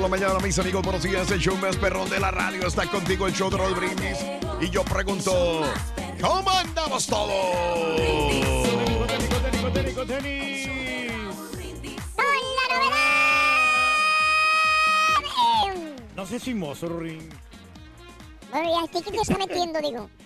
Por 0.00 0.10
la 0.10 0.16
mañana, 0.16 0.40
mis 0.40 0.58
amigos. 0.58 0.82
Buenos 0.82 1.02
días. 1.02 1.30
El 1.30 1.40
show 1.40 1.56
más 1.56 1.76
perrón 1.76 2.08
de 2.08 2.18
la 2.18 2.30
radio 2.30 2.66
está 2.66 2.86
contigo, 2.86 3.26
el 3.26 3.34
show 3.34 3.50
de 3.50 3.58
Raúl 3.58 3.74
Brindis. 3.74 4.18
Y 4.60 4.70
yo 4.70 4.82
pregunto, 4.82 5.62
¿cómo 6.20 6.50
andamos 6.50 7.06
todos? 7.06 7.30
No 16.16 16.26
sé 16.26 16.38
si 16.38 16.54
mozo, 16.54 16.88
Ring. 16.98 17.30
Bueno, 18.50 18.70
¿y 18.70 18.84
a 18.84 18.90
ti 18.90 19.02
qué 19.04 19.10
te 19.10 19.20
está 19.20 19.38
metiendo, 19.38 19.80
digo? 19.80 20.08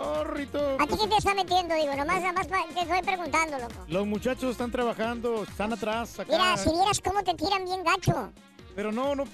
Oh, 0.00 0.22
Rito. 0.22 0.76
¿A 0.78 0.86
ti 0.86 0.94
qué 0.96 1.08
te 1.08 1.16
está 1.16 1.34
metiendo, 1.34 1.74
digo? 1.74 1.92
Nomás, 1.96 2.22
nomás 2.22 2.46
te 2.46 2.80
estoy 2.82 3.02
preguntando, 3.02 3.58
loco. 3.58 3.84
Los 3.88 4.06
muchachos 4.06 4.52
están 4.52 4.70
trabajando, 4.70 5.42
están 5.42 5.72
atrás, 5.72 6.20
acá. 6.20 6.30
Mira, 6.30 6.56
si 6.56 6.70
vieras 6.70 7.00
cómo 7.00 7.24
te 7.24 7.34
tiran 7.34 7.64
bien 7.64 7.82
gacho. 7.82 8.32
Pero 8.78 8.92
no, 8.92 9.16
no, 9.16 9.24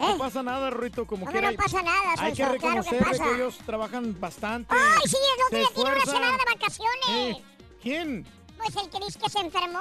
no 0.00 0.18
pasa 0.18 0.42
nada, 0.42 0.68
Rito, 0.68 1.06
como 1.06 1.24
¿Cómo 1.24 1.30
quiera. 1.30 1.52
no 1.52 1.56
pasa 1.56 1.80
nada, 1.80 2.14
Hay 2.18 2.32
que 2.32 2.44
Sonso? 2.44 2.58
Claro 2.58 2.58
que 2.58 2.90
reconocer 2.90 2.98
pasa. 2.98 3.22
que 3.24 3.34
ellos 3.36 3.58
trabajan 3.64 4.20
bastante. 4.20 4.74
¡Ay, 4.74 5.08
sí! 5.08 5.16
¿El 5.36 5.42
otro 5.44 5.58
día 5.58 5.68
tiene 5.72 5.90
una 5.92 6.04
semana 6.04 6.32
de 6.32 6.54
vacaciones? 6.54 7.08
Eh, 7.08 7.42
¿Quién? 7.80 8.26
Pues 8.56 8.74
el 8.74 8.90
que 8.90 8.98
dice 9.06 9.20
que 9.20 9.30
se 9.30 9.38
enfermó. 9.38 9.78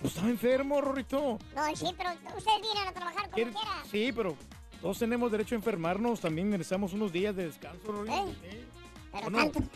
Pues 0.00 0.12
estaba 0.12 0.28
enfermo, 0.28 0.80
Rorrito. 0.80 1.38
No, 1.54 1.76
sí, 1.76 1.94
pero 1.96 2.10
ustedes 2.36 2.62
vienen 2.62 2.88
a 2.88 2.92
trabajar 2.92 3.22
como 3.30 3.34
¿Quién? 3.36 3.52
quiera. 3.52 3.84
Sí, 3.92 4.10
pero 4.12 4.36
todos 4.82 4.98
tenemos 4.98 5.30
derecho 5.30 5.54
a 5.54 5.58
enfermarnos. 5.58 6.18
También 6.18 6.50
necesitamos 6.50 6.94
unos 6.94 7.12
días 7.12 7.36
de 7.36 7.46
descanso, 7.46 7.92
Rorrito. 7.92 8.34
¿Eh? 8.42 8.64
Pero 9.12 9.26
¿O 9.28 9.30
no? 9.30 9.38
tanto. 9.38 9.60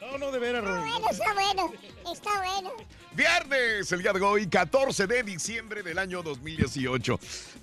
No, 0.00 0.18
no, 0.18 0.30
de 0.30 0.38
veras, 0.38 0.62
Rorrito. 0.62 1.00
Bueno, 1.00 1.08
está 1.10 1.32
bueno. 1.32 1.72
Está 2.12 2.30
bueno. 2.42 2.70
Viernes, 3.16 3.92
el 3.92 4.02
día 4.02 4.12
de 4.12 4.20
hoy, 4.20 4.46
14 4.48 5.06
de 5.06 5.22
diciembre 5.22 5.82
del 5.84 5.98
año 5.98 6.20
2018. 6.22 7.20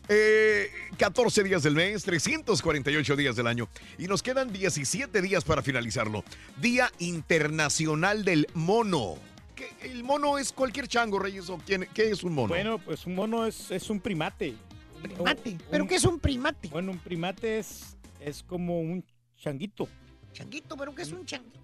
Eh, 0.08 0.70
14 0.98 1.44
días 1.44 1.64
del 1.64 1.76
mes, 1.76 2.04
348 2.04 3.16
días 3.18 3.36
del 3.36 3.48
año. 3.48 3.68
Y 3.98 4.08
nos 4.08 4.24
quedan 4.24 4.52
17 4.54 5.22
días 5.22 5.44
para 5.44 5.62
finalizarlo. 5.62 6.24
Día 6.62 6.90
Internacional 7.00 8.24
del 8.24 8.48
Mono. 8.54 9.16
¿Qué- 9.56 9.70
¿El 9.82 10.04
mono 10.06 10.38
es 10.38 10.54
cualquier 10.54 10.88
chango, 10.88 11.20
Reyes? 11.20 11.50
¿O 11.50 11.58
quién, 11.58 11.86
qué 11.94 12.10
es 12.12 12.24
un 12.24 12.34
mono? 12.34 12.48
Bueno, 12.48 12.80
pues 12.80 13.06
un 13.06 13.16
mono 13.16 13.46
es, 13.46 13.70
es 13.72 13.90
un 13.90 14.00
primate. 14.00 14.56
Primate. 15.02 15.50
Un- 15.52 15.62
¿Pero 15.70 15.84
un- 15.84 15.90
qué 15.90 15.96
es 15.96 16.06
un 16.06 16.18
primate? 16.20 16.70
Bueno, 16.70 16.92
un 16.94 17.00
primate 17.00 17.60
es, 17.60 17.98
es 18.22 18.42
como 18.44 18.80
un 18.80 19.04
changuito. 19.38 19.90
Changuito, 20.32 20.78
¿pero 20.78 20.96
qué 20.96 21.02
es 21.02 21.12
un 21.12 21.26
changuito? 21.26 21.60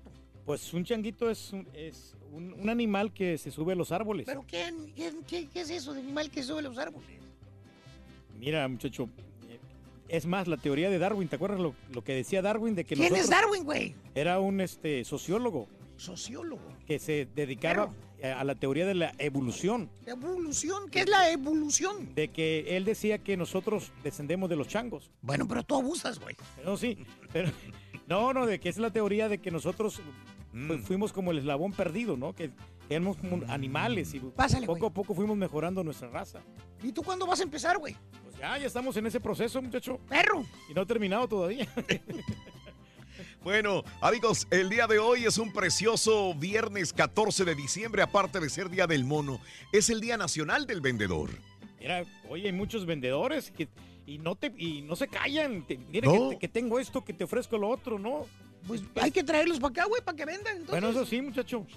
Pues 0.46 0.74
un 0.74 0.84
changuito 0.84 1.30
es 1.32 1.54
un, 1.54 1.68
es 1.74 2.14
un, 2.32 2.54
un 2.54 2.70
animal 2.70 3.14
que 3.14 3.38
se 3.38 3.52
sube 3.52 3.74
a 3.74 3.76
los 3.76 3.92
árboles. 3.92 4.26
¿Pero 4.26 4.46
qué, 4.48 4.74
qué, 5.28 5.48
qué- 5.52 5.62
es 5.62 5.70
eso 5.70 5.94
de 5.94 6.00
animal 6.02 6.30
que 6.30 6.44
sube 6.44 6.62
los 6.62 6.78
árboles? 6.78 7.10
Mira, 8.40 8.68
muchacho, 8.68 9.10
es 10.08 10.26
más, 10.26 10.48
la 10.48 10.58
teoría 10.58 10.90
de 10.90 11.00
Darwin, 11.00 11.28
¿te 11.28 11.36
acuerdas 11.36 11.60
lo, 11.60 11.74
lo 11.94 12.04
que 12.04 12.14
decía 12.14 12.42
Darwin 12.42 12.76
de 12.76 12.86
que 12.86 12.96
¿Quién 12.96 13.16
es 13.16 13.30
Darwin, 13.30 13.64
güey? 13.64 13.96
Era 14.16 14.40
un 14.40 14.62
este, 14.62 15.04
sociólogo 15.04 15.68
Sociólogo. 15.98 16.62
que 16.86 17.00
se 17.00 17.28
dedicaba 17.36 17.92
a 18.24 18.44
la 18.44 18.56
teoría 18.56 18.86
de 18.86 18.94
la 18.96 19.14
evolución. 19.20 19.90
Evolución. 20.06 20.90
¿Qué 20.90 21.02
es 21.02 21.10
la 21.10 21.30
evolución? 21.32 22.14
De 22.16 22.30
que 22.30 22.76
él 22.78 22.84
decía 22.86 23.20
que 23.20 23.38
nosotros 23.38 23.92
descendemos 24.04 24.50
de 24.50 24.56
los 24.56 24.68
changos. 24.68 25.12
Bueno, 25.22 25.48
pero 25.48 25.64
tú 25.64 25.76
abusas, 25.76 26.20
güey. 26.20 26.36
No, 26.64 26.78
sí, 26.78 26.98
pero 27.34 27.52
no, 28.08 28.34
no, 28.34 28.46
de 28.46 28.60
que 28.60 28.70
es 28.70 28.78
la 28.78 28.92
teoría 28.92 29.30
de 29.30 29.38
que 29.40 29.52
nosotros 29.52 30.02
Mm. 30.58 30.68
fu- 30.68 30.78
fuimos 30.80 31.14
como 31.14 31.32
el 31.32 31.38
eslabón 31.40 31.72
perdido, 31.74 32.18
¿no? 32.18 32.34
Que 32.34 32.52
éramos 32.90 33.18
como 33.18 33.42
animales 33.50 34.14
y 34.14 34.20
Pásale, 34.20 34.66
poco 34.66 34.80
güey. 34.80 34.92
a 34.92 34.94
poco 34.94 35.14
fuimos 35.14 35.38
mejorando 35.38 35.84
nuestra 35.84 36.10
raza. 36.10 36.40
¿Y 36.84 36.92
tú 36.92 37.04
cuándo 37.04 37.26
vas 37.28 37.40
a 37.40 37.44
empezar, 37.44 37.78
güey? 37.78 37.96
Pues 38.24 38.38
ya, 38.38 38.58
ya 38.58 38.66
estamos 38.68 38.96
en 38.98 39.06
ese 39.08 39.20
proceso, 39.20 39.62
muchacho. 39.62 40.00
Perro. 40.10 40.46
Y 40.70 40.74
no 40.74 40.82
ha 40.82 40.86
terminado 40.86 41.28
todavía. 41.28 41.68
Bueno, 43.44 43.84
amigos, 44.02 44.46
el 44.52 44.70
día 44.70 44.88
de 44.88 45.00
hoy 45.00 45.26
es 45.26 45.38
un 45.38 45.54
precioso 45.54 46.34
viernes 46.36 46.92
14 46.92 47.46
de 47.46 47.56
diciembre, 47.56 48.02
aparte 48.02 48.40
de 48.40 48.50
ser 48.50 48.70
Día 48.70 48.88
del 48.88 49.06
Mono, 49.06 49.40
es 49.72 49.90
el 49.90 50.02
Día 50.02 50.18
Nacional 50.18 50.68
del 50.68 50.82
Vendedor. 50.82 51.30
Mira, 51.80 52.04
oye, 52.30 52.48
hay 52.48 52.52
muchos 52.54 52.86
vendedores 52.86 53.52
que 53.52 53.70
y 54.08 54.18
no 54.18 54.36
te 54.36 54.52
y 54.58 54.82
no 54.82 54.96
se 54.96 55.08
callan. 55.08 55.68
Te- 55.68 55.78
mira 55.78 56.08
No. 56.12 56.30
que, 56.30 56.36
te- 56.36 56.40
que 56.40 56.48
tengo 56.48 56.80
esto, 56.80 57.06
que 57.06 57.14
te 57.14 57.26
ofrezco 57.26 57.58
lo 57.60 57.70
otro, 57.70 58.00
¿no? 58.00 58.26
Pues 58.68 58.82
hay 59.00 59.12
que 59.12 59.24
traerlos 59.24 59.60
para 59.60 59.72
acá, 59.72 59.86
güey, 59.86 60.02
para 60.02 60.16
que 60.16 60.26
vendan. 60.26 60.58
entonces. 60.58 60.72
Bueno, 60.72 60.90
eso 60.90 61.06
sí, 61.06 61.22
muchacho. 61.22 61.68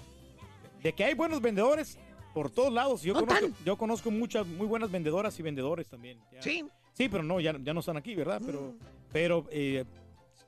De 0.81 0.93
que 0.93 1.03
hay 1.03 1.13
buenos 1.13 1.39
vendedores 1.41 1.99
por 2.33 2.49
todos 2.49 2.73
lados. 2.73 3.03
Yo, 3.03 3.13
No 3.13 3.19
conozco, 3.21 3.45
tan. 3.49 3.55
yo 3.65 3.77
conozco 3.77 4.09
muchas 4.09 4.47
muy 4.47 4.65
buenas 4.65 4.89
vendedoras 4.89 5.37
y 5.39 5.43
vendedores 5.43 5.87
también. 5.87 6.17
ya. 6.33 6.41
Sí. 6.41 6.65
Sí, 6.93 7.07
pero 7.07 7.23
no, 7.23 7.39
ya, 7.39 7.55
ya 7.63 7.73
no 7.73 7.79
están 7.81 7.97
aquí, 7.97 8.15
¿verdad? 8.15 8.41
Pero, 8.45 8.73
pero 9.13 9.45
eh, 9.51 9.85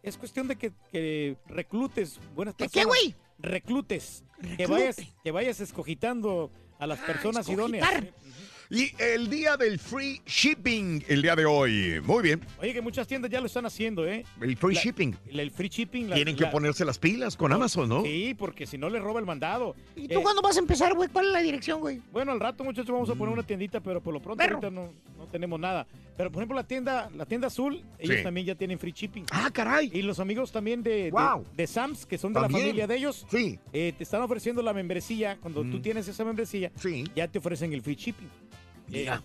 es 0.02 0.18
cuestión 0.18 0.48
de 0.48 0.56
que, 0.58 0.74
que 0.92 1.38
reclutes 1.48 2.20
buenas 2.36 2.56
¿De 2.58 2.66
personas. 2.66 2.84
qué, 2.86 2.88
güey? 2.88 3.16
Reclutes. 3.40 4.24
Que 4.58 4.68
vayas, 4.68 4.98
que 5.24 5.32
vayas 5.32 5.60
escogitando 5.62 6.52
a 6.80 6.88
las 6.88 7.00
Ah, 7.00 7.06
personas 7.06 7.48
escogitar. 7.48 7.94
idóneas. 7.94 8.14
Y 8.74 8.92
el 8.98 9.30
día 9.30 9.56
del 9.56 9.78
free 9.78 10.20
shipping, 10.26 11.04
el 11.08 11.22
día 11.22 11.36
de 11.36 11.46
hoy. 11.46 12.02
Muy 12.04 12.24
bien. 12.24 12.42
Oye, 12.60 12.74
que 12.74 12.82
muchas 12.82 13.08
tiendas 13.08 13.30
ya 13.30 13.40
lo 13.40 13.46
están 13.46 13.68
haciendo, 13.68 14.08
¿eh? 14.08 14.26
El 14.42 14.58
free 14.58 14.74
La- 14.74 14.82
shipping. 14.82 15.16
El, 15.30 15.40
el 15.42 15.52
free 15.52 15.70
shipping. 15.70 16.10
la- 16.10 16.16
Tienen 16.16 16.36
que 16.36 16.48
ponerse 16.48 16.84
las 16.84 16.98
pilas 16.98 17.38
con 17.38 17.54
Amazon, 17.54 17.88
¿no? 17.88 18.02
Sí, 18.04 18.36
porque 18.36 18.66
si 18.66 18.80
no 18.80 18.90
le 18.90 19.00
roba 19.00 19.20
el 19.20 19.28
mandado. 19.28 19.76
¿Y 19.96 20.08
tú 20.08 20.20
Eh, 20.20 20.24
cuándo 20.24 20.42
vas 20.42 20.58
a 20.58 20.60
empezar, 20.60 20.96
güey? 20.96 21.08
¿Cuál 21.10 21.28
es 21.28 21.32
la 21.34 21.42
dirección, 21.42 21.82
güey? 21.82 22.02
Bueno, 22.12 22.32
al 22.32 22.40
rato, 22.40 22.64
muchachos, 22.64 22.92
vamos 22.92 23.10
a 23.12 23.14
poner 23.16 23.32
una 23.34 23.44
tiendita, 23.44 23.80
pero 23.80 24.02
por 24.02 24.12
lo 24.12 24.20
pronto 24.20 24.44
ahorita 24.44 24.72
no, 24.72 24.92
no 25.20 25.28
tenemos 25.28 25.60
nada. 25.60 25.86
Pero, 26.18 26.32
por 26.32 26.42
ejemplo, 26.42 26.56
la 26.56 26.64
tienda, 26.68 27.12
la 27.16 27.26
tienda 27.28 27.48
azul, 27.48 27.84
ellos 28.00 28.18
Sí. 28.18 28.24
también 28.24 28.48
ya 28.48 28.56
tienen 28.56 28.80
free 28.80 28.92
shipping. 28.92 29.26
Ah, 29.32 29.50
caray. 29.54 29.92
Y 29.94 30.02
los 30.02 30.20
amigos 30.20 30.52
también 30.52 30.82
de, 30.82 31.06
de- 31.06 31.12
Wow. 31.12 31.46
de, 31.56 31.68
Sams, 31.68 32.06
que 32.08 32.18
son 32.18 32.34
de 32.34 32.40
También. 32.40 32.60
la 32.62 32.66
familia 32.68 32.88
de 32.88 32.96
ellos, 32.96 33.26
Sí. 33.30 33.60
eh, 33.72 33.94
te 33.96 34.04
están 34.04 34.22
ofreciendo 34.24 34.64
la 34.64 34.74
membresía. 34.74 35.38
Cuando 35.42 35.62
tú 35.62 35.78
Mm. 35.78 35.82
tienes 35.84 36.08
esa 36.08 36.26
membresía, 36.26 36.72
Sí. 36.76 37.04
ya 37.16 37.28
te 37.28 37.38
ofrecen 37.38 37.72
el 37.74 37.82
free 37.84 37.96
shipping. 37.96 38.30
Mira. 38.88 39.22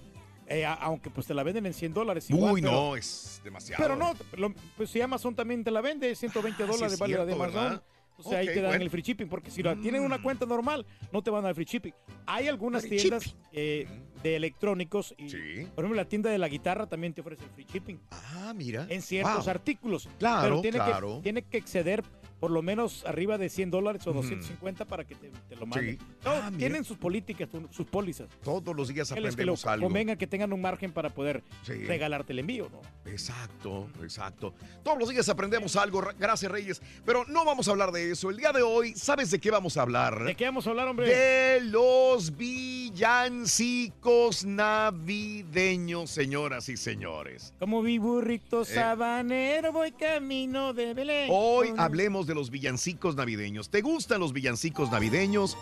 Eh, 0.50 0.64
aunque 0.64 1.10
pues 1.10 1.26
te 1.26 1.34
la 1.34 1.42
venden 1.42 1.66
en 1.66 1.74
100 1.74 1.92
dólares. 1.92 2.26
Uy, 2.30 2.36
igual, 2.36 2.54
pero- 2.54 2.70
no, 2.72 2.96
es 2.96 3.40
demasiado. 3.44 3.82
Pero 3.82 3.96
no, 3.96 4.14
lo- 4.36 4.54
pues 4.78 4.88
si 4.90 5.00
Amazon 5.00 5.34
también 5.34 5.62
te 5.62 5.70
la 5.70 5.82
vende, 5.82 6.14
120 6.14 6.62
Ah, 6.62 6.66
sí 6.66 6.72
dólares 6.72 6.92
es 6.94 6.98
vale 6.98 7.14
la 7.16 7.26
de 7.26 7.32
Amazon. 7.34 7.54
¿verdad? 7.54 7.82
O 8.16 8.22
sea, 8.28 8.38
ahí 8.38 8.46
te 8.46 8.54
dan 8.62 8.70
bueno. 8.70 8.82
el 8.84 8.90
free 8.90 9.02
shipping, 9.02 9.28
porque 9.28 9.50
si 9.50 9.62
la 9.62 9.76
tienen 9.76 10.02
una 10.02 10.18
Mm. 10.18 10.22
cuenta 10.22 10.44
normal, 10.46 10.84
no 11.12 11.22
te 11.22 11.30
van 11.30 11.44
a 11.44 11.48
dar 11.48 11.54
free 11.54 11.66
shipping. 11.66 11.92
Hay 12.26 12.48
algunas 12.48 12.82
Free 12.82 12.96
tiendas 12.98 13.36
eh, 13.52 13.86
de 14.24 14.34
electrónicos 14.36 15.14
y, 15.18 15.28
Sí. 15.28 15.36
por 15.74 15.84
ejemplo, 15.84 15.94
la 15.94 16.08
tienda 16.08 16.28
de 16.30 16.38
la 16.38 16.48
guitarra 16.48 16.86
también 16.88 17.12
te 17.12 17.20
ofrece 17.20 17.44
el 17.44 17.50
free 17.50 17.66
shipping 17.70 18.00
Ah, 18.10 18.52
mira. 18.56 18.86
en 18.88 19.02
ciertos 19.02 19.44
Wow. 19.44 19.50
artículos. 19.50 20.08
Claro, 20.18 20.42
pero 20.42 20.60
tiene 20.62 20.78
claro. 20.78 21.16
Que, 21.18 21.22
tiene 21.22 21.42
que 21.42 21.58
exceder 21.58 22.02
por 22.40 22.50
lo 22.50 22.62
menos 22.62 23.04
arriba 23.06 23.38
de 23.38 23.48
100 23.48 23.70
dólares 23.70 24.06
o 24.06 24.12
250 24.12 24.84
para 24.84 25.04
que 25.04 25.14
te, 25.14 25.30
te 25.48 25.56
lo 25.56 25.66
manden. 25.66 25.98
Sí. 25.98 26.04
No, 26.24 26.30
Ah, 26.30 26.50
tienen 26.56 26.84
sus 26.84 26.96
políticas, 26.96 27.48
su- 27.50 27.66
sus 27.70 27.86
pólizas. 27.86 28.28
Todos 28.44 28.74
los 28.76 28.88
días 28.88 29.10
les 29.10 29.14
que 29.14 29.20
aprendemos 29.28 29.66
algo. 29.66 29.86
convenga 29.86 30.16
que 30.16 30.26
tengan 30.26 30.52
un 30.52 30.60
margen 30.60 30.92
para 30.92 31.10
poder 31.10 31.42
Sí. 31.64 31.72
regalarte 31.84 32.32
el 32.32 32.38
envío, 32.38 32.68
¿no? 32.70 32.80
Exacto, 33.10 33.88
exacto. 34.02 34.54
Todos 34.84 34.98
los 34.98 35.08
días 35.08 35.28
aprendemos 35.28 35.74
algo. 35.76 36.00
Ra- 36.00 36.14
Gracias, 36.18 36.50
Reyes. 36.52 36.80
Pero 37.04 37.24
no 37.26 37.44
vamos 37.44 37.66
a 37.68 37.72
hablar 37.72 37.90
de 37.92 38.10
eso. 38.12 38.30
El 38.30 38.36
día 38.36 38.52
de 38.52 38.62
hoy, 38.62 38.94
¿sabes 38.94 39.30
de 39.30 39.38
qué 39.40 39.50
vamos 39.50 39.76
a 39.76 39.82
hablar? 39.82 40.22
¿De 40.24 40.34
qué 40.36 40.44
vamos 40.44 40.66
a 40.66 40.70
hablar, 40.70 40.88
hombre? 40.88 41.08
De 41.08 41.60
los 41.62 42.36
villancicos 42.36 44.44
navideños, 44.44 46.10
señoras 46.10 46.68
y 46.68 46.76
señores. 46.76 47.52
Como 47.58 47.82
mi 47.82 47.98
burrito 47.98 48.62
Eh. 48.62 48.66
sabanero 48.66 49.72
voy 49.72 49.90
camino 49.92 50.72
de 50.72 50.94
Belén. 50.94 51.28
Hoy 51.32 51.72
hablemos 51.76 52.26
de 52.28 52.36
los 52.36 52.50
villancicos 52.50 53.16
navideños. 53.16 53.70
¿Te 53.70 53.80
gustan 53.80 54.20
los 54.20 54.32
villancicos 54.32 54.92
navideños? 54.92 55.58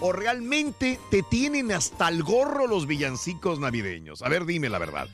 ¿O 0.00 0.12
realmente 0.12 1.00
te 1.10 1.22
tienen 1.22 1.72
hasta 1.72 2.08
el 2.08 2.22
gorro 2.22 2.66
los 2.66 2.86
villancicos 2.86 3.58
navideños? 3.58 4.20
A 4.20 4.28
ver, 4.28 4.44
dime 4.44 4.68
la 4.68 4.78
verdad. 4.78 5.08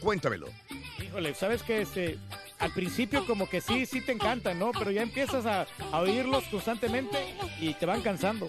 Cuéntamelo. 0.00 0.48
Híjole, 1.02 1.34
¿sabes 1.34 1.62
qué? 1.62 1.80
Este, 1.80 2.18
al 2.58 2.72
principio 2.72 3.26
como 3.26 3.48
que 3.48 3.60
sí, 3.60 3.86
sí 3.86 4.00
te 4.00 4.12
encantan, 4.12 4.58
¿no? 4.58 4.72
Pero 4.72 4.90
ya 4.90 5.02
empiezas 5.02 5.46
a, 5.46 5.66
a 5.90 6.00
oírlos 6.00 6.44
constantemente 6.44 7.34
y 7.60 7.72
te 7.74 7.86
van 7.86 8.02
cansando. 8.02 8.46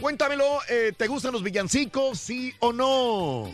Cuéntamelo, 0.00 0.60
eh, 0.68 0.92
¿te 0.96 1.06
gustan 1.06 1.32
los 1.32 1.42
villancicos? 1.42 2.18
¿Sí 2.18 2.54
o 2.60 2.72
no? 2.72 3.50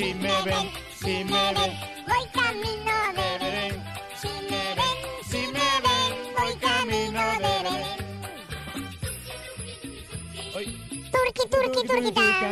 Si 0.00 0.14
me 0.14 0.32
ven, 0.46 0.70
si 0.98 1.24
me 1.24 1.52
ven, 1.52 1.72
Voy 2.08 2.24
camino 2.32 2.94
de 3.16 3.28
Belén. 3.38 3.74
ven, 3.74 3.84
Si 4.16 4.32
me 4.48 4.64
ven, 4.78 4.96
si 5.30 5.42
me 5.52 5.68
ven, 5.84 6.12
voy 6.38 6.54
camino 6.56 7.20
de 7.42 7.48
Belén. 7.64 7.98
Turqui, 11.12 11.44
turqui, 11.50 11.80
turquita. 11.86 12.50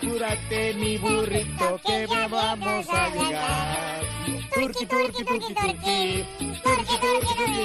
Cúrate 0.00 0.74
mi 0.74 0.98
burrito 0.98 1.80
que 1.86 2.06
ya 2.08 2.26
vamos 2.26 2.86
a 2.90 3.08
llegar. 3.10 4.00
Turqui, 4.52 4.84
turqui, 4.86 5.24
turqui, 5.24 5.54
turqui. 5.54 6.24
Turqui, 6.64 6.96
turqui, 7.04 7.32
turqui, 7.38 7.64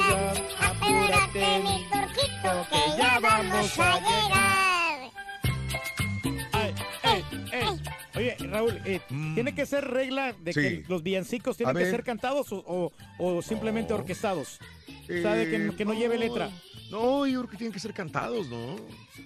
Apúrate, 0.70 1.46
mi 1.66 1.78
turquito, 1.92 2.52
que 2.70 2.82
ya 3.02 3.20
vamos 3.20 3.80
a 3.80 4.00
llegar. 4.00 4.83
Oye, 8.16 8.36
Raúl, 8.40 8.80
eh, 8.86 9.02
Mm. 9.10 9.34
¿tiene 9.36 9.56
que 9.56 9.66
ser 9.66 9.86
regla 9.86 10.34
de 10.40 10.54
Sí. 10.54 10.60
que 10.62 10.86
los 10.88 11.02
villancicos 11.04 11.58
tienen 11.58 11.76
que 11.76 11.90
ser 11.90 12.04
cantados 12.04 12.52
o, 12.52 12.58
o- 12.66 12.92
o 13.18 13.42
simplemente 13.42 13.94
Oh. 13.94 13.98
orquestados? 13.98 14.60
Sea, 15.08 15.34
de 15.34 15.50
que, 15.50 15.76
que 15.76 15.86
no 15.86 15.94
lleve 15.94 16.18
letra. 16.18 16.50
No, 16.92 17.26
yo 17.26 17.40
creo 17.42 17.50
que 17.52 17.58
tienen 17.58 17.74
que 17.74 17.80
ser 17.80 17.94
cantados, 17.94 18.48
¿no? 18.50 18.76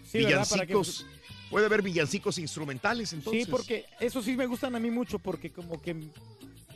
Sí, 0.05 0.23
¿verdad? 0.23 0.47
Para 0.49 0.65
que- 0.65 0.73
villancicos. 0.73 1.05
Puede 1.49 1.65
haber 1.65 1.81
villancicos 1.81 2.37
instrumentales, 2.39 3.13
entonces. 3.13 3.45
Sí, 3.45 3.49
porque 3.51 3.85
eso 4.01 4.21
sí 4.21 4.35
me 4.35 4.45
gustan 4.47 4.75
a 4.75 4.79
mí 4.79 4.89
mucho, 4.91 5.17
porque 5.19 5.49
como 5.51 5.81
que 5.81 5.95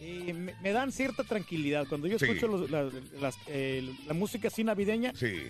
eh, 0.04 0.34
me, 0.34 0.56
me 0.64 0.72
dan 0.72 0.92
cierta 0.92 1.24
tranquilidad. 1.24 1.86
Cuando 1.88 2.08
yo 2.08 2.18
Sí. 2.18 2.26
escucho 2.26 2.48
los- 2.48 2.72
la, 2.72 2.90
las, 3.22 3.36
eh, 3.48 3.88
la 4.08 4.14
música 4.16 4.48
así 4.48 4.64
navideña, 4.64 5.14
Sí. 5.16 5.44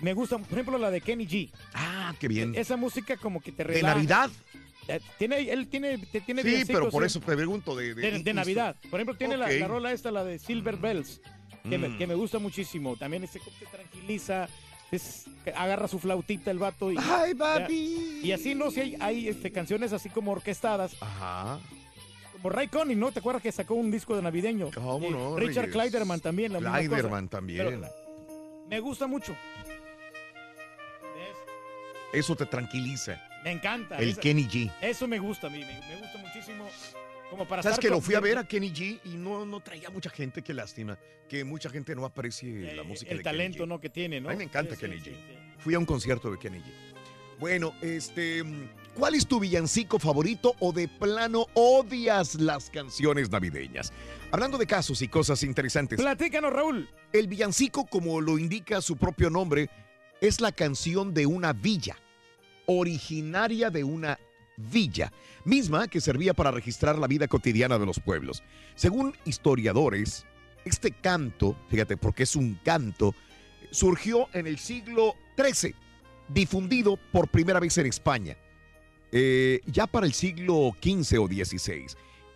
me 0.00 0.14
gusta, 0.14 0.38
por 0.38 0.52
ejemplo, 0.52 0.78
la 0.78 0.90
de 0.90 1.00
Kenny 1.02 1.26
G. 1.26 1.50
Ah, 1.74 2.14
qué 2.18 2.26
bien. 2.26 2.54
Esa 2.54 2.76
música 2.78 3.16
como 3.18 3.40
que 3.42 3.52
te 3.52 3.64
¿De 3.64 3.74
relaja. 3.74 3.94
Navidad? 3.96 4.30
Eh, 4.88 5.00
Tiene, 5.18 5.38
él 5.50 5.68
tiene, 5.68 5.98
tiene 5.98 6.42
Sí, 6.42 6.64
pero 6.66 6.88
por 6.90 7.02
¿eh? 7.02 7.06
eso 7.06 7.20
te 7.20 7.36
pregunto 7.36 7.76
de... 7.76 7.94
de, 7.94 8.22
de 8.22 8.34
Navidad. 8.34 8.74
Por 8.90 8.98
ejemplo, 9.00 9.16
tiene 9.16 9.36
la- 9.36 9.50
la, 9.50 9.68
rola 9.68 9.92
esta, 9.92 10.10
la 10.10 10.24
de 10.24 10.38
Silver 10.38 10.76
Bells, 10.76 11.20
que, 11.68 11.76
me, 11.76 11.88
Mm. 11.90 11.98
que 11.98 12.06
me 12.06 12.14
gusta 12.14 12.38
muchísimo. 12.38 12.96
También 12.96 13.22
este 13.24 13.38
te 13.40 13.66
tranquiliza, 13.66 14.48
es, 14.90 15.26
agarra 15.54 15.88
su 15.88 15.98
flautita 15.98 16.50
el 16.50 16.58
vato 16.58 16.90
y, 16.90 16.96
Ay, 16.98 17.34
papi. 17.34 18.20
y 18.22 18.32
así, 18.32 18.54
¿no? 18.54 18.70
Si 18.70 18.80
hay, 18.80 18.96
hay 19.00 19.28
este, 19.28 19.52
canciones 19.52 19.92
así 19.92 20.08
como 20.08 20.32
orquestadas, 20.32 20.96
Ajá. 21.00 21.60
como 22.32 22.48
Ray 22.48 22.68
Connick, 22.68 22.96
¿no? 22.96 23.12
¿Te 23.12 23.18
acuerdas 23.20 23.42
que 23.42 23.52
sacó 23.52 23.74
un 23.74 23.90
disco 23.90 24.16
de 24.16 24.22
navideño? 24.22 24.70
¿Cómo 24.74 25.10
no, 25.10 25.36
Richard? 25.36 25.70
Kleiderman 25.70 26.20
también. 26.20 26.54
La 26.54 26.60
cosa. 26.60 26.72
Kleiderman 26.72 27.28
también. 27.28 27.66
Pero 27.66 27.92
me 28.70 28.80
gusta 28.80 29.06
mucho. 29.06 29.36
¿Ves? 31.14 32.20
Eso 32.24 32.34
te 32.36 32.46
tranquiliza. 32.46 33.22
Me 33.44 33.52
encanta. 33.52 33.98
El 33.98 34.16
Kenny 34.18 34.44
G. 34.46 34.72
Eso 34.80 35.06
me 35.06 35.18
gusta 35.18 35.46
a 35.46 35.50
mí, 35.50 35.58
me, 35.60 35.66
me 35.66 36.00
gusta 36.00 36.18
muchísimo. 36.18 36.66
Como 37.30 37.46
para 37.46 37.62
¿Sabes 37.62 37.78
que 37.78 37.90
lo 37.90 38.00
fui 38.00 38.14
a 38.14 38.20
ver 38.20 38.38
a 38.38 38.44
Kenny 38.48 38.70
G 38.72 39.00
y 39.04 39.10
no, 39.10 39.44
no 39.44 39.60
traía 39.60 39.90
mucha 39.90 40.08
gente? 40.10 40.42
Qué 40.42 40.54
lástima. 40.54 40.98
Que 41.28 41.44
mucha 41.44 41.68
gente 41.68 41.94
no 41.94 42.04
aprecie 42.06 42.72
eh, 42.72 42.74
la 42.74 42.82
música 42.82 43.10
el 43.10 43.18
de 43.18 43.22
talento 43.24 43.58
Kenny 43.58 43.66
G. 43.66 43.68
¿no? 43.68 43.80
que 43.80 43.90
tiene, 43.90 44.20
¿no? 44.20 44.28
A 44.30 44.32
mí 44.32 44.38
me 44.38 44.44
encanta 44.44 44.74
Sí, 44.74 44.80
Kenny 44.80 45.00
sí, 45.00 45.10
G. 45.10 45.14
sí. 45.14 45.34
Fui 45.58 45.74
a 45.74 45.78
un 45.78 45.84
concierto 45.84 46.30
de 46.30 46.38
Kenny 46.38 46.58
G. 46.60 46.64
Bueno, 47.38 47.72
este, 47.82 48.42
¿cuál 48.94 49.14
es 49.14 49.26
tu 49.26 49.38
villancico 49.38 49.98
favorito 50.00 50.56
o 50.58 50.72
de 50.72 50.88
plano 50.88 51.46
odias 51.54 52.34
las 52.34 52.68
canciones 52.70 53.30
navideñas? 53.30 53.92
Hablando 54.32 54.58
de 54.58 54.66
casos 54.66 55.02
y 55.02 55.08
cosas 55.08 55.42
interesantes, 55.44 56.00
Platícanos, 56.00 56.52
Raúl. 56.52 56.88
el 57.12 57.28
villancico, 57.28 57.86
como 57.86 58.20
lo 58.20 58.38
indica 58.38 58.80
su 58.80 58.96
propio 58.96 59.30
nombre, 59.30 59.70
es 60.20 60.40
la 60.40 60.50
canción 60.50 61.14
de 61.14 61.26
una 61.26 61.52
villa, 61.52 61.96
originaria 62.68 63.70
de 63.70 63.82
una 63.82 64.18
villa, 64.56 65.10
misma 65.44 65.88
que 65.88 66.00
servía 66.00 66.34
para 66.34 66.50
registrar 66.50 66.98
la 66.98 67.06
vida 67.06 67.26
cotidiana 67.26 67.78
de 67.78 67.86
los 67.86 67.98
pueblos. 67.98 68.42
Según 68.74 69.14
historiadores, 69.24 70.26
este 70.64 70.92
canto, 70.92 71.56
fíjate, 71.68 71.96
porque 71.96 72.24
es 72.24 72.36
un 72.36 72.60
canto, 72.62 73.14
surgió 73.70 74.28
en 74.34 74.46
el 74.46 74.58
siglo 74.58 75.14
XIII, 75.36 75.74
difundido 76.28 76.98
por 77.10 77.28
primera 77.28 77.58
vez 77.58 77.78
en 77.78 77.86
España, 77.86 78.36
eh, 79.12 79.60
ya 79.66 79.86
para 79.86 80.06
el 80.06 80.12
siglo 80.12 80.76
XV 80.82 81.20
o 81.20 81.26
XVI, 81.26 81.86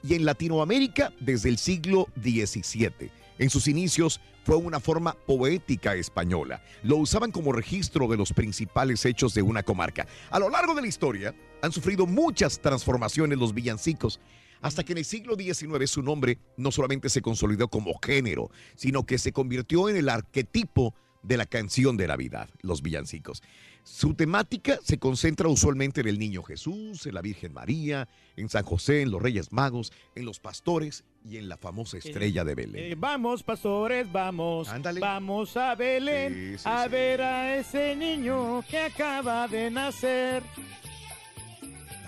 y 0.02 0.14
en 0.14 0.24
Latinoamérica 0.24 1.12
desde 1.20 1.50
el 1.50 1.58
siglo 1.58 2.08
XVII. 2.16 3.21
En 3.42 3.50
sus 3.50 3.66
inicios 3.66 4.20
fue 4.44 4.54
una 4.54 4.78
forma 4.78 5.14
poética 5.14 5.96
española. 5.96 6.62
Lo 6.84 6.98
usaban 6.98 7.32
como 7.32 7.50
registro 7.50 8.06
de 8.06 8.16
los 8.16 8.32
principales 8.32 9.04
hechos 9.04 9.34
de 9.34 9.42
una 9.42 9.64
comarca. 9.64 10.06
A 10.30 10.38
lo 10.38 10.48
largo 10.48 10.76
de 10.76 10.82
la 10.82 10.86
historia 10.86 11.34
han 11.60 11.72
sufrido 11.72 12.06
muchas 12.06 12.60
transformaciones 12.60 13.36
los 13.38 13.52
villancicos, 13.52 14.20
hasta 14.60 14.84
que 14.84 14.92
en 14.92 14.98
el 14.98 15.04
siglo 15.04 15.34
XIX 15.34 15.90
su 15.90 16.04
nombre 16.04 16.38
no 16.56 16.70
solamente 16.70 17.08
se 17.08 17.20
consolidó 17.20 17.66
como 17.66 17.98
género, 18.00 18.48
sino 18.76 19.06
que 19.06 19.18
se 19.18 19.32
convirtió 19.32 19.88
en 19.88 19.96
el 19.96 20.08
arquetipo 20.08 20.94
de 21.24 21.36
la 21.36 21.46
canción 21.46 21.96
de 21.96 22.06
Navidad, 22.06 22.48
los 22.60 22.80
villancicos. 22.80 23.42
Su 23.84 24.14
temática 24.14 24.78
se 24.82 24.98
concentra 24.98 25.48
usualmente 25.48 26.00
en 26.02 26.08
el 26.08 26.18
Niño 26.18 26.42
Jesús, 26.44 27.04
en 27.06 27.14
la 27.14 27.20
Virgen 27.20 27.52
María, 27.52 28.08
en 28.36 28.48
San 28.48 28.64
José, 28.64 29.02
en 29.02 29.10
los 29.10 29.20
Reyes 29.20 29.52
Magos, 29.52 29.92
en 30.14 30.24
los 30.24 30.38
pastores 30.38 31.04
y 31.28 31.36
en 31.36 31.48
la 31.48 31.56
famosa 31.56 31.98
estrella 31.98 32.44
de 32.44 32.54
Belén. 32.54 32.92
Eh, 32.92 32.94
vamos, 32.96 33.42
pastores, 33.42 34.10
vamos. 34.10 34.68
Ándale. 34.68 35.00
Vamos 35.00 35.56
a 35.56 35.74
Belén 35.74 36.32
Sí, 36.32 36.58
sí, 36.58 36.64
a 36.64 36.84
sí. 36.84 36.90
ver 36.90 37.22
a 37.22 37.56
ese 37.56 37.96
niño 37.96 38.62
que 38.70 38.78
acaba 38.78 39.48
de 39.48 39.70
nacer. 39.70 40.42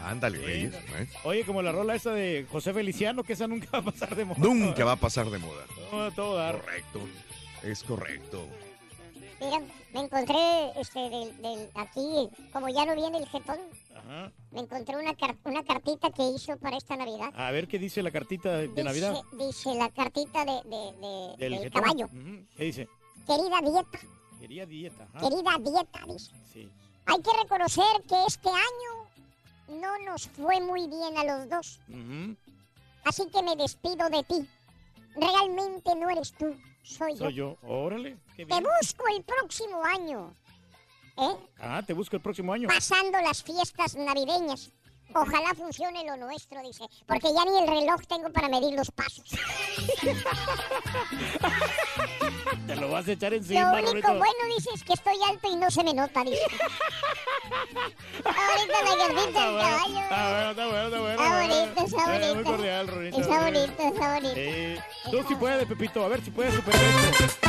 Ándale, 0.02 0.38
Reyes. 0.38 0.74
¿eh? 0.74 1.08
Oye, 1.24 1.44
como 1.44 1.62
la 1.62 1.72
rola 1.72 1.94
esa 1.94 2.12
de 2.12 2.46
José 2.50 2.72
Feliciano, 2.72 3.24
que 3.24 3.32
esa 3.32 3.48
nunca 3.48 3.68
va 3.72 3.78
a 3.78 3.82
pasar 3.82 4.14
de 4.14 4.24
moda. 4.24 4.38
Nunca 4.38 4.84
va 4.84 4.92
a 4.92 4.96
pasar 4.96 5.28
de 5.30 5.38
moda. 5.38 5.64
No, 5.90 6.02
a 6.04 6.10
todo 6.12 6.36
dar. 6.36 6.60
Correcto. 6.60 7.00
Es 7.62 7.82
correcto. 7.82 8.46
Mira, 9.44 9.60
me 9.92 10.00
encontré 10.00 10.80
este, 10.80 10.98
del, 11.10 11.42
del- 11.42 11.70
aquí, 11.74 12.28
como 12.52 12.68
ya 12.68 12.86
no 12.86 12.94
viene 12.94 13.18
el 13.18 13.28
jetón, 13.28 13.58
Ajá. 13.94 14.32
me 14.52 14.60
encontré 14.60 14.96
una, 14.96 15.14
una 15.44 15.64
cartita 15.64 16.10
que 16.10 16.22
hizo 16.30 16.56
para 16.58 16.76
esta 16.76 16.96
Navidad. 16.96 17.30
A 17.36 17.50
ver 17.50 17.68
qué 17.68 17.78
dice 17.78 18.02
la 18.02 18.10
cartita 18.10 18.52
de, 18.58 18.68
dice, 18.68 18.84
Navidad. 18.84 19.14
Dice 19.32 19.74
la 19.74 19.90
cartita 19.90 20.44
de, 20.44 20.52
de- 20.64 20.92
de- 21.00 21.36
Del 21.38 21.60
del 21.60 21.70
caballo. 21.72 22.08
¿Qué 22.56 22.64
dice? 22.64 22.88
Querida 23.26 23.60
dieta, 23.62 23.98
Quería 24.40 24.66
dieta. 24.66 25.08
ajá. 25.14 25.20
querida 25.28 25.50
dieta, 25.58 26.00
dice. 26.06 26.30
Sí. 26.52 26.68
Hay 27.06 27.20
que 27.22 27.30
reconocer 27.42 27.84
que 28.08 28.16
este 28.26 28.48
año 28.48 29.80
no 29.80 29.98
nos 30.10 30.28
fue 30.28 30.60
muy 30.60 30.86
bien 30.88 31.16
a 31.18 31.24
los 31.24 31.48
dos. 31.48 31.80
Ujú. 31.88 32.36
Así 33.04 33.26
que 33.30 33.42
me 33.42 33.56
despido 33.56 34.08
de 34.08 34.22
ti. 34.24 34.48
Realmente 35.16 35.94
no 35.94 36.10
eres 36.10 36.32
tú, 36.32 36.54
soy, 36.84 37.14
yo. 37.14 37.18
Soy 37.18 37.34
yo. 37.34 37.56
Órale. 37.62 38.16
Qué 38.36 38.46
Te 38.46 38.60
busco 38.60 39.08
el 39.08 39.24
próximo 39.24 39.84
año. 39.84 40.32
¿Eh? 41.16 41.36
Ah, 41.60 41.82
te 41.84 41.92
busco 41.92 42.14
el 42.16 42.22
próximo 42.22 42.52
año. 42.52 42.68
Pasando 42.68 43.20
las 43.20 43.42
fiestas 43.42 43.96
navideñas. 43.96 44.70
Ojalá 45.14 45.54
funcione 45.54 46.04
lo 46.04 46.16
nuestro, 46.16 46.60
dice. 46.62 46.84
Porque 47.06 47.32
ya 47.32 47.44
ni 47.44 47.58
el 47.58 47.68
reloj 47.68 48.00
tengo 48.08 48.32
para 48.32 48.48
medir 48.48 48.74
los 48.74 48.90
pasos. 48.90 49.24
Te 52.66 52.76
lo 52.76 52.90
vas 52.90 53.06
a 53.08 53.12
echar 53.12 53.30
Lo 53.32 53.38
encima, 53.38 53.72
único 53.72 53.86
Rorrito. 53.88 54.08
bueno, 54.08 54.54
dice, 54.56 54.70
es 54.74 54.82
que 54.84 54.92
estoy 54.94 55.16
alto 55.28 55.48
y 55.52 55.56
no 55.56 55.70
se 55.70 55.84
me 55.84 55.94
nota, 55.94 56.22
dice. 56.24 56.40
Ahorita 58.24 58.82
la 58.82 58.96
gordita 58.96 59.22
del 59.24 59.34
caballo. 59.34 60.00
Está 60.00 60.28
bueno, 60.30 60.50
está 60.50 60.66
bueno, 60.66 60.84
está 60.86 61.00
bueno. 61.00 61.12
Está 61.12 61.40
bonito, 61.40 61.84
está 61.84 62.16
Eh, 62.16 62.18
Muy 62.18 62.28
bonito. 62.28 62.50
cordial, 62.50 62.88
Rorrito. 62.88 63.20
Está 63.20 63.40
bonito, 63.44 63.82
está 63.82 64.14
bonito. 64.14 64.34
Eh, 64.36 64.80
tú 65.10 65.24
sí 65.28 65.34
puedes, 65.34 65.66
Pepito. 65.66 66.04
A 66.04 66.08
ver 66.08 66.24
si 66.24 66.30
puedes 66.30 66.54
superar 66.54 66.80
esto. 67.20 67.48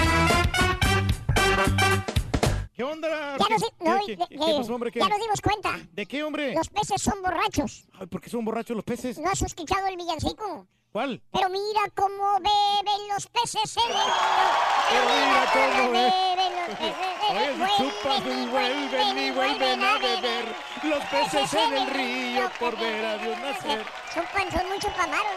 ¿Qué 2.75 2.83
onda? 2.83 3.07
Ya 3.07 3.37
nos, 3.37 3.47
¿Qué, 3.47 3.55
di- 3.55 3.85
no, 3.85 3.99
qué- 3.99 4.05
qué- 4.05 4.15
de- 4.17 4.27
qué 4.45 4.53
pasó, 4.57 4.73
hombre? 4.75 4.91
¿Qué? 4.91 4.99
ya 4.99 5.07
nos 5.07 5.19
dimos 5.19 5.41
cuenta. 5.41 5.79
¿De 5.93 6.05
qué, 6.05 6.23
hombre? 6.23 6.53
Los 6.53 6.67
peces 6.69 7.01
son 7.01 7.21
borrachos. 7.21 7.85
Ay, 7.97 8.07
¿por 8.07 8.19
qué 8.19 8.29
son 8.29 8.43
borrachos 8.43 8.75
los 8.75 8.83
peces? 8.83 9.17
¿No 9.17 9.29
has 9.29 9.41
escuchado 9.41 9.87
el 9.87 9.95
villancico? 9.95 10.67
¿Cuál? 10.95 11.21
Pero 11.29 11.49
mira 11.49 11.81
cómo 11.93 12.35
beben 12.35 13.07
los 13.09 13.27
peces 13.27 13.75
en 13.75 13.83
el 13.83 13.91
río. 13.91 14.47
Pero 14.89 15.03
mira 15.09 15.45
cómo 15.51 15.91
beben 15.91 16.55
los 16.55 16.69
peces 16.77 16.95
en 17.29 18.27
el 18.31 18.39
y 18.39 18.47
vuelven 18.47 19.17
y 19.19 19.31
vuelven 19.31 19.83
a 19.83 19.97
beber 19.97 20.55
los 20.83 21.03
peces 21.07 21.53
en 21.53 21.73
el 21.73 21.87
río 21.89 22.49
por 22.57 22.79
ver 22.79 23.05
a 23.05 23.17
Dios 23.17 23.37
nacer. 23.41 23.85
Chupan, 24.13 24.49
son 24.49 24.69
muy 24.69 24.79
chupamaros 24.79 25.33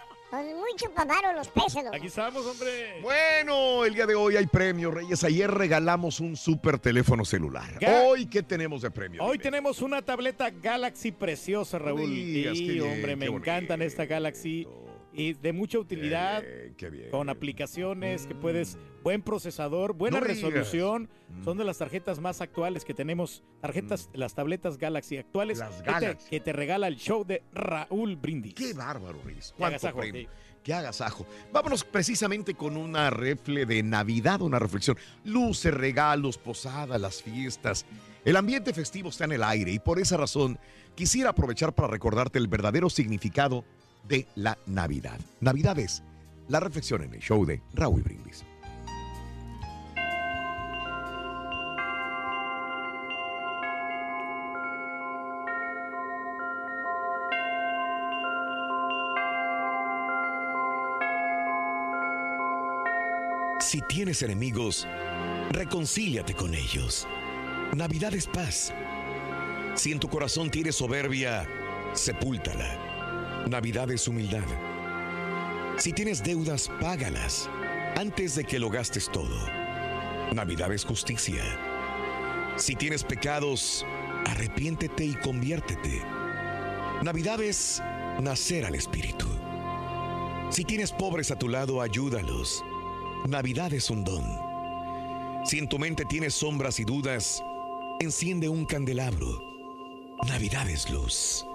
muy 0.30 0.70
chupamaros 0.76 1.34
los 1.34 1.48
peces, 1.48 1.82
loco. 1.84 1.96
Aquí 1.96 2.06
estamos, 2.08 2.44
hombre. 2.44 3.00
Bueno, 3.02 3.84
el 3.84 3.94
día 3.94 4.06
de 4.06 4.14
hoy 4.14 4.36
hay 4.36 4.46
premio, 4.46 4.90
Reyes. 4.90 5.24
Ayer 5.24 5.50
regalamos 5.50 6.20
un 6.20 6.36
super 6.36 6.78
teléfono 6.78 7.24
celular. 7.24 7.78
Ga- 7.80 8.04
Hoy, 8.06 8.26
¿qué 8.26 8.42
tenemos 8.42 8.82
de 8.82 8.90
premio? 8.90 9.22
Hoy 9.24 9.38
tenemos 9.38 9.80
una 9.80 10.02
tableta 10.02 10.50
Galaxy 10.50 11.12
preciosa, 11.12 11.78
Raúl. 11.78 12.00
qué 12.10 12.50
bien, 12.52 12.82
hombre, 12.82 13.16
me 13.16 13.26
encantan 13.26 13.80
esta 13.82 14.04
Galaxy 14.04 14.66
y 15.18 15.32
de 15.34 15.52
mucha 15.52 15.78
utilidad. 15.78 16.42
Eh, 16.44 16.72
qué 16.76 16.88
bien. 16.90 17.10
Con 17.10 17.28
aplicaciones 17.28 18.26
que 18.26 18.34
puedes, 18.34 18.78
buen 19.02 19.20
procesador, 19.20 19.92
buena 19.92 20.20
No 20.20 20.24
resolución. 20.24 21.10
Mm. 21.28 21.44
Son 21.44 21.58
de 21.58 21.64
las 21.64 21.78
tarjetas 21.78 22.20
más 22.20 22.40
actuales 22.40 22.84
que 22.84 22.94
tenemos. 22.94 23.42
Tarjetas, 23.60 24.08
las 24.14 24.34
tabletas 24.34 24.78
Galaxy 24.78 25.18
actuales 25.18 25.58
Las 25.58 25.82
que 25.82 25.92
te, 25.92 26.16
que 26.30 26.40
te 26.40 26.52
regala 26.52 26.86
el 26.86 26.96
show 26.96 27.24
de 27.24 27.42
Raúl 27.52 28.16
Brindis. 28.16 28.54
Qué 28.54 28.72
bárbaro, 28.72 29.20
Reyes. 29.24 29.54
Qué 29.58 29.64
agasajo, 29.64 30.02
sí. 30.02 30.28
Qué 30.62 30.74
agasajo. 30.74 31.26
Vámonos 31.52 31.84
precisamente 31.84 32.54
con 32.54 32.76
una 32.76 33.10
refle 33.10 33.66
de 33.66 33.82
Navidad, 33.82 34.40
una 34.42 34.58
reflexión. 34.58 34.96
Luces, 35.24 35.74
regalos, 35.74 36.38
posada, 36.38 36.98
las 36.98 37.22
fiestas. 37.22 37.86
El 38.24 38.36
ambiente 38.36 38.72
festivo 38.72 39.08
está 39.08 39.24
en 39.24 39.32
el 39.32 39.42
aire 39.42 39.72
y 39.72 39.78
por 39.78 39.98
esa 39.98 40.16
razón 40.16 40.58
quisiera 40.94 41.30
aprovechar 41.30 41.72
para 41.72 41.88
recordarte 41.88 42.38
el 42.38 42.48
verdadero 42.48 42.90
significado 42.90 43.64
de 44.06 44.26
la 44.34 44.58
Navidad. 44.66 45.18
Navidad 45.40 45.78
es 45.78 46.02
la 46.48 46.60
reflexión 46.60 47.02
en 47.02 47.14
el 47.14 47.20
show 47.20 47.44
de 47.44 47.60
Raúl 47.74 48.02
Brindis. 48.02 48.44
Si 63.60 63.82
tienes 63.82 64.22
enemigos, 64.22 64.86
reconcíliate 65.50 66.32
con 66.32 66.54
ellos. 66.54 67.06
Navidad 67.76 68.14
es 68.14 68.26
paz. 68.26 68.72
Si 69.74 69.92
en 69.92 70.00
tu 70.00 70.08
corazón 70.08 70.50
tienes 70.50 70.76
soberbia, 70.76 71.46
sepúltala. 71.92 72.87
Navidad 73.48 73.90
es 73.90 74.06
humildad. 74.06 74.44
Si 75.78 75.94
tienes 75.94 76.22
deudas, 76.22 76.70
págalas 76.80 77.48
antes 77.96 78.34
de 78.34 78.44
que 78.44 78.58
lo 78.58 78.68
gastes 78.68 79.10
todo. 79.10 79.34
Navidad 80.34 80.70
es 80.72 80.84
justicia. 80.84 81.42
Si 82.56 82.74
tienes 82.74 83.02
pecados, 83.02 83.86
arrepiéntete 84.26 85.06
y 85.06 85.14
conviértete. 85.14 86.02
Navidad 87.02 87.40
es 87.40 87.82
nacer 88.20 88.66
al 88.66 88.74
Espíritu. 88.74 89.26
Si 90.50 90.64
tienes 90.64 90.92
pobres 90.92 91.30
a 91.30 91.38
tu 91.38 91.48
lado, 91.48 91.80
ayúdalos. 91.80 92.62
Navidad 93.26 93.72
es 93.72 93.88
un 93.88 94.04
don. 94.04 94.24
Si 95.46 95.58
en 95.58 95.70
tu 95.70 95.78
mente 95.78 96.04
tienes 96.04 96.34
sombras 96.34 96.78
y 96.80 96.84
dudas, 96.84 97.42
enciende 98.00 98.50
un 98.50 98.66
candelabro. 98.66 99.40
Navidad 100.26 100.68
es 100.68 100.90
luz. 100.90 101.47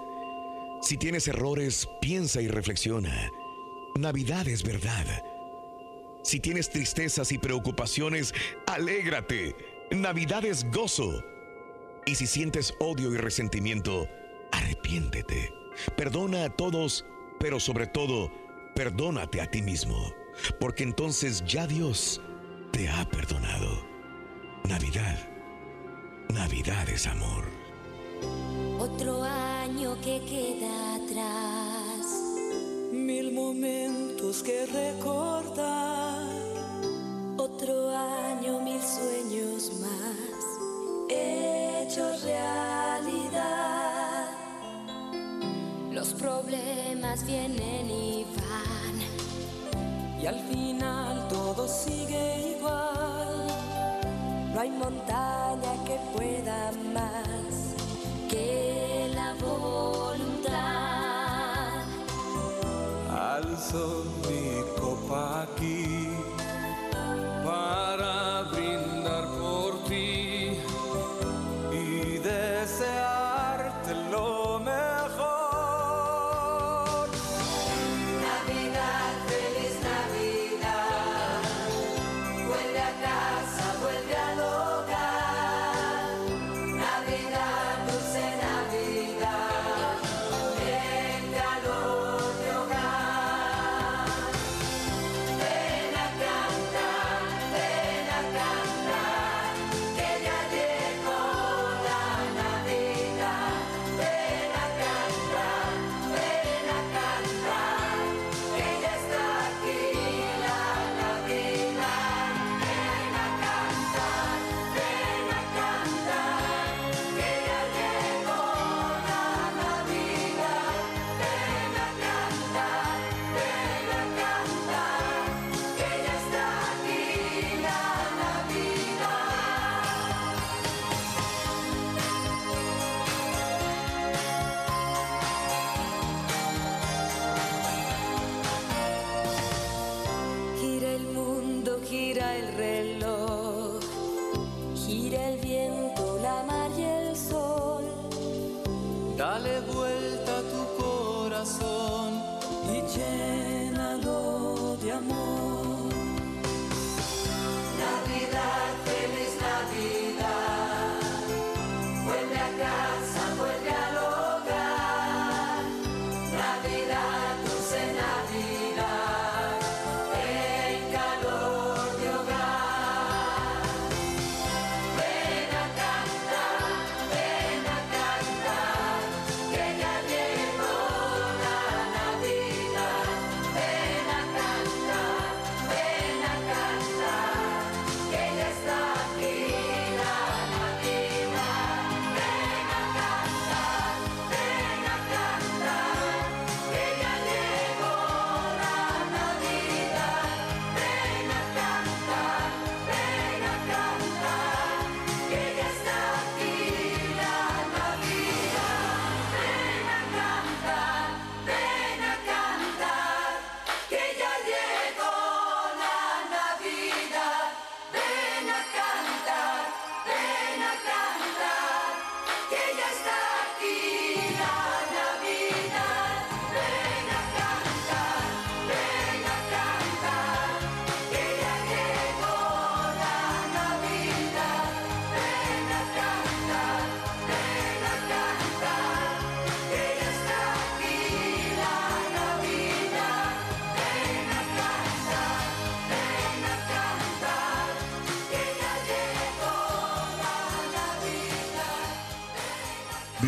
Si 0.84 0.98
tienes 0.98 1.28
errores, 1.28 1.88
piensa 2.02 2.42
y 2.42 2.48
reflexiona. 2.48 3.30
Navidad 3.96 4.46
es 4.46 4.62
verdad. 4.62 5.06
Si 6.22 6.40
tienes 6.40 6.68
tristezas 6.68 7.32
y 7.32 7.38
preocupaciones, 7.38 8.34
alégrate. 8.66 9.56
Navidad 9.90 10.44
es 10.44 10.70
gozo. 10.70 11.24
Y 12.04 12.16
si 12.16 12.26
sientes 12.26 12.74
odio 12.80 13.14
y 13.14 13.16
resentimiento, 13.16 14.06
arrepiéntete. 14.52 15.54
Perdona 15.96 16.44
a 16.44 16.50
todos, 16.50 17.06
pero 17.40 17.58
sobre 17.60 17.86
todo, 17.86 18.30
perdónate 18.74 19.40
a 19.40 19.50
ti 19.50 19.62
mismo. 19.62 20.12
Porque 20.60 20.82
entonces 20.82 21.42
ya 21.46 21.66
Dios 21.66 22.20
te 22.72 22.90
ha 22.90 23.08
perdonado. 23.08 23.86
Navidad. 24.68 25.30
Navidad 26.28 26.90
es 26.90 27.06
amor. 27.06 27.44
Otro 28.84 29.22
año 29.22 29.96
que 30.04 30.20
queda 30.20 30.96
atrás. 30.96 32.04
Mil 32.92 33.32
momentos 33.32 34.42
que 34.42 34.66
recordar. 34.66 36.28
Otro 37.38 37.88
año, 37.88 38.60
mil 38.60 38.82
sueños 38.82 39.72
más. 39.80 40.44
Hechos 41.08 42.24
realidad. 42.24 44.26
Los 45.90 46.12
problemas 46.12 47.24
vienen 47.24 47.90
y 47.90 48.26
van. 48.36 48.96
Y 50.22 50.26
al 50.26 50.40
final 50.40 51.26
todo 51.28 51.66
sigue 51.66 52.58
igual. 52.58 53.46
No 54.52 54.60
hay 54.60 54.68
montaña 54.68 55.72
que 55.86 55.98
pueda 56.14 56.70
más 56.92 57.63
que 58.34 59.10
la 59.14 59.30
voluntad. 59.34 60.64
Alzo 63.08 64.04
mi 64.26 64.44
copa 64.80 65.42
aquí 65.42 65.93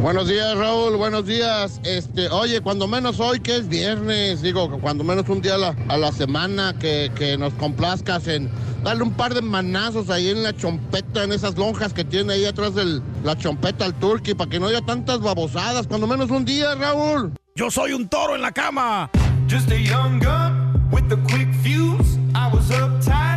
Buenos 0.01 0.27
días, 0.27 0.57
Raúl. 0.57 0.97
Buenos 0.97 1.27
días. 1.27 1.79
Este, 1.83 2.27
oye, 2.29 2.59
cuando 2.61 2.87
menos 2.87 3.19
hoy 3.19 3.39
que 3.39 3.57
es 3.57 3.67
viernes, 3.67 4.41
digo, 4.41 4.79
cuando 4.81 5.03
menos 5.03 5.29
un 5.29 5.41
día 5.41 5.53
a 5.53 5.57
la, 5.59 5.75
a 5.89 5.97
la 5.97 6.11
semana 6.11 6.73
que, 6.79 7.11
que 7.15 7.37
nos 7.37 7.53
complazcas 7.53 8.27
en 8.27 8.49
darle 8.83 9.03
un 9.03 9.11
par 9.11 9.35
de 9.35 9.43
manazos 9.43 10.09
ahí 10.09 10.29
en 10.29 10.41
la 10.41 10.57
chompeta, 10.57 11.23
en 11.23 11.31
esas 11.31 11.55
lonjas 11.55 11.93
que 11.93 12.03
tiene 12.03 12.33
ahí 12.33 12.45
atrás 12.45 12.73
de 12.73 12.99
la 13.23 13.37
chompeta 13.37 13.85
al 13.85 13.93
turkey, 13.93 14.33
para 14.33 14.49
que 14.49 14.59
no 14.59 14.67
haya 14.67 14.81
tantas 14.81 15.19
babosadas. 15.19 15.85
Cuando 15.85 16.07
menos 16.07 16.31
un 16.31 16.45
día, 16.45 16.73
Raúl. 16.73 17.33
Yo 17.53 17.69
soy 17.69 17.93
un 17.93 18.09
toro 18.09 18.33
en 18.33 18.41
la 18.41 18.51
cama. 18.51 19.11
Just 19.47 19.69
a 19.69 19.77
young 19.77 20.17
gun 20.17 20.89
with 20.91 21.11
a 21.11 21.17
quick 21.27 21.53
fuse. 21.61 22.17
I 22.33 22.49
was 22.51 22.71
uptight, 22.71 23.30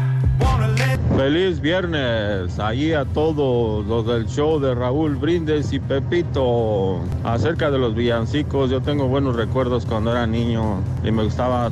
Feliz 1.16 1.60
viernes, 1.60 2.58
ahí 2.58 2.92
a 2.92 3.04
todos 3.04 3.86
los 3.86 4.04
del 4.04 4.26
show 4.26 4.58
de 4.58 4.74
Raúl 4.74 5.14
Brindes 5.14 5.72
y 5.72 5.78
Pepito. 5.78 6.98
Acerca 7.22 7.70
de 7.70 7.78
los 7.78 7.94
villancicos, 7.94 8.68
yo 8.68 8.82
tengo 8.82 9.06
buenos 9.06 9.36
recuerdos 9.36 9.86
cuando 9.86 10.10
era 10.10 10.26
niño 10.26 10.80
y 11.04 11.12
me 11.12 11.22
gustaba 11.22 11.70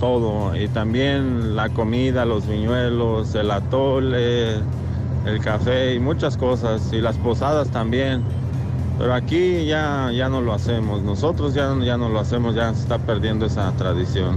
todo. 0.00 0.56
Y 0.56 0.66
también 0.68 1.54
la 1.54 1.68
comida, 1.68 2.24
los 2.24 2.48
viñuelos, 2.48 3.32
el 3.36 3.52
atole, 3.52 4.54
el 5.24 5.40
café 5.40 5.94
y 5.94 6.00
muchas 6.00 6.36
cosas. 6.36 6.92
Y 6.92 7.00
las 7.00 7.16
posadas 7.16 7.70
también. 7.70 8.24
Pero 8.98 9.14
aquí 9.14 9.66
ya, 9.66 10.10
ya 10.12 10.28
no 10.28 10.40
lo 10.40 10.52
hacemos. 10.52 11.00
Nosotros 11.02 11.54
ya, 11.54 11.76
ya 11.80 11.96
no 11.96 12.08
lo 12.08 12.18
hacemos, 12.18 12.56
ya 12.56 12.74
se 12.74 12.82
está 12.82 12.98
perdiendo 12.98 13.46
esa 13.46 13.70
tradición. 13.76 14.36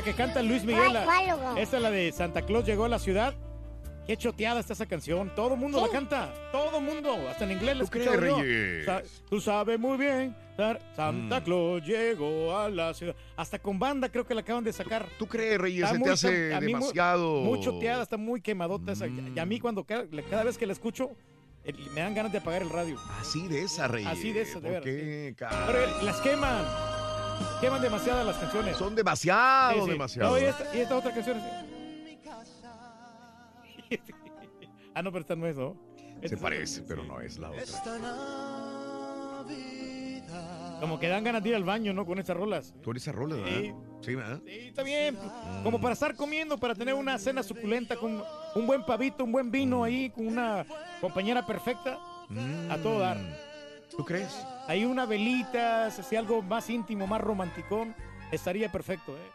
Esta 0.00 0.10
que 0.10 0.16
canta 0.16 0.42
Luis 0.42 0.64
Miguel, 0.64 0.92
la- 0.92 1.04
¿Cuál, 1.04 1.24
cuál, 1.26 1.40
loco? 1.40 1.56
esta 1.58 1.76
es 1.76 1.82
la 1.82 1.90
de 1.90 2.12
Santa 2.12 2.42
Claus 2.42 2.64
llegó 2.64 2.84
a 2.84 2.88
la 2.88 2.98
ciudad. 2.98 3.34
Qué 4.06 4.16
choteada 4.16 4.58
está 4.58 4.72
esa 4.72 4.86
canción. 4.86 5.32
Todo 5.36 5.54
el 5.54 5.60
mundo 5.60 5.80
la 5.80 5.88
canta. 5.92 6.34
Todo 6.50 6.78
el 6.78 6.84
mundo. 6.84 7.16
Hasta 7.28 7.44
en 7.44 7.52
inglés 7.52 7.76
la 7.76 7.82
he 7.84 7.86
¿Tú 7.86 7.90
crees, 7.92 8.06
escuchado 8.08 8.28
yo. 8.38 8.42
Reyes? 8.42 8.84
Sa- 8.84 9.02
tú 9.28 9.40
sabes 9.40 9.78
muy 9.78 9.96
bien. 9.98 10.34
Santa 10.96 11.40
Mm. 11.40 11.44
Claus 11.44 11.86
llegó 11.86 12.58
a 12.58 12.68
la 12.68 12.92
ciudad. 12.92 13.14
Hasta 13.36 13.58
con 13.60 13.78
banda 13.78 14.08
creo 14.10 14.26
que 14.26 14.34
la 14.34 14.40
acaban 14.40 14.64
de 14.64 14.72
sacar. 14.72 15.06
¿Tú 15.18 15.26
crees, 15.28 15.58
Reyes? 15.58 15.84
Está 15.84 15.92
Se 15.92 15.98
te 15.98 16.00
muy- 16.04 16.10
hace 16.10 16.54
a 16.54 16.60
mí 16.60 16.66
muy- 16.66 16.80
demasiado- 16.80 17.40
Muy 17.42 17.60
choteada, 17.60 18.02
está 18.02 18.16
muy 18.16 18.40
quemadota 18.40 18.92
esa. 18.92 19.06
Y 19.06 19.38
a 19.38 19.46
mí 19.46 19.60
cuando 19.60 19.84
cada, 19.84 20.04
cada 20.28 20.42
vez 20.44 20.58
que 20.58 20.66
la 20.66 20.72
escucho, 20.72 21.12
eh, 21.64 21.72
me 21.94 22.00
dan 22.00 22.14
ganas 22.14 22.32
de 22.32 22.38
apagar 22.38 22.62
el 22.62 22.70
radio. 22.70 22.98
Así 23.20 23.46
de 23.48 23.62
esa, 23.62 23.86
Reyes. 23.86 24.08
Así 24.10 24.32
de 24.32 24.40
esa, 24.42 24.54
de 24.60 24.60
¿Por 24.60 24.70
veras, 24.70 24.84
qué, 24.84 25.34
Pero 25.38 26.02
las 26.02 26.20
queman. 26.20 26.64
Queman 27.60 27.82
demasiadas 27.82 28.26
las 28.26 28.36
canciones. 28.36 28.76
Son 28.76 28.94
demasiado, 28.94 29.86
demasiado. 29.86 30.30
No, 30.30 30.38
y 30.38 30.44
esta, 30.44 30.76
y 30.76 30.80
esta 30.80 30.96
otra 30.96 31.12
canción 31.12 31.38
es... 31.38 31.44
ah, 34.94 35.02
no, 35.02 35.10
pero 35.10 35.22
esta 35.22 35.36
no 35.36 35.46
es, 35.46 35.56
¿no? 35.56 35.76
Se 36.24 36.36
parece, 36.36 36.82
pero 36.82 37.02
no 37.04 37.20
es 37.20 37.38
la 37.38 37.50
otra. 37.50 37.64
Como 40.80 40.98
que 40.98 41.08
dan 41.08 41.24
ganas 41.24 41.42
de 41.42 41.50
ir 41.50 41.54
al 41.54 41.64
baño, 41.64 41.92
¿no? 41.92 42.06
Con 42.06 42.18
esas 42.18 42.36
rolas. 42.36 42.72
Tú 42.82 42.90
eres 42.92 43.02
esa 43.02 43.12
rola, 43.12 43.36
¿verdad? 43.36 43.60
Sí. 43.60 43.74
Sí, 44.02 44.14
¿verdad? 44.14 44.40
Sí, 44.46 44.58
está 44.68 44.82
bien. 44.82 45.18
Como 45.62 45.80
para 45.80 45.92
estar 45.92 46.14
comiendo, 46.14 46.56
para 46.58 46.74
tener 46.74 46.94
una 46.94 47.18
cena 47.18 47.42
suculenta 47.42 47.96
con 47.96 48.22
un 48.54 48.66
buen 48.66 48.84
pavito, 48.84 49.24
un 49.24 49.32
buen 49.32 49.50
vino 49.50 49.84
ahí, 49.84 50.08
con 50.10 50.26
una 50.26 50.64
compañera 51.00 51.46
perfecta. 51.46 51.98
A 52.70 52.78
todo 52.78 53.00
dar. 53.00 53.18
¿Tú 53.96 54.04
crees? 54.04 54.32
ahí 54.66 54.84
una 54.84 55.06
velita, 55.06 55.86
así 55.86 56.16
algo 56.16 56.42
más 56.42 56.70
íntimo, 56.70 57.06
más 57.06 57.20
romanticón, 57.20 57.94
estaría 58.30 58.70
perfecto, 58.70 59.16
¿eh? 59.16 59.30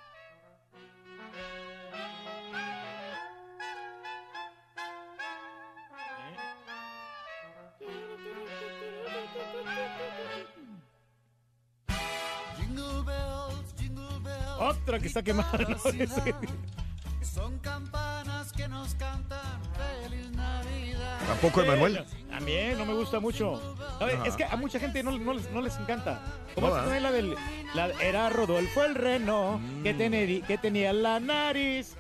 Otra 14.57 14.99
que 14.99 15.07
está 15.07 15.21
quemada, 15.21 15.57
¿no? 15.67 15.77
Son 17.33 17.57
campanas 17.59 18.51
que 18.53 18.67
nos 18.67 18.93
cantan 18.95 19.59
feliz 20.03 20.29
Navidad. 20.31 21.19
¿Tampoco 21.27 21.61
Emanuel? 21.63 22.05
También, 22.29 22.77
no 22.77 22.85
me 22.85 22.93
gusta 22.93 23.19
mucho. 23.19 23.75
A 23.99 24.05
ver, 24.05 24.19
es 24.25 24.35
que 24.35 24.43
a 24.45 24.55
mucha 24.55 24.79
gente 24.79 25.03
no, 25.03 25.17
no 25.17 25.33
les, 25.33 25.49
no 25.51 25.61
les 25.61 25.75
encanta. 25.77 26.21
Como 26.53 26.69
No, 26.69 26.75
la 26.99 27.11
del. 27.11 27.35
La, 27.73 27.87
era 28.01 28.29
Rodolfo 28.29 28.83
el 28.85 28.95
reno 28.95 29.59
que, 29.83 29.93
Mm. 29.93 29.97
teneri- 29.97 30.45
que 30.45 30.57
tenía 30.57 30.93
la 30.93 31.19
nariz 31.19 31.95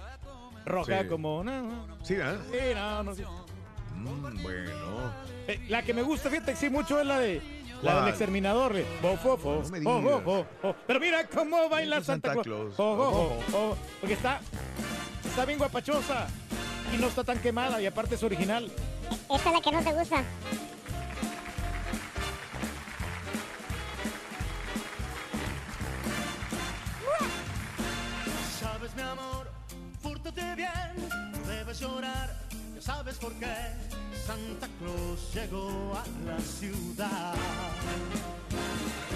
roja 0.65 1.01
Sí. 1.01 1.07
como. 1.09 1.43
No, 1.43 1.85
Sí, 2.03 2.15
¿verdad? 2.15 2.39
sí, 2.51 2.57
no, 2.75 3.03
no, 3.03 3.15
sí. 3.15 3.23
Mm, 3.95 4.41
bueno. 4.43 5.11
Eh, 5.47 5.65
La 5.69 5.83
que 5.83 5.93
me 5.93 6.01
gusta, 6.01 6.29
fíjate, 6.29 6.51
que 6.53 6.57
sí, 6.57 6.69
mucho 6.69 6.99
es 6.99 7.05
la 7.07 7.19
de. 7.19 7.41
La 7.81 7.99
del 7.99 8.07
exterminador. 8.09 8.73
de 8.73 8.85
Bo, 9.01 9.17
fo, 9.17 9.37
fo, 9.37 9.61
No 9.63 9.69
me 9.69 9.81
fo, 9.81 9.99
digas. 9.99 10.13
fo, 10.13 10.21
fo, 10.21 10.45
fo. 10.61 10.75
Pero 10.87 10.99
mira 10.99 11.27
cómo 11.27 11.67
baila 11.69 12.01
Santa 12.01 12.29
Santa, 12.29 12.41
Claus. 12.43 12.73
Porque 13.99 14.13
está. 14.13 14.39
Está 15.27 15.45
bien 15.45 15.59
guapachosa. 15.59 16.27
Y 16.93 16.97
no 16.97 17.07
está 17.07 17.23
tan 17.23 17.39
quemada. 17.39 17.81
Y 17.81 17.85
aparte 17.85 18.15
es 18.15 18.23
original. 18.23 18.71
Esta 19.29 19.49
es 19.49 19.55
la 19.55 19.61
que 19.61 19.71
no 19.71 19.83
te 19.83 19.93
gusta. 19.93 20.23
Sabes, 28.59 28.95
mi 28.95 29.01
amor, 29.01 29.51
fúrtate 30.01 30.55
bien, 30.55 31.09
no 31.31 31.47
debes 31.47 31.79
llorar, 31.79 32.35
sabes 32.85 33.15
por 33.17 33.33
qué. 33.33 33.47
Santa 34.25 34.67
Claus 34.79 35.33
llegó 35.33 35.93
a 35.93 36.03
la 36.25 36.39
ciudad. 36.39 37.33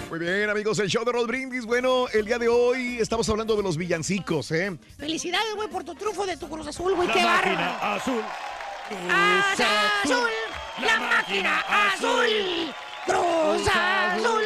Muy 0.08 0.18
bien, 0.18 0.50
amigos, 0.50 0.78
el 0.78 0.88
show 0.88 1.04
de 1.04 1.12
Rod 1.12 1.26
Brindis. 1.26 1.64
Bueno, 1.64 2.06
el 2.12 2.24
día 2.24 2.38
de 2.38 2.48
hoy 2.48 2.98
estamos 3.00 3.28
hablando 3.28 3.56
de 3.56 3.62
los 3.62 3.76
villancicos, 3.76 4.50
¿eh? 4.52 4.76
Felicidades, 4.98 5.54
güey, 5.54 5.68
por 5.68 5.84
tu 5.84 5.94
trufo 5.94 6.26
de 6.26 6.36
tu 6.36 6.48
Cruz 6.48 6.66
Azul, 6.66 6.94
güey. 6.94 7.08
La 7.08 7.14
¡Qué 7.14 7.22
máquina 7.22 7.78
bárbaro! 7.80 7.94
azul. 7.96 8.22
¡Cruz 8.88 9.60
Azul! 9.60 10.30
¡La 10.84 10.98
máquina 11.00 11.60
azul! 11.68 12.74
¡Cruz 13.06 13.68
Azul! 13.72 14.44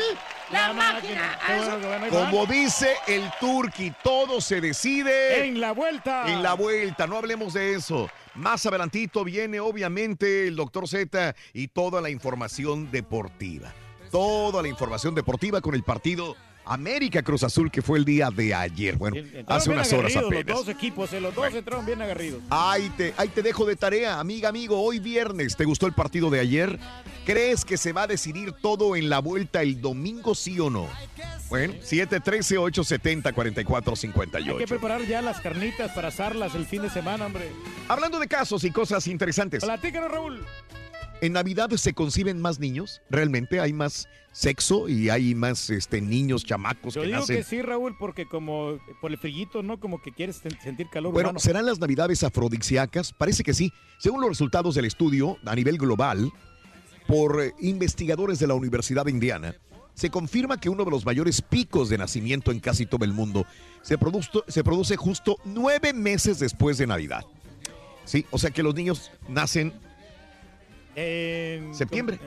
¡La 0.50 0.72
máquina 0.72 1.32
azul! 1.46 2.08
Como 2.10 2.46
dice 2.46 2.96
el 3.06 3.30
Turqui, 3.40 3.92
todo 4.02 4.40
se 4.40 4.60
decide 4.60 5.46
En 5.46 5.60
la 5.60 5.72
vuelta. 5.72 6.24
en 6.30 6.42
la 6.42 6.54
vuelta. 6.54 7.06
No 7.06 7.16
hablemos 7.16 7.54
de 7.54 7.74
eso. 7.74 8.08
Más 8.34 8.66
adelantito 8.66 9.22
viene 9.22 9.60
obviamente 9.60 10.48
el 10.48 10.56
doctor 10.56 10.88
Z 10.88 11.36
y 11.52 11.68
toda 11.68 12.00
la 12.00 12.10
información 12.10 12.90
deportiva. 12.90 13.72
Toda 14.10 14.60
la 14.60 14.68
información 14.68 15.14
deportiva 15.14 15.60
con 15.60 15.74
el 15.74 15.84
partido 15.84 16.36
América 16.66 17.22
Cruz 17.22 17.42
Azul 17.42 17.70
que 17.70 17.82
fue 17.82 17.98
el 17.98 18.04
día 18.04 18.30
de 18.30 18.54
ayer. 18.54 18.96
Bueno, 18.96 19.16
hace 19.46 19.70
unas 19.70 19.92
horas 19.92 20.16
apenas. 20.16 20.46
Los 20.46 20.66
dos 20.66 20.74
equipos, 20.74 21.12
eh, 21.12 21.20
los 21.20 21.34
dos 21.34 21.52
entraron 21.52 21.84
bien 21.84 22.00
agarridos. 22.02 22.40
Ahí 22.50 22.90
te, 22.96 23.14
ahí 23.16 23.28
te 23.28 23.42
dejo 23.42 23.64
de 23.66 23.76
tarea, 23.76 24.20
amiga, 24.20 24.48
amigo. 24.48 24.80
Hoy 24.80 24.98
viernes, 24.98 25.56
¿te 25.56 25.64
gustó 25.64 25.86
el 25.86 25.92
partido 25.92 26.30
de 26.30 26.40
ayer? 26.40 26.78
¿Crees 27.24 27.64
que 27.64 27.76
se 27.76 27.92
va 27.92 28.02
a 28.02 28.06
decidir 28.06 28.52
todo 28.52 28.96
en 28.96 29.08
la 29.08 29.20
vuelta 29.20 29.62
el 29.62 29.80
domingo, 29.80 30.34
sí 30.34 30.58
o 30.60 30.70
no? 30.70 30.88
Bueno, 31.48 31.74
713-870-4458. 31.74 34.50
Hay 34.50 34.56
que 34.56 34.66
preparar 34.66 35.02
ya 35.06 35.22
las 35.22 35.40
carnitas 35.40 35.92
para 35.92 36.08
asarlas 36.08 36.54
el 36.54 36.66
fin 36.66 36.82
de 36.82 36.90
semana, 36.90 37.26
hombre. 37.26 37.50
Hablando 37.88 38.18
de 38.18 38.28
casos 38.28 38.64
y 38.64 38.70
cosas 38.70 39.06
interesantes. 39.06 39.64
Platícanos, 39.64 40.10
Raúl. 40.10 40.44
¿En 41.20 41.32
Navidad 41.32 41.70
se 41.70 41.94
conciben 41.94 42.40
más 42.40 42.58
niños? 42.60 43.00
¿Realmente 43.08 43.60
hay 43.60 43.72
más 43.72 44.08
sexo 44.32 44.88
y 44.88 45.08
hay 45.10 45.34
más 45.34 45.70
este, 45.70 46.00
niños, 46.00 46.44
chamacos 46.44 46.94
Yo 46.94 47.00
que 47.02 47.06
digo 47.06 47.20
nacen? 47.20 47.36
que 47.36 47.42
sí, 47.44 47.62
Raúl, 47.62 47.96
porque 47.98 48.26
como 48.26 48.78
por 49.00 49.10
el 49.12 49.18
frillito, 49.18 49.62
¿no? 49.62 49.78
Como 49.80 50.02
que 50.02 50.12
quieres 50.12 50.42
sen- 50.44 50.60
sentir 50.60 50.88
calor 50.90 51.12
Bueno, 51.12 51.30
humano. 51.30 51.38
¿serán 51.40 51.64
las 51.66 51.78
navidades 51.78 52.22
afrodisíacas? 52.24 53.12
Parece 53.12 53.42
que 53.42 53.54
sí. 53.54 53.72
Según 53.98 54.20
los 54.20 54.28
resultados 54.30 54.74
del 54.74 54.84
estudio 54.86 55.38
a 55.46 55.54
nivel 55.54 55.78
global 55.78 56.30
por 57.06 57.40
eh, 57.40 57.52
investigadores 57.60 58.38
de 58.38 58.46
la 58.48 58.54
Universidad 58.54 59.04
de 59.04 59.12
Indiana, 59.12 59.54
se 59.94 60.10
confirma 60.10 60.58
que 60.58 60.68
uno 60.68 60.84
de 60.84 60.90
los 60.90 61.06
mayores 61.06 61.40
picos 61.40 61.88
de 61.88 61.96
nacimiento 61.96 62.50
en 62.50 62.58
casi 62.58 62.84
todo 62.86 63.04
el 63.04 63.12
mundo 63.12 63.46
se, 63.82 63.96
se 64.48 64.64
produce 64.64 64.96
justo 64.96 65.36
nueve 65.44 65.92
meses 65.92 66.40
después 66.40 66.76
de 66.76 66.88
Navidad. 66.88 67.24
Sí, 68.04 68.26
o 68.32 68.38
sea 68.38 68.50
que 68.50 68.62
los 68.64 68.74
niños 68.74 69.12
nacen 69.28 69.72
En- 70.96 71.74
Septiembre. 71.74 72.18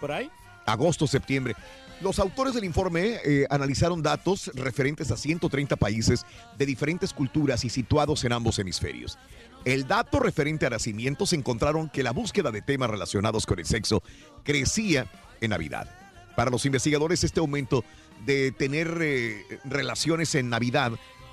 ¿Por 0.00 0.12
ahí? 0.12 0.30
agosto, 0.66 1.06
septiembre. 1.06 1.54
Los 2.00 2.18
autores 2.18 2.54
del 2.54 2.64
informe 2.64 3.18
eh, 3.24 3.46
analizaron 3.50 4.02
datos 4.02 4.50
referentes 4.54 5.10
a 5.10 5.16
130 5.16 5.76
países 5.76 6.24
de 6.56 6.64
diferentes 6.66 7.12
culturas 7.12 7.64
y 7.64 7.70
situados 7.70 8.24
en 8.24 8.32
ambos 8.32 8.58
hemisferios. 8.58 9.18
El 9.66 9.86
dato 9.86 10.20
referente 10.20 10.64
a 10.66 10.70
nacimientos 10.70 11.32
encontraron 11.34 11.88
que 11.90 12.02
la 12.02 12.12
búsqueda 12.12 12.50
de 12.50 12.62
temas 12.62 12.88
relacionados 12.90 13.44
con 13.46 13.58
el 13.58 13.66
sexo 13.66 14.02
crecía 14.42 15.06
en 15.42 15.50
Navidad. 15.50 15.88
Para 16.34 16.50
los 16.50 16.64
investigadores, 16.66 17.22
este 17.24 17.40
aumento 17.40 17.84
de 18.24 18.50
tener 18.50 18.98
eh, 19.02 19.44
relaciones 19.64 20.34
en 20.34 20.48
Navidad 20.48 20.92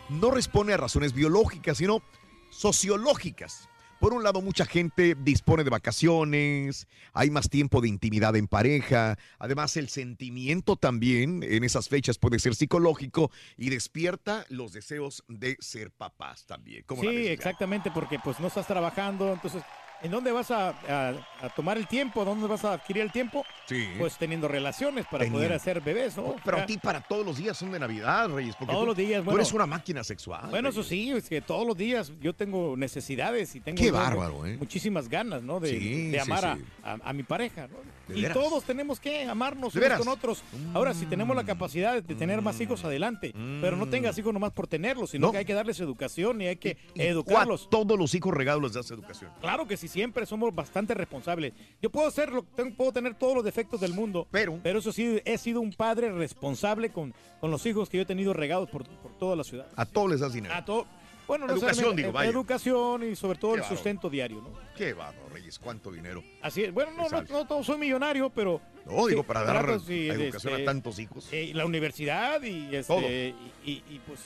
no 0.10 0.30
responde 0.30 0.74
a 0.74 0.78
razones 0.78 1.14
biológicas, 1.14 1.78
sino 1.78 2.02
sociológicas. 2.50 3.68
Por 4.02 4.14
un 4.14 4.24
lado, 4.24 4.42
mucha 4.42 4.66
gente 4.66 5.16
dispone 5.16 5.64
de 5.64 5.70
vacaciones, 5.70 6.88
hay 7.14 7.30
más 7.30 7.52
tiempo 7.52 7.82
de 7.82 7.88
intimidad 7.88 8.36
en 8.36 8.48
pareja, 8.48 9.16
además 9.38 9.78
el 9.78 9.90
sentimiento 9.90 10.76
también 10.76 11.44
en 11.44 11.64
esas 11.64 11.88
fechas 11.88 12.18
puede 12.18 12.40
ser 12.40 12.56
psicológico 12.56 13.30
y 13.58 13.70
despierta 13.70 14.44
los 14.50 14.74
deseos 14.74 15.24
de 15.28 15.56
ser 15.60 15.92
papás 15.92 16.48
también. 16.48 16.84
¿Cómo 16.88 17.04
la 17.04 17.12
Sí, 17.12 17.28
exactamente, 17.28 17.92
porque 17.92 18.18
pues 18.18 18.40
no 18.40 18.48
estás 18.48 18.66
trabajando, 18.66 19.34
entonces, 19.34 19.62
¿en 20.04 20.12
dónde 20.12 20.32
vas 20.32 20.52
a, 20.52 20.70
a- 20.70 21.14
a 21.42 21.50
tomar 21.50 21.78
el 21.78 21.88
tiempo? 21.88 22.24
¿Dónde 22.26 22.48
vas 22.48 22.64
a 22.66 22.74
adquirir 22.74 23.04
el 23.04 23.12
tiempo? 23.12 23.44
Sí. 23.66 23.88
Pues 23.98 24.18
teniendo 24.18 24.48
relaciones 24.48 25.06
para 25.10 25.26
poder 25.28 25.54
hacer 25.54 25.82
bebés, 25.82 26.18
¿no? 26.18 26.36
Pero 26.44 26.58
a 26.58 26.66
ti 26.66 26.78
para 26.78 27.02
todos 27.02 27.26
los 27.26 27.38
días 27.38 27.58
son 27.58 27.72
de 27.72 27.80
Navidad, 27.80 28.30
Reyes. 28.30 28.56
Porque 28.56 28.72
Todos 28.72 28.84
tú- 28.84 28.88
los 28.88 28.98
días, 28.98 29.20
Tú 29.20 29.26
bueno. 29.26 29.40
eres 29.40 29.54
una 29.54 29.66
máquina 29.66 30.04
sexual. 30.04 30.50
Bueno, 30.50 30.70
eso 30.70 30.84
sí, 30.84 31.12
es 31.12 31.28
que 31.30 31.42
todos 31.42 31.66
los 31.66 31.76
días 31.78 32.12
yo 32.22 32.34
tengo 32.34 32.76
necesidades 32.78 33.56
y 33.56 33.60
tengo 33.60 33.78
Qué 33.78 33.88
yo 33.88 33.94
bárbaro, 33.94 34.46
¿eh? 34.46 34.58
muchísimas 34.58 35.08
ganas, 35.10 35.42
¿no? 35.44 35.60
De, 35.60 35.70
Sí, 35.70 36.12
de 36.12 36.20
sí, 36.22 36.32
amar 36.32 36.46
a- 36.46 36.56
sí. 36.58 36.64
A, 36.84 36.98
a 37.04 37.14
mi 37.14 37.24
pareja, 37.24 37.68
¿no? 37.68 37.78
¿De 38.08 38.20
Y 38.20 38.22
veras? 38.24 38.38
todos 38.38 38.64
tenemos 38.64 39.00
que 39.00 39.24
amarnos 39.26 39.74
¿De 39.74 39.86
unos 39.86 39.98
con 40.00 40.08
otros. 40.10 40.44
Ahora, 40.74 40.94
si 40.94 41.06
tenemos 41.06 41.36
la 41.36 41.44
capacidad 41.46 42.02
de 42.02 42.16
tener 42.16 42.42
más 42.42 42.60
hijos, 42.60 42.84
adelante. 42.84 43.34
Pero 43.62 43.78
no 43.78 43.88
tengas 43.88 44.18
hijos 44.18 44.34
nomás 44.34 44.52
por 44.52 44.68
tenerlos, 44.68 45.12
sino 45.12 45.28
No. 45.28 45.32
que 45.32 45.40
hay 45.40 45.46
que 45.46 45.54
darles 45.54 45.80
educación 45.80 46.42
y 46.42 46.48
hay 46.48 46.56
que 46.58 46.78
Y 46.96 47.02
educarlos. 47.04 47.66
a 47.68 47.70
todos 47.70 47.98
los 47.98 48.14
hijos 48.16 48.34
regados 48.34 48.62
les 48.62 48.74
das 48.74 48.90
educación. 48.92 49.32
Claro 49.40 49.68
que 49.68 49.78
sí, 49.78 49.88
siempre 49.92 50.26
somos 50.26 50.54
bastante 50.56 50.94
responsables. 50.94 51.54
Yo 51.82 51.90
puedo 51.92 52.08
hacerlo, 52.08 52.46
tengo- 52.56 52.76
puedo 52.76 52.92
tener 52.92 53.14
todos 53.16 53.36
los 53.36 53.44
defectos 53.44 53.80
del 53.82 53.94
mundo, 53.94 54.28
pero, 54.32 54.60
pero 54.64 54.80
eso 54.80 54.92
sí, 54.92 55.22
he 55.26 55.38
sido 55.38 55.62
un 55.62 55.74
padre 55.74 56.12
responsable 56.12 56.90
con, 56.92 57.14
con 57.40 57.52
los 57.52 57.66
hijos 57.66 57.90
que 57.90 57.98
yo 57.98 58.04
he 58.04 58.06
tenido 58.08 58.34
regados 58.34 58.70
por, 58.70 58.86
por 58.88 59.12
toda 59.20 59.36
la 59.36 59.44
ciudad. 59.44 59.68
A 59.76 59.86
todos 59.86 60.10
les 60.10 60.20
das 60.22 60.34
dinero. 60.34 60.54
A 60.54 60.66
todo. 60.66 60.88
Bueno, 61.28 61.46
no 61.48 61.54
Educación, 61.54 61.96
digo, 61.96 62.10
eh, 62.10 62.12
vaya. 62.12 62.30
Educación 62.30 63.10
y 63.10 63.16
sobre 63.16 63.38
todo 63.40 63.54
Qué 63.54 63.60
el 63.60 63.66
sustento 63.66 64.10
diario, 64.10 64.42
¿no? 64.42 64.50
Qué 64.76 64.92
bárbaro, 64.94 65.30
Reyes, 65.30 65.60
cuánto 65.60 65.90
dinero. 65.92 66.22
Así 66.42 66.64
es. 66.64 66.74
Bueno, 66.74 66.92
no, 66.92 67.08
no, 67.10 67.46
no, 67.46 67.64
soy 67.64 67.78
millonario, 67.78 68.30
pero. 68.32 68.60
No, 68.86 69.08
digo, 69.08 69.24
para 69.24 69.44
dar 69.44 69.64
educación 69.70 70.20
este, 70.56 70.64
a 70.64 70.66
tantos 70.66 71.00
hijos. 71.00 71.30
eh, 71.32 71.52
la 71.54 71.66
universidad 71.66 72.42
y, 72.44 72.76
este, 72.76 72.84
Todo. 72.94 73.02
y, 73.10 73.34
y- 73.64 73.84
y, 73.92 74.02
pues 74.06 74.20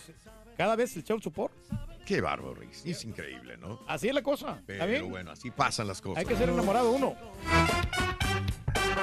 cada 0.58 0.76
vez 0.76 0.96
el 0.96 1.04
child 1.04 1.22
support. 1.22 1.54
Qué 2.06 2.22
bárbaro, 2.22 2.54
Reyes. 2.54 2.86
Es 2.86 3.04
increíble, 3.04 3.58
¿no? 3.58 3.80
Así 3.88 4.08
es 4.08 4.14
la 4.14 4.22
cosa. 4.22 4.58
¿Está 4.60 4.66
Pero 4.86 4.88
bien? 4.88 5.10
bueno, 5.10 5.32
así 5.32 5.50
pasan 5.52 5.88
las 5.88 6.02
cosas. 6.02 6.20
Hay 6.20 6.26
que 6.26 6.36
ser 6.36 6.50
enamorado 6.50 6.92
uno. 6.92 7.16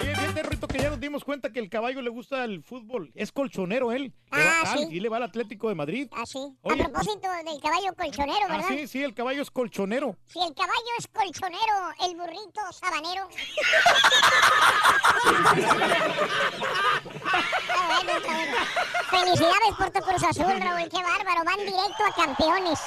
Oye, 0.01 0.15
fíjate, 0.17 0.43
Rito, 0.45 0.67
que 0.69 0.79
ya 0.79 0.91
nos 0.91 1.01
dimos 1.01 1.25
cuenta 1.25 1.53
que 1.53 1.59
el 1.61 1.69
caballo 1.69 2.01
le 2.03 2.11
gusta 2.11 2.45
el 2.45 2.63
fútbol. 2.63 3.13
Es 3.15 3.31
colchonero 3.33 3.93
él. 3.93 4.13
Va- 4.33 4.39
Ah, 4.65 4.77
sí. 4.77 4.87
Y 4.91 5.01
le 5.01 5.09
va 5.09 5.17
al 5.19 5.25
Atlético 5.25 5.69
de 5.69 5.75
Madrid. 5.75 6.09
Ah, 6.13 6.25
sí. 6.25 6.39
Oye, 6.63 6.83
a 6.83 6.89
propósito 6.89 7.29
del 7.45 7.61
caballo 7.61 7.93
colchonero, 7.97 8.47
Ah, 8.49 8.57
¿verdad? 8.57 8.69
sí, 8.69 8.87
sí, 8.89 9.03
el 9.03 9.13
caballo 9.15 9.43
es 9.43 9.51
colchonero. 9.51 10.17
Si 10.27 10.39
el 10.41 10.55
caballo 10.55 10.93
es 10.99 11.09
colchonero, 11.09 11.75
el 12.05 12.17
burrito 12.17 12.61
sabanero. 12.73 13.29
Está 17.63 17.87
bueno, 17.87 18.11
está 18.19 18.33
bueno. 18.33 18.57
Felicidades 19.11 19.75
por 19.79 19.91
tu 19.91 20.01
Cruz 20.01 20.23
Azul, 20.25 20.61
Raúl. 20.61 20.89
Qué 20.89 21.03
bárbaro. 21.03 21.45
Van 21.45 21.59
directo 21.59 22.05
a 22.09 22.13
campeones. 22.15 22.79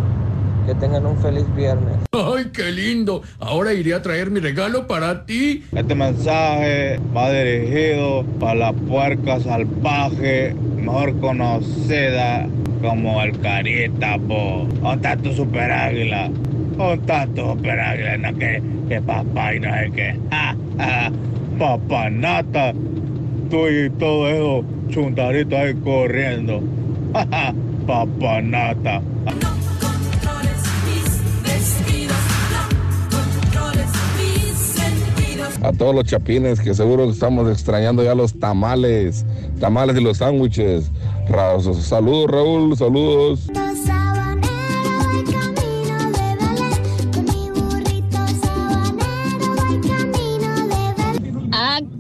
Que 0.67 0.75
tengan 0.77 1.05
un 1.05 1.19
feliz 1.19 1.45
viernes. 1.57 1.97
¡Ay, 2.13 2.45
qué 2.53 2.71
lindo! 2.71 3.23
Ahora 3.41 3.73
iré 3.73 3.93
a 3.93 4.03
traer 4.03 4.31
mi 4.31 4.39
regalo 4.39 4.87
para 4.87 5.27
ti. 5.27 5.65
Este 5.73 5.97
mensaje 5.97 7.01
va 7.15 7.33
dirigido 7.33 8.25
para 8.39 8.55
la 8.55 8.73
puerca 8.73 9.41
salvaje, 9.41 10.55
mejor 10.77 11.19
conocida 11.19 12.47
como 12.81 13.21
el 13.21 13.37
carita, 13.41 14.17
po. 14.29 14.69
¿Dónde 14.81 14.95
está 14.95 15.17
tu 15.17 15.33
super 15.33 15.73
águila? 15.73 16.31
¿Dónde 16.81 16.95
está 16.95 17.27
tu 17.27 17.43
super 17.43 17.79
águila? 17.79 18.17
No, 18.17 18.39
que, 18.39 18.63
que 18.89 19.03
papá 19.03 19.55
y 19.55 19.61
no 19.61 19.69
sé 19.69 19.91
qué. 19.95 20.17
Papanata. 21.59 22.73
Tú 23.51 23.69
y 23.69 23.91
todo 23.91 24.29
eso 24.31 24.65
chuntaritos 24.89 25.59
ahí 25.59 25.75
corriendo. 25.75 26.63
¡Ja! 27.13 27.55
Papanata. 27.87 29.03
A 35.63 35.73
todos 35.75 35.95
los 35.95 36.05
chapines 36.05 36.61
que 36.61 36.73
seguro 36.73 37.11
estamos 37.11 37.51
extrañando 37.51 38.03
ya 38.03 38.15
los 38.15 38.33
tamales, 38.41 39.27
tamales 39.61 39.99
y 39.99 40.01
los 40.01 40.17
sándwiches. 40.17 40.91
Saludos 41.83 42.31
Raúl, 42.31 42.75
saludos. 42.75 43.51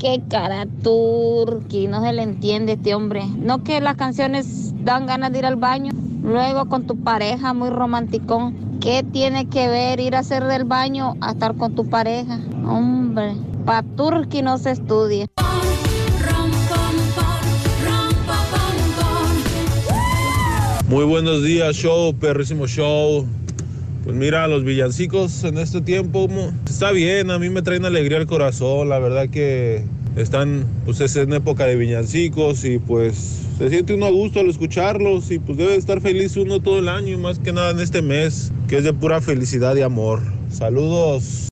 Qué 0.00 0.22
cara 0.30 0.66
turqui, 0.82 1.86
no 1.86 2.02
se 2.02 2.12
le 2.14 2.22
entiende 2.22 2.72
este 2.72 2.94
hombre. 2.94 3.22
No 3.36 3.62
que 3.62 3.80
las 3.82 3.96
canciones 3.96 4.72
dan 4.82 5.06
ganas 5.06 5.30
de 5.30 5.40
ir 5.40 5.46
al 5.46 5.56
baño. 5.56 5.92
Luego 6.22 6.68
con 6.68 6.86
tu 6.86 6.96
pareja 7.04 7.52
muy 7.52 7.68
romanticón. 7.68 8.80
¿Qué 8.80 9.02
tiene 9.02 9.46
que 9.50 9.68
ver 9.68 10.00
ir 10.00 10.16
a 10.16 10.20
hacer 10.20 10.44
del 10.44 10.64
baño 10.64 11.16
a 11.20 11.32
estar 11.32 11.54
con 11.54 11.74
tu 11.74 11.86
pareja? 11.88 12.40
Hombre, 12.66 13.34
pa' 13.66 13.82
turqui 13.82 14.40
no 14.40 14.56
se 14.56 14.70
estudia. 14.70 15.26
Muy 20.88 21.04
buenos 21.04 21.44
días, 21.44 21.76
show, 21.76 22.12
perrísimo 22.14 22.66
show. 22.66 23.26
Pues 24.04 24.16
mira, 24.16 24.48
los 24.48 24.64
villancicos 24.64 25.44
en 25.44 25.58
este 25.58 25.82
tiempo 25.82 26.28
está 26.66 26.90
bien, 26.90 27.30
a 27.30 27.38
mí 27.38 27.50
me 27.50 27.60
traen 27.60 27.84
alegría 27.84 28.16
al 28.18 28.26
corazón, 28.26 28.88
la 28.88 28.98
verdad 28.98 29.28
que 29.28 29.84
están, 30.16 30.64
pues 30.86 31.00
es 31.00 31.16
en 31.16 31.34
época 31.34 31.66
de 31.66 31.76
villancicos 31.76 32.64
y 32.64 32.78
pues 32.78 33.42
se 33.58 33.68
siente 33.68 33.92
uno 33.92 34.06
a 34.06 34.10
gusto 34.10 34.40
al 34.40 34.48
escucharlos 34.48 35.30
y 35.30 35.38
pues 35.38 35.58
debe 35.58 35.76
estar 35.76 36.00
feliz 36.00 36.36
uno 36.38 36.60
todo 36.60 36.78
el 36.78 36.88
año 36.88 37.08
y 37.08 37.16
más 37.18 37.38
que 37.38 37.52
nada 37.52 37.72
en 37.72 37.80
este 37.80 38.00
mes, 38.00 38.52
que 38.68 38.78
es 38.78 38.84
de 38.84 38.94
pura 38.94 39.20
felicidad 39.20 39.76
y 39.76 39.82
amor. 39.82 40.20
Saludos. 40.50 41.49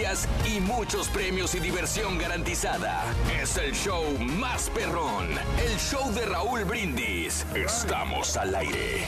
Noticias 0.00 0.28
y 0.46 0.60
muchos 0.60 1.08
premios 1.08 1.54
y 1.54 1.60
diversión 1.60 2.18
garantizada. 2.18 3.04
Es 3.40 3.56
el 3.56 3.72
show 3.72 4.04
más 4.18 4.70
perrón, 4.70 5.28
el 5.58 5.76
show 5.78 6.12
de 6.12 6.26
Raúl 6.26 6.64
Brindis. 6.64 7.44
Estamos 7.54 8.36
al 8.36 8.54
aire. 8.54 9.06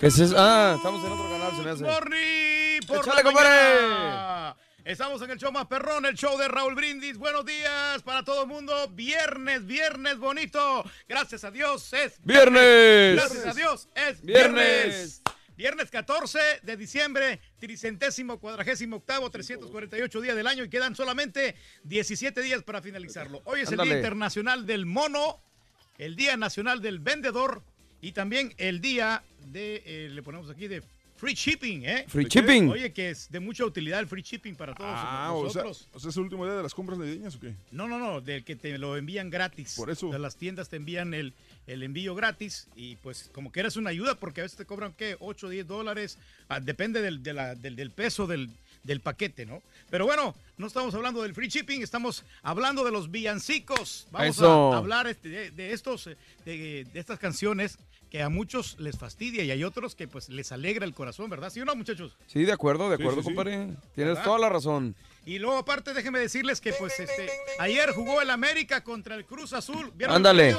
¿Qué 0.00 0.06
es 0.06 0.18
eso? 0.18 0.34
Ah, 0.38 0.74
estamos 0.76 1.04
en 1.04 1.12
otro 1.12 1.30
canal, 1.30 1.56
se 1.56 1.62
me 1.62 1.70
hace. 1.70 1.84
Morning 1.84 2.80
por 2.86 2.98
¡Échale, 2.98 3.22
la 3.22 3.30
mañana. 3.30 4.56
Estamos 4.84 5.20
en 5.20 5.30
el 5.30 5.38
show 5.38 5.52
más 5.52 5.66
perrón, 5.66 6.06
el 6.06 6.14
show 6.14 6.38
de 6.38 6.48
Raúl 6.48 6.74
Brindis. 6.74 7.18
Buenos 7.18 7.44
días 7.44 8.02
para 8.04 8.22
todo 8.22 8.42
el 8.42 8.48
mundo. 8.48 8.88
Viernes, 8.90 9.66
viernes 9.66 10.18
bonito. 10.18 10.84
Gracias 11.06 11.44
a 11.44 11.50
Dios 11.50 11.92
es 11.92 12.18
¡Viernes! 12.22 13.16
Gracias 13.16 13.46
a 13.46 13.52
Dios 13.52 13.88
es 13.94 14.22
¡Viernes! 14.22 14.54
viernes. 14.54 15.22
Viernes 15.58 15.90
14 15.90 16.38
de 16.62 16.76
diciembre, 16.76 17.40
tricentésimo, 17.58 18.38
cuadragésimo 18.38 18.98
octavo, 18.98 19.28
348 19.28 20.20
días 20.20 20.36
del 20.36 20.46
año 20.46 20.62
y 20.62 20.68
quedan 20.68 20.94
solamente 20.94 21.56
17 21.82 22.40
días 22.42 22.62
para 22.62 22.80
finalizarlo. 22.80 23.42
Hoy 23.44 23.62
es 23.62 23.72
el. 23.72 23.78
Día 23.80 23.96
Internacional 23.96 24.66
del 24.66 24.86
Mono, 24.86 25.40
el 25.98 26.14
Día 26.14 26.36
Nacional 26.36 26.80
del 26.80 27.00
Vendedor 27.00 27.64
y 28.00 28.12
también 28.12 28.54
el 28.56 28.80
día 28.80 29.24
de, 29.48 29.82
eh, 29.84 30.08
le 30.12 30.22
ponemos 30.22 30.48
aquí, 30.48 30.68
de 30.68 30.80
free 31.16 31.34
shipping, 31.34 31.82
¿eh? 31.84 32.04
Free 32.06 32.26
shipping. 32.26 32.68
Oye, 32.68 32.92
que 32.92 33.10
es 33.10 33.28
de 33.28 33.40
mucha 33.40 33.64
utilidad 33.64 33.98
el 33.98 34.06
free 34.06 34.22
shipping 34.22 34.54
para 34.54 34.76
todos 34.76 34.90
Ah, 34.94 35.32
o 35.32 35.50
sea, 35.50 35.64
nosotros. 35.64 35.88
o 35.92 35.98
sea, 35.98 36.10
¿es 36.10 36.16
el 36.16 36.22
último 36.22 36.44
día 36.44 36.54
de 36.54 36.62
las 36.62 36.72
compras 36.72 37.00
navideñas 37.00 37.34
o 37.34 37.40
qué? 37.40 37.54
No, 37.72 37.88
no, 37.88 37.98
no, 37.98 38.20
del 38.20 38.44
que 38.44 38.54
te 38.54 38.78
lo 38.78 38.96
envían 38.96 39.28
gratis. 39.28 39.74
Por 39.74 39.90
eso. 39.90 40.16
Las 40.16 40.36
tiendas 40.36 40.68
te 40.68 40.76
envían 40.76 41.14
el, 41.14 41.34
el 41.68 41.82
envío 41.84 42.14
gratis 42.16 42.66
y 42.74 42.96
pues 42.96 43.30
como 43.32 43.52
que 43.52 43.60
eres 43.60 43.76
una 43.76 43.90
ayuda 43.90 44.16
porque 44.16 44.40
a 44.40 44.44
veces 44.44 44.58
te 44.58 44.64
cobran, 44.64 44.92
¿qué? 44.94 45.16
8 45.20 45.46
o 45.46 45.50
10 45.50 45.66
dólares. 45.68 46.18
Ah, 46.48 46.58
depende 46.60 47.00
del, 47.00 47.22
de 47.22 47.32
la- 47.34 47.54
del, 47.54 47.76
del 47.76 47.90
peso 47.92 48.26
del, 48.26 48.50
del 48.82 49.00
paquete, 49.00 49.46
¿no? 49.46 49.62
Pero 49.90 50.06
bueno, 50.06 50.34
no 50.56 50.66
estamos 50.66 50.94
hablando 50.94 51.22
del 51.22 51.34
free 51.34 51.48
shipping, 51.48 51.82
estamos 51.82 52.24
hablando 52.42 52.84
de 52.84 52.90
los 52.90 53.10
villancicos. 53.10 54.08
Vamos 54.10 54.36
Eso. 54.36 54.72
a 54.72 54.78
hablar 54.78 55.06
este, 55.06 55.28
de, 55.28 55.50
de 55.52 55.72
estos, 55.72 56.06
eh, 56.08 56.16
de, 56.44 56.84
de 56.92 56.98
estas 57.00 57.18
canciones 57.18 57.78
que 58.10 58.22
a 58.22 58.30
muchos 58.30 58.80
les 58.80 58.96
fastidia 58.96 59.44
y 59.44 59.50
hay 59.50 59.62
otros 59.64 59.94
que 59.94 60.08
pues 60.08 60.30
les 60.30 60.50
alegra 60.50 60.86
el 60.86 60.94
corazón, 60.94 61.28
¿verdad? 61.28 61.50
¿Sí 61.50 61.60
o 61.60 61.66
no, 61.66 61.76
muchachos? 61.76 62.16
Sí, 62.26 62.44
de 62.46 62.52
acuerdo, 62.52 62.88
de 62.88 62.94
acuerdo, 62.94 63.16
sí, 63.16 63.28
sí. 63.28 63.34
compadre. 63.34 63.56
Tienes 63.94 64.14
¿Verdad? 64.14 64.24
toda 64.24 64.38
la 64.38 64.48
razón. 64.48 64.96
Y 65.26 65.38
luego 65.38 65.58
aparte 65.58 65.92
déjenme 65.92 66.18
decirles 66.18 66.62
que 66.62 66.72
pues 66.72 66.98
este 66.98 67.28
ayer 67.58 67.90
jugó 67.92 68.22
el 68.22 68.30
América 68.30 68.82
contra 68.82 69.14
el 69.14 69.26
Cruz 69.26 69.52
Azul. 69.52 69.92
¿Vieron 69.94 70.14
el 70.14 70.16
Ándale. 70.16 70.56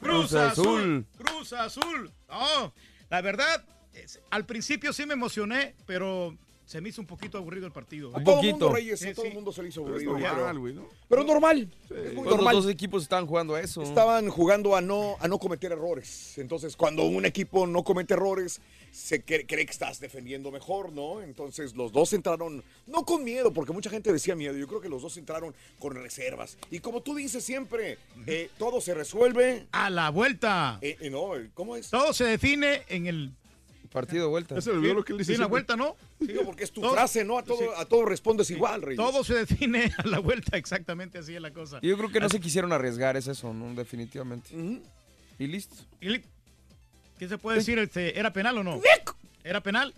Cruz 0.00 0.28
Cruz 0.30 0.34
Azul. 0.34 0.66
Azul. 0.66 1.06
Cruz 1.16 1.52
Azul. 1.52 2.12
No, 2.28 2.72
la 3.10 3.20
verdad 3.22 3.64
es- 3.94 4.20
al 4.30 4.44
principio 4.46 4.92
sí 4.92 5.06
me 5.06 5.14
emocioné, 5.14 5.74
pero 5.86 6.36
se 6.66 6.80
me 6.80 6.88
hizo 6.88 7.00
un 7.00 7.06
poquito 7.06 7.38
aburrido 7.38 7.66
el 7.66 7.72
partido. 7.72 8.14
A 8.16 8.20
¿eh? 8.20 8.24
todo 8.24 8.42
mundo, 8.42 8.72
Reyes, 8.72 8.98
Sí, 9.00 9.08
a 9.08 9.14
todo 9.14 9.22
sí. 9.22 9.28
el 9.28 9.34
mundo 9.34 9.52
se 9.52 9.62
le 9.62 9.68
hizo 9.68 9.84
Pero 9.84 9.96
es 9.96 10.02
aburrido. 10.06 10.28
normal, 10.28 10.46
pero- 10.48 10.60
güey, 10.60 10.74
¿no? 10.74 10.88
Pero 11.08 11.24
normal. 11.24 11.58
es 11.84 11.90
muy 11.90 11.96
Pues 12.04 12.14
los 12.14 12.24
normal. 12.36 12.54
dos 12.56 12.68
equipos 12.68 13.02
estaban 13.04 13.26
jugando 13.26 13.54
a 13.54 13.60
eso. 13.60 13.82
Estaban 13.82 14.28
jugando 14.28 14.74
a 14.76 14.80
no, 14.80 15.16
a 15.20 15.28
no 15.28 15.38
cometer 15.38 15.72
errores. 15.72 16.36
Entonces, 16.38 16.76
cuando 16.76 17.04
un 17.04 17.24
equipo 17.24 17.66
no 17.66 17.82
comete 17.84 18.14
errores, 18.14 18.60
se 18.96 19.22
cree, 19.22 19.46
cree 19.46 19.66
que 19.66 19.72
estás 19.72 20.00
defendiendo 20.00 20.50
mejor, 20.50 20.90
¿no? 20.92 21.20
Entonces, 21.20 21.74
los 21.76 21.92
dos 21.92 22.12
entraron, 22.14 22.64
no 22.86 23.04
con 23.04 23.22
miedo, 23.24 23.52
porque 23.52 23.72
mucha 23.72 23.90
gente 23.90 24.10
decía 24.12 24.34
miedo. 24.34 24.56
Yo 24.56 24.66
creo 24.66 24.80
que 24.80 24.88
los 24.88 25.02
dos 25.02 25.16
entraron 25.18 25.54
con 25.78 25.94
reservas. 25.94 26.56
Y 26.70 26.78
como 26.80 27.02
tú 27.02 27.14
dices 27.14 27.44
siempre, 27.44 27.98
eh, 28.26 28.48
todo 28.58 28.80
se 28.80 28.94
resuelve. 28.94 29.66
A 29.72 29.90
la 29.90 30.08
vuelta. 30.10 30.78
Eh, 30.80 30.96
eh, 31.00 31.10
no, 31.10 31.32
¿cómo 31.52 31.76
es? 31.76 31.90
Todo 31.90 32.14
se 32.14 32.24
define 32.24 32.84
en 32.88 33.06
el 33.06 33.32
partido 33.92 34.24
de 34.24 34.30
vuelta. 34.30 34.54
Olvidó 34.54 34.94
lo 34.94 35.04
que 35.04 35.12
él 35.12 35.18
dice 35.18 35.32
Sí, 35.32 35.34
en 35.34 35.40
la 35.40 35.46
vuelta, 35.46 35.76
¿no? 35.76 35.94
Digo, 36.18 36.44
porque 36.44 36.64
es 36.64 36.72
tu 36.72 36.80
Todo- 36.80 36.92
frase, 36.92 37.24
¿no? 37.24 37.36
A 37.38 37.42
todo, 37.44 37.58
sí. 37.58 37.64
a 37.76 37.84
todo 37.84 38.04
respondes 38.06 38.50
igual, 38.50 38.80
Reyes. 38.82 38.96
Todo 38.96 39.24
se 39.24 39.34
define 39.34 39.92
a 39.98 40.06
la 40.06 40.18
vuelta, 40.20 40.56
exactamente 40.56 41.18
así 41.18 41.34
es 41.34 41.40
la 41.42 41.52
cosa. 41.52 41.78
Y 41.82 41.88
yo 41.88 41.96
creo 41.98 42.10
que 42.10 42.20
no 42.20 42.28
se 42.30 42.40
quisieron 42.40 42.72
arriesgar, 42.72 43.16
es 43.16 43.26
eso, 43.26 43.52
¿no? 43.52 43.74
Definitivamente. 43.74 44.50
Y 45.38 45.46
listo. 45.46 45.76
¿Y 46.00 46.08
li- 46.08 46.24
¿Qué 47.18 47.28
se 47.28 47.38
puede 47.38 47.58
decir? 47.58 47.78
Este, 47.78 48.18
¿Era 48.18 48.32
penal 48.32 48.58
o 48.58 48.64
no? 48.64 48.80
¿Era 49.44 49.60
penal? 49.62 49.94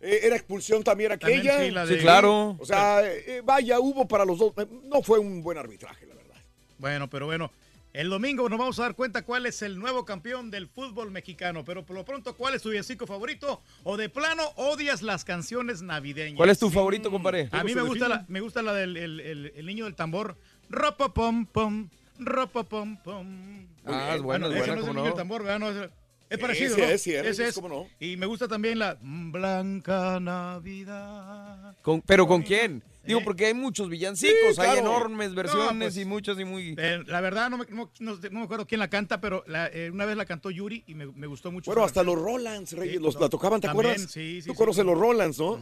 Eh, 0.00 0.20
era 0.22 0.36
expulsión 0.36 0.82
también 0.84 1.10
También, 1.18 1.40
aquella. 1.40 1.64
sí, 1.64 1.70
la 1.70 1.86
de- 1.86 1.96
Sí, 1.96 2.00
claro. 2.00 2.56
O 2.58 2.64
sea, 2.66 3.00
eh, 3.04 3.42
vaya, 3.44 3.80
hubo 3.80 4.06
para 4.06 4.24
los 4.24 4.38
dos. 4.38 4.52
eh, 4.58 4.66
No 4.84 5.02
fue 5.02 5.18
un 5.18 5.42
buen 5.42 5.58
arbitraje, 5.58 6.06
la 6.06 6.14
verdad. 6.14 6.36
Bueno, 6.78 7.08
pero 7.10 7.26
bueno. 7.26 7.50
El 7.94 8.10
domingo 8.10 8.48
nos 8.48 8.58
vamos 8.58 8.78
a 8.78 8.82
dar 8.82 8.94
cuenta 8.94 9.22
cuál 9.22 9.46
es 9.46 9.62
el 9.62 9.78
nuevo 9.78 10.04
campeón 10.04 10.50
del 10.50 10.68
fútbol 10.68 11.10
mexicano. 11.10 11.64
Pero 11.64 11.84
por 11.86 11.96
lo 11.96 12.04
pronto, 12.04 12.36
¿cuál 12.36 12.54
es 12.54 12.62
tu 12.62 12.68
villancico 12.68 13.06
favorito? 13.06 13.62
O 13.82 13.96
de 13.96 14.08
plano 14.08 14.42
odias 14.56 15.00
las 15.02 15.24
canciones 15.24 15.80
navideñas. 15.82 16.36
¿Cuál 16.36 16.50
es 16.50 16.58
tu 16.58 16.70
favorito, 16.70 17.10
compadre? 17.10 17.48
A 17.50 17.64
mí 17.64 17.74
me 17.74 17.82
gusta, 17.82 18.06
la, 18.08 18.24
me 18.28 18.40
gusta 18.40 18.62
la 18.62 18.74
del 18.74 18.96
el, 18.96 19.20
el- 19.20 19.52
el 19.56 19.66
niño 19.66 19.86
del 19.86 19.94
tambor. 19.96 20.36
Ropa 20.68 21.12
pom 21.14 21.46
pom, 21.46 21.88
ropa 22.20 22.62
pom 22.62 22.98
pom. 23.02 23.66
Ah, 23.86 24.12
es 24.14 24.22
buena, 24.22 24.46
es 24.46 24.52
ese 24.52 24.58
buena, 24.60 24.74
no 24.74 24.80
es 24.80 24.80
el 24.80 24.80
¿cómo 24.80 24.86
niño 24.92 24.94
no? 24.94 25.04
del 25.06 25.14
tambor, 25.14 25.42
¿verdad? 25.42 25.58
No, 25.58 25.70
es 25.70 25.76
el- 25.76 25.90
Es 26.30 26.38
parecido, 26.38 26.72
Ese 26.76 26.80
¿no? 26.82 26.88
es, 26.88 27.02
sí, 27.02 27.14
es, 27.14 27.26
Ese 27.26 27.48
es. 27.48 27.54
¿cómo 27.54 27.68
no? 27.68 27.86
Y 28.00 28.16
me 28.16 28.26
gusta 28.26 28.46
también 28.48 28.78
la 28.78 28.98
Blanca 29.00 30.20
Navidad. 30.20 31.74
Con- 31.82 32.02
¿Pero 32.02 32.26
con 32.26 32.42
quién? 32.42 32.82
Digo, 33.04 33.20
¿Eh? 33.20 33.24
porque 33.24 33.46
hay 33.46 33.54
muchos 33.54 33.88
villancicos, 33.88 34.56
Sí, 34.56 34.60
hay 34.60 34.80
enormes 34.80 35.30
No, 35.30 35.34
versiones 35.36 35.94
pues, 35.94 35.96
y 35.96 36.04
muchas 36.04 36.38
y 36.38 36.44
muy... 36.44 36.74
Eh, 36.76 37.02
la 37.06 37.22
verdad, 37.22 37.48
no 37.48 37.56
me, 37.56 37.64
no- 37.70 37.90
no- 38.00 38.16
no 38.16 38.38
me 38.40 38.42
acuerdo 38.42 38.66
quién 38.66 38.78
la 38.80 38.90
canta, 38.90 39.18
pero 39.22 39.42
la- 39.46 39.68
eh, 39.68 39.90
una 39.90 40.04
vez 40.04 40.14
la 40.18 40.26
cantó 40.26 40.50
Yuri 40.50 40.84
y 40.86 40.94
me, 40.94 41.06
me 41.06 41.26
gustó 41.26 41.50
mucho. 41.50 41.70
Bueno, 41.70 41.84
hasta 41.84 42.02
los 42.02 42.16
Rolands, 42.20 42.72
Reyes, 42.72 42.96
Sí, 42.96 43.02
los, 43.02 43.14
no, 43.14 43.20
la 43.22 43.28
tocaban, 43.30 43.62
¿te 43.62 43.68
también, 43.68 43.86
acuerdas? 43.92 44.10
sí, 44.12 44.42
sí, 44.42 44.48
Tú 44.48 44.52
sí. 44.52 44.58
conoces 44.58 44.84
los 44.84 44.98
Rolands, 44.98 45.38
¿no? 45.38 45.58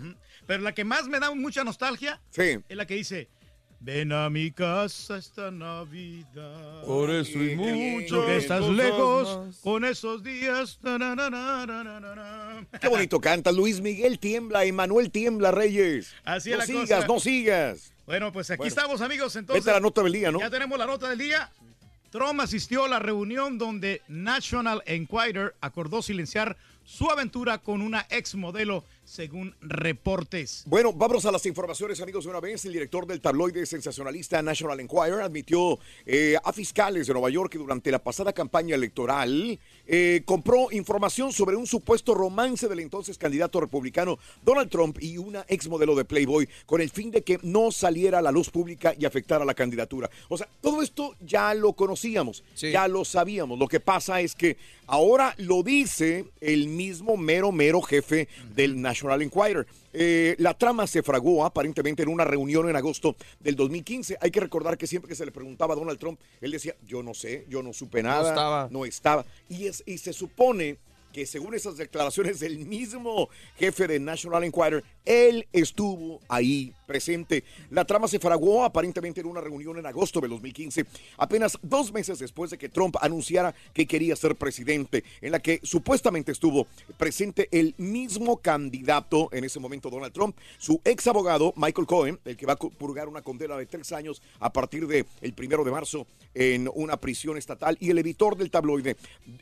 Pero 0.47 0.63
la 0.65 0.73
que 0.75 0.85
más 0.85 1.07
me 1.07 1.21
da 1.21 1.33
mucha 1.33 1.63
nostalgia 1.63 2.21
Sí. 2.31 2.59
es 2.69 2.77
la 2.77 2.85
que 2.87 2.95
dice: 2.97 3.29
Ven 3.79 4.11
a 4.13 4.29
mi 4.31 4.51
casa 4.51 5.17
esta 5.19 5.51
Navidad. 5.51 6.83
Por 6.85 7.11
eso 7.11 7.39
y 7.43 7.55
mucho. 7.55 8.17
Porque 8.17 8.39
estás 8.39 8.65
lejos 8.69 9.47
más. 9.47 9.57
con 9.59 9.85
esos 9.85 10.23
días. 10.23 10.79
na, 10.83 10.99
na, 10.99 11.15
na, 11.15 11.31
na, 11.31 11.67
na, 11.67 11.85
na, 11.85 12.01
na, 12.01 12.15
na. 12.15 12.67
Qué 12.81 12.89
bonito 12.89 13.21
canta. 13.21 13.53
Luis 13.53 13.81
Miguel 13.81 14.19
tiembla, 14.19 14.65
Emanuel 14.65 15.11
tiembla, 15.11 15.51
Reyes. 15.53 16.15
Así 16.25 16.51
no 16.51 16.55
es 16.57 16.59
la 16.61 16.67
sigas, 16.67 17.05
cosa. 17.05 17.07
no 17.07 17.21
sigas. 17.21 17.93
Bueno, 18.07 18.33
pues 18.33 18.51
aquí 18.51 18.59
Bueno. 18.59 18.69
estamos, 18.69 19.01
amigos. 19.03 19.37
Entonces, 19.37 19.65
Vete 19.65 19.71
a 19.71 19.75
la 19.75 19.81
nota 19.81 20.03
del 20.03 20.13
día, 20.13 20.33
¿no? 20.33 20.41
Ya 20.41 20.51
tenemos 20.51 20.79
la 20.79 20.87
nota 20.87 21.09
del 21.09 21.19
día. 21.19 21.51
Trump 22.11 22.41
asistió 22.41 22.85
a 22.85 22.89
la 22.89 22.99
reunión 22.99 23.59
donde 23.59 24.01
National 24.09 24.83
Enquirer 24.87 25.55
acordó 25.61 26.03
silenciar 26.03 26.57
su 26.85 27.11
aventura 27.11 27.59
con 27.59 27.83
una 27.83 28.07
ex 28.11 28.37
modelo, 28.37 28.85
según 29.07 29.55
reportes. 29.61 30.65
Bueno, 30.67 30.93
vamos 30.93 31.25
a 31.25 31.33
las 31.33 31.47
informaciones, 31.47 32.01
amigos, 32.01 32.25
de 32.25 32.31
una 32.31 32.41
vez. 32.41 32.65
El 32.65 32.73
director 32.73 33.07
del 33.07 33.21
tabloide 33.21 33.65
sensacionalista 33.65 34.43
National 34.43 34.81
Enquirer 34.81 35.21
admitió 35.21 35.79
eh, 36.05 36.37
a 36.43 36.53
fiscales 36.53 37.07
de 37.07 37.13
Nueva 37.13 37.31
York 37.31 37.53
que 37.53 37.59
durante 37.59 37.91
la 37.91 38.01
pasada 38.01 38.33
campaña 38.33 38.75
electoral 38.75 39.59
eh, 39.87 40.23
compró 40.25 40.73
información 40.73 41.33
sobre 41.33 41.57
un 41.57 41.67
supuesto 41.67 42.15
romance 42.15 42.69
del 42.69 42.81
entonces 42.81 43.19
candidato 43.19 43.61
republicano 43.61 44.19
Donald 44.45 44.71
Trump 44.71 44.99
y 45.01 45.19
una 45.19 45.45
ex 45.49 45.69
modelo 45.69 45.95
de 45.95 46.05
Playboy 46.05 46.49
con 46.67 46.81
el 46.81 46.91
fin 46.91 47.11
de 47.11 47.23
que 47.23 47.39
no 47.43 47.71
saliera 47.71 48.19
a 48.19 48.23
la 48.23 48.33
luz 48.33 48.51
pública 48.51 48.95
y 48.99 49.05
afectara 49.05 49.45
la 49.45 49.55
candidatura. 49.55 50.11
O 50.29 50.37
sea, 50.37 50.49
todo 50.61 50.83
esto 50.83 51.15
ya 51.21 51.55
lo 51.55 51.73
conocíamos, 51.75 52.43
ya 52.57 52.89
lo 52.89 53.05
sabíamos. 53.05 53.59
Lo 53.59 53.69
que 53.69 53.81
pasa 53.81 54.21
es 54.21 54.35
que 54.35 54.57
ahora 54.87 55.35
lo 55.39 55.63
dice 55.63 56.27
el 56.41 56.69
mismo 56.69 57.17
mero, 57.17 57.53
mero 57.53 57.81
jefe 57.83 58.29
del 58.55 58.81
National 58.81 59.23
Enquirer. 59.23 59.67
Eh, 59.99 60.37
la 60.39 60.53
trama 60.53 60.87
se 60.87 61.03
fraguó 61.03 61.43
aparentemente 61.47 62.03
en 62.03 62.11
una 62.11 62.25
reunión 62.27 62.69
en 62.69 62.77
agosto 62.77 63.17
del 63.41 63.57
2015. 63.57 64.19
Hay 64.21 64.31
que 64.31 64.41
recordar 64.41 64.77
que 64.77 64.87
siempre 64.87 65.09
que 65.09 65.15
se 65.15 65.25
le 65.25 65.33
preguntaba 65.33 65.73
a 65.73 65.77
Donald 65.77 65.99
Trump, 65.99 66.21
él 66.43 66.51
decía, 66.51 66.77
yo 66.87 67.03
no 67.03 67.15
sé, 67.15 67.47
yo 67.49 67.63
no 67.63 67.73
supe 67.73 68.03
nada, 68.03 68.29
estaba. 68.29 68.69
no 68.71 68.85
estaba. 68.85 69.25
Y, 69.49 69.67
es, 69.67 69.83
y 69.87 69.97
se 69.97 70.13
supone 70.13 70.77
que 71.15 71.25
según 71.25 71.55
esas 71.55 71.79
declaraciones 71.79 72.41
del 72.41 72.59
mismo 72.59 73.31
jefe 73.59 73.87
de 73.87 73.99
National 73.99 74.45
Enquirer, 74.45 74.85
él 75.07 75.47
estuvo 75.53 76.21
ahí 76.29 76.75
presente. 76.87 77.45
La 77.71 77.85
trama 77.85 78.09
se 78.09 78.19
fraguó 78.19 78.65
aparentemente 78.65 79.21
en 79.21 79.27
una 79.27 79.41
reunión 79.41 79.79
en 79.79 79.87
agosto 79.87 80.21
de 80.21 80.29
2015, 80.29 80.85
apenas 81.17 81.59
dos 81.63 81.93
meses 81.93 82.19
después 82.19 82.51
de 82.51 82.59
que 82.59 82.69
Trump 82.69 82.97
anunciara 83.01 83.55
que 83.73 83.87
quería 83.87 84.17
ser 84.17 84.37
presidente, 84.37 85.05
en 85.21 85.33
la 85.33 85.41
que 85.41 85.61
supuestamente 85.63 86.33
estuvo 86.33 86.67
presente 86.97 87.49
el 87.51 87.75
mismo 87.79 88.39
candidato 88.39 89.29
en 89.33 89.45
ese 89.45 89.61
momento, 89.61 89.91
Donald 89.91 90.13
Trump, 90.13 90.37
su 90.59 90.81
ex 90.85 91.07
abogado, 91.07 91.53
Michael 91.57 91.87
Cohen, 91.87 92.19
el 92.25 92.37
que 92.37 92.47
va 92.47 92.55
a 92.55 92.57
purgar 92.57 93.09
una 93.09 93.23
condena 93.23 93.57
de 93.57 93.67
tres 93.67 93.93
años 93.93 94.23
a 94.41 94.53
partir 94.53 94.87
del 94.87 95.07
el 95.21 95.33
primero 95.33 95.65
de 95.65 95.71
marzo 95.71 96.07
en 96.35 96.71
una 96.75 96.97
prisión 96.99 97.37
estatal, 97.37 97.77
y 97.81 97.91
el 97.91 97.99
editor 97.99 98.37
del 98.37 98.51
tabloide, 98.51 98.97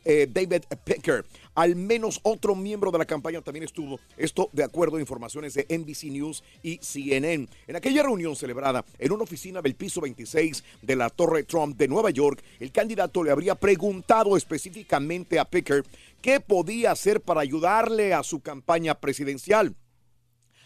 eh, 0.04 0.28
David 0.30 0.62
Picker. 0.84 1.24
Al 1.54 1.76
menos 1.76 2.20
otro 2.22 2.54
miembro 2.54 2.90
de 2.90 2.98
la 2.98 3.04
campaña 3.04 3.40
también 3.40 3.64
estuvo. 3.64 4.00
Esto 4.16 4.48
de 4.52 4.64
acuerdo 4.64 4.96
a 4.96 5.00
informaciones 5.00 5.53
de 5.54 5.66
NBC 5.68 6.04
News 6.04 6.42
y 6.62 6.78
CNN. 6.78 7.48
En 7.66 7.76
aquella 7.76 8.02
reunión 8.02 8.36
celebrada 8.36 8.84
en 8.98 9.12
una 9.12 9.24
oficina 9.24 9.62
del 9.62 9.74
piso 9.74 10.00
26 10.00 10.62
de 10.82 10.96
la 10.96 11.10
Torre 11.10 11.44
Trump 11.44 11.76
de 11.76 11.88
Nueva 11.88 12.10
York, 12.10 12.42
el 12.60 12.72
candidato 12.72 13.22
le 13.22 13.30
habría 13.30 13.54
preguntado 13.54 14.36
específicamente 14.36 15.38
a 15.38 15.44
Picker 15.44 15.84
qué 16.20 16.40
podía 16.40 16.90
hacer 16.90 17.20
para 17.20 17.40
ayudarle 17.40 18.14
a 18.14 18.22
su 18.22 18.40
campaña 18.40 18.94
presidencial. 18.94 19.74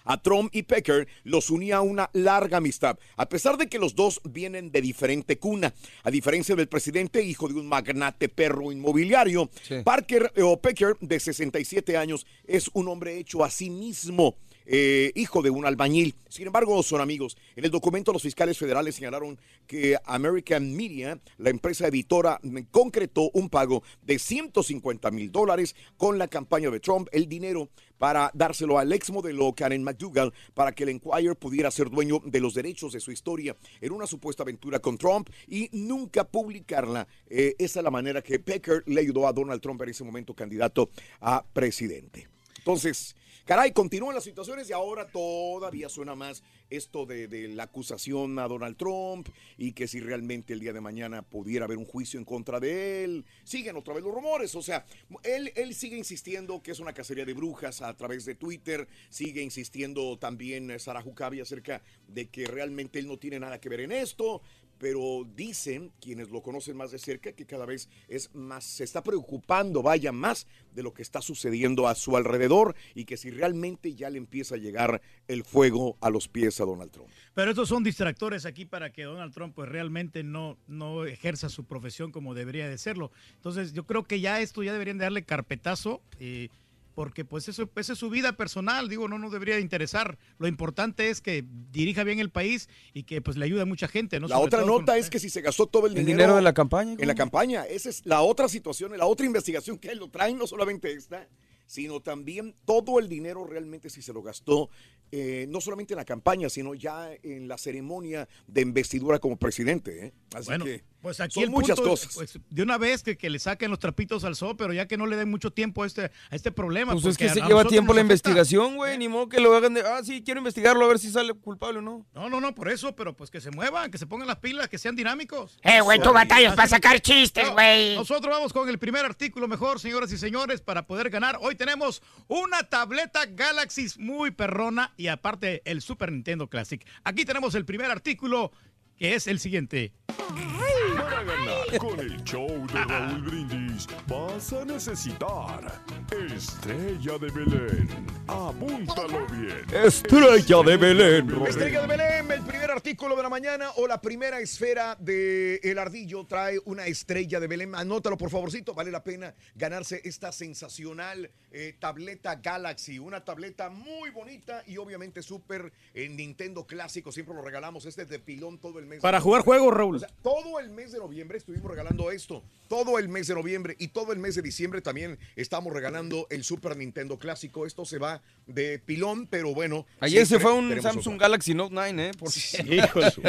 A 0.09 0.17
Trump 0.23 0.55
y 0.55 0.63
Pecker 0.63 1.07
los 1.25 1.51
unía 1.51 1.83
una 1.83 2.09
larga 2.15 2.57
amistad, 2.57 2.99
a 3.17 3.29
pesar 3.29 3.59
de 3.59 3.69
que 3.69 3.79
los 3.79 3.95
dos 3.95 4.23
vienen 4.25 4.73
de 4.73 4.81
diferente 4.81 5.39
cuna. 5.39 5.75
A 6.03 6.11
diferencia 6.11 6.57
del 6.57 6.67
presidente, 6.67 7.23
hijo 7.23 7.47
de 7.47 7.55
un 7.55 7.67
magnate 7.67 8.31
perro 8.31 8.73
inmobiliario, 8.73 9.51
Parker 9.85 10.33
eh, 10.35 10.43
o 10.43 10.59
Pecker, 10.59 10.97
de 11.01 11.21
67 11.21 11.99
años, 11.99 12.27
es 12.47 12.71
un 12.73 12.89
hombre 12.89 13.19
hecho 13.19 13.45
a 13.45 13.51
sí 13.51 13.69
mismo. 13.69 14.37
Eh, 14.71 15.13
hijo 15.15 15.41
de 15.41 15.51
un 15.51 15.65
albañil. 15.65 16.15
Sin 16.29 16.47
embargo, 16.47 16.83
son 16.83 17.01
amigos. 17.01 17.39
En 17.57 17.65
el 17.65 17.71
documento, 17.71 18.13
los 18.13 18.23
fiscales 18.23 18.59
federales 18.59 18.95
señalaron 18.95 19.39
que 19.67 19.97
American 20.05 20.77
Media, 20.77 21.19
la 21.39 21.51
empresa 21.51 21.89
editora, 21.89 22.39
concretó 22.71 23.31
un 23.33 23.49
pago 23.49 23.83
de 24.03 24.19
150 24.19 25.11
mil 25.11 25.33
dólares 25.33 25.75
con 25.97 26.19
la 26.19 26.29
campaña 26.29 26.71
de 26.71 26.81
Trump. 26.81 27.09
El 27.13 27.29
dinero 27.29 27.71
para 27.97 28.31
dárselo 28.35 28.79
al 28.79 28.93
ex 28.93 29.11
modelo 29.11 29.53
Karen 29.55 29.83
McDougall 29.83 30.33
para 30.55 30.73
que 30.73 30.85
el 30.85 30.91
Enquirer 30.91 31.35
pudiera 31.35 31.71
ser 31.71 31.91
dueño 31.91 32.21
de 32.25 32.41
los 32.41 32.55
derechos 32.55 32.93
de 32.93 33.01
su 33.01 33.11
historia 33.11 33.57
en 33.81 33.93
una 33.93 34.07
supuesta 34.07 34.43
aventura 34.43 34.79
con 34.79 34.97
Trump 34.99 35.31
y 35.49 35.69
nunca 35.73 36.25
publicarla. 36.25 37.09
Eh, 37.29 37.57
esa 37.59 37.81
es 37.81 37.85
la 37.85 37.91
manera 37.91 38.23
que 38.23 38.39
Pecker 38.39 38.85
le 38.87 39.01
ayudó 39.01 39.27
a 39.27 39.33
Donald 39.33 39.61
Trump 39.61 39.83
en 39.83 39.89
ese 39.89 40.05
momento 40.05 40.35
candidato 40.35 40.91
a 41.21 41.45
presidente. 41.53 42.29
Entonces, 42.59 43.17
caray, 43.49 43.73
continúan 43.73 44.15
las 44.15 44.25
situaciones 44.25 44.69
y 44.69 44.75
ahora 44.75 45.07
todavía 45.07 45.89
suena 45.89 46.15
más 46.15 46.43
esto 46.69 47.07
de, 47.07 47.49
la 47.49 47.63
acusación 47.63 48.39
a 48.39 48.47
Donald 48.47 48.77
Trump 48.77 49.27
y 49.57 49.73
que 49.73 49.89
si 49.89 50.01
realmente 50.01 50.53
el 50.53 50.61
día 50.61 50.75
de 50.75 50.83
mañana 50.83 51.23
pudiera 51.23 51.65
haber 51.65 51.79
un 51.79 51.87
juicio 51.87 52.19
en 52.19 52.27
contra 52.27 52.61
de 52.61 53.05
él. 53.05 53.25
Siguen 53.45 53.79
otra 53.79 53.95
vez 53.95 54.05
los 54.05 54.13
rumores, 54.13 54.55
o 54.55 54.61
sea, 54.61 54.85
él, 55.23 55.51
él 55.57 55.75
sigue 55.75 55.97
insistiendo 55.97 56.63
que 56.63 56.73
es 56.73 56.79
una 56.79 56.93
cacería 56.93 57.25
de 57.25 57.33
brujas 57.33 57.81
a 57.81 57.97
través 57.97 58.27
de 58.27 58.35
Twitter, 58.35 58.87
sigue 59.09 59.41
insistiendo 59.41 60.19
también 60.19 60.71
eh, 60.71 60.79
Sara 60.79 61.03
Huckabee 61.03 61.41
acerca 61.41 61.81
de 62.07 62.29
que 62.29 62.45
realmente 62.45 62.99
él 62.99 63.09
no 63.09 63.17
tiene 63.17 63.41
nada 63.41 63.63
que 63.63 63.71
ver 63.71 63.81
en 63.81 63.93
esto, 63.93 64.43
pero 64.79 65.27
dicen 65.37 65.93
quienes 66.01 66.31
lo 66.31 66.43
conocen 66.43 66.77
más 66.77 66.91
de 66.91 66.99
cerca 66.99 67.33
que 67.33 67.47
cada 67.47 67.67
vez 67.67 67.89
es 68.09 68.35
más, 68.35 68.65
se 68.65 68.85
está 68.85 69.03
preocupando, 69.03 69.83
vaya, 69.83 70.13
más 70.13 70.47
de 70.75 70.83
lo 70.83 70.95
que 70.95 71.03
está 71.03 71.21
sucediendo 71.21 71.89
a 71.89 71.95
su 71.95 72.17
alrededor 72.17 72.75
y 72.95 73.05
que 73.05 73.17
si 73.17 73.31
realmente 73.31 73.95
ya 73.95 74.11
le 74.11 74.19
empieza 74.19 74.55
a 74.55 74.59
llegar 74.59 75.03
el 75.27 75.45
fuego 75.45 75.97
a 76.01 76.11
los 76.11 76.29
pies 76.29 76.61
a 76.61 76.65
Donald 76.65 76.91
Trump. 76.91 77.09
Pero 77.35 77.51
estos 77.51 77.69
son 77.69 77.83
distractores 77.83 78.47
aquí 78.47 78.65
para 78.65 78.93
que 78.93 79.05
Donald 79.05 79.33
Trump 79.35 79.55
pues 79.55 79.69
realmente 79.69 80.23
no, 80.23 80.57
no 80.67 81.05
ejerza 81.05 81.49
su 81.49 81.65
profesión 81.65 82.13
como 82.13 82.35
debería 82.35 82.69
de 82.69 82.79
serlo. 82.79 83.11
Entonces 83.35 83.73
yo 83.73 83.85
creo 83.85 84.05
que 84.05 84.21
ya 84.21 84.41
esto 84.41 84.63
ya 84.63 84.73
deberían 84.73 84.99
de 84.99 85.05
darle 85.05 85.25
carpetazo. 85.25 86.01
eh, 86.19 86.49
porque 86.99 87.25
pues 87.25 87.49
eso 87.49 87.71
esa 87.77 87.93
es 87.93 87.99
su 88.01 88.11
vida 88.11 88.33
personal, 88.33 88.89
digo, 88.89 89.07
no 89.07 89.21
nos 89.21 89.31
debería 89.31 89.55
de 89.55 89.61
interesar. 89.61 90.19
Lo 90.39 90.49
importante 90.49 91.11
es 91.11 91.21
que 91.21 91.45
dirija 91.71 92.03
bien 92.03 92.19
el 92.19 92.31
país 92.33 92.69
y 92.93 93.05
que 93.05 93.23
pues 93.23 93.37
le 93.37 93.45
ayude 93.45 93.63
a 93.63 93.67
mucha 93.67 93.87
gente, 93.87 94.19
¿no? 94.19 94.27
La 94.27 94.35
Sobre 94.35 94.47
otra 94.49 94.59
con- 94.63 94.69
nota 94.81 94.99
es 94.99 95.09
que 95.09 95.21
si 95.21 95.31
se 95.31 95.41
gastó 95.41 95.69
todo 95.69 95.87
el 95.87 95.93
¿El 95.93 95.99
dinero, 96.01 96.17
dinero 96.17 96.35
de 96.35 96.43
la 96.43 96.53
campaña? 96.55 96.97
En 96.99 97.07
la 97.07 97.15
campaña, 97.15 97.65
esa 97.67 97.89
es 97.89 98.05
la 98.05 98.23
otra 98.23 98.49
situación, 98.49 98.99
la 98.99 99.07
otra 99.07 99.25
investigación 99.27 99.79
que 99.79 99.95
lo 99.95 100.11
traen, 100.11 100.39
no 100.39 100.49
solamente 100.49 100.93
esta, 100.93 101.29
sino 101.67 102.01
también 102.01 102.57
todo 102.65 102.99
el 102.99 103.09
dinero 103.09 103.47
realmente 103.47 103.91
si 103.91 104.03
se 104.03 104.13
lo 104.13 104.21
gastó, 104.23 104.69
eh, 105.13 105.47
no 105.51 105.61
solamente 105.61 105.95
en 105.95 105.99
la 105.99 106.05
campaña, 106.05 106.49
sino 106.49 106.75
ya 106.75 107.11
en 107.23 107.47
la 107.47 107.59
ceremonia 107.59 108.27
de 108.49 108.63
investidura 108.63 109.21
como 109.21 109.37
presidente. 109.39 110.07
¿eh? 110.07 110.13
Así 110.35 110.47
Bueno, 110.47 110.65
que 110.65 110.83
pues 111.01 111.21
aquí 111.21 111.35
son 111.35 111.45
el 111.45 111.51
muchas 111.51 111.77
punto 111.77 111.91
cosas. 111.91 112.15
pues, 112.15 112.39
de 112.49 112.63
una 112.63 112.77
vez 112.79 113.03
que, 113.03 113.17
que 113.17 113.31
le 113.31 113.39
saquen 113.39 113.71
los 113.71 113.79
trapitos 113.79 114.25
al 114.25 114.35
sol, 114.37 114.57
pero 114.57 114.73
ya 114.73 114.87
que 114.87 114.97
no 114.97 115.07
le 115.07 115.17
den 115.17 115.31
mucho 115.31 115.53
tiempo 115.53 115.83
a 115.83 115.87
este, 115.87 116.05
a 116.05 116.11
este 116.37 116.51
problema. 116.51 116.93
Pues 116.93 117.05
es 117.05 117.17
que 117.17 117.29
se 117.29 117.41
lleva 117.41 117.65
tiempo 117.65 117.95
la 117.95 118.01
investigación, 118.01 118.77
güey. 118.77 118.99
Ni 118.99 119.09
modo 119.09 119.29
que 119.29 119.41
lo 119.41 119.55
hagan 119.55 119.75
de, 119.75 119.83
ah, 119.83 120.01
sí, 120.03 120.23
quiero 120.25 120.39
investigarlo 120.39 120.85
a 120.85 120.89
ver 120.89 120.99
si 120.99 121.11
sale 121.11 121.35
culpable 121.35 121.79
o 121.79 121.83
no. 121.83 122.07
No, 122.15 122.29
no, 122.29 122.41
no, 122.41 122.55
por 122.55 122.69
eso, 122.69 122.97
pero 122.97 123.15
pues 123.15 123.31
que 123.31 123.41
se 123.41 123.51
muevan, 123.51 123.91
que 123.91 123.99
se 123.99 124.07
pongan 124.07 124.27
las 124.27 124.39
pilas, 124.39 124.69
que 124.69 124.79
sean 124.79 124.97
dinámicos. 124.97 125.59
Eh, 125.63 125.81
güey, 125.81 126.01
tú 126.01 126.13
batallas 126.13 126.55
para 126.55 126.69
sacar 126.69 127.01
chistes, 127.01 127.47
No, 127.47 127.53
güey. 127.53 127.95
Nosotros 127.95 128.35
vamos 128.35 128.53
con 128.53 128.69
el 128.69 128.79
primer 128.79 129.05
artículo 129.05 129.49
mejor, 129.49 129.81
señoras 129.81 130.13
y 130.13 130.19
señores, 130.19 130.61
para 130.61 130.87
poder 130.87 131.11
ganar. 131.11 131.39
Hoy 131.41 131.55
tenemos 131.55 132.03
una 132.27 132.63
tableta 132.65 133.27
Galaxy 133.27 133.87
muy 133.99 134.31
perrona 134.31 134.93
y 134.97 135.07
aparte 135.09 135.63
el 135.65 135.81
Super 135.83 136.13
Nintendo 136.13 136.49
Classic. 136.49 136.85
Aquí 137.05 137.25
tenemos 137.25 137.55
el 137.55 137.65
primer 137.65 137.91
artículo, 137.91 138.53
que 138.99 139.15
es 139.15 139.27
el 139.27 139.39
siguiente. 139.39 139.93
cenar 140.09 141.79
con 141.79 142.01
el 142.01 142.23
show 142.25 142.67
de 142.73 142.85
Raúl 142.85 143.23
Brindis, 143.23 143.68
vas 144.07 144.53
a 144.53 144.65
necesitar 144.65 145.83
Estrella 146.11 147.19
de 147.19 147.31
Belén. 147.31 148.07
Apúntalo 148.27 149.27
bien. 149.27 149.65
Estrella 149.73 150.63
de 150.63 150.77
Belén. 150.77 151.47
Estrella 151.47 151.83
de 151.83 151.87
Belén, 151.87 152.31
el 152.31 152.43
primer 152.43 152.71
artículo 152.71 153.17
de 153.17 153.23
la 153.23 153.29
mañana 153.29 153.71
o 153.77 153.87
la 153.87 154.01
primera 154.01 154.41
esfera 154.41 154.97
de 154.99 155.57
El 155.63 155.79
Ardillo 155.79 156.25
trae 156.25 156.59
una 156.65 156.87
estrella 156.87 157.41
de 157.41 157.47
Belén. 157.47 157.75
Anótalo 157.75 158.17
por 158.17 158.31
favorcito, 158.31 158.75
vale 158.75 158.91
la 158.91 159.05
pena 159.05 159.35
ganarse 159.55 160.01
esta 160.05 160.33
sensacional 160.33 161.31
eh, 161.51 161.75
tableta 161.79 162.37
Galaxy. 162.37 162.99
Una 162.99 163.25
tableta 163.25 163.71
muy 163.71 164.11
bonita 164.11 164.63
y 164.67 164.77
obviamente 164.79 165.23
súper 165.23 165.73
en 165.95 166.17
Nintendo 166.17 166.67
clásico. 166.67 167.13
Siempre 167.13 167.35
lo 167.35 167.43
regalamos. 167.43 167.85
Este 167.87 168.03
es 168.03 168.09
de 168.09 168.19
pilón 168.19 168.59
todo 168.59 168.79
el 168.79 168.87
mes. 168.87 169.01
Para 169.01 169.21
jugar 169.21 169.43
juegos, 169.43 169.75
Raúl. 169.75 169.97
O 169.97 169.99
sea, 169.99 170.11
todo 170.23 170.59
el 170.59 170.71
mes 170.71 170.93
de 170.93 170.99
noviembre 170.99 171.39
estuvimos 171.39 171.71
regalando 171.71 172.11
esto. 172.11 172.43
Todo 172.69 172.99
el 172.99 173.09
mes 173.09 173.27
de 173.27 173.35
noviembre 173.35 173.68
y 173.79 173.89
todo 173.89 174.13
el 174.13 174.19
mes 174.19 174.35
de 174.35 174.43
diciembre 174.43 174.81
también 174.81 175.19
estamos 175.37 175.73
regalando 175.73 176.27
el 176.31 176.45
Super 176.45 176.77
Nintendo 176.77 177.19
clásico. 177.19 177.67
Esto 177.67 177.85
se 177.85 177.99
va 177.99 178.23
de 178.47 178.79
pilón, 178.79 179.27
pero 179.27 179.55
bueno. 179.55 179.87
Ayer 180.01 180.27
se 180.27 180.39
fue 180.39 180.53
un 180.53 180.71
Samsung 180.81 181.15
otra. 181.17 181.27
Galaxy 181.29 181.55
Note 181.55 181.75
9, 181.75 182.07
¿eh? 182.09 182.11
Por 182.19 182.29
Hijo 182.73 183.01
de 183.01 183.11
su- 183.11 183.23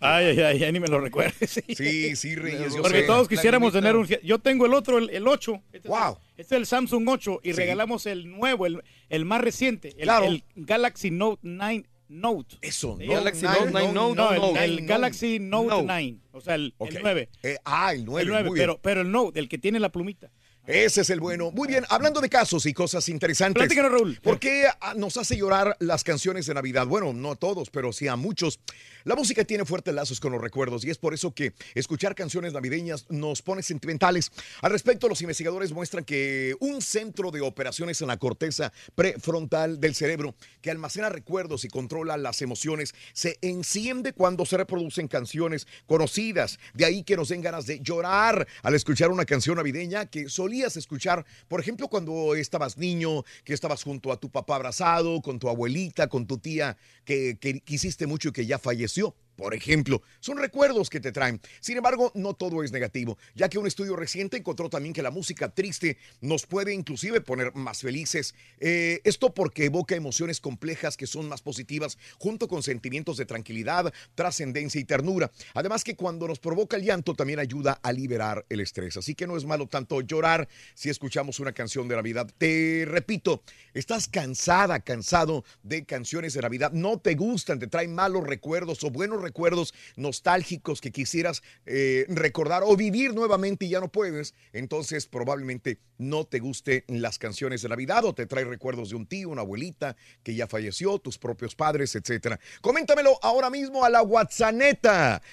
Ay, 0.00 0.26
ay, 0.26 0.40
ay, 0.40 0.58
ya 0.58 0.72
ni 0.72 0.80
me 0.80 0.88
lo 0.88 1.00
recuerdes. 1.00 1.50
Sí, 1.50 1.62
Sí, 1.74 2.16
sí, 2.16 2.34
Reyes. 2.34 2.74
yo 2.74 2.82
Porque 2.82 3.00
sé. 3.00 3.06
todos 3.06 3.28
quisiéramos 3.28 3.72
tener 3.72 3.96
un. 3.96 4.06
Yo 4.06 4.38
tengo 4.38 4.66
el 4.66 4.74
otro, 4.74 4.98
el, 4.98 5.10
el 5.10 5.26
8. 5.26 5.62
Este 5.72 5.88
Wow. 5.88 6.18
Es, 6.36 6.40
este 6.42 6.54
es 6.56 6.60
el 6.60 6.66
Samsung 6.66 7.08
8 7.08 7.40
y 7.42 7.50
Sí. 7.50 7.52
regalamos 7.54 8.06
el 8.06 8.28
nuevo, 8.30 8.66
el, 8.66 8.82
el 9.08 9.24
más 9.24 9.40
reciente, 9.40 9.88
el, 9.96 10.02
Claro. 10.04 10.26
el 10.26 10.44
Galaxy 10.56 11.10
Note 11.10 11.40
9 11.42 11.84
Note. 12.08 12.56
Eso, 12.62 12.96
Sí, 13.00 13.06
Galaxy 13.06 13.46
el- 13.46 13.52
Note 13.52 13.70
9 13.72 13.90
no, 13.92 14.14
Note, 14.14 14.34
el, 14.34 14.40
Note, 14.40 14.64
el. 14.64 14.86
Galaxy 14.86 15.38
Note, 15.40 15.68
Note. 15.68 15.84
9, 15.86 16.16
o 16.32 16.40
sea, 16.40 16.54
el, 16.54 16.74
Ok. 16.78 16.90
el 16.94 17.02
9. 17.02 17.28
Eh, 17.42 17.56
ah, 17.64 17.92
el 17.92 18.04
9. 18.04 18.22
el 18.22 18.28
9, 18.28 18.44
muy 18.48 18.54
bien. 18.54 18.62
pero, 18.66 18.78
pero 18.80 19.00
el 19.02 19.10
Note, 19.10 19.40
el 19.40 19.48
que 19.48 19.58
tiene 19.58 19.80
la 19.80 19.90
plumita. 19.90 20.30
Ese 20.66 21.02
es 21.02 21.10
el 21.10 21.20
bueno. 21.20 21.52
Muy 21.52 21.68
bien, 21.68 21.84
hablando 21.88 22.20
de 22.20 22.28
casos 22.28 22.66
y 22.66 22.72
cosas 22.74 23.08
interesantes. 23.08 23.60
Platícanos, 23.60 23.92
Raúl. 23.92 24.18
¿Por 24.20 24.40
qué 24.40 24.66
ah, 24.80 24.94
nos 24.96 25.16
hace 25.16 25.36
llorar 25.36 25.76
las 25.78 26.02
canciones 26.02 26.44
de 26.46 26.54
Navidad? 26.54 26.88
Bueno, 26.88 27.12
no 27.12 27.30
a 27.32 27.36
todos, 27.36 27.70
pero 27.70 27.92
sí 27.92 28.08
a 28.08 28.16
muchos. 28.16 28.58
La 29.06 29.14
música 29.14 29.44
tiene 29.44 29.64
fuertes 29.64 29.94
lazos 29.94 30.18
con 30.18 30.32
los 30.32 30.40
recuerdos 30.40 30.84
y 30.84 30.90
es 30.90 30.98
por 30.98 31.14
eso 31.14 31.32
que 31.32 31.52
escuchar 31.76 32.16
canciones 32.16 32.52
navideñas 32.52 33.06
nos 33.08 33.40
pone 33.40 33.62
sentimentales. 33.62 34.32
Al 34.62 34.72
respecto, 34.72 35.08
los 35.08 35.22
investigadores 35.22 35.70
muestran 35.70 36.04
que 36.04 36.56
un 36.58 36.82
centro 36.82 37.30
de 37.30 37.40
operaciones 37.40 38.00
en 38.00 38.08
la 38.08 38.16
corteza 38.16 38.72
prefrontal 38.96 39.78
del 39.78 39.94
cerebro 39.94 40.34
que 40.60 40.72
almacena 40.72 41.08
recuerdos 41.08 41.64
y 41.64 41.68
controla 41.68 42.16
las 42.16 42.42
emociones 42.42 42.96
se 43.12 43.38
enciende 43.42 44.12
cuando 44.12 44.44
se 44.44 44.56
reproducen 44.56 45.06
canciones 45.06 45.68
conocidas. 45.86 46.58
De 46.74 46.84
ahí 46.84 47.04
que 47.04 47.16
nos 47.16 47.28
den 47.28 47.42
ganas 47.42 47.66
de 47.66 47.78
llorar 47.78 48.48
al 48.64 48.74
escuchar 48.74 49.12
una 49.12 49.24
canción 49.24 49.54
navideña 49.54 50.06
que 50.06 50.28
solías 50.28 50.76
escuchar, 50.76 51.24
por 51.46 51.60
ejemplo, 51.60 51.86
cuando 51.86 52.34
estabas 52.34 52.76
niño, 52.76 53.22
que 53.44 53.54
estabas 53.54 53.84
junto 53.84 54.10
a 54.10 54.18
tu 54.18 54.30
papá 54.30 54.56
abrazado, 54.56 55.22
con 55.22 55.38
tu 55.38 55.48
abuelita, 55.48 56.08
con 56.08 56.26
tu 56.26 56.38
tía 56.38 56.76
que, 57.06 57.38
que 57.38 57.60
quisiste 57.60 58.06
mucho 58.06 58.28
y 58.28 58.32
que 58.32 58.44
ya 58.44 58.58
falleció. 58.58 59.16
Por 59.36 59.54
ejemplo, 59.54 60.02
son 60.20 60.38
recuerdos 60.38 60.88
que 60.88 60.98
te 60.98 61.12
traen. 61.12 61.40
Sin 61.60 61.76
embargo, 61.76 62.10
no 62.14 62.32
todo 62.34 62.62
es 62.62 62.72
negativo, 62.72 63.18
ya 63.34 63.50
que 63.50 63.58
un 63.58 63.66
estudio 63.66 63.94
reciente 63.94 64.38
encontró 64.38 64.70
también 64.70 64.94
que 64.94 65.02
la 65.02 65.10
música 65.10 65.50
triste 65.50 65.98
nos 66.22 66.46
puede 66.46 66.72
inclusive 66.72 67.20
poner 67.20 67.54
más 67.54 67.82
felices. 67.82 68.34
Eh, 68.58 69.00
esto 69.04 69.34
porque 69.34 69.66
evoca 69.66 69.94
emociones 69.94 70.40
complejas 70.40 70.96
que 70.96 71.06
son 71.06 71.28
más 71.28 71.42
positivas, 71.42 71.98
junto 72.18 72.48
con 72.48 72.62
sentimientos 72.62 73.18
de 73.18 73.26
tranquilidad, 73.26 73.92
trascendencia 74.14 74.80
y 74.80 74.84
ternura. 74.84 75.30
Además 75.52 75.84
que 75.84 75.96
cuando 75.96 76.26
nos 76.26 76.38
provoca 76.38 76.78
el 76.78 76.84
llanto 76.84 77.14
también 77.14 77.38
ayuda 77.38 77.78
a 77.82 77.92
liberar 77.92 78.46
el 78.48 78.60
estrés. 78.60 78.96
Así 78.96 79.14
que 79.14 79.26
no 79.26 79.36
es 79.36 79.44
malo 79.44 79.66
tanto 79.66 80.00
llorar 80.00 80.48
si 80.74 80.88
escuchamos 80.88 81.40
una 81.40 81.52
canción 81.52 81.88
de 81.88 81.96
Navidad. 81.96 82.30
Te 82.38 82.84
repito, 82.86 83.42
estás 83.74 84.08
cansada, 84.08 84.80
cansado 84.80 85.44
de 85.62 85.84
canciones 85.84 86.32
de 86.32 86.40
Navidad, 86.40 86.72
no 86.72 86.98
te 86.98 87.14
gustan, 87.14 87.58
te 87.58 87.66
traen 87.66 87.94
malos 87.94 88.26
recuerdos 88.26 88.82
o 88.82 88.90
buenos 88.90 89.20
recuerdos 89.20 89.25
nostálgicos 89.96 90.80
que 90.80 90.92
quisieras 90.92 91.42
eh, 91.66 92.06
recordar 92.08 92.62
o 92.64 92.76
vivir 92.76 93.14
nuevamente 93.14 93.66
y 93.66 93.70
ya 93.70 93.80
no 93.80 93.90
puedes, 93.92 94.34
entonces 94.52 95.06
probablemente 95.06 95.78
no 95.98 96.24
te 96.24 96.38
gusten 96.38 96.84
las 96.88 97.18
canciones 97.18 97.62
de 97.62 97.68
Navidad 97.68 98.04
o 98.04 98.14
te 98.14 98.26
trae 98.26 98.44
recuerdos 98.44 98.90
de 98.90 98.96
un 98.96 99.06
tío, 99.06 99.28
una 99.30 99.42
abuelita 99.42 99.96
que 100.22 100.34
ya 100.34 100.46
falleció, 100.46 100.98
tus 100.98 101.18
propios 101.18 101.54
padres, 101.54 101.94
etcétera. 101.94 102.38
Coméntamelo 102.60 103.18
ahora 103.22 103.50
mismo 103.50 103.84
a 103.84 103.90
la 103.90 104.02
WhatsApp 104.02 104.46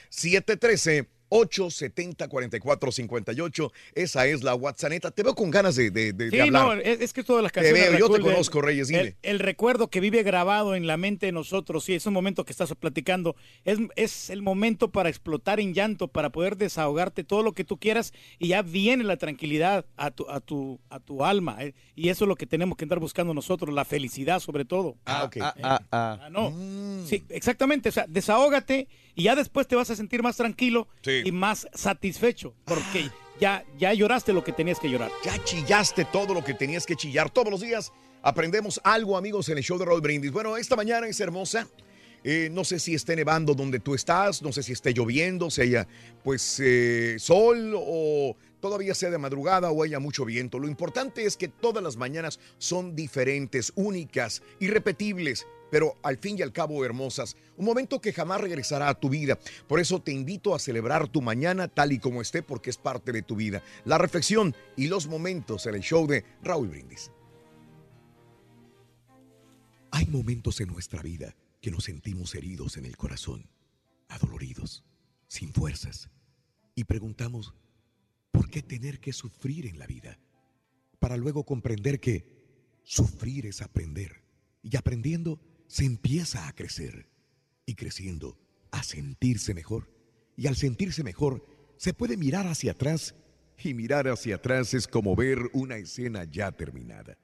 713 0.09 1.12
870-4458. 1.34 3.71
Esa 3.95 4.27
es 4.27 4.43
la 4.43 4.53
WhatsApp. 4.55 4.84
Te 5.15 5.23
veo 5.23 5.34
con 5.36 5.49
ganas 5.51 5.75
de, 5.75 5.91
de, 5.91 6.13
de- 6.13 6.25
de 6.25 6.31
Sí, 6.31 6.39
hablar. 6.39 6.65
no, 6.65 6.73
es, 6.73 7.01
es 7.01 7.13
que 7.13 7.23
todas 7.23 7.41
las 7.43 7.51
Te 7.51 7.61
canciones. 7.61 7.89
veo, 7.91 7.99
yo 7.99 8.09
te 8.09 8.19
conozco, 8.21 8.61
Reyes, 8.61 8.88
dime. 8.89 9.01
El, 9.01 9.15
el 9.23 9.39
recuerdo 9.39 9.89
que 9.89 9.99
vive 9.99 10.21
grabado 10.23 10.75
en 10.75 10.88
la 10.88 10.97
mente 10.97 11.25
de 11.27 11.31
nosotros, 11.31 11.84
sí, 11.86 11.93
es 11.93 12.05
un 12.05 12.13
momento 12.13 12.43
que 12.45 12.51
estás 12.51 12.73
platicando. 12.75 13.36
Es, 13.65 13.79
es 13.95 14.29
el 14.29 14.41
momento 14.41 14.91
para 14.91 15.09
explotar 15.09 15.59
en 15.59 15.73
llanto, 15.73 16.07
para 16.09 16.31
poder 16.31 16.57
desahogarte 16.57 17.23
todo 17.23 17.43
lo 17.43 17.53
que 17.53 17.63
tú 17.63 17.77
quieras 17.77 18.13
y 18.39 18.49
ya 18.49 18.61
viene 18.61 19.03
la 19.03 19.17
tranquilidad 19.17 19.86
a 19.97 20.11
tu, 20.11 20.29
a 20.29 20.39
tu, 20.39 20.79
a 20.89 20.99
tu 20.99 21.23
alma. 21.23 21.57
eh, 21.63 21.73
Y 21.95 22.09
eso 22.09 22.25
es 22.25 22.29
lo 22.29 22.36
que 22.36 22.45
tenemos 22.45 22.77
que 22.77 22.86
andar 22.86 22.99
buscando 22.99 23.34
nosotros, 23.34 23.73
la 23.73 23.86
felicidad 23.86 24.39
sobre 24.39 24.65
todo. 24.65 24.97
Ah, 25.05 25.23
ok. 25.25 25.38
Ah, 25.41 25.55
ah, 25.63 25.81
ah. 25.91 26.19
Ah, 26.23 26.29
no. 26.29 26.51
Mm. 26.51 27.05
Sí, 27.07 27.23
exactamente. 27.29 27.89
O 27.89 27.91
sea, 27.91 28.05
desahógate 28.07 28.88
y 29.15 29.23
ya 29.23 29.36
después 29.36 29.67
te 29.67 29.75
vas 29.75 29.89
a 29.89 29.95
sentir 29.95 30.21
más 30.23 30.38
tranquilo 30.38 30.88
Sí. 31.03 31.22
Y 31.24 31.32
más 31.32 31.67
satisfecho 31.74 32.53
porque 32.65 33.09
ya, 33.39 33.65
ya 33.78 33.93
lloraste 33.93 34.34
lo 34.34 34.43
que 34.43 34.51
tenías 34.51 34.80
que 34.80 34.89
llorar. 34.89 35.11
Ya 35.24 35.43
chillaste 35.43 36.05
todo 36.05 36.34
lo 36.34 36.43
que 36.43 36.53
tenías 36.53 36.86
que 36.86 36.95
chillar. 36.95 37.30
Todos 37.30 37.49
los 37.49 37.61
días 37.61 37.91
aprendemos 38.21 38.80
algo, 38.84 39.17
amigos, 39.17 39.49
en 39.49 39.57
el 39.57 39.63
show 39.63 39.78
de 39.78 39.86
Roll 39.86 40.01
Brindis. 40.01 40.32
Bueno, 40.32 40.57
esta 40.57 40.76
mañana 40.76 41.07
es 41.07 41.19
hermosa. 41.19 41.67
Eh, 42.24 42.49
no 42.51 42.63
sé 42.63 42.80
si 42.80 42.95
esté 42.95 43.17
nevando 43.17 43.53
donde 43.53 43.80
tú 43.80 43.95
estás, 43.95 44.41
no 44.41 44.53
sé 44.53 44.63
si 44.63 44.71
esté 44.71 44.93
lloviendo, 44.93 45.51
si 45.51 45.61
haya 45.61 45.88
pues 46.24 46.57
eh, 46.63 47.17
sol 47.19 47.74
o 47.76 48.38
todavía 48.61 48.95
sea 48.95 49.09
de 49.09 49.17
madrugada 49.17 49.71
o 49.71 49.84
haya 49.84 49.99
mucho 49.99 50.24
viento. 50.24 50.57
Lo 50.57 50.69
importante 50.69 51.26
es 51.26 51.36
que 51.36 51.49
todas 51.49 51.84
las 51.84 51.97
mañanas 51.97 52.39
son 52.59 52.95
diferentes, 52.95 53.74
únicas, 53.76 54.41
irrepetibles, 54.61 55.45
pero 55.74 55.97
al 56.03 56.19
fin 56.19 56.38
y 56.38 56.43
al 56.43 56.53
cabo 56.53 56.86
hermosas. 56.86 57.36
Un 57.57 57.65
momento 57.65 57.99
que 57.99 58.13
jamás 58.13 58.39
regresará 58.39 58.89
a 58.89 58.99
tu 58.99 59.09
vida. 59.09 59.39
Por 59.67 59.80
eso 59.80 59.99
te 59.99 60.11
invito 60.11 60.53
a 60.53 60.59
celebrar 60.59 61.07
tu 61.07 61.19
mañana 61.19 61.67
tal 61.67 61.91
y 61.91 61.97
como 61.97 62.21
esté 62.21 62.43
porque 62.43 62.69
es 62.69 62.78
parte 62.78 63.11
de 63.11 63.24
tu 63.24 63.36
vida. 63.36 63.63
La 63.84 63.97
reflexión 63.97 64.55
y 64.78 64.86
los 64.86 65.07
momentos 65.07 65.65
en 65.65 65.74
el 65.74 65.82
show 65.82 66.05
de 66.05 66.26
Raúl 66.43 66.67
Brindis. 66.67 67.09
Hay 69.89 70.05
momentos 70.05 70.61
en 70.61 70.67
nuestra 70.67 71.01
vida 71.01 71.36
que 71.59 71.71
nos 71.71 71.86
sentimos 71.86 72.36
heridos 72.36 72.78
en 72.78 72.86
el 72.86 72.95
corazón, 72.95 73.49
adoloridos, 74.09 74.84
sin 75.26 75.51
fuerzas, 75.53 76.11
y 76.76 76.84
preguntamos, 76.84 77.55
¿por 78.30 78.47
qué 78.47 78.61
tener 78.61 78.99
que 78.99 79.11
sufrir 79.11 79.65
en 79.65 79.80
la 79.80 79.88
vida? 79.88 80.19
Para 80.99 81.17
luego 81.17 81.45
comprender 81.45 81.99
que 81.99 82.28
sufrir 82.84 83.47
es 83.47 83.63
aprender, 83.63 84.24
y 84.63 84.78
aprendiendo 84.78 85.39
se 85.74 85.86
empieza 85.86 86.47
a 86.47 86.53
crecer, 86.53 87.07
y 87.65 87.74
creciendo 87.74 88.38
a 88.69 88.84
sentirse 88.84 89.55
mejor, 89.55 89.91
y 90.38 90.45
al 90.45 90.55
sentirse 90.55 91.03
mejor 91.03 91.43
se 91.78 91.95
puede 91.95 92.15
mirar 92.15 92.45
hacia 92.45 92.74
atrás, 92.74 93.15
y 93.57 93.74
mirar 93.74 94.07
hacia 94.07 94.36
atrás 94.36 94.76
es 94.76 94.86
como 94.86 95.15
ver 95.15 95.39
una 95.51 95.78
escena 95.78 96.26
ya 96.26 96.51
terminada. 96.51 97.17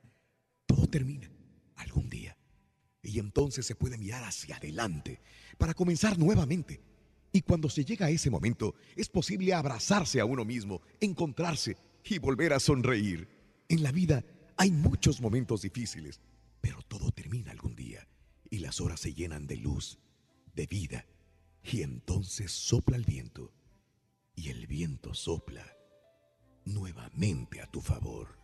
Todo 0.65 0.87
termina 0.87 1.29
algún 1.75 2.09
día. 2.09 2.35
Y 3.03 3.19
entonces 3.19 3.67
se 3.67 3.75
puede 3.75 3.99
mirar 3.99 4.23
hacia 4.23 4.55
adelante 4.55 5.21
para 5.59 5.75
comenzar 5.75 6.17
nuevamente. 6.17 6.81
Y 7.31 7.41
cuando 7.41 7.69
se 7.69 7.85
llega 7.85 8.07
a 8.07 8.09
ese 8.09 8.31
momento, 8.31 8.73
es 8.95 9.09
posible 9.09 9.53
abrazarse 9.53 10.19
a 10.19 10.25
uno 10.25 10.43
mismo, 10.43 10.81
encontrarse 10.99 11.77
y 12.03 12.17
volver 12.17 12.53
a 12.53 12.59
sonreír. 12.59 13.27
En 13.67 13.83
la 13.83 13.91
vida 13.91 14.23
hay 14.57 14.71
muchos 14.71 15.21
momentos 15.21 15.61
difíciles, 15.61 16.19
pero 16.61 16.81
todo 16.81 17.11
termina 17.11 17.51
algún 17.51 17.75
día 17.75 17.78
y 18.49 18.59
las 18.59 18.81
horas 18.81 18.99
se 18.99 19.13
llenan 19.13 19.47
de 19.47 19.57
luz, 19.57 19.99
de 20.55 20.65
vida. 20.67 21.05
Y 21.63 21.81
entonces 21.83 22.51
sopla 22.51 22.95
el 22.97 23.05
viento 23.05 23.51
y 24.35 24.49
el 24.49 24.65
viento 24.67 25.13
sopla 25.13 25.65
nuevamente 26.65 27.61
a 27.61 27.67
tu 27.67 27.81
favor. 27.81 28.37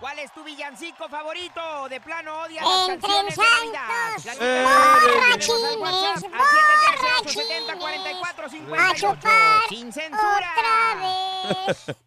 ¿Cuál 0.00 0.18
es 0.18 0.32
tu 0.34 0.44
villancico 0.44 1.08
favorito? 1.08 1.88
De 1.88 2.00
plano 2.02 2.44
Entre 2.46 2.60
las 2.60 2.86
canciones 2.88 3.36
de 3.36 3.42
Navidad. 3.42 4.18
santos, 4.18 4.38
tenemos 4.38 4.70
al 4.70 5.08
borrachines, 5.08 5.76
WhatsApp 5.78 6.32
al 6.34 7.24
713-870-4458. 7.24 8.78
A 8.78 8.94
chupar 8.94 9.60
Sin 9.70 9.92
censura. 9.92 10.52
otra 10.52 11.66
vez. 11.66 11.96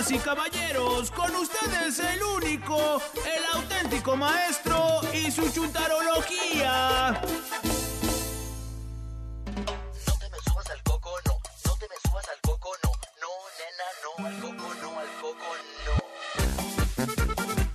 Damas 0.00 0.12
y 0.12 0.18
caballeros, 0.18 1.10
con 1.10 1.34
ustedes 1.36 1.98
el 1.98 2.22
único, 2.22 3.02
el 3.16 3.44
auténtico 3.60 4.16
maestro 4.16 5.00
y 5.12 5.30
su 5.30 5.46
chuntarología. 5.50 7.20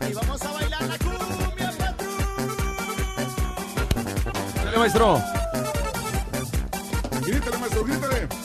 Y 0.09 0.13
vamos 0.13 0.41
a 0.41 0.51
bailar 0.51 0.84
la 0.84 0.97
cumbia, 0.97 1.73
Dale, 4.63 4.78
maestro. 4.78 5.21
Grítale, 7.21 7.57
maestro, 7.59 7.84
grítale. 7.84 8.45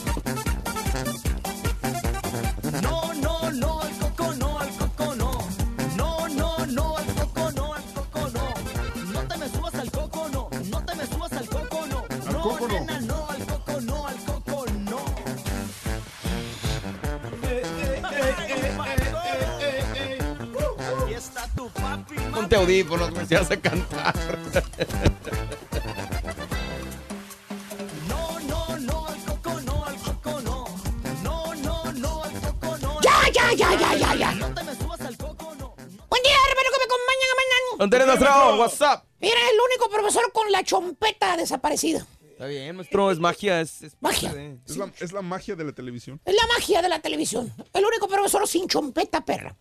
Ponte 22.51 22.65
audífonos, 22.65 23.11
me 23.13 23.23
vas 23.23 23.49
a 23.49 23.55
cantar. 23.61 24.13
No, 28.09 28.39
no, 28.41 28.77
no, 28.77 29.07
al 29.07 29.19
coco 29.23 29.61
no, 29.61 29.85
al 29.85 29.95
coco 29.95 30.41
no. 30.41 30.65
No, 31.23 31.55
no, 31.55 31.93
no, 31.93 32.23
al 32.25 32.33
coco 32.41 32.77
no. 32.79 32.99
Ya, 33.01 33.31
ya, 33.33 33.53
ya, 33.53 33.73
ya, 33.79 33.95
ya, 33.95 34.15
ya. 34.15 34.31
No 34.33 34.53
te 34.53 34.63
me 34.63 34.75
subas 34.75 34.99
al 34.99 35.15
coco 35.17 35.55
no. 35.55 35.75
Buen 35.77 36.23
día, 36.23 36.33
hermano, 36.49 36.69
que 36.73 36.77
me 36.77 36.83
acompañan 36.83 37.29
mañana. 37.37 37.77
¿Dónde 37.77 37.95
eres, 37.95 38.07
maestro? 38.07 38.59
What's 38.59 38.81
up? 38.81 39.03
Mira, 39.21 39.39
el 39.49 39.57
único 39.69 39.89
profesor 39.89 40.29
con 40.33 40.51
la 40.51 40.61
chompeta 40.65 41.37
desaparecida. 41.37 42.05
Está 42.31 42.47
bien, 42.47 42.75
maestro, 42.75 43.11
es 43.11 43.19
magia. 43.19 43.61
Es, 43.61 43.81
es 43.81 43.95
Magia. 44.01 44.33
de- 44.33 44.57
Es 44.67 44.75
la, 44.75 44.91
es 44.99 45.13
la 45.13 45.21
magia 45.21 45.55
de 45.55 45.63
la 45.63 45.71
televisión. 45.71 46.19
Es 46.25 46.35
la 46.35 46.45
magia 46.47 46.81
de 46.81 46.89
la 46.89 46.99
televisión. 46.99 47.53
El 47.71 47.85
único 47.85 48.09
profesor 48.09 48.45
sin 48.45 48.67
chompeta, 48.67 49.23
perra. 49.23 49.55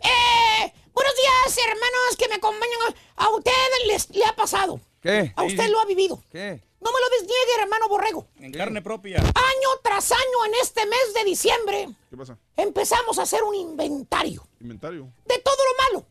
Eh, 0.00 0.72
buenos 0.98 1.14
días, 1.16 1.66
hermanos 1.66 2.16
que 2.18 2.28
me 2.28 2.34
acompañan. 2.34 2.78
A 3.16 3.28
ustedes 3.30 3.86
les, 3.86 4.10
le 4.10 4.24
ha 4.24 4.34
pasado. 4.34 4.80
¿Qué? 5.00 5.32
A 5.36 5.44
usted 5.44 5.68
lo 5.68 5.80
ha 5.80 5.84
vivido. 5.84 6.20
¿Qué? 6.30 6.60
No 6.80 6.90
me 6.92 7.00
lo 7.00 7.08
desniegue, 7.10 7.62
hermano 7.62 7.88
Borrego. 7.88 8.26
En 8.40 8.52
carne 8.52 8.82
propia. 8.82 9.18
Año 9.18 9.68
tras 9.82 10.10
año 10.12 10.44
en 10.46 10.54
este 10.62 10.86
mes 10.86 11.14
de 11.14 11.24
diciembre 11.24 11.88
¿Qué 12.10 12.16
pasa? 12.16 12.38
empezamos 12.56 13.18
a 13.18 13.22
hacer 13.22 13.42
un 13.42 13.54
inventario 13.54 14.46
Inventario. 14.60 15.12
de 15.26 15.38
todo 15.38 15.56
lo 15.56 15.82
malo, 15.84 16.06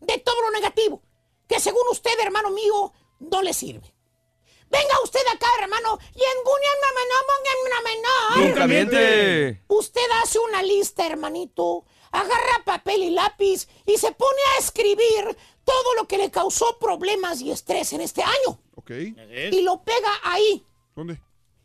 de 0.00 0.18
todo 0.18 0.40
lo 0.42 0.50
negativo, 0.50 1.02
que 1.48 1.60
según 1.60 1.82
usted, 1.90 2.18
hermano 2.22 2.50
mío, 2.50 2.92
no 3.20 3.42
le 3.42 3.52
sirve. 3.52 3.94
Venga 4.70 5.02
usted 5.04 5.20
acá, 5.34 5.48
hermano, 5.60 5.98
y 6.14 6.22
en 6.22 6.42
Nunca 8.36 8.66
miente. 8.66 9.62
Usted 9.68 10.06
hace 10.22 10.38
una 10.38 10.62
lista, 10.62 11.06
hermanito, 11.06 11.84
agarra 12.12 12.64
papel 12.64 13.02
y 13.02 13.10
lápiz 13.10 13.66
y 13.86 13.96
se 13.98 14.12
pone 14.12 14.38
a 14.54 14.58
escribir 14.60 15.36
todo 15.64 15.94
lo 15.94 16.06
que 16.06 16.18
le 16.18 16.30
causó 16.30 16.78
problemas 16.78 17.40
y 17.40 17.50
estrés 17.50 17.92
en 17.92 18.00
este 18.02 18.22
año. 18.22 18.60
Ok. 18.76 18.90
Y 19.50 19.62
lo 19.62 19.82
pega 19.82 20.10
ahí, 20.22 20.64
¿Dónde? 20.94 21.20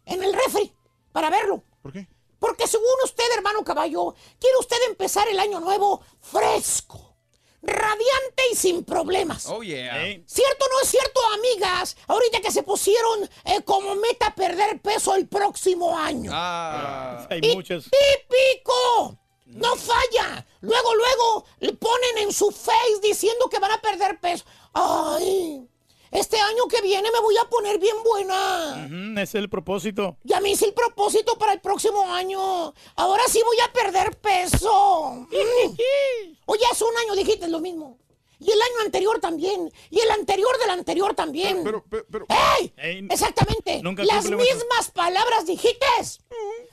en 0.06 0.24
el 0.24 0.34
refri, 0.34 0.74
para 1.12 1.30
verlo. 1.30 1.64
¿Por 1.82 1.92
qué? 1.94 2.08
Porque 2.40 2.68
según 2.68 2.86
usted, 3.04 3.24
hermano 3.36 3.64
caballo, 3.64 4.14
quiere 4.40 4.58
usted 4.60 4.78
empezar 4.88 5.28
el 5.28 5.40
año 5.40 5.60
nuevo 5.60 6.02
fresco, 6.22 7.16
radiante 7.64 8.44
y 8.52 8.56
sin 8.56 8.84
problemas. 8.86 9.48
Oh, 9.48 9.64
yeah. 9.64 9.96
¿Cierto 10.28 10.66
o 10.66 10.70
no 10.70 10.80
es 10.84 10.88
cierto, 10.90 11.20
amigas? 11.34 11.98
Ahorita 12.08 12.40
que 12.40 12.52
se 12.52 12.62
pusieron 12.62 13.24
eh, 13.46 13.62
como 13.66 13.96
meta 13.96 14.36
perder 14.36 14.80
peso 14.82 15.16
el 15.16 15.28
próximo 15.28 15.98
año. 15.98 16.30
Ah. 16.34 17.26
Hay 17.32 17.40
Y 17.42 17.56
muchas. 17.56 17.86
¡Típico! 17.86 19.18
No 19.48 19.76
falla. 19.76 20.46
Luego, 20.62 20.96
luego 20.96 21.46
le 21.60 21.74
ponen 21.74 22.18
en 22.20 22.34
su 22.34 22.52
face 22.52 23.00
diciendo 23.02 23.50
que 23.50 23.60
van 23.60 23.72
a 23.72 23.82
perder 23.82 24.20
peso. 24.20 24.46
¡Ay! 24.74 25.68
Este 26.12 26.40
año 26.40 26.68
que 26.70 26.82
viene 26.82 27.10
me 27.12 27.20
voy 27.20 27.38
a 27.38 27.46
poner 27.50 27.80
bien 27.80 27.96
buena. 28.04 28.86
Ujú, 28.86 29.20
es 29.20 29.36
el 29.36 29.50
propósito. 29.50 30.18
Ya 30.24 30.40
me 30.40 30.50
hice 30.50 30.66
el 30.66 30.74
propósito 30.74 31.38
para 31.38 31.54
el 31.54 31.60
próximo 31.62 32.02
año. 32.12 32.74
Ahora 32.96 33.24
sí 33.28 33.42
voy 33.44 33.58
a 33.60 33.72
perder 33.74 34.18
peso. 34.18 35.28
Oye, 36.46 36.64
hace 36.72 36.84
un 36.84 36.98
año 36.98 37.16
dijiste 37.16 37.48
lo 37.48 37.60
mismo. 37.60 37.98
Y 38.40 38.52
el 38.52 38.62
año 38.62 38.82
anterior 38.86 39.20
también. 39.20 39.72
Y 39.90 40.00
el 40.00 40.12
anterior 40.12 40.58
del 40.60 40.70
anterior 40.70 41.14
también. 41.16 41.64
Pero, 41.64 41.84
pero, 41.90 42.06
pero. 42.10 42.26
¡Ey! 42.60 42.72
Ey, 42.78 43.08
Exactamente. 43.10 43.82
nunca 43.82 44.04
Las 44.04 44.30
mismas 44.30 44.92
palabras 44.94 45.46
dijiste. 45.46 45.86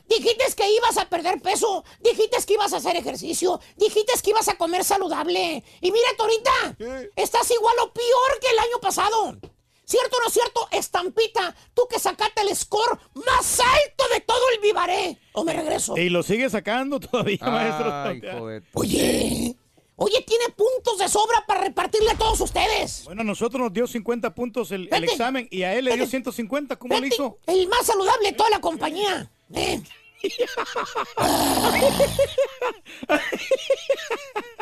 Dijiste 0.08 0.44
que 0.56 0.70
ibas 0.70 0.96
a 0.98 1.08
perder 1.08 1.40
peso. 1.40 1.84
Dijiste 2.00 2.36
que 2.46 2.54
ibas 2.54 2.72
a 2.72 2.76
hacer 2.76 2.96
ejercicio. 2.96 3.60
Dijiste 3.76 4.12
que 4.22 4.30
ibas 4.30 4.48
a 4.48 4.56
comer 4.56 4.84
saludable. 4.84 5.62
Y 5.80 5.90
mírate 5.90 6.16
ahorita. 6.18 6.76
¿Qué? 6.78 7.10
Estás 7.16 7.50
igual 7.50 7.74
o 7.82 7.92
peor 7.92 8.40
que 8.40 8.50
el 8.50 8.58
año 8.58 8.80
pasado. 8.80 9.36
¿Cierto 9.84 10.16
o 10.16 10.20
no 10.20 10.26
es 10.28 10.32
cierto? 10.32 10.68
Estampita, 10.72 11.54
tú 11.74 11.82
que 11.88 11.98
sacaste 11.98 12.40
el 12.40 12.56
score 12.56 12.98
más 13.14 13.60
alto 13.60 14.04
de 14.14 14.20
todo 14.20 14.40
el 14.54 14.60
Vivaré. 14.60 15.18
¿O 15.32 15.44
me 15.44 15.52
regreso? 15.52 15.96
Y 15.96 16.08
lo 16.08 16.22
sigue 16.22 16.48
sacando 16.48 17.00
todavía, 17.00 17.38
maestro. 17.42 17.92
Ay, 17.92 18.20
joder. 18.20 18.62
Oye, 18.72 19.56
oye, 19.96 20.24
tiene 20.26 20.44
puntos 20.56 20.98
de 20.98 21.08
sobra 21.08 21.44
para 21.46 21.60
repartirle 21.60 22.12
a 22.12 22.16
todos 22.16 22.40
ustedes. 22.40 23.04
Bueno, 23.04 23.20
a 23.20 23.24
nosotros 23.24 23.60
nos 23.60 23.72
dio 23.74 23.86
50 23.86 24.34
puntos 24.34 24.70
el, 24.72 24.88
examen 24.90 25.48
y 25.50 25.64
a 25.64 25.74
él 25.74 25.84
le 25.84 25.92
dio 25.92 26.04
Vete. 26.04 26.10
150. 26.10 26.76
¿Cómo 26.76 26.94
lo 26.94 27.00
Vete, 27.02 27.14
hizo? 27.14 27.38
El 27.46 27.68
más 27.68 27.84
saludable 27.84 28.30
de 28.30 28.36
toda 28.36 28.48
la 28.50 28.60
compañía. 28.60 29.30
Eh. 29.54 29.80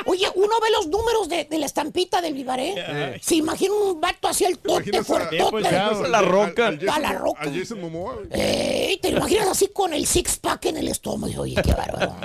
Oye, 0.06 0.26
uno 0.34 0.54
ve 0.60 0.70
los 0.70 0.88
números 0.88 1.28
de, 1.28 1.44
de 1.44 1.58
la 1.58 1.66
estampita 1.66 2.20
del 2.20 2.34
Vivaré. 2.34 2.80
Ay. 2.82 3.20
Se 3.22 3.36
imagina 3.36 3.72
un 3.72 4.00
vato 4.00 4.28
así 4.28 4.44
el 4.44 4.58
tote 4.58 5.02
fuertote. 5.04 5.44
pues, 5.50 5.64
Al- 5.66 6.10
La 6.10 6.18
al- 6.18 6.26
Roca. 6.28 6.66
al 6.68 6.78
Jason- 6.78 6.90
A 6.94 6.98
la 6.98 7.12
Roca. 7.12 7.40
A 7.42 7.52
Jason 7.52 7.80
Momoa. 7.80 8.18
Ey, 8.30 8.96
te 8.98 9.10
lo 9.12 9.18
imaginas 9.18 9.48
así 9.48 9.68
con 9.68 9.94
el 9.94 10.06
six 10.06 10.36
pack 10.38 10.66
en 10.66 10.78
el 10.78 10.88
estómago. 10.88 11.42
Oye, 11.42 11.54
qué 11.62 11.72
bárbaro. 11.72 12.16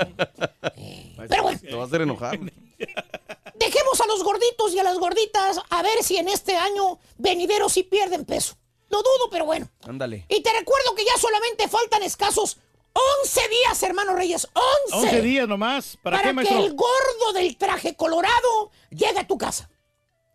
Eh, 0.76 1.15
Pero 1.30 1.43
bueno, 1.43 1.59
Te 1.59 1.76
va 1.76 1.84
a 1.84 1.86
hacer 1.86 2.01
enojar. 2.01 2.39
dejemos 3.55 4.01
a 4.01 4.05
los 4.07 4.24
gorditos 4.24 4.74
y 4.74 4.80
a 4.80 4.84
las 4.84 4.97
gorditas 4.97 5.59
a 5.70 5.82
ver 5.84 6.03
si 6.03 6.18
en 6.18 6.28
este 6.28 6.55
año 6.55 6.99
venideros 7.18 7.74
sí 7.74 7.84
pierden 7.84 8.26
peso. 8.26 8.55
Lo 8.90 9.00
dudo, 9.00 9.30
pero 9.32 9.46
bueno. 9.46 9.70
Ándale. 9.88 10.26
Y 10.30 10.42
te 10.42 10.52
recuerdo 10.54 10.96
que 10.96 11.04
ya 11.06 11.18
solamente 11.20 11.68
faltan 11.68 12.04
escasos 12.04 12.58
11 13.24 13.42
días, 13.50 13.84
hermano 13.84 14.16
Reyes. 14.16 14.48
11. 14.92 15.08
11 15.08 15.22
días 15.22 15.48
nomás. 15.48 15.98
¿Para, 16.02 16.18
para 16.18 16.24
qué, 16.24 16.30
que 16.30 16.34
maestro? 16.34 16.66
el 16.66 16.74
gordo 16.74 17.34
del 17.34 17.58
traje 17.58 17.96
colorado 17.96 18.72
llegue 18.90 19.20
a 19.20 19.28
tu 19.28 19.38
casa. 19.38 19.70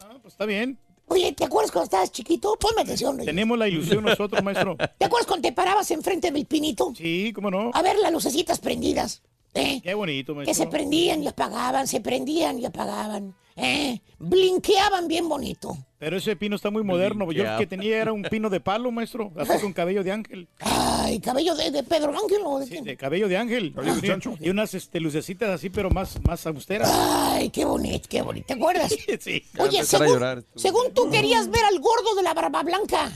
Ah, 0.01 0.17
pues 0.21 0.35
está 0.35 0.47
bien. 0.47 0.79
Oye, 1.09 1.33
¿te 1.33 1.45
acuerdas 1.45 1.71
cuando 1.73 1.85
estabas 1.85 2.13
chiquito? 2.13 2.57
Ponme 2.59 2.83
atención. 2.83 3.17
Reyes. 3.17 3.27
Tenemos 3.27 3.59
la 3.59 3.69
ilusión 3.69 4.05
nosotros, 4.05 4.43
maestro. 4.43 4.77
¿Te 4.99 5.05
acuerdas 5.05 5.27
cuando 5.27 5.49
te 5.49 5.53
parabas 5.53 5.91
enfrente 5.91 6.31
del 6.31 6.47
pinito? 6.47 6.93
Sí, 6.97 7.33
cómo 7.35 7.51
no. 7.51 7.71
A 7.75 7.83
ver 7.83 7.99
las 7.99 8.13
lucecitas 8.13 8.61
prendidas. 8.61 9.23
¿eh? 9.55 9.81
Qué 9.83 9.95
bonito, 9.95 10.33
Que 10.35 10.55
se 10.55 10.61
maestro. 10.63 10.71
prendían 10.71 11.23
y 11.23 11.27
apagaban, 11.29 11.87
se 11.87 12.01
prendían 12.01 12.59
y 12.61 12.65
apagaban. 12.67 13.35
¿eh? 13.57 14.01
Blinqueaban 14.19 15.09
bien 15.09 15.29
bonito. 15.29 15.77
Pero 16.03 16.17
ese 16.17 16.35
pino 16.35 16.57
está 16.57 16.69
muy 16.69 16.83
moderno. 16.83 17.31
Yo 17.31 17.45
el 17.45 17.59
que 17.59 17.67
tenía 17.69 17.99
era 17.99 18.13
un 18.13 18.25
pino 18.25 18.51
de 18.51 18.59
palo, 18.59 18.91
maestro. 18.91 19.31
Así 19.37 19.53
con 19.61 19.73
cabello 19.73 20.03
de 20.03 20.11
ángel. 20.11 20.49
Ay, 20.59 21.21
cabello 21.21 21.55
de, 21.55 21.71
de 21.71 21.85
Pedro 21.85 22.11
Ángel 22.11 22.41
o 22.45 22.59
de 22.59 22.65
Sí, 22.67 22.73
quién? 22.73 22.83
de 22.85 22.97
cabello 22.97 23.29
de 23.29 23.37
ángel. 23.37 23.73
Cabello 23.73 23.95
de 23.95 24.01
Sí, 24.01 24.07
chancho. 24.09 24.37
Y 24.41 24.51
unas 24.51 24.75
este, 24.75 24.99
lucecitas 24.99 25.49
así, 25.51 25.71
pero 25.71 25.91
más, 25.91 26.21
más 26.25 26.45
austeras. 26.49 26.91
Ay, 26.93 27.51
qué 27.51 27.65
bonito, 27.65 28.09
qué 28.11 28.21
bonito. 28.21 28.49
¿Te 28.49 28.55
acuerdas? 28.55 28.93
Sí. 29.21 29.45
Ya 29.55 29.63
Oye, 29.63 29.85
según, 29.85 30.09
llorar. 30.09 30.43
según 30.57 30.93
tú 30.93 31.09
querías 31.09 31.49
ver 31.49 31.65
al 31.67 31.79
gordo 31.79 32.17
de 32.17 32.25
la 32.25 32.35
barba 32.35 32.65
blanca, 32.65 33.09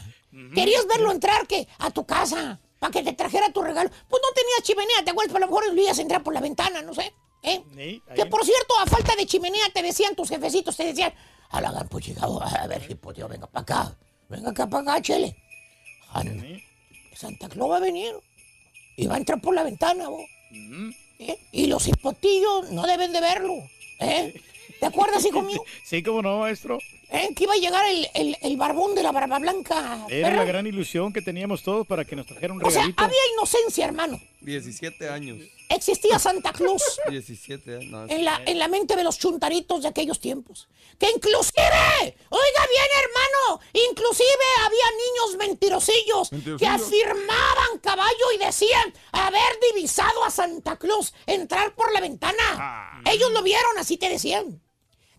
querías 0.55 0.87
verlo 0.87 1.11
entrar 1.11 1.45
que 1.49 1.67
a 1.81 1.91
tu 1.91 2.07
casa 2.07 2.61
para 2.79 2.93
que 2.93 3.03
te 3.03 3.15
trajera 3.15 3.53
tu 3.53 3.63
regalo. 3.63 3.91
Pues 4.09 4.23
no 4.23 4.33
tenías 4.33 4.63
chimenea, 4.63 5.05
¿te 5.05 5.11
acuerdas? 5.11 5.33
Pero 5.33 5.45
a 5.45 5.49
lo 5.49 5.53
mejor 5.53 5.75
lo 5.75 5.83
ibas 5.83 5.99
a 5.99 6.03
entrar 6.03 6.23
por 6.23 6.35
la 6.35 6.41
ventana, 6.41 6.83
no 6.83 6.95
sé. 6.95 7.13
¿eh? 7.43 7.65
Sí. 7.77 8.01
Que 8.15 8.27
por 8.27 8.45
cierto, 8.45 8.75
a 8.81 8.87
falta 8.87 9.17
de 9.17 9.27
chimenea 9.27 9.65
te 9.75 9.83
decían 9.83 10.15
tus 10.15 10.29
jefecitos, 10.29 10.77
te 10.77 10.85
decían, 10.85 11.13
Halagan, 11.51 11.89
pues 11.89 12.07
llegado, 12.07 12.43
a 12.43 12.67
ver, 12.67 12.85
hipo, 12.91 13.13
tío, 13.15 13.29
venga 13.29 13.47
para 13.47 13.63
acá, 13.63 13.97
venga 14.29 14.51
acá 14.51 14.67
para 14.67 14.93
acá, 14.93 15.03
chele. 15.03 15.37
Ah, 16.13 16.23
Santa 17.15 17.49
Claus 17.49 17.71
va 17.71 17.77
a 17.79 17.81
venir 17.81 18.15
y 18.97 19.07
va 19.07 19.15
a 19.15 19.19
entrar 19.19 19.41
por 19.41 19.55
la 19.55 19.63
ventana, 19.63 20.09
vos. 20.09 20.25
¿Eh? 21.19 21.39
Y 21.53 21.67
los 21.67 21.87
hipotillos 21.89 22.71
no 22.73 22.87
deben 22.87 23.13
de 23.13 23.21
verlo, 23.21 23.55
¿eh? 24.01 24.35
¿Te 24.81 24.87
acuerdas, 24.87 25.25
hijo 25.25 25.41
mío? 25.43 25.63
Sí, 25.85 26.03
cómo 26.03 26.21
no, 26.21 26.41
maestro. 26.41 26.79
¿Eh? 27.11 27.31
Que 27.35 27.45
iba 27.45 27.55
a 27.55 27.57
llegar 27.57 27.87
el, 27.89 28.07
el, 28.15 28.37
el 28.43 28.57
barbón 28.59 28.95
de 28.95 29.03
la 29.03 29.13
barba 29.13 29.39
blanca. 29.39 30.05
Era 30.09 30.35
la 30.35 30.45
gran 30.45 30.67
ilusión 30.67 31.13
que 31.13 31.23
teníamos 31.23 31.63
todos 31.63 31.87
para 31.87 32.05
que 32.05 32.15
nos 32.17 32.27
trajera 32.27 32.53
un 32.53 32.63
O 32.63 32.71
sea, 32.71 32.81
regalito. 32.83 33.03
había 33.03 33.17
inocencia, 33.35 33.87
hermano. 33.87 34.21
17 34.47 35.09
años. 35.09 35.39
Existía 35.69 36.21
Santa 36.21 36.53
Claus 36.53 37.01
17 37.11 37.77
años. 37.79 37.91
no, 37.91 38.05
en 38.09 38.25
la, 38.25 38.41
en 38.47 38.59
la 38.61 38.69
mente 38.69 38.95
de 38.95 39.03
los 39.03 39.19
chuntaritos 39.19 39.83
de 39.83 39.89
aquellos 39.89 40.21
tiempos. 40.21 40.69
Que 40.99 41.11
inclusive, 41.11 42.17
oiga 42.31 42.67
bien, 42.71 42.87
hermano, 43.03 43.61
inclusive 43.91 44.47
había 44.65 44.85
niños 45.05 45.37
mentirosillos 45.37 46.31
que 46.59 46.67
afirmaban 46.67 47.79
caballo 47.83 48.33
y 48.35 48.39
decían 48.39 48.95
haber 49.11 49.59
divisado 49.73 50.25
a 50.25 50.31
Santa 50.31 50.77
Claus 50.79 51.13
entrar 51.27 51.75
por 51.75 51.93
la 51.93 52.01
ventana. 52.01 53.03
Ellos 53.05 53.33
lo 53.33 53.43
vieron, 53.43 53.77
así 53.79 53.97
te 53.97 54.09
decían. 54.09 54.63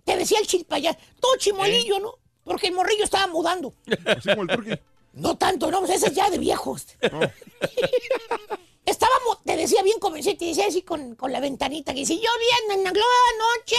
Te 0.05 0.15
decía 0.15 0.39
el 0.39 0.47
chilpayá, 0.47 0.97
todo 1.19 1.35
chimolillo, 1.35 1.99
¿no? 1.99 2.17
Porque 2.45 2.67
el 2.67 2.73
morrillo 2.73 3.03
estaba 3.03 3.27
mudando. 3.27 3.73
Así 4.05 4.29
como 4.29 4.43
el 4.43 4.47
turqui. 4.47 4.79
No 5.11 5.35
tanto, 5.35 5.69
no, 5.69 5.79
pues 5.79 5.91
ese 5.91 6.07
es 6.07 6.13
ya 6.13 6.29
de 6.29 6.37
viejos. 6.37 6.85
Estábamos, 8.87 9.43
te 9.43 9.57
decía 9.57 9.83
bien 9.83 9.99
convencido, 9.99 10.37
te 10.37 10.45
decía 10.45 10.65
así 10.67 10.81
con, 10.81 11.15
con 11.15 11.33
la 11.33 11.41
ventanita, 11.41 11.93
que 11.93 12.05
si 12.05 12.15
yo 12.21 12.29
vi 12.39 12.73
en 12.77 12.83
la 12.85 12.89
anoche, 12.89 13.75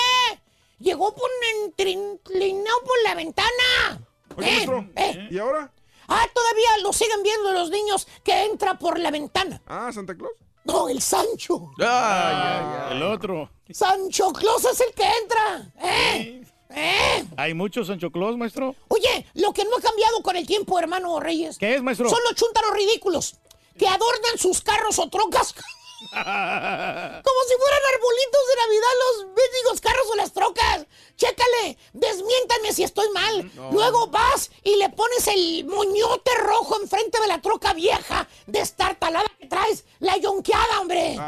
llegó 0.80 1.14
por 1.14 1.24
un 1.24 1.64
entrinlinao 1.64 2.80
por 2.84 3.02
la 3.04 3.14
ventana. 3.14 4.06
Oye, 4.36 4.48
Eh, 4.48 4.52
maestro, 4.52 4.86
eh. 4.96 5.28
¿y 5.30 5.38
ahora? 5.38 5.72
Ah, 6.08 6.26
todavía 6.34 6.68
lo 6.82 6.92
siguen 6.92 7.22
viendo 7.22 7.52
los 7.52 7.70
niños 7.70 8.06
que 8.22 8.44
entra 8.44 8.78
por 8.78 8.98
la 8.98 9.10
ventana. 9.10 9.62
Ah, 9.66 9.90
Santa 9.94 10.14
Claus. 10.14 10.34
No, 10.64 10.90
el 10.90 11.00
Sancho. 11.00 11.70
El 11.78 13.02
otro. 13.02 13.50
Sancho 13.70 14.30
Claus 14.34 14.66
es 14.66 14.78
el 14.82 14.92
que 14.92 15.04
entra. 15.22 15.72
¿Eh? 15.84 16.42
¿Eh? 16.68 17.24
Hay 17.38 17.54
muchos 17.54 17.86
Sancho 17.86 18.10
Claus, 18.10 18.36
maestro. 18.36 18.74
Oye, 18.88 19.26
lo 19.32 19.54
que 19.54 19.64
no 19.64 19.76
ha 19.78 19.80
cambiado 19.80 20.22
con 20.22 20.36
el 20.36 20.46
tiempo, 20.46 20.78
hermano 20.78 21.18
Reyes. 21.18 21.56
¿Qué 21.56 21.76
es, 21.76 21.82
maestro? 21.82 22.10
Son 22.10 22.20
los 22.24 22.34
chúntaros 22.34 22.72
ridículos 22.74 23.36
que 23.78 23.88
adornan 23.88 24.38
sus 24.38 24.60
carros 24.60 24.98
o 24.98 25.08
trocas 25.08 25.54
como 25.98 26.14
si 26.14 27.54
fueran 27.58 27.80
arbolitos 27.92 28.42
de 28.48 28.56
Navidad 28.62 28.94
los 29.00 29.26
mendigos 29.26 29.80
carros 29.80 30.06
o 30.10 30.14
las 30.14 30.32
trocas. 30.32 30.86
Chécale, 31.16 31.76
desmiéntame 31.92 32.72
si 32.72 32.84
estoy 32.84 33.08
mal. 33.10 33.50
No. 33.54 33.72
Luego 33.72 34.06
vas 34.06 34.50
y 34.62 34.76
le 34.76 34.90
pones 34.90 35.26
el 35.26 35.64
moñote 35.64 36.30
rojo 36.36 36.80
enfrente 36.80 37.20
de 37.20 37.26
la 37.26 37.40
troca 37.40 37.72
vieja 37.74 38.28
destartalada 38.46 39.28
que 39.40 39.46
traes, 39.46 39.84
la 39.98 40.16
yonqueada, 40.18 40.80
hombre. 40.80 41.18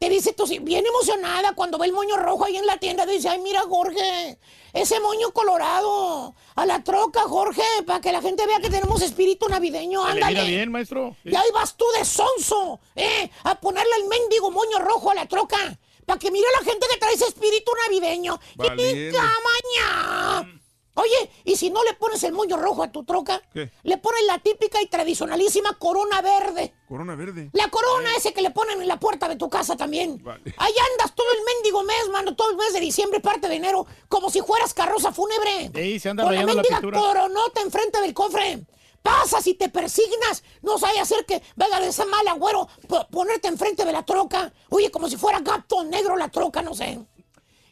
Te 0.00 0.08
dice 0.08 0.32
tú, 0.32 0.46
bien 0.62 0.86
emocionada 0.86 1.52
cuando 1.52 1.76
ve 1.76 1.84
el 1.86 1.92
moño 1.92 2.16
rojo 2.16 2.46
ahí 2.46 2.56
en 2.56 2.64
la 2.64 2.78
tienda. 2.78 3.04
Dice, 3.04 3.28
ay, 3.28 3.38
mira, 3.40 3.60
Jorge, 3.68 4.38
ese 4.72 4.98
moño 4.98 5.30
colorado. 5.32 6.34
A 6.54 6.64
la 6.64 6.82
troca, 6.82 7.20
Jorge, 7.24 7.62
para 7.86 8.00
que 8.00 8.10
la 8.10 8.22
gente 8.22 8.46
vea 8.46 8.60
que 8.60 8.70
tenemos 8.70 9.02
espíritu 9.02 9.46
navideño. 9.46 10.00
Se 10.00 10.08
le 10.08 10.14
mira 10.14 10.26
Ándale. 10.28 10.48
bien, 10.48 10.72
maestro. 10.72 11.14
Y 11.22 11.34
ahí 11.36 11.50
vas 11.52 11.76
tú 11.76 11.84
de 11.98 12.06
sonso, 12.06 12.80
¿eh? 12.96 13.30
A 13.44 13.60
ponerle 13.60 13.92
el 14.02 14.08
mendigo 14.08 14.50
moño 14.50 14.78
rojo 14.78 15.10
a 15.10 15.14
la 15.14 15.28
troca. 15.28 15.58
Para 16.06 16.18
que 16.18 16.30
mire 16.30 16.46
la 16.58 16.64
gente 16.64 16.86
que 16.90 16.98
trae 16.98 17.12
ese 17.12 17.26
espíritu 17.26 17.70
navideño. 17.84 18.40
Valiente. 18.56 19.12
¡Camaña! 19.12 20.59
Oye, 20.94 21.30
y 21.44 21.56
si 21.56 21.70
no 21.70 21.82
le 21.84 21.94
pones 21.94 22.22
el 22.24 22.32
moño 22.32 22.56
rojo 22.56 22.82
a 22.82 22.90
tu 22.90 23.04
troca, 23.04 23.40
¿Qué? 23.54 23.70
le 23.84 23.96
pones 23.98 24.24
la 24.26 24.38
típica 24.38 24.82
y 24.82 24.86
tradicionalísima 24.86 25.78
corona 25.78 26.20
verde. 26.20 26.74
Corona 26.88 27.14
verde. 27.14 27.48
La 27.52 27.68
corona 27.68 28.08
ese 28.16 28.32
que 28.32 28.42
le 28.42 28.50
ponen 28.50 28.82
en 28.82 28.88
la 28.88 28.98
puerta 28.98 29.28
de 29.28 29.36
tu 29.36 29.48
casa 29.48 29.76
también. 29.76 30.22
Vale. 30.22 30.42
Ahí 30.58 30.72
andas 30.92 31.14
todo 31.14 31.26
el 31.32 31.38
mendigo 31.54 31.82
mes, 31.84 32.08
mano, 32.12 32.34
todo 32.34 32.50
el 32.50 32.56
mes 32.56 32.72
de 32.72 32.80
diciembre, 32.80 33.20
parte 33.20 33.48
de 33.48 33.54
enero, 33.54 33.86
como 34.08 34.30
si 34.30 34.40
fueras 34.42 34.74
carroza 34.74 35.12
fúnebre. 35.12 35.70
Sí, 35.74 36.00
se 36.00 36.08
anda 36.10 36.24
Con 36.24 36.34
la 36.34 36.40
rayando 36.42 36.54
la 36.54 36.62
mendiga 36.62 36.80
pintura. 36.80 36.98
coronota 36.98 37.60
enfrente 37.62 38.00
del 38.00 38.12
cofre. 38.12 38.60
Pasas 39.02 39.46
y 39.46 39.54
te 39.54 39.70
persignas. 39.70 40.42
No 40.60 40.74
a 40.74 41.02
hacer 41.02 41.24
que 41.24 41.40
venga 41.56 41.80
de 41.80 41.88
ese 41.88 42.04
mal 42.04 42.26
agüero 42.28 42.68
po- 42.86 43.06
ponerte 43.08 43.48
enfrente 43.48 43.84
de 43.86 43.92
la 43.92 44.04
troca. 44.04 44.52
Oye, 44.68 44.90
como 44.90 45.08
si 45.08 45.16
fuera 45.16 45.40
gato 45.40 45.82
negro 45.84 46.16
la 46.16 46.28
troca, 46.28 46.60
no 46.60 46.74
sé. 46.74 46.98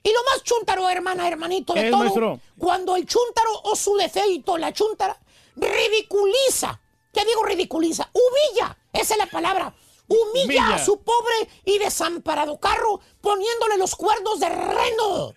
Y 0.03 0.13
lo 0.13 0.23
más 0.25 0.43
chúntaro, 0.43 0.89
hermana, 0.89 1.27
hermanito, 1.29 1.75
¿Qué 1.75 1.85
de 1.85 1.91
todo, 1.91 2.41
cuando 2.59 2.97
el 2.97 3.07
chúntaro 3.07 3.51
o 3.65 3.77
su 3.77 3.97
defeito, 3.97 4.57
la 4.57 4.73
chúntara, 4.73 5.19
ridiculiza. 5.57 6.81
¿Qué 7.13 7.25
digo 7.25 7.43
ridiculiza? 7.43 8.11
Humilla, 8.13 8.77
esa 8.93 9.15
es 9.15 9.19
la 9.19 9.27
palabra. 9.27 9.75
Humilla, 10.07 10.45
Humilla. 10.45 10.75
a 10.75 10.85
su 10.85 11.01
pobre 11.01 11.49
y 11.65 11.79
desamparado 11.79 12.59
carro 12.59 13.01
poniéndole 13.21 13.77
los 13.77 13.95
cuernos 13.95 14.41
de 14.41 14.49
reno. 14.49 15.35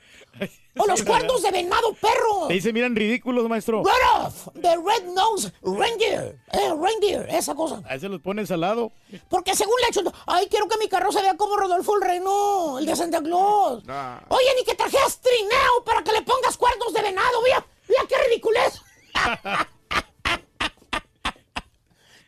O 0.78 0.88
los 0.88 1.04
cuernos 1.04 1.42
de 1.42 1.52
venado 1.52 1.94
perro. 1.94 2.48
Te 2.48 2.54
dice, 2.54 2.72
miran 2.72 2.96
ridículos, 2.96 3.48
maestro. 3.50 3.84
Rudolph, 3.84 4.48
the 4.62 4.76
red 4.78 5.04
nose 5.14 5.52
reindeer. 5.62 6.40
Eh, 6.54 6.74
reindeer, 6.82 7.28
esa 7.30 7.54
cosa. 7.54 7.82
Ahí 7.88 8.00
se 8.00 8.08
los 8.08 8.22
pones 8.22 8.50
al 8.52 8.62
lado. 8.62 8.92
Porque 9.30 9.56
según 9.56 9.76
la 9.82 9.92
chunta, 9.92 10.14
ay, 10.28 10.48
quiero 10.50 10.68
que 10.68 10.78
mi 10.78 10.88
carro 10.88 11.12
se 11.12 11.22
vea 11.22 11.36
como 11.36 11.58
Rodolfo 11.58 11.96
el 11.98 12.02
Reno, 12.02 12.80
el 12.80 12.86
de 12.86 12.96
Santa 12.96 13.22
Claus. 13.22 13.84
Oye, 14.30 14.56
ni 14.58 14.64
que 14.64 14.76
trajeras 14.76 15.20
trineo 15.20 15.84
para 15.86 16.04
que 16.04 16.12
le 16.14 16.22
pongas 16.22 16.58
cuernos 16.58 16.94
de 16.94 17.02
venado. 17.02 17.42
Mira, 17.44 17.66
mira 17.90 18.04
qué 18.08 18.16
ridiculez. 18.30 18.82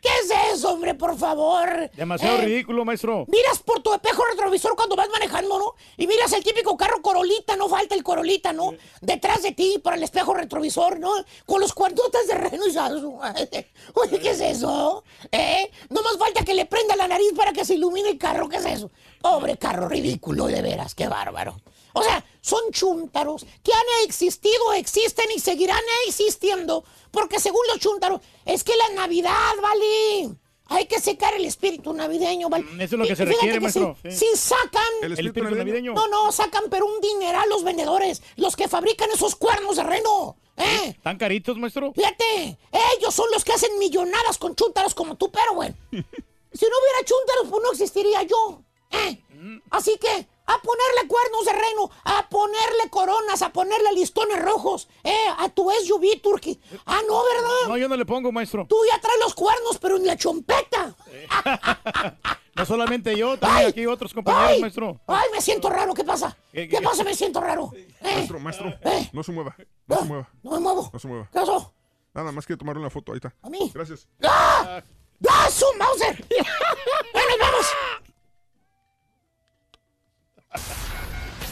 ¿Qué 0.03 0.09
es 0.09 0.55
eso, 0.57 0.73
hombre, 0.73 0.95
por 0.95 1.17
favor? 1.17 1.89
Demasiado 1.95 2.37
Eh, 2.39 2.41
ridículo, 2.41 2.83
maestro. 2.83 3.25
Miras 3.29 3.59
por 3.59 3.81
tu 3.81 3.93
espejo 3.93 4.21
retrovisor 4.29 4.75
cuando 4.75 4.97
vas 4.97 5.07
manejando, 5.09 5.57
¿no? 5.57 5.75
Y 5.95 6.07
miras 6.07 6.33
el 6.33 6.43
típico 6.43 6.75
carro 6.75 7.01
Corolita, 7.01 7.55
no 7.55 7.69
falta 7.69 7.95
el 7.95 8.03
Corolita, 8.03 8.51
¿no? 8.51 8.73
Detrás 8.99 9.43
de 9.43 9.53
ti, 9.53 9.79
por 9.81 9.93
el 9.93 10.03
espejo 10.03 10.33
retrovisor, 10.33 10.99
¿no? 10.99 11.13
Con 11.45 11.61
los 11.61 11.73
cuartotas 11.73 12.27
de 12.27 12.33
reno. 12.35 12.63
Oye, 13.95 14.19
¿qué 14.19 14.31
es 14.31 14.41
eso? 14.41 15.05
¿Eh? 15.31 15.71
No 15.89 16.01
más 16.01 16.17
falta 16.17 16.43
que 16.43 16.53
le 16.53 16.65
prenda 16.65 16.97
la 16.97 17.07
nariz 17.07 17.31
para 17.35 17.53
que 17.53 17.63
se 17.63 17.75
ilumine 17.75 18.09
el 18.09 18.17
carro, 18.17 18.49
¿qué 18.49 18.57
es 18.57 18.65
eso? 18.65 18.91
Pobre 19.21 19.55
carro 19.57 19.87
ridículo, 19.87 20.47
de 20.47 20.61
veras, 20.61 20.95
qué 20.95 21.07
bárbaro. 21.07 21.55
O 21.93 22.01
sea, 22.03 22.25
son 22.41 22.59
chúntaros 22.71 23.45
que 23.63 23.71
han 23.73 24.05
existido, 24.05 24.73
existen 24.73 25.25
y 25.35 25.39
seguirán 25.39 25.81
existiendo. 26.07 26.83
Porque 27.11 27.39
según 27.39 27.61
los 27.67 27.79
chúntaros, 27.79 28.21
es 28.45 28.63
que 28.63 28.75
la 28.75 28.89
Navidad, 28.95 29.53
¿vale? 29.61 30.35
Hay 30.67 30.87
que 30.87 30.99
secar 30.99 31.33
el 31.35 31.45
espíritu 31.45 31.93
navideño, 31.93 32.49
¿vale? 32.49 32.63
Mm, 32.63 32.81
eso 32.81 32.95
es 32.95 32.99
lo 32.99 33.05
que 33.05 33.13
Y 33.13 33.15
se 33.15 33.25
requiere, 33.25 33.59
que 33.59 33.69
si- 33.71 33.79
maestro, 33.79 33.97
sí. 34.03 34.11
Si, 34.11 34.37
sacan... 34.37 34.83
El 35.01 35.11
El 35.11 35.27
espíritu 35.27 35.43
navideño. 35.55 35.93
navideño. 35.93 35.93
No, 35.93 36.07
no, 36.07 36.31
sacan 36.31 36.63
pero 36.71 36.85
un 36.87 36.99
dineral 37.01 37.47
los 37.49 37.63
vendedores, 37.63 38.23
los 38.37 38.55
que 38.55 38.67
fabrican 38.67 39.11
esos 39.11 39.35
cuernos 39.35 39.75
de 39.75 39.83
reno. 39.83 40.37
¿Eh? 40.57 40.95
¿Tan 41.03 41.17
caritos, 41.17 41.57
maestro? 41.57 41.93
Fíjate, 41.93 42.57
ellos 42.97 43.13
son 43.13 43.29
los 43.31 43.43
que 43.43 43.53
hacen 43.53 43.77
millonadas 43.77 44.37
con 44.37 44.55
chúntaros 44.55 44.95
como 44.95 45.15
tú, 45.17 45.31
pero 45.31 45.53
bueno. 45.53 45.75
si 45.91 46.65
no 46.65 46.71
hubiera 46.79 47.05
chúntaros, 47.05 47.47
pues 47.49 47.63
no 47.63 47.71
existiría 47.71 48.23
yo. 48.23 48.61
¿eh? 48.91 49.21
Así 49.69 49.97
que, 49.97 50.27
a 50.45 50.61
ponerle 50.61 51.07
cuernos 51.07 51.45
de 51.45 51.53
reno, 51.53 51.89
a 52.03 52.27
ponerle 52.29 52.89
coronas, 52.89 53.41
a 53.41 53.51
ponerle 53.51 53.93
listones 53.93 54.41
rojos, 54.41 54.87
¿eh? 55.03 55.15
A 55.37 55.49
tu 55.49 55.69
SUV, 55.71 56.21
Turkey. 56.21 56.59
Ah, 56.85 57.01
no, 57.07 57.23
¿verdad? 57.23 57.67
No, 57.69 57.77
yo 57.77 57.87
no 57.87 57.95
le 57.95 58.05
pongo, 58.05 58.31
maestro. 58.31 58.65
Tú 58.67 58.75
ya 58.91 58.99
traes 58.99 59.19
los 59.21 59.33
cuernos, 59.33 59.77
pero 59.79 59.97
en 59.97 60.05
la 60.07 60.17
chompeta. 60.17 60.95
No 62.55 62.67
solamente 62.67 63.17
yo, 63.17 63.35
también 63.39 63.65
Ay, 63.65 63.69
aquí 63.71 63.85
otros 63.87 64.13
compañeros, 64.13 64.51
ay, 64.51 64.61
maestro. 64.61 65.01
Ay, 65.07 65.27
me 65.33 65.41
siento 65.41 65.71
raro, 65.71 65.91
¿qué 65.95 66.03
pasa? 66.03 66.37
¿Qué- 66.51 66.69
¿Qué, 66.69 66.77
qué? 66.77 66.83
pasa? 66.83 67.03
Me 67.03 67.15
siento 67.15 67.41
raro. 67.41 67.71
¿Eh? 67.73 67.87
Maestro, 68.03 68.39
maestro. 68.39 68.67
Eh. 68.83 69.09
No 69.11 69.23
se 69.23 69.31
mueva. 69.31 69.55
No 69.87 69.97
se 69.97 70.03
mueva. 70.05 70.29
No 70.43 70.51
me 70.51 70.59
muevo. 70.59 70.89
No 70.93 70.99
se 70.99 71.07
mueva. 71.07 71.29
¿Qué 71.33 71.39
pasó? 71.39 71.73
Nada 72.13 72.31
más 72.31 72.45
que 72.45 72.55
tomarle 72.55 72.79
una 72.81 72.91
foto. 72.91 73.11
Ahí 73.11 73.15
está. 73.17 73.33
¿A 73.41 73.49
mí? 73.49 73.71
Gracias. 73.73 74.07
¡Ah! 74.23 74.83
¡Ah, 75.27 75.49
su 75.49 75.65
Mauser! 75.79 76.23
bueno, 77.13 77.33
vamos. 77.39 77.65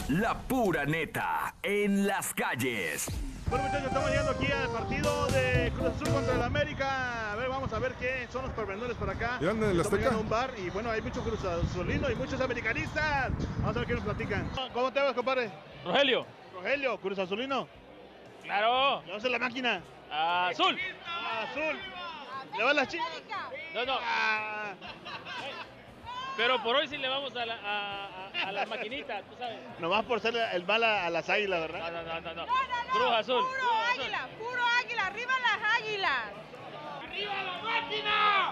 La 0.08 0.34
pura 0.34 0.84
neta 0.84 1.54
en 1.62 2.06
las 2.06 2.34
calles. 2.34 3.06
Bueno 3.48 3.64
muchachos, 3.64 3.86
estamos 3.86 4.10
llegando 4.10 4.32
aquí 4.32 4.46
al 4.50 4.68
partido 4.70 5.26
de 5.26 5.72
Cruz 5.74 5.88
Azul 5.88 6.08
contra 6.08 6.34
el 6.34 6.42
América. 6.42 7.32
A 7.32 7.36
ver, 7.36 7.48
vamos 7.48 7.72
a 7.72 7.78
ver 7.78 7.94
qué 7.94 8.26
son 8.32 8.42
los 8.42 8.52
pormenores 8.52 8.96
por 8.96 9.08
acá. 9.10 9.38
¿Y 9.40 9.44
el 9.44 9.62
Estamos 9.62 9.92
llegando 9.92 10.18
a 10.18 10.22
un 10.22 10.28
bar 10.28 10.50
y 10.58 10.70
bueno, 10.70 10.90
hay 10.90 11.02
muchos 11.02 11.22
Cruz 11.22 11.44
Azulino 11.44 12.10
y 12.10 12.14
muchos 12.14 12.40
americanistas. 12.40 13.30
Vamos 13.60 13.76
a 13.76 13.78
ver 13.80 13.88
qué 13.88 13.94
nos 13.94 14.04
platican. 14.04 14.50
¿Cómo 14.72 14.92
te 14.92 15.00
ves, 15.00 15.12
compadre? 15.12 15.50
Rogelio. 15.84 16.26
Rogelio, 16.54 16.98
Cruz 16.98 17.18
Azulino. 17.18 17.68
Claro. 18.42 19.02
¿Dónde 19.06 19.30
la 19.30 19.38
máquina? 19.38 19.82
Azul. 20.10 20.78
Ah, 21.06 21.46
azul. 21.50 21.78
¿Le 22.58 22.64
vas 22.64 22.74
las 22.74 22.88
chicas? 22.88 23.06
No, 23.74 23.84
no. 23.86 23.98
Pero 26.36 26.62
por 26.62 26.76
hoy 26.76 26.88
sí 26.88 26.96
le 26.96 27.08
vamos 27.08 27.34
a 27.36 27.44
la, 27.44 27.54
a, 27.54 28.06
a- 28.44 28.48
a 28.48 28.52
la 28.52 28.66
maquinita, 28.66 29.20
tú 29.22 29.36
sabes. 29.38 29.58
Nomás 29.78 30.04
por 30.04 30.18
ser 30.20 30.34
el 30.36 30.64
mal 30.64 30.82
a, 30.82 31.06
a 31.06 31.10
las 31.10 31.28
águilas, 31.28 31.60
¿verdad? 31.60 31.92
No, 31.92 32.02
no, 32.02 32.20
no, 32.20 32.34
no. 32.34 32.46
Cruz 32.92 33.12
Azul. 33.12 33.42
Puro 33.44 33.72
águila, 34.02 34.28
puro 34.38 34.62
águila, 34.80 35.06
arriba 35.06 35.32
las 35.42 35.80
águilas. 35.80 36.22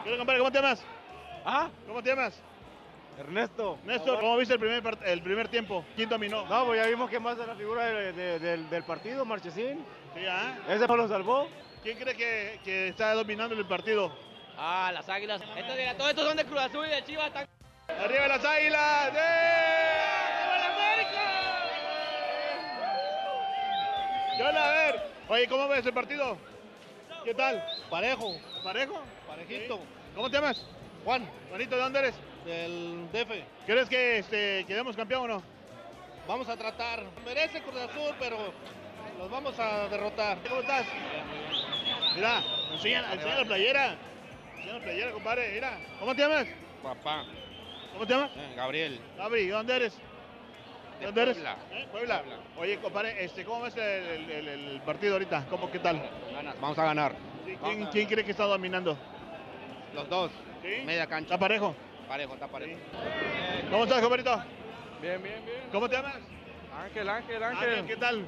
¿Qué 0.04 0.16
compadre? 0.16 0.38
¿Cómo 0.38 0.52
te 0.52 0.58
llamas? 0.58 0.84
¿Ah? 1.44 1.68
¿Cómo 1.86 2.02
te 2.02 2.10
llamas? 2.10 2.40
Ernesto. 3.18 3.78
Néstor, 3.84 4.18
¿cómo 4.20 4.36
viste 4.36 4.54
el 4.54 4.60
primer, 4.60 4.98
el 5.04 5.22
primer 5.22 5.48
tiempo? 5.48 5.84
¿Quién 5.96 6.08
dominó? 6.08 6.46
No, 6.46 6.66
pues 6.66 6.82
ya 6.82 6.88
vimos 6.88 7.10
que 7.10 7.18
más 7.20 7.38
es 7.38 7.46
la 7.46 7.54
figura 7.54 7.84
de- 7.86 8.12
de- 8.12 8.38
del, 8.38 8.70
del 8.70 8.82
partido, 8.84 9.24
Marchesín. 9.24 9.84
Sí, 10.14 10.20
¿ah? 10.26 10.56
Ese 10.68 10.86
lo 10.86 11.08
salvó. 11.08 11.48
¿Quién 11.82 11.98
cree 11.98 12.14
que, 12.16 12.60
que 12.64 12.88
está 12.88 13.14
dominando 13.14 13.54
el 13.54 13.66
partido? 13.66 14.12
Ah, 14.56 14.90
las 14.92 15.08
águilas. 15.08 15.40
Estos, 15.56 15.76
mira, 15.76 15.94
todos 15.96 16.10
estos 16.10 16.26
son 16.26 16.36
de 16.36 16.44
Cruz 16.44 16.60
Azul 16.60 16.86
y 16.86 16.90
de 16.90 17.04
Chivas. 17.04 17.26
Están... 17.28 17.46
¡Arriba 17.98 18.28
las 18.28 18.44
águilas! 18.44 19.08
¡Arriba 19.08 20.58
la 20.58 20.66
América! 20.74 21.24
Yola, 24.38 24.70
a 24.70 24.74
ver. 24.74 25.02
Oye, 25.28 25.48
¿cómo 25.48 25.68
ves 25.68 25.86
el 25.86 25.92
partido? 25.92 26.36
¿Qué 27.24 27.34
tal? 27.34 27.64
Parejo. 27.90 28.36
¿Parejo? 28.64 29.00
Parejito. 29.26 29.76
Sí. 29.76 29.82
¿Cómo 30.14 30.30
te 30.30 30.36
llamas? 30.36 30.64
Juan. 31.04 31.28
Juanito, 31.48 31.76
¿de 31.76 31.82
dónde 31.82 31.98
eres? 31.98 32.14
Del 32.44 33.08
DF. 33.12 33.32
¿Crees 33.66 33.88
que 33.88 34.18
este, 34.18 34.64
quedemos 34.66 34.96
campeón 34.96 35.22
o 35.22 35.28
no? 35.28 35.42
Vamos 36.26 36.48
a 36.48 36.56
tratar. 36.56 37.04
Merece 37.24 37.60
Cruz 37.62 37.76
Azul, 37.76 38.14
pero 38.18 38.52
los 39.18 39.30
vamos 39.30 39.58
a 39.58 39.88
derrotar. 39.88 40.38
¿Cómo 40.48 40.60
estás? 40.60 40.86
Mira, 42.14 42.42
enseña, 42.72 43.12
enseña 43.12 43.34
la 43.36 43.44
playera. 43.44 43.96
Enseña 44.56 44.74
la 44.74 44.80
playera, 44.80 45.12
compadre. 45.12 45.50
Mira, 45.52 45.78
¿cómo 45.98 46.14
te 46.14 46.22
llamas? 46.22 46.46
Papá. 46.82 47.24
¿Cómo 47.92 48.06
te 48.06 48.12
llamas? 48.14 48.30
Gabriel. 48.56 49.00
Gabri, 49.16 49.46
¿de 49.46 49.52
dónde 49.52 49.76
eres? 49.76 49.98
¿De 51.00 51.06
dónde 51.06 51.22
eres? 51.22 51.34
Puebla. 51.36 51.56
¿Eh? 51.72 51.88
Puebla. 51.90 52.22
Oye, 52.58 52.78
compadre, 52.78 53.24
este, 53.24 53.44
¿cómo 53.44 53.62
ves 53.62 53.76
el, 53.76 53.82
el- 53.82 54.30
el- 54.30 54.48
el 54.48 54.80
partido 54.82 55.14
ahorita? 55.14 55.46
¿Cómo, 55.50 55.70
¿Qué 55.70 55.78
tal? 55.78 56.00
Vamos 56.60 56.78
a 56.78 56.84
ganar. 56.84 57.14
¿Quién, 57.44 57.86
quién 57.86 58.06
cree 58.08 58.24
que 58.24 58.30
está 58.30 58.44
dominando? 58.44 58.96
Los 59.94 60.08
dos. 60.08 60.30
¿Sí? 60.62 60.82
Media 60.84 61.06
cancha. 61.06 61.34
¿Está 61.34 61.38
parejo? 61.38 61.74
Parejo, 62.08 62.34
está 62.34 62.46
parejo. 62.48 62.78
¿Cómo 63.70 63.84
estás, 63.84 64.00
compadrito? 64.00 64.36
Bien, 65.00 65.22
bien, 65.22 65.44
bien. 65.44 65.60
¿Cómo 65.72 65.88
te 65.88 65.96
llamas? 65.96 66.16
Ángel, 66.84 67.08
Ángel, 67.08 67.42
Ángel, 67.42 67.86
¿qué 67.86 67.96
tal? 67.96 68.26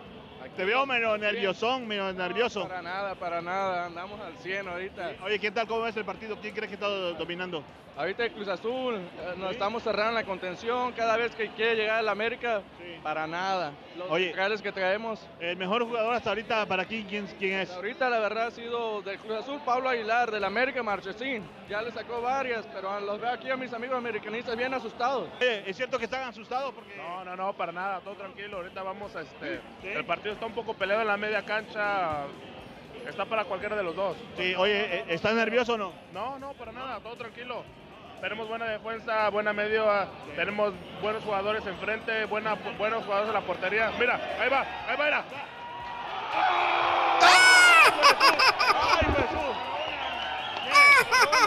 Te 0.56 0.64
veo 0.64 0.84
medio 0.86 1.16
nerviosón, 1.16 1.86
medio 1.86 2.12
nervioso. 2.12 2.68
Para 2.68 2.82
nada, 2.82 3.14
para 3.14 3.40
nada. 3.40 3.86
Andamos 3.86 4.20
al 4.20 4.36
100 4.38 4.68
ahorita. 4.68 5.12
Oye, 5.24 5.38
¿qué 5.38 5.50
tal? 5.50 5.66
¿Cómo 5.66 5.82
ves 5.82 5.96
el 5.96 6.04
partido? 6.04 6.36
¿Quién 6.40 6.54
crees 6.54 6.68
que 6.68 6.74
está 6.74 6.88
dominando? 6.88 7.62
Ahorita 7.94 8.24
el 8.24 8.32
Cruz 8.32 8.48
Azul, 8.48 8.94
eh, 8.94 9.34
nos 9.36 9.52
estamos 9.52 9.82
cerrando 9.82 10.12
la 10.12 10.24
contención 10.24 10.92
cada 10.92 11.18
vez 11.18 11.34
que 11.34 11.50
quiere 11.50 11.76
llegar 11.76 11.98
al 11.98 12.08
América. 12.08 12.62
Para 13.02 13.26
nada. 13.26 13.72
Los 13.96 14.10
Oye. 14.10 14.30
locales 14.30 14.62
que 14.62 14.70
traemos. 14.70 15.20
El 15.40 15.56
mejor 15.56 15.84
jugador 15.84 16.14
hasta 16.14 16.30
ahorita 16.30 16.64
para 16.66 16.84
aquí, 16.84 17.04
¿quién, 17.08 17.26
quién 17.38 17.60
es? 17.60 17.70
Ahorita 17.70 18.08
la 18.08 18.20
verdad 18.20 18.46
ha 18.46 18.50
sido 18.52 19.02
del 19.02 19.18
Cruz 19.18 19.38
Azul 19.38 19.60
Pablo 19.66 19.88
Aguilar, 19.88 20.30
del 20.30 20.44
América 20.44 20.82
Marchesín. 20.82 21.42
Ya 21.68 21.82
le 21.82 21.90
sacó 21.90 22.22
varias, 22.22 22.64
pero 22.72 23.00
los 23.00 23.20
veo 23.20 23.30
aquí 23.30 23.50
a 23.50 23.56
mis 23.56 23.72
amigos 23.72 23.98
americanistas 23.98 24.56
bien 24.56 24.72
asustados. 24.72 25.28
Oye, 25.40 25.68
¿es 25.68 25.76
cierto 25.76 25.98
que 25.98 26.04
están 26.04 26.22
asustados? 26.28 26.72
Porque... 26.72 26.96
No, 26.96 27.24
no, 27.24 27.36
no, 27.36 27.52
para 27.52 27.72
nada, 27.72 28.00
todo 28.00 28.14
tranquilo. 28.14 28.58
Ahorita 28.58 28.82
vamos 28.82 29.14
a 29.16 29.22
este. 29.22 29.60
¿Sí? 29.82 29.88
El 29.88 30.04
partido 30.04 30.31
está 30.32 30.46
un 30.46 30.52
poco 30.52 30.74
peleado 30.74 31.02
en 31.02 31.08
la 31.08 31.16
media 31.16 31.42
cancha. 31.42 32.24
Está 33.06 33.24
para 33.24 33.44
cualquiera 33.44 33.76
de 33.76 33.82
los 33.82 33.96
dos. 33.96 34.16
Sí, 34.36 34.54
oye, 34.54 34.98
¿eh, 34.98 35.04
¿estás 35.08 35.34
nervioso 35.34 35.74
o 35.74 35.78
no? 35.78 35.92
No, 36.12 36.38
no, 36.38 36.52
para 36.54 36.72
nada, 36.72 37.00
todo 37.00 37.16
tranquilo. 37.16 37.64
Tenemos 38.20 38.48
buena 38.48 38.66
defensa, 38.66 39.28
buena 39.30 39.52
medio, 39.52 39.84
tenemos 40.36 40.72
buenos 41.00 41.24
jugadores 41.24 41.66
enfrente, 41.66 42.24
buena, 42.26 42.54
buenos 42.78 43.04
jugadores 43.04 43.28
en 43.28 43.34
la 43.34 43.40
portería. 43.40 43.92
Mira, 43.98 44.14
ahí 44.40 44.48
va, 44.48 44.60
ahí 44.88 44.96
va, 44.96 45.04
mira. 45.04 45.24
¡Ay, 47.22 49.06
Jesús! 49.16 49.56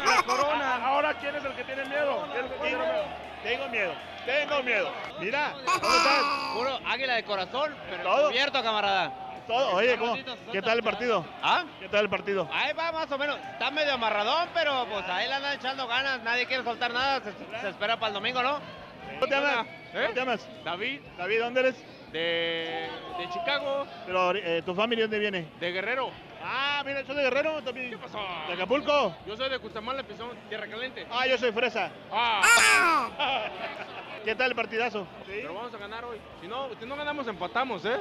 La 0.06 0.24
corona. 0.24 0.86
Ahora, 0.86 1.14
¿quién 1.14 1.36
es 1.36 1.46
el 1.46 1.54
que 1.54 1.64
tiene 1.64 1.86
miedo? 1.86 2.28
¿Quién 2.34 2.46
es 2.46 2.52
el 2.52 2.58
que 2.58 2.68
tiene 2.68 2.84
miedo? 2.84 3.25
Tengo 3.46 3.70
miedo, 3.70 3.94
tengo 4.26 4.64
miedo. 4.64 4.92
Mira, 5.20 5.54
¿cómo 5.66 5.76
estás? 5.98 6.24
Puro 6.56 6.80
águila 6.88 7.14
de 7.16 7.24
corazón, 7.24 7.76
pero 7.90 8.04
Todo. 8.04 8.28
cubierto, 8.30 8.64
camarada. 8.64 9.12
Todo. 9.48 9.76
Oye, 9.76 9.96
¿cómo? 9.98 10.16
¿qué 10.52 10.62
tal 10.64 10.78
el 10.80 10.84
partido? 10.84 11.24
¿Ah? 11.44 11.64
¿Qué 11.80 11.88
tal 11.88 12.06
el 12.06 12.10
partido? 12.10 12.50
Ahí 12.52 12.74
va 12.74 12.92
más 12.92 13.12
o 13.12 13.18
menos. 13.20 13.38
Está 13.54 13.70
medio 13.70 13.94
amarradón, 13.94 14.50
pero 14.56 14.88
pues 14.92 15.08
ahí 15.08 15.28
le 15.28 15.34
andan 15.36 15.54
echando 15.54 15.86
ganas. 15.88 16.24
Nadie 16.24 16.48
quiere 16.48 16.64
soltar 16.64 16.92
nada. 16.92 17.22
Se, 17.22 17.32
se 17.62 17.70
espera 17.70 17.98
para 17.98 18.08
el 18.08 18.14
domingo, 18.16 18.42
¿no? 18.42 18.60
¿Cómo 19.20 19.28
te 19.28 19.36
llamas? 19.36 19.68
¿Cómo 19.94 20.08
te 20.08 20.16
llamas? 20.16 20.48
David, 20.64 21.02
David, 21.18 21.40
¿dónde 21.42 21.60
eres? 21.60 21.76
de, 22.12 22.90
de 23.20 23.30
Chicago, 23.34 23.86
Pero, 24.06 24.32
eh, 24.36 24.62
¿tu 24.66 24.74
familia 24.74 25.04
dónde 25.04 25.20
viene? 25.20 25.48
de 25.60 25.72
Guerrero. 25.72 26.10
Ah, 26.48 26.84
mira, 26.86 27.02
yo 27.02 27.08
soy 27.08 27.16
de 27.16 27.24
Guerrero 27.24 27.60
también. 27.64 27.90
¿Qué 27.90 27.98
pasó? 27.98 28.20
¿De 28.48 28.54
Acapulco? 28.54 29.16
Yo 29.26 29.36
soy 29.36 29.50
de 29.50 29.58
Custamal, 29.58 30.00
empezó 30.00 30.32
Tierra 30.48 30.68
Caliente. 30.68 31.08
Ah, 31.12 31.26
yo 31.26 31.40
soy 31.40 31.52
Fresa. 31.52 31.90
Ah, 32.12 33.50
¿Qué 34.24 34.36
tal 34.36 34.52
el 34.52 34.56
partidazo? 34.56 35.08
pero 35.26 35.56
vamos 35.56 35.74
a 35.74 35.78
ganar 35.78 36.06
hoy. 36.06 36.18
Si 36.42 36.48
no, 36.48 36.70
si 36.80 36.86
no 36.86 36.96
ganamos, 36.96 37.28
empatamos, 37.28 37.84
¿eh? 37.86 37.98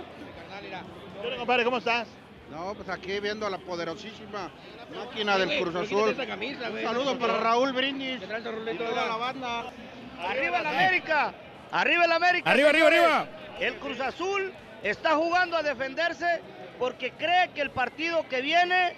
Hola, 1.23 1.37
compadre, 1.39 1.65
¿cómo 1.65 1.79
estás? 1.79 2.07
No, 2.51 2.75
pues 2.75 2.87
aquí 2.91 3.19
viendo 3.19 3.47
a 3.47 3.51
la 3.51 3.57
poderosísima 3.59 4.51
máquina 4.95 5.39
del 5.39 5.59
Cruz 5.61 5.75
Azul. 5.75 6.15
Un 6.15 6.71
güey. 6.71 6.85
saludo 6.85 7.19
para 7.19 7.39
Raúl 7.39 7.73
Brindis 7.73 8.21
el 8.23 8.75
y 8.75 8.79
toda 8.79 9.07
la 9.07 9.17
banda. 9.17 9.73
¡Arriba 10.21 10.63
la 10.63 10.71
América! 10.71 11.35
¡Arriba 11.73 12.05
el 12.05 12.13
América! 12.13 12.51
Arriba, 12.51 12.69
arriba, 12.69 12.89
arriba. 12.89 13.27
El 13.59 13.75
Cruz 13.77 14.01
Azul 14.01 14.53
está 14.83 15.17
jugando 15.17 15.57
a 15.57 15.63
defenderse 15.63 16.43
porque 16.79 17.13
cree 17.13 17.51
que 17.55 17.61
el 17.61 17.71
partido 17.71 18.27
que 18.29 18.41
viene 18.41 18.97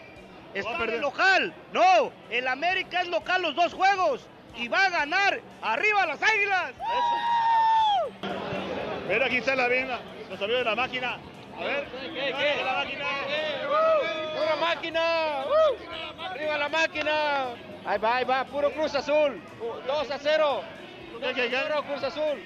está 0.54 0.84
en 0.84 0.90
el 0.90 1.00
local. 1.00 1.54
No, 1.72 2.12
el 2.30 2.48
América 2.48 3.02
es 3.02 3.08
local 3.08 3.42
los 3.42 3.54
dos 3.54 3.74
juegos 3.74 4.26
y 4.56 4.68
va 4.68 4.86
a 4.86 4.90
ganar. 4.90 5.40
¡Arriba 5.62 6.06
las 6.06 6.22
águilas! 6.22 6.72
Mira, 9.08 9.26
aquí 9.26 9.36
está 9.36 9.54
la 9.54 9.68
venga, 9.68 10.00
los 10.30 10.40
amigos 10.40 10.58
de 10.60 10.64
la 10.64 10.74
máquina. 10.74 11.18
A 11.58 11.64
ver, 11.64 11.84
¿Qué, 11.84 12.30
¿dónde 12.30 12.54
qué? 12.56 12.64
la 12.64 12.72
máquina? 12.74 13.06
¡Pura 14.36 14.56
máquina! 14.56 15.44
¡Uh! 15.46 16.22
¡Arriba 16.22 16.58
la 16.58 16.68
máquina! 16.68 17.46
Ahí 17.86 17.98
va, 17.98 18.16
ahí 18.16 18.24
va, 18.24 18.44
puro 18.44 18.70
Cruz 18.72 18.94
Azul. 18.94 19.40
2 19.86 20.10
a 20.10 20.18
0. 20.18 20.62
¿Qué, 21.20 21.34
qué, 21.34 21.48
qué? 21.48 21.56
Puro 21.56 21.82
Cruz 21.84 22.02
Azul. 22.02 22.42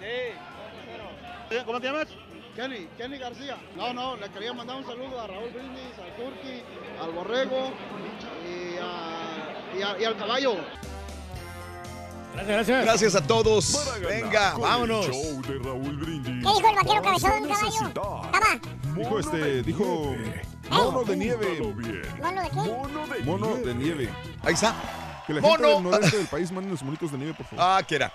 Sí. 0.00 1.58
¿Cómo 1.64 1.80
te 1.80 1.86
llamas? 1.86 2.08
Kenny, 2.56 2.86
Kenny 2.98 3.18
García. 3.18 3.56
No, 3.76 3.94
no, 3.94 4.16
le 4.16 4.28
quería 4.30 4.52
mandar 4.52 4.76
un 4.76 4.84
saludo 4.84 5.18
a 5.20 5.26
Raúl 5.26 5.50
Brindis, 5.50 5.98
al 5.98 6.14
Turqui, 6.16 6.62
al 7.00 7.10
Borrego 7.12 7.72
y, 8.46 8.76
a- 8.78 9.78
y 9.78 9.82
a- 9.82 10.00
y 10.00 10.04
al 10.04 10.16
caballo. 10.18 10.56
Gracias, 12.34 12.48
gracias. 12.48 12.84
Gracias 12.84 13.14
a 13.14 13.26
todos. 13.26 13.92
Venga, 14.08 14.54
vámonos. 14.58 15.06
El 15.06 15.12
show 15.12 15.42
de 15.42 15.58
Raúl 15.64 15.96
Brindis. 15.96 16.24
¿Qué 16.46 16.54
dijo 16.54 16.68
el 16.70 16.76
vaquero 16.76 17.02
cabezón, 17.02 17.48
caballo? 17.48 18.62
Dijo 18.96 19.18
este, 19.18 19.62
dijo 19.62 20.14
mono 20.70 21.04
de 21.04 21.16
nieve. 21.16 21.58
¿Mono 22.20 22.42
de 22.42 22.50
qué? 22.50 22.56
Mono 22.56 23.06
de 23.06 23.20
Mono 23.20 23.46
nieve. 23.48 23.64
de 23.66 23.74
nieve. 23.74 24.08
Ahí 24.42 24.54
está. 24.54 24.74
Que 25.26 25.34
la 25.34 25.40
gente 25.40 25.56
Mono. 25.62 25.68
del 25.74 25.82
noreste 25.84 26.16
del 26.18 26.26
país 26.26 26.50
manden 26.52 26.72
los 26.72 26.82
monitos 26.82 27.12
de 27.12 27.18
nieve, 27.18 27.34
por 27.34 27.46
favor. 27.46 27.64
Ah, 27.66 27.82
que 27.86 27.94
era. 27.96 28.12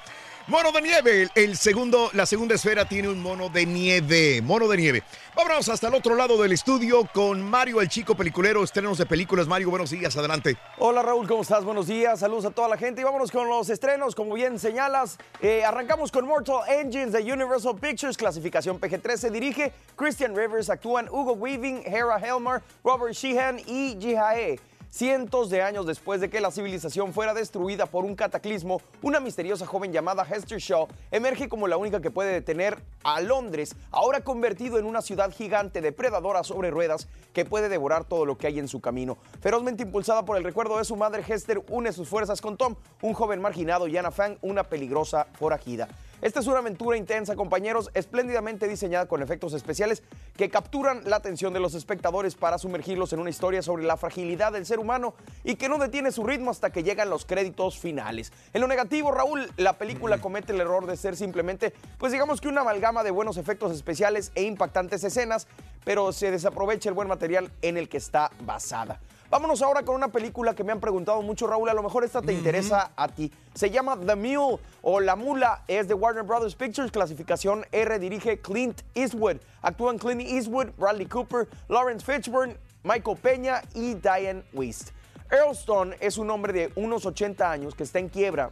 Mono 0.48 0.72
de 0.72 0.82
nieve. 0.82 1.28
El, 1.36 1.58
segundo, 1.58 2.10
la 2.14 2.26
segunda 2.26 2.56
esfera 2.56 2.88
tiene 2.88 3.10
un 3.10 3.22
mono 3.22 3.50
de 3.50 3.66
nieve. 3.66 4.41
Mono 4.41 4.70
de 4.70 4.78
nieve. 4.78 5.04
Vámonos 5.36 5.68
hasta 5.68 5.89
el 5.89 5.93
otro 5.93 6.16
lado 6.16 6.41
del 6.41 6.54
estudio 6.54 7.06
con 7.14 7.41
Mario, 7.41 7.82
el 7.82 7.89
chico 7.89 8.16
peliculero. 8.16 8.64
Estrenos 8.64 8.98
de 8.98 9.06
películas. 9.06 9.45
Mario, 9.45 9.70
buenos 9.70 9.89
días. 9.89 10.16
Adelante. 10.16 10.56
Hola 10.78 11.02
Raúl, 11.02 11.28
¿cómo 11.28 11.41
estás? 11.41 11.66
Buenos 11.66 11.88
días, 11.88 12.22
saludos 12.22 12.45
a 12.45 12.52
toda 12.52 12.70
la 12.70 12.78
gente 12.78 13.02
y 13.02 13.04
vámonos 13.04 13.30
con 13.30 13.50
los 13.50 13.70
estrenos, 13.70 14.16
como 14.16 14.36
bien 14.36 14.58
señalas. 14.58 15.18
Eh, 15.41 15.66
arrancamos 15.66 16.14
con 16.14 16.26
Mortal 16.26 16.62
Engines 16.70 17.12
de 17.12 17.30
Universal 17.30 17.76
Pictures, 17.76 18.16
clasificación 18.16 18.80
PG-13, 18.80 19.18
se 19.18 19.30
dirige 19.30 19.74
Christian 19.98 20.34
Rivers, 20.34 20.70
actúan 20.70 21.10
Hugo 21.10 21.34
Weaving, 21.34 21.84
Hera 21.86 22.20
Helmer, 22.20 22.62
Robert 22.86 23.14
Sheehan 23.14 23.60
y 23.68 23.98
Jihae. 24.00 24.58
Cientos 24.89 25.49
de 25.49 25.61
años 25.61 25.85
después 25.85 26.21
de 26.21 26.29
que 26.29 26.39
la 26.39 26.49
civilización 26.49 27.13
fuera 27.13 27.33
destruida 27.33 27.88
por 27.88 28.05
un 28.05 28.15
cataclismo, 28.15 28.81
una 29.01 29.19
misteriosa 29.19 29.65
joven 29.65 29.91
llamada 29.91 30.23
Hester 30.23 30.59
Shaw 30.59 30.88
emerge 31.11 31.49
como 31.49 31.67
la 31.67 31.75
única 31.75 31.99
que 31.99 32.09
puede 32.09 32.31
detener 32.31 32.81
a 33.03 33.19
Londres, 33.19 33.75
ahora 33.91 34.21
convertido 34.21 34.79
en 34.79 34.85
una 34.85 35.01
ciudad 35.01 35.31
gigante 35.31 35.81
depredadora 35.81 36.43
sobre 36.43 36.71
ruedas 36.71 37.09
que 37.33 37.43
puede 37.43 37.67
devorar 37.67 38.05
todo 38.05 38.25
lo 38.25 38.38
que 38.38 38.47
hay 38.47 38.59
en 38.59 38.69
su 38.69 38.79
camino. 38.79 39.17
Ferozmente 39.41 39.83
impulsada 39.83 40.23
por 40.23 40.38
el 40.38 40.43
recuerdo 40.45 40.77
de 40.77 40.85
su 40.85 40.95
madre, 40.95 41.23
Hester 41.27 41.61
une 41.69 41.91
sus 41.91 42.07
fuerzas 42.07 42.39
con 42.39 42.55
Tom, 42.57 42.75
un 43.01 43.13
joven 43.13 43.41
marginado, 43.41 43.88
y 43.88 43.97
Anna 43.97 44.11
Fang, 44.11 44.38
una 44.41 44.63
peligrosa 44.63 45.27
forajida. 45.38 45.89
Esta 46.20 46.39
es 46.39 46.47
una 46.47 46.57
aventura 46.57 46.97
intensa, 46.97 47.36
compañeros, 47.36 47.91
espléndidamente 47.93 48.68
diseñada 48.68 49.05
con 49.05 49.22
efectos 49.22 49.53
especiales 49.53 50.01
que 50.36 50.49
capturan 50.49 51.01
la 51.05 51.18
atención 51.18 51.53
de 51.53 51.59
los 51.59 51.76
espectadores 51.76 52.34
para 52.34 52.57
sumergirlos 52.57 53.13
en 53.13 53.20
una 53.20 53.30
historia 53.30 53.61
sobre 53.61 53.84
la 53.84 53.97
fragilidad 53.97 54.51
del 54.51 54.65
ser 54.65 54.80
humano 54.80 55.13
y 55.43 55.55
que 55.55 55.70
no 55.70 55.78
detiene 55.78 56.11
su 56.11 56.24
ritmo 56.24 56.49
hasta 56.49 56.72
que 56.72 56.82
llegan 56.82 57.11
los 57.11 57.26
créditos 57.26 57.78
finales. 57.78 58.34
En 58.53 58.61
lo 58.61 58.68
negativo, 58.68 59.11
Raúl, 59.11 59.51
la 59.57 59.74
película 59.74 60.20
comete 60.20 60.53
el 60.53 60.61
error 60.61 60.88
de 60.88 60.97
ser 60.97 61.15
simplemente, 61.15 61.72
pues 61.99 62.11
digamos 62.11 62.41
que 62.41 62.47
una 62.47 62.61
amalgama 62.61 63.03
de 63.03 63.11
buenos 63.11 63.38
efectos 63.38 63.72
especiales 63.72 64.32
e 64.34 64.41
impactantes 64.41 65.03
escenas, 65.03 65.47
pero 65.86 66.11
se 66.13 66.32
desaprovecha 66.32 66.89
el 66.89 66.95
buen 66.95 67.07
material 67.07 67.51
en 67.61 67.78
el 67.78 67.89
que 67.89 67.97
está 67.97 68.32
basada. 68.41 68.99
Vámonos 69.30 69.61
ahora 69.61 69.84
con 69.84 69.95
una 69.95 70.07
película 70.07 70.55
que 70.55 70.63
me 70.63 70.71
han 70.71 70.80
preguntado 70.80 71.21
mucho, 71.21 71.47
Raúl. 71.47 71.67
A 71.67 71.73
lo 71.73 71.84
mejor 71.84 72.05
esta 72.05 72.21
te 72.21 72.32
interesa 72.32 72.91
a 72.95 73.09
ti. 73.09 73.30
Se 73.53 73.69
llama 73.69 73.99
The 73.99 74.15
Mule 74.15 74.59
o 74.82 75.01
La 75.01 75.17
Mula. 75.17 75.63
Es 75.67 75.89
de 75.89 75.93
Warner 75.93 76.23
Brothers 76.23 76.55
Pictures, 76.55 76.91
clasificación 76.91 77.65
R. 77.73 77.99
Dirige 77.99 78.39
Clint 78.39 78.84
Eastwood. 78.95 79.38
Actúan 79.61 79.97
Clint 79.97 80.21
Eastwood, 80.21 80.69
Bradley 80.78 81.07
Cooper, 81.07 81.49
Lawrence 81.67 82.05
Fishburne, 82.05 82.55
Michael 82.84 83.17
Peña 83.17 83.61
y 83.75 83.95
Diane 83.95 84.43
West. 84.53 84.91
Earl 85.30 85.51
Stone 85.51 85.97
es 85.99 86.17
un 86.17 86.30
hombre 86.30 86.53
de 86.53 86.71
unos 86.75 87.05
80 87.05 87.51
años 87.51 87.75
que 87.75 87.84
está 87.84 87.99
en 87.99 88.07
quiebra 88.07 88.51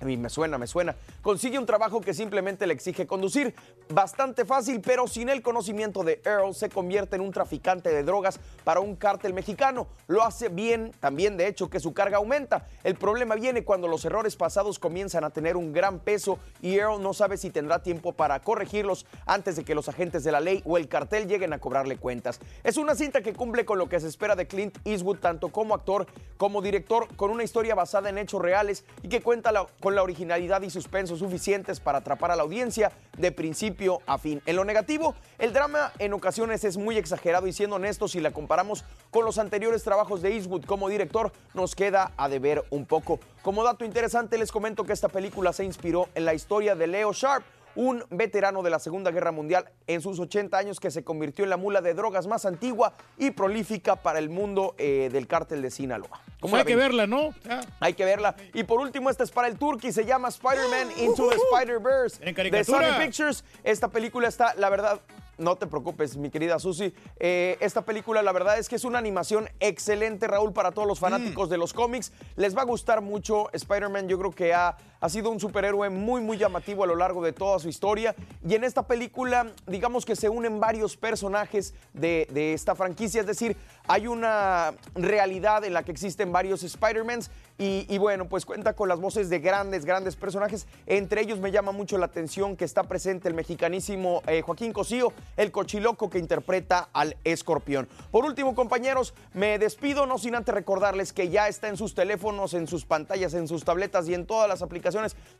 a 0.00 0.04
mí 0.04 0.16
me 0.16 0.28
suena, 0.28 0.58
me 0.58 0.66
suena. 0.66 0.94
Consigue 1.22 1.58
un 1.58 1.66
trabajo 1.66 2.00
que 2.00 2.14
simplemente 2.14 2.66
le 2.66 2.74
exige 2.74 3.06
conducir. 3.06 3.54
Bastante 3.88 4.44
fácil, 4.44 4.80
pero 4.80 5.06
sin 5.06 5.28
el 5.28 5.42
conocimiento 5.42 6.02
de 6.02 6.20
Earl 6.24 6.54
se 6.54 6.68
convierte 6.68 7.16
en 7.16 7.22
un 7.22 7.32
traficante 7.32 7.90
de 7.90 8.02
drogas 8.02 8.38
para 8.64 8.80
un 8.80 8.96
cártel 8.96 9.32
mexicano. 9.32 9.86
Lo 10.06 10.22
hace 10.22 10.48
bien, 10.48 10.92
también 11.00 11.36
de 11.36 11.46
hecho 11.48 11.70
que 11.70 11.80
su 11.80 11.94
carga 11.94 12.18
aumenta. 12.18 12.66
El 12.84 12.96
problema 12.96 13.34
viene 13.36 13.64
cuando 13.64 13.88
los 13.88 14.04
errores 14.04 14.36
pasados 14.36 14.78
comienzan 14.78 15.24
a 15.24 15.30
tener 15.30 15.56
un 15.56 15.72
gran 15.72 16.00
peso 16.00 16.38
y 16.60 16.76
Earl 16.76 17.02
no 17.02 17.14
sabe 17.14 17.36
si 17.36 17.50
tendrá 17.50 17.82
tiempo 17.82 18.12
para 18.12 18.40
corregirlos 18.40 19.06
antes 19.24 19.56
de 19.56 19.64
que 19.64 19.74
los 19.74 19.88
agentes 19.88 20.24
de 20.24 20.32
la 20.32 20.40
ley 20.40 20.62
o 20.64 20.76
el 20.76 20.88
cartel 20.88 21.28
lleguen 21.28 21.52
a 21.52 21.58
cobrarle 21.58 21.96
cuentas. 21.96 22.40
Es 22.64 22.76
una 22.76 22.94
cinta 22.94 23.22
que 23.22 23.32
cumple 23.32 23.64
con 23.64 23.78
lo 23.78 23.88
que 23.88 24.00
se 24.00 24.08
espera 24.08 24.36
de 24.36 24.46
Clint 24.46 24.78
Eastwood 24.84 25.18
tanto 25.18 25.48
como 25.50 25.74
actor 25.74 26.06
como 26.36 26.60
director, 26.60 27.08
con 27.16 27.30
una 27.30 27.44
historia 27.44 27.74
basada 27.74 28.10
en 28.10 28.18
hechos 28.18 28.42
reales 28.42 28.84
y 29.02 29.08
que 29.08 29.22
cuenta 29.22 29.52
la- 29.52 29.66
con 29.86 29.94
la 29.94 30.02
originalidad 30.02 30.62
y 30.62 30.70
suspenso 30.70 31.16
suficientes 31.16 31.78
para 31.78 31.98
atrapar 31.98 32.32
a 32.32 32.34
la 32.34 32.42
audiencia 32.42 32.90
de 33.16 33.30
principio 33.30 34.00
a 34.04 34.18
fin. 34.18 34.42
En 34.44 34.56
lo 34.56 34.64
negativo, 34.64 35.14
el 35.38 35.52
drama 35.52 35.92
en 36.00 36.12
ocasiones 36.12 36.64
es 36.64 36.76
muy 36.76 36.98
exagerado 36.98 37.46
y 37.46 37.52
siendo 37.52 37.76
honestos, 37.76 38.10
si 38.10 38.20
la 38.20 38.32
comparamos 38.32 38.84
con 39.12 39.24
los 39.24 39.38
anteriores 39.38 39.84
trabajos 39.84 40.22
de 40.22 40.34
Eastwood 40.34 40.64
como 40.64 40.88
director, 40.88 41.30
nos 41.54 41.76
queda 41.76 42.10
a 42.16 42.28
deber 42.28 42.64
un 42.70 42.84
poco. 42.84 43.20
Como 43.42 43.62
dato 43.62 43.84
interesante, 43.84 44.38
les 44.38 44.50
comento 44.50 44.82
que 44.82 44.92
esta 44.92 45.08
película 45.08 45.52
se 45.52 45.62
inspiró 45.62 46.08
en 46.16 46.24
la 46.24 46.34
historia 46.34 46.74
de 46.74 46.88
Leo 46.88 47.12
Sharp, 47.12 47.44
un 47.76 48.02
veterano 48.10 48.62
de 48.62 48.70
la 48.70 48.78
Segunda 48.78 49.10
Guerra 49.10 49.30
Mundial 49.30 49.70
en 49.86 50.00
sus 50.00 50.18
80 50.18 50.56
años 50.56 50.80
que 50.80 50.90
se 50.90 51.04
convirtió 51.04 51.44
en 51.44 51.50
la 51.50 51.56
mula 51.56 51.80
de 51.80 51.94
drogas 51.94 52.26
más 52.26 52.46
antigua 52.46 52.94
y 53.18 53.30
prolífica 53.30 53.96
para 53.96 54.18
el 54.18 54.30
mundo 54.30 54.74
eh, 54.78 55.10
del 55.12 55.26
cártel 55.26 55.62
de 55.62 55.70
Sinaloa. 55.70 56.20
Pues 56.40 56.52
hay 56.52 56.64
que 56.64 56.76
verla, 56.76 57.06
¿no? 57.06 57.34
Ah. 57.48 57.60
Hay 57.80 57.94
que 57.94 58.04
verla. 58.04 58.34
Y 58.54 58.64
por 58.64 58.80
último, 58.80 59.10
esta 59.10 59.24
es 59.24 59.30
para 59.30 59.48
el 59.48 59.58
Turkey, 59.58 59.92
se 59.92 60.04
llama 60.04 60.28
Spider-Man 60.28 60.98
Into 60.98 61.28
the 61.28 61.36
Spider-Verse. 61.36 62.50
De. 62.50 62.64
Sony 62.64 62.98
Pictures. 62.98 63.44
Esta 63.62 63.88
película 63.88 64.28
está, 64.28 64.54
la 64.54 64.70
verdad, 64.70 65.00
no 65.38 65.56
te 65.56 65.66
preocupes, 65.66 66.16
mi 66.16 66.30
querida 66.30 66.58
Susi. 66.58 66.94
Eh, 67.18 67.56
esta 67.60 67.82
película, 67.82 68.22
la 68.22 68.32
verdad 68.32 68.58
es 68.58 68.68
que 68.68 68.76
es 68.76 68.84
una 68.84 68.98
animación 68.98 69.48
excelente, 69.60 70.26
Raúl, 70.26 70.52
para 70.52 70.72
todos 70.72 70.88
los 70.88 70.98
fanáticos 70.98 71.50
de 71.50 71.58
los 71.58 71.72
cómics. 71.72 72.12
Les 72.36 72.56
va 72.56 72.62
a 72.62 72.64
gustar 72.64 73.02
mucho. 73.02 73.50
Spider-Man, 73.52 74.08
yo 74.08 74.18
creo 74.18 74.30
que 74.30 74.54
ha, 74.54 74.76
ha 75.00 75.08
sido 75.08 75.30
un 75.30 75.40
superhéroe 75.40 75.90
muy, 75.90 76.20
muy 76.20 76.38
llamativo 76.38 76.84
a 76.84 76.86
lo 76.86 76.96
largo 76.96 77.22
de 77.22 77.32
toda 77.32 77.58
su 77.58 77.68
historia. 77.68 78.14
Y 78.46 78.54
en 78.54 78.64
esta 78.64 78.86
película, 78.86 79.52
digamos 79.66 80.04
que 80.04 80.16
se 80.16 80.28
unen 80.28 80.60
varios 80.60 80.96
personajes 80.96 81.74
de, 81.92 82.28
de 82.30 82.54
esta 82.54 82.74
franquicia. 82.74 83.20
Es 83.20 83.26
decir, 83.26 83.56
hay 83.86 84.06
una 84.06 84.74
realidad 84.94 85.64
en 85.64 85.74
la 85.74 85.82
que 85.82 85.92
existen 85.92 86.32
varios 86.32 86.62
Spider-Mans. 86.62 87.30
Y, 87.58 87.96
bueno, 87.96 88.28
pues 88.28 88.44
cuenta 88.44 88.74
con 88.74 88.86
las 88.86 89.00
voces 89.00 89.30
de 89.30 89.38
grandes, 89.38 89.86
grandes 89.86 90.14
personajes. 90.14 90.66
Entre 90.84 91.22
ellos 91.22 91.38
me 91.38 91.50
llama 91.50 91.72
mucho 91.72 91.96
la 91.96 92.04
atención 92.04 92.54
que 92.54 92.66
está 92.66 92.82
presente 92.82 93.28
el 93.28 93.34
mexicanísimo 93.34 94.22
eh, 94.26 94.42
Joaquín 94.42 94.74
Cosío, 94.74 95.10
el 95.38 95.52
cochiloco 95.52 96.10
que 96.10 96.18
interpreta 96.18 96.90
al 96.92 97.16
escorpión. 97.24 97.88
Por 98.10 98.26
último, 98.26 98.54
compañeros, 98.54 99.14
me 99.32 99.58
despido, 99.58 100.04
no 100.04 100.18
sin 100.18 100.34
antes 100.34 100.54
recordarles 100.54 101.14
que 101.14 101.30
ya 101.30 101.48
está 101.48 101.68
en 101.68 101.78
sus 101.78 101.94
teléfonos, 101.94 102.52
en 102.52 102.66
sus 102.66 102.84
pantallas, 102.84 103.32
en 103.32 103.48
sus 103.48 103.64
tabletas 103.64 104.06
y 104.06 104.12
en 104.12 104.26
todas 104.26 104.50
las 104.50 104.60
aplicaciones 104.60 104.85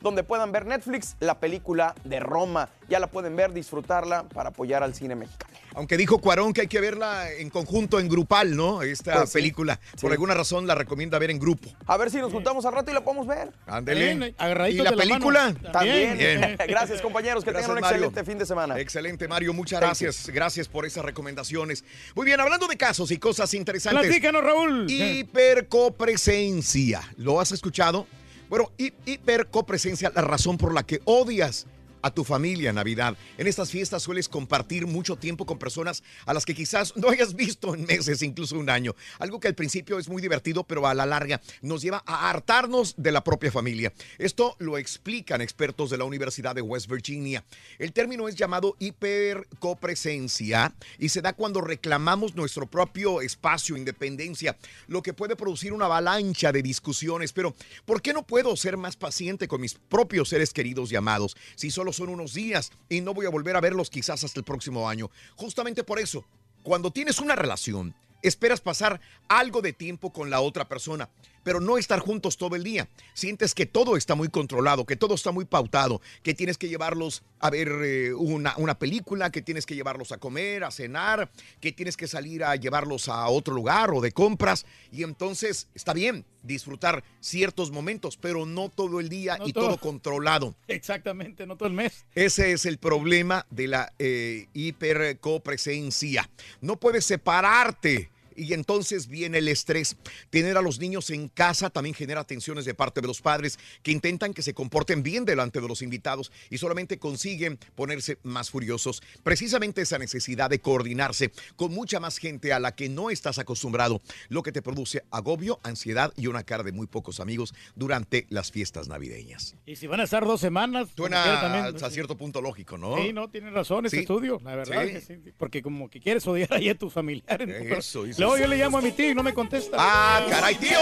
donde 0.01 0.23
puedan 0.25 0.53
ver 0.53 0.67
Netflix, 0.67 1.17
la 1.21 1.39
película 1.41 1.95
de 2.05 2.21
Roma. 2.21 2.69
Ya 2.89 3.01
la 3.01 3.07
pueden 3.09 3.35
ver, 3.37 3.53
disfrutarla 3.53 4.25
para 4.29 4.51
apoyar 4.51 4.83
al 4.83 4.95
cine 4.95 5.15
mexicano. 5.17 5.53
Aunque 5.75 5.97
dijo 5.99 6.19
Cuarón 6.19 6.53
que 6.55 6.63
hay 6.63 6.67
que 6.69 6.81
verla 6.81 7.31
en 7.33 7.51
conjunto, 7.51 8.01
en 8.01 8.09
grupal, 8.09 8.57
¿no? 8.57 8.81
Esta 8.83 9.13
Pues 9.15 9.29
sí. 9.31 9.35
película. 9.39 9.79
Por 10.01 10.03
Sí. 10.03 10.07
alguna 10.15 10.33
razón 10.35 10.67
la 10.67 10.75
recomienda 10.75 11.19
ver 11.19 11.31
en 11.31 11.39
grupo. 11.39 11.69
A 11.87 11.97
ver 11.99 12.11
si 12.11 12.17
nos 12.19 12.33
juntamos 12.33 12.65
al 12.65 12.73
rato 12.73 12.91
y 12.91 12.95
la 12.95 13.05
podemos 13.05 13.27
ver. 13.27 13.53
Ándele. 13.67 14.15
Bien, 14.15 14.35
agarraditos 14.39 14.87
¿Y 14.87 14.91
la 14.91 14.97
película? 14.97 15.55
También. 15.73 16.17
Bien. 16.17 16.57
Gracias, 16.69 17.03
compañeros. 17.03 17.45
Que 17.45 17.51
Gracias, 17.51 17.67
tengan 17.69 17.77
un 17.77 17.81
Mario. 17.83 18.07
excelente 18.07 18.25
fin 18.31 18.39
de 18.39 18.47
semana. 18.47 18.79
Excelente, 18.81 19.29
Mario. 19.29 19.53
Muchas 19.53 19.81
Thank 19.81 19.89
gracias. 19.89 20.31
Gracias 20.33 20.67
por 20.69 20.87
esas 20.87 21.05
recomendaciones. 21.05 21.85
Muy 22.15 22.25
bien, 22.25 22.41
hablando 22.41 22.67
de 22.69 22.77
casos 22.79 23.11
y 23.11 23.19
cosas 23.19 23.53
interesantes. 23.53 24.07
Platícanos, 24.07 24.43
Raúl. 24.45 24.87
Hipercopresencia. 24.91 27.03
¿Lo 27.19 27.39
has 27.41 27.53
escuchado? 27.53 28.07
Bueno, 28.49 28.71
hi- 28.79 28.93
hipercopresencia, 29.07 30.13
la 30.15 30.23
razón 30.23 30.59
por 30.59 30.73
la 30.75 30.85
que 30.85 31.01
odias 31.05 31.67
a 32.03 32.11
tu 32.11 32.25
familia 32.25 32.73
Navidad. 32.73 33.17
En 33.39 33.47
estas 33.47 33.71
fiestas 33.71 34.03
sueles 34.03 34.29
compartir 34.29 34.87
mucho 34.87 35.17
tiempo 35.17 35.47
con 35.47 35.59
personas 35.59 36.03
a 36.25 36.35
las 36.35 36.45
que 36.45 36.55
quizás 36.55 36.97
no 36.97 37.11
hayas 37.11 37.35
visto 37.35 37.75
en 37.75 37.85
meses, 37.85 38.23
incluso 38.23 38.59
un 38.59 38.71
año. 38.71 38.95
Algo 39.19 39.41
que 39.41 39.49
al 39.49 39.55
principio 39.55 39.99
es 39.99 40.09
muy 40.09 40.23
divertido, 40.23 40.65
pero 40.65 40.87
a 40.87 40.95
la 40.95 41.07
larga 41.07 41.41
nos 41.63 41.83
lleva 41.83 42.03
a 42.07 42.31
hartarnos 42.31 42.95
de 42.97 43.13
la 43.13 43.25
propia 43.25 43.51
familia. 43.51 43.93
Esto 44.19 44.57
lo 44.59 44.79
explican 44.79 45.41
expertos 45.41 45.91
de 45.91 45.99
la 45.99 46.05
Universidad 46.05 46.55
de 46.55 46.63
West 46.63 46.89
Virginia. 46.91 47.45
El 47.79 47.93
término 47.93 48.29
es 48.29 48.37
llamado 48.37 48.77
hipercopresencia 48.79 50.75
y 50.99 51.09
se 51.09 51.23
da 51.23 51.33
cuando 51.33 51.61
reclamamos 51.61 52.35
nuestro 52.35 52.67
propio 52.67 53.21
espacio, 53.21 53.77
independencia, 53.77 54.57
lo 54.87 55.03
que 55.03 55.13
puede 55.13 55.37
producir 55.37 55.73
una 55.73 55.87
avalancha 55.87 56.53
de 56.53 56.63
discusiones. 56.63 57.33
Pero, 57.33 57.55
¿por 57.85 58.03
qué 58.03 58.13
no 58.13 58.27
puedo 58.27 58.57
ser 58.57 58.77
más 58.77 58.97
paciente 58.97 59.49
con 59.49 59.61
mis 59.61 59.75
propios 59.75 60.29
seres 60.29 60.53
queridos 60.53 60.93
y 60.93 60.97
amados 60.97 61.37
si 61.55 61.71
solo 61.71 61.86
son 61.93 62.09
unos 62.09 62.34
días 62.34 62.72
y 62.89 63.01
no 63.01 63.14
voy 63.14 63.26
a 63.26 63.30
volver 63.30 63.57
a 63.57 63.61
verlos 63.61 63.91
quizás 63.91 64.24
hasta 64.24 64.41
el 64.41 64.45
próximo 64.45 64.89
año? 64.89 65.11
Justamente 65.34 65.84
por 65.84 65.99
eso, 65.99 66.24
cuando 66.62 66.91
tienes 66.91 67.20
una 67.20 67.37
relación, 67.37 67.95
esperas 68.22 68.61
pasar 68.61 69.01
algo 69.28 69.62
de 69.62 69.72
tiempo 69.72 70.12
con 70.12 70.30
la 70.30 70.41
otra 70.41 70.68
persona, 70.68 71.09
pero 71.47 71.61
no 71.61 71.79
estar 71.79 72.01
juntos 72.01 72.37
todo 72.37 72.57
el 72.57 72.65
día. 72.65 72.89
Sientes 73.15 73.55
que 73.55 73.67
todo 73.67 73.97
está 73.97 74.17
muy 74.17 74.29
controlado, 74.29 74.85
que 74.85 74.97
todo 74.97 75.15
está 75.15 75.31
muy 75.31 75.45
pautado, 75.45 76.03
que 76.25 76.35
tienes 76.35 76.59
que 76.59 76.69
llevarlos 76.69 77.23
a 77.39 77.51
ver 77.51 77.69
eh, 77.85 78.13
una, 78.13 78.55
una 78.57 78.81
película, 78.81 79.31
que 79.31 79.43
tienes 79.43 79.65
que 79.65 79.77
llevarlos 79.77 80.11
a 80.11 80.19
comer, 80.19 80.65
a 80.65 80.73
cenar, 80.73 81.31
que 81.61 81.71
tienes 81.71 81.97
que 81.97 82.09
salir 82.09 82.43
a 82.43 82.57
llevarlos 82.57 83.09
a 83.09 83.29
otro 83.29 83.55
lugar 83.55 83.93
o 83.93 84.01
de 84.01 84.11
compras. 84.11 84.67
Y 84.91 85.05
entonces 85.05 85.69
está 85.73 85.93
bien 85.93 86.25
disfrutar 86.43 87.05
ciertos 87.21 87.71
momentos, 87.71 88.17
pero 88.17 88.45
no 88.45 88.69
todo 88.69 88.99
el 88.99 89.09
día 89.09 89.37
No 89.39 89.47
y 89.47 89.53
todo. 89.53 89.67
todo 89.67 89.79
controlado. 89.79 90.57
Exactamente, 90.67 91.47
no 91.47 91.57
todo 91.57 91.69
el 91.69 91.75
mes. 91.77 92.07
Ese 92.17 92.51
es 92.51 92.67
el 92.67 92.79
problema 92.79 93.47
de 93.51 93.69
la 93.69 93.93
eh, 94.01 94.49
hipercopresencia. 94.53 96.29
No 96.61 96.81
puedes 96.81 97.05
separarte. 97.05 98.11
Y 98.37 98.53
entonces 98.53 99.07
viene 99.09 99.39
el 99.39 99.49
estrés. 99.49 99.97
Tener 100.30 100.57
a 100.57 100.62
los 100.62 100.78
niños 100.78 101.11
en 101.11 101.28
casa 101.28 101.70
también 101.70 101.95
genera 101.95 102.24
tensiones 102.24 102.64
de 102.64 102.74
parte 102.74 103.01
de 103.01 103.07
los 103.07 103.20
padres 103.22 103.59
que 103.82 103.93
intentan 103.93 104.34
que 104.34 104.43
se 104.43 104.55
comporten 104.55 105.03
bien 105.03 105.24
delante 105.24 105.61
de 105.61 105.68
los 105.68 105.82
invitados 105.82 106.30
y 106.51 106.59
solamente 106.59 106.99
consiguen 106.99 107.59
ponerse 107.74 108.18
más 108.22 108.51
furiosos. 108.51 109.03
Precisamente 109.22 109.82
esa 109.82 109.99
necesidad 109.99 110.51
de 110.51 110.61
coordinarse 110.61 111.32
con 111.57 111.72
mucha 111.72 112.01
más 112.01 112.18
gente 112.18 112.53
a 112.53 112.61
la 112.61 112.74
que 112.74 112.89
no 112.89 113.11
estás 113.11 113.39
acostumbrado, 113.39 114.01
lo 114.28 114.43
que 114.43 114.53
te 114.53 114.62
produce 114.62 115.03
agobio, 115.11 115.61
ansiedad 115.62 116.12
y 116.16 116.26
una 116.26 116.43
cara 116.45 116.62
de 116.62 116.72
muy 116.72 116.87
pocos 116.87 117.20
amigos 117.20 117.55
durante 117.74 118.26
las 118.30 118.51
fiestas 118.53 118.89
navideñas. 118.89 119.57
Y 119.66 119.76
si 119.76 119.87
van 119.87 120.01
a 120.01 120.05
estar 120.05 120.24
dos 120.24 120.41
semanas, 120.41 120.89
Suena 120.97 121.41
también. 121.41 121.64
hasta 121.64 121.91
cierto 121.91 122.16
punto 122.16 122.41
lógico, 122.41 122.76
¿no? 122.78 122.97
Sí, 122.99 123.12
no, 123.12 123.28
tiene 123.28 123.51
razón 123.51 123.87
ese 123.87 123.97
Sí. 123.97 124.01
estudio, 124.03 124.39
la 124.45 124.57
verdad. 124.57 124.84
Sí. 124.87 124.93
que 124.93 125.01
sí, 125.01 125.32
porque 125.39 125.62
como 125.62 125.89
que 125.89 126.01
quieres 126.01 126.26
odiar 126.26 126.53
ahí 126.53 126.68
a 126.68 126.74
tus 126.76 126.93
familiares. 126.93 127.49
Eso, 127.87 128.07
eso. 128.07 128.18
Luego 128.27 128.39
yo 128.43 128.49
le 128.49 128.57
llamo 128.57 128.79
a 128.79 128.81
mi 128.83 128.91
tío 128.91 129.11
y 129.11 129.14
no 129.14 129.22
me 129.22 129.33
contesta. 129.33 129.77
¡Ah, 129.79 130.20
caray, 130.29 130.57
tío! 130.57 130.79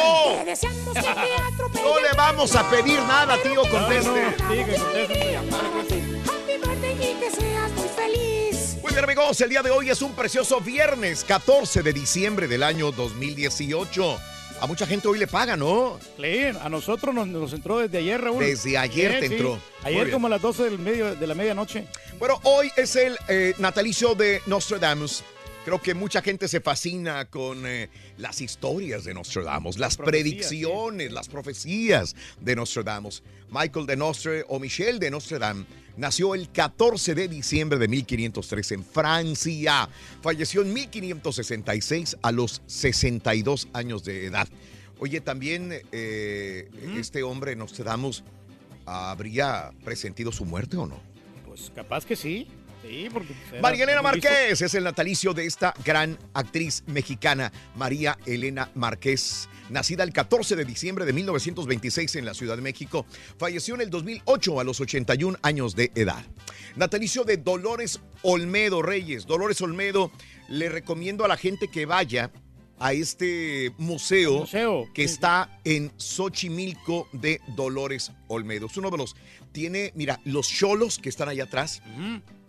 No 1.74 2.00
le 2.00 2.16
vamos 2.16 2.56
a 2.56 2.70
pedir 2.70 2.98
nada, 3.02 3.36
tío, 3.42 3.60
conteste. 3.70 4.34
Sí, 4.48 4.64
que 4.64 4.76
conteste 4.78 5.24
mi 5.26 5.32
llamada. 5.32 5.68
Happy 6.24 6.56
birthday 6.56 6.92
y 6.94 7.20
que 7.20 7.30
seas 7.30 7.70
muy 7.72 7.88
feliz. 7.88 8.76
Muy 8.82 8.92
bien, 8.92 9.04
amigos, 9.04 9.38
el 9.42 9.50
día 9.50 9.62
de 9.62 9.70
hoy 9.70 9.90
es 9.90 10.00
un 10.00 10.14
precioso 10.14 10.60
viernes, 10.60 11.22
14 11.24 11.82
de 11.82 11.92
diciembre 11.92 12.48
del 12.48 12.62
año 12.62 12.92
2018. 12.92 14.18
A 14.62 14.66
mucha 14.66 14.86
gente 14.86 15.08
hoy 15.08 15.18
le 15.18 15.26
paga, 15.26 15.56
¿no? 15.58 15.98
Sí, 16.16 16.44
a 16.44 16.68
nosotros 16.70 17.14
nos, 17.14 17.26
nos 17.26 17.52
entró 17.52 17.80
desde 17.80 17.98
ayer, 17.98 18.22
Raúl. 18.22 18.42
Desde 18.42 18.78
ayer 18.78 19.20
te 19.20 19.28
Sí, 19.28 19.34
entró. 19.34 19.58
Ayer 19.82 20.10
como 20.10 20.28
a 20.28 20.30
las 20.30 20.40
12 20.40 20.62
del 20.62 20.78
medio, 20.78 21.14
de 21.14 21.26
la 21.26 21.34
medianoche. 21.34 21.84
Bueno, 22.18 22.40
hoy 22.44 22.70
es 22.76 22.96
el 22.96 23.18
eh, 23.28 23.52
natalicio 23.58 24.14
de 24.14 24.40
Nostradamus. 24.46 25.22
Creo 25.64 25.80
que 25.80 25.94
mucha 25.94 26.20
gente 26.20 26.46
se 26.46 26.60
fascina 26.60 27.24
con 27.24 27.66
eh, 27.66 27.88
las 28.18 28.42
historias 28.42 29.04
de 29.04 29.14
Nostradamus, 29.14 29.78
las 29.78 29.96
predicciones, 29.96 31.10
las 31.10 31.28
profecías 31.28 32.14
de 32.38 32.54
Nostradamus. 32.54 33.22
Michael 33.50 33.86
de 33.86 33.96
Nostre 33.96 34.44
o 34.48 34.58
Michel 34.60 34.98
de 34.98 35.10
Nostradam 35.10 35.64
nació 35.96 36.34
el 36.34 36.50
14 36.50 37.14
de 37.14 37.28
diciembre 37.28 37.78
de 37.78 37.88
1503 37.88 38.72
en 38.72 38.84
Francia. 38.84 39.88
Falleció 40.20 40.60
en 40.60 40.74
1566 40.74 42.18
a 42.20 42.30
los 42.30 42.60
62 42.66 43.68
años 43.72 44.04
de 44.04 44.26
edad. 44.26 44.48
Oye, 44.98 45.22
también 45.22 45.70
eh, 45.92 46.68
este 46.98 47.22
hombre 47.22 47.56
Nostradamus 47.56 48.22
habría 48.84 49.72
presentido 49.82 50.30
su 50.30 50.44
muerte 50.44 50.76
o 50.76 50.86
no? 50.86 51.00
Pues 51.46 51.72
capaz 51.74 52.04
que 52.04 52.16
sí. 52.16 52.48
Sí, 52.86 53.08
porque. 53.12 53.34
pues, 53.48 53.62
María 53.62 53.84
Elena. 53.84 54.02
Márquez 54.02 54.60
es 54.60 54.74
el 54.74 54.84
natalicio 54.84 55.32
de 55.32 55.46
esta 55.46 55.72
gran 55.84 56.18
actriz 56.34 56.84
mexicana, 56.86 57.50
María 57.76 58.18
Elena 58.26 58.70
Márquez. 58.74 59.48
Nacida 59.70 60.04
el 60.04 60.12
14 60.12 60.56
de 60.56 60.66
diciembre 60.66 61.06
de 61.06 61.14
1926 61.14 62.16
en 62.16 62.26
la 62.26 62.34
Ciudad 62.34 62.56
de 62.56 62.62
México, 62.62 63.06
falleció 63.38 63.74
en 63.74 63.80
el 63.80 63.90
2008 63.90 64.60
a 64.60 64.64
los 64.64 64.80
81 64.80 65.38
años 65.40 65.74
de 65.74 65.90
edad. 65.94 66.22
Natalicio 66.76 67.24
de 67.24 67.38
Dolores 67.38 68.00
Olmedo 68.22 68.82
Reyes. 68.82 69.26
Dolores 69.26 69.62
Olmedo, 69.62 70.12
le 70.48 70.68
recomiendo 70.68 71.24
a 71.24 71.28
la 71.28 71.38
gente 71.38 71.68
que 71.68 71.86
vaya 71.86 72.30
a 72.78 72.92
este 72.92 73.72
museo, 73.78 74.46
que 74.92 75.04
está 75.04 75.60
en 75.64 75.92
Xochimilco 75.96 77.08
de 77.12 77.40
Dolores 77.56 78.12
Olmedo. 78.28 78.66
Es 78.66 78.76
uno 78.76 78.90
de 78.90 78.98
los, 78.98 79.14
tiene, 79.52 79.92
mira, 79.94 80.20
los 80.24 80.48
cholos 80.48 80.98
que 80.98 81.08
están 81.08 81.28
allá 81.28 81.44
atrás, 81.44 81.82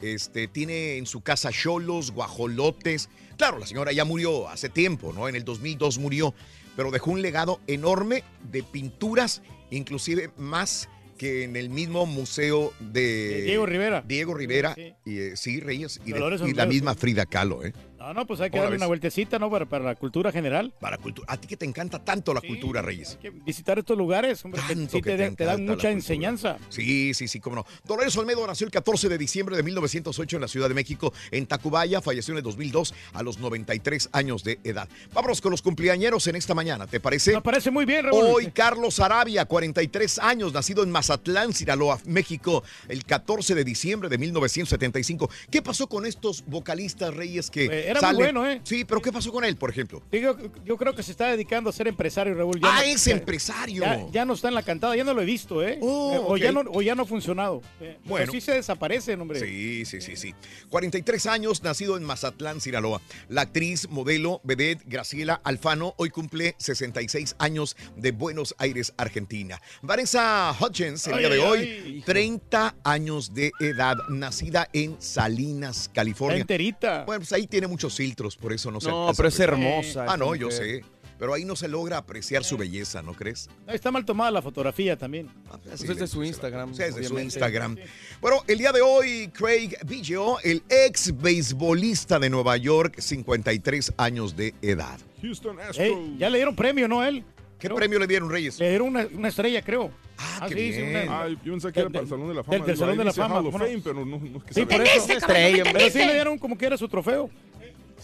este, 0.02 0.48
tiene 0.48 0.98
en 0.98 1.06
su 1.06 1.22
casa 1.22 1.52
cholos, 1.52 2.12
guajolotes. 2.12 3.10
Claro, 3.38 3.60
la 3.60 3.68
señora 3.68 3.92
ya 3.92 4.06
murió 4.06 4.50
hace 4.50 4.70
tiempo, 4.70 5.14
¿no? 5.14 5.28
En 5.30 5.36
el 5.36 5.44
2002 5.46 6.00
murió, 6.00 6.34
pero 6.76 6.92
dejó 6.92 7.12
un 7.12 7.22
legado 7.22 7.60
enorme 7.68 8.24
de 8.52 8.64
pinturas, 8.64 9.42
inclusive 9.72 10.32
más 10.38 10.90
que 11.18 11.44
en 11.44 11.56
el 11.56 11.70
mismo 11.70 12.06
museo 12.06 12.74
de, 12.80 13.02
De 13.02 13.42
Diego 13.44 13.66
Rivera. 13.66 14.04
Diego 14.06 14.34
Rivera, 14.34 14.76
y 15.06 15.18
eh, 15.20 15.38
sí, 15.38 15.62
Reyes, 15.62 16.02
y, 16.06 16.12
de- 16.12 16.50
y 16.50 16.54
la 16.54 16.66
misma 16.66 16.94
sí. 16.94 17.00
Frida 17.00 17.26
Kahlo, 17.26 17.64
¿eh? 17.64 17.72
No, 17.98 18.14
no, 18.14 18.28
pues 18.28 18.40
hay 18.42 18.50
que 18.50 18.52
¿Cómo 18.52 18.64
la 18.64 18.66
darle 18.66 18.78
una 18.78 18.88
vueltecita, 18.88 19.40
¿no? 19.40 19.50
Para, 19.50 19.66
para 19.66 19.86
la 19.86 19.96
cultura 19.96 20.32
general. 20.32 20.74
Para 20.80 20.98
cultura. 20.98 21.26
A 21.32 21.38
ti 21.38 21.48
que 21.48 21.58
te 21.58 21.66
encanta 21.66 22.04
tanto 22.04 22.34
la 22.34 22.42
cultura, 22.42 22.82
Reyes. 22.82 23.12
Hay 23.12 23.18
que 23.18 23.30
visitar 23.32 23.80
estos 23.80 23.98
lugares, 23.98 24.44
hombre, 24.44 24.62
que 24.68 24.76
sí 24.76 25.02
que 25.02 25.12
te, 25.12 25.18
te 25.18 25.30
de- 25.30 25.32
te 25.32 25.46
dan 25.46 25.66
mucha 25.66 25.90
enseñanza. 25.90 26.58
Sí, 26.70 27.14
sí, 27.14 27.28
sí, 27.28 27.40
cómo 27.40 27.56
no. 27.56 27.66
Dolores 27.86 28.16
Olmedo 28.18 28.46
nació 28.46 28.66
el 28.66 28.72
14 28.72 29.08
de 29.10 29.18
diciembre 29.18 29.56
de 29.56 29.64
1908 29.64 30.36
en 30.38 30.42
la 30.42 30.48
Ciudad 30.48 30.68
de 30.68 30.76
México, 30.76 31.14
en 31.32 31.48
Tacubaya. 31.48 32.02
Falleció 32.02 32.34
en 32.34 32.40
el 32.40 32.44
2002 32.44 32.94
a 33.14 33.24
los 33.24 33.40
93 33.40 34.10
años 34.12 34.44
de 34.44 34.60
edad. 34.64 34.88
Vámonos 35.14 35.40
con 35.42 35.52
los 35.52 35.62
cumpleañeros 35.62 36.28
en 36.28 36.36
esta 36.36 36.54
mañana, 36.54 36.86
¿te 36.88 37.00
parece? 37.00 37.34
Me 37.34 37.42
parece 37.42 37.72
muy 37.72 37.86
bien, 37.86 38.06
Raúl. 38.06 38.26
Hoy 38.26 38.52
Carlos 38.52 39.00
Arabia, 39.00 39.46
43 39.46 40.20
años, 40.20 40.54
nacido 40.54 40.84
en 40.84 40.92
Mazatlán, 40.92 41.54
Sinaloa, 41.54 42.00
México, 42.06 42.64
el 42.90 43.06
14 43.06 43.56
de 43.56 43.64
diciembre 43.64 44.10
de 44.10 44.18
1975. 44.18 45.30
¿Qué 45.50 45.62
pasó 45.62 45.88
con 45.88 46.06
estos 46.06 46.44
vocalistas 46.46 47.14
reyes 47.14 47.50
que 47.50 47.66
Eh, 47.66 47.85
era 47.86 48.02
muy 48.02 48.16
bueno, 48.16 48.48
¿eh? 48.50 48.62
Sí, 48.64 48.86
pero 48.86 49.02
¿qué 49.02 49.12
pasó 49.12 49.32
con 49.32 49.44
él, 49.46 49.56
por 49.58 49.70
ejemplo? 49.70 50.02
Yo, 50.12 50.36
yo 50.64 50.78
creo 50.78 50.94
que 50.96 51.04
se 51.04 51.12
está 51.12 51.30
dedicando 51.30 51.70
a 51.70 51.74
ser 51.74 51.88
empresario, 51.88 52.34
Raúl. 52.34 52.60
Ah, 52.64 52.80
no- 52.80 52.82
es 52.82 53.06
ya- 53.06 53.14
empresario. 53.14 53.82
Ya, 53.84 54.06
ya 54.12 54.26
no 54.26 54.34
está 54.34 54.48
en 54.50 54.56
la 54.56 54.64
cantada, 54.64 54.96
ya 54.96 55.04
no 55.04 55.14
lo 55.14 55.22
he 55.22 55.26
visto, 55.26 55.62
¿eh? 55.64 55.78
Oh, 55.82 56.14
Eh, 56.14 56.20
o, 56.24 56.38
ya 56.38 56.52
no, 56.52 56.64
o 56.72 56.82
ya 56.82 56.96
no 56.96 57.04
ha 57.04 57.06
funcionado. 57.06 57.62
Eh, 57.80 57.98
pero 58.02 58.10
Bueno. 58.10 58.32
sí 58.32 58.42
se 58.42 58.54
desaparecen, 58.54 59.20
hombre. 59.22 59.40
Sí, 59.40 59.86
sí, 59.86 60.02
sí, 60.02 60.16
sí. 60.16 60.34
43 60.70 61.26
años, 61.28 61.64
nacido 61.64 61.98
en 61.98 62.04
Mazatlán, 62.04 62.62
Sinaloa. 62.62 63.02
La 63.30 63.42
actriz, 63.42 63.90
modelo, 63.90 64.42
vedette 64.44 64.84
Graciela 64.86 65.40
Alfano 65.44 65.94
hoy 65.98 66.10
cumple 66.10 66.56
66 66.58 67.36
años 67.40 67.76
de 67.96 68.12
Buenos 68.12 68.56
Aires, 68.58 68.94
Argentina. 68.98 69.62
Vanessa 69.82 70.56
Hutchins, 70.60 71.08
el 71.08 71.14
Ay, 71.14 71.20
día 71.20 71.30
de 71.30 71.36
ay, 71.36 71.42
hoy, 71.42 71.60
ay. 71.86 72.04
30 72.06 72.76
años 72.84 73.34
de 73.34 73.52
edad, 73.60 73.96
nacida 74.10 74.68
en 74.74 74.96
Salinas, 75.02 75.90
California. 75.94 76.40
Enterita. 76.42 77.04
Bueno, 77.06 77.22
pues 77.22 77.32
ahí 77.34 77.48
tiene 77.48 77.68
muchos 77.76 77.96
filtros, 77.98 78.38
por 78.38 78.54
eso 78.54 78.72
no 78.72 78.80
se 78.80 78.90
No, 78.90 79.12
pero 79.16 79.28
es 79.28 79.40
hermosa 79.40 80.06
Ah, 80.08 80.16
no, 80.16 80.34
yo 80.34 80.50
sé. 80.50 80.82
Pero 81.20 81.34
ahí 81.34 81.46
no 81.46 81.56
se 81.56 81.68
logra 81.70 81.98
apreciar 81.98 82.44
su 82.44 82.58
belleza, 82.58 83.02
¿no 83.02 83.14
crees? 83.14 83.50
Está 83.68 83.90
mal 83.90 84.04
tomada 84.04 84.32
la 84.32 84.42
fotografía 84.42 84.98
también. 84.98 85.30
Pues 85.64 85.82
es 85.82 85.98
de 85.98 86.08
su 86.08 86.24
Instagram. 86.24 86.74
Sí, 86.74 86.84
es 86.84 86.96
de 86.96 87.04
su. 87.06 87.18
Instagram. 87.20 87.78
Bueno, 88.20 88.44
el 88.48 88.58
día 88.58 88.72
de 88.74 88.82
hoy, 88.82 89.30
Craig 89.34 89.78
Biggio, 89.86 90.40
el 90.42 90.62
ex 90.70 91.16
beisbolista 91.18 92.20
de 92.20 92.30
Nueva 92.30 92.58
York, 92.58 93.00
53 93.00 93.94
años 93.98 94.36
de 94.36 94.54
edad. 94.62 95.00
Houston 95.22 95.58
Ey, 95.78 96.16
ya 96.18 96.30
le 96.30 96.38
dieron 96.38 96.56
premio, 96.56 96.88
¿no? 96.88 97.04
Él. 97.04 97.24
¿Qué 97.60 97.70
premio 97.70 97.98
le 97.98 98.08
dieron, 98.08 98.30
Reyes? 98.30 98.60
Le 98.60 98.70
dieron 98.70 98.90
una, 98.90 99.08
una 99.14 99.30
estrella, 99.30 99.62
creo. 99.62 99.90
Ah, 100.18 100.46
qué 100.50 100.54
sí, 100.56 100.74
sí, 100.74 100.82
bien. 100.82 101.08
una- 101.10 101.22
Ah, 101.22 101.28
yo 101.30 101.52
pensé 101.52 101.72
que 101.72 101.80
era 101.80 101.90
del- 101.90 101.92
para 101.94 102.04
el 102.04 102.10
Salón 102.10 102.28
de 102.28 102.34
la 102.34 102.42
del- 102.42 102.44
Fama. 102.44 102.58
Del, 102.58 102.66
Digo, 102.66 102.78
Salón 102.78 102.98
de 102.98 103.04
la 103.06 103.14
Fama. 103.14 103.36
Hall 103.40 103.46
of 103.48 103.52
¿cómo 103.54 103.58
no? 103.60 103.66
Fame, 103.66 103.82
pero 103.84 104.06
no, 104.06 104.18
no 104.20 104.38
es 104.38 104.44
que 104.44 104.54
Sí, 104.54 104.66
por 104.66 104.82
eso. 104.82 105.08
¿No 105.08 105.72
Pero 105.74 105.90
sí 105.90 105.98
le 106.00 106.14
dieron 106.14 106.38
como 106.38 106.58
que 106.58 106.66
era 106.66 106.78
su 106.78 106.88
trofeo. 106.90 107.30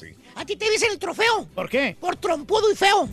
Nazi. 0.02 0.21
A 0.36 0.46
ti 0.46 0.56
te 0.56 0.70
dicen 0.70 0.90
el 0.92 1.00
trofeo. 1.00 1.48
¿Por 1.54 1.70
qué? 1.70 1.96
Por 2.00 2.16
trompudo 2.16 2.72
y 2.72 2.76
feo. 2.76 3.10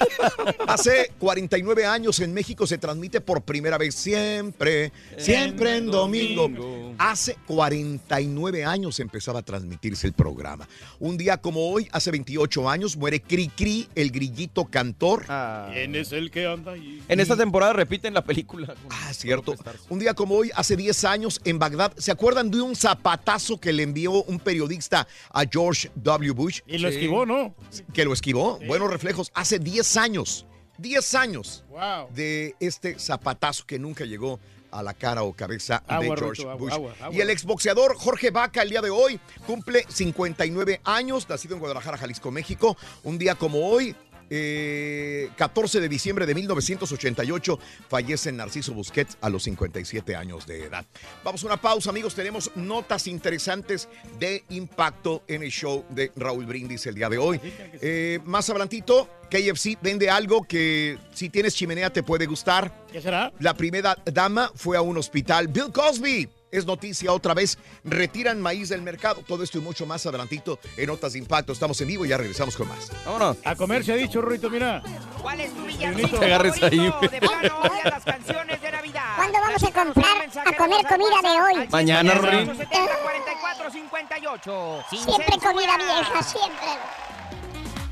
Hace 0.66 1.12
49 1.18 1.86
años 1.86 2.20
en 2.20 2.32
México 2.34 2.66
se 2.66 2.78
transmite 2.78 3.20
por 3.20 3.42
primera 3.42 3.78
vez 3.78 3.94
siempre, 3.94 4.92
siempre 5.16 5.76
en 5.76 5.86
domingo. 5.86 6.94
Hace 6.98 7.36
49 7.46 8.64
años 8.64 9.00
empezaba 9.00 9.40
a 9.40 9.42
transmitirse 9.42 10.06
el 10.06 10.12
programa. 10.12 10.68
Un 10.98 11.16
día 11.16 11.38
como 11.38 11.70
hoy, 11.70 11.88
hace 11.92 12.10
28 12.10 12.68
años, 12.68 12.96
muere 12.96 13.20
Cri 13.20 13.48
Cri, 13.48 13.88
el 13.94 14.10
grillito 14.10 14.66
cantor. 14.66 15.24
¿Quién 15.72 15.94
es 15.94 16.12
el 16.12 16.30
que 16.30 16.46
anda 16.46 16.72
ahí? 16.72 17.02
En 17.08 17.20
esta 17.20 17.36
temporada 17.36 17.72
repiten 17.72 18.14
la 18.14 18.22
película. 18.22 18.74
Ah, 18.90 19.12
cierto. 19.12 19.54
Un 19.88 19.98
día 19.98 20.14
como 20.14 20.36
hoy, 20.36 20.50
hace 20.54 20.76
10 20.76 21.04
años, 21.04 21.40
en 21.44 21.58
Bagdad, 21.58 21.92
¿se 21.96 22.10
acuerdan 22.10 22.50
de 22.50 22.60
un 22.60 22.76
zapatazo 22.76 23.58
que 23.58 23.72
le 23.72 23.82
envió 23.82 24.22
un 24.24 24.38
periodista 24.38 25.06
a 25.32 25.44
George 25.50 25.90
W. 25.94 26.32
Bush? 26.32 26.49
Y 26.66 26.78
lo 26.78 26.88
esquivó, 26.88 27.26
¿no? 27.26 27.54
Que 27.92 28.04
lo 28.04 28.12
esquivó. 28.12 28.58
Buenos 28.66 28.90
reflejos. 28.90 29.30
Hace 29.34 29.58
10 29.58 29.96
años. 29.96 30.46
10 30.78 31.14
años 31.14 31.64
Wow. 31.68 32.08
de 32.14 32.54
este 32.58 32.98
zapatazo 32.98 33.66
que 33.66 33.78
nunca 33.78 34.04
llegó 34.06 34.40
a 34.70 34.82
la 34.82 34.94
cara 34.94 35.24
o 35.24 35.32
cabeza 35.34 35.82
de 35.88 35.94
Agua, 35.94 36.16
George 36.16 36.42
Rito, 36.42 36.50
agua, 36.50 36.54
Bush. 36.60 36.72
agua, 36.72 36.94
agua. 37.00 37.14
Y 37.16 37.20
el 37.20 37.28
exboxeador 37.28 37.96
Jorge 37.96 38.30
Vaca 38.30 38.62
el 38.62 38.70
día 38.70 38.80
de 38.80 38.88
hoy 38.88 39.20
cumple 39.46 39.84
59 39.88 40.80
años, 40.84 41.28
nacido 41.28 41.54
en 41.54 41.60
Guadalajara, 41.60 41.98
Jalisco, 41.98 42.30
México. 42.30 42.76
Un 43.02 43.18
día 43.18 43.34
como 43.34 43.68
hoy, 43.68 43.94
eh, 44.30 45.28
14 45.36 45.80
de 45.80 45.88
diciembre 45.88 46.24
de 46.24 46.34
1988, 46.34 47.58
fallece 47.88 48.32
Narciso 48.32 48.72
Busquets 48.72 49.18
a 49.20 49.28
los 49.28 49.42
57 49.42 50.14
años 50.16 50.46
de 50.46 50.64
edad. 50.64 50.86
Vamos 51.24 51.42
a 51.42 51.46
una 51.46 51.56
pausa, 51.60 51.90
amigos. 51.90 52.14
Tenemos 52.14 52.50
notas 52.54 53.06
interesantes 53.06 53.88
de 54.18 54.44
impacto 54.50 55.22
en 55.26 55.42
el 55.42 55.50
show 55.50 55.84
de 55.90 56.12
Raúl 56.16 56.46
Brindis 56.46 56.86
el 56.86 56.94
día 56.94 57.08
de 57.08 57.18
hoy. 57.18 57.40
Eh, 57.82 58.20
más 58.24 58.48
adelantito, 58.50 59.08
KFC 59.30 59.78
vende 59.82 60.10
algo 60.10 60.42
que 60.42 60.98
si 61.12 61.28
tienes 61.28 61.54
chimenea 61.54 61.90
te 61.90 62.02
puede 62.02 62.26
gustar. 62.26 62.86
¿Qué 62.92 63.00
será? 63.00 63.32
La 63.40 63.54
primera 63.54 63.96
dama 64.04 64.50
fue 64.54 64.76
a 64.76 64.82
un 64.82 64.96
hospital. 64.96 65.48
Bill 65.48 65.72
Cosby. 65.72 66.28
Es 66.50 66.66
noticia 66.66 67.12
otra 67.12 67.34
vez. 67.34 67.56
Retiran 67.84 68.40
maíz 68.40 68.68
del 68.68 68.82
mercado. 68.82 69.22
Todo 69.26 69.44
esto 69.44 69.58
y 69.58 69.60
mucho 69.60 69.86
más 69.86 70.04
adelantito 70.06 70.58
en 70.76 70.86
Notas 70.86 71.12
de 71.12 71.20
Impacto. 71.20 71.52
Estamos 71.52 71.80
en 71.80 71.86
vivo 71.88 72.04
y 72.04 72.08
ya 72.08 72.16
regresamos 72.16 72.56
con 72.56 72.66
más. 72.68 72.90
Vámonos. 73.04 73.36
A 73.44 73.54
comer 73.54 73.84
se 73.84 73.92
ha 73.92 73.96
dicho, 73.96 74.20
Rito, 74.20 74.50
mira. 74.50 74.82
¿Cuál 75.22 75.38
es 75.40 75.54
tu 75.54 75.62
villancico 75.64 76.18
te 76.18 76.26
agarres 76.26 76.60
ahí. 76.62 76.92
De 77.00 77.20
plano 77.20 77.62
las 77.84 78.04
canciones 78.04 78.60
de 78.60 78.72
Navidad. 78.72 79.16
¿Cuándo 79.16 79.38
vamos 79.40 79.62
a 79.62 79.72
comprar 79.72 80.28
a 80.46 80.56
comer 80.56 80.84
comida 80.86 81.22
de 81.22 81.40
hoy? 81.40 81.68
Mañana, 81.70 82.14
Rorín. 82.14 82.46
4458. 82.46 84.84
Siempre 84.90 85.38
comida 85.38 85.76
vieja, 85.76 86.22
siempre. 86.22 86.66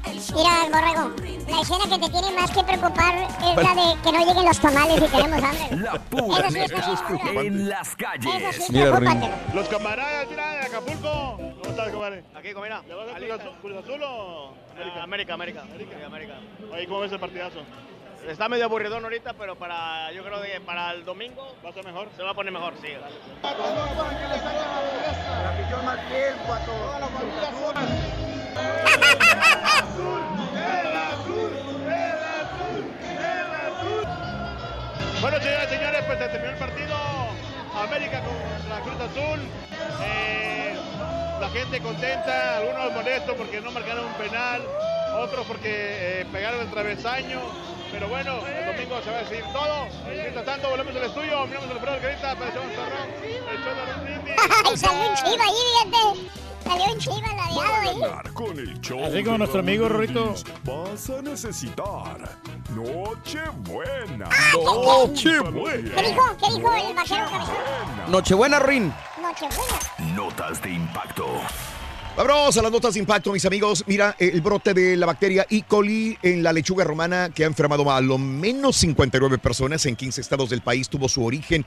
Mira, 0.06 0.50
borrego, 0.70 1.14
la 1.48 1.60
escena 1.60 1.84
que 1.84 1.98
te 2.06 2.10
tiene 2.10 2.30
más 2.38 2.50
que 2.50 2.62
preocupar 2.62 3.14
es 3.16 3.56
la 3.56 3.74
de 3.74 4.02
que 4.02 4.12
no 4.12 4.18
lleguen 4.24 4.44
los 4.44 4.58
tamales 4.60 4.96
y 5.02 5.06
tenemos 5.08 5.42
hambre. 5.42 5.68
La 5.82 5.92
pura 5.98 6.38
Eso 6.38 6.48
sí 6.50 6.58
neta. 6.58 6.92
es 6.92 7.00
preocupante. 7.00 7.46
en 7.46 7.68
las 7.68 7.88
Eso 7.88 7.96
calles. 7.98 8.56
sí, 8.56 8.72
Mira, 8.72 8.96
preocúpate. 8.96 9.30
Los 9.54 9.68
camaradas, 9.68 10.26
mira, 10.30 10.50
de 10.52 10.58
Acapulco. 10.66 11.36
¿Cómo 11.36 11.62
estás, 11.70 11.88
compadre? 11.90 12.24
Aquí, 12.34 12.52
comida. 12.52 12.82
¿Le 12.88 12.94
vas 12.94 13.08
a 13.08 13.16
Cruz 13.18 13.30
Azul, 13.30 13.52
Cruz 13.60 13.76
Azul 13.84 14.02
o 14.02 14.54
América? 15.02 15.02
América, 15.02 15.34
América. 15.34 15.62
América. 15.62 16.06
América. 16.06 16.34
Oye, 16.72 16.86
¿cómo 16.86 17.00
ves 17.00 17.12
el 17.12 17.20
partidazo? 17.20 17.60
Está 18.26 18.48
medio 18.48 18.64
aburridón 18.64 19.04
ahorita, 19.04 19.32
pero 19.34 19.56
para 19.56 20.12
yo 20.12 20.24
creo 20.24 20.42
que 20.42 20.60
para 20.60 20.90
el 20.92 21.04
domingo 21.04 21.54
¿Va 21.64 21.70
a 21.70 21.72
ser 21.72 21.84
mejor? 21.84 22.08
se 22.16 22.22
va 22.22 22.30
a 22.30 22.34
poner 22.34 22.52
mejor, 22.52 22.74
sí. 22.82 22.88
Bueno, 35.20 35.40
señoras 35.40 35.66
y 35.66 35.74
señores, 35.74 36.04
pues 36.06 36.18
se 36.18 36.28
terminó 36.28 36.52
el 36.52 36.58
partido. 36.58 36.96
América 37.82 38.22
contra 38.22 38.80
Cruz 38.80 39.00
Azul. 39.00 39.40
Eh, 40.02 40.76
la 41.40 41.48
gente 41.50 41.80
contenta, 41.80 42.58
algunos 42.58 42.92
molestos 42.92 43.34
porque 43.36 43.60
no 43.60 43.70
marcaron 43.70 44.04
un 44.06 44.12
penal, 44.14 44.62
otros 45.16 45.46
porque 45.46 46.20
eh, 46.20 46.26
pegaron 46.32 46.60
el 46.60 46.70
travesaño. 46.70 47.40
Pero 47.90 48.08
bueno, 48.08 48.46
el 48.46 48.66
domingo 48.66 49.00
se 49.02 49.10
va 49.10 49.18
a 49.18 49.20
decidir 49.22 49.44
todo. 49.52 49.86
Mientras 50.06 50.44
tanto, 50.44 50.68
volvemos 50.68 50.94
al 50.94 51.04
estudio, 51.04 51.46
miramos 51.46 51.70
el 51.70 51.76
programa 51.78 52.02
Carita, 52.02 52.36
zorrón, 52.36 53.10
el 53.22 54.00
Brindis. 54.04 54.36
Ay, 54.64 54.76
salió 54.76 55.08
un 55.08 55.14
chiva 55.14 55.44
ahí, 55.44 55.90
fíjate. 55.90 56.47
Salió 56.68 56.92
un 56.92 56.98
chiva 56.98 57.34
ladeado 57.34 57.60
ahí. 57.62 58.00
Ganar 58.00 58.32
con 58.34 58.58
el 58.58 58.80
show 58.80 59.02
Así 59.02 59.22
como 59.22 59.32
de 59.32 59.38
nuestro 59.38 59.60
amigo 59.60 59.88
Rorrito. 59.88 60.34
Vas 60.64 61.08
a 61.08 61.22
necesitar 61.22 62.38
Nochebuena. 62.74 64.28
Nochebuena. 64.52 65.94
¿Qué 65.94 66.08
dijo? 66.08 66.22
¿Qué 66.38 66.54
dijo 66.54 66.74
el 66.74 66.94
vaquero 66.94 67.24
cabezón? 67.30 68.10
Nochebuena, 68.10 68.58
Rin. 68.58 68.92
Nochebuena. 69.22 70.14
Notas 70.14 70.62
de 70.62 70.70
impacto. 70.72 71.26
Vamos 72.18 72.56
a 72.56 72.62
las 72.62 72.72
notas 72.72 72.94
de 72.94 73.00
impacto, 73.00 73.32
mis 73.32 73.44
amigos. 73.46 73.84
Mira, 73.86 74.16
el 74.18 74.40
brote 74.40 74.74
de 74.74 74.96
la 74.96 75.06
bacteria 75.06 75.46
E. 75.48 75.62
coli 75.62 76.18
en 76.20 76.42
la 76.42 76.52
lechuga 76.52 76.82
romana 76.82 77.30
que 77.32 77.44
ha 77.44 77.46
enfermado 77.46 77.88
a 77.92 78.00
lo 78.00 78.18
menos 78.18 78.74
59 78.76 79.38
personas 79.38 79.86
en 79.86 79.94
15 79.94 80.20
estados 80.20 80.50
del 80.50 80.60
país 80.60 80.88
tuvo 80.88 81.08
su 81.08 81.24
origen 81.24 81.64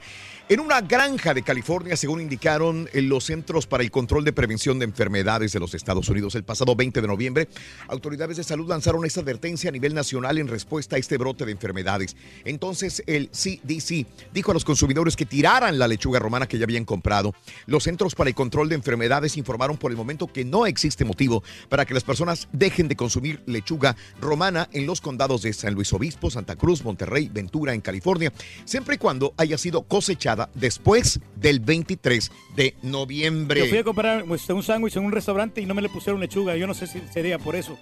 en 0.48 0.60
una 0.60 0.80
granja 0.80 1.34
de 1.34 1.42
California, 1.42 1.96
según 1.96 2.20
indicaron 2.20 2.88
en 2.92 3.08
los 3.08 3.24
Centros 3.24 3.66
para 3.66 3.82
el 3.82 3.90
Control 3.90 4.24
de 4.24 4.32
Prevención 4.32 4.78
de 4.78 4.84
Enfermedades 4.84 5.52
de 5.52 5.60
los 5.60 5.74
Estados 5.74 6.08
Unidos. 6.08 6.34
El 6.34 6.44
pasado 6.44 6.74
20 6.74 7.00
de 7.00 7.06
noviembre, 7.06 7.48
autoridades 7.88 8.36
de 8.36 8.44
salud 8.44 8.68
lanzaron 8.68 9.04
esta 9.04 9.20
advertencia 9.20 9.70
a 9.70 9.72
nivel 9.72 9.94
nacional 9.94 10.38
en 10.38 10.48
respuesta 10.48 10.96
a 10.96 10.98
este 10.98 11.16
brote 11.16 11.46
de 11.46 11.52
enfermedades. 11.52 12.16
Entonces, 12.44 13.02
el 13.06 13.30
CDC 13.30 14.06
dijo 14.32 14.50
a 14.50 14.54
los 14.54 14.64
consumidores 14.64 15.16
que 15.16 15.26
tiraran 15.26 15.78
la 15.78 15.88
lechuga 15.88 16.18
romana 16.18 16.46
que 16.46 16.58
ya 16.58 16.64
habían 16.64 16.84
comprado. 16.84 17.34
Los 17.66 17.84
Centros 17.84 18.14
para 18.14 18.28
el 18.28 18.34
Control 18.34 18.68
de 18.68 18.74
Enfermedades 18.74 19.36
informaron 19.36 19.76
por 19.76 19.90
el 19.90 19.96
momento 19.96 20.26
que 20.26 20.44
no 20.44 20.66
existe 20.66 21.04
motivo 21.04 21.42
para 21.68 21.86
que 21.86 21.94
las 21.94 22.04
personas 22.04 22.48
dejen 22.52 22.88
de 22.88 22.96
consumir 22.96 23.42
lechuga 23.46 23.96
romana 24.20 24.68
en 24.72 24.86
los 24.86 25.00
condados 25.00 25.42
de 25.42 25.52
San 25.52 25.74
Luis 25.74 25.92
Obispo, 25.92 26.30
Santa 26.30 26.56
Cruz, 26.56 26.84
Monterrey, 26.84 27.30
Ventura, 27.32 27.74
en 27.74 27.80
California, 27.80 28.32
siempre 28.64 28.96
y 28.96 28.98
cuando 28.98 29.34
haya 29.36 29.56
sido 29.56 29.82
cosechada 29.82 30.41
después 30.54 31.20
del 31.36 31.60
23 31.60 32.30
de 32.56 32.74
noviembre. 32.82 33.60
Yo 33.60 33.66
fui 33.66 33.78
a 33.78 33.84
comprar 33.84 34.24
pues, 34.24 34.48
un 34.48 34.62
sándwich 34.62 34.96
en 34.96 35.04
un 35.04 35.12
restaurante 35.12 35.60
y 35.60 35.66
no 35.66 35.74
me 35.74 35.82
le 35.82 35.88
pusieron 35.88 36.20
lechuga. 36.20 36.56
Yo 36.56 36.66
no 36.66 36.74
sé 36.74 36.86
si 36.86 37.00
sería 37.12 37.38
por 37.38 37.56
eso. 37.56 37.78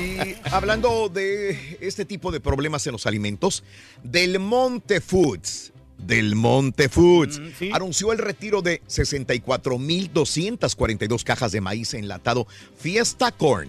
Y 0.00 0.36
hablando 0.50 1.08
de 1.08 1.78
este 1.80 2.04
tipo 2.04 2.30
de 2.30 2.40
problemas 2.40 2.86
en 2.86 2.92
los 2.92 3.06
alimentos, 3.06 3.64
Del 4.02 4.38
Monte 4.38 5.00
Foods. 5.00 5.72
Del 5.98 6.36
Monte 6.36 6.88
Foods 6.88 7.40
anunció 7.72 8.12
el 8.12 8.18
retiro 8.18 8.62
de 8.62 8.80
64.242 8.82 11.24
cajas 11.24 11.50
de 11.50 11.60
maíz 11.60 11.92
enlatado 11.94 12.46
Fiesta 12.76 13.32
Corn. 13.32 13.68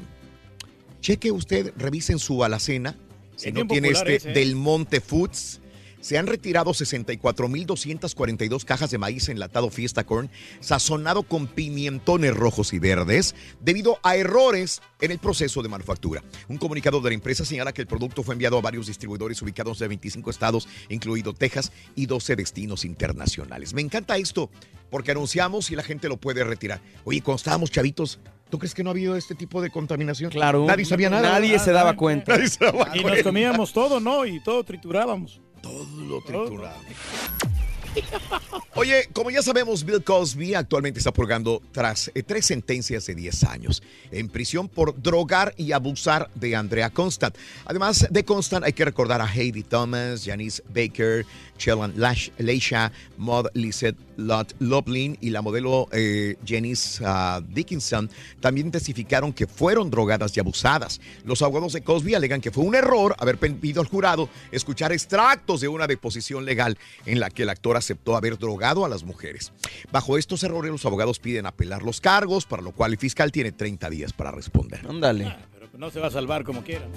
Cheque 1.02 1.32
usted, 1.32 1.74
revisen 1.76 2.20
su 2.20 2.44
alacena. 2.44 2.96
Si 3.36 3.50
Es 3.50 3.56
no 3.56 3.66
tiene 3.66 3.90
este 3.90 4.16
ese, 4.16 4.30
¿eh? 4.30 4.34
Del 4.34 4.56
Monte 4.56 5.02
Foods. 5.02 5.60
Se 6.02 6.18
han 6.18 6.28
retirado 6.28 6.72
64.242 6.72 8.64
cajas 8.64 8.90
de 8.90 8.98
maíz 8.98 9.28
enlatado 9.30 9.70
Fiesta 9.70 10.06
Corn, 10.06 10.30
sazonado 10.62 11.24
con 11.24 11.48
pimientones 11.48 12.34
rojos 12.36 12.74
y 12.74 12.80
verdes, 12.80 13.36
debido 13.60 14.00
a 14.04 14.16
errores 14.16 14.82
en 15.02 15.12
el 15.12 15.20
proceso 15.20 15.62
de 15.62 15.70
manufactura. 15.70 16.24
Un 16.48 16.58
comunicado 16.58 17.02
de 17.02 17.10
la 17.10 17.16
empresa 17.16 17.44
señala 17.44 17.74
que 17.74 17.82
el 17.82 17.88
producto 17.88 18.24
fue 18.24 18.34
enviado 18.36 18.58
a 18.58 18.62
varios 18.62 18.88
distribuidores 18.88 19.42
ubicados 19.42 19.82
en 19.82 19.90
25 19.90 20.30
estados, 20.30 20.68
incluido 20.90 21.34
Texas, 21.34 21.72
y 21.96 22.06
12 22.06 22.36
destinos 22.38 22.86
internacionales. 22.86 23.74
Me 23.74 23.82
encanta 23.82 24.18
esto, 24.18 24.50
porque 24.90 25.12
anunciamos 25.12 25.70
y 25.72 25.76
la 25.76 25.84
gente 25.84 26.08
lo 26.08 26.18
puede 26.18 26.44
retirar. 26.44 26.82
Oye, 27.04 27.22
cuando 27.22 27.38
estábamos 27.38 27.72
chavitos, 27.72 28.20
¿tú 28.50 28.58
crees 28.58 28.74
que 28.74 28.84
no 28.84 28.90
ha 28.90 28.94
habido 28.94 29.16
este 29.18 29.36
tipo 29.36 29.62
de 29.62 29.70
contaminación? 29.70 30.32
Claro. 30.32 30.66
Nadie 30.66 30.86
sabía 30.86 31.10
nada. 31.10 31.30
Nadie 31.30 31.60
se 31.60 31.72
daba 31.72 31.96
cuenta. 31.96 32.34
Nadie 32.38 32.48
se 32.50 32.64
daba 32.64 32.90
Y 32.94 33.00
nos 33.00 33.02
cuenta. 33.04 33.24
comíamos 33.24 33.74
todo, 33.74 34.00
¿no? 34.00 34.26
Y 34.26 34.42
todo 34.42 34.64
triturábamos. 34.64 35.42
Todo 35.62 35.86
lo 36.08 36.22
trituramos. 36.22 36.86
Oye, 38.76 39.10
como 39.14 39.32
ya 39.32 39.42
sabemos, 39.42 39.84
Bill 39.84 40.04
Cosby 40.04 40.54
actualmente 40.54 41.00
está 41.00 41.12
purgando 41.12 41.62
tras 41.72 42.12
eh, 42.14 42.24
tres 42.24 42.46
sentencias 42.46 43.06
de 43.06 43.16
10 43.16 43.44
años 43.46 43.84
en 44.12 44.30
prisión 44.30 44.70
por 44.70 45.02
drogar 45.02 45.54
y 45.58 45.72
abusar 45.72 46.30
de 46.36 46.56
Andrea 46.56 46.90
Constant. 46.90 47.36
Además 47.66 48.08
de 48.10 48.24
Constant, 48.24 48.66
hay 48.66 48.74
que 48.74 48.86
recordar 48.86 49.22
a 49.22 49.28
Heidi 49.28 49.64
Thomas, 49.64 50.24
Janice 50.26 50.64
Baker, 50.70 51.26
Chelan 51.60 51.94
Lash- 51.98 52.32
Leisha, 52.40 52.92
Maud 53.18 53.46
Lizette 53.54 53.98
Lott 54.18 54.54
Loblin 54.60 55.16
y 55.22 55.30
la 55.30 55.42
modelo 55.44 55.88
eh, 55.92 56.36
Janice 56.46 57.04
ah, 57.06 57.42
Dickinson 57.48 58.10
también 58.40 58.72
testificaron 58.72 59.32
que 59.32 59.46
fueron 59.46 59.92
drogadas 59.92 60.36
y 60.36 60.40
abusadas. 60.40 61.00
Los 61.24 61.44
abogados 61.44 61.74
de 61.74 61.82
Cosby 61.82 62.16
alegan 62.16 62.42
que 62.42 62.50
fue 62.50 62.64
un 62.64 62.74
error 62.74 63.16
haber 63.20 63.38
pedido 63.38 63.82
al 63.82 63.88
jurado 63.88 64.28
escuchar 64.52 64.92
extractos 64.92 65.62
de 65.62 65.68
una 65.68 65.86
deposición 65.86 66.46
legal 66.46 66.78
en 67.06 67.20
la 67.20 67.30
que 67.30 67.44
el 67.44 67.50
actor 67.50 67.78
aceptó 67.78 68.16
haber 68.18 68.40
drogado 68.40 68.86
a 68.86 68.90
las 68.90 69.04
mujeres. 69.04 69.52
Bajo 69.92 70.18
estos 70.18 70.42
errores, 70.44 70.72
los 70.72 70.86
abogados 70.86 71.20
piden 71.20 71.46
apelar 71.46 71.84
los 71.84 72.02
cargos, 72.02 72.46
para 72.46 72.62
lo 72.62 72.72
cual 72.72 72.94
el 72.94 72.98
fiscal 72.98 73.32
tiene 73.32 73.52
30 73.52 73.90
días 73.90 74.14
para 74.14 74.32
responder. 74.32 74.82
Ándale. 74.88 75.36
Pero 75.54 75.68
no 75.78 75.90
se 75.92 76.00
va 76.00 76.08
a 76.08 76.12
salvar 76.12 76.44
como 76.44 76.64
quiera. 76.64 76.88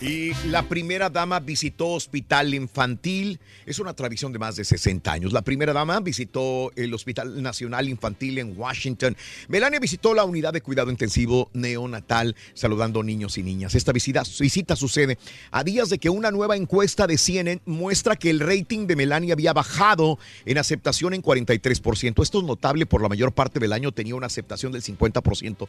Y 0.00 0.32
la 0.46 0.62
primera 0.62 1.10
dama 1.10 1.40
visitó 1.40 1.88
hospital 1.88 2.54
infantil. 2.54 3.40
Es 3.66 3.80
una 3.80 3.94
tradición 3.94 4.32
de 4.32 4.38
más 4.38 4.54
de 4.54 4.64
60 4.64 5.10
años. 5.10 5.32
La 5.32 5.42
primera 5.42 5.72
dama 5.72 5.98
visitó 5.98 6.70
el 6.76 6.94
Hospital 6.94 7.42
Nacional 7.42 7.88
Infantil 7.88 8.38
en 8.38 8.56
Washington. 8.56 9.16
Melania 9.48 9.80
visitó 9.80 10.14
la 10.14 10.24
unidad 10.24 10.52
de 10.52 10.60
cuidado 10.60 10.92
intensivo 10.92 11.50
neonatal 11.52 12.36
saludando 12.54 13.02
niños 13.02 13.38
y 13.38 13.42
niñas. 13.42 13.74
Esta 13.74 13.90
visita, 13.90 14.22
visita 14.38 14.76
sucede 14.76 15.18
a 15.50 15.64
días 15.64 15.88
de 15.88 15.98
que 15.98 16.10
una 16.10 16.30
nueva 16.30 16.54
encuesta 16.54 17.08
de 17.08 17.18
CNN 17.18 17.60
muestra 17.66 18.14
que 18.14 18.30
el 18.30 18.38
rating 18.38 18.86
de 18.86 18.94
Melania 18.94 19.32
había 19.32 19.52
bajado 19.52 20.20
en 20.46 20.58
aceptación 20.58 21.12
en 21.12 21.24
43%. 21.24 22.22
Esto 22.22 22.38
es 22.38 22.44
notable 22.44 22.86
por 22.86 23.02
la 23.02 23.08
mayor 23.08 23.32
parte 23.32 23.58
del 23.58 23.72
año 23.72 23.90
tenía 23.90 24.14
una 24.14 24.26
aceptación 24.26 24.70
del 24.70 24.82
50%. 24.82 25.66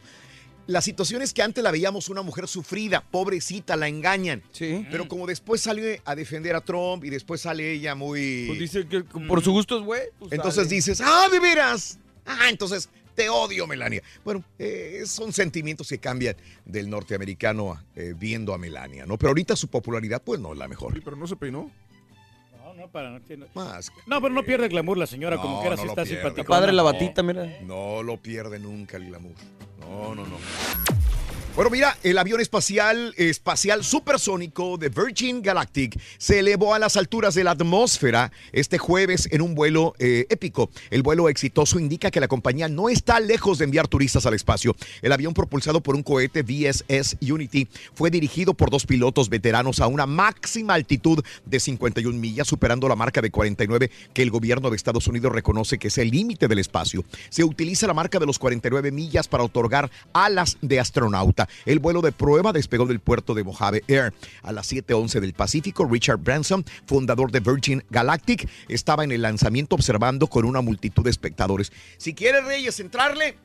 La 0.70 0.80
situación 0.80 1.20
es 1.20 1.34
que 1.34 1.42
antes 1.42 1.64
la 1.64 1.72
veíamos 1.72 2.08
una 2.08 2.22
mujer 2.22 2.46
sufrida, 2.46 3.00
pobrecita, 3.00 3.74
la 3.76 3.88
engañan. 3.88 4.40
Sí. 4.52 4.86
Pero 4.88 5.08
como 5.08 5.26
después 5.26 5.60
sale 5.60 6.00
a 6.04 6.14
defender 6.14 6.54
a 6.54 6.60
Trump 6.60 7.04
y 7.04 7.10
después 7.10 7.40
sale 7.40 7.72
ella 7.72 7.96
muy... 7.96 8.44
Pues 8.46 8.60
dice 8.60 8.86
que 8.86 9.00
por 9.02 9.42
su 9.42 9.50
gusto 9.50 9.78
es 9.78 9.84
güey. 9.84 10.02
pues 10.20 10.30
Entonces 10.30 10.64
sale. 10.64 10.76
dices, 10.76 11.00
ah, 11.04 11.26
de 11.30 11.40
veras. 11.40 11.98
Ah, 12.24 12.48
entonces 12.48 12.88
te 13.16 13.28
odio, 13.28 13.66
Melania. 13.66 14.00
Bueno, 14.24 14.44
eh, 14.60 15.02
son 15.06 15.32
sentimientos 15.32 15.88
que 15.88 15.98
cambian 15.98 16.36
del 16.64 16.88
norteamericano 16.88 17.82
eh, 17.96 18.14
viendo 18.16 18.54
a 18.54 18.58
Melania, 18.58 19.06
¿no? 19.06 19.18
Pero 19.18 19.30
ahorita 19.30 19.56
su 19.56 19.66
popularidad, 19.66 20.22
pues 20.24 20.38
no 20.38 20.52
es 20.52 20.58
la 20.58 20.68
mejor. 20.68 21.02
pero 21.02 21.16
no 21.16 21.26
se 21.26 21.34
peinó. 21.34 21.68
No, 22.80 22.88
para, 22.88 23.10
no, 23.10 23.20
tiene- 23.20 23.46
Más. 23.54 23.92
no, 24.06 24.22
pero 24.22 24.32
no 24.32 24.42
pierde 24.42 24.64
el 24.64 24.70
glamour 24.70 24.96
la 24.96 25.06
señora, 25.06 25.36
como 25.36 25.56
No, 25.56 25.60
que 25.60 25.66
era 25.66 25.76
no 25.76 25.82
si 25.82 25.88
está 25.88 26.06
simpática. 26.06 26.44
Padre 26.48 26.72
la 26.72 26.82
batita, 26.82 27.22
mira. 27.22 27.46
No 27.60 28.02
lo 28.02 28.16
pierde 28.16 28.58
nunca 28.58 28.96
el 28.96 29.06
glamour. 29.08 29.34
No, 29.80 30.14
no, 30.14 30.24
no. 30.26 30.36
Bueno, 31.56 31.68
mira, 31.72 31.98
el 32.04 32.16
avión 32.16 32.40
espacial, 32.40 33.12
espacial 33.16 33.82
supersónico 33.82 34.78
de 34.78 34.88
Virgin 34.88 35.42
Galactic 35.42 36.00
se 36.16 36.38
elevó 36.38 36.74
a 36.74 36.78
las 36.78 36.96
alturas 36.96 37.34
de 37.34 37.42
la 37.42 37.50
atmósfera 37.50 38.30
este 38.52 38.78
jueves 38.78 39.28
en 39.32 39.42
un 39.42 39.56
vuelo 39.56 39.94
eh, 39.98 40.26
épico. 40.30 40.70
El 40.90 41.02
vuelo 41.02 41.28
exitoso 41.28 41.80
indica 41.80 42.12
que 42.12 42.20
la 42.20 42.28
compañía 42.28 42.68
no 42.68 42.88
está 42.88 43.18
lejos 43.18 43.58
de 43.58 43.64
enviar 43.64 43.88
turistas 43.88 44.26
al 44.26 44.34
espacio. 44.34 44.76
El 45.02 45.10
avión 45.10 45.34
propulsado 45.34 45.82
por 45.82 45.96
un 45.96 46.04
cohete 46.04 46.42
VSS 46.42 47.16
Unity 47.20 47.66
fue 47.94 48.12
dirigido 48.12 48.54
por 48.54 48.70
dos 48.70 48.86
pilotos 48.86 49.28
veteranos 49.28 49.80
a 49.80 49.88
una 49.88 50.06
máxima 50.06 50.74
altitud 50.74 51.22
de 51.44 51.58
51 51.60 52.16
millas, 52.16 52.46
superando 52.46 52.88
la 52.88 52.96
marca 52.96 53.20
de 53.20 53.32
49 53.32 53.90
que 54.14 54.22
el 54.22 54.30
gobierno 54.30 54.70
de 54.70 54.76
Estados 54.76 55.08
Unidos 55.08 55.32
reconoce 55.32 55.78
que 55.78 55.88
es 55.88 55.98
el 55.98 56.10
límite 56.10 56.46
del 56.46 56.60
espacio. 56.60 57.04
Se 57.28 57.42
utiliza 57.42 57.88
la 57.88 57.94
marca 57.94 58.20
de 58.20 58.26
los 58.26 58.38
49 58.38 58.92
millas 58.92 59.26
para 59.26 59.42
otorgar 59.42 59.90
alas 60.12 60.56
de 60.62 60.78
astronauta. 60.78 61.39
El 61.64 61.78
vuelo 61.78 62.02
de 62.02 62.12
prueba 62.12 62.52
despegó 62.52 62.86
del 62.86 63.00
puerto 63.00 63.34
de 63.34 63.44
Mojave 63.44 63.84
Air 63.88 64.12
a 64.42 64.52
las 64.52 64.70
7:11 64.72 65.20
del 65.20 65.32
Pacífico. 65.32 65.84
Richard 65.84 66.18
Branson, 66.18 66.64
fundador 66.86 67.30
de 67.30 67.40
Virgin 67.40 67.82
Galactic, 67.90 68.48
estaba 68.68 69.04
en 69.04 69.12
el 69.12 69.22
lanzamiento 69.22 69.74
observando 69.74 70.26
con 70.26 70.44
una 70.44 70.60
multitud 70.60 71.04
de 71.04 71.10
espectadores. 71.10 71.72
Si 71.96 72.14
quieres, 72.14 72.44
Reyes, 72.44 72.80
entrarle, 72.80 73.36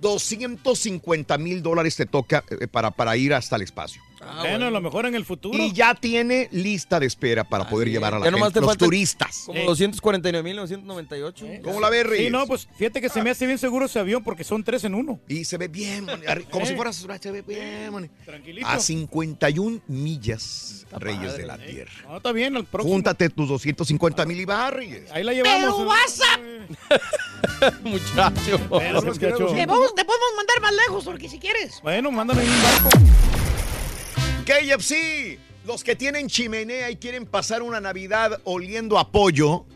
250 0.00 1.38
mil 1.38 1.62
dólares 1.62 1.96
te 1.96 2.06
toca 2.06 2.44
eh, 2.50 2.66
para, 2.66 2.90
para 2.90 3.16
ir 3.16 3.34
hasta 3.34 3.56
el 3.56 3.62
espacio. 3.62 4.02
Bueno, 4.40 4.66
a 4.66 4.70
lo 4.70 4.80
mejor 4.80 5.06
en 5.06 5.14
el 5.14 5.24
futuro. 5.24 5.58
Y 5.58 5.72
ya 5.72 5.94
tiene 5.94 6.48
lista 6.52 7.00
de 7.00 7.06
espera 7.06 7.44
para 7.44 7.68
poder 7.68 7.88
llevar 7.88 8.14
a 8.14 8.18
la 8.18 8.30
nomás 8.30 8.48
gente, 8.52 8.60
te 8.60 8.66
los 8.66 8.76
turistas. 8.76 9.42
Como 9.46 9.60
249.998. 9.60 11.62
¿Cómo 11.62 11.80
la 11.80 11.90
ves, 11.90 12.06
Reyes? 12.06 12.26
Sí, 12.26 12.30
no, 12.30 12.46
pues 12.46 12.68
fíjate 12.76 13.00
que 13.00 13.08
se 13.08 13.22
me 13.22 13.30
hace 13.30 13.46
bien 13.46 13.58
seguro 13.58 13.86
ese 13.86 13.98
avión 13.98 14.22
porque 14.22 14.44
son 14.44 14.62
tres 14.64 14.84
en 14.84 14.94
uno. 14.94 15.20
Y 15.28 15.44
se 15.44 15.58
ve 15.58 15.68
bien, 15.68 16.04
man, 16.04 16.20
como 16.50 16.66
si 16.66 16.72
Eh. 16.72 16.76
fuera 16.76 16.92
se 16.92 17.30
ve 17.30 17.42
bien, 17.42 17.92
man. 17.92 18.10
Tranquilito. 18.24 18.66
A 18.66 18.78
51 18.78 19.80
millas, 19.86 20.86
Reyes 20.92 21.20
padre, 21.32 21.42
de 21.42 21.46
la 21.46 21.54
eh. 21.56 21.66
Tierra. 21.70 21.92
No, 22.08 22.16
está 22.16 22.32
bien, 22.32 22.56
al 22.56 22.64
próximo. 22.64 22.94
Júntate 22.94 23.28
tus 23.30 23.48
250 23.48 24.26
mil 24.26 24.40
y 24.40 24.44
va, 24.44 24.70
Reyes. 24.70 25.10
Ahí 25.12 25.24
la 25.24 25.32
llevamos. 25.32 25.60
Pero 25.60 25.76
WhatsApp. 25.88 26.40
Muchacho. 27.82 28.58
Bueno, 28.68 29.02
muchacho. 29.02 29.46
Te 29.46 29.66
podemos, 29.66 29.94
te 29.94 30.04
podemos 30.04 30.28
mandar 30.36 30.60
más 30.60 30.72
lejos, 30.74 31.04
porque 31.04 31.28
si 31.28 31.38
quieres. 31.38 31.80
Bueno, 31.82 32.10
mándame 32.10 32.42
un 32.42 32.62
barco. 32.62 32.88
KFC, 34.44 35.38
los 35.64 35.84
que 35.84 35.94
tienen 35.94 36.26
chimenea 36.26 36.90
y 36.90 36.96
quieren 36.96 37.26
pasar 37.26 37.62
una 37.62 37.80
Navidad 37.80 38.40
oliendo 38.42 38.98
a 38.98 39.08
pollo, 39.12 39.66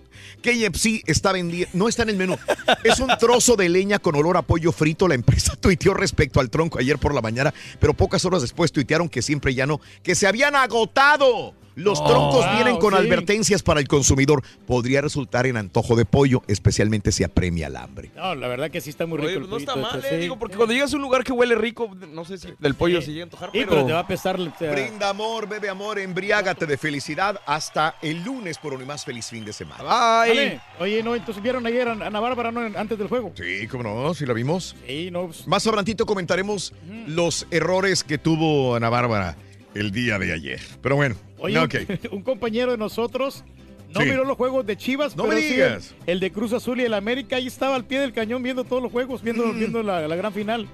KFC 0.43 1.02
está 1.06 1.30
vendiendo, 1.30 1.70
no 1.72 1.88
está 1.88 2.02
en 2.02 2.09
el 2.09 2.16
menú. 2.16 2.36
Es 2.82 2.98
un 2.98 3.09
trozo 3.18 3.55
de 3.55 3.68
leña 3.68 4.01
con 4.01 4.16
olor 4.16 4.36
a 4.36 4.43
pollo 4.43 4.72
frito. 4.72 5.06
La 5.06 5.14
empresa 5.14 5.55
tuiteó 5.60 5.94
respecto 5.94 6.40
al 6.40 6.51
tronco 6.51 6.80
ayer 6.80 6.98
por 6.98 7.14
la 7.14 7.22
mañana, 7.22 7.55
pero 7.78 7.94
pocas 7.94 8.24
horas 8.24 8.43
después 8.43 8.72
tuitearon 8.72 9.09
que 9.09 9.22
siempre 9.22 9.55
ya 9.55 9.66
no, 9.66 9.80
que 10.02 10.16
se 10.16 10.26
habían 10.26 10.56
agotado. 10.56 11.55
Los 11.77 12.01
Oh, 12.01 12.07
troncos 12.09 12.44
wow, 12.44 12.55
vienen 12.55 12.77
con 12.78 12.93
sí. 12.94 12.98
advertencias 12.98 13.62
para 13.62 13.81
el 13.81 13.86
consumidor. 13.86 14.43
Podría 14.66 15.01
resultar 15.03 15.47
en 15.47 15.57
antojo 15.57 15.94
de 15.94 16.05
pollo, 16.05 16.43
especialmente 16.48 17.12
si 17.12 17.23
apremia 17.23 17.69
el 17.69 17.77
hambre. 17.77 18.11
No, 18.16 18.35
la 18.35 18.48
verdad 18.48 18.70
que 18.70 18.81
sí 18.81 18.90
está 18.90 19.07
muy 19.07 19.19
rico 19.19 19.27
Oye, 19.28 19.35
el 19.36 19.40
pues 19.43 19.51
no 19.51 19.57
está 19.59 19.77
mal, 19.77 19.97
este, 20.01 20.09
eh, 20.09 20.16
sí. 20.16 20.23
digo, 20.23 20.39
porque 20.39 20.57
cuando 20.57 20.73
llegas 20.74 20.93
a 20.93 20.97
un 20.97 21.03
lugar 21.03 21.23
que 21.23 21.32
huele 21.32 21.55
rico, 21.55 21.90
no 22.12 22.24
sé 22.24 22.39
si 22.39 22.48
del 22.59 22.74
pollo 22.74 23.01
se 23.03 23.12
llega 23.12 23.23
a 23.23 23.24
antojar, 23.24 23.51
Sí, 23.53 23.59
pero... 23.61 23.70
pero 23.70 23.86
te 23.86 23.93
va 23.93 24.01
a 24.01 24.07
pesar. 24.07 24.40
o 24.40 24.53
sea, 24.59 24.73
Brinda 24.73 25.11
amor, 25.11 25.47
bebe 25.48 25.69
amor, 25.69 25.98
embriágate 25.98 26.65
de 26.66 26.78
felicidad 26.78 27.40
hasta 27.47 27.97
el 28.03 28.24
lunes 28.24 28.59
por 28.59 28.73
un 28.73 28.86
más 28.86 29.05
feliz 29.05 29.27
fin 29.28 29.44
de 29.44 29.53
semana. 29.53 29.82
Vale. 29.85 30.61
Oye, 30.81 31.03
no, 31.03 31.15
entonces 31.15 31.43
vieron 31.43 31.66
ayer 31.66 31.89
a 31.89 31.93
Ana 31.93 32.20
Bárbara 32.20 32.51
¿no? 32.53 32.61
antes 32.78 32.97
del 32.98 33.09
juego. 33.09 33.32
Sí, 33.36 33.66
cómo 33.69 33.82
no, 33.85 34.15
si 34.15 34.24
la 34.24 34.32
vimos. 34.32 34.74
Sí, 34.86 35.11
no. 35.11 35.27
pues, 35.27 35.47
Más 35.47 35.66
adelantito 35.66 36.07
comentaremos 36.07 36.73
los 37.07 37.47
errores 37.51 38.03
que 38.03 38.16
tuvo 38.19 38.77
Ana 38.77 38.89
Bárbara 38.89 39.36
el 39.78 39.90
día 39.90 40.19
de 40.19 40.32
ayer. 40.32 40.61
Pero 40.82 40.97
bueno, 40.97 41.15
Oye, 41.39 41.55
no, 41.55 41.66
un- 42.12 42.23
compañero 42.23 42.73
de 42.73 42.78
nosotros 42.78 43.44
no 43.94 44.01
Sí. 44.01 44.07
miró 44.09 44.24
los 44.24 44.36
juegos 44.36 44.66
de 44.66 44.77
Chivas, 44.77 45.16
No 45.16 45.24
pero 45.24 45.36
me 45.36 45.40
digas. 45.44 45.94
el, 46.07 46.15
el 46.15 46.20
de 46.20 46.32
Cruz 46.32 46.53
Azul 46.53 46.81
y 46.81 46.85
el 46.85 46.94
América. 46.94 47.36
Ahí 47.36 47.47
estaba 47.47 47.77
al 47.77 47.85
pie 47.85 48.01
del 48.01 48.12
cañón 48.12 48.43
viendo 48.43 48.65
todos 48.65 48.82
los 48.82 48.90
juegos, 48.93 49.23
viendo, 49.23 49.47
Mm. 49.47 49.59
viendo 49.59 49.82
la, 49.82 50.07
la 50.09 50.16
gran 50.16 50.32
final. 50.32 50.69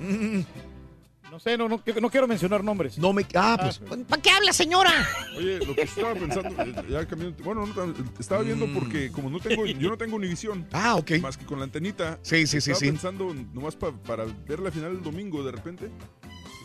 No 1.31 1.39
sé, 1.41 1.57
no, 1.57 1.67
no, 1.67 1.81
no 2.01 2.11
quiero 2.11 2.29
mencionar 2.29 2.63
nombres. 2.63 2.99
No 2.99 3.15
me. 3.15 3.25
Ah, 3.35 3.57
pues. 3.59 3.79
¿Para 4.07 4.21
qué 4.21 4.29
habla, 4.31 4.53
señora? 4.53 4.91
Oye, 5.39 5.65
lo 5.65 5.75
que 5.75 5.81
estaba 5.83 6.13
pensando, 6.13 6.63
eh, 6.63 6.75
ya 6.91 7.07
cambiando, 7.07 7.43
bueno, 7.43 7.65
no 7.67 7.95
estaba 8.19 8.43
viendo 8.43 8.67
porque 8.75 9.11
como 9.11 9.31
no 9.31 9.41
tengo, 9.41 9.65
yo 9.65 9.89
no 9.89 9.97
tengo 9.97 10.17
Univisión. 10.17 10.59
Mm. 10.61 10.67
Ah, 10.73 10.97
ok. 10.97 11.13
Más 11.23 11.39
que 11.39 11.47
con 11.47 11.59
la 11.59 11.65
antenita. 11.65 12.19
Sí, 12.21 12.47
sí, 12.47 12.61
sí, 12.61 12.73
estaba 12.73 12.79
sí. 12.81 12.87
pensando 12.87 13.35
nomás 13.55 13.77
pa- 13.77 13.93
para 13.93 14.27
ver 14.47 14.61
la 14.61 14.71
final 14.71 14.91
el 14.91 15.03
domingo 15.03 15.43
de 15.43 15.53
repente. 15.53 15.89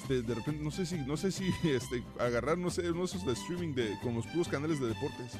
Este, 0.10 0.22
de 0.22 0.36
repente, 0.36 0.64
no 0.64 0.72
sé 0.72 0.86
si, 0.86 0.96
no 0.96 1.18
sé 1.18 1.32
si 1.34 1.44
este, 1.64 2.02
agarrar, 2.20 2.58
no 2.58 2.70
sé, 2.70 2.90
uno 2.92 3.00
de 3.02 3.06
esos 3.06 3.26
de 3.26 3.34
streaming 3.34 3.74
de, 3.74 3.98
con 4.02 4.16
los 4.16 4.26
puros 4.28 4.48
canales 4.48 4.80
de 4.80 4.88
deportes. 4.88 5.34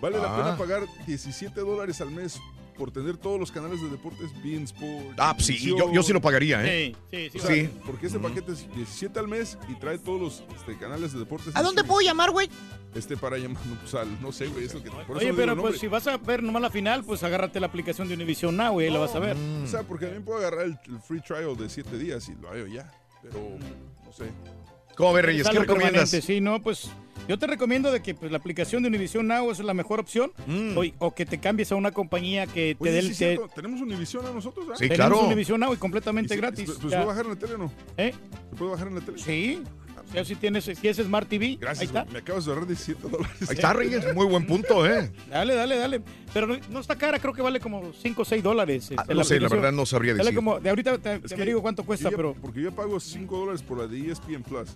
Vale 0.00 0.18
la 0.18 0.34
Ah. 0.34 0.36
pena 0.36 0.56
pagar 0.58 0.82
17 1.06 1.60
dólares 1.60 2.00
al 2.00 2.10
mes 2.10 2.40
por 2.76 2.90
tener 2.90 3.16
todos 3.16 3.38
los 3.38 3.52
canales 3.52 3.80
de 3.80 3.88
deportes, 3.88 4.30
Bean 4.42 4.64
Sport. 4.64 5.16
Ah, 5.18 5.32
pues 5.34 5.46
sí, 5.46 5.58
yo, 5.58 5.92
yo 5.92 6.02
sí 6.02 6.12
lo 6.12 6.20
pagaría, 6.20 6.60
¿eh? 6.66 6.92
Sí, 7.12 7.28
sí, 7.30 7.38
O 7.38 7.40
sea, 7.40 7.54
Sí. 7.54 7.70
Porque 7.86 8.08
ese 8.08 8.18
paquete 8.18 8.50
es 8.52 8.68
17 8.74 9.16
al 9.20 9.28
mes 9.28 9.56
y 9.68 9.74
trae 9.76 9.96
todos 9.98 10.20
los 10.20 10.44
este, 10.58 10.76
canales 10.76 11.12
de 11.12 11.20
deportes. 11.20 11.54
¿A 11.54 11.62
dónde 11.62 11.84
puedo 11.84 12.00
llamar, 12.00 12.32
güey? 12.32 12.50
Este 12.96 13.16
para 13.16 13.38
llamar, 13.38 13.64
no, 13.66 13.76
pues, 13.80 13.94
al- 13.94 14.20
no 14.20 14.32
sé, 14.32 14.48
güey, 14.48 14.64
eso 14.64 14.82
que 14.82 14.90
por 14.90 15.16
Oye, 15.18 15.32
pero 15.32 15.56
pues 15.56 15.78
si 15.78 15.86
vas 15.86 16.08
a 16.08 16.16
ver 16.16 16.42
nomás 16.42 16.60
la 16.62 16.70
final, 16.70 17.04
pues 17.04 17.22
agárrate 17.22 17.60
la 17.60 17.68
aplicación 17.68 18.08
de 18.08 18.14
Univision 18.14 18.56
Now 18.56 18.80
y 18.80 18.86
ahí 18.86 18.90
la 18.92 18.98
vas 18.98 19.14
a 19.14 19.20
ver. 19.20 19.36
O 19.62 19.66
sea, 19.68 19.84
porque 19.84 20.06
también 20.06 20.24
puedo 20.24 20.40
agarrar 20.40 20.66
el, 20.66 20.76
el 20.86 20.98
free 21.00 21.20
trial 21.20 21.56
de 21.56 21.68
7 21.70 21.96
días 21.96 22.28
y 22.28 22.34
lo 22.34 22.50
hago 22.50 22.66
ya. 22.66 22.92
Pero, 23.24 23.40
no 24.06 24.12
sé. 24.12 24.24
¿Cómo 24.96 25.12
ves, 25.12 25.24
Reyes? 25.24 25.48
¿Qué 25.48 25.58
recomiendas? 25.58 25.92
permanente, 26.10 26.22
Sí, 26.22 26.40
no, 26.40 26.62
pues 26.62 26.88
yo 27.26 27.36
te 27.38 27.46
recomiendo 27.48 27.90
de 27.90 28.00
que 28.00 28.14
pues, 28.14 28.30
la 28.30 28.38
aplicación 28.38 28.82
de 28.82 28.88
Univision 28.90 29.26
Now 29.26 29.50
es 29.50 29.58
la 29.58 29.74
mejor 29.74 29.98
opción 29.98 30.30
Mm. 30.46 30.76
o, 30.78 31.06
o 31.06 31.14
que 31.14 31.26
te 31.26 31.38
cambies 31.40 31.72
a 31.72 31.74
una 31.74 31.90
compañía 31.90 32.46
que 32.46 32.76
te 32.80 32.92
dé 32.92 33.02
sí 33.02 33.24
el... 33.24 33.30
es 33.32 33.40
te- 33.40 33.48
Tenemos 33.56 33.80
Univision 33.80 34.24
a 34.26 34.30
nosotros, 34.30 34.66
¿ah? 34.70 34.74
Sí, 34.76 34.88
tenemos 34.88 34.96
claro. 35.18 35.26
Univision 35.26 35.58
Now 35.58 35.72
y 35.74 35.76
completamente 35.78 36.34
Y 36.34 36.36
sí, 36.36 36.40
gratis. 36.40 36.70
¿Se, 36.74 36.80
puede 36.80 37.04
bajar 37.04 37.24
en 37.24 37.30
la 37.32 37.36
tele 37.38 37.54
o 37.54 37.58
no? 37.58 37.72
¿Eh? 37.96 38.12
¿Se 38.50 38.56
puede 38.56 38.70
bajar 38.70 38.86
en 38.88 38.94
la 38.96 39.00
tele? 39.00 39.18
Sí. 39.18 39.62
O 40.14 40.16
sea, 40.16 40.24
si 40.24 40.36
tienes, 40.36 40.64
si 40.64 40.86
es 40.88 40.96
Smart 40.98 41.28
TV, 41.28 41.44
ahí 41.46 41.56
Gracias, 41.60 41.86
está. 41.86 42.02
güey, 42.02 42.12
me 42.12 42.18
acabas 42.20 42.44
de 42.44 42.52
ahorrar 42.52 42.68
17 42.68 43.08
dólares. 43.08 43.36
Ahí 43.48 43.54
está, 43.56 43.72
Reyes. 43.72 44.14
Muy 44.14 44.26
buen 44.26 44.46
punto, 44.46 44.86
¿eh? 44.86 45.10
Dale, 45.28 45.54
dale, 45.56 45.76
dale. 45.76 46.02
Pero 46.32 46.46
no, 46.46 46.56
no 46.70 46.78
está 46.78 46.96
cara, 46.96 47.18
creo 47.18 47.32
que 47.34 47.42
vale 47.42 47.58
como 47.58 47.92
5 47.92 48.22
o 48.22 48.24
6 48.24 48.42
dólares. 48.42 48.84
este, 48.90 48.96
Ah, 48.96 49.12
no 49.12 49.24
sé, 49.24 49.40
la 49.40 49.48
verdad 49.48 49.72
no 49.72 49.84
sabría 49.84 50.14
decir. 50.14 50.32
como, 50.34 50.60
de 50.60 50.70
ahorita 50.70 50.98
te, 50.98 51.18
te 51.18 51.34
averiguo 51.34 51.62
cuánto 51.62 51.84
cuesta, 51.84 52.04
yo 52.04 52.10
ya- 52.12 52.16
pero... 52.16 52.34
Porque 52.40 52.62
yo 52.62 52.70
pago 52.72 53.00
5 53.00 53.36
dólares 53.38 53.62
por 53.62 53.78
la 53.78 53.88
de 53.88 54.10
ESPN 54.12 54.42
Plus. 54.44 54.70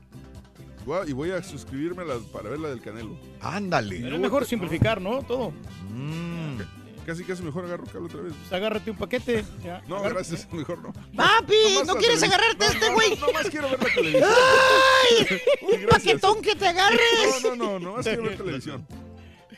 Y 1.06 1.12
voy 1.12 1.30
a 1.30 1.42
suscribirme 1.42 2.04
la- 2.04 2.18
para 2.32 2.48
ver 2.48 2.58
la 2.58 2.70
del 2.70 2.80
Canelo. 2.80 3.16
Ándale. 3.40 4.00
Pero 4.00 4.16
es 4.16 4.20
mejor 4.22 4.44
simplificar, 4.44 5.00
¿no? 5.00 5.22
Todo. 5.22 5.52
Mm. 5.94 6.58
Casi, 7.08 7.24
casi 7.24 7.42
mejor 7.42 7.64
agarro 7.64 7.86
cable 7.86 8.04
otra 8.04 8.20
vez. 8.20 8.34
Pues 8.38 8.52
agárrate 8.52 8.90
un 8.90 8.98
paquete. 8.98 9.42
ya. 9.64 9.80
No, 9.88 9.96
Agárrate. 9.96 10.28
gracias, 10.28 10.46
mejor 10.52 10.78
no. 10.82 10.92
Papi, 10.92 11.54
¿no 11.86 11.94
la 11.94 11.98
quieres 12.00 12.20
televisión. 12.20 12.32
agarrarte 12.32 12.64
a 12.64 12.68
No, 12.68 12.74
este 12.74 12.86
no, 12.88 12.94
güey? 12.94 13.10
No, 13.16 13.26
nomás 13.26 13.48
quiero 13.48 13.70
ver 13.70 13.78
la 13.82 13.88
televisión. 13.94 14.24
¡Ay! 14.28 15.26
Un 15.62 15.80
Gracias. 15.80 15.90
paquetón 16.20 16.42
que 16.42 16.54
te 16.54 16.66
agarres. 16.68 17.00
No, 17.44 17.56
no, 17.56 17.56
no, 17.56 17.78
nomás 17.78 18.04
quiero 18.06 18.22
ver 18.24 18.36
televisión. 18.36 18.86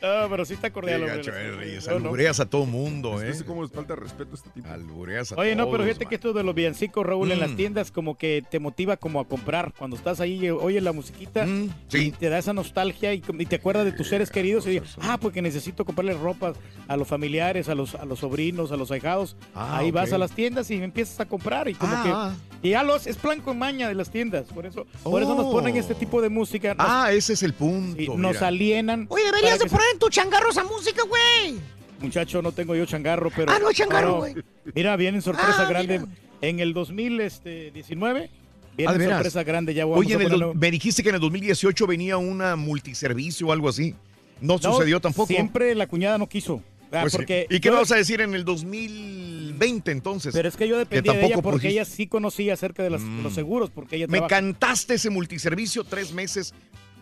Ah, 0.03 0.27
pero 0.31 0.45
sí 0.45 0.55
está 0.55 0.69
Qué 0.71 0.73
cordial. 0.75 1.03
hombre. 1.03 1.17
gacho, 1.19 1.33
eh. 1.37 1.79
No, 1.87 1.99
no. 1.99 2.05
Albureas 2.07 2.41
a 2.41 2.47
todo 2.47 2.67
mundo, 2.67 3.21
¿eh? 3.23 3.29
No 3.29 3.35
sé 3.35 3.45
cómo 3.45 3.63
les 3.63 3.71
falta 3.71 3.95
respeto 3.97 4.31
a 4.33 4.35
este 4.35 4.51
tipo. 4.51 4.69
Albureas 4.69 5.33
a 5.33 5.37
Oye, 5.37 5.55
no, 5.55 5.71
pero 5.71 5.85
fíjate 5.85 6.05
man. 6.05 6.09
que 6.09 6.15
esto 6.15 6.33
de 6.33 6.43
los 6.43 6.55
villancicos, 6.55 7.05
Raúl, 7.05 7.31
en 7.33 7.41
las 7.41 7.51
Mm. 7.51 7.57
tiendas 7.57 7.91
como 7.91 8.17
que 8.17 8.43
te 8.51 8.59
motiva 8.61 8.97
como 8.97 9.21
a 9.21 9.27
comprar. 9.27 9.73
Cuando 9.77 9.97
estás 9.97 10.21
ahí, 10.21 10.47
eh, 10.47 10.53
oyes 10.53 10.83
la 10.83 10.93
musiquita 10.93 11.45
Mm, 11.47 11.69
y 11.93 12.11
te 12.13 12.29
da 12.29 12.39
esa 12.39 12.53
nostalgia 12.53 13.13
y, 13.15 13.23
y 13.39 13.47
te 13.47 13.57
acuerdas 13.57 13.85
de 13.85 13.93
tus 13.93 14.09
seres 14.09 14.31
queridos 14.31 14.67
y 14.67 14.71
dices, 14.81 14.97
ah, 15.03 15.19
porque 15.21 15.43
necesito 15.43 15.85
comprarle 15.85 16.15
ropa 16.15 16.53
a 16.89 16.97
los 16.97 17.07
familiares, 17.09 17.69
a 17.69 17.75
los, 17.75 17.95
a 17.95 18.05
los 18.05 18.21
sobrinos, 18.21 18.73
a 18.73 18.77
los 18.77 18.91
ahijados. 18.91 19.37
Ah, 19.55 19.79
ahí 19.79 19.91
vas 19.91 20.13
a 20.13 20.19
las 20.19 20.33
tiendas 20.33 20.71
y 20.71 20.75
empiezas 20.83 21.21
a 21.21 21.27
comprar 21.27 21.69
y 21.69 21.75
como 21.75 21.93
Ah, 21.95 22.33
que... 22.35 22.51
Y 22.63 22.71
ya 22.73 22.83
los, 22.83 23.07
es 23.07 23.17
plan 23.17 23.41
con 23.41 23.59
maña 23.59 23.89
de 23.89 23.95
las 23.95 24.11
tiendas, 24.11 24.45
por 24.49 24.67
eso, 24.67 24.87
por 25.03 25.23
eso 25.23 25.35
nos 25.35 25.47
Oh. 25.47 25.53
ponen 25.53 25.77
este 25.79 25.95
tipo 25.95 26.21
de 26.21 26.29
música. 26.29 26.75
Nos, 26.75 26.87
Ah, 26.89 27.11
ese 27.11 27.33
es 27.33 27.43
el 27.43 27.55
punto. 27.55 28.01
y 28.01 28.07
nos 28.09 28.43
alienan. 28.43 29.07
Oye, 29.09 29.25
deberías 29.25 29.59
de 29.59 29.65
poner 29.67 29.87
en 29.93 29.99
tu 29.99 30.09
changarro 30.09 30.51
esa 30.51 30.65
música, 30.65 31.03
güey. 31.09 31.59
Muchacho, 32.01 32.41
no 32.43 32.53
tengo 32.53 32.75
yo 32.75 32.87
changarro, 32.87 33.31
pero... 33.35 33.53
Ah, 33.53 33.59
no, 33.59 33.73
changarro, 33.73 34.19
güey. 34.19 34.35
Mira, 34.75 34.97
viene 34.97 35.21
sorpresa 35.21 35.67
Ah, 35.67 35.69
grande. 35.69 35.99
mira. 36.01 36.13
En 36.41 36.59
el 36.61 36.73
2019 36.73 38.31
viene 38.77 38.91
Ah, 38.91 38.93
¿de 38.93 38.99
veras? 38.99 39.17
sorpresa 39.19 39.43
grande. 39.45 39.75
Ya 39.75 39.85
vamos 39.85 40.01
Oye, 40.01 40.15
a 40.15 40.17
en 40.17 40.33
el 40.33 40.55
me 40.55 40.71
dijiste 40.71 41.03
que 41.03 41.11
en 41.11 41.17
el 41.17 41.21
2018 41.21 41.87
venía 41.87 42.17
una 42.17 42.57
multiservicio 42.57 43.49
o 43.49 43.53
algo 43.53 43.69
así. 43.69 43.95
No, 44.41 44.55
No, 44.57 44.73
sucedió 44.73 45.01
tampoco. 45.01 45.27
Siempre 45.27 45.75
la 45.75 45.87
cuñada 45.87 46.17
no 46.17 46.27
quiso. 46.29 46.63
Ah, 46.93 47.03
Pues 47.03 47.13
sí. 47.13 47.21
¿Y 47.51 47.61
qué 47.61 47.69
yo- 47.69 47.73
vamos 47.75 47.93
a 47.93 47.97
decir 47.97 48.21
en 48.23 48.35
el 48.35 48.45
2020 48.45 49.91
entonces? 49.93 50.33
Pero 50.35 50.49
es 50.49 50.57
que 50.57 50.67
yo 50.67 50.75
Que 50.77 50.79
dependía 50.81 51.13
de 51.13 51.19
ella 51.19 51.29
tampoco 51.29 51.43
porque 51.43 51.59
pudiste. 51.69 51.73
ella 51.73 51.85
sí 51.85 52.07
conocía 52.07 52.55
acerca 52.55 52.83
de 52.83 52.91
las- 52.91 53.03
Mm. 53.03 53.23
los 53.23 53.35
seguros, 53.35 53.71
porque 53.71 53.97
ella 53.97 54.07
Me 54.07 54.13
trabaja. 54.19 54.29
cantaste 54.37 54.95
ese 54.95 55.11
multiservicio 55.11 55.85
tres 55.85 56.13
meses 56.13 56.53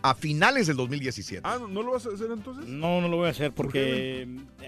a 0.01 0.15
finales 0.15 0.67
del 0.67 0.77
2017. 0.77 1.41
Ah, 1.43 1.57
¿no 1.69 1.83
lo 1.83 1.91
vas 1.91 2.05
a 2.05 2.09
hacer 2.09 2.27
entonces? 2.31 2.65
No, 2.67 3.01
no 3.01 3.07
lo 3.09 3.17
voy 3.17 3.27
a 3.27 3.31
hacer 3.31 3.51
porque 3.51 4.27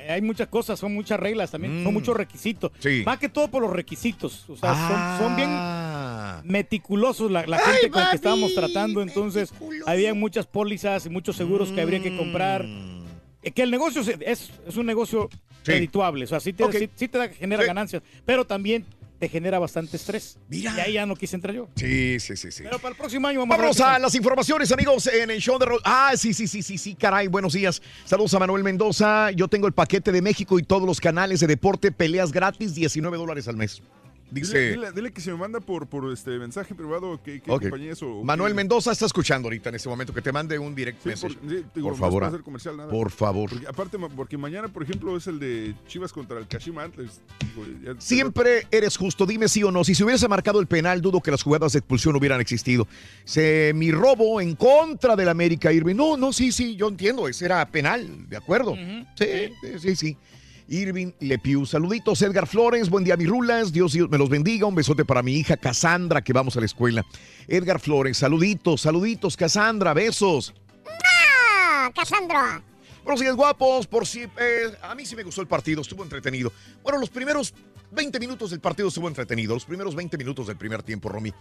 hay 0.10 0.22
muchas 0.22 0.48
cosas, 0.50 0.78
son 0.80 0.94
muchas 0.94 1.20
reglas 1.20 1.52
también, 1.52 1.84
son 1.84 1.94
Mm. 1.94 1.96
muchos 1.96 2.16
requisitos. 2.18 2.72
Sí. 2.80 3.04
Más 3.06 3.18
que 3.20 3.30
todo 3.30 3.48
por 3.50 3.62
los 3.62 3.72
requisitos. 3.72 4.50
O 4.50 4.58
sea, 4.58 4.74
son, 5.20 5.26
son 5.28 5.36
bien 5.36 5.50
Ah. 5.52 6.42
meticulosos 6.44 7.32
la, 7.32 7.46
la 7.48 7.58
Ay, 7.58 7.64
gente 7.74 7.90
con 7.92 8.02
la 8.04 8.10
que 8.10 8.16
estábamos 8.18 8.54
tratando. 8.54 9.02
Entonces, 9.02 9.52
meticuloso. 9.54 9.90
había 9.90 10.14
muchas 10.14 10.48
pólizas 10.48 11.06
y 11.06 11.10
muchos 11.10 11.36
seguros 11.36 11.72
que 11.72 11.82
habría 11.82 12.02
que 12.02 12.16
comprar. 12.18 12.64
Mm. 12.66 13.02
Eh, 13.44 13.52
Que 13.52 13.64
el 13.64 13.72
negocio 13.72 14.02
es, 14.02 14.50
es 14.68 14.78
un 14.78 14.86
negocio 14.86 15.30
Sí. 15.64 15.72
redituable, 15.72 16.26
o 16.26 16.28
sea, 16.28 16.40
sí 16.40 16.54
te, 16.54 16.64
Ok. 16.64 16.74
sí- 16.78 16.90
sí 16.96 17.08
te 17.08 17.18
da- 17.18 17.30
genera 17.30 17.62
Sí. 17.64 17.68
ganancias, 17.68 18.04
pero 18.26 18.46
también 18.46 18.86
te 19.22 19.30
genera 19.30 19.60
bastante 19.60 19.98
estrés. 19.98 20.40
Mira. 20.50 20.74
Y 20.76 20.80
ahí 20.80 20.94
ya 20.94 21.06
no 21.06 21.16
quise 21.16 21.36
entrar 21.36 21.54
yo. 21.56 21.70
Sí, 21.76 22.20
sí, 22.20 22.36
sí, 22.36 22.52
sí. 22.52 22.64
Pero 22.64 22.80
para 22.80 22.90
el 22.94 22.98
próximo 22.98 23.28
año 23.28 23.42
vamos 23.42 23.56
Vámonos 23.56 23.80
a 23.80 23.94
a 23.96 24.00
las 24.00 24.16
informaciones, 24.16 24.72
amigos, 24.72 25.06
en 25.06 25.30
el 25.30 25.40
show 25.40 25.60
de... 25.60 25.68
Ro- 25.68 25.80
Ah, 25.84 26.14
sí, 26.18 26.34
sí, 26.34 26.48
sí, 26.48 26.64
sí, 26.64 26.80
sí, 26.80 26.96
caray, 26.96 27.28
buenos 27.28 27.54
días. 27.54 27.84
Saludos 28.04 28.34
a 28.34 28.40
Manuel 28.40 28.64
Mendoza. 28.64 29.30
Yo 29.30 29.48
tengo 29.48 29.68
el 29.68 29.74
paquete 29.74 30.12
de 30.12 30.24
México 30.24 30.58
y 30.58 30.64
todos 30.64 30.88
los 30.88 31.00
canales 31.00 31.40
de 31.40 31.46
deporte, 31.46 31.92
peleas 31.92 32.32
gratis, 32.32 32.74
19 32.74 33.16
dólares 33.16 33.48
al 33.48 33.58
mes. 33.58 33.84
Dice- 34.32 34.58
Dile, 34.72 34.76
dile- 34.78 34.92
dile 34.94 35.12
que 35.12 35.20
se 35.20 35.30
me 35.30 35.38
manda 35.38 35.60
por, 35.60 35.88
por 35.88 36.10
este 36.12 36.32
mensaje 36.40 36.74
privado 36.74 37.20
qué, 37.22 37.42
qué 37.42 37.52
Ok. 37.52 37.64
compañía 37.64 37.92
es 37.92 38.02
o- 38.02 38.24
Manuel 38.24 38.52
qué- 38.54 38.56
Mendoza 38.56 38.94
está 38.94 39.06
escuchando 39.06 39.48
ahorita 39.48 39.68
en 39.70 39.76
este 39.76 39.90
momento 39.90 40.14
que 40.14 40.22
te 40.22 40.32
mande 40.32 40.58
un 40.58 40.74
direct 40.74 41.02
Sí, 41.04 41.10
message. 41.10 41.36
por, 41.36 41.50
sí, 41.50 41.56
digo, 41.56 41.66
por 41.74 41.84
no 41.84 41.92
es 41.94 42.00
favor. 42.00 42.22
para 42.22 42.28
hacer 42.30 42.42
comercial, 42.42 42.78
nada. 42.78 42.90
Por 42.90 43.12
favor. 43.12 43.50
Porque, 43.50 43.68
aparte, 43.68 43.98
porque 44.16 44.38
mañana, 44.38 44.70
por 44.70 44.84
ejemplo, 44.84 45.18
es 45.18 45.28
el 45.28 45.38
de 45.38 45.76
Chivas 45.88 46.14
contra 46.14 46.40
el 46.40 46.48
Kashima 46.48 46.84
Antlers. 46.84 47.20
Digo, 47.56 47.68
ya- 47.84 48.00
Siempre 48.00 48.68
eres 48.72 48.96
justo, 48.96 49.26
dime 49.26 49.50
sí 49.50 49.64
o 49.64 49.72
no. 49.72 49.84
Si 49.84 49.96
se 49.96 50.04
hubiese 50.06 50.28
marcado 50.30 50.62
el 50.62 50.68
penal, 50.68 51.02
dudo 51.02 51.20
que 51.20 51.30
las 51.32 51.44
jugadas 51.44 51.74
de 51.74 51.80
expulsión 51.80 52.16
hubieran 52.16 52.40
existido. 52.40 52.88
Se, 53.26 53.74
mi 53.76 53.92
robo 53.92 54.40
en 54.40 54.56
contra 54.56 55.16
del 55.18 55.28
América, 55.28 55.74
Irving. 55.74 55.96
No, 55.96 56.16
no, 56.16 56.32
sí, 56.32 56.52
sí, 56.54 56.76
yo 56.78 56.88
entiendo, 56.88 57.28
ese 57.28 57.44
era 57.46 57.66
penal, 57.66 58.30
¿de 58.30 58.38
acuerdo? 58.38 58.76
Sí, 59.16 59.26
sí, 59.62 59.80
sí, 59.80 59.96
sí. 59.98 60.18
Irving 60.72 61.12
Lepiu, 61.20 61.66
saluditos, 61.66 62.22
Edgar 62.22 62.48
Flores, 62.48 62.90
buen 62.90 63.04
día, 63.04 63.18
mis 63.18 63.28
rulas, 63.28 63.74
Dios, 63.74 63.92
Dios 63.92 64.10
me 64.10 64.18
los 64.18 64.30
bendiga, 64.30 64.66
un 64.66 64.74
besote 64.74 65.04
para 65.04 65.22
mi 65.22 65.34
hija 65.34 65.58
Cassandra, 65.58 66.22
que 66.22 66.32
vamos 66.32 66.56
a 66.56 66.62
la 66.62 66.66
escuela. 66.66 67.06
Edgar 67.50 67.78
Flores, 67.82 68.18
saluditos, 68.18 68.80
saluditos, 68.80 69.36
Cassandra, 69.36 69.94
besos. 69.94 70.54
¡Ah! 70.88 71.92
Cassandra. 71.94 72.64
Buenos 73.04 73.20
días, 73.20 73.36
guapos. 73.36 73.86
Por 73.86 74.08
si, 74.08 74.22
eh, 74.22 74.72
a 74.82 74.96
mí 74.96 75.06
sí 75.06 75.14
me 75.16 75.24
gustó 75.24 75.42
el 75.42 75.48
partido, 75.48 75.82
estuvo 75.82 76.04
entretenido. 76.04 76.54
Bueno, 76.82 77.00
los 77.00 77.10
primeros 77.10 77.54
20 77.92 78.20
minutos 78.20 78.52
del 78.52 78.60
partido 78.60 78.88
estuvo 78.88 79.08
entretenido. 79.08 79.54
Los 79.54 79.66
primeros 79.66 79.96
20 79.96 80.18
minutos 80.18 80.48
del 80.48 80.58
primer 80.58 80.82
tiempo, 80.82 81.10
Romy. 81.10 81.34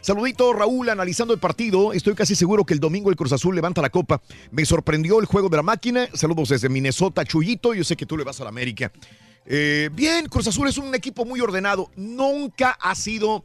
Saludito, 0.00 0.52
Raúl, 0.52 0.88
analizando 0.88 1.34
el 1.34 1.40
partido. 1.40 1.92
Estoy 1.92 2.14
casi 2.14 2.34
seguro 2.34 2.64
que 2.64 2.74
el 2.74 2.80
domingo 2.80 3.10
el 3.10 3.16
Cruz 3.16 3.32
Azul 3.32 3.54
levanta 3.54 3.82
la 3.82 3.90
copa. 3.90 4.22
Me 4.50 4.64
sorprendió 4.64 5.20
el 5.20 5.26
juego 5.26 5.48
de 5.48 5.58
la 5.58 5.62
máquina. 5.62 6.08
Saludos 6.14 6.48
desde 6.48 6.68
Minnesota, 6.68 7.24
Chuyito. 7.24 7.74
Yo 7.74 7.84
sé 7.84 7.96
que 7.96 8.06
tú 8.06 8.16
le 8.16 8.24
vas 8.24 8.40
a 8.40 8.44
la 8.44 8.50
América. 8.50 8.90
Eh, 9.44 9.90
bien, 9.92 10.26
Cruz 10.26 10.46
Azul 10.46 10.68
es 10.68 10.78
un 10.78 10.94
equipo 10.94 11.24
muy 11.24 11.40
ordenado. 11.40 11.90
Nunca 11.96 12.70
ha 12.80 12.94
sido 12.94 13.44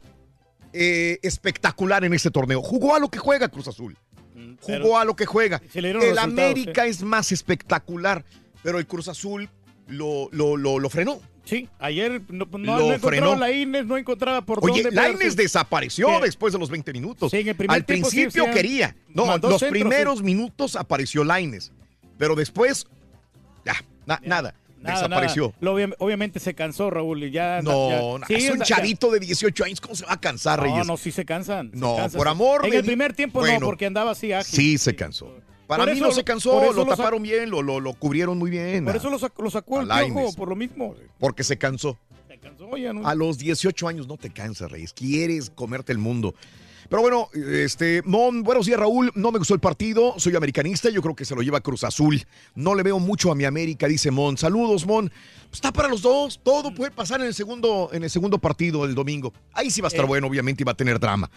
eh, 0.72 1.18
espectacular 1.22 2.04
en 2.04 2.14
este 2.14 2.30
torneo. 2.30 2.62
Jugó 2.62 2.94
a 2.94 2.98
lo 2.98 3.10
que 3.10 3.18
juega 3.18 3.48
Cruz 3.48 3.68
Azul. 3.68 3.96
Jugó 4.34 4.58
pero 4.66 4.98
a 4.98 5.04
lo 5.04 5.14
que 5.14 5.26
juega. 5.26 5.60
El 5.74 6.18
América 6.18 6.86
es 6.86 7.02
más 7.02 7.30
espectacular, 7.30 8.24
pero 8.62 8.78
el 8.78 8.86
Cruz 8.86 9.08
Azul 9.08 9.48
lo, 9.86 10.28
lo, 10.32 10.56
lo, 10.56 10.78
lo 10.78 10.90
frenó. 10.90 11.20
Sí, 11.44 11.68
ayer 11.78 12.22
no, 12.28 12.46
no, 12.50 12.58
Lo 12.58 12.78
no 12.88 12.92
encontraba 12.94 13.36
la 13.36 13.50
Ines, 13.52 13.84
no 13.84 13.96
encontraba 13.98 14.40
por 14.40 14.60
Oye, 14.62 14.82
dónde. 14.82 14.96
Laines 14.96 15.18
pegarse. 15.18 15.42
desapareció 15.42 16.08
Sí. 16.08 16.14
después 16.22 16.52
de 16.54 16.58
los 16.58 16.70
20 16.70 16.92
minutos. 16.92 17.30
Sí, 17.30 17.38
en 17.40 17.48
el 17.48 17.54
primer 17.54 17.76
Al 17.76 17.84
tiempo 17.84 18.08
principio 18.08 18.44
sí, 18.46 18.50
quería. 18.50 18.96
No, 19.08 19.26
los 19.26 19.40
centros, 19.60 19.64
primeros 19.70 20.22
minutos 20.22 20.74
apareció 20.74 21.22
Laines, 21.22 21.70
pero 22.16 22.34
después, 22.34 22.86
ya, 23.66 23.74
na- 24.06 24.20
nada, 24.24 24.54
Nada, 24.80 24.96
desapareció. 25.02 25.48
nada. 25.48 25.56
Lo 25.60 25.74
obvia- 25.74 25.94
obviamente 25.98 26.40
se 26.40 26.54
cansó, 26.54 26.88
Raúl. 26.90 27.24
Y 27.24 27.30
ya, 27.30 27.60
No, 27.62 27.90
ya- 27.90 27.96
no, 28.20 28.26
Sí, 28.26 28.34
es 28.36 28.50
un 28.50 28.58
ya- 28.60 28.64
chavito 28.64 29.10
de 29.10 29.20
18 29.20 29.64
años, 29.64 29.80
¿cómo 29.82 29.94
se 29.94 30.06
va 30.06 30.14
a 30.14 30.20
cansar, 30.20 30.58
No, 30.58 30.64
Reyes? 30.64 30.86
no, 30.86 30.96
sí 30.96 31.10
se 31.12 31.26
cansan. 31.26 31.70
se 31.72 31.76
No, 31.78 31.96
cansan, 31.96 32.18
por 32.18 32.28
amor 32.28 32.64
En 32.64 32.70
de 32.70 32.76
el 32.78 32.84
primer 32.86 33.12
tiempo 33.12 33.40
Bueno, 33.40 33.60
no, 33.60 33.66
porque 33.66 33.84
andaba 33.84 34.12
así 34.12 34.32
ágil. 34.32 34.54
Sí, 34.56 34.78
se 34.78 34.96
cansó. 34.96 35.30
Para 35.66 35.86
mí 35.86 36.00
no 36.00 36.12
se 36.12 36.24
cansó, 36.24 36.72
lo 36.72 36.86
taparon 36.86 37.22
bien, 37.22 37.50
lo, 37.50 37.62
lo, 37.62 37.80
lo 37.80 37.94
cubrieron 37.94 38.38
muy 38.38 38.50
bien. 38.50 38.84
Por 38.84 38.94
a- 38.94 38.98
eso 38.98 39.10
lo, 39.10 39.18
sac- 39.18 39.40
lo 39.42 39.50
sacó 39.50 39.80
el 39.80 39.88
piojo, 39.88 40.32
por 40.34 40.48
lo 40.48 40.56
mismo. 40.56 40.94
Porque 41.18 41.42
se 41.44 41.56
cansó. 41.56 41.98
Se 42.28 42.38
cansó, 42.38 42.76
ya 42.76 42.92
no. 42.92 43.06
A 43.06 43.14
los 43.14 43.38
18 43.38 43.88
años 43.88 44.06
no 44.06 44.16
te 44.16 44.30
cansas, 44.30 44.70
Reyes. 44.70 44.92
Quieres 44.92 45.50
comerte 45.50 45.92
el 45.92 45.98
mundo. 45.98 46.34
Pero 46.90 47.00
bueno, 47.00 47.28
este, 47.34 48.02
Mon, 48.04 48.42
buenos 48.42 48.66
días, 48.66 48.78
Raúl. 48.78 49.10
No 49.14 49.32
me 49.32 49.38
gustó 49.38 49.54
el 49.54 49.60
partido. 49.60 50.14
Soy 50.18 50.36
americanista. 50.36 50.90
Yo 50.90 51.00
creo 51.00 51.16
que 51.16 51.24
se 51.24 51.34
lo 51.34 51.40
lleva 51.40 51.60
Cruz 51.62 51.82
Azul. 51.82 52.22
No 52.54 52.74
le 52.74 52.82
veo 52.82 52.98
mucho 52.98 53.32
a 53.32 53.34
mi 53.34 53.44
América, 53.46 53.88
dice 53.88 54.10
Mon. 54.10 54.36
Saludos, 54.36 54.84
Mon. 54.86 55.08
Pues 55.08 55.54
está 55.54 55.72
para 55.72 55.88
los 55.88 56.02
dos. 56.02 56.38
Todo 56.44 56.74
puede 56.74 56.90
pasar 56.90 57.22
en 57.22 57.28
el 57.28 57.34
segundo, 57.34 57.88
en 57.94 58.04
el 58.04 58.10
segundo 58.10 58.38
partido 58.38 58.84
del 58.86 58.94
domingo. 58.94 59.32
Ahí 59.54 59.70
sí 59.70 59.80
va 59.80 59.86
a 59.86 59.88
estar 59.88 60.04
Eh. 60.04 60.08
bueno, 60.08 60.26
obviamente, 60.26 60.62
y 60.62 60.64
va 60.66 60.72
a 60.72 60.76
tener 60.76 61.00
drama. 61.00 61.30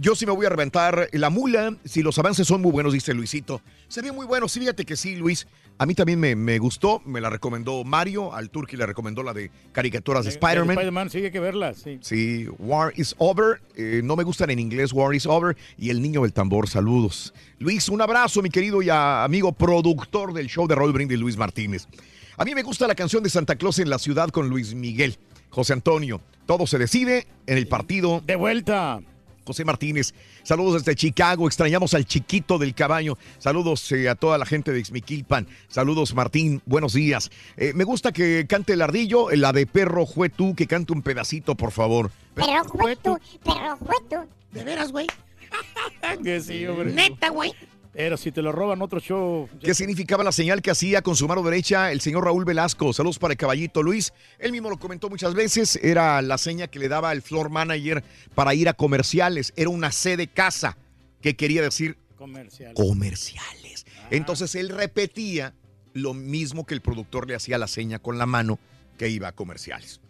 Yo 0.00 0.14
sí 0.14 0.26
me 0.26 0.32
voy 0.32 0.46
a 0.46 0.48
reventar 0.48 1.08
la 1.10 1.28
mula. 1.28 1.74
Si 1.84 2.02
los 2.02 2.16
avances 2.20 2.46
son 2.46 2.62
muy 2.62 2.70
buenos, 2.70 2.92
dice 2.92 3.12
Luisito. 3.14 3.60
Se 3.88 4.00
ve 4.00 4.12
muy 4.12 4.26
bueno. 4.26 4.46
Sí, 4.46 4.60
fíjate 4.60 4.84
que 4.84 4.94
sí, 4.94 5.16
Luis. 5.16 5.48
A 5.76 5.86
mí 5.86 5.94
también 5.96 6.20
me, 6.20 6.36
me 6.36 6.58
gustó. 6.60 7.02
Me 7.04 7.20
la 7.20 7.30
recomendó 7.30 7.82
Mario. 7.82 8.32
Al 8.32 8.48
Turki 8.48 8.76
le 8.76 8.86
recomendó 8.86 9.24
la 9.24 9.34
de 9.34 9.50
caricaturas 9.72 10.24
de 10.24 10.30
Spider-Man. 10.30 10.70
Spider-Man, 10.70 11.10
sí, 11.10 11.24
hay 11.24 11.32
que 11.32 11.40
verla, 11.40 11.74
sí. 11.74 11.98
Sí, 12.00 12.46
War 12.60 12.92
is 12.94 13.16
Over. 13.18 13.60
Eh, 13.74 14.00
no 14.04 14.14
me 14.14 14.22
gustan 14.22 14.50
en 14.50 14.60
inglés, 14.60 14.92
War 14.92 15.12
is 15.16 15.26
Over. 15.26 15.56
Y 15.76 15.90
El 15.90 16.00
Niño 16.00 16.22
del 16.22 16.32
Tambor, 16.32 16.68
saludos. 16.68 17.34
Luis, 17.58 17.88
un 17.88 18.00
abrazo, 18.00 18.40
mi 18.40 18.50
querido 18.50 18.80
y 18.82 18.90
amigo 18.90 19.50
productor 19.50 20.32
del 20.32 20.46
show 20.46 20.68
de 20.68 20.76
Roll 20.76 20.92
Brindis, 20.92 21.18
Luis 21.18 21.36
Martínez. 21.36 21.88
A 22.36 22.44
mí 22.44 22.54
me 22.54 22.62
gusta 22.62 22.86
la 22.86 22.94
canción 22.94 23.24
de 23.24 23.30
Santa 23.30 23.56
Claus 23.56 23.80
en 23.80 23.90
la 23.90 23.98
ciudad 23.98 24.28
con 24.28 24.48
Luis 24.48 24.76
Miguel. 24.76 25.18
José 25.50 25.72
Antonio, 25.72 26.20
todo 26.46 26.68
se 26.68 26.78
decide 26.78 27.26
en 27.48 27.58
el 27.58 27.66
partido. 27.66 28.22
De 28.24 28.36
vuelta. 28.36 29.00
José 29.48 29.64
Martínez, 29.64 30.12
saludos 30.42 30.84
desde 30.84 30.94
Chicago, 30.94 31.46
extrañamos 31.46 31.94
al 31.94 32.04
chiquito 32.04 32.58
del 32.58 32.74
caballo, 32.74 33.16
saludos 33.38 33.90
eh, 33.92 34.10
a 34.10 34.14
toda 34.14 34.36
la 34.36 34.44
gente 34.44 34.72
de 34.72 34.84
Xmiquilpan, 34.84 35.48
saludos 35.68 36.14
Martín, 36.14 36.60
buenos 36.66 36.92
días. 36.92 37.30
Eh, 37.56 37.72
me 37.74 37.84
gusta 37.84 38.12
que 38.12 38.44
cante 38.46 38.74
el 38.74 38.82
ardillo, 38.82 39.30
la 39.30 39.54
de 39.54 39.66
Perro 39.66 40.04
Jue 40.04 40.28
tú, 40.28 40.54
que 40.54 40.66
cante 40.66 40.92
un 40.92 41.00
pedacito, 41.00 41.54
por 41.54 41.72
favor. 41.72 42.10
Perro 42.34 42.64
jueto, 42.68 43.18
perro 43.42 43.78
jueto. 43.78 44.26
¿De 44.52 44.64
veras, 44.64 44.92
güey? 44.92 45.06
Que 46.22 46.40
sí, 46.42 46.66
hombre. 46.66 46.92
Neta, 46.92 47.30
güey. 47.30 47.54
Pero 47.98 48.16
si 48.16 48.30
te 48.30 48.42
lo 48.42 48.52
roban 48.52 48.80
otro 48.80 49.00
show. 49.00 49.48
¿Qué 49.60 49.74
significaba 49.74 50.22
la 50.22 50.30
señal 50.30 50.62
que 50.62 50.70
hacía 50.70 51.02
con 51.02 51.16
su 51.16 51.26
mano 51.26 51.42
derecha 51.42 51.90
el 51.90 52.00
señor 52.00 52.26
Raúl 52.26 52.44
Velasco? 52.44 52.92
Saludos 52.92 53.18
para 53.18 53.32
el 53.32 53.38
caballito 53.38 53.82
Luis. 53.82 54.12
Él 54.38 54.52
mismo 54.52 54.70
lo 54.70 54.78
comentó 54.78 55.10
muchas 55.10 55.34
veces. 55.34 55.74
Era 55.82 56.22
la 56.22 56.38
seña 56.38 56.68
que 56.68 56.78
le 56.78 56.88
daba 56.88 57.10
el 57.10 57.22
floor 57.22 57.50
manager 57.50 58.04
para 58.36 58.54
ir 58.54 58.68
a 58.68 58.74
comerciales. 58.74 59.52
Era 59.56 59.70
una 59.70 59.90
C 59.90 60.16
de 60.16 60.28
casa, 60.28 60.78
que 61.20 61.34
quería 61.34 61.60
decir 61.60 61.98
Comercial. 62.14 62.72
comerciales. 62.74 63.84
Entonces 64.12 64.54
él 64.54 64.68
repetía 64.68 65.54
lo 65.92 66.14
mismo 66.14 66.66
que 66.66 66.74
el 66.74 66.82
productor 66.82 67.26
le 67.26 67.34
hacía 67.34 67.58
la 67.58 67.66
seña 67.66 67.98
con 67.98 68.16
la 68.16 68.26
mano 68.26 68.60
que 68.96 69.08
iba 69.08 69.26
a 69.26 69.32
comerciales. 69.32 70.00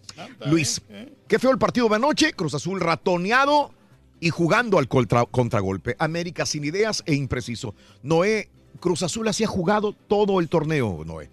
Luis, 0.45 0.83
qué 1.27 1.39
feo 1.39 1.53
el 1.53 1.59
partido 1.59 1.89
de 1.89 1.97
anoche. 1.97 2.35
Cruz 2.35 2.53
Azul 2.53 2.81
ratoneado 2.81 3.73
y 4.21 4.31
jugando 4.31 4.79
al 4.79 4.89
contra- 4.89 5.27
contragolpe. 5.27 5.97
América 5.99 6.47
sin 6.47 6.65
ideas 6.65 7.03
e 7.07 7.15
impreciso. 7.15 7.75
Noé, 8.03 8.49
Cruz 8.81 9.03
Azul 9.03 9.29
así 9.29 9.45
ha 9.45 9.49
jugado 9.49 9.93
todo 9.93 10.41
el 10.41 10.49
torneo, 10.49 11.03
Noé. 11.05 11.31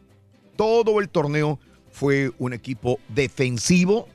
Todo 0.55 0.99
el 0.99 1.09
torneo 1.09 1.59
fue 1.91 2.31
un 2.39 2.53
equipo 2.53 2.99
defensivo, 3.09 4.07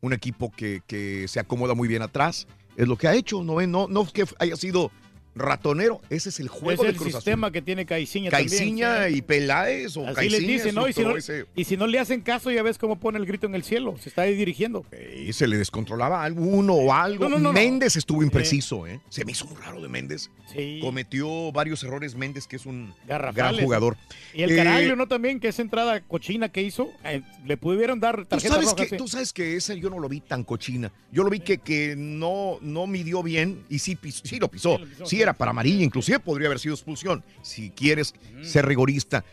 un 0.00 0.12
equipo 0.12 0.50
que, 0.50 0.82
que 0.86 1.26
se 1.28 1.40
acomoda 1.40 1.74
muy 1.74 1.88
bien 1.88 2.02
atrás. 2.02 2.46
Es 2.76 2.86
lo 2.86 2.96
que 2.96 3.08
ha 3.08 3.14
hecho, 3.14 3.42
Noé. 3.42 3.66
No, 3.66 3.88
no 3.88 4.06
que 4.06 4.24
haya 4.38 4.56
sido 4.56 4.90
ratonero, 5.38 6.00
ese 6.10 6.28
es 6.28 6.40
el 6.40 6.48
juego 6.48 6.82
es 6.82 6.88
el 6.90 6.96
Cruz 6.96 7.12
sistema 7.14 7.46
Azul. 7.48 7.52
que 7.54 7.62
tiene 7.62 7.86
Caiciña 7.86 8.30
Caiciña 8.30 8.94
también. 8.94 9.18
y 9.18 9.22
Peláez 9.22 9.96
o 9.96 10.04
Así 10.06 10.14
Caiciña 10.14 10.38
les 10.38 10.48
dicen, 10.48 10.74
¿no? 10.74 10.88
Y 10.88 10.92
si 10.92 11.02
no, 11.02 11.16
instructor 11.16 11.40
ese. 11.42 11.46
y 11.54 11.64
si 11.64 11.76
no 11.76 11.86
le 11.86 11.98
hacen 11.98 12.20
caso, 12.20 12.50
ya 12.50 12.62
ves 12.62 12.78
cómo 12.78 12.98
pone 12.98 13.18
el 13.18 13.26
grito 13.26 13.46
en 13.46 13.54
el 13.54 13.62
cielo. 13.64 13.96
Se 14.00 14.08
está 14.08 14.22
ahí 14.22 14.34
dirigiendo. 14.34 14.84
Y 15.16 15.32
se 15.32 15.46
le 15.46 15.56
descontrolaba 15.56 16.22
alguno 16.24 16.74
o 16.74 16.92
algo. 16.92 17.28
No. 17.28 17.52
Méndez 17.52 17.96
estuvo 17.96 18.22
impreciso, 18.22 18.86
¿eh? 18.86 19.00
Se 19.08 19.24
me 19.24 19.32
hizo 19.32 19.46
muy 19.46 19.56
raro 19.56 19.80
de 19.80 19.88
Méndez. 19.88 20.30
Sí. 20.52 20.78
Cometió 20.82 21.52
varios 21.52 21.82
errores 21.84 22.14
Méndez, 22.14 22.46
que 22.46 22.56
es 22.56 22.66
un 22.66 22.94
gran 23.06 23.56
jugador. 23.58 23.96
Y 24.34 24.42
el 24.42 24.50
Eh, 24.52 24.56
Caraglio, 24.56 24.96
¿no? 24.96 25.06
También, 25.08 25.40
que 25.40 25.48
esa 25.48 25.62
entrada 25.62 26.00
cochina 26.00 26.48
que 26.48 26.62
hizo, 26.62 26.90
eh, 27.04 27.22
le 27.46 27.56
pudieron 27.56 28.00
dar 28.00 28.16
Tú 28.18 28.24
tarjeta 28.26 28.54
sabes, 28.54 28.70
roja. 28.70 28.82
que, 28.82 28.88
sí. 28.90 28.96
tú 28.96 29.08
sabes 29.08 29.32
que 29.32 29.56
ese 29.56 29.78
yo 29.78 29.90
no 29.90 29.98
lo 29.98 30.08
vi 30.08 30.20
tan 30.20 30.44
cochina. 30.44 30.90
Yo 31.12 31.22
lo 31.24 31.30
vi 31.30 31.40
que, 31.40 31.58
que 31.58 31.94
no, 31.96 32.58
no 32.60 32.86
midió 32.86 33.22
bien 33.22 33.64
y 33.68 33.78
sí, 33.78 33.96
pis- 33.96 34.22
sí 34.24 34.38
lo 34.38 34.48
pisó. 34.48 34.78
Sí 35.04 35.20
era 35.20 35.27
para 35.32 35.50
amarilla, 35.50 35.84
inclusive 35.84 36.18
podría 36.20 36.46
haber 36.48 36.58
sido 36.58 36.74
expulsión. 36.74 37.22
Si 37.42 37.70
quieres 37.70 38.14
ser 38.42 38.66
rigorista. 38.66 39.24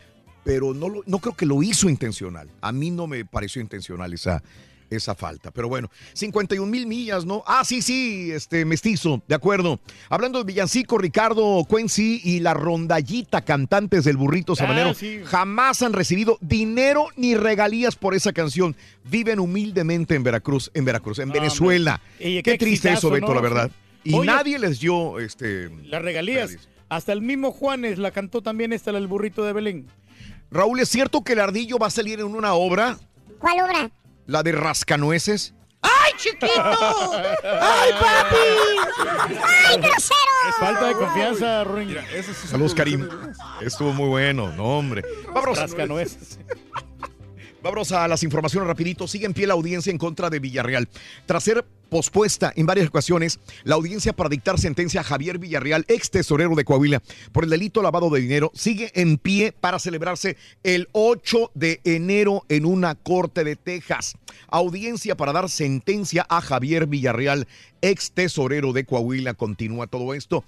Pero 0.44 0.72
no, 0.72 0.88
lo- 0.88 1.02
no 1.06 1.18
creo 1.18 1.34
que 1.34 1.44
lo 1.44 1.60
hizo 1.62 1.88
intencional. 1.88 2.48
A 2.60 2.70
mí 2.70 2.90
no 2.92 3.08
me 3.08 3.24
pareció 3.24 3.60
intencional 3.60 4.12
esa, 4.12 4.44
esa 4.88 5.16
falta. 5.16 5.50
Pero 5.50 5.68
bueno, 5.68 5.90
51 6.12 6.70
mil 6.70 6.86
millas, 6.86 7.24
¿no? 7.24 7.42
Ah, 7.48 7.64
sí, 7.64 7.82
sí, 7.82 8.30
este 8.30 8.64
mestizo, 8.64 9.20
de 9.26 9.34
acuerdo. 9.34 9.80
Hablando 10.08 10.38
de 10.38 10.44
Villancico, 10.44 10.98
Ricardo 10.98 11.64
Cuenci 11.68 12.20
y 12.22 12.38
la 12.38 12.54
rondallita 12.54 13.44
cantantes 13.44 14.04
del 14.04 14.16
burrito 14.16 14.54
sabanero, 14.54 14.94
sí. 14.94 15.18
jamás 15.24 15.82
han 15.82 15.92
recibido 15.92 16.38
dinero 16.40 17.08
ni 17.16 17.34
regalías 17.34 17.96
por 17.96 18.14
esa 18.14 18.32
canción. 18.32 18.76
Viven 19.10 19.40
humildemente 19.40 20.14
en 20.14 20.22
Veracruz, 20.22 20.70
en 20.74 20.84
Veracruz, 20.84 21.18
en 21.18 21.26
No, 21.28 21.34
Venezuela. 21.34 22.00
Qué, 22.20 22.40
qué 22.44 22.56
triste 22.56 22.92
eso, 22.92 23.10
Beto, 23.10 23.26
¿no? 23.26 23.34
la 23.34 23.40
verdad. 23.40 23.70
Y 24.06 24.14
Oye, 24.14 24.26
nadie 24.26 24.56
les 24.60 24.78
dio 24.78 25.18
este 25.18 25.68
Las 25.82 26.00
regalías. 26.00 26.56
Hasta 26.88 27.12
el 27.12 27.22
mismo 27.22 27.50
Juanes 27.50 27.98
la 27.98 28.12
cantó 28.12 28.40
también 28.40 28.72
esta, 28.72 28.92
la 28.92 29.00
del 29.00 29.08
burrito 29.08 29.44
de 29.44 29.52
Belén. 29.52 29.88
Raúl, 30.48 30.78
¿es 30.78 30.88
cierto 30.88 31.24
que 31.24 31.32
el 31.32 31.40
ardillo 31.40 31.76
va 31.76 31.88
a 31.88 31.90
salir 31.90 32.20
en 32.20 32.26
una 32.26 32.54
obra? 32.54 32.98
¿Cuál 33.40 33.64
obra? 33.64 33.90
La 34.26 34.44
de 34.44 34.52
Rascanueces. 34.52 35.54
¡Ay, 35.82 36.12
chiquito! 36.18 36.46
¡Ay, 36.56 37.90
papi! 38.00 39.36
¡Ay, 39.68 39.80
grosero! 39.80 40.20
Es 40.50 40.56
falta 40.60 40.86
de 40.86 40.94
confianza, 40.94 41.64
Ruin. 41.64 41.96
Saludos, 42.48 42.74
Karim. 42.76 43.08
Estuvo 43.60 43.92
muy 43.92 44.08
bueno, 44.08 44.52
no, 44.52 44.78
hombre. 44.78 45.02
Vámonos. 45.34 45.58
Rascanueces. 45.58 46.38
Vámonos 47.66 47.90
a 47.90 48.06
las 48.06 48.22
informaciones 48.22 48.68
rapidito. 48.68 49.08
Sigue 49.08 49.26
en 49.26 49.34
pie 49.34 49.48
la 49.48 49.54
audiencia 49.54 49.90
en 49.90 49.98
contra 49.98 50.30
de 50.30 50.38
Villarreal. 50.38 50.88
Tras 51.26 51.42
ser 51.42 51.64
pospuesta 51.88 52.52
en 52.54 52.64
varias 52.64 52.86
ocasiones, 52.86 53.40
la 53.64 53.74
audiencia 53.74 54.12
para 54.12 54.28
dictar 54.28 54.60
sentencia 54.60 55.00
a 55.00 55.04
Javier 55.04 55.40
Villarreal, 55.40 55.84
ex 55.88 56.12
tesorero 56.12 56.54
de 56.54 56.64
Coahuila, 56.64 57.02
por 57.32 57.42
el 57.42 57.50
delito 57.50 57.82
lavado 57.82 58.08
de 58.08 58.20
dinero, 58.20 58.52
sigue 58.54 58.92
en 58.94 59.18
pie 59.18 59.50
para 59.50 59.80
celebrarse 59.80 60.36
el 60.62 60.88
8 60.92 61.50
de 61.54 61.80
enero 61.82 62.44
en 62.48 62.66
una 62.66 62.94
corte 62.94 63.42
de 63.42 63.56
Texas. 63.56 64.14
Audiencia 64.46 65.16
para 65.16 65.32
dar 65.32 65.50
sentencia 65.50 66.24
a 66.28 66.40
Javier 66.40 66.86
Villarreal, 66.86 67.48
ex 67.82 68.12
tesorero 68.12 68.72
de 68.74 68.84
Coahuila. 68.84 69.34
Continúa 69.34 69.88
todo 69.88 70.14
esto. 70.14 70.44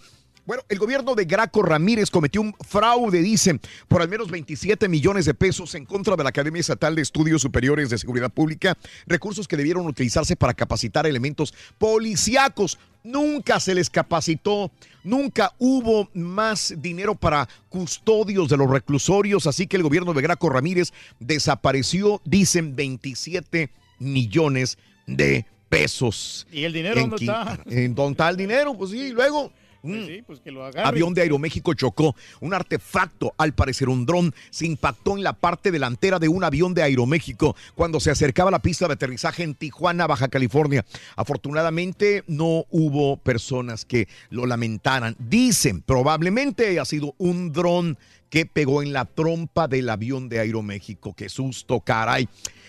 Bueno, 0.49 0.63
el 0.71 0.79
gobierno 0.79 1.15
de 1.15 1.27
Graco 1.27 1.61
Ramírez 1.61 2.11
cometió 2.11 2.41
un 2.41 2.55
fraude, 2.67 3.21
dicen, 3.21 3.61
por 3.87 4.01
al 4.01 4.09
menos 4.09 4.31
27 4.31 4.89
millones 4.89 5.27
de 5.27 5.35
pesos 5.35 5.75
en 5.75 5.85
contra 5.85 6.17
de 6.17 6.23
la 6.23 6.31
Academia 6.31 6.61
Estatal 6.61 6.95
de 6.95 7.03
Estudios 7.03 7.43
Superiores 7.43 7.91
de 7.91 7.99
Seguridad 7.99 8.33
Pública, 8.33 8.75
recursos 9.07 9.47
que 9.47 9.59
debieron 9.59 9.87
utilizarse 9.87 10.37
para 10.37 10.55
capacitar 10.55 11.07
elementos 11.07 11.53
policíacos. 11.77 12.79
Nunca 13.05 13.61
se 13.61 13.75
les 13.75 13.91
capacitó, 13.91 14.71
nunca 15.05 15.53
hubo 15.59 16.09
más 16.15 16.73
dinero 16.79 17.15
para 17.15 17.47
custodios 17.69 18.49
de 18.49 18.57
los 18.57 18.71
reclusorios, 18.71 19.47
así 19.47 19.67
que 19.67 19.77
el 19.77 19.83
gobierno 19.83 20.15
de 20.15 20.23
Graco 20.23 20.49
Ramírez 20.49 20.95
desapareció, 21.21 22.23
dicen, 22.25 22.75
27 22.75 23.69
millones 23.99 24.79
de 25.07 25.45
pesos. 25.69 26.47
¿Y 26.51 26.65
el 26.65 26.73
dinero 26.73 26.99
En 26.99 27.11
dónde 27.11 27.27
está? 27.27 27.61
¿En 27.67 27.95
dónde 27.95 28.13
está 28.13 28.31
el 28.31 28.37
dinero? 28.39 28.75
Pues 28.79 28.93
sí, 28.93 29.11
luego. 29.11 29.53
Pues 29.83 30.07
sí, 30.07 30.23
pues 30.27 30.41
que 30.41 30.51
lo. 30.51 30.65
Avión 30.65 31.15
de 31.15 31.23
Aeroméxico 31.23 31.75
chocó. 31.75 32.15
Un 32.41 32.55
artefacto, 32.55 33.33
al 33.39 33.53
parecer 33.55 33.89
un 33.89 34.07
dron, 34.07 34.35
se 34.51 34.67
impactó 34.67 35.17
en 35.17 35.23
la 35.23 35.33
parte 35.33 35.71
delantera 35.71 36.19
de 36.19 36.29
un 36.29 36.45
avión 36.45 36.75
de 36.75 36.83
Aeroméxico 36.83 37.55
cuando 37.75 38.01
se 38.01 38.11
acercaba 38.11 38.49
a 38.49 38.53
la 38.53 38.59
pista 38.59 38.87
de 38.87 38.95
aterrizaje 38.95 39.43
en 39.43 39.55
Tijuana, 39.55 40.07
Baja 40.07 40.29
California. 40.29 40.85
Afortunadamente 41.17 42.25
no 42.27 42.65
hubo 42.71 43.17
personas 43.19 43.85
que 43.85 44.09
lo 44.31 44.47
lamentaran. 44.47 45.17
Dicen, 45.19 45.83
probablemente 45.83 46.79
ha 46.81 46.85
sido 46.85 47.15
un 47.19 47.53
dron 47.53 47.99
que 48.31 48.47
pegó 48.47 48.83
en 48.83 48.93
la 48.93 49.05
trompa 49.05 49.69
del 49.69 49.89
avión 49.89 50.29
de 50.29 50.41
Aeroméxico. 50.41 51.15
Qué 51.15 51.29
susto, 51.29 51.81
caray. 51.81 52.29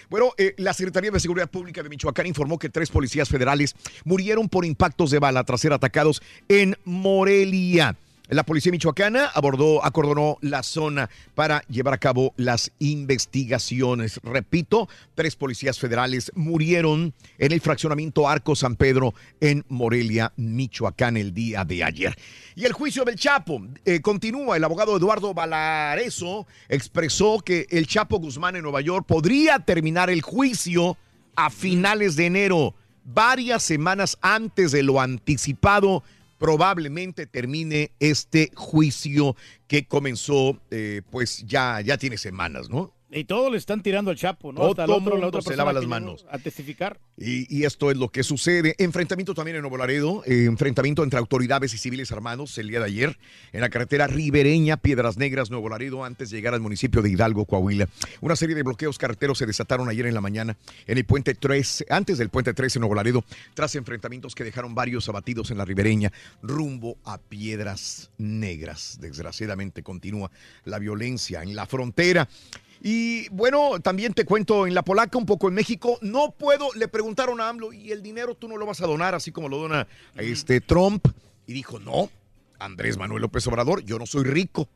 Bueno, 0.09 0.31
eh, 0.37 0.55
la 0.57 0.73
Secretaría 0.73 1.11
de 1.11 1.19
Seguridad 1.19 1.49
Pública 1.49 1.83
de 1.83 1.89
Michoacán 1.89 2.25
informó 2.25 2.57
que 2.57 2.69
tres 2.69 2.89
policías 2.89 3.29
federales 3.29 3.75
murieron 4.05 4.49
por 4.49 4.65
impactos 4.65 5.11
de 5.11 5.19
bala 5.19 5.43
tras 5.43 5.61
ser 5.61 5.73
atacados 5.73 6.21
en 6.47 6.75
Morelia. 6.83 7.95
La 8.29 8.43
policía 8.43 8.71
michoacana 8.71 9.25
abordó, 9.33 9.83
acordonó 9.83 10.37
la 10.41 10.61
zona 10.61 11.09
para 11.33 11.63
llevar 11.67 11.95
a 11.95 11.97
cabo 11.97 12.35
las 12.37 12.71
investigaciones. 12.77 14.19
Repito, 14.21 14.87
tres 15.15 15.35
policías 15.35 15.79
federales 15.79 16.31
murieron 16.35 17.15
en 17.39 17.51
el 17.51 17.59
fraccionamiento 17.59 18.29
Arco 18.29 18.55
San 18.55 18.75
Pedro 18.75 19.15
en 19.41 19.65
Morelia, 19.67 20.31
Michoacán, 20.35 21.17
el 21.17 21.33
día 21.33 21.65
de 21.65 21.83
ayer. 21.83 22.15
Y 22.55 22.65
el 22.65 22.73
juicio 22.73 23.03
del 23.03 23.15
Chapo 23.15 23.63
eh, 23.83 23.99
continúa. 23.99 24.57
El 24.57 24.63
abogado 24.63 24.95
Eduardo 24.95 25.33
Valareso 25.33 26.45
expresó 26.67 27.39
que 27.39 27.65
el 27.71 27.87
Chapo 27.87 28.19
Guzmán 28.19 28.55
en 28.55 28.61
Nueva 28.61 28.81
York 28.81 29.07
podría 29.07 29.57
terminar 29.57 30.11
el 30.11 30.21
juicio 30.21 30.97
a 31.35 31.49
finales 31.49 32.15
de 32.15 32.27
enero, 32.27 32.75
varias 33.05 33.63
semanas 33.63 34.19
antes 34.21 34.71
de 34.71 34.83
lo 34.83 35.01
anticipado 35.01 36.03
probablemente 36.39 37.27
termine 37.27 37.91
este 37.99 38.51
juicio 38.55 39.35
que 39.67 39.85
comenzó, 39.85 40.59
eh, 40.71 41.03
pues 41.11 41.45
ya, 41.45 41.81
ya 41.81 41.97
tiene 41.99 42.17
semanas, 42.17 42.69
¿no? 42.69 42.95
Y 43.11 43.23
todos 43.23 43.51
le 43.51 43.57
están 43.57 43.81
tirando 43.81 44.11
al 44.11 44.17
Chapo, 44.17 44.53
¿no? 44.53 44.59
Todo 44.59 44.83
el 44.83 44.91
otro, 44.91 45.09
la 45.09 45.13
mundo 45.13 45.27
otra 45.27 45.41
se 45.41 45.55
lava 45.55 45.73
las 45.73 45.87
manos. 45.87 46.27
A 46.29 46.37
testificar. 46.37 46.99
Y, 47.17 47.47
y 47.55 47.65
esto 47.65 47.89
es 47.89 47.97
lo 47.97 48.09
que 48.09 48.21
sucede. 48.21 48.75
Enfrentamiento 48.77 49.33
también 49.33 49.55
en 49.55 49.61
Nuevo 49.61 49.77
Laredo, 49.77 50.21
eh, 50.25 50.45
enfrentamiento 50.45 51.03
entre 51.03 51.17
autoridades 51.17 51.73
y 51.73 51.79
civiles 51.79 52.11
armados 52.11 52.55
el 52.59 52.67
día 52.67 52.79
de 52.79 52.85
ayer 52.85 53.17
en 53.51 53.61
la 53.61 53.69
carretera 53.69 54.05
ribereña 54.05 54.77
Piedras 54.77 55.17
Negras, 55.17 55.49
Nuevo 55.49 55.69
Laredo, 55.69 56.05
antes 56.05 56.29
de 56.29 56.37
llegar 56.37 56.53
al 56.53 56.61
municipio 56.61 57.01
de 57.01 57.09
Hidalgo, 57.09 57.45
Coahuila. 57.45 57.89
Una 58.21 58.35
serie 58.35 58.55
de 58.55 58.61
bloqueos 58.61 58.99
carreteros 58.99 59.39
se 59.39 59.47
desataron 59.47 59.89
ayer 59.89 60.05
en 60.05 60.13
la 60.13 60.21
mañana 60.21 60.57
en 60.85 60.97
el 60.99 61.05
puente 61.05 61.33
3, 61.33 61.85
antes 61.89 62.19
del 62.19 62.29
puente 62.29 62.53
3 62.53 62.75
en 62.75 62.81
Nuevo 62.81 62.93
Laredo, 62.93 63.23
tras 63.55 63.73
enfrentamientos 63.73 64.35
que 64.35 64.43
dejaron 64.43 64.75
varios 64.75 65.09
abatidos 65.09 65.49
en 65.49 65.57
la 65.57 65.65
ribereña 65.65 66.11
rumbo 66.43 66.97
a 67.05 67.17
Piedras 67.17 68.11
Negras. 68.19 68.99
Desgraciadamente 69.01 69.81
continúa 69.81 70.29
la 70.65 70.77
violencia 70.77 71.41
en 71.41 71.55
la 71.55 71.65
frontera. 71.65 72.29
Y 72.81 73.27
bueno, 73.29 73.79
también 73.81 74.13
te 74.13 74.25
cuento 74.25 74.65
en 74.65 74.73
la 74.73 74.83
polaca, 74.83 75.17
un 75.17 75.25
poco 75.25 75.49
en 75.49 75.53
México. 75.53 75.97
No 76.01 76.31
puedo, 76.31 76.69
le 76.75 76.87
preguntaron 76.87 77.41
a 77.41 77.49
AMLO, 77.49 77.73
¿y 77.73 77.91
el 77.91 78.01
dinero 78.01 78.35
tú 78.35 78.47
no 78.47 78.57
lo 78.57 78.65
vas 78.65 78.81
a 78.81 78.87
donar 78.87 79.15
así 79.15 79.31
como 79.31 79.49
lo 79.49 79.57
dona 79.57 79.87
este 80.15 80.61
Trump? 80.61 81.05
Y 81.45 81.53
dijo, 81.53 81.79
no, 81.79 82.09
Andrés 82.57 82.97
Manuel 82.97 83.21
López 83.21 83.45
Obrador, 83.47 83.83
yo 83.83 83.99
no 83.99 84.05
soy 84.05 84.23
rico. 84.23 84.69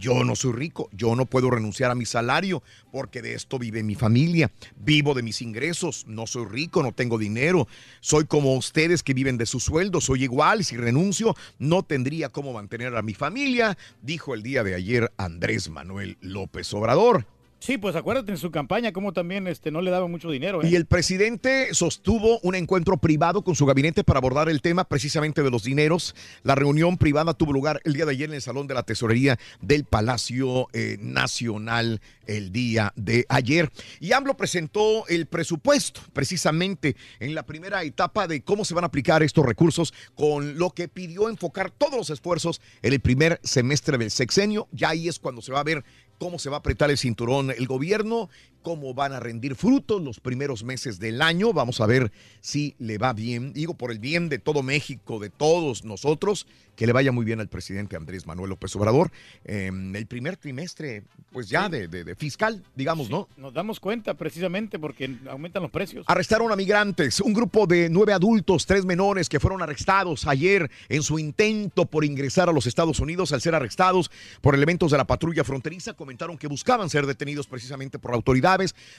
Yo 0.00 0.24
no 0.24 0.34
soy 0.34 0.52
rico, 0.54 0.88
yo 0.92 1.14
no 1.14 1.26
puedo 1.26 1.50
renunciar 1.50 1.90
a 1.90 1.94
mi 1.94 2.06
salario 2.06 2.62
porque 2.90 3.20
de 3.20 3.34
esto 3.34 3.58
vive 3.58 3.82
mi 3.82 3.94
familia. 3.94 4.50
Vivo 4.76 5.12
de 5.12 5.22
mis 5.22 5.42
ingresos, 5.42 6.06
no 6.08 6.26
soy 6.26 6.46
rico, 6.46 6.82
no 6.82 6.92
tengo 6.92 7.18
dinero. 7.18 7.68
Soy 8.00 8.24
como 8.24 8.56
ustedes 8.56 9.02
que 9.02 9.12
viven 9.12 9.36
de 9.36 9.44
su 9.44 9.60
sueldo, 9.60 10.00
soy 10.00 10.24
igual. 10.24 10.64
Si 10.64 10.78
renuncio, 10.78 11.36
no 11.58 11.82
tendría 11.82 12.30
cómo 12.30 12.54
mantener 12.54 12.96
a 12.96 13.02
mi 13.02 13.12
familia, 13.12 13.76
dijo 14.00 14.32
el 14.32 14.42
día 14.42 14.64
de 14.64 14.74
ayer 14.74 15.12
Andrés 15.18 15.68
Manuel 15.68 16.16
López 16.22 16.72
Obrador. 16.72 17.26
Sí, 17.60 17.76
pues 17.76 17.94
acuérdate 17.94 18.32
en 18.32 18.38
su 18.38 18.50
campaña 18.50 18.90
cómo 18.90 19.12
también 19.12 19.46
este, 19.46 19.70
no 19.70 19.82
le 19.82 19.90
daba 19.90 20.08
mucho 20.08 20.30
dinero. 20.30 20.62
¿eh? 20.62 20.68
Y 20.68 20.76
el 20.76 20.86
presidente 20.86 21.74
sostuvo 21.74 22.40
un 22.40 22.54
encuentro 22.54 22.96
privado 22.96 23.42
con 23.42 23.54
su 23.54 23.66
gabinete 23.66 24.02
para 24.02 24.18
abordar 24.18 24.48
el 24.48 24.62
tema 24.62 24.84
precisamente 24.84 25.42
de 25.42 25.50
los 25.50 25.64
dineros. 25.64 26.14
La 26.42 26.54
reunión 26.54 26.96
privada 26.96 27.34
tuvo 27.34 27.52
lugar 27.52 27.82
el 27.84 27.92
día 27.92 28.06
de 28.06 28.12
ayer 28.12 28.30
en 28.30 28.36
el 28.36 28.42
Salón 28.42 28.66
de 28.66 28.72
la 28.72 28.82
Tesorería 28.82 29.38
del 29.60 29.84
Palacio 29.84 30.68
eh, 30.72 30.96
Nacional 31.00 32.00
el 32.26 32.50
día 32.50 32.94
de 32.96 33.26
ayer. 33.28 33.70
Y 34.00 34.12
AMLO 34.12 34.38
presentó 34.38 35.06
el 35.08 35.26
presupuesto 35.26 36.00
precisamente 36.14 36.96
en 37.18 37.34
la 37.34 37.44
primera 37.44 37.82
etapa 37.82 38.26
de 38.26 38.42
cómo 38.42 38.64
se 38.64 38.72
van 38.72 38.84
a 38.84 38.86
aplicar 38.86 39.22
estos 39.22 39.44
recursos 39.44 39.92
con 40.14 40.58
lo 40.58 40.70
que 40.70 40.88
pidió 40.88 41.28
enfocar 41.28 41.70
todos 41.70 41.96
los 41.96 42.10
esfuerzos 42.10 42.62
en 42.80 42.94
el 42.94 43.00
primer 43.00 43.38
semestre 43.42 43.98
del 43.98 44.10
sexenio. 44.10 44.66
Ya 44.72 44.90
ahí 44.90 45.08
es 45.08 45.18
cuando 45.18 45.42
se 45.42 45.52
va 45.52 45.60
a 45.60 45.64
ver 45.64 45.84
cómo 46.20 46.38
se 46.38 46.50
va 46.50 46.56
a 46.56 46.60
apretar 46.60 46.90
el 46.90 46.98
cinturón. 46.98 47.50
El 47.50 47.66
gobierno, 47.66 48.28
cómo 48.62 48.94
van 48.94 49.12
a 49.12 49.20
rendir 49.20 49.54
frutos 49.54 50.02
los 50.02 50.20
primeros 50.20 50.64
meses 50.64 50.98
del 50.98 51.22
año. 51.22 51.52
Vamos 51.52 51.80
a 51.80 51.86
ver 51.86 52.12
si 52.40 52.74
le 52.78 52.98
va 52.98 53.12
bien, 53.12 53.52
digo, 53.52 53.74
por 53.74 53.90
el 53.90 53.98
bien 53.98 54.28
de 54.28 54.38
todo 54.38 54.62
México, 54.62 55.18
de 55.18 55.30
todos 55.30 55.84
nosotros, 55.84 56.46
que 56.76 56.86
le 56.86 56.92
vaya 56.94 57.12
muy 57.12 57.24
bien 57.26 57.40
al 57.40 57.48
presidente 57.48 57.96
Andrés 57.96 58.26
Manuel 58.26 58.50
López 58.50 58.74
Obrador. 58.76 59.10
Eh, 59.44 59.70
el 59.94 60.06
primer 60.06 60.36
trimestre, 60.38 61.02
pues 61.30 61.48
ya 61.48 61.68
de, 61.68 61.88
de- 61.88 62.04
de 62.04 62.14
fiscal, 62.14 62.62
digamos, 62.74 63.10
¿no? 63.10 63.28
Nos 63.36 63.52
damos 63.52 63.80
cuenta 63.80 64.14
precisamente 64.14 64.78
porque 64.78 65.14
aumentan 65.28 65.62
los 65.62 65.70
precios. 65.70 66.04
Arrestaron 66.08 66.50
a 66.52 66.56
migrantes, 66.56 67.20
un 67.20 67.34
grupo 67.34 67.66
de 67.66 67.88
nueve 67.90 68.12
adultos, 68.14 68.64
tres 68.64 68.84
menores 68.86 69.28
que 69.28 69.38
fueron 69.40 69.60
arrestados 69.62 70.26
ayer 70.26 70.70
en 70.88 71.02
su 71.02 71.18
intento 71.18 71.84
por 71.84 72.04
ingresar 72.04 72.48
a 72.48 72.52
los 72.52 72.66
Estados 72.66 72.98
Unidos. 73.00 73.32
Al 73.32 73.40
ser 73.42 73.54
arrestados 73.54 74.10
por 74.40 74.54
elementos 74.54 74.90
de 74.90 74.96
la 74.96 75.06
patrulla 75.06 75.44
fronteriza, 75.44 75.92
comentaron 75.92 76.38
que 76.38 76.46
buscaban 76.46 76.88
ser 76.88 77.04
detenidos 77.06 77.46
precisamente 77.46 77.98
por 77.98 78.12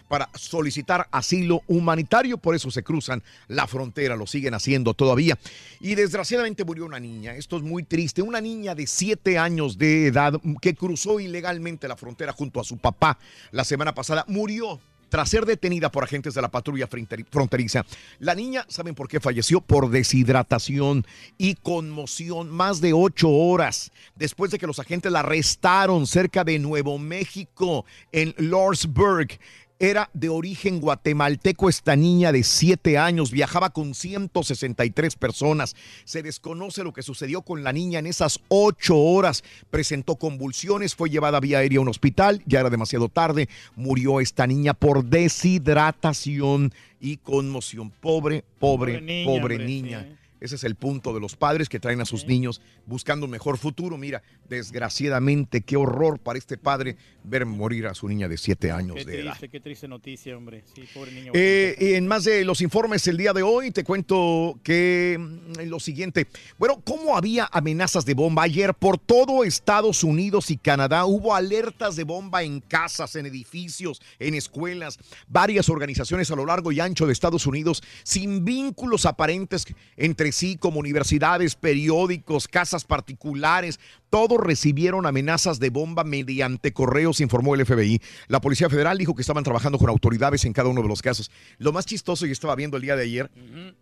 para 0.08 0.30
solicitar 0.34 1.08
asilo 1.12 1.62
humanitario. 1.68 2.38
Por 2.38 2.56
eso 2.56 2.72
se 2.72 2.84
cruzan 2.84 3.24
la 3.48 3.68
frontera, 3.68 4.16
lo 4.16 4.28
siguen 4.28 4.54
haciendo 4.54 4.94
todavía. 4.94 5.38
Y 5.80 5.96
desgraciadamente 5.96 6.64
murió 6.66 6.86
una 6.86 7.00
niña. 7.00 7.36
Esto 7.36 7.58
es 7.58 7.64
muy 7.64 7.84
triste. 7.84 8.22
Una 8.22 8.42
niña 8.42 8.76
de 8.76 8.88
siete 8.88 9.38
años 9.38 9.78
de 9.78 10.08
edad 10.08 10.40
que 10.62 10.76
cruzó 10.76 11.20
ilegalmente 11.20 11.88
la 11.88 11.98
frontera 11.98 12.34
junto 12.34 12.60
a 12.60 12.64
su 12.64 12.78
papá 12.78 13.18
la 13.52 13.64
semana 13.64 13.94
pasada. 13.94 14.26
Murió 14.28 14.80
tras 15.12 15.30
ser 15.30 15.46
detenida 15.46 15.92
por 15.92 16.06
agentes 16.06 16.34
de 16.34 16.42
la 16.42 16.50
patrulla 16.50 16.90
fronteri- 16.90 17.26
fronteriza. 17.30 17.86
La 18.20 18.34
niña, 18.34 18.66
¿saben 18.70 18.96
por 18.96 19.10
qué 19.10 19.20
falleció? 19.20 19.60
Por 19.60 19.90
deshidratación 19.90 21.06
y 21.38 21.56
conmoción. 21.56 22.50
Más 22.50 22.80
de 22.80 22.94
ocho 22.94 23.30
horas 23.30 23.92
después 24.16 24.52
de 24.52 24.58
que 24.58 24.68
los 24.68 24.80
agentes 24.80 25.12
la 25.12 25.20
arrestaron 25.20 26.08
cerca 26.08 26.46
de 26.46 26.60
Nuevo 26.60 26.98
México, 26.98 27.86
en 28.14 28.34
Lordsburg. 28.38 29.38
Era 29.84 30.12
de 30.14 30.30
origen 30.30 30.80
guatemalteco 30.80 31.68
esta 31.68 31.96
niña 31.96 32.32
de 32.32 32.44
7 32.44 33.00
años, 33.00 33.32
viajaba 33.32 33.72
con 33.72 33.96
163 33.96 35.16
personas. 35.16 35.76
Se 36.04 36.22
desconoce 36.22 36.84
lo 36.84 36.94
que 36.94 37.02
sucedió 37.02 37.42
con 37.42 37.64
la 37.64 37.74
niña 37.74 37.98
en 37.98 38.06
esas 38.06 38.40
8 38.50 38.96
horas. 38.96 39.44
Presentó 39.72 40.18
convulsiones, 40.18 40.94
fue 40.94 41.10
llevada 41.10 41.40
vía 41.40 41.58
aérea 41.58 41.80
a 41.80 41.82
un 41.82 41.88
hospital, 41.88 42.44
ya 42.46 42.60
era 42.60 42.70
demasiado 42.70 43.10
tarde. 43.10 43.50
Murió 43.76 44.20
esta 44.20 44.46
niña 44.46 44.76
por 44.76 45.04
deshidratación 45.04 46.72
y 47.00 47.18
conmoción. 47.18 47.90
Pobre, 47.90 48.46
pobre, 48.60 49.00
Pobre 49.00 49.02
niña, 49.02 49.26
pobre 49.26 49.58
niña. 49.66 50.21
Ese 50.42 50.56
es 50.56 50.64
el 50.64 50.74
punto 50.74 51.14
de 51.14 51.20
los 51.20 51.36
padres 51.36 51.70
que 51.70 51.80
traen 51.80 52.02
a 52.02 52.06
sus 52.06 52.26
niños 52.26 52.62
buscando 52.88 53.26
un 53.28 53.32
mejor 53.32 53.60
futuro. 53.60 53.96
Mira, 53.96 54.24
desgraciadamente, 54.50 55.62
qué 55.62 55.78
horror 55.78 56.18
para 56.18 56.40
este 56.40 56.58
padre 56.58 56.98
ver 57.24 57.46
morir 57.46 57.86
a 57.86 57.94
su 57.94 58.08
niña 58.08 58.28
de 58.28 58.38
siete 58.38 58.72
años 58.72 58.96
Qué 58.98 59.06
de 59.06 59.22
edad. 59.22 59.32
triste, 59.34 59.50
qué 59.50 59.60
triste 59.60 59.88
noticia, 59.88 60.36
hombre. 60.36 60.64
Sí, 60.74 60.86
pobre 60.94 61.12
niño. 61.12 61.32
Eh, 61.36 61.76
y 61.80 61.94
en 61.94 62.08
más 62.08 62.24
de 62.24 62.44
los 62.44 62.62
informes 62.62 63.06
el 63.08 63.18
día 63.18 63.34
de 63.34 63.44
hoy, 63.44 63.70
te 63.70 63.84
cuento 63.84 64.60
que 64.64 65.18
mm, 65.20 65.62
lo 65.68 65.80
siguiente. 65.80 66.28
Bueno, 66.58 66.82
¿cómo 66.84 67.16
había 67.16 67.48
amenazas 67.52 68.04
de 68.04 68.16
bomba 68.16 68.42
ayer 68.42 68.74
por 68.74 68.98
todo 68.98 69.44
Estados 69.44 70.04
Unidos 70.04 70.50
y 70.50 70.58
Canadá? 70.58 71.06
Hubo 71.06 71.36
alertas 71.36 71.96
de 71.96 72.04
bomba 72.04 72.42
en 72.42 72.62
casas, 72.62 73.16
en 73.16 73.28
edificios, 73.28 74.02
en 74.18 74.34
escuelas, 74.34 74.98
varias 75.28 75.70
organizaciones 75.70 76.32
a 76.32 76.36
lo 76.36 76.48
largo 76.48 76.72
y 76.72 76.80
ancho 76.80 77.06
de 77.06 77.14
Estados 77.14 77.46
Unidos 77.46 77.84
sin 78.04 78.44
vínculos 78.44 79.06
aparentes 79.06 79.66
entre 79.98 80.31
sí, 80.32 80.58
como 80.58 80.80
universidades, 80.80 81.56
periódicos, 81.56 82.48
casas 82.48 82.86
particulares. 82.86 83.80
Todos 84.10 84.40
recibieron 84.40 85.06
amenazas 85.06 85.60
de 85.60 85.70
bomba 85.70 86.04
mediante 86.04 86.74
correos, 86.74 87.22
informó 87.22 87.56
el 87.56 87.66
FBI. 87.66 88.02
La 88.28 88.42
Policía 88.42 88.70
Federal 88.70 88.98
dijo 88.98 89.16
que 89.16 89.22
estaban 89.22 89.44
trabajando 89.44 89.78
con 89.78 89.90
autoridades 89.90 90.46
en 90.46 90.54
cada 90.54 90.70
uno 90.70 90.82
de 90.82 90.88
los 90.88 91.02
casos. 91.02 91.32
Lo 91.58 91.72
más 91.72 91.86
chistoso, 91.86 92.26
y 92.26 92.32
estaba 92.32 92.56
viendo 92.56 92.78
el 92.78 92.84
día 92.84 92.96
de 92.96 93.04
ayer, 93.04 93.32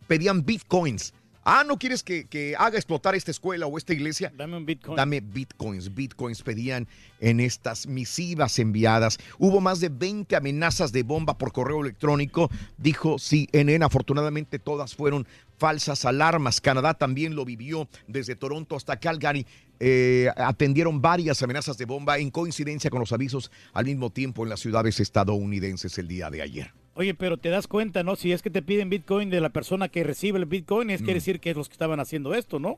pedían 0.08 0.46
bitcoins. 0.46 1.14
Ah, 1.52 1.64
¿no 1.66 1.80
quieres 1.80 2.04
que, 2.04 2.26
que 2.26 2.56
haga 2.58 2.78
explotar 2.78 3.16
esta 3.16 3.32
escuela 3.32 3.66
o 3.66 3.78
esta 3.78 3.94
iglesia? 3.94 4.32
Dame 4.36 4.58
un 4.58 4.66
bitcoin. 4.66 4.96
Dame 4.96 5.22
bitcoins. 5.22 5.96
Bitcoins 5.96 6.44
pedían 6.44 6.88
en 7.22 7.40
estas 7.40 7.88
misivas 7.88 8.60
enviadas. 8.60 9.18
Hubo 9.38 9.62
más 9.62 9.80
de 9.80 9.90
20 9.90 10.36
amenazas 10.36 10.92
de 10.92 11.04
bomba 11.04 11.38
por 11.38 11.52
correo 11.52 11.82
electrónico, 11.82 12.52
dijo 12.78 13.18
CNN. 13.18 13.84
Afortunadamente 13.84 14.60
todas 14.60 14.94
fueron 14.94 15.26
falsas 15.60 16.06
alarmas. 16.06 16.60
Canadá 16.62 16.94
también 16.96 17.36
lo 17.36 17.46
vivió 17.46 17.88
desde 18.08 18.36
Toronto 18.36 18.76
hasta 18.76 18.98
Calgary. 19.00 19.46
eh, 19.82 20.28
atendieron 20.36 21.02
varias 21.02 21.42
amenazas 21.42 21.78
de 21.78 21.86
bomba 21.86 22.18
en 22.18 22.32
coincidencia 22.32 22.90
con 22.90 23.00
los 23.00 23.14
avisos 23.14 23.50
al 23.72 23.86
mismo 23.86 24.10
tiempo 24.10 24.44
en 24.44 24.50
las 24.50 24.60
ciudades 24.60 25.00
estadounidenses 25.00 25.98
el 25.98 26.08
día 26.10 26.30
de 26.30 26.42
ayer. 26.42 26.74
Oye, 26.96 27.14
pero 27.14 27.38
te 27.38 27.48
das 27.48 27.66
cuenta, 27.68 28.04
¿no? 28.04 28.18
Si 28.18 28.34
es 28.34 28.42
que 28.42 28.50
te 28.50 28.62
piden 28.62 28.90
Bitcoin 28.90 29.30
de 29.30 29.40
la 29.40 29.50
persona 29.52 29.88
que 29.88 30.04
recibe 30.04 30.38
el 30.38 30.46
Bitcoin, 30.48 30.90
es 30.90 31.00
Mm. 31.00 31.06
quiere 31.06 31.20
decir 31.22 31.40
que 31.40 31.52
es 31.52 31.56
los 31.56 31.70
que 31.70 31.74
estaban 31.74 32.02
haciendo 32.02 32.34
esto, 32.36 32.60
¿no? 32.60 32.78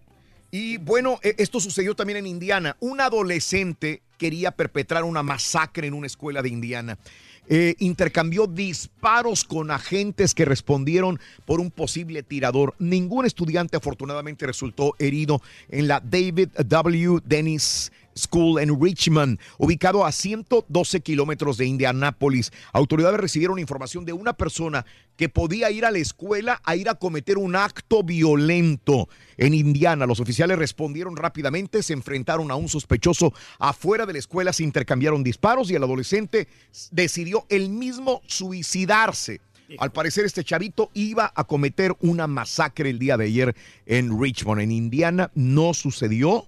Y 0.52 0.78
bueno, 0.78 1.18
e- 1.24 1.34
esto 1.40 1.60
sucedió 1.60 1.96
también 1.96 2.18
en 2.18 2.28
Indiana. 2.28 2.78
Un 2.82 3.02
adolescente 3.02 4.04
quería 4.20 4.52
perpetrar 4.52 5.04
una 5.04 5.24
masacre 5.24 5.88
en 5.88 5.96
una 5.96 6.06
escuela 6.08 6.42
de 6.44 6.50
Indiana. 6.50 7.00
Eh, 7.48 7.76
intercambió 7.80 8.48
disparos 8.48 9.44
con 9.44 9.72
agentes 9.72 10.34
que 10.34 10.46
respondieron 10.46 11.20
por 11.46 11.60
un 11.60 11.70
posible 11.70 12.24
tirador. 12.24 12.76
Ningún 12.80 13.26
estudiante 13.26 13.78
afortunadamente 13.78 14.46
resultó 14.46 14.96
herido 15.00 15.42
en 15.70 15.88
la 15.88 16.00
David 16.00 16.50
W. 16.58 17.20
Dennis 17.26 17.92
School 18.18 18.62
en 18.62 18.82
Richmond, 18.82 19.40
ubicado 19.58 20.06
a 20.06 20.12
112 20.12 21.02
kilómetros 21.02 21.58
de 21.58 21.66
Indianápolis. 21.66 22.52
Autoridades 22.74 23.20
recibieron 23.20 23.60
información 23.60 24.06
de 24.06 24.14
una 24.14 24.34
persona 24.34 24.86
que 25.16 25.30
podía 25.30 25.70
ir 25.72 25.86
a 25.86 25.92
la 25.92 26.00
escuela 26.00 26.62
a 26.64 26.76
ir 26.76 26.90
a 26.90 26.96
cometer 26.96 27.38
un 27.38 27.56
acto 27.56 28.04
violento 28.04 29.10
en 29.38 29.54
Indiana. 29.54 30.06
Los 30.06 30.20
oficiales 30.20 30.58
respondieron 30.58 31.16
rápidamente, 31.16 31.84
se 31.84 31.94
enfrentaron 31.94 32.52
a 32.52 32.56
un 32.56 32.70
sospechoso 32.70 33.34
afuera 33.60 34.06
de 34.06 34.14
la 34.14 34.20
escuela, 34.20 34.54
se 34.54 34.64
intercambiaron 34.64 35.24
disparos 35.24 35.70
y 35.70 35.76
el 35.76 35.84
adolescente 35.84 36.48
decidió 36.92 37.46
él 37.50 37.70
mismo 37.70 38.22
suicidarse. 38.26 39.42
Al 39.78 39.92
parecer 39.92 40.26
este 40.26 40.44
chavito 40.44 40.92
iba 40.94 41.32
a 41.34 41.44
cometer 41.46 41.96
una 42.02 42.28
masacre 42.28 42.90
el 42.90 43.00
día 43.00 43.18
de 43.18 43.26
ayer 43.26 43.56
en 43.86 44.20
Richmond, 44.20 44.62
en 44.62 44.72
Indiana. 44.72 45.32
No 45.34 45.74
sucedió. 45.74 46.48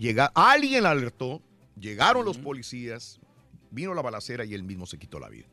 Llega, 0.00 0.32
alguien 0.34 0.86
alertó, 0.86 1.42
llegaron 1.78 2.24
los 2.24 2.38
policías, 2.38 3.20
vino 3.70 3.92
la 3.92 4.00
balacera 4.00 4.46
y 4.46 4.54
él 4.54 4.62
mismo 4.62 4.86
se 4.86 4.96
quitó 4.96 5.20
la 5.20 5.28
vida. 5.28 5.44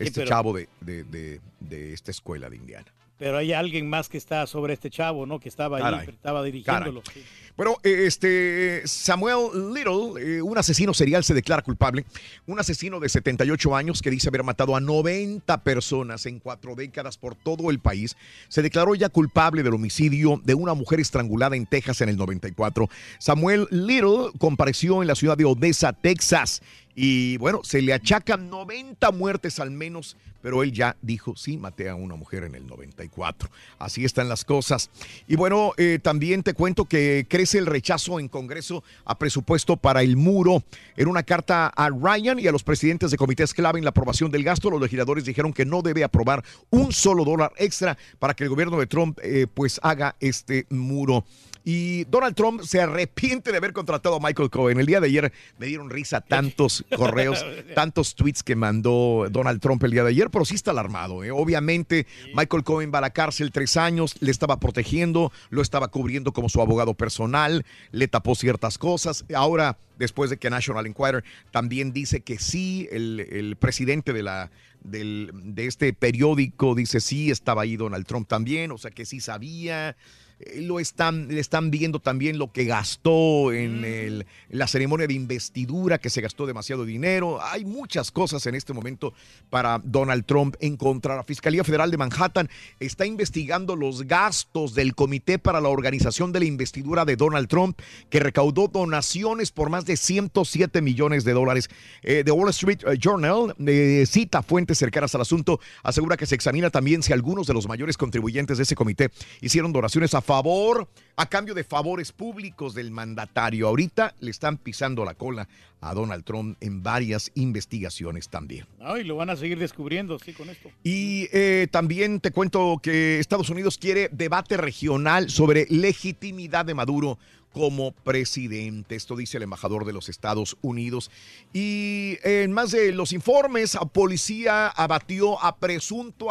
Este 0.00 0.22
pero- 0.22 0.28
chavo 0.28 0.52
de, 0.52 0.68
de- 0.80 1.04
de- 1.04 1.40
de 1.60 1.92
esta 1.92 2.10
escuela 2.10 2.50
de 2.50 2.56
Indiana. 2.56 2.92
Pero 3.18 3.38
hay 3.38 3.52
alguien 3.52 3.88
más 3.88 4.08
que 4.08 4.18
está 4.18 4.46
sobre 4.46 4.74
este 4.74 4.90
chavo, 4.90 5.24
¿no? 5.24 5.40
Que 5.40 5.48
estaba 5.48 5.78
Caray. 5.78 6.08
estaba 6.08 6.42
dirigiéndolo. 6.42 7.02
Caray. 7.02 7.24
Bueno, 7.56 7.78
eh, 7.82 8.04
este 8.06 8.82
Samuel 8.84 9.72
Little, 9.72 10.20
eh, 10.20 10.42
un 10.42 10.58
asesino 10.58 10.92
serial, 10.92 11.24
se 11.24 11.32
declara 11.32 11.62
culpable. 11.62 12.04
Un 12.46 12.60
asesino 12.60 13.00
de 13.00 13.08
78 13.08 13.74
años 13.74 14.02
que 14.02 14.10
dice 14.10 14.28
haber 14.28 14.42
matado 14.42 14.76
a 14.76 14.80
90 14.80 15.62
personas 15.64 16.26
en 16.26 16.38
cuatro 16.38 16.74
décadas 16.74 17.16
por 17.16 17.34
todo 17.34 17.70
el 17.70 17.78
país, 17.78 18.14
se 18.48 18.60
declaró 18.60 18.94
ya 18.94 19.08
culpable 19.08 19.62
del 19.62 19.72
homicidio 19.72 20.38
de 20.44 20.54
una 20.54 20.74
mujer 20.74 21.00
estrangulada 21.00 21.56
en 21.56 21.64
Texas 21.64 22.02
en 22.02 22.10
el 22.10 22.18
94. 22.18 22.90
Samuel 23.18 23.66
Little 23.70 24.32
compareció 24.38 25.00
en 25.00 25.08
la 25.08 25.14
ciudad 25.14 25.38
de 25.38 25.46
Odessa, 25.46 25.94
Texas. 25.94 26.60
Y 26.94 27.38
bueno, 27.38 27.60
se 27.62 27.80
le 27.80 27.94
achacan 27.94 28.50
90 28.50 29.10
muertes 29.12 29.60
al 29.60 29.70
menos, 29.70 30.16
pero 30.46 30.62
él 30.62 30.70
ya 30.70 30.96
dijo, 31.02 31.34
sí, 31.34 31.56
maté 31.56 31.88
a 31.88 31.96
una 31.96 32.14
mujer 32.14 32.44
en 32.44 32.54
el 32.54 32.68
94. 32.68 33.50
Así 33.80 34.04
están 34.04 34.28
las 34.28 34.44
cosas. 34.44 34.90
Y 35.26 35.34
bueno, 35.34 35.72
eh, 35.76 35.98
también 36.00 36.44
te 36.44 36.54
cuento 36.54 36.84
que 36.84 37.26
crece 37.28 37.58
el 37.58 37.66
rechazo 37.66 38.20
en 38.20 38.28
Congreso 38.28 38.84
a 39.04 39.18
presupuesto 39.18 39.76
para 39.76 40.02
el 40.02 40.16
muro. 40.16 40.62
En 40.96 41.08
una 41.08 41.24
carta 41.24 41.66
a 41.66 41.90
Ryan 41.90 42.38
y 42.38 42.46
a 42.46 42.52
los 42.52 42.62
presidentes 42.62 43.10
de 43.10 43.16
comités 43.16 43.52
clave 43.52 43.80
en 43.80 43.84
la 43.84 43.90
aprobación 43.90 44.30
del 44.30 44.44
gasto, 44.44 44.70
los 44.70 44.80
legisladores 44.80 45.24
dijeron 45.24 45.52
que 45.52 45.64
no 45.64 45.82
debe 45.82 46.04
aprobar 46.04 46.44
un 46.70 46.92
solo 46.92 47.24
dólar 47.24 47.50
extra 47.56 47.98
para 48.20 48.34
que 48.34 48.44
el 48.44 48.50
gobierno 48.50 48.78
de 48.78 48.86
Trump 48.86 49.18
eh, 49.24 49.48
pues 49.52 49.80
haga 49.82 50.14
este 50.20 50.66
muro. 50.70 51.24
Y 51.68 52.04
Donald 52.04 52.36
Trump 52.36 52.62
se 52.62 52.80
arrepiente 52.80 53.50
de 53.50 53.56
haber 53.56 53.72
contratado 53.72 54.14
a 54.14 54.20
Michael 54.20 54.50
Cohen. 54.50 54.78
El 54.78 54.86
día 54.86 55.00
de 55.00 55.08
ayer 55.08 55.32
me 55.58 55.66
dieron 55.66 55.90
risa 55.90 56.20
tantos 56.20 56.84
correos, 56.96 57.44
tantos 57.74 58.14
tweets 58.14 58.44
que 58.44 58.54
mandó 58.54 59.26
Donald 59.32 59.60
Trump 59.60 59.82
el 59.82 59.90
día 59.90 60.04
de 60.04 60.10
ayer, 60.10 60.30
pero 60.36 60.44
sí 60.44 60.54
está 60.54 60.72
alarmado. 60.72 61.24
¿eh? 61.24 61.30
Obviamente, 61.30 62.06
Michael 62.34 62.62
Cohen 62.62 62.90
va 62.92 62.98
a 62.98 63.00
la 63.00 63.08
cárcel 63.10 63.50
tres 63.52 63.78
años, 63.78 64.16
le 64.20 64.30
estaba 64.30 64.60
protegiendo, 64.60 65.32
lo 65.48 65.62
estaba 65.62 65.88
cubriendo 65.88 66.34
como 66.34 66.50
su 66.50 66.60
abogado 66.60 66.92
personal, 66.92 67.64
le 67.90 68.06
tapó 68.06 68.34
ciertas 68.34 68.76
cosas. 68.76 69.24
Ahora, 69.34 69.78
después 69.98 70.28
de 70.28 70.36
que 70.36 70.50
National 70.50 70.84
Enquirer 70.86 71.24
también 71.52 71.94
dice 71.94 72.20
que 72.20 72.38
sí, 72.38 72.86
el, 72.92 73.20
el 73.20 73.56
presidente 73.56 74.12
de 74.12 74.22
la 74.22 74.50
del- 74.82 75.30
de 75.32 75.66
este 75.66 75.94
periódico 75.94 76.74
dice 76.74 77.00
sí, 77.00 77.30
estaba 77.30 77.62
ahí 77.62 77.78
Donald 77.78 78.04
Trump 78.06 78.28
también, 78.28 78.72
o 78.72 78.76
sea 78.78 78.90
que 78.90 79.06
sí 79.06 79.20
sabía. 79.20 79.96
Eh, 80.40 80.60
Lo 80.62 80.80
están, 80.80 81.28
le 81.28 81.40
están 81.40 81.70
viendo 81.70 81.98
también 82.00 82.38
lo 82.38 82.52
que 82.52 82.64
gastó 82.64 83.52
en, 83.52 83.84
el- 83.84 84.26
en 84.50 84.58
la 84.58 84.66
ceremonia 84.66 85.06
de 85.06 85.14
investidura, 85.14 85.98
que 85.98 86.10
se 86.10 86.20
gastó 86.20 86.46
demasiado 86.46 86.84
dinero. 86.84 87.40
Hay 87.42 87.64
muchas 87.64 88.10
cosas 88.10 88.44
en 88.46 88.54
este 88.54 88.72
momento 88.72 89.14
para 89.50 89.80
Donald 89.82 90.24
Trump 90.26 90.56
en 90.60 90.76
contra. 90.76 91.16
La 91.16 91.24
Fiscalía 91.24 91.64
Federal 91.64 91.90
de 91.90 91.96
Manhattan 91.96 92.48
está 92.80 93.06
investigando 93.06 93.76
los 93.76 94.02
gastos 94.06 94.74
del 94.74 94.94
Comité 94.94 95.38
para 95.38 95.60
la 95.60 95.68
Organización 95.68 96.32
de 96.32 96.40
la 96.40 96.46
Investidura 96.46 97.04
de 97.04 97.16
Donald 97.16 97.48
Trump, 97.48 97.78
que 98.10 98.20
recaudó 98.20 98.68
donaciones 98.68 99.50
por 99.52 99.70
más 99.70 99.86
de 99.86 99.96
107 99.96 100.82
millones 100.82 101.24
de 101.24 101.32
dólares. 101.32 101.68
Eh, 102.02 102.22
The 102.24 102.32
Wall 102.32 102.50
Street 102.50 102.80
eh, 102.86 102.96
Journal 102.98 103.54
eh, 103.66 104.04
cita 104.06 104.42
fuentes 104.42 104.78
cercanas 104.78 105.14
al 105.14 105.20
asunto, 105.22 105.60
asegura 105.82 106.16
que 106.16 106.26
se 106.26 106.34
examina 106.34 106.70
también 106.70 107.02
si 107.02 107.12
algunos 107.12 107.46
de 107.46 107.54
los 107.54 107.66
mayores 107.68 107.96
contribuyentes 107.96 108.56
de 108.58 108.64
ese 108.64 108.74
comité 108.74 109.10
hicieron 109.40 109.72
donaciones 109.72 110.14
a 110.14 110.20
favor, 110.26 110.88
a 111.14 111.26
cambio 111.26 111.54
de 111.54 111.62
favores 111.62 112.10
públicos 112.10 112.74
del 112.74 112.90
mandatario. 112.90 113.68
Ahorita 113.68 114.14
le 114.20 114.30
están 114.32 114.58
pisando 114.58 115.04
la 115.04 115.14
cola 115.14 115.48
a 115.80 115.94
Donald 115.94 116.24
Trump 116.24 116.56
en 116.60 116.82
varias 116.82 117.30
investigaciones 117.36 118.28
también. 118.28 118.66
Ay, 118.80 119.04
lo 119.04 119.14
van 119.14 119.30
a 119.30 119.36
seguir 119.36 119.58
descubriendo, 119.58 120.18
sí, 120.18 120.32
con 120.32 120.50
esto. 120.50 120.68
Y 120.82 121.28
eh, 121.32 121.68
también 121.70 122.20
te 122.20 122.32
cuento 122.32 122.80
que 122.82 123.20
Estados 123.20 123.50
Unidos 123.50 123.78
quiere 123.78 124.08
debate 124.12 124.56
regional 124.56 125.30
sobre 125.30 125.66
legitimidad 125.70 126.64
de 126.66 126.74
Maduro 126.74 127.18
como 127.56 127.92
presidente. 127.92 128.96
Esto 128.96 129.16
dice 129.16 129.38
el 129.38 129.44
embajador 129.44 129.86
de 129.86 129.94
los 129.94 130.10
Estados 130.10 130.58
Unidos. 130.60 131.10
Y 131.54 132.18
en 132.22 132.52
más 132.52 132.70
de 132.70 132.92
los 132.92 133.14
informes, 133.14 133.78
policía 133.94 134.68
abatió 134.68 135.42
a 135.42 135.56
presunto 135.56 136.26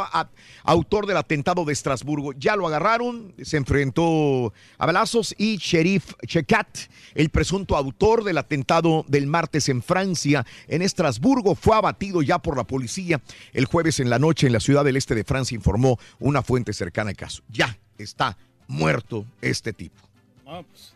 autor 0.64 1.08
del 1.08 1.18
atentado 1.18 1.66
de 1.66 1.74
Estrasburgo. 1.74 2.34
Ya 2.34 2.56
lo 2.56 2.68
agarraron, 2.68 3.34
se 3.42 3.58
enfrentó 3.58 4.54
a 4.78 4.86
balazos 4.86 5.34
y 5.36 5.58
Sheriff 5.58 6.14
Checat, 6.28 6.78
el 7.16 7.32
presunto 7.32 7.76
autor 7.76 8.24
del 8.24 8.38
atentado 8.38 9.04
del 9.08 9.26
martes 9.26 9.68
en 9.70 9.82
Francia, 9.82 10.46
en 10.68 10.84
Estrasburgo, 10.84 11.56
fue 11.56 11.76
abatido 11.76 12.22
ya 12.22 12.38
por 12.38 12.56
la 12.56 12.66
policía. 12.66 13.20
El 13.52 13.66
jueves 13.66 14.00
en 14.00 14.12
la 14.12 14.20
noche 14.20 14.46
en 14.46 14.54
la 14.54 14.60
ciudad 14.60 14.86
del 14.86 14.96
este 14.96 15.16
de 15.16 15.24
Francia 15.24 15.56
informó 15.56 15.98
una 16.20 16.44
fuente 16.44 16.72
cercana 16.72 17.10
al 17.10 17.16
caso. 17.16 17.42
Ya 17.50 17.80
está 17.98 18.38
muerto 18.68 19.26
este 19.42 19.74
tipo. 19.74 20.06
Ah, 20.46 20.62
pues, 20.70 20.95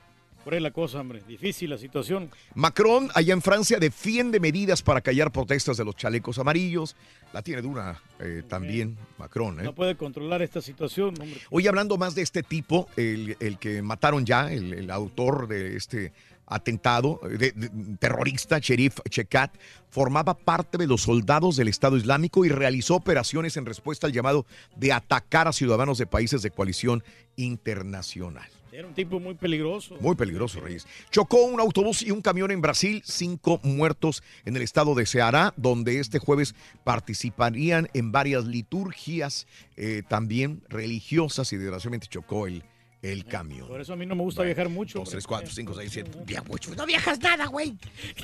Por 0.49 0.55
ahí 0.55 0.61
la 0.61 0.71
cosa, 0.71 0.99
hombre. 0.99 1.21
Difícil 1.27 1.69
la 1.69 1.77
situación. 1.77 2.31
Macron, 2.55 3.11
allá 3.13 3.33
en 3.33 3.41
Francia, 3.43 3.77
defiende 3.77 4.39
medidas 4.39 4.81
para 4.81 4.99
callar 4.99 5.31
protestas 5.31 5.77
de 5.77 5.85
los 5.85 5.95
chalecos 5.95 6.39
amarillos. 6.39 6.95
La 7.33 7.43
tiene 7.43 7.61
dura 7.61 8.01
eh, 8.19 8.41
también 8.47 8.97
Macron. 9.19 9.59
¿eh? 9.59 9.63
No 9.63 9.75
puede 9.75 9.95
controlar 9.95 10.41
esta 10.41 10.59
situación, 10.59 11.09
hombre. 11.21 11.39
Hoy 11.51 11.67
hablando 11.67 11.99
más 11.99 12.15
de 12.15 12.23
este 12.23 12.41
tipo, 12.41 12.87
el, 12.97 13.37
el 13.39 13.59
que 13.59 13.83
mataron 13.83 14.25
ya, 14.25 14.51
el, 14.51 14.73
el 14.73 14.89
autor 14.89 15.47
de 15.47 15.77
este 15.77 16.13
atentado 16.47 17.19
eh, 17.29 17.37
de- 17.37 17.51
de- 17.51 17.69
terrorista, 17.99 18.57
Sherif 18.57 18.97
Chekat, 19.07 19.53
formaba 19.91 20.33
parte 20.35 20.79
de 20.79 20.87
los 20.87 21.03
soldados 21.03 21.57
del 21.57 21.67
Estado 21.67 21.95
Islámico 21.95 22.43
y 22.43 22.49
realizó 22.49 22.95
operaciones 22.95 23.55
en 23.55 23.67
respuesta 23.67 24.07
al 24.07 24.13
llamado 24.13 24.47
de 24.75 24.93
atacar 24.93 25.47
a 25.47 25.53
ciudadanos 25.53 25.99
de 25.99 26.07
países 26.07 26.41
de 26.41 26.49
coalición 26.49 27.03
internacional. 27.35 28.49
Era 28.71 28.87
un 28.87 28.93
tipo 28.93 29.19
muy 29.19 29.33
peligroso. 29.33 29.95
Muy 29.99 30.15
peligroso, 30.15 30.59
Reyes. 30.59 30.85
Chocó 31.09 31.43
un 31.43 31.59
autobús 31.59 32.03
y 32.03 32.11
un 32.11 32.21
camión 32.21 32.51
en 32.51 32.61
Brasil, 32.61 33.01
cinco 33.03 33.59
muertos 33.63 34.23
en 34.45 34.55
el 34.55 34.61
estado 34.61 34.93
de 34.93 35.05
Ceará, 35.05 35.53
donde 35.57 35.99
este 35.99 36.19
jueves 36.19 36.53
participarían 36.83 37.89
en 37.93 38.11
varias 38.11 38.45
liturgias 38.45 39.47
eh, 39.75 40.03
también 40.07 40.61
religiosas 40.69 41.51
y 41.51 41.57
desgraciadamente 41.57 42.07
chocó 42.07 42.45
el, 42.45 42.63
el 43.01 43.25
camión. 43.25 43.67
Por 43.67 43.81
eso 43.81 43.93
a 43.93 43.95
mí 43.95 44.05
no 44.05 44.15
me 44.15 44.21
gusta 44.21 44.43
viajar 44.43 44.69
mucho. 44.69 44.99
Dos, 44.99 45.09
tres, 45.09 45.25
cuatro, 45.25 45.49
cinco, 45.51 45.73
seis, 45.73 45.91
siete. 45.91 46.11
Bien, 46.25 46.43
mucho. 46.47 46.75
No 46.75 46.85
viajas 46.85 47.19
nada, 47.19 47.47
güey. 47.47 47.75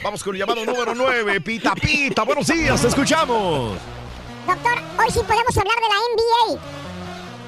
Vamos 0.03 0.23
con 0.23 0.35
el 0.35 0.39
llamado 0.39 0.63
número 0.63 0.93
9. 0.93 1.41
Pita, 1.41 1.73
pita. 1.73 2.23
Buenos 2.23 2.47
días, 2.47 2.81
te 2.81 2.87
escuchamos. 2.87 3.79
Doctor, 4.45 4.77
hoy 4.99 5.11
sí 5.11 5.19
podemos 5.25 5.57
hablar 5.57 5.75
de 5.75 5.89
la 5.89 6.57
NBA. 6.59 6.94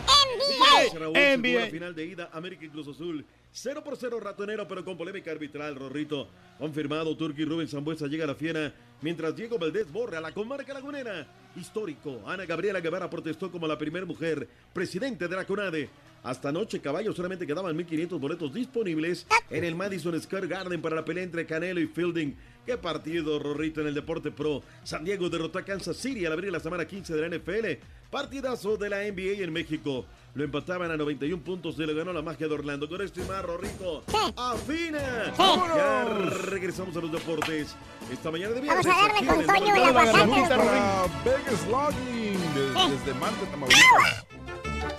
NBA. 0.08 1.60
La 1.60 1.68
final 1.68 1.96
de 1.96 2.06
ida 2.06 2.30
América 2.34 2.66
y 2.66 2.70
Cruz 2.70 2.88
Azul. 2.88 3.26
0 3.52 3.84
por 3.84 3.98
0 3.98 4.20
ratonero, 4.20 4.68
pero 4.68 4.86
con 4.86 4.98
polémica 4.98 5.32
arbitral, 5.32 5.76
Rorrito. 5.76 6.30
Confirmado, 6.60 7.16
Turki 7.18 7.46
Rubén 7.46 7.68
Zambuesa 7.68 8.08
llega 8.08 8.26
a 8.26 8.28
la 8.28 8.36
fiera, 8.36 8.74
mientras 9.02 9.36
Diego 9.36 9.58
Valdés 9.58 9.92
borra 9.92 10.22
la 10.22 10.32
comarca 10.32 10.74
lagunera. 10.74 11.28
Histórico, 11.56 12.22
Ana 12.26 12.46
Gabriela 12.46 12.82
Guevara 12.82 13.10
protestó 13.10 13.52
como 13.52 13.68
la 13.68 13.78
primera 13.78 14.06
mujer 14.06 14.48
presidente 14.74 15.28
de 15.28 15.36
la 15.36 15.46
CONADE. 15.46 15.90
Hasta 16.24 16.50
anoche, 16.50 16.82
caballo, 16.82 17.14
solamente 17.14 17.48
quedaban 17.48 17.78
1.500 17.78 18.20
boletos 18.20 18.54
disponibles 18.54 19.26
en 19.50 19.64
el 19.64 19.76
Madison 19.76 20.20
Square 20.22 20.48
Garden 20.48 20.82
para 20.82 20.96
la 20.96 21.06
pelea 21.06 21.24
entre 21.24 21.46
Canelo 21.46 21.80
y 21.80 21.88
Fielding. 21.88 22.36
Qué 22.68 22.78
partido, 22.78 23.40
Rorrito, 23.40 23.80
en 23.80 23.88
el 23.88 23.94
Deporte 23.94 24.30
Pro. 24.30 24.62
San 24.84 25.06
Diego 25.06 25.30
derrotó 25.30 25.58
a 25.58 25.64
Kansas 25.64 25.96
City 25.96 26.26
al 26.26 26.34
abrir 26.34 26.52
la 26.52 26.60
semana 26.60 26.86
15 26.86 27.16
de 27.16 27.22
la 27.30 27.38
NFL. 27.38 27.82
Partidazo 28.12 28.76
de 28.76 28.90
la 28.90 28.98
NBA 29.04 29.42
en 29.42 29.54
México. 29.54 30.06
Lo 30.36 30.44
empataban 30.44 30.92
a 30.92 30.98
91 30.98 31.42
puntos 31.44 31.76
y 31.80 31.86
le 31.86 31.94
ganó 31.94 32.12
la 32.12 32.22
magia 32.22 32.46
de 32.46 32.54
Orlando. 32.54 32.90
Con 32.90 33.02
esto 33.02 33.22
y 33.22 33.24
más, 33.24 33.42
Rorrito. 33.42 34.04
¡Afina! 34.36 35.34
Ya 35.78 36.04
regresamos 36.50 36.96
a 36.98 37.00
los 37.00 37.10
deportes. 37.12 37.74
Esta 38.12 38.32
mañana 38.32 38.54
de 38.54 38.60
viernes. 38.60 38.86
Vamos 38.86 39.00
a 39.00 39.08
darle 39.08 39.18
aquí 39.18 39.28
con 39.28 39.46
Toño 39.56 39.78
y 39.78 39.80
aguacate. 39.80 41.24
Vegas 41.24 41.68
Logging, 41.72 42.54
de- 42.54 42.96
desde 42.98 43.14
Marte, 43.18 43.46
Tamaulipas. 43.50 44.26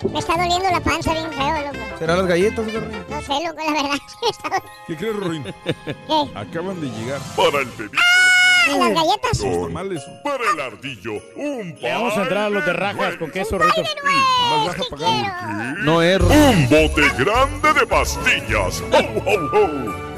Me 0.07 0.19
está 0.19 0.37
doliendo 0.37 0.69
la 0.71 0.79
panza 0.79 1.13
bien 1.13 1.31
feo, 1.31 1.61
loco. 1.61 1.99
¿Serán 1.99 2.17
las 2.19 2.27
galletas, 2.27 2.65
Garry? 2.67 2.87
No 3.09 3.21
sé, 3.21 3.33
loco, 3.45 3.63
la 3.65 3.73
verdad. 3.73 3.97
Me 4.21 4.29
está 4.29 4.49
doliendo. 4.49 4.71
¿Qué 4.87 4.95
crees, 4.95 5.15
Rorín? 5.15 5.45
Acaban 6.35 6.81
de 6.81 6.87
llegar. 6.87 7.19
Para 7.35 7.59
el 7.59 7.69
bebé. 7.77 7.97
¡Ah, 7.97 8.77
las 8.77 8.93
galletas! 8.93 9.39
Los 9.39 9.67
tamales. 9.67 10.03
Para 10.23 10.43
el 10.53 10.59
ardillo, 10.61 11.13
un 11.35 11.75
Le 11.79 11.91
vamos 11.91 12.17
a 12.17 12.21
entrar 12.21 12.43
a 12.45 12.49
los 12.49 12.65
de 12.65 12.73
rajas 12.73 13.15
con 13.17 13.31
queso, 13.31 13.57
Rito. 13.57 13.81
Más 13.81 14.67
vas 14.67 14.79
a 14.79 14.89
pagar. 14.89 15.77
No 15.79 16.01
es. 16.01 16.21
Un 16.21 16.69
bote 16.69 17.01
grande 17.17 17.73
de 17.73 17.87
pastillas. 17.87 18.83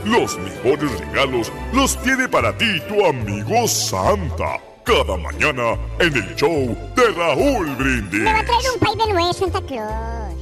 Los 0.06 0.38
mejores 0.38 0.99
regalos 0.99 1.52
los 1.74 2.02
tiene 2.02 2.28
para 2.28 2.56
ti 2.58 2.82
tu 2.88 3.06
amigo 3.06 3.68
Santa. 3.68 4.60
Cada 4.84 5.18
mañana 5.18 5.78
en 5.99 6.16
el 6.16 6.36
show 6.36 6.76
de 6.95 7.12
Raúl 7.16 7.76
Brindis. 7.76 8.22
Me 8.22 8.34
va 8.34 8.40
a 8.40 8.45
traer 8.45 8.62
un 8.74 8.80
pay 8.80 9.08
de 9.08 9.14
nuez, 9.14 9.38
Santa 9.38 9.62
Claus. 9.62 10.41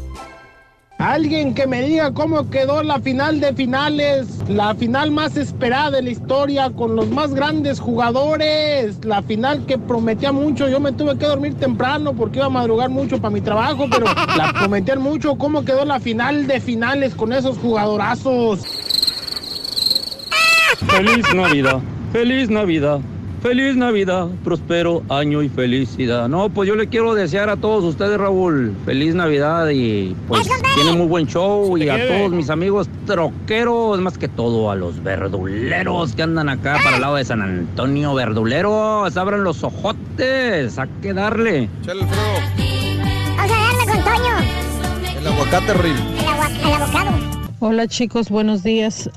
Alguien 1.00 1.54
que 1.54 1.66
me 1.66 1.82
diga 1.82 2.14
cómo 2.14 2.50
quedó 2.50 2.84
la 2.84 3.00
final 3.00 3.40
de 3.40 3.54
finales, 3.54 4.28
la 4.50 4.76
final 4.76 5.12
más 5.12 5.38
esperada 5.38 6.00
en 6.00 6.06
la 6.06 6.12
historia, 6.12 6.70
con 6.72 6.98
los 6.98 7.08
más 7.08 7.34
grandes 7.34 7.80
jugadores, 7.80 9.04
la 9.06 9.22
final 9.24 9.66
que 9.66 9.78
prometía 9.78 10.34
mucho. 10.34 10.68
Yo 10.68 10.82
me 10.82 10.92
tuve 10.92 11.18
que 11.18 11.26
dormir 11.26 11.54
temprano 11.56 12.14
porque 12.14 12.40
iba 12.40 12.48
a 12.48 12.50
madrugar 12.50 12.90
mucho 12.90 13.18
para 13.18 13.30
mi 13.30 13.40
trabajo, 13.40 13.88
pero 13.90 14.06
la 14.38 14.54
prometían 14.60 15.02
mucho. 15.02 15.38
¿Cómo 15.38 15.64
quedó 15.64 15.86
la 15.86 16.02
final 16.02 16.48
de 16.48 16.60
finales 16.60 17.16
con 17.16 17.32
esos 17.32 17.58
jugadorazos? 17.58 18.60
Feliz 20.86 21.34
Navidad, 21.34 21.80
feliz 22.12 22.50
Navidad, 22.50 23.00
feliz 23.42 23.76
Navidad, 23.76 24.28
prospero 24.44 25.02
año 25.10 25.42
y 25.42 25.50
felicidad. 25.50 26.28
No, 26.30 26.50
pues 26.50 26.68
yo 26.68 26.76
le 26.76 26.88
quiero 26.88 27.14
desear 27.14 27.50
a 27.50 27.56
todos 27.58 27.84
ustedes, 27.84 28.18
Raúl, 28.18 28.74
feliz 28.86 29.16
Navidad 29.16 29.70
y 29.70 30.16
pues 30.28 30.48
tiene 30.76 30.94
muy 30.94 31.08
buen 31.08 31.26
show 31.28 31.78
y 31.78 31.88
a 31.90 32.08
todos 32.08 32.32
mis 32.32 32.50
amigos 32.50 32.88
troqueros, 33.06 34.00
más 34.02 34.18
que 34.18 34.28
todo 34.28 34.70
a 34.72 34.76
los 34.76 35.02
verduleros 35.04 36.14
que 36.14 36.24
andan 36.24 36.50
acá 36.50 36.78
para 36.84 36.96
el 36.98 37.02
lado 37.02 37.16
de 37.16 37.26
San 37.26 37.42
Antonio, 37.42 38.14
verduleros, 38.14 39.16
abran 39.18 39.44
los 39.44 39.64
ojotes, 39.64 40.78
a 40.78 40.88
que 41.02 41.14
darle. 41.14 41.70
Chale, 41.86 42.04
Alfredo. 42.04 42.24
Vamos 43.38 43.52
a 43.52 43.62
darle 43.62 43.86
con 43.86 44.04
Toño. 44.04 45.20
El 45.20 45.28
aguacate, 45.28 45.74
Rin. 45.76 45.96
El, 46.20 46.28
agua- 46.28 46.50
el 46.66 46.74
abocado. 46.82 47.12
Hola 47.62 47.88
chicos, 47.88 48.30
buenos 48.30 48.64
días. 48.64 49.10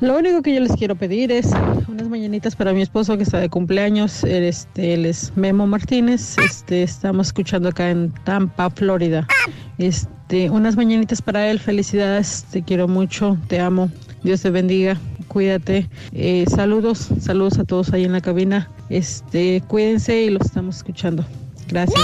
Lo 0.00 0.16
único 0.16 0.42
que 0.42 0.54
yo 0.54 0.60
les 0.60 0.72
quiero 0.72 0.94
pedir 0.94 1.32
es 1.32 1.50
unas 1.88 2.08
mañanitas 2.08 2.54
para 2.54 2.72
mi 2.72 2.82
esposo 2.82 3.16
que 3.16 3.24
está 3.24 3.40
de 3.40 3.48
cumpleaños. 3.48 4.22
Este, 4.24 4.94
él 4.94 5.06
es 5.06 5.32
Memo 5.36 5.66
Martínez. 5.66 6.36
Este, 6.38 6.82
estamos 6.82 7.28
escuchando 7.28 7.68
acá 7.70 7.90
en 7.90 8.12
Tampa, 8.24 8.70
Florida. 8.70 9.26
Este, 9.78 10.50
unas 10.50 10.76
mañanitas 10.76 11.20
para 11.20 11.50
él. 11.50 11.58
Felicidades, 11.58 12.44
te 12.50 12.62
quiero 12.62 12.86
mucho, 12.86 13.36
te 13.48 13.60
amo. 13.60 13.90
Dios 14.22 14.42
te 14.42 14.50
bendiga. 14.50 14.96
Cuídate. 15.26 15.88
Eh, 16.12 16.44
saludos, 16.48 17.08
saludos 17.20 17.58
a 17.58 17.64
todos 17.64 17.92
ahí 17.92 18.04
en 18.04 18.12
la 18.12 18.20
cabina. 18.20 18.70
Este, 18.90 19.62
cuídense 19.66 20.22
y 20.22 20.30
los 20.30 20.46
estamos 20.46 20.76
escuchando. 20.76 21.24
Gracias. 21.68 22.00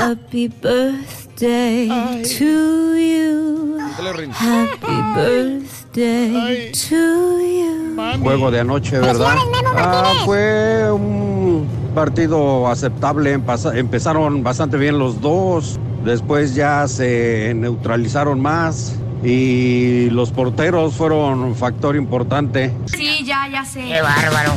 Happy 0.00 0.48
birthday 0.48 1.29
to 1.40 2.96
you. 2.96 3.78
Dale, 3.96 4.12
Rin. 4.12 4.30
Happy 4.30 5.00
birthday 5.14 6.70
to 6.72 7.40
you. 7.40 7.96
Juego 8.22 8.50
de 8.50 8.60
anoche, 8.60 8.98
¿verdad? 8.98 9.36
Ah, 9.74 10.12
fue 10.26 10.92
un 10.92 11.66
partido 11.94 12.68
aceptable. 12.68 13.32
Empezaron 13.32 14.42
bastante 14.42 14.76
bien 14.76 14.98
los 14.98 15.22
dos. 15.22 15.78
Después 16.04 16.54
ya 16.54 16.86
se 16.88 17.54
neutralizaron 17.54 18.38
más. 18.40 18.96
Y 19.24 20.10
los 20.10 20.30
porteros 20.32 20.92
fueron 20.94 21.40
un 21.40 21.54
factor 21.54 21.96
importante. 21.96 22.74
Sí, 22.86 23.24
ya, 23.24 23.48
ya 23.50 23.64
sé. 23.64 23.80
Qué 23.80 24.02
bárbaro. 24.02 24.52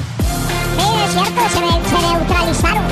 Sí, 0.77 0.84
es 1.05 1.14
cierto, 1.14 1.41
se, 1.49 1.60
se 1.89 2.01
neutralizaron. 2.07 2.84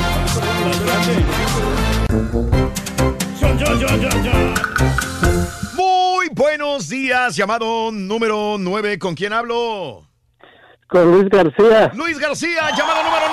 Muy 5.76 6.30
buenos 6.34 6.90
días, 6.90 7.36
llamado 7.36 7.92
número 7.92 8.56
9. 8.60 8.98
¿Con 8.98 9.14
quién 9.14 9.34
hablo? 9.34 10.08
Con 10.88 11.12
Luis 11.12 11.30
García. 11.30 11.92
Luis 11.94 12.18
García, 12.18 12.70
llamado 12.76 13.04
número 13.04 13.26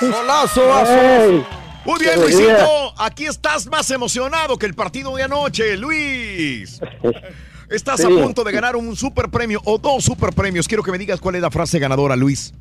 9. 0.00 0.10
Golazo, 0.10 1.44
Muy 1.84 2.00
bien, 2.00 2.20
Luisito. 2.20 2.94
Aquí 2.98 3.26
estás 3.26 3.66
más 3.68 3.88
emocionado 3.92 4.58
que 4.58 4.66
el 4.66 4.74
partido 4.74 5.14
de 5.14 5.22
anoche, 5.22 5.76
Luis. 5.76 6.80
Estás 7.70 8.00
Sí. 8.00 8.06
a 8.06 8.08
punto 8.08 8.42
de 8.44 8.52
ganar 8.52 8.74
un 8.76 8.94
super 8.96 9.30
premio 9.30 9.60
o 9.64 9.78
dos 9.78 10.04
super 10.04 10.34
premios. 10.34 10.68
Quiero 10.68 10.82
que 10.82 10.90
me 10.90 10.98
digas 10.98 11.20
cuál 11.20 11.36
es 11.36 11.40
la 11.42 11.50
frase 11.50 11.78
ganadora, 11.78 12.16
Luis. 12.16 12.52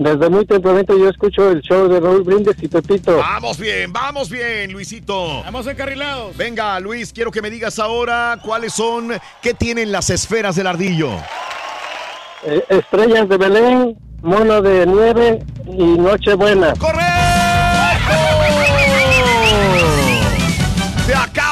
Desde 0.00 0.30
muy 0.30 0.46
tempranito 0.46 0.96
yo 0.96 1.10
escucho 1.10 1.50
el 1.50 1.60
show 1.60 1.86
de 1.86 2.00
Raúl 2.00 2.22
Brindes 2.22 2.56
y 2.62 2.68
Pepito. 2.68 3.18
Vamos 3.18 3.58
bien, 3.58 3.92
vamos 3.92 4.30
bien, 4.30 4.72
Luisito. 4.72 5.42
Vamos 5.42 5.66
encarrilados. 5.66 6.34
Venga, 6.38 6.80
Luis, 6.80 7.12
quiero 7.12 7.30
que 7.30 7.42
me 7.42 7.50
digas 7.50 7.78
ahora 7.78 8.38
cuáles 8.42 8.72
son, 8.72 9.12
qué 9.42 9.52
tienen 9.52 9.92
las 9.92 10.08
esferas 10.08 10.56
del 10.56 10.68
ardillo. 10.68 11.10
Eh, 12.46 12.64
estrellas 12.70 13.28
de 13.28 13.36
Belén, 13.36 13.98
mono 14.22 14.62
de 14.62 14.86
nieve 14.86 15.44
y 15.66 15.98
Nochebuena. 15.98 16.72
Te 16.72 16.80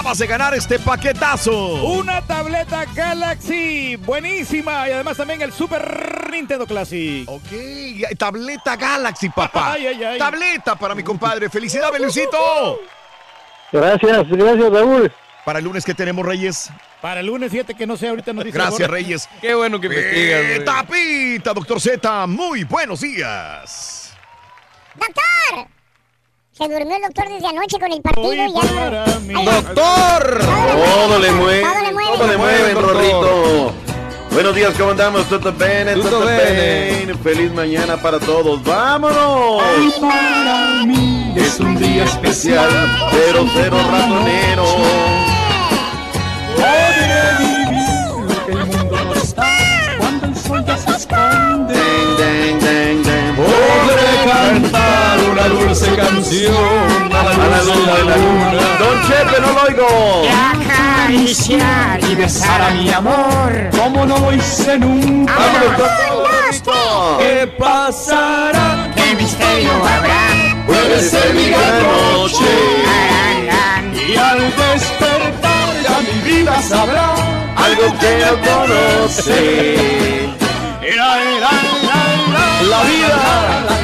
acabas 0.08 0.18
de 0.18 0.26
ganar 0.26 0.54
este 0.54 0.78
paquetazo. 0.78 1.84
Una 1.84 2.22
tableta 2.22 2.86
Galaxy, 2.94 3.96
buenísima. 3.96 4.88
Y 4.88 4.92
además 4.92 5.18
también 5.18 5.42
el 5.42 5.52
Super 5.52 6.30
Nintendo 6.32 6.66
Classic. 6.66 7.28
Ok, 7.28 8.16
tableta 8.16 8.74
Galaxy, 8.76 9.28
papá. 9.28 9.72
Ay, 9.74 9.88
ay, 9.88 10.04
ay. 10.04 10.18
Tableta 10.18 10.76
para 10.76 10.94
mi 10.94 11.02
compadre. 11.02 11.50
Felicidades, 11.50 12.00
Luisito. 12.00 12.80
Gracias, 13.70 14.26
gracias 14.30 14.72
Raúl. 14.72 15.12
Para 15.44 15.58
el 15.58 15.66
lunes 15.66 15.84
que 15.84 15.92
tenemos, 15.92 16.24
Reyes. 16.24 16.70
Para 17.02 17.20
el 17.20 17.26
lunes, 17.26 17.52
fíjate 17.52 17.74
que 17.74 17.86
no 17.86 17.98
sé, 17.98 18.08
ahorita 18.08 18.32
nos 18.32 18.44
dice. 18.44 18.56
Gracias. 18.56 18.88
Reyes. 18.88 19.28
Qué 19.42 19.54
bueno 19.54 19.78
que 19.78 19.88
investigas, 19.88 20.40
Eh. 20.40 20.62
Tapita, 20.64 21.52
doctor 21.52 21.80
Z, 21.82 22.26
muy 22.26 22.64
buenos 22.64 23.02
días. 23.02 24.14
¡Doctor! 24.94 25.77
Se 26.58 26.64
durmió 26.68 26.96
el 26.96 27.02
doctor 27.02 27.28
desde 27.28 27.46
anoche 27.46 27.78
con 27.78 27.92
el 27.92 28.02
partido 28.02 28.32
y 28.34 28.52
ya. 28.52 29.44
¡Doctor! 29.44 30.40
Todo 30.40 31.18
le 31.20 31.30
mueve, 31.30 31.62
Todo 31.62 31.82
le 31.82 31.92
mueve. 31.92 32.16
todo 32.16 32.26
le 32.26 32.36
mueve, 32.36 32.74
doctor. 32.74 32.94
Rorrito. 32.94 33.72
Buenos 34.32 34.54
días, 34.56 34.74
¿cómo 34.76 34.90
andamos? 34.90 35.28
Todo 35.28 35.52
bene, 35.52 35.94
todo 35.94 36.20
bene. 36.26 36.96
bene. 37.00 37.14
Feliz 37.14 37.52
mañana 37.52 37.96
para 37.96 38.18
todos. 38.18 38.60
¡Vámonos! 38.64 39.62
para 40.00 40.84
mí 40.84 41.32
Es 41.36 41.60
un 41.60 41.76
día 41.76 42.02
especial, 42.04 42.68
pero 43.12 43.46
cero 43.54 43.76
ratonero. 43.90 44.64
Dulce 55.78 55.96
canción 55.96 56.54
a 57.12 57.20
A 57.20 57.22
la 57.24 57.62
luz 57.62 57.86
de 57.86 58.04
la 58.04 58.16
luna. 58.16 58.62
Don 58.78 59.02
Chepe, 59.06 59.40
no 59.40 59.52
lo 59.52 59.62
oigo. 59.62 59.88
acariciar 60.50 62.00
y 62.04 62.14
besar 62.14 62.62
a 62.62 62.70
mi 62.70 62.90
amor 62.90 63.70
como 63.78 64.06
no 64.06 64.18
lo 64.18 64.32
hice 64.32 64.78
nunca. 64.78 65.34
¿Qué 67.18 67.46
pasará? 67.58 68.90
¿Qué 68.94 69.14
misterio 69.14 69.70
habrá? 69.72 70.64
Puede 70.66 71.00
ser 71.00 71.34
mi 71.34 71.48
gran 71.48 71.82
noche. 71.82 72.44
Y 74.08 74.16
al 74.16 74.40
despertar 74.40 75.82
ya 75.82 76.00
mi 76.00 76.30
vida 76.30 76.62
sabrá 76.62 77.14
Algo 77.56 77.94
que 78.00 78.24
no 78.24 78.32
conoce. 78.50 80.28
La 82.68 82.82
vida. 82.82 83.77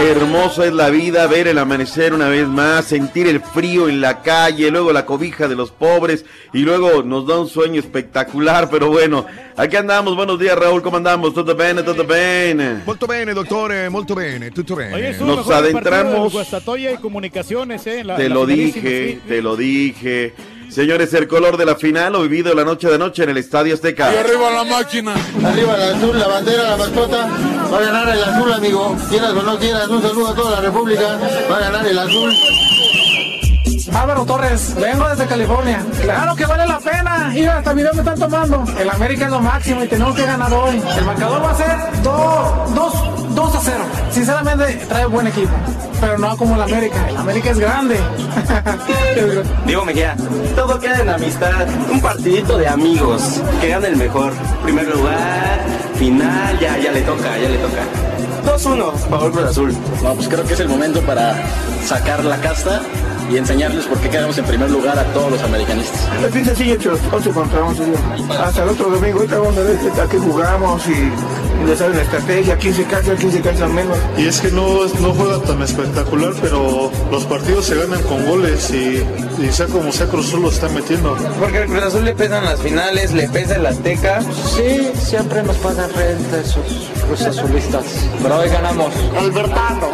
Hermosa 0.00 0.66
es 0.66 0.72
la 0.72 0.90
vida, 0.90 1.26
ver 1.26 1.48
el 1.48 1.58
amanecer 1.58 2.12
una 2.12 2.28
vez 2.28 2.46
más, 2.46 2.84
sentir 2.84 3.26
el 3.26 3.40
frío 3.40 3.88
en 3.88 4.00
la 4.00 4.20
calle, 4.22 4.70
luego 4.70 4.92
la 4.92 5.06
cobija 5.06 5.48
de 5.48 5.56
los 5.56 5.70
pobres 5.70 6.24
y 6.52 6.60
luego 6.60 7.02
nos 7.02 7.26
da 7.26 7.38
un 7.40 7.48
sueño 7.48 7.80
espectacular, 7.80 8.68
pero 8.70 8.90
bueno, 8.90 9.26
aquí 9.56 9.76
andamos, 9.76 10.14
buenos 10.14 10.38
días 10.38 10.56
Raúl, 10.58 10.82
¿cómo 10.82 10.98
andamos? 10.98 11.32
¿Todo 11.34 11.54
bien? 11.54 11.76
¿Todo 11.84 12.04
bien? 12.04 12.82
Molto 12.84 13.06
bene, 13.06 13.32
dottore, 13.32 13.88
molto 13.90 14.14
bene, 14.14 14.50
tutto 14.50 14.76
bene. 14.76 14.94
Oye, 14.94 15.12
Nos 15.18 15.48
adentramos- 15.50 16.32
y 16.76 16.96
Comunicaciones, 16.98 17.86
¿eh? 17.86 18.04
La- 18.04 18.16
Te 18.16 18.28
la 18.28 18.34
lo 18.34 18.46
dije, 18.46 19.12
sí. 19.14 19.20
te 19.28 19.42
lo 19.42 19.56
dije. 19.56 20.34
Señores, 20.70 21.14
el 21.14 21.26
color 21.26 21.56
de 21.56 21.64
la 21.64 21.76
final, 21.76 22.12
lo 22.12 22.22
vivido 22.22 22.54
la 22.54 22.64
noche 22.64 22.88
de 22.88 22.98
noche 22.98 23.22
en 23.24 23.30
el 23.30 23.38
Estadio 23.38 23.74
Azteca. 23.74 24.08
arriba 24.08 24.50
la 24.50 24.64
máquina. 24.64 25.14
Arriba 25.44 25.74
el 25.76 25.94
azul, 25.94 26.18
la 26.18 26.28
bandera, 26.28 26.70
la 26.70 26.76
mascota. 26.76 27.28
Va 27.72 27.78
a 27.78 27.80
ganar 27.80 28.08
el 28.08 28.22
azul, 28.22 28.52
amigo. 28.52 28.96
Quieras 29.08 29.30
o 29.32 29.42
no 29.42 29.58
quieras, 29.58 29.88
un 29.88 30.02
saludo 30.02 30.28
a 30.28 30.34
toda 30.34 30.50
la 30.52 30.60
República. 30.60 31.18
Va 31.50 31.56
a 31.56 31.60
ganar 31.60 31.86
el 31.86 31.98
azul. 31.98 32.32
Álvaro 33.96 34.26
Torres, 34.26 34.74
vengo 34.74 35.08
desde 35.08 35.26
California. 35.26 35.82
Claro 36.02 36.36
que 36.36 36.44
vale 36.44 36.66
la 36.66 36.78
pena. 36.78 37.30
Mira, 37.32 37.58
hasta 37.58 37.72
video 37.72 37.94
me 37.94 38.00
están 38.00 38.18
tomando. 38.18 38.64
El 38.78 38.90
América 38.90 39.24
es 39.24 39.30
lo 39.30 39.40
máximo 39.40 39.82
y 39.82 39.88
tenemos 39.88 40.14
que 40.14 40.26
ganar 40.26 40.52
hoy. 40.52 40.82
El 40.98 41.04
marcador 41.04 41.42
va 41.42 41.50
a 41.50 41.54
ser 41.54 42.02
2 42.02 43.54
a 43.54 43.60
0. 43.62 43.84
Sinceramente, 44.10 44.84
trae 44.86 45.06
buen 45.06 45.26
equipo. 45.26 45.52
Pero 45.98 46.18
no 46.18 46.36
como 46.36 46.56
el 46.56 46.62
América. 46.62 47.08
El 47.08 47.16
América 47.16 47.50
es 47.50 47.58
grande. 47.58 47.98
Diego 49.66 49.84
Mejía, 49.86 50.14
todo 50.54 50.78
queda 50.78 51.00
en 51.00 51.08
amistad, 51.08 51.66
un 51.90 52.00
partidito 52.00 52.58
de 52.58 52.68
amigos, 52.68 53.40
que 53.62 53.68
gane 53.68 53.88
el 53.88 53.96
mejor. 53.96 54.34
Primer 54.62 54.94
lugar, 54.94 55.64
final, 55.94 56.58
ya, 56.60 56.76
ya 56.76 56.92
le 56.92 57.00
toca, 57.00 57.38
ya 57.38 57.48
le 57.48 57.56
toca. 57.56 57.82
2-1, 58.44 58.92
favor 59.08 59.32
Cruz 59.32 59.44
Azul. 59.44 59.76
No, 60.02 60.14
pues 60.14 60.28
creo 60.28 60.44
que 60.44 60.52
es 60.52 60.60
el 60.60 60.68
momento 60.68 61.00
para 61.00 61.34
sacar 61.86 62.24
la 62.24 62.36
casta 62.36 62.82
y 63.30 63.36
enseñarles 63.36 63.86
por 63.86 63.98
qué 63.98 64.08
quedamos 64.08 64.36
en 64.38 64.44
primer 64.44 64.70
lugar 64.70 64.98
a 64.98 65.04
todos 65.12 65.30
los 65.32 65.42
americanistas. 65.42 66.00
Es 66.24 66.32
bien 66.32 66.44
sencillo, 66.44 66.76
chicos. 66.76 67.00
11 67.12 67.30
contra 67.30 67.64
11. 67.64 67.82
Hasta 68.38 68.62
el 68.62 68.68
otro 68.70 68.90
domingo, 68.90 69.18
ahorita 69.18 69.38
vamos 69.38 69.56
a 69.56 69.62
ver 69.62 69.78
qué 69.78 69.90
tal 69.90 70.08
que 70.08 70.18
jugamos 70.18 70.86
y, 70.86 70.92
y 70.92 71.66
les 71.66 71.78
saben 71.78 71.96
la 71.96 72.02
estrategia. 72.02 72.58
15 72.58 72.84
canchas, 72.84 73.18
15 73.18 73.40
canchas 73.40 73.70
menos. 73.70 73.98
Y 74.16 74.26
es 74.26 74.40
que 74.40 74.50
no, 74.50 74.86
no 75.00 75.14
juega 75.14 75.38
tan 75.42 75.62
espectacular, 75.62 76.32
pero 76.40 76.90
los 77.10 77.24
partidos 77.24 77.66
se 77.66 77.76
ganan 77.76 78.02
con 78.04 78.24
goles 78.26 78.70
y, 78.70 79.02
y 79.42 79.52
sea 79.52 79.66
como 79.66 79.92
sea, 79.92 80.06
Cruz 80.06 80.28
Azul 80.28 80.42
lo 80.42 80.50
está 80.50 80.68
metiendo. 80.68 81.16
Porque 81.40 81.58
al 81.58 81.66
Cruz 81.66 81.82
Azul 81.82 82.04
le 82.04 82.14
pesan 82.14 82.44
las 82.44 82.60
finales, 82.60 83.12
le 83.12 83.28
pesa 83.28 83.56
el 83.56 83.66
Azteca. 83.66 84.20
Sí, 84.22 84.90
siempre 84.94 85.42
nos 85.42 85.56
pasan 85.56 85.90
frente 85.90 86.40
esos 86.40 86.90
Cruz 87.06 87.22
Azulistas. 87.22 87.84
Pero 88.22 88.38
hoy 88.38 88.48
ganamos. 88.48 88.92
Albertano. 89.18 89.88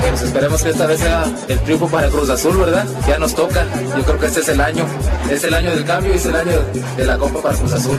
Pues 0.00 0.22
esperemos 0.22 0.62
que 0.62 0.70
esta 0.70 0.86
vez 0.86 1.00
sea 1.00 1.24
el 1.48 1.58
triunfo 1.60 1.88
para 1.88 2.08
Cruz 2.08 2.30
Azul, 2.30 2.56
¿verdad? 2.56 2.86
Ya 3.06 3.18
nos 3.18 3.34
toca. 3.34 3.66
Yo 3.96 4.02
creo 4.04 4.18
que 4.18 4.26
este 4.26 4.40
es 4.40 4.48
el 4.48 4.60
año. 4.60 4.84
Es 5.30 5.44
el 5.44 5.54
año 5.54 5.70
del 5.70 5.84
cambio 5.84 6.12
y 6.12 6.16
es 6.16 6.26
el 6.26 6.36
año 6.36 6.62
de 6.96 7.04
la 7.04 7.18
Copa 7.18 7.42
para 7.42 7.56
Cruz 7.56 7.72
Azul. 7.72 7.98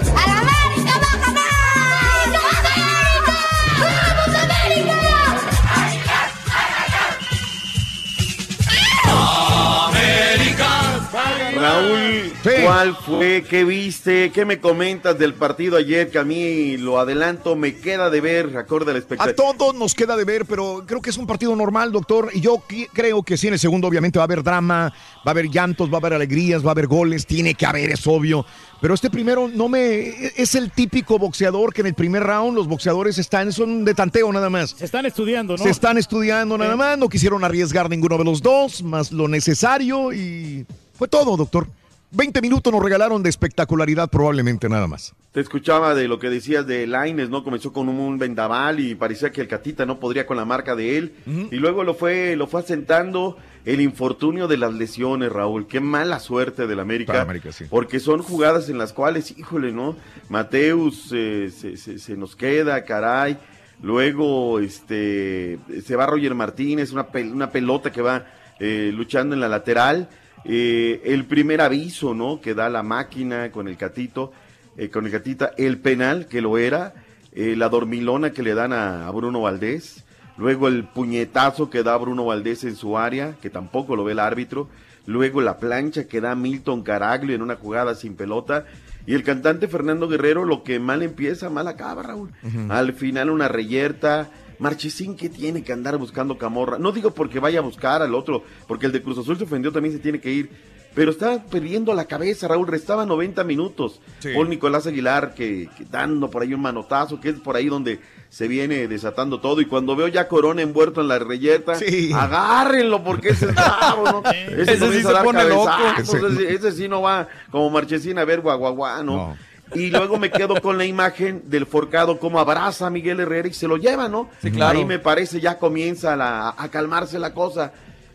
Raúl, 11.62 12.34
¿cuál 12.64 12.96
fue? 12.96 13.46
¿Qué 13.48 13.64
viste? 13.64 14.32
¿Qué 14.32 14.46
me 14.46 14.60
comentas 14.60 15.20
del 15.20 15.36
partido 15.36 15.78
ayer? 15.78 16.10
Que 16.10 16.18
a 16.18 16.24
mí 16.24 16.76
lo 16.78 16.98
adelanto, 16.98 17.56
me 17.56 17.76
queda 17.76 18.10
de 18.10 18.20
ver, 18.20 18.58
acorde 18.58 18.90
a 18.90 18.96
la 18.96 19.24
A 19.24 19.34
todos 19.34 19.76
nos 19.76 19.94
queda 19.94 20.18
de 20.18 20.26
ver, 20.26 20.48
pero 20.48 20.84
creo 20.88 21.04
que 21.04 21.12
es 21.12 21.18
un 21.18 21.28
partido 21.28 21.56
normal, 21.56 21.92
doctor. 21.92 22.32
Y 22.34 22.42
yo 22.42 22.64
creo 22.94 23.22
que 23.22 23.38
sí, 23.38 23.48
en 23.48 23.54
el 23.54 23.60
segundo 23.60 23.88
obviamente 23.88 24.18
va 24.18 24.24
a 24.24 24.26
haber 24.26 24.42
drama, 24.42 24.92
va 25.18 25.24
a 25.24 25.30
haber 25.30 25.50
llantos, 25.50 25.92
va 25.92 25.96
a 25.96 26.00
haber 26.00 26.14
alegrías, 26.14 26.66
va 26.66 26.70
a 26.70 26.72
haber 26.72 26.88
goles, 26.88 27.28
tiene 27.28 27.54
que 27.54 27.68
haber, 27.68 27.92
es 27.92 28.08
obvio. 28.08 28.44
Pero 28.82 28.96
este 28.96 29.12
primero 29.12 29.48
no 29.48 29.70
me... 29.70 30.32
Es 30.36 30.56
el 30.56 30.72
típico 30.72 31.20
boxeador 31.20 31.76
que 31.76 31.82
en 31.82 31.88
el 31.88 31.94
primer 31.94 32.24
round 32.24 32.58
los 32.58 32.68
boxeadores 32.68 33.20
están, 33.20 33.54
son 33.54 33.86
de 33.86 33.94
tanteo 33.94 34.34
nada 34.34 34.50
más. 34.50 34.72
Se 34.72 34.86
están 34.86 35.06
estudiando, 35.06 35.58
¿no? 35.58 35.64
Se 35.64 35.70
están 35.70 36.00
estudiando 36.00 36.58
nada 36.58 36.76
más, 36.76 36.98
no 36.98 37.08
quisieron 37.08 37.44
arriesgar 37.44 37.88
ninguno 37.88 38.18
de 38.18 38.24
los 38.24 38.42
dos, 38.42 38.82
más 38.82 39.12
lo 39.12 39.28
necesario 39.28 40.12
y 40.12 40.66
fue 41.02 41.08
todo, 41.08 41.36
doctor. 41.36 41.66
20 42.12 42.42
minutos 42.42 42.72
nos 42.72 42.84
regalaron 42.84 43.24
de 43.24 43.30
espectacularidad 43.32 44.08
probablemente 44.08 44.70
nada 44.70 44.86
más. 44.86 45.16
Te 45.32 45.40
escuchaba 45.40 45.96
de 45.96 46.08
lo 46.08 46.20
que 46.20 46.30
decías 46.30 46.68
de 46.68 46.86
Laines, 46.86 47.32
¿no? 47.32 47.44
Comenzó 47.44 47.74
con 47.74 47.90
un, 47.90 48.20
vendaval 48.20 48.80
y 48.80 48.94
parecía 48.94 49.32
que 49.32 49.42
el 49.42 49.48
Catita 49.48 49.88
no 49.88 50.00
podría 50.00 50.28
con 50.28 50.38
la 50.38 50.46
marca 50.46 50.76
de 50.76 50.98
él. 51.00 51.14
Y 51.50 51.56
luego 51.56 51.84
lo 51.84 51.96
fue, 51.96 52.36
lo 52.36 52.46
fue 52.46 52.60
asentando 52.62 53.36
el 53.66 53.82
infortunio 53.82 54.48
de 54.48 54.58
las 54.58 54.76
lesiones, 54.76 55.32
Raúl. 55.32 55.66
Qué 55.66 55.80
mala 55.80 56.20
suerte 56.20 56.68
del 56.68 56.80
América. 56.82 57.14
Para 57.14 57.24
América, 57.24 57.52
sí. 57.52 57.66
Porque 57.68 58.00
son 58.00 58.22
jugadas 58.22 58.70
en 58.70 58.78
las 58.78 58.94
cuales, 58.94 59.34
híjole, 59.36 59.72
¿no? 59.72 59.96
Mateus 60.30 61.10
eh, 61.16 61.50
se, 61.50 61.78
se- 61.78 61.98
se 61.98 62.16
nos 62.16 62.36
queda, 62.36 62.84
caray. 62.86 63.38
Luego, 63.82 64.60
este, 64.60 65.58
se 65.84 65.96
va 65.96 66.06
Roger 66.06 66.36
Martínez, 66.36 66.92
una, 66.92 67.08
pel- 67.08 67.32
una 67.32 67.50
pelota 67.50 67.92
que 67.92 68.04
va 68.04 68.26
eh, 68.60 68.92
luchando 68.94 69.34
en 69.34 69.42
la 69.42 69.48
lateral. 69.50 70.08
Eh, 70.46 71.02
el 71.06 71.26
primer 71.26 71.62
aviso, 71.62 72.14
¿no? 72.14 72.42
Que 72.42 72.54
da 72.54 72.70
la 72.70 72.84
máquina 72.84 73.52
con 73.52 73.68
el 73.68 73.78
catito, 73.78 74.32
eh, 74.78 74.90
con 74.90 75.06
el 75.06 75.12
catita, 75.12 75.52
el 75.58 75.78
penal 75.78 76.28
que 76.28 76.42
lo 76.42 76.58
era, 76.58 76.94
eh, 77.34 77.56
la 77.56 77.70
dormilona 77.70 78.32
que 78.32 78.44
le 78.44 78.54
dan 78.54 78.74
a, 78.74 79.08
a 79.08 79.12
Bruno 79.12 79.42
Valdés, 79.42 80.04
luego 80.38 80.68
el 80.68 80.84
puñetazo 80.86 81.70
que 81.70 81.84
da 81.84 81.96
Bruno 81.98 82.26
Valdés 82.26 82.64
en 82.64 82.76
su 82.76 82.98
área, 82.98 83.36
que 83.42 83.50
tampoco 83.50 83.96
lo 83.96 84.04
ve 84.04 84.14
el 84.14 84.20
árbitro, 84.20 84.68
luego 85.06 85.42
la 85.42 85.58
plancha 85.58 86.08
que 86.08 86.22
da 86.22 86.36
Milton 86.36 86.84
Caraglio 86.84 87.36
en 87.36 87.42
una 87.42 87.56
jugada 87.56 87.96
sin 87.96 88.16
pelota, 88.16 88.66
y 89.06 89.14
el 89.16 89.24
cantante 89.24 89.68
Fernando 89.68 90.08
Guerrero, 90.08 90.46
lo 90.46 90.64
que 90.64 90.80
mal 90.80 91.02
empieza, 91.02 91.50
mal 91.50 91.68
acaba, 91.68 92.04
Raúl. 92.04 92.30
Al 92.70 92.94
final 92.94 93.30
una 93.30 93.48
reyerta. 93.48 94.30
Marchesín 94.62 95.16
que 95.18 95.28
tiene 95.28 95.64
que 95.64 95.74
andar 95.74 95.98
buscando 95.98 96.38
camorra. 96.38 96.78
No 96.78 96.92
digo 96.92 97.12
porque 97.12 97.40
vaya 97.40 97.60
a 97.60 97.64
buscar 97.64 98.02
al 98.02 98.14
otro, 98.16 98.44
porque 98.68 98.86
el 98.86 98.92
de 98.92 99.02
Cruz 99.02 99.18
Azul 99.18 99.38
se 99.38 99.44
ofendió, 99.44 99.72
también 99.72 99.94
se 99.94 100.00
tiene 100.00 100.22
que 100.22 100.32
ir. 100.32 100.50
Pero 100.94 101.10
está 101.12 101.42
perdiendo 101.46 101.94
la 101.94 102.04
cabeza, 102.04 102.50
Raúl. 102.50 102.68
Restaba 102.68 103.06
90 103.06 103.46
minutos. 103.46 104.02
Sí. 104.20 104.30
Paul 104.36 104.50
Nicolás 104.50 104.86
Aguilar 104.88 105.34
que, 105.34 105.70
que 105.78 105.86
dando 105.86 106.30
por 106.30 106.42
ahí 106.42 106.54
un 106.54 106.62
manotazo, 106.62 107.20
que 107.22 107.30
es 107.30 107.40
por 107.40 107.56
ahí 107.56 107.70
donde 107.70 108.02
se 108.30 108.50
viene 108.50 108.90
desatando 108.90 109.40
todo. 109.40 109.62
Y 109.62 109.66
cuando 109.68 109.96
veo 109.96 110.10
ya 110.10 110.28
Corona 110.28 110.62
envuelto 110.62 111.00
en 111.00 111.08
la 111.08 111.18
reyerta, 111.18 111.76
Sí. 111.76 112.12
agárrenlo 112.14 113.04
porque 113.06 113.30
ese 113.30 113.46
es 113.46 113.56
bravo, 113.56 114.04
¿no? 114.22 114.32
Ese 114.32 114.92
sí 114.92 115.02
se 115.02 115.14
pone 115.24 115.46
loco. 115.46 115.70
Ese- 115.98 116.18
Ese, 116.28 116.54
ese 116.56 116.72
sí 116.74 116.88
no 116.90 117.02
va 117.02 117.26
como 117.50 117.70
Marchesín 117.70 118.20
a 118.20 118.26
ver 118.26 118.42
guaguaguá, 118.42 119.02
¿no? 119.02 119.16
No. 119.16 119.38
Y 119.74 119.90
luego 119.90 120.18
me 120.20 120.30
quedo 120.32 120.60
con 120.62 120.78
la 120.78 120.86
imagen 120.86 121.44
del 121.46 121.66
forcado 121.66 122.20
como 122.20 122.40
abraza 122.40 122.88
a 122.88 122.90
Miguel 122.90 123.20
Herrera 123.22 123.48
y 123.48 123.54
se 123.54 123.68
lo 123.68 123.78
lleva, 123.78 124.08
¿no? 124.10 124.30
Sí, 124.42 124.52
claro. 124.52 124.78
Ahí 124.80 124.86
me 124.86 125.00
parece 125.00 125.40
ya 125.40 125.58
comienza 125.58 126.16
la- 126.16 126.54
a 126.58 126.70
calmarse 126.70 127.20
la 127.20 127.34
cosa. 127.34 127.72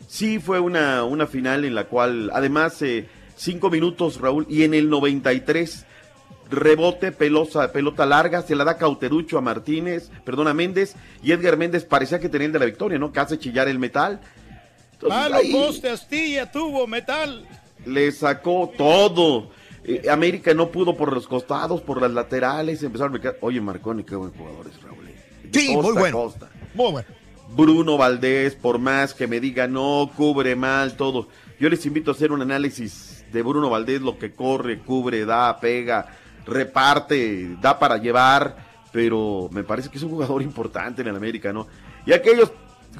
Sí 0.08 0.38
fue 0.38 0.60
una, 0.60 1.04
una 1.04 1.26
final 1.26 1.64
en 1.64 1.74
la 1.74 1.84
cual, 1.84 2.30
además, 2.34 2.80
eh, 2.82 3.08
cinco 3.36 3.70
minutos, 3.70 4.20
Raúl, 4.20 4.46
y 4.48 4.64
en 4.64 4.74
el 4.74 4.88
93, 4.90 5.84
rebote, 6.50 7.10
pelosa, 7.10 7.72
pelota 7.72 8.06
larga, 8.06 8.42
se 8.42 8.54
la 8.54 8.64
da 8.64 8.76
Cauterucho 8.76 9.36
a 9.38 9.40
Martínez, 9.40 10.10
perdón, 10.24 10.48
a 10.48 10.54
Méndez, 10.54 10.94
y 11.22 11.32
Edgar 11.32 11.56
Méndez 11.56 11.84
parecía 11.84 12.20
que 12.20 12.28
tenía 12.28 12.46
el 12.46 12.52
de 12.52 12.58
la 12.60 12.66
victoria, 12.66 12.98
¿no? 12.98 13.12
Que 13.12 13.20
hace 13.20 13.38
chillar 13.38 13.66
el 13.68 13.78
metal. 13.78 14.20
Entonces, 14.92 15.18
Malo 15.18 15.36
ahí 15.36 15.52
poste, 15.52 15.90
astilla, 15.90 16.50
tubo, 16.50 16.86
metal. 16.86 17.44
le 17.84 18.12
sacó 18.12 18.72
todo. 18.78 19.50
Eh, 19.88 20.10
América 20.10 20.52
no 20.52 20.70
pudo 20.72 20.96
por 20.96 21.12
los 21.12 21.28
costados, 21.28 21.80
por 21.80 22.00
las 22.02 22.10
laterales, 22.10 22.82
empezaron 22.82 23.12
a 23.12 23.18
marcar. 23.18 23.36
Oye, 23.40 23.60
Marconi, 23.60 24.02
qué 24.02 24.16
buen 24.16 24.32
jugador 24.32 24.66
es, 24.66 24.82
Raúl. 24.82 25.06
De 25.06 25.60
Sí, 25.60 25.68
muy 25.72 25.82
costa 25.82 26.00
bueno. 26.00 26.18
costa. 26.18 26.48
Muy 26.74 26.90
bueno. 26.90 27.08
Bruno 27.54 27.96
Valdés, 27.96 28.56
por 28.56 28.80
más 28.80 29.14
que 29.14 29.28
me 29.28 29.38
diga 29.38 29.68
no, 29.68 30.10
cubre 30.16 30.56
mal, 30.56 30.96
todo. 30.96 31.28
Yo 31.60 31.68
les 31.68 31.86
invito 31.86 32.10
a 32.10 32.14
hacer 32.14 32.32
un 32.32 32.42
análisis 32.42 33.24
de 33.32 33.42
Bruno 33.42 33.70
Valdés, 33.70 34.00
lo 34.02 34.18
que 34.18 34.32
corre, 34.32 34.80
cubre, 34.80 35.24
da, 35.24 35.56
pega, 35.60 36.06
reparte, 36.44 37.56
da 37.60 37.78
para 37.78 37.98
llevar, 37.98 38.56
pero 38.92 39.48
me 39.52 39.62
parece 39.62 39.88
que 39.88 39.98
es 39.98 40.02
un 40.02 40.10
jugador 40.10 40.42
importante 40.50 41.02
en 41.02 41.08
el 41.08 41.16
América, 41.16 41.52
¿no? 41.52 41.68
Y 42.04 42.12
aquellos 42.12 42.50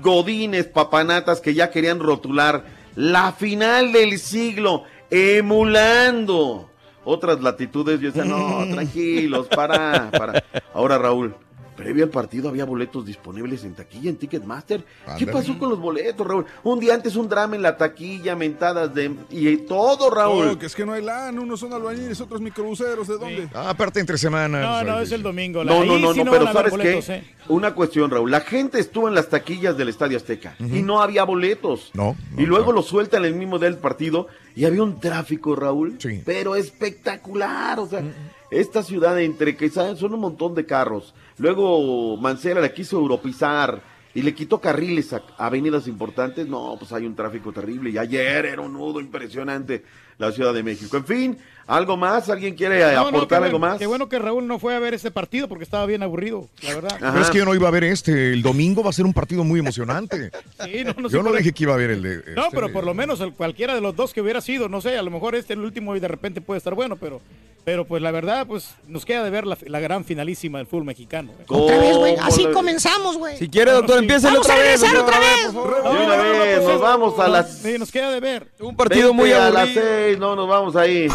godines, 0.01 0.67
papanatas 0.67 1.41
que 1.41 1.53
ya 1.53 1.71
querían 1.71 1.99
rotular 1.99 2.65
la 2.95 3.33
final 3.33 3.91
del 3.93 4.19
siglo, 4.21 4.85
emulando 5.11 6.71
otras 7.07 7.41
latitudes, 7.41 8.01
yo 8.01 8.09
decía, 8.11 8.25
no, 8.25 8.67
tranquilos, 8.75 9.47
para, 9.49 10.11
para. 10.11 10.45
Ahora, 10.75 10.99
Raúl, 10.99 11.35
previo 11.77 12.05
al 12.05 12.11
partido 12.11 12.49
había 12.49 12.65
boletos 12.65 13.05
disponibles 13.05 13.63
en 13.65 13.75
taquilla, 13.75 14.11
en 14.11 14.17
Ticketmaster. 14.17 14.85
¿Qué 15.19 15.27
pasó 15.27 15.59
con 15.59 15.71
los 15.71 15.79
boletos, 15.79 16.27
Raúl? 16.27 16.47
Un 16.65 16.81
día 16.81 16.95
antes 16.95 17.15
un 17.17 17.29
drama 17.29 17.55
en 17.57 17.63
la 17.63 17.77
taquilla, 17.77 18.35
mentadas 18.35 18.93
de... 18.95 19.15
Y 19.31 19.57
todo, 19.59 20.11
Raúl. 20.11 20.49
Oh, 20.49 20.59
que 20.59 20.67
es 20.67 20.75
que 20.75 20.85
no 20.85 20.93
hay 20.93 21.03
LAN, 21.03 21.39
unos 21.39 21.61
son 21.61 21.73
albañiles, 21.73 22.21
otros 22.21 22.41
microbuseros, 22.41 23.07
¿de 23.07 23.19
dónde? 23.19 23.49
Ah, 23.55 23.71
aparte 23.71 24.01
entre 24.01 24.19
semanas. 24.19 24.85
No, 24.85 24.93
no, 24.93 25.01
es 25.01 25.13
el 25.13 25.23
domingo. 25.23 25.63
No, 25.63 25.81
Ahí 25.83 25.89
no, 25.89 25.99
no, 25.99 26.13
sí 26.13 26.25
no, 26.25 26.31
van 26.31 26.41
pero 26.41 26.53
¿sabes 26.53 26.71
boletos, 26.71 27.07
qué? 27.07 27.15
¿eh? 27.15 27.25
Una 27.49 27.75
cuestión, 27.75 28.11
Raúl. 28.11 28.31
La 28.31 28.41
gente 28.41 28.81
estuvo 28.81 29.09
en 29.09 29.15
las 29.15 29.29
taquillas 29.29 29.77
del 29.77 29.89
Estadio 29.89 30.17
Azteca 30.17 30.57
y 30.59 30.83
no 30.83 31.01
había 31.03 31.25
boletos. 31.25 31.91
No. 31.95 32.17
y 32.37 32.47
luego 32.47 32.73
lo 32.73 32.83
sueltan 32.83 33.25
el 33.25 33.35
mismo 33.35 33.59
día 33.59 33.69
del 33.71 33.79
partido 33.79 34.29
y 34.55 34.65
había 34.65 34.83
un 34.83 34.99
tráfico, 34.99 35.55
Raúl. 35.55 35.99
Pero 36.25 36.57
espectacular. 36.57 37.79
O 37.79 37.87
sea, 37.87 38.03
esta 38.51 38.83
ciudad 38.83 39.21
entre 39.21 39.57
que 39.57 39.69
¿saben? 39.69 39.97
son 39.97 40.15
un 40.15 40.21
montón 40.21 40.55
de 40.55 40.67
carros. 40.67 41.15
Luego 41.39 42.17
Mancera 42.17 42.61
la 42.61 42.73
quiso 42.73 42.97
europizar 42.99 43.83
y 44.15 44.23
le 44.23 44.35
quitó 44.35 44.61
carriles 44.61 45.13
a 45.13 45.23
avenidas 45.37 45.87
importantes. 45.89 46.49
No, 46.49 46.77
pues 46.79 46.91
hay 46.93 47.05
un 47.05 47.15
tráfico 47.15 47.53
terrible. 47.53 47.91
Y 47.91 47.99
ayer 47.99 48.47
era 48.47 48.63
un 48.63 48.73
nudo 48.73 49.01
impresionante 49.01 49.85
la 50.17 50.33
Ciudad 50.33 50.55
de 50.55 50.63
México. 50.63 50.97
En 50.97 51.05
fin, 51.05 51.39
¿algo 51.67 51.97
más? 51.97 52.29
¿Alguien 52.29 52.55
quiere 52.55 52.81
No, 52.95 53.03
no, 53.03 53.09
aportar 53.09 53.41
qué 53.41 53.47
algo 53.47 53.59
bueno- 53.59 53.73
más? 53.73 53.79
Qué 53.79 53.87
bueno 53.87 54.09
que 54.09 54.19
Raúl 54.19 54.47
no 54.47 54.59
fue 54.59 54.75
a 54.75 54.79
ver 54.79 54.95
ese 54.95 55.11
partido 55.11 55.49
porque 55.49 55.65
estaba 55.65 55.87
bien 55.87 56.03
aburrido, 56.03 56.49
la 56.63 56.75
verdad. 56.75 56.97
Pero 57.01 57.21
es 57.21 57.31
que 57.31 57.39
yo 57.39 57.45
no 57.45 57.55
iba 57.55 57.69
a 57.69 57.71
ver 57.71 57.85
este. 57.85 58.33
El 58.33 58.43
domingo 58.43 58.83
va 58.83 58.91
a 58.91 58.93
ser 58.93 59.05
un 59.07 59.13
partido 59.15 59.45
muy 59.45 59.61
emocionante. 59.61 60.31
Sí, 60.65 60.83
no, 60.85 60.95
no 60.99 61.09
yo 61.09 61.23
no 61.23 61.33
dije 61.33 61.53
que 61.53 61.63
iba 61.65 61.75
a 61.75 61.77
ver 61.77 61.91
el 61.91 62.03
de. 62.03 62.17
No, 62.35 62.45
este, 62.45 62.55
pero 62.57 62.73
por 62.73 62.85
lo 62.85 62.95
menos 62.95 63.21
el- 63.21 63.33
cualquiera 63.35 63.75
de 63.75 63.81
los 63.81 63.95
dos 63.95 64.13
que 64.15 64.21
hubiera 64.21 64.41
sido, 64.41 64.69
no 64.69 64.81
sé, 64.81 64.97
a 64.99 65.03
lo 65.03 65.11
mejor 65.11 65.35
este 65.35 65.53
el 65.53 65.61
último 65.61 65.95
y 65.97 66.01
de 66.01 66.09
repente 66.09 66.41
puede 66.41 66.59
estar 66.59 66.75
bueno, 66.75 66.97
pero, 66.97 67.21
pero 67.65 67.85
pues 67.85 68.03
la 68.03 68.11
verdad, 68.11 68.47
pues 68.47 68.75
nos 68.89 69.05
queda 69.05 69.23
de 69.23 69.31
ver 69.31 69.47
la, 69.47 69.57
la 69.67 69.81
gran 69.81 70.05
finalísima 70.05 70.59
del 70.59 70.67
fútbol 70.67 70.85
mexicano. 70.85 71.33
¿eh? 71.39 71.45
Otra 71.49 71.79
vez, 71.79 71.97
güey. 71.97 72.17
Así 72.23 72.47
comenzamos, 72.53 73.17
güey. 73.19 73.37
Si 73.37 73.49
quiere, 73.49 73.71
doctor, 73.73 73.99
empiece 73.99 74.27
Vamos 74.27 74.41
otra 74.41 74.55
a 74.55 74.59
vez. 74.59 74.81
regresar 74.81 74.97
otra 75.03 75.19
vez. 75.21 75.53
De 75.53 75.59
una 76.05 76.17
vez, 76.17 76.63
nos 76.65 76.81
vamos 76.81 77.19
a 77.19 77.29
las... 77.29 77.59
Sí, 77.59 77.77
nos 77.79 77.91
queda 77.93 78.11
de 78.11 78.21
ver. 78.21 78.49
Un 78.61 78.77
partido 78.77 79.13
muy 79.13 79.29
Vente 79.31 79.43
a 79.45 79.51
las 79.51 79.63
aburrido. 79.65 79.83
seis, 79.87 80.19
no, 80.19 80.35
nos 80.37 80.49
vamos 80.49 80.75
ahí. 80.77 81.07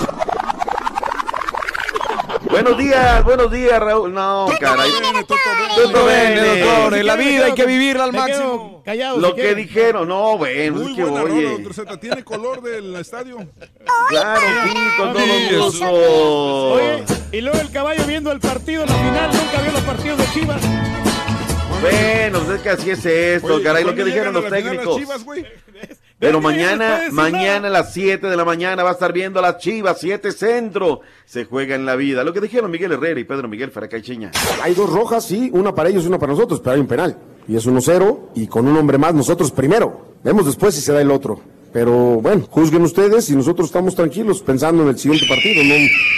Buenos 2.51 2.77
días, 2.77 3.23
buenos 3.23 3.51
días, 3.51 3.79
Raúl. 3.79 4.13
No, 4.13 4.47
caray. 4.59 4.91
Todo 5.27 6.05
bien, 6.07 6.35
doctor. 6.35 6.97
En 6.97 7.05
la 7.07 7.15
vida 7.15 7.45
hay 7.45 7.53
que 7.53 7.65
vivirla 7.65 8.03
al 8.05 8.13
máximo. 8.13 8.81
Callado, 8.85 9.17
Lo 9.19 9.35
que 9.35 9.55
dijeron, 9.55 10.07
no, 10.07 10.37
bueno, 10.37 10.77
Muy 10.79 10.95
que 10.95 11.03
buena 11.03 11.21
rola, 11.21 11.33
oye. 11.35 11.49
doctor 11.51 11.73
Z. 11.73 11.99
¿Tiene 11.99 12.23
color 12.23 12.61
del 12.61 12.95
estadio? 12.95 13.37
Claro, 14.09 14.41
sí, 14.65 14.73
con 14.97 15.13
todo 15.13 15.63
gusto. 15.65 15.91
Oye, 16.73 17.03
y 17.31 17.41
luego 17.41 17.59
el 17.59 17.71
caballo 17.71 18.03
viendo 18.05 18.31
el 18.31 18.39
partido, 18.39 18.85
la 18.85 18.93
final, 18.93 19.29
nunca 19.31 19.61
vio 19.61 19.71
los 19.71 19.81
partidos 19.81 20.17
de 20.17 20.25
Chivas. 20.33 20.61
Bueno, 21.81 22.39
pues 22.41 22.57
es 22.57 22.61
que 22.61 22.69
así 22.69 22.89
es 22.91 23.05
esto, 23.05 23.55
Oye, 23.55 23.63
caray, 23.63 23.83
lo 23.83 23.89
¿cuándo 23.89 24.03
que 24.03 24.09
dijeron 24.09 24.33
los 24.33 24.49
técnicos. 24.49 24.97
Chivas? 24.97 25.25
Pero 26.21 26.33
no 26.33 26.41
mañana, 26.41 27.05
mañana 27.11 27.61
nada. 27.61 27.67
a 27.67 27.81
las 27.81 27.93
7 27.93 28.27
de 28.27 28.37
la 28.37 28.45
mañana 28.45 28.83
va 28.83 28.91
a 28.91 28.93
estar 28.93 29.11
viendo 29.11 29.39
a 29.39 29.41
las 29.41 29.57
Chivas, 29.57 29.97
7 29.99 30.31
centro. 30.31 31.01
Se 31.25 31.45
juega 31.45 31.73
en 31.73 31.83
la 31.83 31.95
vida. 31.95 32.23
Lo 32.23 32.31
que 32.31 32.39
dijeron 32.39 32.69
Miguel 32.69 32.91
Herrera 32.91 33.19
y 33.19 33.23
Pedro 33.23 33.47
Miguel 33.47 33.71
Faracaicheña. 33.71 34.29
Hay 34.61 34.75
dos 34.75 34.87
rojas, 34.87 35.25
sí, 35.25 35.49
una 35.51 35.73
para 35.73 35.89
ellos 35.89 36.03
y 36.03 36.07
una 36.07 36.19
para 36.19 36.33
nosotros, 36.33 36.59
pero 36.59 36.75
hay 36.75 36.79
un 36.79 36.85
penal. 36.85 37.17
Y 37.47 37.55
es 37.55 37.67
1-0 37.67 38.19
y 38.35 38.45
con 38.45 38.67
un 38.67 38.77
hombre 38.77 38.99
más 38.99 39.15
nosotros 39.15 39.49
primero. 39.49 40.13
Vemos 40.23 40.45
después 40.45 40.75
si 40.75 40.81
se 40.81 40.93
da 40.93 41.01
el 41.01 41.09
otro. 41.09 41.41
Pero 41.73 42.21
bueno, 42.21 42.45
juzguen 42.51 42.83
ustedes 42.83 43.27
y 43.31 43.35
nosotros 43.35 43.69
estamos 43.69 43.95
tranquilos 43.95 44.43
pensando 44.43 44.83
en 44.83 44.89
el 44.89 44.99
siguiente 44.99 45.25
partido. 45.27 45.63
No, 45.63 45.73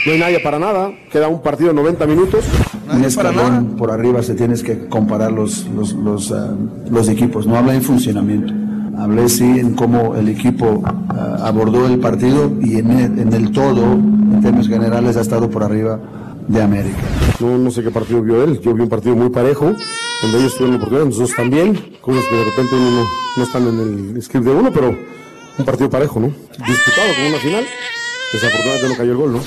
no 0.05 0.11
hay 0.11 0.19
nadie 0.19 0.39
para 0.41 0.59
nada. 0.59 0.91
Queda 1.13 1.29
un 1.29 1.41
partido 1.41 1.69
de 1.69 1.75
90 1.75 2.05
minutos. 2.07 2.43
un 2.91 3.05
escalón 3.05 3.77
por 3.77 3.89
arriba 3.89 4.21
se 4.21 4.33
tienes 4.33 4.63
que 4.63 4.89
comparar 4.89 5.31
los, 5.31 5.65
los, 5.67 5.93
los, 5.93 6.29
ah, 6.33 6.53
los 6.89 7.07
equipos, 7.07 7.47
no 7.47 7.55
habla 7.55 7.73
en 7.73 7.83
funcionamiento. 7.83 8.53
Hablé 8.97 9.27
sí 9.27 9.43
en 9.43 9.75
cómo 9.75 10.15
el 10.15 10.29
equipo 10.29 10.83
ah, 10.85 11.37
abordó 11.43 11.87
el 11.87 11.99
partido 11.99 12.51
y 12.61 12.77
en 12.77 12.91
el, 12.91 13.19
en 13.19 13.33
el 13.33 13.51
todo, 13.51 13.93
en 13.93 14.41
términos 14.41 14.67
generales, 14.67 15.17
ha 15.17 15.21
estado 15.21 15.49
por 15.49 15.63
arriba 15.63 15.99
de 16.47 16.61
América. 16.61 17.01
No, 17.39 17.57
no 17.57 17.71
sé 17.71 17.83
qué 17.83 17.91
partido 17.91 18.21
vio 18.21 18.43
él. 18.43 18.59
Yo 18.61 18.73
vi 18.73 18.83
un 18.83 18.89
partido 18.89 19.15
muy 19.15 19.29
parejo, 19.29 19.73
donde 20.21 20.37
ellos 20.37 20.55
tuvieron 20.55 20.75
oportunidad, 20.75 21.05
nosotros 21.05 21.33
también. 21.35 21.97
Cosas 22.01 22.23
que 22.29 22.35
de 22.35 22.43
repente 22.45 22.75
uno 22.75 22.91
no, 22.91 23.05
no 23.37 23.43
están 23.43 23.67
en 23.67 24.15
el 24.15 24.21
script 24.21 24.45
de 24.45 24.51
uno, 24.51 24.71
pero 24.71 24.95
un 25.57 25.65
partido 25.65 25.89
parejo, 25.89 26.19
¿no? 26.19 26.27
Disputado 26.27 27.13
como 27.15 27.29
una 27.29 27.37
final. 27.37 27.65
Desafortunadamente 28.31 28.89
no 28.89 28.97
cayó 28.97 29.11
el 29.11 29.17
gol, 29.17 29.33
¿no? 29.33 29.39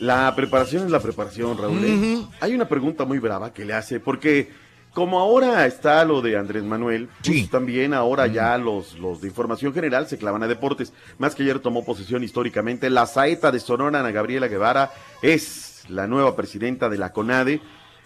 La 0.00 0.34
preparación 0.36 0.84
es 0.84 0.90
la 0.90 1.00
preparación, 1.00 1.56
Raúl. 1.58 1.84
¿eh? 1.84 2.22
Hay 2.40 2.54
una 2.54 2.68
pregunta 2.68 3.04
muy 3.04 3.18
brava 3.18 3.52
que 3.52 3.64
le 3.64 3.74
hace, 3.74 3.98
porque 3.98 4.50
como 4.96 5.20
ahora 5.20 5.66
está 5.66 6.02
lo 6.06 6.22
de 6.22 6.38
Andrés 6.38 6.64
Manuel, 6.64 7.10
pues 7.22 7.50
también 7.50 7.92
ahora 7.92 8.28
ya 8.28 8.56
los, 8.56 8.98
los 8.98 9.20
de 9.20 9.28
información 9.28 9.74
general 9.74 10.06
se 10.08 10.16
clavan 10.16 10.42
a 10.42 10.48
deportes. 10.48 10.94
Más 11.18 11.34
que 11.34 11.42
ayer 11.42 11.58
tomó 11.58 11.84
posesión 11.84 12.24
históricamente, 12.24 12.88
la 12.88 13.04
saeta 13.04 13.52
de 13.52 13.60
Sonora, 13.60 14.00
Ana 14.00 14.10
Gabriela 14.10 14.48
Guevara, 14.48 14.90
es 15.20 15.84
la 15.90 16.06
nueva 16.06 16.34
presidenta 16.34 16.88
de 16.88 16.96
la 16.96 17.12
CONADE. 17.12 17.60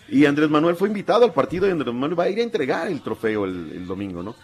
Y 0.08 0.26
Andrés 0.26 0.50
Manuel 0.50 0.74
fue 0.74 0.88
invitado 0.88 1.24
al 1.24 1.32
partido 1.32 1.68
y 1.68 1.70
Andrés 1.70 1.94
Manuel 1.94 2.18
va 2.18 2.24
a 2.24 2.28
ir 2.28 2.40
a 2.40 2.42
entregar 2.42 2.88
el 2.88 3.00
trofeo 3.02 3.44
el, 3.44 3.70
el 3.72 3.86
domingo, 3.86 4.24
¿no? 4.24 4.34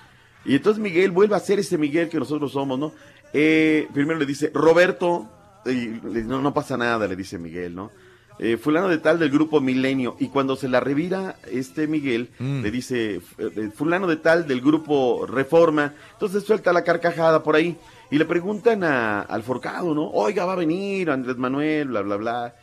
Y 0.44 0.54
entonces 0.54 0.80
Miguel 0.80 1.10
vuelve 1.10 1.34
a 1.34 1.40
ser 1.40 1.58
ese 1.58 1.76
Miguel 1.76 2.08
que 2.08 2.18
nosotros 2.20 2.52
somos, 2.52 2.78
¿no? 2.78 2.92
Eh, 3.32 3.88
primero 3.92 4.20
le 4.20 4.24
dice, 4.26 4.52
Roberto, 4.54 5.28
y 5.66 5.88
le- 6.08 6.22
no, 6.22 6.40
no 6.40 6.54
pasa 6.54 6.76
nada, 6.76 7.08
le 7.08 7.16
dice 7.16 7.38
Miguel, 7.38 7.74
¿no? 7.74 7.90
Eh, 8.38 8.58
fulano 8.58 8.88
de 8.88 8.98
tal 8.98 9.18
del 9.18 9.30
grupo 9.30 9.60
Milenio. 9.62 10.16
Y 10.20 10.28
cuando 10.28 10.56
se 10.56 10.68
la 10.68 10.78
revira 10.80 11.36
este 11.50 11.86
Miguel, 11.86 12.28
le 12.38 12.70
dice, 12.70 13.22
eh, 13.38 13.70
fulano 13.74 14.06
de 14.06 14.16
tal 14.16 14.46
del 14.46 14.60
grupo 14.60 15.24
Reforma. 15.26 15.94
Entonces 16.12 16.44
suelta 16.44 16.72
la 16.72 16.84
carcajada 16.84 17.42
por 17.42 17.56
ahí. 17.56 17.76
Y 18.10 18.18
le 18.18 18.24
preguntan 18.26 18.84
a- 18.84 19.22
al 19.22 19.42
forcado, 19.42 19.94
¿no? 19.94 20.08
Oiga, 20.10 20.44
va 20.44 20.52
a 20.52 20.56
venir 20.56 21.10
Andrés 21.10 21.38
Manuel, 21.38 21.88
bla, 21.88 22.02
bla, 22.02 22.16
bla. 22.16 22.54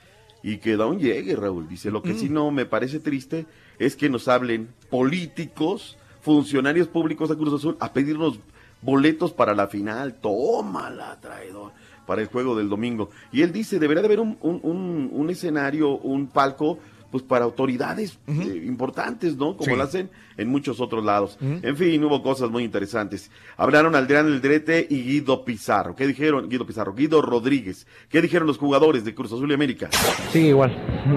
Y 0.43 0.57
que 0.57 0.77
da 0.77 0.85
un 0.85 0.99
llegue, 0.99 1.35
Raúl. 1.35 1.67
Dice, 1.67 1.89
lo 1.89 2.03
que 2.03 2.13
sí 2.13 2.29
no 2.29 2.51
me 2.51 2.65
parece 2.65 2.99
triste 2.99 3.45
es 3.79 3.95
que 3.95 4.09
nos 4.09 4.27
hablen 4.27 4.69
políticos, 4.89 5.97
funcionarios 6.21 6.87
públicos 6.87 7.29
de 7.29 7.35
Cruz 7.37 7.53
Azul, 7.53 7.77
a 7.79 7.93
pedirnos 7.93 8.39
boletos 8.81 9.31
para 9.31 9.53
la 9.55 9.67
final. 9.67 10.15
Tómala, 10.21 11.17
traidor, 11.21 11.71
para 12.05 12.21
el 12.21 12.27
juego 12.27 12.55
del 12.55 12.69
domingo. 12.69 13.09
Y 13.31 13.41
él 13.41 13.51
dice, 13.51 13.79
debería 13.79 14.01
de 14.01 14.07
haber 14.07 14.19
un, 14.19 14.37
un, 14.41 14.59
un- 14.63 15.09
un 15.11 15.29
escenario, 15.29 15.97
un 15.97 16.27
palco 16.27 16.79
pues 17.11 17.21
para 17.23 17.45
autoridades 17.45 18.17
eh, 18.27 18.63
importantes, 18.65 19.37
¿no? 19.37 19.55
Como 19.55 19.69
Sí. 19.69 19.77
lo 19.77 19.83
hacen 19.83 20.09
en 20.37 20.47
muchos 20.47 20.79
otros 20.81 21.03
lados. 21.03 21.37
En 21.41 21.75
fin, 21.77 22.03
hubo 22.03 22.21
cosas 22.23 22.49
muy 22.49 22.63
interesantes. 22.63 23.29
Hablaron 23.57 23.95
Adrián 23.95 24.27
Eldrete 24.27 24.87
y 24.89 25.03
Guido 25.03 25.43
Pizarro. 25.45 25.95
¿Qué 25.95 26.07
dijeron? 26.07 26.49
Guido 26.49 26.65
Pizarro, 26.65 26.93
Guido 26.93 27.21
Rodríguez. 27.21 27.85
¿Qué 28.09 28.21
dijeron 28.21 28.47
los 28.47 28.57
jugadores 28.57 29.05
de 29.05 29.13
Cruz 29.13 29.31
Azul 29.31 29.51
y 29.51 29.53
América? 29.53 29.89
Sí, 30.31 30.47
igual, 30.47 30.75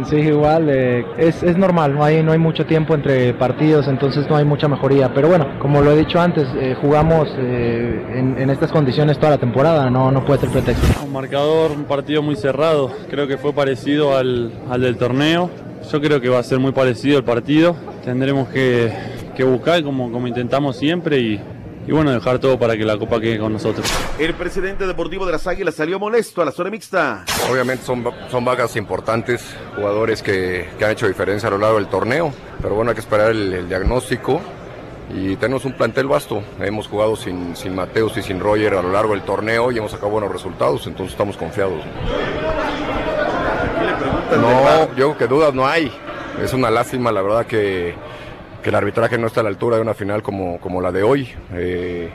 sí, 0.08 0.16
igual, 0.16 0.68
eh, 0.70 1.04
es, 1.18 1.42
es 1.42 1.56
normal, 1.56 1.94
no 1.94 2.04
hay, 2.04 2.22
no 2.22 2.32
hay 2.32 2.38
mucho 2.38 2.66
tiempo 2.66 2.94
entre 2.94 3.34
partidos, 3.34 3.88
entonces 3.88 4.28
no 4.28 4.36
hay 4.36 4.44
mucha 4.44 4.68
mejoría, 4.68 5.12
pero 5.14 5.28
bueno, 5.28 5.58
como 5.60 5.80
lo 5.80 5.92
he 5.92 5.96
dicho 5.96 6.20
antes, 6.20 6.46
eh, 6.56 6.76
jugamos 6.80 7.28
eh, 7.36 8.04
en, 8.14 8.38
en 8.38 8.50
estas 8.50 8.70
condiciones 8.70 9.18
toda 9.18 9.30
la 9.30 9.38
temporada, 9.38 9.90
no, 9.90 10.10
no 10.10 10.24
puede 10.24 10.40
ser 10.40 10.50
pretexto. 10.50 11.04
Un 11.04 11.12
marcador, 11.12 11.72
un 11.72 11.84
partido 11.84 12.22
muy 12.22 12.36
cerrado, 12.36 12.92
creo 13.10 13.26
que 13.26 13.38
fue 13.38 13.52
parecido 13.52 14.16
al, 14.16 14.52
al 14.70 14.80
del 14.80 14.96
torneo, 14.96 15.50
yo 15.90 16.00
creo 16.00 16.20
que 16.20 16.28
va 16.28 16.38
a 16.38 16.42
ser 16.42 16.58
muy 16.58 16.72
parecido 16.72 17.18
el 17.18 17.24
partido, 17.24 17.76
tendremos 18.06 18.48
que, 18.50 18.92
que 19.36 19.42
buscar 19.42 19.82
como, 19.82 20.12
como 20.12 20.28
intentamos 20.28 20.76
siempre 20.76 21.18
y, 21.18 21.40
y 21.88 21.90
bueno, 21.90 22.12
dejar 22.12 22.38
todo 22.38 22.56
para 22.56 22.76
que 22.76 22.84
la 22.84 22.96
copa 22.96 23.20
quede 23.20 23.36
con 23.36 23.52
nosotros. 23.52 23.84
El 24.16 24.32
presidente 24.34 24.86
deportivo 24.86 25.26
de 25.26 25.32
las 25.32 25.48
Águilas 25.48 25.74
salió 25.74 25.98
molesto 25.98 26.40
a 26.40 26.44
la 26.44 26.52
zona 26.52 26.70
mixta. 26.70 27.24
Obviamente 27.50 27.84
son, 27.84 28.04
son 28.30 28.44
vagas 28.44 28.76
importantes, 28.76 29.44
jugadores 29.74 30.22
que, 30.22 30.68
que 30.78 30.84
han 30.84 30.92
hecho 30.92 31.08
diferencia 31.08 31.48
a 31.48 31.50
lo 31.50 31.58
largo 31.58 31.78
del 31.78 31.88
torneo, 31.88 32.32
pero 32.62 32.76
bueno, 32.76 32.92
hay 32.92 32.94
que 32.94 33.00
esperar 33.00 33.32
el, 33.32 33.52
el 33.52 33.68
diagnóstico 33.68 34.40
y 35.12 35.34
tenemos 35.34 35.64
un 35.64 35.72
plantel 35.72 36.06
vasto. 36.06 36.44
Hemos 36.60 36.86
jugado 36.86 37.16
sin, 37.16 37.56
sin 37.56 37.74
Mateus 37.74 38.16
y 38.18 38.22
sin 38.22 38.38
Roger 38.38 38.74
a 38.74 38.82
lo 38.82 38.92
largo 38.92 39.14
del 39.14 39.22
torneo 39.22 39.72
y 39.72 39.78
hemos 39.78 39.90
sacado 39.90 40.10
buenos 40.10 40.30
resultados, 40.30 40.86
entonces 40.86 41.10
estamos 41.12 41.36
confiados. 41.36 41.82
No, 44.30 44.94
yo 44.94 44.94
creo 44.94 45.18
que 45.18 45.26
dudas 45.26 45.52
no 45.52 45.66
hay. 45.66 45.90
Es 46.42 46.52
una 46.52 46.70
lástima, 46.70 47.10
la 47.12 47.22
verdad, 47.22 47.46
que, 47.46 47.94
que 48.62 48.68
el 48.68 48.74
arbitraje 48.74 49.18
no 49.18 49.26
está 49.26 49.40
a 49.40 49.44
la 49.44 49.48
altura 49.48 49.76
de 49.76 49.82
una 49.82 49.94
final 49.94 50.22
como, 50.22 50.58
como 50.60 50.80
la 50.80 50.92
de 50.92 51.02
hoy. 51.02 51.28
Eh, 51.54 52.10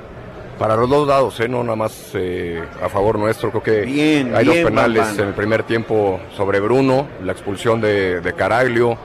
para 0.60 0.76
los 0.76 0.90
dos 0.90 1.08
lados, 1.08 1.40
¿eh? 1.40 1.48
no 1.48 1.64
nada 1.64 1.76
más 1.76 2.12
eh, 2.14 2.64
a 2.84 2.88
favor 2.88 3.18
nuestro. 3.18 3.50
Creo 3.50 3.64
que 3.64 3.82
Bien, 3.82 4.36
hay 4.36 4.46
dos 4.46 4.58
penales 4.58 5.18
en 5.18 5.30
el 5.30 5.34
primer 5.34 5.64
tiempo 5.64 6.20
sobre 6.36 6.60
Bruno, 6.60 7.08
la 7.24 7.32
expulsión 7.32 7.82
de, 7.82 8.22
de 8.22 8.34
Caraglio, 8.34 8.96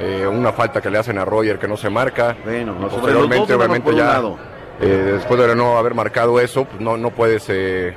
eh, 0.00 0.26
una 0.26 0.52
falta 0.52 0.80
que 0.80 0.90
le 0.90 0.98
hacen 0.98 1.16
a 1.18 1.24
Roger 1.24 1.60
que 1.60 1.68
no 1.68 1.76
se 1.76 1.90
marca. 1.90 2.36
Bueno, 2.44 2.74
sobre 2.90 3.12
los 3.12 3.28
dos, 3.28 3.38
posteriormente, 3.38 3.54
vámonos 3.54 3.86
obviamente, 3.86 4.38
ya 4.80 5.14
después 5.14 5.40
de 5.40 5.54
no 5.54 5.78
haber 5.78 5.94
marcado 5.94 6.40
eso, 6.40 6.64
pues 6.64 6.80
no, 6.80 6.96
no 6.96 7.10
puedes 7.10 7.50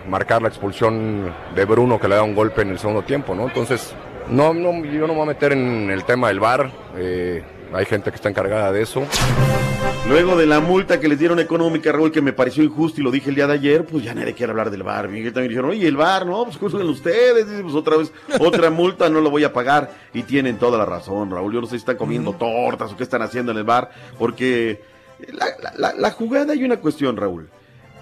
marcar 0.07 0.41
la 0.43 0.47
expulsión 0.49 1.33
de 1.55 1.65
Bruno 1.65 1.99
que 1.99 2.07
le 2.07 2.15
da 2.15 2.23
un 2.23 2.35
golpe 2.35 2.61
en 2.61 2.69
el 2.69 2.79
segundo 2.79 3.01
tiempo, 3.01 3.33
¿no? 3.33 3.47
Entonces, 3.47 3.93
no, 4.31 4.53
no, 4.53 4.83
yo 4.85 5.01
no 5.01 5.07
me 5.09 5.13
voy 5.15 5.23
a 5.23 5.25
meter 5.25 5.53
en 5.53 5.89
el 5.89 6.03
tema 6.05 6.27
del 6.27 6.39
VAR. 6.39 6.71
eh, 6.97 7.43
hay 7.73 7.85
gente 7.85 8.09
que 8.09 8.15
está 8.15 8.29
encargada 8.29 8.71
de 8.71 8.81
eso. 8.81 9.03
Luego 10.07 10.35
de 10.35 10.47
la 10.47 10.59
multa 10.59 10.99
que 10.99 11.07
les 11.07 11.19
dieron 11.19 11.39
económica, 11.39 11.91
Raúl, 11.91 12.11
que 12.11 12.21
me 12.21 12.33
pareció 12.33 12.63
injusto 12.63 12.99
y 12.99 13.03
lo 13.03 13.11
dije 13.11 13.29
el 13.29 13.35
día 13.35 13.45
de 13.45 13.53
ayer, 13.53 13.85
pues 13.85 14.03
ya 14.03 14.15
nadie 14.15 14.33
quiere 14.33 14.49
hablar 14.51 14.71
del 14.71 14.81
bar. 14.81 15.07
Miguel 15.07 15.31
también 15.33 15.49
dijeron, 15.49 15.69
oye, 15.69 15.87
el 15.87 15.95
bar, 15.95 16.25
no, 16.25 16.45
pues 16.45 16.57
juzguen 16.57 16.87
ustedes, 16.87 17.47
Dice, 17.47 17.61
pues 17.61 17.75
otra 17.75 17.97
vez, 17.97 18.11
otra 18.39 18.69
multa, 18.71 19.07
no 19.09 19.21
lo 19.21 19.29
voy 19.29 19.43
a 19.43 19.53
pagar. 19.53 19.91
Y 20.13 20.23
tienen 20.23 20.57
toda 20.57 20.79
la 20.79 20.85
razón, 20.85 21.29
Raúl. 21.29 21.53
Yo 21.53 21.61
no 21.61 21.67
sé 21.67 21.71
si 21.71 21.77
están 21.77 21.97
comiendo 21.97 22.33
tortas 22.33 22.91
o 22.91 22.97
qué 22.97 23.03
están 23.03 23.21
haciendo 23.21 23.51
en 23.51 23.59
el 23.59 23.63
bar, 23.65 23.91
porque 24.17 24.81
la- 25.77 25.93
la 25.95 26.11
jugada 26.11 26.53
hay 26.53 26.63
una 26.63 26.77
cuestión, 26.77 27.15
Raúl. 27.15 27.47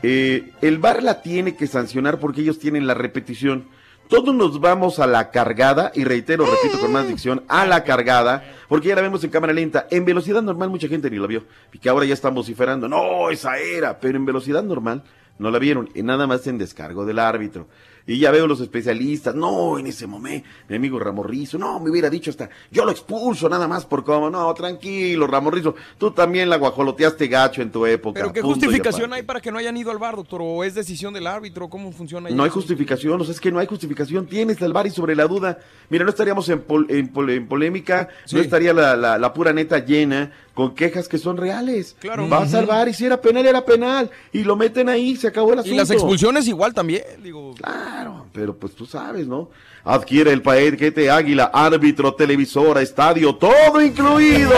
Eh, 0.01 0.51
el 0.61 0.77
bar 0.77 1.03
la 1.03 1.21
tiene 1.21 1.55
que 1.57 1.67
sancionar 1.67 2.19
porque 2.19 2.39
ellos 2.41 2.57
tienen 2.59 2.87
la 2.87 2.93
repetición. 2.93 3.65
Todos 4.07 4.33
nos 4.33 4.61
vamos 4.61 4.99
a 4.99 5.07
la 5.07 5.31
cargada, 5.31 5.91
y 5.93 6.05
reitero, 6.05 6.45
repito 6.45 6.79
con 6.79 6.93
más 6.93 7.07
dicción, 7.07 7.43
a 7.49 7.65
la 7.65 7.83
cargada, 7.83 8.43
porque 8.69 8.87
ya 8.87 8.95
la 8.95 9.01
vemos 9.01 9.21
en 9.25 9.29
cámara 9.29 9.51
lenta. 9.51 9.87
En 9.91 10.05
velocidad 10.05 10.41
normal 10.41 10.69
mucha 10.69 10.87
gente 10.87 11.09
ni 11.09 11.17
la 11.17 11.27
vio, 11.27 11.43
y 11.73 11.79
que 11.79 11.89
ahora 11.89 12.05
ya 12.05 12.13
están 12.13 12.33
vociferando, 12.33 12.87
no, 12.87 13.29
esa 13.29 13.57
era, 13.57 13.99
pero 13.99 14.17
en 14.17 14.25
velocidad 14.25 14.63
normal 14.63 15.03
no 15.39 15.51
la 15.51 15.59
vieron, 15.59 15.89
y 15.93 16.03
nada 16.03 16.25
más 16.25 16.47
en 16.47 16.57
descargo 16.57 17.05
del 17.05 17.19
árbitro. 17.19 17.67
Y 18.09 18.19
ya 18.19 18.31
veo 18.31 18.47
los 18.47 18.61
especialistas, 18.61 19.35
no, 19.35 19.77
en 19.77 19.85
ese 19.87 20.07
momento, 20.07 20.47
mi 20.69 20.77
amigo 20.77 20.97
Ramorrizo, 20.97 21.57
no, 21.57 21.77
me 21.81 21.89
hubiera 21.91 22.09
dicho 22.09 22.31
hasta, 22.31 22.49
yo 22.71 22.85
lo 22.85 22.91
expulso 22.91 23.49
nada 23.49 23.67
más 23.67 23.85
por 23.85 24.05
cómo, 24.05 24.29
no, 24.29 24.53
tranquilo, 24.53 25.27
Ramorrizo, 25.27 25.75
tú 25.97 26.11
también 26.11 26.49
la 26.49 26.55
guajoloteaste 26.57 27.27
gacho 27.27 27.61
en 27.61 27.69
tu 27.69 27.85
época. 27.85 28.19
Pero 28.21 28.31
¿qué 28.31 28.41
justificación 28.41 29.11
hay 29.11 29.23
para 29.23 29.41
que 29.41 29.51
no 29.51 29.57
hayan 29.57 29.75
ido 29.75 29.91
al 29.91 29.97
bar, 29.97 30.15
doctor? 30.15 30.39
¿O 30.41 30.63
es 30.63 30.73
decisión 30.73 31.13
del 31.13 31.27
árbitro? 31.27 31.67
¿Cómo 31.69 31.91
funciona 31.91 32.29
No 32.29 32.43
hay 32.43 32.49
justificación, 32.49 33.19
o 33.19 33.25
sea, 33.25 33.33
es 33.33 33.41
que 33.41 33.51
no 33.51 33.59
hay 33.59 33.67
justificación. 33.67 34.25
Tienes 34.25 34.61
el 34.61 34.71
bar 34.71 34.87
y 34.87 34.91
sobre 34.91 35.13
la 35.13 35.27
duda. 35.27 35.59
Mira, 35.89 36.05
no 36.05 36.09
estaríamos 36.09 36.47
en, 36.47 36.61
pol- 36.61 36.87
en 36.89 37.09
pol- 37.09 37.29
en 37.29 37.45
polémica, 37.47 38.07
no 38.31 38.39
estaría 38.39 38.71
la, 38.73 38.95
la- 38.95 39.17
la 39.17 39.33
pura 39.33 39.51
neta 39.51 39.79
llena 39.83 40.31
con 40.57 40.73
quejas 40.73 41.07
que 41.07 41.19
son 41.19 41.37
reales. 41.37 41.95
Claro. 41.99 42.27
Vas 42.27 42.47
Ujú. 42.49 42.57
al 42.57 42.65
bar 42.65 42.89
y 42.89 42.93
si 42.95 43.05
era 43.05 43.21
penal, 43.21 43.45
era 43.45 43.63
penal. 43.63 44.09
Y 44.33 44.43
lo 44.43 44.55
meten 44.55 44.89
ahí, 44.89 45.15
se 45.15 45.27
acabó 45.27 45.53
el 45.53 45.59
asunto. 45.59 45.75
Y 45.75 45.77
las 45.77 45.91
expulsiones 45.91 46.47
igual 46.47 46.73
también, 46.73 47.03
digo. 47.21 47.53
Claro, 47.53 48.25
pero 48.33 48.57
pues 48.57 48.73
tú 48.73 48.87
sabes, 48.87 49.27
¿no? 49.27 49.51
Adquiere 49.83 50.33
el 50.33 50.41
paquete 50.41 51.11
Águila, 51.11 51.51
árbitro, 51.53 52.15
televisora, 52.15 52.81
estadio, 52.81 53.35
todo 53.35 53.79
incluido. 53.79 54.49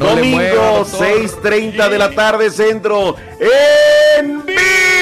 No 0.00 0.06
Domingo, 0.06 0.36
mueva, 0.36 0.78
doctor. 0.78 1.00
6.30 1.00 1.88
de 1.88 1.98
la 1.98 2.10
tarde, 2.10 2.50
centro, 2.50 3.14
en 3.38 4.38
la 4.38 4.95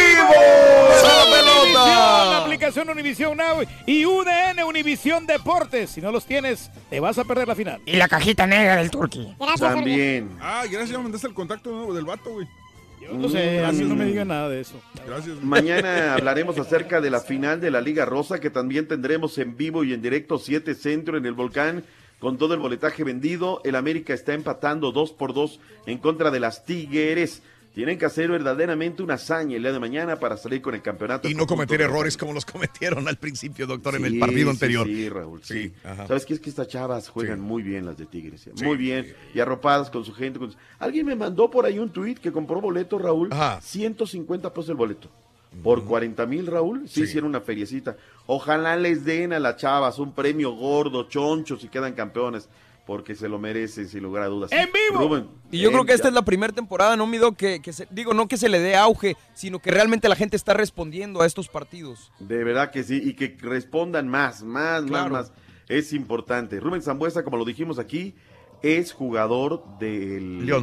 aplicación 2.64 2.88
Univisión 2.88 3.36
Now 3.36 3.62
y 3.84 4.06
UDN 4.06 4.62
Univisión 4.66 5.26
Deportes. 5.26 5.90
Si 5.90 6.00
no 6.00 6.10
los 6.10 6.24
tienes, 6.24 6.70
te 6.88 6.98
vas 6.98 7.18
a 7.18 7.24
perder 7.24 7.46
la 7.46 7.54
final. 7.54 7.82
Y 7.84 7.96
la 7.96 8.08
cajita 8.08 8.46
negra 8.46 8.76
del 8.76 8.90
Turqui. 8.90 9.36
También. 9.58 10.30
Ah, 10.40 10.62
gracias, 10.64 10.90
ya 10.90 10.96
me 10.96 11.02
mandaste 11.02 11.26
el 11.26 11.34
contacto 11.34 11.70
nuevo 11.70 11.92
del 11.92 12.06
vato, 12.06 12.30
güey. 12.30 12.48
Yo 13.02 13.12
no 13.12 13.28
sé, 13.28 13.62
a 13.62 13.70
mí 13.70 13.84
no 13.84 13.94
me 13.94 14.06
digan 14.06 14.28
nada 14.28 14.48
de 14.48 14.62
eso. 14.62 14.80
Gracias. 15.06 15.42
Mañana 15.42 16.14
hablaremos 16.14 16.58
acerca 16.58 17.02
de 17.02 17.10
la 17.10 17.20
final 17.20 17.60
de 17.60 17.70
la 17.70 17.82
Liga 17.82 18.06
Rosa 18.06 18.40
que 18.40 18.48
también 18.48 18.88
tendremos 18.88 19.36
en 19.36 19.58
vivo 19.58 19.84
y 19.84 19.92
en 19.92 20.00
directo 20.00 20.38
7 20.38 20.74
Centro 20.74 21.18
en 21.18 21.26
el 21.26 21.34
Volcán 21.34 21.84
con 22.18 22.38
todo 22.38 22.54
el 22.54 22.60
boletaje 22.60 23.04
vendido. 23.04 23.60
El 23.64 23.76
América 23.76 24.14
está 24.14 24.32
empatando 24.32 24.90
2 24.90 25.12
por 25.12 25.34
2 25.34 25.60
en 25.84 25.98
contra 25.98 26.30
de 26.30 26.40
las 26.40 26.64
Tigres. 26.64 27.42
Tienen 27.74 27.98
que 27.98 28.06
hacer 28.06 28.30
verdaderamente 28.30 29.02
una 29.02 29.14
hazaña 29.14 29.56
el 29.56 29.62
día 29.62 29.72
de 29.72 29.80
mañana 29.80 30.20
para 30.20 30.36
salir 30.36 30.62
con 30.62 30.74
el 30.76 30.82
campeonato. 30.82 31.28
Y 31.28 31.34
no 31.34 31.44
cometer 31.46 31.80
errores 31.80 32.16
como 32.16 32.32
los 32.32 32.44
cometieron 32.52 33.08
al 33.08 33.16
principio, 33.16 33.66
doctor, 33.66 33.96
en 33.96 34.04
el 34.04 34.12
Sí, 34.12 34.18
partido 34.20 34.44
sí, 34.44 34.50
anterior. 34.50 34.86
Sí, 34.86 35.08
Raúl, 35.08 35.40
sí. 35.42 35.72
ajá. 35.82 36.06
¿Sabes 36.06 36.24
qué? 36.24 36.34
Es 36.34 36.40
que 36.40 36.50
estas 36.50 36.68
chavas 36.68 37.08
juegan 37.08 37.40
muy 37.40 37.64
bien 37.64 37.84
las 37.84 37.96
de 37.96 38.06
Tigres. 38.06 38.46
¿eh? 38.46 38.52
Sí. 38.54 38.64
Muy 38.64 38.76
bien. 38.76 39.12
Y 39.34 39.40
arropadas 39.40 39.90
con 39.90 40.04
su 40.04 40.12
gente. 40.14 40.38
con 40.38 40.52
su- 40.52 40.58
Alguien 40.78 41.04
me 41.04 41.16
mandó 41.16 41.50
por 41.50 41.66
ahí 41.66 41.80
un 41.80 41.90
tuit 41.90 42.18
que 42.18 42.30
compró 42.30 42.60
boleto, 42.60 42.96
Raúl. 42.98 43.30
150 43.60 44.52
pesos 44.54 44.68
el 44.70 44.76
boleto. 44.76 45.10
Por 45.62 45.84
40 45.84 46.26
mil, 46.26 46.46
Raúl, 46.48 46.88
sí, 46.88 47.02
hicieron 47.02 47.30
una 47.30 47.40
feriecita. 47.40 47.96
Ojalá 48.26 48.76
les 48.76 49.04
den 49.04 49.32
a 49.32 49.38
las 49.38 49.56
chavas 49.56 49.98
un 50.00 50.12
premio 50.12 50.52
gordo, 50.52 51.08
choncho, 51.08 51.56
si 51.56 51.68
quedan 51.68 51.92
campeones, 51.92 52.48
porque 52.86 53.14
se 53.14 53.28
lo 53.28 53.38
merecen, 53.38 53.88
sin 53.88 54.02
lugar 54.02 54.24
a 54.24 54.26
dudas. 54.26 54.52
¡En 54.52 54.68
vivo! 54.72 55.02
Rubén, 55.08 55.28
Y 55.50 55.58
yo 55.60 55.70
creo 55.70 55.84
que 55.86 55.92
esta 55.94 56.08
es 56.08 56.14
la 56.14 56.22
primera 56.24 56.52
temporada, 56.52 56.96
no 56.96 57.06
mido 57.06 57.32
que, 57.32 57.60
que 57.62 57.72
se- 57.72 57.88
digo, 57.90 58.12
no 58.12 58.28
que 58.28 58.36
se 58.36 58.48
le 58.48 58.58
dé 58.60 58.76
auge, 58.76 59.16
sino 59.34 59.58
que 59.58 59.70
realmente 59.70 60.08
la 60.08 60.16
gente 60.16 60.36
está 60.36 60.52
respondiendo 60.54 61.22
a 61.22 61.26
estos 61.26 61.48
partidos. 61.48 62.12
De 62.18 62.44
verdad 62.44 62.70
que 62.70 62.82
sí, 62.82 63.00
y 63.02 63.14
que 63.14 63.36
respondan 63.40 64.06
más, 64.08 64.42
más, 64.42 64.84
Claro. 64.84 65.10
más, 65.10 65.30
más. 65.30 65.32
Es 65.68 65.92
importante. 65.94 66.60
Rubén 66.60 66.82
Zambuesa, 66.82 67.24
como 67.24 67.38
lo 67.38 67.44
dijimos 67.46 67.78
aquí, 67.78 68.14
es 68.62 68.92
jugador 68.92 69.64
de 69.78 70.20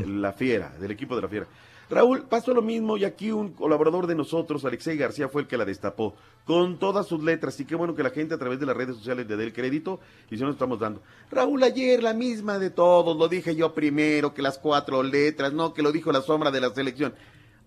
la 0.07 0.31
Fiera, 0.34 0.69
del 0.80 0.91
equipo 0.91 1.15
de 1.15 1.22
la 1.23 1.27
Fiera. 1.27 1.48
Raúl, 1.91 2.23
pasó 2.23 2.53
lo 2.53 2.61
mismo 2.61 2.95
y 2.95 3.03
aquí 3.03 3.31
un 3.31 3.51
colaborador 3.51 4.07
de 4.07 4.15
nosotros, 4.15 4.63
Alexei 4.63 4.95
García, 4.95 5.27
fue 5.27 5.41
el 5.41 5.47
que 5.47 5.57
la 5.57 5.65
destapó 5.65 6.15
con 6.45 6.80
todas 6.80 7.05
sus 7.05 7.22
letras. 7.22 7.59
Y 7.59 7.65
qué 7.65 7.76
bueno 7.76 7.95
que 7.95 8.01
la 8.01 8.11
gente 8.11 8.34
a 8.34 8.38
través 8.38 8.61
de 8.61 8.65
las 8.65 8.77
redes 8.77 8.95
sociales 8.95 9.27
le 9.27 9.35
dé 9.35 9.43
el 9.43 9.53
crédito 9.53 9.99
y 10.30 10.38
se 10.38 10.43
nos 10.43 10.53
estamos 10.53 10.80
dando. 10.80 11.01
Raúl, 11.30 11.61
ayer 11.63 12.01
la 12.01 12.13
misma 12.13 12.59
de 12.59 12.69
todos, 12.69 13.18
lo 13.18 13.27
dije 13.27 13.55
yo 13.55 13.73
primero, 13.73 14.34
que 14.34 14.41
las 14.41 14.57
cuatro 14.57 15.03
letras, 15.03 15.51
no, 15.51 15.73
que 15.73 15.81
lo 15.81 15.91
dijo 15.91 16.13
la 16.13 16.22
sombra 16.22 16.49
de 16.49 16.61
la 16.61 16.73
selección. 16.73 17.13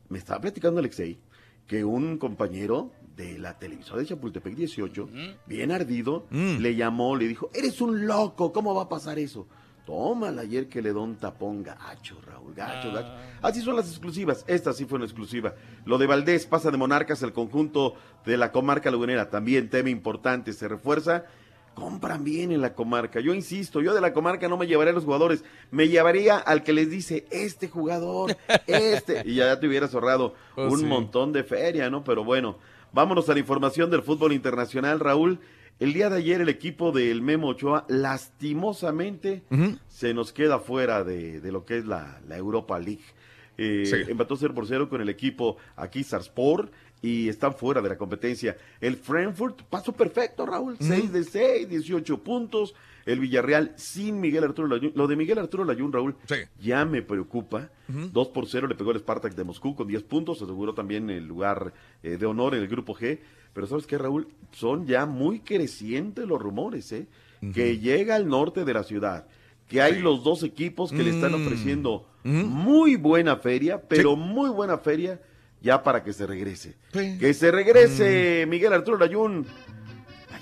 Me 0.09 0.19
estaba 0.19 0.41
platicando 0.41 0.81
Alexei 0.81 1.19
que 1.67 1.85
un 1.85 2.19
compañero 2.19 2.93
de 3.17 3.39
la 3.39 3.59
televisora 3.59 4.01
de 4.01 4.07
Chapultepec 4.07 4.55
18, 4.55 5.09
bien 5.47 5.71
ardido, 5.71 6.27
le 6.31 6.75
llamó, 6.75 7.15
le 7.15 7.29
dijo, 7.29 7.51
eres 7.55 7.81
un 7.81 8.07
loco, 8.07 8.53
¿cómo 8.53 8.75
va 8.75 8.85
a 8.85 8.89
pasar 8.89 9.19
eso? 9.19 9.47
Tómala 9.87 10.43
ayer 10.43 10.69
que 10.69 10.81
le 10.81 10.93
da 10.95 11.01
un 11.01 11.17
tapón 11.17 11.63
gacho, 11.63 12.17
Raúl, 12.27 12.55
gacho, 12.55 12.91
gacho. 12.91 13.13
Así 13.43 13.61
son 13.61 13.77
las 13.77 13.89
exclusivas, 13.89 14.43
esta 14.47 14.73
sí 14.73 14.87
fue 14.87 14.97
una 14.97 15.05
exclusiva. 15.05 15.55
Lo 15.85 15.99
de 15.99 16.07
Valdés 16.07 16.47
pasa 16.47 16.71
de 16.71 16.79
Monarcas 16.79 17.23
el 17.23 17.35
conjunto 17.35 17.95
de 18.25 18.39
la 18.39 18.51
comarca 18.51 18.91
lagunera, 18.91 19.29
también 19.29 19.69
tema 19.69 19.91
importante, 19.91 20.53
se 20.55 20.69
refuerza. 20.69 21.25
Compran 21.75 22.23
bien 22.23 22.53
en 22.53 22.61
la 22.61 22.73
comarca. 22.73 23.19
Yo 23.21 23.35
insisto, 23.35 23.83
yo 23.83 23.93
de 23.95 24.01
la 24.01 24.13
comarca 24.15 24.49
no 24.49 24.57
me 24.57 24.67
llevaría 24.69 24.93
a 24.93 24.95
los 24.95 25.05
jugadores, 25.05 25.45
me 25.73 25.89
llevaría 25.89 26.39
al 26.39 26.63
que 26.63 26.73
les 26.73 26.89
dice, 26.89 27.27
este 27.31 27.69
jugador, 27.69 28.37
este, 28.69 29.23
y 29.27 29.35
ya 29.35 29.59
te 29.59 29.67
hubieras 29.67 29.93
ahorrado 29.93 30.35
Oh, 30.57 30.69
un 30.69 30.79
sí. 30.79 30.85
montón 30.87 31.33
de 31.33 31.43
feria, 31.43 31.91
¿no? 31.91 32.05
Pero 32.05 32.23
bueno, 32.25 32.59
vámonos 32.93 33.29
a 33.29 33.33
la 33.35 33.41
información 33.41 33.91
del 33.91 34.03
fútbol 34.03 34.33
internacional, 34.33 35.01
Raúl. 35.01 35.41
El 35.81 35.93
día 35.93 36.09
de 36.09 36.19
ayer 36.19 36.41
el 36.41 36.49
equipo 36.49 36.93
del 36.93 37.21
Memo 37.21 37.49
Ochoa 37.49 37.85
lastimosamente 37.89 39.43
se 39.89 40.15
nos 40.15 40.33
queda 40.33 40.59
fuera 40.59 41.05
de, 41.05 41.41
de 41.41 41.53
lo 41.53 41.65
que 41.65 41.79
es 41.79 41.85
la, 41.87 42.21
la 42.29 42.37
Europa 42.37 42.79
League. 42.79 43.03
Eh, 43.59 43.85
Sí. 43.87 44.11
Empató 44.11 44.37
0 44.37 44.55
por 44.55 44.67
0 44.67 44.89
con 44.89 45.01
el 45.01 45.09
equipo 45.09 45.57
aquí 45.77 46.03
Sarspor 46.05 46.71
y 47.03 47.29
están 47.29 47.55
fuera 47.55 47.81
de 47.83 47.89
la 47.89 47.99
competencia. 47.99 48.57
El 48.81 48.97
Frankfurt 48.97 49.63
pasó 49.63 49.93
perfecto, 49.93 50.47
Raúl. 50.47 50.77
6 50.81 51.13
de 51.13 51.25
6, 51.25 51.69
18 51.69 52.23
puntos. 52.23 52.75
El 53.07 53.21
Villarreal 53.21 53.73
sin 53.77 54.21
Miguel 54.21 54.45
Arturo 54.45 54.67
Layún. 54.69 54.93
Lo 54.95 55.07
de 55.07 55.17
Miguel 55.17 55.39
Arturo 55.39 55.65
Layún, 55.65 55.93
Raúl, 55.93 56.17
ya 56.61 56.85
me 56.85 57.03
preocupa. 57.03 57.71
2 57.89 58.29
por 58.29 58.47
0 58.49 58.67
le 58.67 58.75
pegó 58.75 58.93
el 58.93 58.99
Spartak 59.01 59.35
de 59.35 59.45
Moscú 59.45 59.75
con 59.75 59.87
10 59.87 60.03
puntos. 60.05 60.41
Aseguró 60.43 60.73
también 60.75 61.11
el 61.11 61.27
lugar 61.27 61.73
eh, 62.03 62.17
de 62.17 62.27
honor 62.27 62.55
en 62.55 62.63
el 62.63 62.69
grupo 62.69 62.95
G. 62.95 63.19
Pero 63.53 63.67
¿sabes 63.67 63.87
qué, 63.87 63.99
Raúl? 63.99 64.29
Son 64.53 64.87
ya 64.87 65.07
muy 65.07 65.41
crecientes 65.41 66.27
los 66.27 66.41
rumores, 66.41 66.91
¿eh? 66.93 67.07
Que 67.53 67.79
llega 67.79 68.15
al 68.17 68.27
norte 68.27 68.65
de 68.65 68.73
la 68.73 68.85
ciudad. 68.85 69.27
Que 69.69 69.83
hay 69.83 69.99
los 70.01 70.25
dos 70.25 70.43
equipos 70.43 70.91
que 70.91 71.03
le 71.03 71.11
están 71.11 71.33
Mm. 71.33 71.47
ofreciendo 71.47 72.09
muy 72.25 72.97
buena 72.97 73.37
feria, 73.37 73.83
pero 73.87 74.17
muy 74.17 74.49
buena 74.49 74.79
feria 74.79 75.21
ya 75.61 75.83
para 75.83 76.03
que 76.03 76.13
se 76.15 76.27
regrese. 76.27 76.75
Que 76.93 77.35
se 77.35 77.51
regrese 77.51 78.47
Miguel 78.49 78.73
Arturo 78.73 78.97
Layún. 78.99 79.47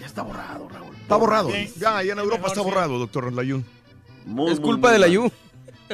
Ya 0.02 0.06
está 0.08 0.22
borrado, 0.22 0.68
Raúl. 0.68 0.96
Está 0.96 1.14
borrado. 1.14 1.50
Ya, 1.76 2.02
ya 2.02 2.12
en 2.14 2.18
Europa 2.18 2.48
está 2.48 2.60
borrado, 2.60 2.98
doctor 2.98 3.32
Layún. 3.32 3.64
Muy, 4.26 4.50
Es 4.50 4.58
culpa 4.58 4.88
muy 4.88 4.94
de 4.94 4.98
la 4.98 5.06
mal. 5.06 5.14
Yu. 5.14 5.32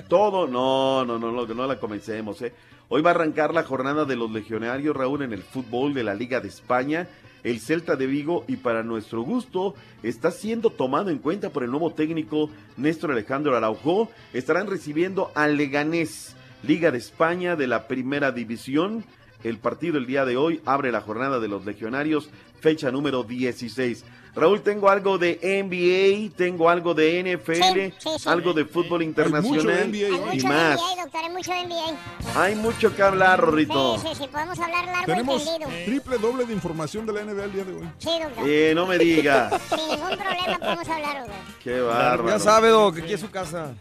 Todo, 0.08 0.46
no, 0.46 1.04
no, 1.04 1.18
no, 1.18 1.30
no, 1.30 1.46
que 1.46 1.54
no 1.54 1.66
la 1.66 1.78
comencemos, 1.78 2.40
¿eh? 2.40 2.54
Hoy 2.88 3.02
va 3.02 3.10
a 3.10 3.14
arrancar 3.14 3.52
la 3.52 3.64
jornada 3.64 4.06
de 4.06 4.16
los 4.16 4.30
legionarios, 4.30 4.96
Raúl, 4.96 5.24
en 5.24 5.34
el 5.34 5.42
fútbol 5.42 5.92
de 5.92 6.04
la 6.04 6.14
Liga 6.14 6.40
de 6.40 6.48
España. 6.48 7.06
El 7.44 7.60
Celta 7.60 7.96
de 7.96 8.06
Vigo, 8.06 8.46
y 8.48 8.56
para 8.56 8.82
nuestro 8.82 9.20
gusto, 9.20 9.74
está 10.02 10.30
siendo 10.30 10.70
tomado 10.70 11.10
en 11.10 11.18
cuenta 11.18 11.50
por 11.50 11.62
el 11.62 11.70
nuevo 11.70 11.92
técnico 11.92 12.48
Néstor 12.78 13.10
Alejandro 13.12 13.54
Araujo. 13.54 14.08
Estarán 14.32 14.68
recibiendo 14.68 15.32
al 15.34 15.58
Leganés, 15.58 16.34
Liga 16.62 16.90
de 16.90 16.96
España 16.96 17.56
de 17.56 17.66
la 17.66 17.86
Primera 17.88 18.32
División. 18.32 19.04
El 19.44 19.58
partido 19.58 19.98
el 19.98 20.06
día 20.06 20.24
de 20.24 20.36
hoy 20.36 20.60
abre 20.64 20.90
la 20.90 21.00
jornada 21.00 21.38
de 21.38 21.46
los 21.46 21.64
legionarios, 21.64 22.28
fecha 22.60 22.90
número 22.90 23.22
16. 23.24 24.04
Raúl, 24.34 24.60
tengo 24.60 24.88
algo 24.88 25.18
de 25.18 25.40
NBA, 25.42 26.36
tengo 26.36 26.70
algo 26.70 26.94
de 26.94 27.18
NFL, 27.24 27.52
Sí, 27.62 27.94
sí, 27.98 28.08
sí. 28.20 28.28
algo 28.28 28.52
de 28.52 28.64
fútbol 28.66 29.02
internacional 29.02 29.90
Hay 29.92 30.00
y 30.00 30.04
mucho 30.36 30.46
más. 30.46 30.78
NBA, 30.80 31.02
doctor, 31.02 31.20
hay 31.24 31.30
mucho 31.32 31.50
NBA. 31.52 32.40
Hay 32.40 32.54
mucho 32.54 32.94
que 32.94 33.02
hablar, 33.02 33.40
Rorrito. 33.40 33.98
Sí, 33.98 34.08
sí, 34.12 34.14
sí, 34.22 34.28
podemos 34.30 34.56
hablar 34.60 34.84
largo 34.84 35.06
Tenemos 35.06 35.42
y 35.42 35.46
tendido. 35.46 35.70
triple 35.86 36.18
doble 36.18 36.44
de 36.46 36.52
información 36.52 37.04
de 37.06 37.12
la 37.14 37.22
NBA 37.24 37.44
el 37.44 37.52
día 37.52 37.64
de 37.64 37.72
hoy. 37.72 37.88
Sí, 37.98 38.10
doctor. 38.22 38.44
Eh, 38.48 38.72
no 38.76 38.86
me 38.86 38.98
digas. 38.98 39.60
Sin 39.70 39.78
ningún 39.88 40.16
problema 40.16 40.58
podemos 40.60 40.88
hablar, 40.88 41.18
doctor. 41.20 41.36
Qué 41.64 41.80
bárbaro. 41.80 42.28
Ya 42.28 42.38
sabe, 42.38 42.68
Doc, 42.68 42.94
que 42.94 43.02
aquí 43.02 43.12
es 43.14 43.20
su 43.20 43.30
casa. 43.30 43.72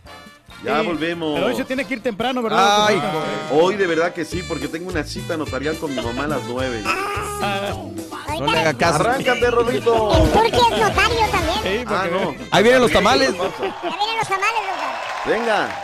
Ya 0.63 0.79
Sí, 0.81 0.87
volvemos. 0.87 1.35
Pero 1.35 1.45
hoy 1.47 1.55
se 1.55 1.65
tiene 1.65 1.85
que 1.85 1.93
ir 1.95 2.01
temprano, 2.01 2.41
¿verdad? 2.41 2.87
Ay, 2.87 2.95
doctor? 2.95 3.23
Hoy 3.51 3.75
de 3.75 3.85
verdad 3.85 4.11
que 4.11 4.25
sí, 4.25 4.41
porque 4.47 4.67
tengo 4.67 4.89
una 4.89 5.03
cita 5.03 5.37
notarial 5.37 5.77
con 5.77 5.93
mi 5.95 6.01
mamá 6.01 6.23
a 6.23 6.27
las 6.29 6.43
nueve. 6.47 6.81
No 6.83 7.93
le 8.45 8.59
haga 8.59 8.73
caso. 8.73 9.01
Arráncate, 9.01 9.51
Rorrito. 9.51 10.23
El 10.23 10.31
Turqui 10.31 10.57
es 10.57 10.80
notario 10.80 11.27
también. 11.31 11.85
Ah, 11.88 12.07
no. 12.11 12.35
Ahí 12.51 12.64
vienen 12.64 12.81
los 12.81 12.91
tamales. 12.91 13.31
Ya 13.31 13.38
vienen 13.38 14.18
los 14.18 14.27
tamales, 14.27 14.61
doctor. 14.68 15.26
Venga. 15.26 15.84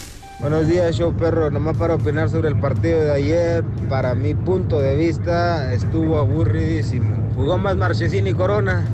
Buenos 0.41 0.67
días, 0.67 0.95
show 0.97 1.13
perro. 1.13 1.51
Nomás 1.51 1.77
para 1.77 1.93
opinar 1.93 2.27
sobre 2.27 2.49
el 2.49 2.59
partido 2.59 2.99
de 2.99 3.11
ayer, 3.11 3.63
para 3.87 4.15
mi 4.15 4.33
punto 4.33 4.79
de 4.79 4.95
vista, 4.95 5.71
estuvo 5.71 6.17
aburridísimo. 6.17 7.15
Jugó 7.35 7.59
más 7.59 7.77
Marchesín 7.77 8.25
y 8.25 8.33
Corona. 8.33 8.91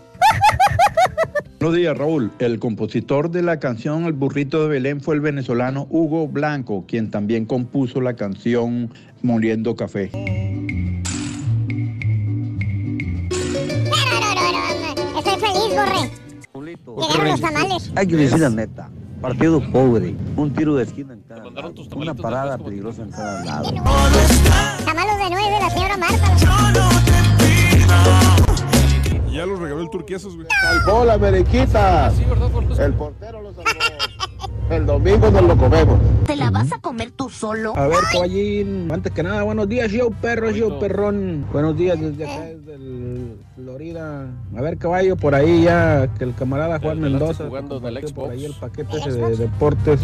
Buenos 1.58 1.74
días, 1.74 1.96
Raúl. 1.96 2.30
El 2.38 2.58
compositor 2.58 3.30
de 3.30 3.40
la 3.42 3.58
canción 3.58 4.04
El 4.04 4.12
burrito 4.12 4.62
de 4.62 4.68
Belén 4.68 5.00
fue 5.00 5.14
el 5.14 5.22
venezolano 5.22 5.86
Hugo 5.88 6.28
Blanco, 6.28 6.84
quien 6.86 7.10
también 7.10 7.46
compuso 7.46 8.02
la 8.02 8.12
canción 8.12 8.92
Moliendo 9.22 9.74
Café. 9.74 10.10
Estoy 15.16 15.40
feliz, 15.40 15.74
Borre. 15.74 16.10
Llegaron 17.08 17.28
los 17.28 17.40
tamales. 17.40 17.92
Hay 17.96 18.06
que 18.06 18.16
decir 18.16 18.38
la 18.38 18.50
neta. 18.50 18.90
Partido 19.20 19.60
pobre, 19.72 20.14
un 20.36 20.52
tiro 20.54 20.76
de 20.76 20.84
esquina 20.84 21.12
en 21.12 21.22
cada 21.22 21.50
lado, 21.50 21.74
una 21.96 22.14
parada 22.14 22.56
peligrosa 22.56 23.02
en 23.02 23.10
cada 23.10 23.44
lado. 23.44 23.72
Tamalos 24.84 25.18
de 25.18 25.30
nueve, 25.30 25.58
la 25.60 25.70
señora 25.70 25.96
Marta. 25.96 26.36
Y 29.28 29.34
ya 29.34 29.44
los 29.44 29.58
regaló 29.58 29.80
el 29.82 29.90
turquesos, 29.90 30.36
güey. 30.36 30.46
Salvó 30.60 31.04
la 31.04 31.18
merequita. 31.18 32.12
El 32.78 32.94
portero 32.94 33.42
lo 33.42 33.52
salvó. 33.52 33.97
El 34.70 34.84
domingo 34.84 35.30
nos 35.30 35.42
lo 35.42 35.56
comemos. 35.56 35.98
¿Te 36.26 36.36
la 36.36 36.50
vas 36.50 36.70
a 36.72 36.78
comer 36.78 37.10
tú 37.12 37.30
solo? 37.30 37.74
A 37.74 37.86
ver, 37.88 37.98
caballín, 38.12 38.90
antes 38.92 39.10
que 39.12 39.22
nada, 39.22 39.42
buenos 39.42 39.66
días, 39.66 39.90
show 39.90 40.12
perro, 40.20 40.50
show 40.52 40.78
perrón. 40.78 41.46
Buenos 41.52 41.74
días 41.76 41.98
desde 41.98 42.24
acá, 42.24 42.42
desde 42.44 42.74
el 42.74 43.38
Florida. 43.54 44.26
A 44.56 44.60
ver, 44.60 44.76
caballo, 44.76 45.16
por 45.16 45.34
ahí 45.34 45.62
ya 45.62 46.06
que 46.18 46.24
el 46.24 46.34
camarada 46.34 46.78
Juan 46.80 47.00
Mendoza 47.00 47.48
compartió 47.48 48.14
por 48.14 48.30
ahí 48.30 48.44
el 48.44 48.52
paquete 48.52 48.96
ese 48.98 49.12
de 49.12 49.36
deportes. 49.36 50.00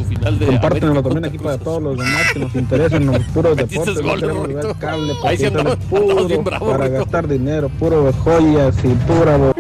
Compártenlo 0.47 1.03
también 1.03 1.25
aquí 1.27 1.39
para 1.39 1.59
todos 1.59 1.83
los 1.83 1.99
demás 1.99 2.33
que 2.33 2.39
nos 2.39 2.55
interesan 2.55 3.05
los 3.05 3.19
puros 3.35 3.57
deportes. 3.57 4.03
No 4.03 4.15
queremos 4.15 4.49
ver 4.49 4.67
cable, 4.79 5.13
Ahí 5.25 5.37
es 5.43 5.51
puro 5.91 6.45
para 6.61 6.89
gastar 6.89 7.29
dinero, 7.29 7.69
puro 7.79 8.11
joyas 8.25 8.77
y 8.83 8.89
pura... 8.89 9.37
bo- 9.37 9.53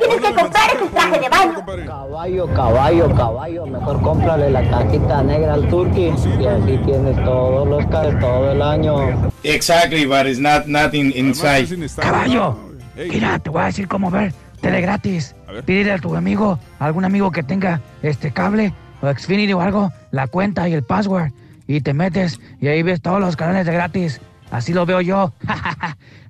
Tienes 0.00 0.20
que 0.20 0.34
comprar 0.34 0.78
tu 0.78 0.88
traje 1.08 1.20
de 1.20 1.28
baño. 1.28 1.86
Caballo, 1.86 2.54
caballo, 2.54 3.14
caballo, 3.14 3.66
mejor 3.66 4.02
cómprale 4.02 4.50
la 4.50 4.68
cajita 4.68 5.22
negra 5.22 5.54
al 5.54 5.68
turqui 5.68 6.06
y 6.06 6.46
así 6.46 6.78
tienes 6.84 7.16
todos 7.24 7.68
los 7.68 7.86
carros 7.86 8.18
todo 8.20 8.52
el 8.52 8.62
año. 8.62 9.30
Exactly, 9.42 10.06
but 10.06 10.26
it's 10.26 10.38
not 10.38 10.66
nothing 10.66 11.12
inside. 11.14 11.66
Caballo, 11.96 12.56
mira, 12.96 13.38
te 13.38 13.50
voy 13.50 13.62
a 13.62 13.66
decir 13.66 13.88
cómo 13.88 14.10
ver 14.10 14.32
tele 14.60 14.80
gratis. 14.80 15.34
Pídele 15.64 15.92
a 15.92 15.98
tu 15.98 16.14
amigo, 16.14 16.58
a 16.78 16.86
algún 16.86 17.04
amigo 17.04 17.30
que 17.30 17.42
tenga 17.42 17.80
este 18.02 18.32
cable 18.32 18.72
o 19.00 19.12
Xfinity 19.12 19.52
o 19.52 19.60
algo, 19.60 19.92
la 20.10 20.26
cuenta 20.26 20.68
y 20.68 20.74
el 20.74 20.82
password. 20.82 21.32
Y 21.66 21.82
te 21.82 21.92
metes 21.92 22.40
y 22.60 22.68
ahí 22.68 22.82
ves 22.82 23.00
todos 23.00 23.20
los 23.20 23.36
canales 23.36 23.66
de 23.66 23.72
gratis. 23.72 24.20
Así 24.50 24.72
lo 24.72 24.86
veo 24.86 25.02
yo. 25.02 25.32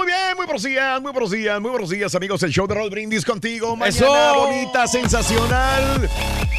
Muy 0.00 0.06
bien, 0.06 0.34
muy 0.34 0.46
buenos 0.46 0.62
días, 0.62 1.02
muy 1.02 1.12
buenos 1.12 1.30
días, 1.30 1.60
muy 1.60 1.70
buenos 1.70 1.90
días, 1.90 2.14
amigos. 2.14 2.42
El 2.42 2.50
show 2.50 2.66
de 2.66 2.74
Roll 2.74 2.88
Brindis 2.88 3.22
contigo. 3.22 3.76
Mañana 3.76 4.30
¡Eso! 4.30 4.46
bonita, 4.46 4.86
sensacional. 4.86 6.08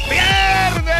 ¡Viernes! 0.08 0.96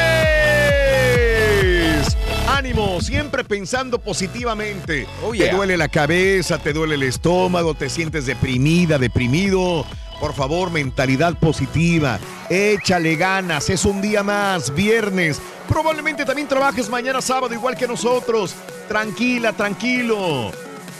Ánimo, 2.48 3.01
siempre 3.01 3.44
pensando 3.44 4.01
positivamente. 4.01 5.06
Oh, 5.23 5.32
yeah. 5.32 5.51
Te 5.51 5.56
duele 5.56 5.77
la 5.77 5.86
cabeza, 5.86 6.59
te 6.59 6.73
duele 6.73 6.97
el 6.97 7.05
estómago, 7.05 7.74
te 7.74 7.89
sientes 7.89 8.27
deprimida, 8.27 8.98
deprimido. 8.98 9.86
Por 10.19 10.35
favor, 10.35 10.73
mentalidad 10.73 11.39
positiva. 11.39 12.19
Échale 12.51 13.14
ganas, 13.14 13.70
es 13.70 13.85
un 13.85 14.02
día 14.02 14.24
más, 14.24 14.74
viernes. 14.74 15.40
Probablemente 15.69 16.24
también 16.24 16.48
trabajes 16.48 16.89
mañana 16.89 17.20
sábado 17.20 17.55
igual 17.55 17.77
que 17.77 17.86
nosotros. 17.86 18.56
Tranquila, 18.89 19.52
tranquilo. 19.52 20.51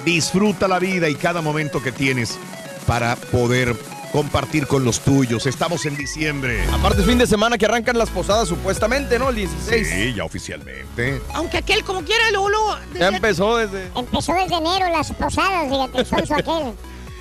Disfruta 0.05 0.69
la 0.69 0.79
vida 0.79 1.09
y 1.09 1.15
cada 1.15 1.41
momento 1.41 1.83
que 1.83 1.93
tienes 1.93 2.39
para 2.87 3.17
poder 3.17 3.77
compartir 4.13 4.67
con 4.67 4.85
los 4.85 5.01
tuyos. 5.01 5.47
Estamos 5.47 5.87
en 5.87 5.97
diciembre. 5.97 6.65
Aparte, 6.73 7.03
fin 7.03 7.19
de 7.19 7.27
semana 7.27 7.57
que 7.57 7.65
arrancan 7.65 7.97
las 7.97 8.11
posadas, 8.11 8.49
supuestamente, 8.49 9.19
¿no? 9.19 9.31
El 9.31 9.37
16. 9.37 9.89
Sí, 9.89 10.15
ya 10.15 10.25
oficialmente. 10.25 11.21
Aunque 11.35 11.59
aquel 11.59 11.83
como 11.83 12.03
quiera, 12.03 12.31
Lolo. 12.31 12.77
Ya 12.99 13.09
empezó 13.09 13.57
desde. 13.57 13.89
Empezó 13.97 14.35
desde 14.35 14.57
enero 14.57 14.91
las 14.93 15.11
posadas, 15.13 15.69
fíjate, 15.69 16.05
sonso 16.05 16.35
aquel. 16.37 16.75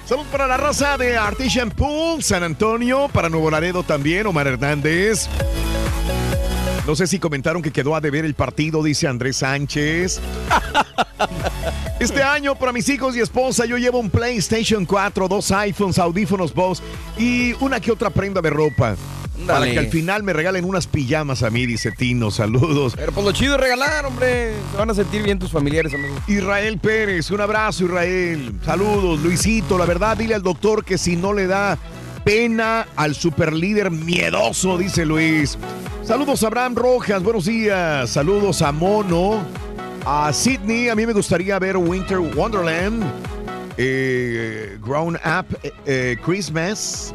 Saludos 0.06 0.28
para 0.32 0.48
la 0.48 0.58
raza 0.58 0.98
de 0.98 1.16
Artisan 1.16 1.72
Pool, 1.72 2.22
San 2.22 2.44
Antonio, 2.44 3.08
para 3.14 3.30
Nuevo 3.30 3.50
Laredo 3.50 3.84
también, 3.84 4.28
Omar 4.28 4.48
Hernández. 4.48 5.30
No 6.86 6.96
sé 6.96 7.08
si 7.08 7.20
comentaron 7.20 7.62
que 7.62 7.72
quedó 7.72 7.96
a 7.96 8.02
deber 8.02 8.26
el 8.26 8.34
partido, 8.34 8.84
dice 8.84 9.08
Andrés 9.08 9.38
Sánchez. 9.38 10.20
Este 12.02 12.24
año 12.24 12.56
para 12.56 12.72
mis 12.72 12.90
hijos 12.90 13.16
y 13.16 13.20
esposa 13.20 13.68
yo 13.68 13.78
llevo 13.78 14.00
un 14.00 14.10
PlayStation 14.10 14.88
4, 14.88 15.28
dos 15.28 15.52
iPhones, 15.52 16.00
audífonos 16.00 16.52
Bose 16.52 16.82
y 17.16 17.54
una 17.64 17.80
que 17.80 17.92
otra 17.92 18.10
prenda 18.10 18.42
de 18.42 18.50
ropa. 18.50 18.96
Para 19.46 19.70
que 19.70 19.78
al 19.78 19.88
final 19.88 20.24
me 20.24 20.34
regalen 20.34 20.66
unas 20.66 20.88
pijamas 20.88 21.44
a 21.44 21.52
mí, 21.52 21.68
dice 21.68 21.92
Tino. 21.92 22.32
Saludos. 22.32 22.94
Pero 22.96 23.12
pues 23.12 23.24
lo 23.24 23.32
chido 23.34 23.54
es 23.54 23.62
regalar, 23.62 24.08
hombre. 24.08 24.54
Se 24.72 24.78
van 24.78 24.90
a 24.90 24.96
sentir 24.96 25.22
bien 25.22 25.38
tus 25.38 25.52
familiares, 25.52 25.94
amigo. 25.94 26.16
Israel 26.28 26.80
Pérez, 26.80 27.30
un 27.30 27.42
abrazo 27.42 27.86
Israel. 27.86 28.52
Saludos, 28.66 29.20
Luisito. 29.20 29.78
La 29.78 29.86
verdad, 29.86 30.18
dile 30.18 30.34
al 30.34 30.42
doctor 30.42 30.84
que 30.84 30.98
si 30.98 31.16
no 31.16 31.34
le 31.34 31.46
da 31.46 31.78
pena 32.24 32.88
al 32.96 33.14
superlíder 33.14 33.92
miedoso, 33.92 34.76
dice 34.80 35.06
Luis. 35.06 35.56
Saludos 36.04 36.44
a 36.44 36.48
Abraham 36.48 36.74
Rojas, 36.74 37.22
buenos 37.22 37.46
días. 37.46 38.10
Saludos 38.10 38.64
a 38.64 38.72
Mono, 38.72 39.46
a 40.06 40.32
Sydney. 40.34 40.90
A 40.90 40.96
mí 40.96 41.06
me 41.06 41.14
gustaría 41.14 41.58
ver 41.60 41.78
Winter 41.78 42.20
Wonderland, 42.20 43.04
eh, 43.78 44.78
Grown 44.82 45.16
Up 45.16 45.46
eh, 45.64 45.72
eh, 45.86 46.18
Christmas. 46.24 47.14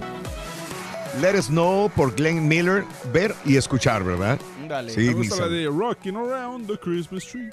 Let 1.21 1.39
Us 1.39 1.47
Know 1.49 1.91
por 1.95 2.15
Glenn 2.15 2.47
Miller. 2.47 2.85
Ver 3.13 3.35
y 3.45 3.57
escuchar, 3.57 4.05
¿verdad? 4.05 4.39
Dale. 4.69 4.93
Sí, 4.93 5.01
Me 5.01 5.15
gusta 5.15 5.43
la 5.43 5.49
de 5.49 5.67
Rocking 5.67 6.17
Around 6.17 6.67
the 6.67 6.79
Christmas 6.79 7.25
Tree. 7.27 7.51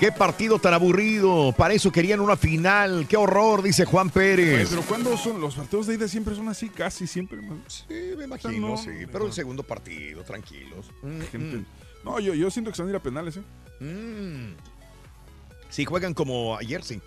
Qué 0.00 0.12
partido 0.12 0.58
tan 0.60 0.72
aburrido. 0.74 1.52
Para 1.56 1.74
eso 1.74 1.90
querían 1.90 2.20
una 2.20 2.36
final. 2.36 3.06
Qué 3.08 3.16
horror, 3.16 3.62
dice 3.62 3.84
Juan 3.84 4.10
Pérez. 4.10 4.68
pero 4.70 4.82
cuando 4.82 5.16
son 5.16 5.40
los 5.40 5.56
partidos 5.56 5.88
de 5.88 5.94
ida 5.94 6.06
siempre 6.08 6.34
son 6.36 6.48
así, 6.48 6.68
casi 6.68 7.06
siempre. 7.06 7.42
man. 7.42 7.62
Sí, 7.66 7.84
me 8.16 8.24
imagino, 8.24 8.76
sí. 8.76 8.90
Pero 9.12 9.26
el 9.26 9.32
segundo 9.32 9.62
partido, 9.64 10.22
tranquilos. 10.22 10.86
Mm, 11.02 11.20
Gente- 11.32 11.64
No, 12.04 12.20
yo, 12.20 12.32
yo 12.32 12.48
siento 12.50 12.70
que 12.70 12.76
se 12.76 12.82
van 12.82 12.88
a 12.88 12.92
ir 12.92 12.96
a 12.96 13.02
penales, 13.02 13.36
¿eh? 13.38 13.42
Mm. 13.80 14.54
Si 15.70 15.84
juegan 15.84 16.14
como 16.14 16.56
ayer, 16.56 16.82
sí. 16.82 17.00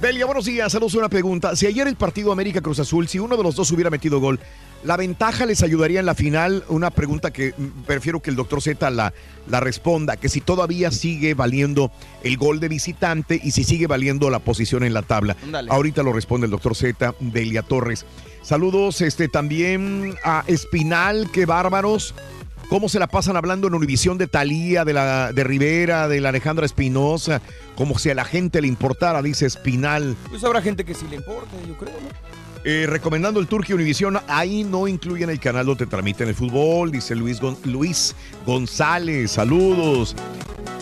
Belia, 0.00 0.26
buenos 0.26 0.44
días. 0.44 0.70
Saludos. 0.70 0.94
Una 0.94 1.08
pregunta. 1.08 1.56
Si 1.56 1.66
ayer 1.66 1.88
el 1.88 1.96
partido 1.96 2.30
América 2.30 2.60
Cruz 2.60 2.78
Azul, 2.78 3.08
si 3.08 3.18
uno 3.18 3.36
de 3.36 3.42
los 3.42 3.56
dos 3.56 3.70
hubiera 3.72 3.88
metido 3.88 4.20
gol, 4.20 4.38
¿la 4.84 4.96
ventaja 4.96 5.46
les 5.46 5.62
ayudaría 5.62 6.00
en 6.00 6.06
la 6.06 6.14
final? 6.14 6.62
Una 6.68 6.90
pregunta 6.90 7.32
que 7.32 7.54
mm, 7.56 7.84
prefiero 7.86 8.20
que 8.20 8.30
el 8.30 8.36
doctor 8.36 8.60
Z 8.60 8.90
la, 8.90 9.14
la 9.48 9.60
responda. 9.60 10.18
Que 10.18 10.28
si 10.28 10.42
todavía 10.42 10.90
sigue 10.90 11.32
valiendo 11.32 11.90
el 12.22 12.36
gol 12.36 12.60
de 12.60 12.68
visitante 12.68 13.40
y 13.42 13.52
si 13.52 13.64
sigue 13.64 13.86
valiendo 13.86 14.28
la 14.28 14.40
posición 14.40 14.84
en 14.84 14.92
la 14.92 15.02
tabla. 15.02 15.36
Ahorita 15.70 16.02
lo 16.02 16.12
responde 16.12 16.44
el 16.44 16.50
doctor 16.50 16.76
Z, 16.76 17.14
Delia 17.18 17.62
Torres. 17.62 18.04
Saludos 18.42 19.00
este, 19.00 19.28
también 19.28 20.16
a 20.22 20.44
Espinal, 20.46 21.30
qué 21.32 21.46
bárbaros. 21.46 22.14
¿Cómo 22.72 22.88
se 22.88 22.98
la 22.98 23.06
pasan 23.06 23.36
hablando 23.36 23.68
en 23.68 23.74
Univisión 23.74 24.16
de 24.16 24.26
Talía, 24.28 24.86
de, 24.86 24.94
la, 24.94 25.30
de 25.34 25.44
Rivera, 25.44 26.08
de 26.08 26.22
la 26.22 26.30
Alejandra 26.30 26.64
Espinosa? 26.64 27.42
Como 27.76 27.98
si 27.98 28.08
a 28.08 28.14
la 28.14 28.24
gente 28.24 28.62
le 28.62 28.66
importara, 28.66 29.20
dice 29.20 29.44
Espinal. 29.44 30.16
Pues 30.30 30.42
habrá 30.42 30.62
gente 30.62 30.82
que 30.82 30.94
sí 30.94 31.04
le 31.10 31.16
importa, 31.16 31.50
yo 31.68 31.76
creo, 31.76 31.92
¿no? 31.92 32.08
Eh, 32.64 32.86
recomendando 32.88 33.40
el 33.40 33.46
Turquía 33.46 33.74
Univisión, 33.74 34.18
ahí 34.26 34.64
no 34.64 34.88
incluyen 34.88 35.28
el 35.28 35.38
canal 35.38 35.66
donde 35.66 35.84
transmiten 35.84 36.28
el 36.28 36.34
fútbol, 36.34 36.90
dice 36.90 37.14
Luis, 37.14 37.42
Gon- 37.42 37.58
Luis 37.64 38.16
González. 38.46 39.32
Saludos. 39.32 40.16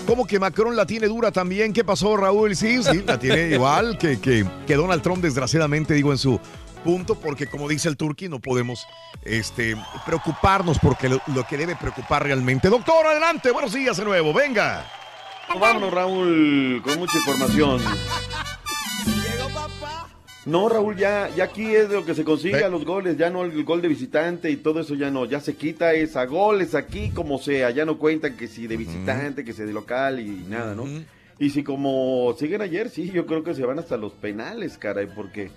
¿Cómo 0.07 0.29
que 0.29 0.39
Macron 0.39 0.77
la 0.77 0.87
tiene 0.87 1.09
dura 1.09 1.33
también? 1.33 1.73
¿Qué 1.73 1.83
pasó, 1.83 2.17
Raúl? 2.17 2.55
Sí, 2.55 2.85
sí, 2.85 3.03
la 3.05 3.19
tiene 3.19 3.49
igual 3.55 3.99
que, 3.99 4.21
que, 4.21 4.47
que 4.65 4.75
Donald 4.77 5.03
Trump, 5.03 5.23
desgraciadamente, 5.23 5.95
digo, 5.95 6.13
en 6.13 6.19
su 6.19 6.39
punto, 6.81 7.15
porque 7.15 7.47
como 7.47 7.69
dice 7.69 7.89
el 7.89 7.97
Turqui, 7.97 8.29
no 8.29 8.41
podemos 8.41 8.87
este, 9.23 9.77
preocuparnos 10.07 10.79
porque 10.79 11.09
lo, 11.09 11.21
lo 11.35 11.45
que 11.45 11.57
debe 11.57 11.77
preocupar 11.77 12.25
realmente. 12.25 12.69
Doctor, 12.69 13.07
adelante, 13.07 13.51
buenos 13.51 13.73
días 13.73 13.97
de 13.97 14.05
nuevo, 14.05 14.33
venga. 14.33 14.87
Vámonos, 15.59 15.93
Raúl, 15.93 16.81
con 16.85 16.99
mucha 16.99 17.19
información. 17.19 17.81
No, 20.47 20.69
Raúl, 20.69 20.97
ya, 20.97 21.29
ya 21.37 21.45
aquí 21.45 21.75
es 21.75 21.89
de 21.89 21.97
lo 21.97 22.05
que 22.05 22.15
se 22.15 22.25
consigue 22.25 22.65
a 22.65 22.69
los 22.69 22.85
goles, 22.85 23.19
ya 23.19 23.29
no 23.29 23.45
el 23.45 23.63
gol 23.63 23.83
de 23.83 23.89
visitante 23.89 24.51
y 24.51 24.57
todo 24.57 24.81
eso 24.81 24.95
ya 24.95 25.11
no, 25.11 25.27
ya 25.27 25.39
se 25.39 25.55
quita 25.55 25.93
esa 25.93 26.25
goles 26.25 26.75
aquí 26.75 27.11
como 27.11 27.39
sea, 27.39 27.71
ya 27.71 27.85
no 27.85 27.99
cuentan 27.99 28.37
que 28.37 28.49
si 28.49 28.67
de 28.67 28.77
visitante, 28.77 29.45
que 29.45 29.53
si 29.53 29.63
de 29.63 29.73
local 29.73 30.19
y 30.19 30.45
nada, 30.49 30.75
¿no? 30.75 30.87
Y 31.39 31.51
si 31.51 31.63
como 31.63 32.35
siguen 32.39 32.63
ayer, 32.63 32.89
sí, 32.89 33.11
yo 33.11 33.27
creo 33.27 33.45
que 33.45 33.55
se 33.55 33.65
van 33.65 33.79
hasta 33.79 33.97
los 33.97 34.13
penales, 34.13 34.79
caray, 34.79 35.09
porque 35.15 35.51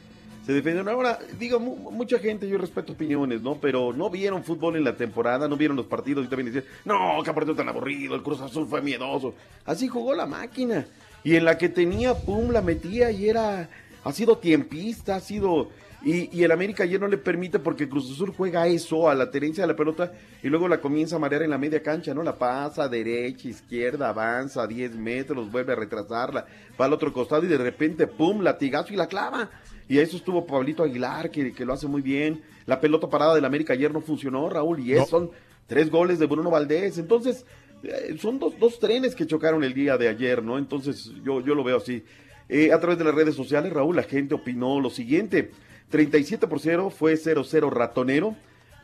se 0.46 0.54
defienden. 0.54 0.88
Ahora, 0.90 1.20
digo, 1.40 1.60
mu- 1.60 1.92
mucha 1.92 2.20
gente, 2.20 2.48
yo 2.48 2.58
respeto 2.58 2.94
opiniones, 2.94 3.42
¿no? 3.42 3.56
Pero 3.56 3.94
no 3.94 4.10
vieron 4.10 4.44
fútbol 4.44 4.76
en 4.76 4.84
la 4.84 4.96
temporada, 4.96 5.48
no 5.48 5.56
vieron 5.58 5.78
los 5.78 5.86
partidos 5.86 6.26
y 6.26 6.28
también 6.30 6.52
decían, 6.54 6.72
no, 6.86 7.22
qué 7.24 7.32
partido 7.34 7.56
tan 7.56 7.70
aburrido, 7.70 8.16
el 8.16 8.24
Cruz 8.24 8.42
Azul 8.42 8.68
fue 8.68 8.82
miedoso. 8.82 9.34
Así 9.66 9.88
jugó 9.88 10.14
la 10.14 10.26
máquina. 10.26 10.86
Y 11.24 11.36
en 11.36 11.46
la 11.46 11.58
que 11.58 11.70
tenía, 11.70 12.14
pum, 12.16 12.50
la 12.52 12.62
metía 12.62 13.10
y 13.12 13.30
era, 13.30 13.70
ha 14.04 14.12
sido 14.12 14.38
tiempista, 14.38 15.16
ha 15.16 15.20
sido... 15.22 15.70
Y, 16.06 16.38
y 16.38 16.44
el 16.44 16.52
América 16.52 16.84
ayer 16.84 17.00
no 17.00 17.08
le 17.08 17.18
permite 17.18 17.60
porque 17.60 17.88
Cruz 17.88 18.12
Azul 18.12 18.34
juega 18.36 18.68
eso, 18.68 19.08
a 19.10 19.16
la 19.16 19.32
tenencia 19.32 19.64
de 19.64 19.70
la 19.72 19.78
pelota, 19.78 20.12
y 20.44 20.50
luego 20.50 20.68
la 20.68 20.82
comienza 20.82 21.16
a 21.16 21.20
marear 21.20 21.44
en 21.44 21.50
la 21.52 21.58
media 21.58 21.82
cancha, 21.82 22.14
¿no? 22.14 22.24
La 22.24 22.36
pasa 22.38 22.90
derecha, 22.90 23.48
izquierda, 23.48 24.10
avanza 24.10 24.68
10 24.68 24.96
metros, 24.96 25.50
vuelve 25.50 25.72
a 25.72 25.78
retrasarla, 25.78 26.46
va 26.78 26.86
al 26.88 26.92
otro 26.92 27.14
costado 27.14 27.46
y 27.46 27.48
de 27.48 27.58
repente, 27.58 28.06
pum, 28.08 28.42
latigazo 28.42 28.92
y 28.92 28.98
la 28.98 29.08
clava. 29.08 29.50
Y 29.90 30.00
eso 30.00 30.18
estuvo 30.18 30.46
Pablito 30.46 30.84
Aguilar, 30.84 31.30
que, 31.32 31.52
que 31.54 31.66
lo 31.66 31.74
hace 31.74 31.88
muy 31.88 32.02
bien. 32.02 32.42
La 32.66 32.80
pelota 32.80 33.10
parada 33.10 33.36
del 33.36 33.46
América 33.46 33.74
ayer 33.74 33.92
no 33.94 34.02
funcionó, 34.02 34.50
Raúl, 34.50 34.80
y 34.80 34.94
es- 34.94 35.10
son 35.10 35.32
tres 35.68 35.90
goles 35.92 36.20
de 36.20 36.26
Bruno 36.26 36.50
Valdés. 36.50 36.98
Entonces, 36.98 37.46
eh, 37.84 38.16
son 38.20 38.40
dos, 38.40 38.58
dos 38.60 38.80
trenes 38.80 39.14
que 39.16 39.28
chocaron 39.28 39.64
el 39.64 39.74
día 39.74 39.98
de 39.98 40.08
ayer, 40.08 40.42
¿no? 40.44 40.58
Entonces, 40.58 41.12
yo, 41.24 41.42
yo 41.42 41.54
lo 41.56 41.64
veo 41.64 41.78
así. 41.78 42.04
Eh, 42.50 42.72
a 42.72 42.80
través 42.80 42.98
de 42.98 43.04
las 43.06 43.16
redes 43.16 43.36
sociales, 43.36 43.72
Raúl, 43.74 43.96
la 43.96 44.04
gente 44.04 44.36
opinó 44.36 44.80
lo 44.80 44.90
siguiente. 44.90 45.52
37% 45.92 46.90
fue 46.92 47.14
0-0 47.18 47.70
ratonero, 47.70 48.36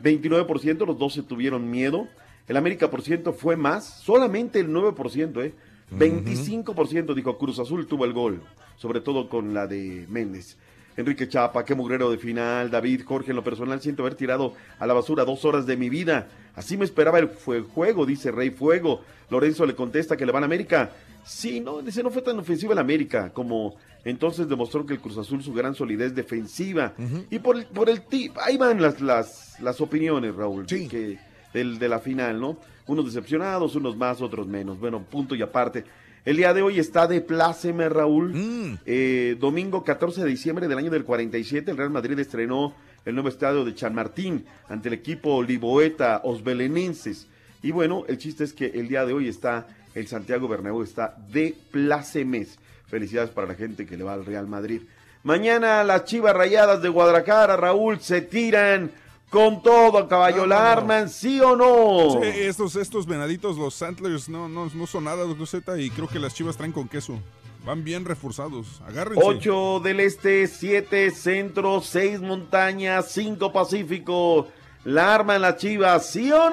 29% 0.02 0.86
los 0.86 0.98
12 0.98 1.22
tuvieron 1.22 1.70
miedo, 1.70 2.08
el 2.48 2.56
América 2.56 2.90
por 2.90 3.02
ciento 3.02 3.32
fue 3.32 3.56
más, 3.56 3.84
solamente 4.00 4.60
el 4.60 4.68
9%, 4.68 5.42
¿eh? 5.44 5.52
25% 5.92 7.14
dijo 7.14 7.36
Cruz 7.38 7.58
Azul 7.58 7.86
tuvo 7.86 8.04
el 8.04 8.12
gol, 8.12 8.42
sobre 8.76 9.00
todo 9.00 9.28
con 9.28 9.54
la 9.54 9.66
de 9.66 10.06
Méndez. 10.08 10.56
Enrique 11.00 11.28
Chapa, 11.28 11.64
qué 11.64 11.74
mugrero 11.74 12.10
de 12.10 12.18
final. 12.18 12.70
David, 12.70 13.02
Jorge, 13.04 13.30
en 13.30 13.36
lo 13.36 13.44
personal 13.44 13.80
siento 13.80 14.02
haber 14.02 14.14
tirado 14.14 14.54
a 14.78 14.86
la 14.86 14.94
basura 14.94 15.24
dos 15.24 15.44
horas 15.44 15.66
de 15.66 15.76
mi 15.76 15.88
vida. 15.88 16.28
Así 16.54 16.76
me 16.76 16.84
esperaba 16.84 17.18
el 17.18 17.28
fue- 17.28 17.62
juego, 17.62 18.06
dice 18.06 18.30
Rey 18.30 18.50
Fuego. 18.50 19.02
Lorenzo 19.30 19.64
le 19.66 19.74
contesta 19.74 20.16
que 20.16 20.26
le 20.26 20.32
van 20.32 20.42
a 20.42 20.46
América. 20.46 20.90
Sí, 21.24 21.60
no, 21.60 21.82
dice, 21.82 22.02
no 22.02 22.10
fue 22.10 22.22
tan 22.22 22.38
ofensiva 22.38 22.72
el 22.72 22.78
América 22.78 23.30
como 23.32 23.76
entonces 24.04 24.48
demostró 24.48 24.86
que 24.86 24.94
el 24.94 25.00
Cruz 25.00 25.18
Azul 25.18 25.42
su 25.42 25.52
gran 25.52 25.74
solidez 25.74 26.14
defensiva. 26.14 26.94
Y 27.30 27.38
por, 27.38 27.56
el- 27.56 27.66
por 27.66 27.88
el 27.90 28.02
tip, 28.02 28.36
ahí 28.42 28.56
van 28.56 28.80
las, 28.80 29.00
las, 29.00 29.56
las 29.60 29.80
opiniones, 29.80 30.34
Raúl, 30.34 30.66
que, 30.66 31.18
del, 31.52 31.78
de 31.78 31.88
la 31.88 31.98
final, 31.98 32.40
¿no? 32.40 32.56
Unos 32.86 33.04
decepcionados, 33.06 33.76
unos 33.76 33.96
más, 33.96 34.20
otros 34.20 34.46
menos. 34.48 34.78
Bueno, 34.80 35.00
punto 35.08 35.34
y 35.34 35.42
aparte. 35.42 35.84
El 36.24 36.36
día 36.36 36.52
de 36.52 36.60
hoy 36.60 36.78
está 36.78 37.06
de 37.06 37.22
pláceme, 37.22 37.88
Raúl. 37.88 38.78
Eh, 38.84 39.36
domingo 39.40 39.82
14 39.84 40.22
de 40.22 40.28
diciembre 40.28 40.68
del 40.68 40.76
año 40.76 40.90
del 40.90 41.04
47, 41.04 41.70
el 41.70 41.76
Real 41.76 41.90
Madrid 41.90 42.18
estrenó 42.18 42.74
el 43.06 43.14
nuevo 43.14 43.30
estadio 43.30 43.64
de 43.64 43.74
Chanmartín 43.74 44.44
ante 44.68 44.88
el 44.88 44.94
equipo 44.94 45.42
Liboeta 45.42 46.20
Osbelenenses. 46.24 47.26
Y 47.62 47.70
bueno, 47.70 48.04
el 48.06 48.18
chiste 48.18 48.44
es 48.44 48.52
que 48.52 48.66
el 48.66 48.88
día 48.88 49.06
de 49.06 49.14
hoy 49.14 49.28
está 49.28 49.66
el 49.94 50.06
Santiago 50.06 50.46
Bernabéu 50.46 50.82
está 50.82 51.16
de 51.30 51.54
plácemes. 51.70 52.58
Felicidades 52.86 53.30
para 53.30 53.48
la 53.48 53.54
gente 53.54 53.86
que 53.86 53.96
le 53.96 54.04
va 54.04 54.14
al 54.14 54.26
Real 54.26 54.46
Madrid. 54.46 54.82
Mañana 55.22 55.84
las 55.84 56.04
Chivas 56.04 56.34
Rayadas 56.34 56.82
de 56.82 56.88
Guadalajara, 56.88 57.56
Raúl, 57.56 58.00
se 58.00 58.20
tiran 58.20 58.90
con 59.30 59.62
todo 59.62 60.08
caballo 60.08 60.44
la 60.46 60.72
arman, 60.72 61.08
¿sí 61.08 61.40
o 61.40 61.54
no? 61.56 62.20
Sí, 62.20 62.28
estos, 62.40 62.76
estos 62.76 63.06
venaditos, 63.06 63.56
los 63.56 63.74
Santlers, 63.74 64.28
no, 64.28 64.48
no, 64.48 64.66
no 64.74 64.86
son 64.86 65.04
nada, 65.04 65.24
doctor 65.24 65.46
Z, 65.46 65.78
y 65.80 65.88
creo 65.90 66.08
que 66.08 66.18
las 66.18 66.34
chivas 66.34 66.56
traen 66.56 66.72
con 66.72 66.88
queso. 66.88 67.18
Van 67.64 67.84
bien 67.84 68.04
reforzados. 68.06 68.80
Agárrense. 68.86 69.20
8 69.22 69.80
del 69.84 70.00
este, 70.00 70.46
7 70.46 71.10
centro, 71.10 71.80
6 71.82 72.20
montañas, 72.22 73.10
5 73.12 73.52
pacífico. 73.52 74.48
La 74.84 75.14
arman 75.14 75.42
las 75.42 75.56
chivas, 75.58 76.10
¿sí 76.10 76.32
o 76.32 76.48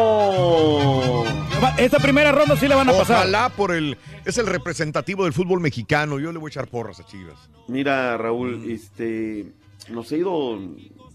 no? 0.00 1.24
Esta 1.78 1.98
primera 1.98 2.32
ronda 2.32 2.56
sí 2.56 2.66
la 2.66 2.74
van 2.76 2.88
a 2.88 2.92
pasar. 2.92 3.18
Ojalá 3.18 3.48
por 3.50 3.72
el. 3.72 3.96
Es 4.24 4.36
el 4.38 4.46
representativo 4.46 5.22
del 5.24 5.32
fútbol 5.32 5.60
mexicano. 5.60 6.18
Yo 6.18 6.32
le 6.32 6.38
voy 6.38 6.48
a 6.48 6.50
echar 6.52 6.66
porras 6.68 6.98
a 7.00 7.06
Chivas. 7.06 7.36
Mira, 7.68 8.16
Mm. 8.16 8.20
Raúl, 8.20 8.70
este. 8.70 9.46
Nos 9.88 10.10
ha 10.10 10.16
ido. 10.16 10.58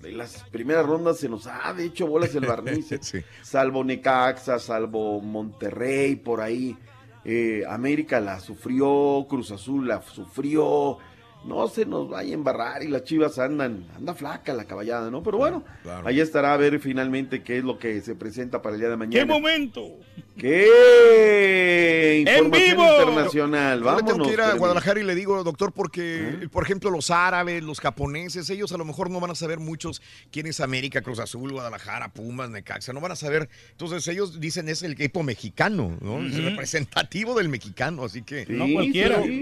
En 0.05 0.17
las 0.17 0.43
primeras 0.51 0.85
rondas 0.85 1.17
se 1.17 1.29
nos 1.29 1.47
ha 1.47 1.73
de 1.73 1.85
hecho 1.85 2.07
bolas 2.07 2.33
el 2.35 2.45
barniz. 2.45 2.91
¿eh? 2.91 2.99
Sí. 3.01 3.21
Salvo 3.41 3.83
Necaxa, 3.83 4.59
salvo 4.59 5.19
Monterrey, 5.21 6.15
por 6.15 6.41
ahí. 6.41 6.77
Eh, 7.23 7.63
América 7.67 8.19
la 8.19 8.39
sufrió, 8.39 9.25
Cruz 9.27 9.51
Azul 9.51 9.87
la 9.87 10.01
sufrió. 10.01 10.97
No 11.45 11.67
se 11.67 11.85
nos 11.85 12.09
vaya 12.09 12.31
a 12.31 12.33
embarrar 12.33 12.81
y 12.83 12.87
las 12.87 13.03
chivas 13.03 13.37
andan, 13.37 13.85
anda 13.95 14.15
flaca 14.15 14.51
la 14.53 14.65
caballada, 14.65 15.11
¿no? 15.11 15.21
Pero 15.21 15.37
bueno, 15.37 15.63
Claro. 15.83 16.07
ahí 16.07 16.19
estará 16.19 16.53
a 16.53 16.57
ver 16.57 16.79
finalmente 16.79 17.43
qué 17.43 17.59
es 17.59 17.63
lo 17.63 17.77
que 17.77 18.01
se 18.01 18.15
presenta 18.15 18.61
para 18.63 18.73
el 18.75 18.81
día 18.81 18.89
de 18.89 18.97
mañana. 18.97 19.19
¡Qué 19.19 19.25
momento! 19.31 19.91
¿Qué? 20.37 22.19
Información 22.21 22.79
internacional. 22.79 23.81
Yo 23.83 23.95
le 23.95 24.03
tengo 24.03 24.25
que 24.27 24.33
ir 24.33 24.41
a. 24.41 24.53
Guadalajara 24.55 24.99
y 24.99 25.03
le 25.03 25.15
digo, 25.15 25.43
doctor, 25.43 25.71
porque, 25.71 26.47
por 26.51 26.63
ejemplo, 26.63 26.89
los 26.89 27.11
árabes, 27.11 27.63
los 27.63 27.79
japoneses, 27.79 28.49
ellos 28.49 28.71
a 28.71 28.77
lo 28.77 28.85
mejor 28.85 29.09
no 29.09 29.19
van 29.19 29.31
a 29.31 29.35
saber 29.35 29.59
muchos 29.59 30.01
quién 30.31 30.47
es 30.47 30.59
América, 30.59 31.01
Cruz 31.01 31.19
Azul, 31.19 31.51
Guadalajara, 31.51 32.09
Pumas, 32.09 32.49
Necaxa, 32.49 32.91
no 32.93 33.01
van 33.01 33.11
a 33.11 33.15
saber. 33.15 33.49
Entonces 33.71 34.07
ellos 34.07 34.39
dicen 34.39 34.67
es 34.69 34.81
el 34.83 34.93
equipo 34.93 35.23
mexicano, 35.23 35.97
¿no? 36.01 36.19
Es 36.25 36.43
representativo 36.43 37.35
del 37.35 37.49
mexicano, 37.49 38.03
así 38.03 38.21
que... 38.23 38.45
Pero, 38.47 38.65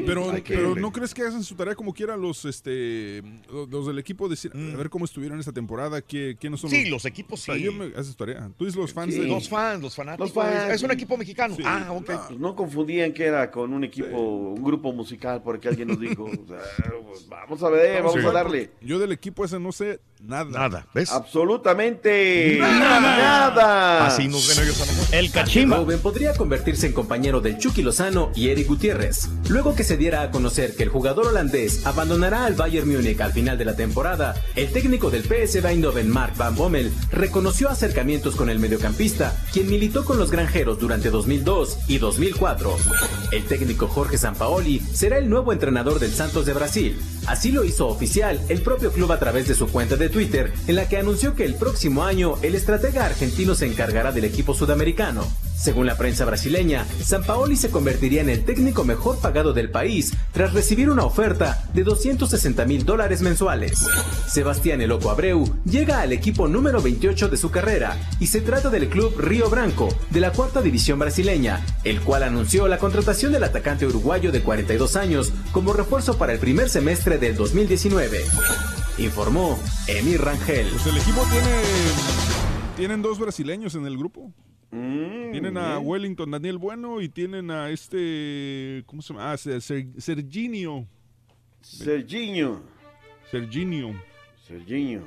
pero, 0.06 0.32
Hay 0.32 0.42
que- 0.42 0.56
pero 0.56 0.76
no 0.76 0.92
crees 0.92 1.14
que 1.14 1.24
hacen 1.24 1.44
su 1.44 1.56
tarea 1.56 1.76
como 1.76 1.93
quieran 1.94 2.22
los 2.22 2.45
este 2.45 3.22
los 3.52 3.70
los 3.70 3.88
del 3.88 3.99
equipo 3.99 4.28
decir 4.30 4.52
a 4.56 4.78
ver 4.78 4.90
cómo 4.90 5.06
estuvieron 5.06 5.40
esta 5.40 5.52
temporada, 5.52 6.02
qué, 6.02 6.36
quiénes 6.40 6.60
son 6.60 6.70
Mm. 6.70 6.74
Sí, 6.74 6.86
los 6.90 7.06
equipos 7.06 7.40
O 7.41 7.44
sea, 7.44 7.56
sí. 7.56 7.64
yo 7.64 7.72
me 7.74 7.86
haces 7.95 8.15
tu 8.15 8.26
tarea. 8.26 8.49
Tú 8.57 8.65
dices 8.65 8.80
los 8.80 8.94
fans 8.94 9.14
Sí, 9.14 9.20
de 9.22 9.28
los 9.28 9.48
fans, 9.49 9.82
los 9.82 9.95
fanáticos. 9.95 10.34
Los 10.34 10.34
fans, 10.34 10.74
es 10.74 10.82
un 10.84 10.90
sí. 10.90 10.95
equipo 10.95 11.18
mexicano. 11.18 11.56
Ah, 11.65 11.90
ok. 11.91 12.06
Pues 12.06 12.40
no 12.40 12.56
confundían 12.56 13.14
que 13.14 13.26
era 13.26 13.52
con 13.52 13.74
un 13.74 13.84
equipo, 13.84 14.18
un 14.18 14.64
grupo 14.64 14.91
musical, 14.94 15.41
porque 15.44 15.68
alguien 15.68 15.88
nos 15.90 15.99
dijo. 15.99 16.24
o 16.24 16.48
sea, 16.48 16.61
vamos 17.30 17.61
a 17.64 17.70
ver, 17.70 18.02
vamos 18.03 18.20
Sí. 18.22 18.26
a 18.28 18.32
darle. 18.32 18.72
Yo 18.82 18.99
del 18.99 19.11
equipo 19.11 19.44
ese 19.45 19.60
no 19.60 19.72
sé 19.72 19.99
nada. 20.24 20.50
Nada, 20.50 20.88
¿ves? 20.94 21.12
Absolutamente 21.12 22.58
Nada. 22.60 23.00
nada. 23.00 24.08
Así 24.08 24.28
nos 24.28 24.48
ven 24.48 24.64
ellos 24.64 24.82
a 24.82 24.86
nosotros. 24.86 25.14
El 25.14 25.32
cachimba. 25.32 25.78
Joven 25.78 26.00
podría 26.00 26.34
convertirse 26.34 26.88
en 26.88 26.94
compañero 26.94 27.41
del 27.41 27.58
Chucky 27.58 27.82
Lozano 27.82 28.32
y 28.36 28.50
Eric 28.50 28.68
Gutiérrez. 28.68 29.30
Luego 29.50 29.76
que 29.76 29.84
se 29.84 29.98
diera 29.98 30.22
a 30.22 30.32
conocer 30.32 30.76
que 30.76 30.84
el 30.84 30.90
jugador 30.90 31.28
holandés 31.28 31.86
abandonará 31.86 32.45
al 32.45 32.56
Bayern 32.56 32.90
Múnich 32.90 33.20
al 33.22 33.34
final 33.34 33.58
de 33.58 33.66
la 33.66 33.76
temporada, 33.76 34.36
el 34.56 34.72
técnico 34.72 35.10
del 35.10 35.24
PSV 35.24 35.66
Eindhoven, 35.66 36.10
Mark 36.10 36.34
Van 36.38 36.56
Bommel, 36.56 36.91
reconoció 37.12 37.70
acercamientos 37.70 38.36
con 38.36 38.50
el 38.50 38.60
mediocampista, 38.60 39.36
quien 39.52 39.70
militó 39.70 40.06
con 40.06 40.18
los 40.18 40.32
granjeros 40.32 40.80
durante 40.80 41.10
2002 41.10 41.80
y 41.88 41.98
2004. 41.98 42.76
El 43.32 43.44
técnico 43.45 43.88
Jorge 43.88 44.18
Sampaoli 44.18 44.80
será 44.80 45.18
el 45.18 45.30
nuevo 45.30 45.52
entrenador 45.52 46.00
del 46.00 46.12
Santos 46.14 46.45
de 46.45 46.54
Brasil. 46.54 47.00
Así 47.28 47.52
lo 47.52 47.64
hizo 47.64 47.88
oficial 47.88 48.40
el 48.50 48.62
propio 48.62 48.91
club 48.91 49.12
a 49.12 49.20
través 49.20 49.48
de 49.48 49.56
su 49.56 49.68
cuenta 49.68 49.95
de 49.95 50.10
Twitter, 50.14 50.53
en 50.68 50.76
la 50.76 50.88
que 50.88 50.98
anunció 50.98 51.35
que 51.35 51.44
el 51.44 51.56
próximo 51.56 52.03
año 52.03 52.35
el 52.44 52.56
estratega 52.56 53.06
argentino 53.06 53.56
se 53.56 53.65
encargará 53.65 54.11
del 54.11 54.26
equipo 54.26 54.53
sudamericano. 54.53 55.27
Según 55.57 55.85
la 55.85 55.98
prensa 55.98 56.26
brasileña, 56.26 56.85
Sampaoli 57.02 57.56
se 57.56 57.72
convertiría 57.72 58.22
en 58.22 58.30
el 58.30 58.44
técnico 58.44 58.84
mejor 58.84 59.19
pagado 59.19 59.53
del 59.53 59.72
país 59.72 60.14
tras 60.31 60.53
recibir 60.53 60.90
una 60.90 61.06
oferta 61.06 61.68
de 61.73 61.84
260 61.84 62.65
mil 62.65 62.85
dólares 62.85 63.22
mensuales. 63.22 63.85
Sebastián 64.27 64.81
El 64.81 64.90
Loco 64.90 65.10
Abreu 65.10 65.45
llega 65.65 66.02
al 66.02 66.11
equipo 66.11 66.48
número 66.48 66.81
28 66.81 67.30
de 67.30 67.38
su 67.38 67.49
carrera 67.49 67.98
y 68.19 68.27
se 68.27 68.41
trata 68.41 68.69
del 68.69 68.90
club 68.90 69.18
Río 69.18 69.49
Branco 69.49 69.90
de 70.10 70.19
la 70.19 70.31
cuarta 70.31 70.61
división 70.61 70.99
brasileña, 70.99 71.65
el 71.84 72.02
cual 72.02 72.23
anunció 72.23 72.68
la 72.68 72.77
contratación 72.77 73.31
del 73.31 73.44
atacante 73.44 73.88
uruguayo 73.88 74.31
de 74.31 74.41
42 74.41 74.95
años 74.95 75.34
como 75.52 75.73
refuerzo 75.73 76.18
para 76.18 76.34
el 76.34 76.40
primer 76.40 76.69
semestre 76.69 77.18
del 77.18 77.35
2019. 77.35 78.23
Informó 78.98 79.60
Emir 79.88 80.22
Rangel. 80.22 80.68
Pues 80.70 80.86
el 80.88 80.98
equipo 80.98 81.26
tiene 81.32 81.61
tienen 82.78 83.02
dos 83.02 83.20
brasileños 83.20 83.76
en 83.76 83.86
el 83.86 83.98
grupo. 83.98 84.32
Mm, 84.72 85.32
tienen 85.32 85.57
a 85.57 85.76
bien. 85.78 85.88
Wellington 85.88 86.32
Daniel 86.32 86.57
Bueno 86.57 87.02
y 87.02 87.10
tienen 87.10 87.52
a 87.52 87.70
este 87.70 88.84
¿cómo 88.86 89.02
se 89.02 89.14
llama? 89.14 89.32
Ah, 89.32 89.38
Ser- 89.38 89.61
Ser- 89.61 89.88
Serginho. 89.99 90.88
Serginho. 91.61 92.61
Serginho. 93.32 93.99
Serginho. 94.48 95.02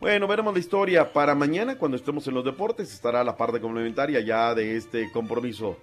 Bueno, 0.00 0.26
veremos 0.26 0.52
la 0.52 0.60
historia 0.60 1.10
para 1.12 1.34
mañana 1.34 1.78
cuando 1.78 1.96
estemos 1.96 2.26
en 2.26 2.34
los 2.34 2.44
deportes. 2.44 2.92
Estará 2.92 3.24
la 3.24 3.36
parte 3.36 3.60
complementaria 3.60 4.20
ya 4.20 4.54
de 4.54 4.76
este 4.76 5.10
compromiso. 5.10 5.78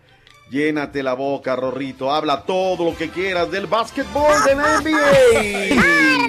Llénate 0.52 1.02
la 1.02 1.14
boca, 1.14 1.56
Rorrito. 1.56 2.12
Habla 2.12 2.44
todo 2.44 2.92
lo 2.92 2.96
que 2.98 3.10
quieras 3.10 3.50
del 3.50 3.66
básquetbol 3.68 4.44
de 4.46 4.56
la 4.56 4.82
NBA. 4.82 6.21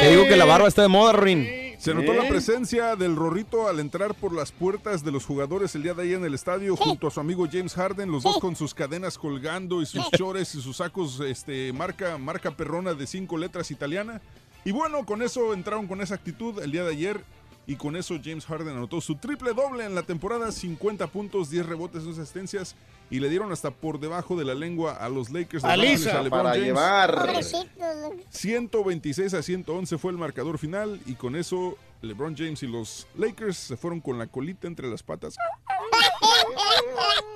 Te 0.00 0.10
digo 0.10 0.24
que 0.26 0.36
la 0.36 0.44
barba 0.44 0.68
está 0.68 0.82
de 0.82 0.88
moda, 0.88 1.12
Rin. 1.12 1.66
Se 1.78 1.94
notó 1.94 2.12
¿Eh? 2.12 2.16
la 2.16 2.28
presencia 2.28 2.96
del 2.96 3.14
Rorrito 3.14 3.68
al 3.68 3.78
entrar 3.80 4.14
por 4.14 4.34
las 4.34 4.50
puertas 4.50 5.04
de 5.04 5.12
los 5.12 5.24
jugadores 5.24 5.74
el 5.74 5.82
día 5.82 5.94
de 5.94 6.02
ayer 6.02 6.18
en 6.18 6.24
el 6.24 6.34
estadio 6.34 6.74
junto 6.74 7.06
a 7.06 7.10
su 7.10 7.20
amigo 7.20 7.46
James 7.50 7.74
Harden, 7.74 8.10
los 8.10 8.24
dos 8.24 8.38
con 8.38 8.56
sus 8.56 8.74
cadenas 8.74 9.18
colgando 9.18 9.80
y 9.82 9.86
sus 9.86 10.10
chores 10.10 10.54
y 10.54 10.62
sus 10.62 10.78
sacos 10.78 11.20
este, 11.20 11.72
marca, 11.72 12.18
marca 12.18 12.50
perrona 12.50 12.94
de 12.94 13.06
cinco 13.06 13.38
letras 13.38 13.70
italiana. 13.70 14.20
Y 14.64 14.72
bueno, 14.72 15.06
con 15.06 15.22
eso 15.22 15.54
entraron 15.54 15.86
con 15.86 16.00
esa 16.00 16.16
actitud 16.16 16.60
el 16.60 16.72
día 16.72 16.82
de 16.82 16.90
ayer 16.90 17.24
y 17.66 17.76
con 17.76 17.96
eso 17.96 18.16
James 18.22 18.46
Harden 18.46 18.76
anotó 18.76 19.00
su 19.00 19.16
triple 19.16 19.52
doble 19.52 19.84
en 19.84 19.94
la 19.94 20.02
temporada, 20.02 20.52
50 20.52 21.06
puntos, 21.08 21.50
10 21.50 21.66
rebotes, 21.66 22.04
2 22.04 22.18
asistencias 22.18 22.76
y 23.10 23.20
le 23.20 23.28
dieron 23.28 23.52
hasta 23.52 23.70
por 23.70 24.00
debajo 24.00 24.36
de 24.36 24.44
la 24.44 24.54
lengua 24.54 24.92
a 24.92 25.08
los 25.08 25.30
Lakers 25.30 25.62
de 25.62 25.68
Ángeles, 25.70 26.06
a 26.06 26.22
para 26.28 26.50
James. 26.50 26.64
llevar. 26.64 27.26
Pobrecitos. 27.26 28.12
126 28.30 29.34
a 29.34 29.42
111 29.42 29.98
fue 29.98 30.12
el 30.12 30.18
marcador 30.18 30.58
final 30.58 31.00
y 31.06 31.14
con 31.14 31.36
eso 31.36 31.76
LeBron 32.02 32.36
James 32.36 32.62
y 32.62 32.66
los 32.66 33.06
Lakers 33.16 33.56
se 33.56 33.76
fueron 33.76 34.00
con 34.00 34.18
la 34.18 34.26
colita 34.26 34.66
entre 34.66 34.88
las 34.88 35.02
patas. 35.02 35.36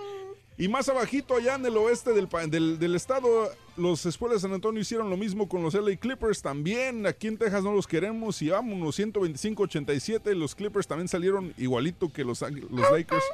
Y 0.61 0.69
más 0.69 0.91
abajito 0.91 1.37
allá 1.37 1.55
en 1.55 1.65
el 1.65 1.75
oeste 1.79 2.13
del, 2.13 2.29
del, 2.51 2.79
del 2.79 2.95
estado, 2.95 3.51
los 3.79 4.05
Espuelas 4.05 4.43
de 4.43 4.49
San 4.49 4.53
Antonio 4.53 4.83
hicieron 4.83 5.09
lo 5.09 5.17
mismo 5.17 5.49
con 5.49 5.63
los 5.63 5.73
LA 5.73 5.97
Clippers. 5.97 6.43
También 6.43 7.07
aquí 7.07 7.29
en 7.29 7.39
Texas 7.39 7.65
no 7.65 7.73
los 7.73 7.87
queremos 7.87 8.43
y 8.43 8.51
vámonos 8.51 8.99
125-87. 8.99 10.35
Los 10.35 10.55
Clippers 10.55 10.87
también 10.87 11.09
salieron 11.09 11.55
igualito 11.57 12.13
que 12.13 12.25
los, 12.25 12.43
los 12.43 12.91
Lakers. 12.93 13.25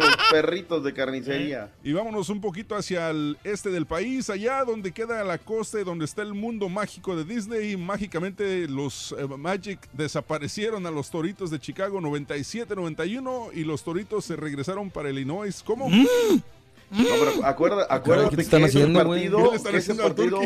Los 0.00 0.16
perritos 0.30 0.82
de 0.84 0.92
carnicería. 0.94 1.70
Y 1.84 1.92
vámonos 1.92 2.28
un 2.28 2.40
poquito 2.40 2.74
hacia 2.76 3.10
el 3.10 3.36
este 3.44 3.70
del 3.70 3.86
país, 3.86 4.30
allá 4.30 4.64
donde 4.64 4.92
queda 4.92 5.22
la 5.24 5.38
costa 5.38 5.80
y 5.80 5.84
donde 5.84 6.04
está 6.04 6.22
el 6.22 6.34
mundo 6.34 6.68
mágico 6.68 7.14
de 7.16 7.24
Disney. 7.24 7.76
mágicamente 7.76 8.66
los 8.68 9.14
eh, 9.18 9.26
Magic 9.26 9.78
desaparecieron 9.92 10.86
a 10.86 10.90
los 10.90 11.10
Toritos 11.10 11.50
de 11.50 11.58
Chicago 11.60 12.00
97-91 12.00 13.50
y 13.54 13.64
los 13.64 13.82
Toritos 13.82 14.24
se 14.24 14.36
regresaron 14.36 14.90
para 14.90 15.10
Illinois. 15.10 15.62
¿Cómo? 15.64 15.88
No, 15.88 17.04
pero 17.08 17.46
acuerda, 17.46 17.86
acuérdate 17.88 18.30
¿qué 18.30 18.36
que 18.36 18.42
están 18.42 18.64
ese 18.64 18.78
haciendo, 18.80 19.02
güey? 19.06 19.30
partido, 19.30 19.50
¿Qué 19.50 19.56
están 19.56 19.74
ese 19.76 19.94
partido, 19.94 20.40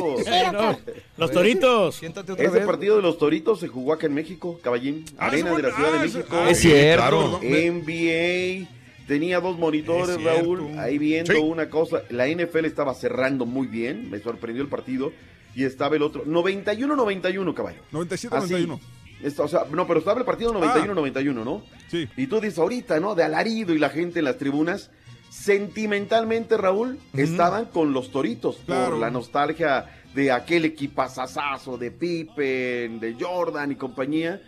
no. 0.52 0.78
Los 1.16 1.30
toritos. 1.32 1.96
Siéntate 1.96 2.30
otra 2.32 2.44
ese 2.44 2.58
vez. 2.58 2.66
partido 2.66 2.96
de 2.96 3.02
los 3.02 3.18
Toritos 3.18 3.58
se 3.58 3.66
jugó 3.66 3.92
acá 3.92 4.06
en 4.06 4.14
México, 4.14 4.56
Caballín, 4.62 5.04
Ah, 5.18 5.26
arena 5.26 5.50
ese 5.50 5.56
de 5.56 5.68
la 5.68 5.74
Ciudad 5.74 5.92
de 5.92 5.98
ah, 5.98 6.04
ese- 6.04 6.18
México. 6.18 6.36
ah, 6.38 6.50
Es 6.50 6.58
cierto. 6.60 7.40
NBA, 7.42 8.68
tenía 9.06 9.40
dos 9.40 9.58
monitores. 9.58 10.22
Raúl, 10.22 10.78
ahí 10.78 10.98
viendo 10.98 11.32
Sí. 11.32 11.38
una 11.38 11.68
cosa. 11.70 12.02
La 12.10 12.26
NFL 12.28 12.64
estaba 12.66 12.94
cerrando 12.94 13.46
muy 13.46 13.66
bien, 13.66 14.10
me 14.10 14.18
sorprendió 14.20 14.62
el 14.62 14.68
partido. 14.68 15.12
Y 15.54 15.64
estaba 15.64 15.96
el 15.96 16.02
otro, 16.02 16.24
91-91, 16.26 17.54
caballo. 17.54 17.80
97-91. 17.90 18.78
Está- 19.22 19.44
o 19.44 19.48
sea, 19.48 19.64
no, 19.70 19.86
pero 19.86 20.00
estaba 20.00 20.18
el 20.20 20.26
partido 20.26 20.52
91-91, 20.52 21.44
¿no? 21.44 21.62
Sí. 21.90 22.06
Y 22.18 22.26
tú 22.26 22.40
dices 22.40 22.58
ahorita, 22.58 23.00
¿no? 23.00 23.14
De 23.14 23.22
alarido 23.22 23.72
y 23.72 23.78
la 23.78 23.88
gente 23.88 24.18
en 24.18 24.26
las 24.26 24.36
tribunas. 24.36 24.90
Sentimentalmente, 25.30 26.56
Raúl, 26.56 26.98
estaban 27.14 27.66
con 27.66 27.92
los 27.92 28.10
toritos 28.10 28.58
Claro. 28.66 28.90
por 28.92 28.98
la 29.00 29.10
nostalgia 29.10 29.86
de 30.14 30.30
aquel 30.32 30.64
equipazazazo 30.66 31.78
de 31.78 31.90
Pippen, 31.90 33.00
de 33.00 33.16
Jordan 33.18 33.72
y 33.72 33.76
compañía. 33.76 34.40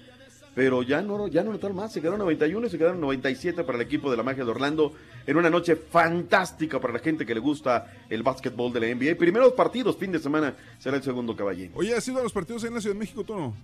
Pero 0.59 0.83
ya 0.83 1.01
no, 1.03 1.29
ya 1.29 1.45
no 1.45 1.53
notaron 1.53 1.77
más, 1.77 1.93
se 1.93 2.01
quedaron 2.01 2.19
91 2.19 2.67
y 2.67 2.71
se 2.71 2.79
quedaron 2.79 3.01
97 3.01 3.63
para 3.63 3.79
el 3.79 3.83
equipo 3.83 4.11
de 4.11 4.17
la 4.17 4.25
magia 4.25 4.45
de 4.45 4.51
Orlando 4.51 4.93
en 5.25 5.37
una 5.37 5.49
noche 5.49 5.77
fantástica 5.77 6.81
para 6.81 6.95
la 6.95 6.99
gente 6.99 7.25
que 7.25 7.33
le 7.33 7.39
gusta 7.39 7.93
el 8.11 8.25
básquetbol 8.25 8.73
de 8.73 8.81
la 8.81 8.87
NBA. 8.93 9.17
Primeros 9.17 9.53
partidos, 9.53 9.97
fin 9.97 10.11
de 10.11 10.19
semana, 10.19 10.57
será 10.81 10.97
el 10.97 11.05
segundo 11.05 11.37
caballín. 11.37 11.71
Oye, 11.77 11.95
¿has 11.95 12.09
ido 12.09 12.19
a 12.19 12.25
los 12.25 12.33
partidos 12.33 12.65
en 12.65 12.75
la 12.75 12.81
Ciudad 12.81 12.97
de 12.97 12.99
México 12.99 13.23
tú 13.23 13.37
no? 13.37 13.55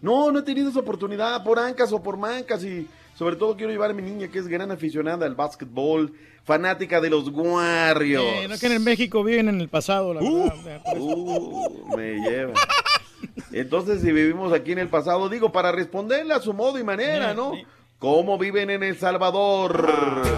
No, 0.00 0.38
he 0.38 0.42
tenido 0.42 0.70
esa 0.70 0.80
oportunidad 0.80 1.44
por 1.44 1.58
ancas 1.58 1.92
o 1.92 2.02
por 2.02 2.16
mancas 2.16 2.64
y 2.64 2.88
sobre 3.18 3.36
todo 3.36 3.54
quiero 3.54 3.70
llevar 3.70 3.90
a 3.90 3.92
mi 3.92 4.00
niña 4.00 4.28
que 4.28 4.38
es 4.38 4.48
gran 4.48 4.70
aficionada 4.70 5.26
al 5.26 5.34
básquetbol, 5.34 6.10
fanática 6.42 7.02
de 7.02 7.10
los 7.10 7.28
Warriors. 7.28 8.24
Eh, 8.24 8.48
no 8.48 8.56
que 8.56 8.74
en 8.74 8.82
México 8.82 9.22
viven 9.24 9.50
en 9.50 9.60
el 9.60 9.68
pasado, 9.68 10.14
la 10.14 10.22
verdad. 10.22 10.82
Uh, 10.96 11.94
me 11.94 12.14
lleva. 12.14 12.54
Entonces, 13.52 14.00
si 14.02 14.12
vivimos 14.12 14.52
aquí 14.52 14.72
en 14.72 14.78
el 14.78 14.88
pasado, 14.88 15.28
digo, 15.28 15.52
para 15.52 15.72
responderle 15.72 16.34
a 16.34 16.40
su 16.40 16.52
modo 16.52 16.78
y 16.78 16.84
manera, 16.84 17.34
¿no? 17.34 17.52
¿Cómo 17.98 18.36
viven 18.36 18.68
en 18.68 18.82
El 18.82 18.98
Salvador? 18.98 19.88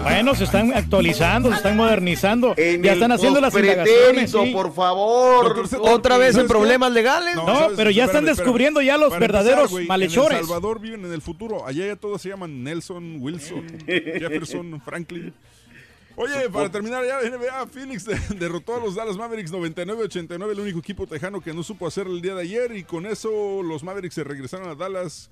Bueno, 0.03 0.35
se 0.35 0.45
están 0.45 0.73
actualizando, 0.73 1.49
se 1.49 1.57
están 1.57 1.75
modernizando. 1.75 2.53
En 2.55 2.81
ya 2.81 2.93
están 2.93 3.11
haciendo 3.11 3.41
las 3.41 3.53
indagaciones. 3.53 4.31
sí. 4.31 4.51
por 4.53 4.73
favor. 4.73 5.67
Otra 5.81 6.17
vez 6.17 6.37
en 6.37 6.47
problemas 6.47 6.93
legales. 6.93 7.35
No, 7.35 7.67
pero 7.75 7.89
ya 7.89 8.05
están 8.05 8.23
Espérame, 8.23 8.37
descubriendo 8.37 8.81
ya 8.81 8.97
los 8.97 9.19
verdaderos 9.19 9.63
empezar, 9.63 9.71
güey, 9.71 9.87
malhechores. 9.87 10.31
En 10.31 10.37
El 10.37 10.45
Salvador 10.45 10.79
viven 10.79 11.03
en 11.05 11.11
el 11.11 11.21
futuro. 11.21 11.65
Allá 11.67 11.87
ya 11.87 11.95
todos 11.97 12.21
se 12.21 12.29
llaman 12.29 12.63
Nelson, 12.63 13.17
Wilson, 13.19 13.65
Jefferson, 13.85 14.81
Franklin. 14.85 15.33
Oye, 16.19 16.49
para 16.49 16.71
terminar 16.71 17.05
ya 17.05 17.21
la 17.21 17.29
NBA, 17.37 17.67
Phoenix 17.67 18.03
de- 18.03 18.17
derrotó 18.39 18.75
a 18.75 18.79
los 18.79 18.95
Dallas 18.95 19.17
Mavericks 19.17 19.53
99-89, 19.53 20.51
el 20.51 20.59
único 20.59 20.79
equipo 20.79 21.05
tejano 21.05 21.41
que 21.41 21.53
no 21.53 21.61
supo 21.61 21.85
hacer 21.85 22.07
el 22.07 22.21
día 22.23 22.33
de 22.33 22.41
ayer 22.41 22.75
y 22.75 22.83
con 22.83 23.05
eso 23.05 23.61
los 23.61 23.83
Mavericks 23.83 24.15
se 24.15 24.23
regresaron 24.23 24.67
a 24.67 24.73
Dallas. 24.73 25.29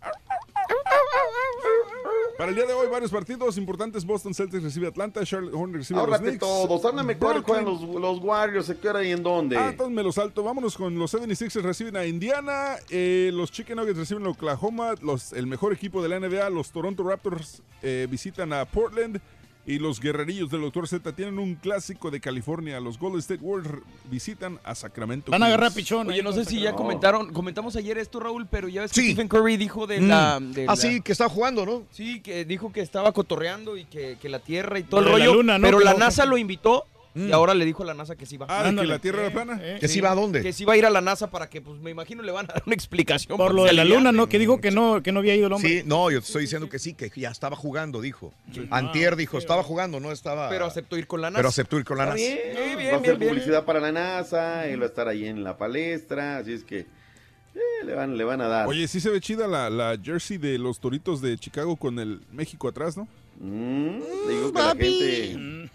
Para 2.37 2.49
el 2.49 2.55
día 2.55 2.65
de 2.65 2.73
hoy, 2.73 2.87
varios 2.87 3.11
partidos 3.11 3.57
importantes. 3.57 4.05
Boston 4.05 4.33
Celtics 4.35 4.61
recibe 4.61 4.85
a 4.85 4.89
Atlanta, 4.89 5.25
Charlotte 5.25 5.55
Hornets 5.55 5.89
recibe 5.89 6.01
a 6.01 6.05
los 6.05 6.19
Knicks. 6.19 6.39
todos, 6.39 6.85
háblame 6.85 7.17
cuál 7.17 7.41
juegan 7.41 7.65
los, 7.65 7.81
los 7.81 8.19
Warriors, 8.19 8.69
¿a 8.69 8.75
qué 8.75 8.89
hora 8.89 9.03
y 9.03 9.11
en 9.11 9.23
dónde? 9.23 9.57
Ah, 9.57 9.69
entonces 9.69 9.95
me 9.95 10.03
lo 10.03 10.11
salto. 10.11 10.43
Vámonos 10.43 10.77
con 10.77 10.99
los 10.99 11.13
76ers 11.13 11.61
reciben 11.61 11.95
a 11.95 12.05
Indiana, 12.05 12.75
eh, 12.89 13.31
los 13.33 13.51
Chicken 13.51 13.77
Nuggets 13.77 13.97
reciben 13.97 14.25
a 14.27 14.29
Oklahoma, 14.29 14.93
los, 15.01 15.33
el 15.33 15.47
mejor 15.47 15.73
equipo 15.73 16.03
de 16.03 16.09
la 16.09 16.19
NBA, 16.19 16.49
los 16.51 16.71
Toronto 16.71 17.03
Raptors 17.03 17.63
eh, 17.81 18.05
visitan 18.09 18.51
a 18.53 18.65
Portland 18.65 19.19
y 19.67 19.79
los 19.79 19.99
guerrerillos 19.99 20.49
del 20.51 20.61
Dr. 20.61 20.87
Z 20.87 21.11
tienen 21.13 21.39
un 21.39 21.55
clásico 21.55 22.11
de 22.11 22.19
California. 22.21 22.79
Los 22.79 22.99
Golden 22.99 23.19
State 23.19 23.41
Warriors 23.41 23.81
visitan 24.11 24.59
a 24.63 24.75
Sacramento. 24.75 25.31
Van 25.31 25.41
a 25.41 25.47
agarrar 25.47 25.73
pichón. 25.73 26.07
Oye, 26.07 26.21
no 26.21 26.31
sé 26.33 26.45
si 26.45 26.59
ya 26.61 26.71
No. 26.71 26.77
comentaron, 26.77 27.33
comentamos 27.33 27.75
ayer 27.75 27.97
esto, 27.97 28.19
Raúl, 28.19 28.45
pero 28.49 28.67
ya 28.67 28.81
ves 28.81 28.91
que 28.91 29.01
Sí. 29.01 29.07
Stephen 29.13 29.27
Curry 29.27 29.57
dijo 29.57 29.87
de 29.87 30.01
Mm. 30.01 30.07
la... 30.07 30.39
de 30.39 30.63
Ah, 30.63 30.65
la- 30.67 30.75
sí, 30.75 31.01
que 31.01 31.11
está 31.11 31.27
jugando, 31.29 31.65
¿no? 31.65 31.83
Sí, 31.91 32.19
que 32.21 32.45
dijo 32.45 32.71
que 32.71 32.81
estaba 32.81 33.11
cotorreando 33.11 33.75
y 33.77 33.85
que, 33.85 34.17
que 34.21 34.29
la 34.29 34.39
Tierra 34.39 34.77
y 34.77 34.83
todo 34.83 34.99
el 34.99 35.05
de 35.07 35.11
la 35.13 35.17
rollo. 35.17 35.33
luna, 35.33 35.57
¿no? 35.57 35.65
Pero 35.65 35.79
la 35.79 35.95
NASA 35.95 36.25
lo 36.25 36.37
invitó 36.37 36.85
Mm. 37.15 37.29
y 37.29 37.31
ahora 37.31 37.53
le 37.53 37.63
dijo 37.63 37.81
a 37.83 37.85
la 37.85 37.93
NASA 37.93 38.15
que 38.17 38.25
sí 38.25 38.35
va. 38.35 38.45
Ah, 38.49 38.65
que 38.69 38.85
la 38.85 38.99
Tierra 38.99 39.21
era 39.21 39.31
plana. 39.33 39.57
Eh, 39.61 39.77
¿Que 39.79 39.87
sí 39.87 40.01
va 40.01 40.11
a 40.11 40.15
dónde? 40.15 40.41
Que 40.41 40.51
sí 40.51 40.65
va 40.65 40.73
a 40.73 40.77
ir 40.77 40.85
a 40.85 40.89
la 40.89 40.99
NASA 40.99 41.31
para 41.31 41.49
que, 41.49 41.61
pues 41.61 41.79
me 41.79 41.89
imagino 41.89 42.21
le 42.21 42.31
van 42.33 42.45
a 42.49 42.53
dar 42.55 42.63
una 42.65 42.75
explicación. 42.75 43.37
Por 43.37 43.53
lo 43.53 43.63
de 43.63 43.71
la 43.73 43.85
luna, 43.85 44.11
¿no? 44.11 44.27
Que 44.27 44.37
dijo 44.37 44.59
que 44.59 44.69
no, 44.69 45.01
que 45.01 45.11
no 45.13 45.19
había 45.19 45.33
ido 45.35 45.47
el 45.47 45.53
hombre. 45.53 45.81
Sí, 45.81 45.83
no, 45.85 46.11
yo 46.11 46.19
te 46.19 46.25
estoy 46.27 46.41
diciendo 46.41 46.67
que 46.69 46.77
sí, 46.77 46.93
que 46.93 47.09
ya 47.15 47.31
estaba 47.31 47.55
jugando, 47.55 48.01
dijo. 48.01 48.33
Antier 48.69 49.15
dijo, 49.15 49.37
estaba 49.37 49.63
jugando, 49.63 49.99
no 50.01 50.11
estaba... 50.11 50.49
Pero 50.49 50.65
aceptó 50.65 50.97
ir 50.97 51.07
con 51.07 51.21
la 51.21 51.29
NASA. 51.29 51.39
Pero 51.39 51.49
aceptó 51.49 51.79
ir 51.79 51.85
con 51.85 51.97
la 51.97 52.05
NASA. 52.05 52.15
bien, 52.17 52.37
Sí, 52.37 52.57
va 52.57 52.59
a 52.59 52.75
bien, 52.75 52.89
hacer 52.89 53.01
bien, 53.01 53.19
bien. 53.19 53.29
publicidad 53.29 53.63
para 53.65 53.79
la 53.79 53.91
NASA, 53.93 54.67
él 54.67 54.81
va 54.81 54.85
a 54.85 54.87
estar 54.89 55.07
ahí 55.07 55.25
en 55.25 55.43
la 55.43 55.57
palestra, 55.57 56.39
así 56.39 56.51
es 56.51 56.63
que 56.65 56.79
eh, 56.79 57.85
le, 57.85 57.93
van, 57.95 58.17
le 58.17 58.23
van 58.25 58.41
a 58.41 58.47
dar. 58.49 58.67
Oye, 58.67 58.87
sí 58.89 58.99
se 58.99 59.09
ve 59.09 59.21
chida 59.21 59.47
la, 59.47 59.69
la 59.69 59.97
jersey 60.03 60.37
de 60.37 60.57
los 60.57 60.79
Toritos 60.81 61.21
de 61.21 61.37
Chicago 61.37 61.77
con 61.77 61.97
el 61.99 62.19
México 62.33 62.67
atrás, 62.67 62.97
¿no? 62.97 63.07
Mm, 63.39 63.99
digo 64.27 64.51
que 64.53 64.59
la 64.59 64.69
gente 64.75 65.69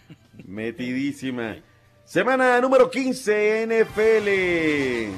metidísima. 0.47 1.57
Semana 2.05 2.61
número 2.61 2.91
15, 2.91 3.67
NFL. 3.67 5.11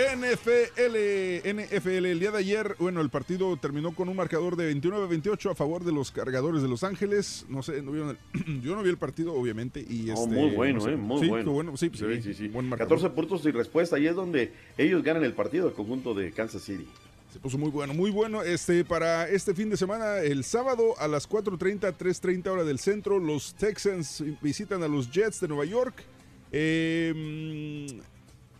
NFL, 0.00 1.44
NFL, 1.44 2.06
el 2.06 2.20
día 2.20 2.30
de 2.30 2.38
ayer, 2.38 2.74
bueno, 2.78 3.02
el 3.02 3.10
partido 3.10 3.54
terminó 3.58 3.94
con 3.94 4.08
un 4.08 4.16
marcador 4.16 4.56
de 4.56 4.74
29-28 4.74 5.50
a 5.50 5.54
favor 5.54 5.84
de 5.84 5.92
los 5.92 6.10
cargadores 6.10 6.62
de 6.62 6.68
Los 6.68 6.84
Ángeles. 6.84 7.44
No 7.50 7.62
sé, 7.62 7.82
no 7.82 7.92
vieron 7.92 8.16
el- 8.34 8.60
yo 8.62 8.74
no 8.76 8.82
vi 8.82 8.88
el 8.88 8.96
partido, 8.96 9.34
obviamente. 9.34 9.84
Y 9.86 10.08
Oh, 10.10 10.14
este, 10.14 10.26
muy 10.34 10.50
bueno, 10.54 10.78
no 10.78 10.84
sé. 10.84 10.92
eh, 10.92 10.96
muy 10.96 11.20
sí, 11.20 11.28
bueno. 11.28 11.52
bueno. 11.52 11.76
Sí, 11.76 11.90
pues, 11.90 12.00
Sí, 12.00 12.06
sí, 12.16 12.22
sí, 12.22 12.34
sí. 12.34 12.48
Buen 12.48 12.68
marcador. 12.68 12.96
14 12.98 13.14
puntos 13.14 13.44
y 13.44 13.50
respuesta, 13.50 13.98
y 13.98 14.06
es 14.06 14.14
donde 14.14 14.52
ellos 14.78 15.02
ganan 15.02 15.22
el 15.24 15.34
partido, 15.34 15.68
el 15.68 15.74
conjunto 15.74 16.14
de 16.14 16.32
Kansas 16.32 16.62
City. 16.62 16.86
Se 17.32 17.38
puso 17.38 17.58
muy 17.58 17.70
bueno, 17.70 17.94
muy 17.94 18.10
bueno. 18.10 18.42
Este, 18.42 18.84
para 18.84 19.28
este 19.28 19.54
fin 19.54 19.70
de 19.70 19.76
semana, 19.76 20.18
el 20.18 20.42
sábado 20.44 20.94
a 20.98 21.06
las 21.06 21.28
4.30, 21.28 21.96
3.30 21.96 22.48
hora 22.48 22.64
del 22.64 22.78
centro, 22.78 23.18
los 23.18 23.54
Texans 23.54 24.22
visitan 24.40 24.82
a 24.82 24.88
los 24.88 25.10
Jets 25.10 25.40
de 25.40 25.48
Nueva 25.48 25.64
York. 25.64 26.02
Eh, 26.50 27.12
mm, 27.14 28.00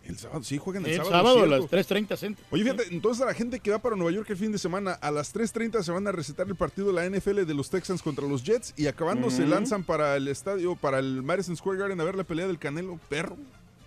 el 0.07 0.17
sábado, 0.17 0.43
sí, 0.43 0.57
juegan 0.57 0.85
el, 0.85 0.91
El 0.91 0.97
sábado. 0.97 1.11
sábado 1.11 1.43
a 1.43 1.47
las 1.47 1.61
3.30 1.69 2.15
centro. 2.15 2.45
Oye, 2.49 2.63
fíjate, 2.63 2.83
entonces 2.91 3.21
a 3.21 3.25
la 3.25 3.33
gente 3.33 3.59
que 3.59 3.71
va 3.71 3.79
para 3.79 3.97
Nueva 3.97 4.11
York 4.11 4.29
el 4.29 4.37
fin 4.37 4.51
de 4.53 4.57
semana, 4.57 4.91
a 4.93 5.11
las 5.11 5.35
3.30 5.35 5.83
se 5.83 5.91
van 5.91 6.07
a 6.07 6.11
recetar 6.13 6.47
el 6.47 6.55
partido 6.55 6.91
de 6.91 6.93
la 6.93 7.09
NFL 7.09 7.43
de 7.45 7.53
los 7.53 7.69
Texans 7.69 8.01
contra 8.01 8.25
los 8.25 8.43
Jets 8.43 8.73
y 8.77 8.87
acabando 8.87 9.29
se 9.29 9.45
lanzan 9.45 9.83
para 9.83 10.15
el 10.15 10.27
estadio, 10.29 10.75
para 10.75 10.99
el 10.99 11.21
Madison 11.23 11.57
Square 11.57 11.77
Garden 11.77 11.99
a 11.99 12.03
ver 12.05 12.15
la 12.15 12.23
pelea 12.23 12.47
del 12.47 12.57
Canelo 12.57 12.99
Perro. 13.09 13.37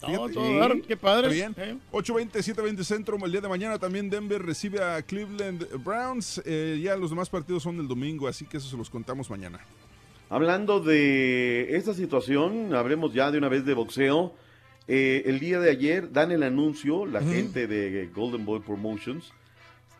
No, 0.08 0.28
Fíjate. 0.28 0.32
todo 0.34 0.58
dar, 0.58 0.80
qué 0.82 0.96
padre. 0.96 1.28
Bien. 1.32 1.54
Eh. 1.56 1.76
8.20, 1.92 2.30
7.20 2.54 2.82
centro. 2.84 3.16
El 3.24 3.32
día 3.32 3.40
de 3.40 3.48
mañana 3.48 3.78
también 3.78 4.08
Denver 4.10 4.40
recibe 4.42 4.82
a 4.82 5.02
Cleveland 5.02 5.66
Browns. 5.84 6.42
Eh, 6.44 6.80
ya 6.82 6.96
los 6.96 7.10
demás 7.10 7.28
partidos 7.30 7.62
son 7.62 7.76
del 7.76 7.88
domingo, 7.88 8.28
así 8.28 8.44
que 8.46 8.56
eso 8.58 8.68
se 8.68 8.76
los 8.76 8.90
contamos 8.90 9.30
mañana. 9.30 9.60
Hablando 10.30 10.80
de 10.80 11.76
esta 11.76 11.94
situación, 11.94 12.74
hablemos 12.74 13.12
ya 13.12 13.30
de 13.30 13.38
una 13.38 13.48
vez 13.48 13.64
de 13.64 13.74
boxeo. 13.74 14.34
Eh, 14.88 15.22
el 15.26 15.38
día 15.40 15.60
de 15.60 15.70
ayer 15.70 16.12
dan 16.12 16.30
el 16.32 16.42
anuncio, 16.42 17.06
la 17.06 17.22
gente 17.22 17.66
de 17.66 18.10
Golden 18.14 18.44
Boy 18.44 18.60
Promotions. 18.60 19.32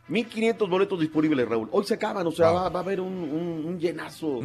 1500 0.09 0.69
boletos 0.69 1.01
disponibles, 1.01 1.49
Raúl. 1.49 1.69
Hoy 1.73 1.85
se 1.87 1.95
acaban, 1.95 2.27
o 2.27 2.31
sea, 2.33 2.51
va, 2.51 2.69
va 2.69 2.81
a 2.81 2.83
haber 2.83 3.01
un, 3.01 3.13
un- 3.15 3.65
un 3.65 3.79
llenazo 3.81 4.41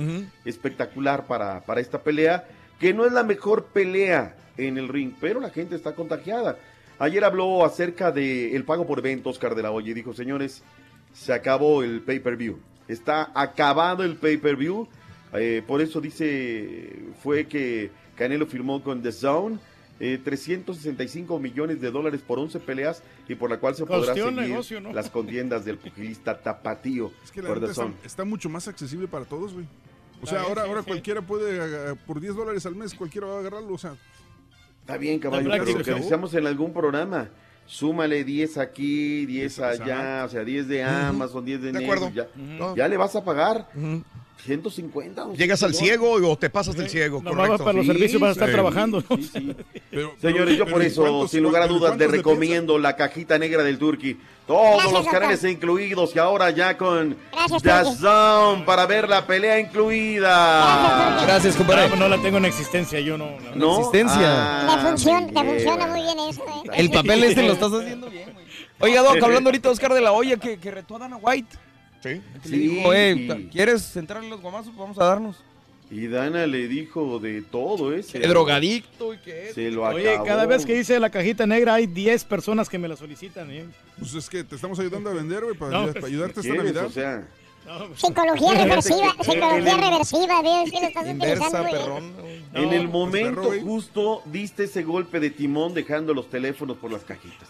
espectacular 0.46 1.28
para, 1.28 1.62
para 1.66 1.82
esta 1.82 2.02
pelea, 2.02 2.48
que 2.80 2.94
no 2.94 3.06
es 3.06 3.12
la 3.12 3.24
mejor 3.24 3.66
pelea 3.66 4.38
en 4.68 4.78
el 4.78 4.88
ring, 4.88 5.14
pero 5.20 5.40
la 5.40 5.50
gente 5.50 5.76
está 5.76 5.96
contagiada. 5.96 6.58
Ayer 7.00 7.24
habló 7.24 7.64
acerca 7.64 8.12
del 8.12 8.64
pago 8.66 8.86
por 8.86 9.00
eventos, 9.00 9.36
Oscar 9.36 9.56
de 9.56 9.64
la 9.64 9.72
Hoya, 9.72 9.92
y 9.92 9.94
dijo, 9.94 10.14
señores, 10.14 10.64
se 11.14 11.34
acabó 11.34 11.82
el 11.82 12.02
pay-per-view. 12.02 12.60
Está 12.88 13.32
acabado 13.34 14.04
el 14.04 14.18
pay-per-view. 14.18 14.88
Eh, 15.34 15.64
por 15.66 15.80
eso 15.82 16.02
dice, 16.02 17.00
fue 17.24 17.48
que 17.48 17.90
Canelo 18.16 18.48
firmó 18.48 18.84
con 18.84 19.02
The 19.02 19.12
Zone. 19.12 19.60
eh, 20.02 20.20
365 20.24 21.40
millones 21.40 21.82
de 21.82 21.92
dólares 21.92 22.22
por 22.26 22.40
11 22.40 22.60
peleas 22.60 23.04
y 23.28 23.36
por 23.36 23.50
la 23.50 23.60
cual 23.60 23.76
se 23.76 23.86
podrá 23.86 24.14
seguir 24.14 24.32
negocio, 24.32 24.80
¿no? 24.80 24.94
las 24.94 25.10
contiendas 25.10 25.66
del 25.66 25.78
pugilista 25.78 26.40
tapatío 26.40 27.12
Es 27.24 27.32
que 27.32 27.42
la 27.42 27.50
por 27.50 27.64
está, 28.06 28.24
mucho 28.24 28.50
más 28.50 28.68
accesible 28.68 29.08
para 29.08 29.26
todos, 29.26 29.54
güey. 29.54 29.66
O 30.22 30.26
sea, 30.26 30.40
bien, 30.40 30.50
ahora, 30.50 30.64
sí, 30.64 30.70
ahora 30.70 30.82
sí. 30.82 30.88
cualquiera 30.88 31.22
puede, 31.22 31.92
eh, 31.92 31.96
por 32.08 32.20
10 32.20 32.36
dólares 32.36 32.66
al 32.66 32.76
mes, 32.76 32.94
cualquiera 32.94 33.28
va 33.28 33.36
a 33.36 33.40
agarrarlo. 33.40 33.74
O 33.74 33.78
sea, 33.78 33.96
Está 34.90 34.98
bien, 34.98 35.20
caballo, 35.20 35.48
pero 35.52 35.66
lo 35.78 35.84
que 35.84 35.92
¿no? 35.92 35.98
decíamos 35.98 36.34
en 36.34 36.48
algún 36.48 36.74
programa, 36.74 37.30
súmale 37.68 38.24
10 38.24 38.58
aquí, 38.58 39.28
10 39.28 39.28
Diez, 39.28 39.60
allá, 39.60 40.24
o 40.26 40.30
sea, 40.30 40.44
10 40.44 40.68
de 40.68 40.84
Amazon, 40.84 41.46
10 41.46 41.62
de, 41.62 41.72
De 41.74 41.84
acuerdo. 41.84 42.06
Netflix, 42.10 42.28
ya, 42.36 42.42
No. 42.58 42.76
ya 42.76 42.88
le 42.88 42.98
vas 42.98 43.16
a 43.16 43.24
pagar 43.24 43.68
Ujú. 43.76 44.04
150. 44.46 45.26
o 45.26 45.34
Llegas 45.34 45.62
al 45.64 45.74
150. 45.74 45.80
ciego 46.18 46.32
o 46.32 46.38
te 46.38 46.50
pasas 46.50 46.76
del 46.76 46.90
ciego, 46.90 47.22
Nomás 47.22 47.36
correcto. 47.48 47.64
para 47.66 47.78
los 47.78 47.86
Sí, 47.86 47.92
servicios 47.92 48.22
vas 48.22 48.30
a 48.30 48.32
estar 48.34 48.48
sí. 48.50 48.54
trabajando. 48.54 49.02
Sí, 49.02 49.30
sí. 49.34 49.56
pero- 49.92 50.14
Señores, 50.22 50.58
yo 50.58 50.66
por 50.66 50.82
eso, 50.82 51.02
¿cuántos- 51.02 51.32
sin 51.32 51.44
lugar 51.44 51.64
a 51.64 51.68
dudas, 51.68 51.98
de 51.98 52.08
recomiendo 52.08 52.78
la 52.80 52.96
cajita 52.96 53.38
negra 53.38 53.64
del 53.64 53.78
Turkey. 53.78 54.18
Todos 54.48 54.62
Gracias, 54.64 54.84
los 54.86 55.04
doctor. 55.04 55.14
canales 55.22 55.44
incluidos 55.44 56.16
y 56.16 56.20
ahora 56.20 56.50
ya 56.50 56.76
con. 56.78 57.16
Zone 58.00 58.64
para 58.66 58.86
ver 58.88 59.08
la 59.08 59.28
pelea 59.28 59.60
incluida. 59.60 61.22
Gracias, 61.26 61.56
Ah, 61.56 61.58
compadre. 61.58 61.88
pues 61.90 62.00
no 62.00 62.08
la 62.10 62.18
tengo 62.22 62.38
en 62.38 62.46
existencia, 62.46 63.00
yo 63.00 63.18
no. 63.18 63.30
no. 63.40 63.56
¿No? 63.56 63.78
existencia. 63.80 64.20
Ah, 64.68 64.76
Te 64.82 64.88
funciona, 64.90 65.28
te 65.28 65.44
funciona 65.50 65.88
muy 65.88 66.02
bien 66.02 66.18
eso, 66.30 66.42
¿eh? 66.66 66.70
El 66.76 66.90
papel 66.90 67.24
este 67.26 67.44
lo 67.44 67.54
estás 67.54 67.72
haciendo 67.74 68.10
bien, 68.10 68.32
güey. 68.34 68.46
Oiga, 68.80 69.02
Doc, 69.02 69.22
hablando 69.22 69.50
ahorita 69.50 69.68
de 69.70 69.74
Oscar 69.74 69.94
de 69.94 70.02
la 70.02 70.14
Hoya, 70.14 70.38
que, 70.38 70.58
que 70.58 70.72
retó 70.72 70.96
a 70.96 71.00
Dana 71.00 71.18
White. 71.18 71.58
Sí. 72.02 72.22
Que 72.44 72.50
le 72.50 72.56
Sí, 72.58 72.68
dijo, 72.68 72.94
eh, 72.94 73.12
y- 73.14 73.48
¿quieres 73.50 73.96
entrar 73.98 74.24
en 74.24 74.30
los 74.30 74.42
guamazos? 74.42 74.76
Vamos 74.76 74.98
a 75.00 75.06
darnos. 75.06 75.38
Y 75.92 76.06
Dana 76.08 76.46
le 76.46 76.68
dijo 76.68 77.18
de 77.20 77.42
todo 77.42 77.94
ese. 77.96 78.20
Que 78.20 78.28
drogadicto 78.28 79.14
y 79.14 79.18
que... 79.18 79.52
Se 79.56 79.72
lo 79.72 79.84
Oye, 79.86 80.08
acabó. 80.12 80.26
cada 80.26 80.46
vez 80.46 80.64
que 80.66 80.76
dice 80.76 81.00
la 81.00 81.10
cajita 81.10 81.48
negra 81.48 81.74
hay 81.74 81.88
10 81.88 82.26
personas 82.26 82.70
que 82.70 82.78
me 82.78 82.88
la 82.88 82.96
solicitan. 82.96 83.50
¿eh? 83.50 83.66
pues 83.98 84.14
es 84.14 84.30
que 84.30 84.44
te 84.44 84.54
estamos 84.56 84.80
ayudando 84.80 85.10
a 85.10 85.14
vender, 85.14 85.44
güey, 85.44 85.56
para, 85.58 85.72
No, 85.72 85.82
pues, 85.86 85.96
para 85.96 86.06
ayudarte 86.08 86.42
esta. 86.42 86.54
Navidad. 86.54 86.86
O 86.86 86.92
sea, 86.92 87.28
Psicología 87.96 88.54
reversiva, 88.64 89.14
que- 89.18 89.24
psicología 89.24 89.78
reversiva, 89.78 90.42
Dios, 90.42 90.70
sí 90.70 90.78
lo 90.82 90.88
estás 90.88 91.08
Inversa, 91.08 91.46
utilizando 91.46 91.72
perrón. 91.72 92.14
No, 92.52 92.60
en 92.60 92.74
el 92.74 92.90
pues, 92.90 92.92
momento 92.92 93.50
perro, 93.50 93.62
justo 93.62 94.22
diste 94.26 94.64
ese 94.64 94.84
golpe 94.84 95.20
de 95.20 95.30
timón 95.30 95.74
dejando 95.74 96.14
los 96.14 96.30
teléfonos 96.30 96.78
por 96.78 96.92
las 96.92 97.04
cajitas. 97.04 97.48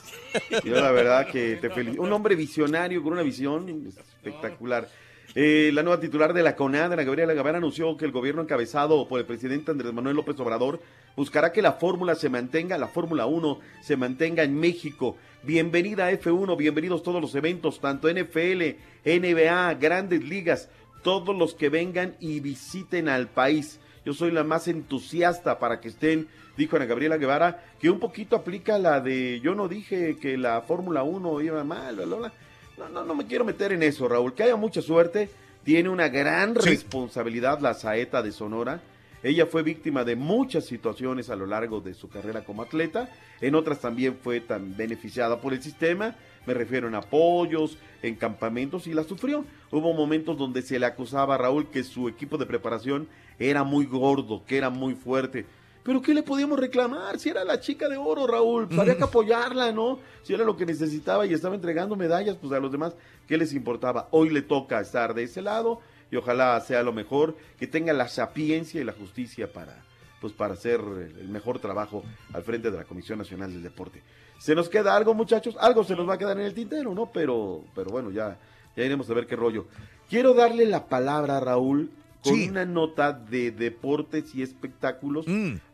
Yo 0.63 0.75
la 0.75 0.91
verdad 0.91 1.27
que 1.27 1.55
te 1.55 1.69
felicito. 1.69 2.01
Un 2.01 2.11
hombre 2.11 2.35
visionario 2.35 3.01
con 3.01 3.13
una 3.13 3.21
visión 3.23 3.87
espectacular. 3.87 4.89
Eh, 5.35 5.69
la 5.73 5.83
nueva 5.83 6.01
titular 6.01 6.33
de 6.33 6.41
la 6.41 6.55
CONAD, 6.55 6.93
Ana 6.93 7.03
Gabriela 7.03 7.33
Guevara, 7.33 7.59
anunció 7.59 7.95
que 7.95 8.05
el 8.05 8.11
gobierno 8.11 8.41
encabezado 8.41 9.07
por 9.07 9.19
el 9.19 9.25
presidente 9.25 9.71
Andrés 9.71 9.93
Manuel 9.93 10.15
López 10.15 10.39
Obrador 10.39 10.81
buscará 11.15 11.51
que 11.51 11.61
la 11.61 11.73
fórmula 11.73 12.15
se 12.15 12.29
mantenga, 12.29 12.77
la 12.77 12.87
Fórmula 12.87 13.25
1 13.27 13.59
se 13.81 13.95
mantenga 13.95 14.43
en 14.43 14.59
México. 14.59 15.17
Bienvenida 15.43 16.07
a 16.07 16.11
F1, 16.11 16.57
bienvenidos 16.57 17.01
todos 17.01 17.21
los 17.21 17.33
eventos, 17.33 17.79
tanto 17.79 18.09
NFL, 18.11 18.75
NBA, 19.05 19.73
grandes 19.75 20.21
ligas, 20.23 20.69
todos 21.01 21.35
los 21.35 21.55
que 21.55 21.69
vengan 21.69 22.15
y 22.19 22.41
visiten 22.41 23.07
al 23.07 23.27
país. 23.27 23.79
Yo 24.05 24.13
soy 24.13 24.31
la 24.31 24.43
más 24.43 24.67
entusiasta 24.67 25.57
para 25.57 25.79
que 25.79 25.87
estén, 25.87 26.27
dijo 26.57 26.75
Ana 26.75 26.85
Gabriela 26.85 27.17
Guevara, 27.17 27.63
que 27.79 27.89
un 27.89 27.99
poquito 27.99 28.35
aplica 28.35 28.77
la 28.77 28.99
de 28.99 29.39
yo 29.41 29.55
no 29.55 29.69
dije 29.69 30.17
que 30.17 30.37
la 30.37 30.61
Fórmula 30.61 31.03
1 31.03 31.41
iba 31.41 31.63
mal, 31.63 31.95
bla, 31.95 32.05
bla, 32.05 32.15
bla. 32.17 32.33
No, 32.77 32.89
no, 32.89 33.05
no 33.05 33.15
me 33.15 33.25
quiero 33.25 33.45
meter 33.45 33.71
en 33.71 33.83
eso, 33.83 34.07
Raúl. 34.07 34.33
Que 34.33 34.43
haya 34.43 34.55
mucha 34.55 34.81
suerte. 34.81 35.29
Tiene 35.63 35.89
una 35.89 36.07
gran 36.07 36.55
Sí. 36.61 36.69
responsabilidad 36.69 37.59
la 37.59 37.73
Saeta 37.73 38.21
de 38.21 38.31
Sonora. 38.31 38.81
Ella 39.21 39.45
fue 39.45 39.63
víctima 39.63 40.05
de 40.05 40.15
muchas 40.15 40.65
situaciones 40.65 41.29
a 41.29 41.35
lo 41.35 41.45
largo 41.45 41.81
de 41.81 41.93
su 41.93 42.07
carrera 42.07 42.45
como 42.45 42.61
atleta. 42.61 43.09
En 43.41 43.53
otras 43.53 43.79
también 43.79 44.17
fue 44.21 44.39
tan 44.39 44.77
beneficiada 44.77 45.41
por 45.41 45.53
el 45.53 45.61
sistema. 45.61 46.15
Me 46.45 46.53
refiero 46.53 46.87
en 46.87 46.95
apoyos, 46.95 47.77
en 48.01 48.15
campamentos 48.15 48.87
y 48.87 48.93
la 48.93 49.03
sufrió. 49.03 49.43
Hubo 49.71 49.93
momentos 49.93 50.37
donde 50.37 50.61
se 50.61 50.79
le 50.79 50.85
acusaba 50.85 51.35
a 51.35 51.37
Raúl 51.37 51.67
que 51.67 51.83
su 51.83 52.07
equipo 52.07 52.37
de 52.37 52.45
preparación 52.45 53.09
era 53.37 53.65
muy 53.65 53.85
gordo, 53.85 54.45
que 54.45 54.57
era 54.57 54.69
muy 54.69 54.95
fuerte. 54.95 55.45
Pero 55.83 56.01
¿qué 56.01 56.13
le 56.13 56.23
podíamos 56.23 56.59
reclamar? 56.59 57.19
Si 57.19 57.29
era 57.29 57.43
la 57.43 57.59
chica 57.59 57.89
de 57.89 57.97
oro, 57.97 58.27
Raúl, 58.27 58.67
pues 58.67 58.79
había 58.79 58.97
que 58.97 59.03
apoyarla, 59.03 59.71
¿no? 59.71 59.99
Si 60.23 60.33
era 60.33 60.43
lo 60.43 60.55
que 60.55 60.65
necesitaba 60.65 61.25
y 61.25 61.33
estaba 61.33 61.55
entregando 61.55 61.95
medallas, 61.95 62.37
pues 62.39 62.53
a 62.53 62.59
los 62.59 62.71
demás, 62.71 62.95
¿qué 63.27 63.37
les 63.37 63.53
importaba? 63.53 64.07
Hoy 64.11 64.29
le 64.29 64.41
toca 64.41 64.79
estar 64.79 65.13
de 65.13 65.23
ese 65.23 65.41
lado 65.41 65.81
y 66.11 66.15
ojalá 66.15 66.59
sea 66.61 66.83
lo 66.83 66.93
mejor, 66.93 67.35
que 67.57 67.67
tenga 67.67 67.93
la 67.93 68.07
sapiencia 68.07 68.81
y 68.81 68.83
la 68.83 68.93
justicia 68.93 69.51
para, 69.51 69.83
pues, 70.21 70.33
para 70.33 70.53
hacer 70.53 70.79
el 71.19 71.29
mejor 71.29 71.59
trabajo 71.59 72.03
al 72.33 72.43
frente 72.43 72.71
de 72.71 72.77
la 72.77 72.83
Comisión 72.85 73.19
Nacional 73.19 73.51
del 73.51 73.63
Deporte. 73.63 74.01
¿Se 74.39 74.55
nos 74.55 74.69
queda 74.69 74.95
algo, 74.95 75.13
muchachos? 75.13 75.55
Algo 75.59 75.83
se 75.83 75.95
nos 75.95 76.07
va 76.07 76.13
a 76.13 76.17
quedar 76.17 76.39
en 76.39 76.45
el 76.45 76.53
tintero, 76.53 76.93
¿no? 76.95 77.11
Pero, 77.11 77.63
pero 77.75 77.89
bueno, 77.91 78.09
ya, 78.11 78.37
ya 78.75 78.83
iremos 78.83 79.09
a 79.09 79.13
ver 79.13 79.27
qué 79.27 79.35
rollo. 79.35 79.67
Quiero 80.09 80.33
darle 80.33 80.65
la 80.65 80.85
palabra 80.87 81.37
a 81.37 81.39
Raúl 81.41 81.91
con 82.23 82.33
Sí. 82.35 82.49
una 82.49 82.65
nota 82.65 83.13
de 83.13 83.51
deportes 83.51 84.33
y 84.35 84.41
espectáculos 84.41 85.25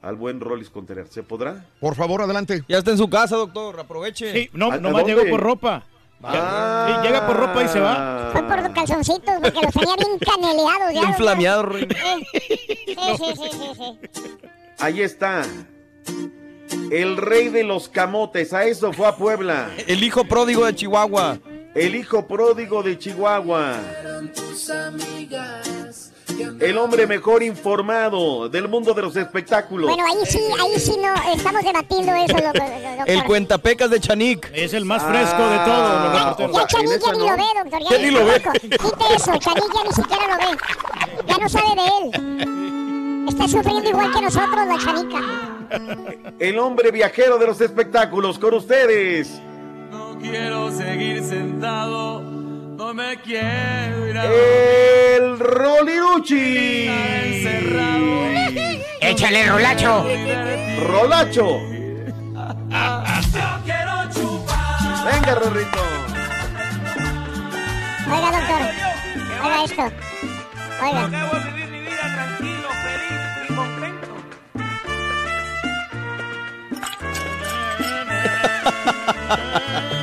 al 0.02 0.16
buen 0.16 0.40
Rollis 0.42 0.70
Contreras. 0.70 1.10
¿Se 1.10 1.24
podrá? 1.24 1.66
Por 1.80 1.96
favor, 1.96 2.22
adelante. 2.22 2.64
Ya 2.68 2.78
está 2.80 2.92
en 2.92 2.98
su 2.98 3.10
casa, 3.10 3.36
doctor. 3.36 3.80
Aproveche. 3.80 4.32
Sí, 4.34 4.50
no, 4.54 4.72
¿A- 4.72 4.76
a 4.76 4.80
nomás 4.80 5.06
llegó 5.06 5.24
por 5.30 5.40
ropa. 5.42 5.84
Ah. 6.24 7.02
Llega 7.04 7.28
por 7.28 7.38
ropa 7.38 7.64
y 7.64 7.68
se 7.68 7.80
va. 7.80 8.30
Fue 8.32 8.44
por 8.44 8.62
los 8.62 8.72
calzoncitos, 8.72 9.36
porque 9.42 9.62
los 9.62 9.74
tenía 9.74 9.96
bien 9.96 10.20
caneleados 10.20 10.94
ya. 10.94 11.02
Bien 11.02 11.16
flameado, 11.16 11.64
Ruin. 11.64 11.88
Sí, 11.90 12.96
sí, 13.18 13.34
sí, 13.36 13.50
sí, 13.52 13.72
sí. 13.78 14.00
Ahí 14.80 15.02
está. 15.02 15.44
El 16.92 17.18
rey 17.18 17.50
de 17.50 17.64
los 17.64 17.90
camotes, 17.90 18.54
a 18.54 18.66
eso 18.66 18.94
fue 18.94 19.08
a 19.08 19.16
Puebla. 19.16 19.70
El 19.88 20.04
hijo 20.04 20.26
pródigo 20.26 20.66
de 20.66 20.76
Chihuahua. 20.76 21.38
El 21.74 21.96
hijo 21.96 22.26
pródigo 22.26 22.84
de 22.84 22.98
Chihuahua. 22.98 23.80
El 26.60 26.78
hombre 26.78 27.08
mejor 27.08 27.44
informado 27.44 28.50
del 28.50 28.68
mundo 28.68 28.94
de 28.94 29.02
los 29.02 29.16
espectáculos. 29.16 29.88
Bueno, 29.90 30.04
ahí 30.06 30.26
sí, 30.26 30.40
ahí 30.62 30.80
sí 30.80 30.98
no, 31.02 31.14
estamos 31.34 31.64
debatiendo 31.64 32.14
eso, 32.14 32.38
lo- 32.38 32.44
lo- 32.44 32.54
doctor. 32.98 33.10
El 33.10 33.24
cuentapecas 33.26 33.90
de 33.90 34.00
Chanik. 34.00 34.50
Es 34.54 34.74
el 34.74 34.86
más 34.86 35.04
fresco 35.04 35.48
de 35.50 35.58
todos 35.60 36.04
los 36.04 36.20
reporteros. 36.20 36.56
Ya 36.56 36.68
Chanik 36.68 37.02
ya 37.06 37.12
ni 37.14 37.20
lo 37.20 37.38
ve, 37.38 37.44
doctor. 37.64 37.80
Ya, 37.84 37.90
Ya 37.90 37.98
ni 37.98 38.12
lo 38.12 38.26
ve. 38.26 38.42
Quite 38.62 39.16
eso, 39.16 39.32
Chanik 39.38 39.74
ya 39.74 39.84
ni 39.84 39.94
siquiera 39.94 40.28
lo 40.28 40.38
ve. 40.38 40.58
Ya 41.28 41.38
no 41.38 41.50
sabe 41.50 41.68
de 41.76 41.88
él. 42.42 43.26
Está 43.30 43.48
sufriendo 43.48 43.90
igual 43.90 44.12
que 44.14 44.22
nosotros, 44.22 44.68
la 44.68 44.78
Chanica. 44.78 46.36
El 46.40 46.60
hombre 46.60 46.92
viajero 46.92 47.38
de 47.38 47.48
los 47.48 47.60
espectáculos 47.62 48.38
con 48.40 48.54
ustedes. 48.54 49.30
No 49.92 50.18
quiero 50.20 50.72
seguir 50.72 51.24
sentado, 51.24 52.22
no 52.76 52.94
me 52.94 53.18
quiero 53.22 54.08
ir 54.10 54.18
a 54.18 54.26
El 54.26 55.40
Roliruchi. 55.40 56.90
Échale, 59.02 59.48
Rolacho. 59.48 60.06
Rolacho. 60.88 61.60
quiero 63.64 64.10
chupar. 64.14 65.06
Venga, 65.06 65.36
Rorrito. 65.36 65.80
Oiga, 68.08 68.32
doctor. 68.32 68.62
Oiga 69.44 69.64
esto. 69.64 69.84
Oiga. 70.84 71.08
Debo 71.08 71.34
vivir 71.46 71.70
mi 71.70 71.80
vida 71.80 72.06
tranquilo, 72.16 72.70
feliz 72.84 73.22
y 73.50 73.54
contento. 73.54 74.14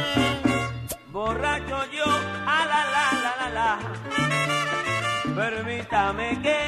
Permítame 5.34 6.40
que 6.42 6.58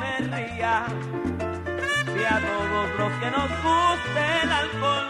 me 0.00 0.18
ría. 0.36 0.86
Si 2.06 2.24
a 2.24 2.40
todos 2.40 2.88
los 2.98 3.12
que 3.20 3.30
nos 3.30 3.50
gusta 3.62 4.42
el 4.42 4.52
alcohol 4.52 5.08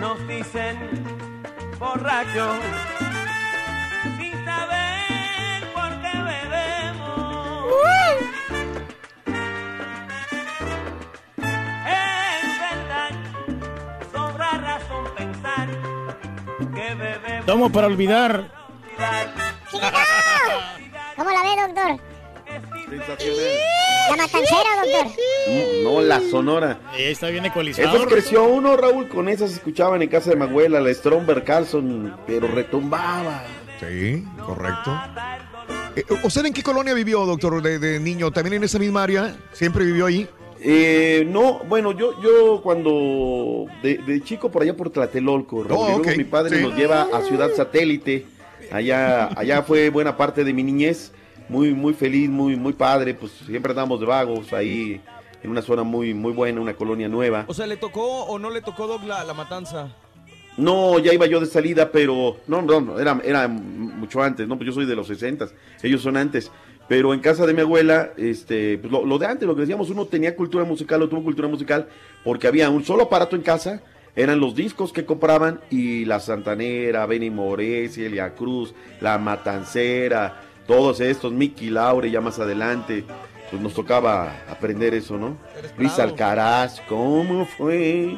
nos 0.00 0.28
dicen 0.28 0.76
borracho 1.78 2.54
sin 4.16 4.44
saber 4.44 5.64
por 5.74 5.90
qué 6.02 6.14
bebemos. 6.30 7.64
Es 11.86 12.60
verdad, 12.60 13.12
sobra 14.12 14.50
razón 14.58 15.04
pensar 15.16 15.68
que 16.74 16.94
bebemos. 16.94 17.46
Tomo 17.46 17.70
para 17.70 17.86
olvidar. 17.88 18.60
¿Cómo 19.70 21.30
la 21.30 21.42
ve, 21.42 21.62
doctor? 21.74 22.00
La 24.10 24.16
matancera, 24.16 24.70
doctor. 24.82 25.12
No, 25.84 26.00
la 26.00 26.20
sonora. 26.20 26.78
Está 26.98 27.28
bien 27.28 27.44
ecualizado. 27.44 27.96
Eso 27.96 28.06
creció 28.06 28.44
uno, 28.44 28.76
Raúl, 28.76 29.08
con 29.08 29.28
esas 29.28 29.52
escuchaban 29.52 30.02
en 30.02 30.08
casa 30.08 30.30
de 30.30 30.36
mi 30.36 30.42
abuela, 30.42 30.80
la 30.80 30.92
Stromberg 30.92 31.44
Carlson, 31.44 32.16
pero 32.26 32.48
retumbaba. 32.48 33.44
Sí, 33.78 34.24
correcto. 34.44 35.00
Eh, 35.96 36.04
¿Usted 36.24 36.46
en 36.46 36.52
qué 36.52 36.62
colonia 36.62 36.92
vivió, 36.94 37.24
doctor, 37.24 37.62
de, 37.62 37.78
de 37.78 38.00
niño? 38.00 38.30
¿También 38.30 38.54
en 38.54 38.64
esa 38.64 38.78
misma 38.78 39.04
área? 39.04 39.36
¿Siempre 39.52 39.84
vivió 39.84 40.06
ahí? 40.06 40.28
Eh, 40.62 41.24
no, 41.28 41.60
bueno, 41.60 41.92
yo, 41.92 42.20
yo 42.20 42.60
cuando 42.62 43.66
de, 43.82 43.96
de 43.98 44.22
chico 44.22 44.50
por 44.50 44.62
allá 44.62 44.76
por 44.76 44.90
Tlatelolco, 44.90 45.64
Raúl, 45.64 46.02
Oh, 46.04 46.16
mi 46.16 46.24
padre 46.24 46.58
sí. 46.58 46.62
nos 46.62 46.74
lleva 46.76 47.08
a 47.12 47.22
Ciudad 47.22 47.50
Satélite. 47.56 48.26
Allá, 48.70 49.28
allá 49.36 49.62
fue 49.62 49.90
buena 49.90 50.16
parte 50.16 50.44
de 50.44 50.52
mi 50.52 50.62
niñez, 50.62 51.12
muy, 51.48 51.74
muy 51.74 51.92
feliz, 51.92 52.30
muy, 52.30 52.56
muy 52.56 52.72
padre, 52.72 53.14
pues 53.14 53.32
siempre 53.46 53.72
andábamos 53.72 54.00
de 54.00 54.06
vagos 54.06 54.52
ahí 54.52 55.00
en 55.42 55.50
una 55.50 55.62
zona 55.62 55.82
muy, 55.82 56.14
muy 56.14 56.32
buena, 56.32 56.60
una 56.60 56.74
colonia 56.74 57.08
nueva. 57.08 57.44
O 57.48 57.54
sea, 57.54 57.66
¿le 57.66 57.76
tocó 57.76 58.24
o 58.24 58.38
no 58.38 58.50
le 58.50 58.60
tocó, 58.60 58.86
Doc, 58.86 59.04
la, 59.04 59.24
la 59.24 59.34
matanza? 59.34 59.88
No, 60.56 60.98
ya 60.98 61.12
iba 61.12 61.26
yo 61.26 61.40
de 61.40 61.46
salida, 61.46 61.90
pero 61.90 62.36
no, 62.46 62.62
no, 62.62 62.80
no, 62.80 62.98
era, 63.00 63.20
era 63.24 63.48
mucho 63.48 64.22
antes, 64.22 64.46
¿no? 64.46 64.56
Pues 64.56 64.66
yo 64.66 64.72
soy 64.72 64.84
de 64.84 64.94
los 64.94 65.06
60, 65.06 65.48
ellos 65.82 66.02
son 66.02 66.16
antes. 66.16 66.50
Pero 66.86 67.14
en 67.14 67.20
casa 67.20 67.46
de 67.46 67.54
mi 67.54 67.60
abuela, 67.60 68.10
este, 68.16 68.76
pues 68.78 68.92
lo, 68.92 69.06
lo 69.06 69.16
de 69.18 69.26
antes, 69.26 69.46
lo 69.46 69.54
que 69.54 69.60
decíamos, 69.60 69.90
uno 69.90 70.06
tenía 70.06 70.34
cultura 70.34 70.64
musical 70.64 71.00
o 71.02 71.08
tuvo 71.08 71.22
cultura 71.22 71.46
musical 71.48 71.88
porque 72.24 72.48
había 72.48 72.68
un 72.68 72.84
solo 72.84 73.04
aparato 73.04 73.36
en 73.36 73.42
casa, 73.42 73.80
eran 74.16 74.40
los 74.40 74.54
discos 74.54 74.92
que 74.92 75.04
compraban 75.04 75.60
y 75.70 76.04
la 76.04 76.20
Santanera, 76.20 77.06
Benny 77.06 77.30
Moré, 77.30 77.88
Celia 77.88 78.34
Cruz, 78.34 78.74
la 79.00 79.18
Matancera, 79.18 80.42
todos 80.66 81.00
estos, 81.00 81.32
Mickey 81.32 81.70
Laure 81.70 82.10
ya 82.10 82.20
más 82.20 82.38
adelante, 82.38 83.04
pues 83.50 83.60
nos 83.60 83.74
tocaba 83.74 84.36
aprender 84.48 84.94
eso, 84.94 85.16
¿no? 85.16 85.36
Luis. 85.76 85.98
Alcaraz, 85.98 86.80
¿cómo 86.88 87.44
fue? 87.44 88.16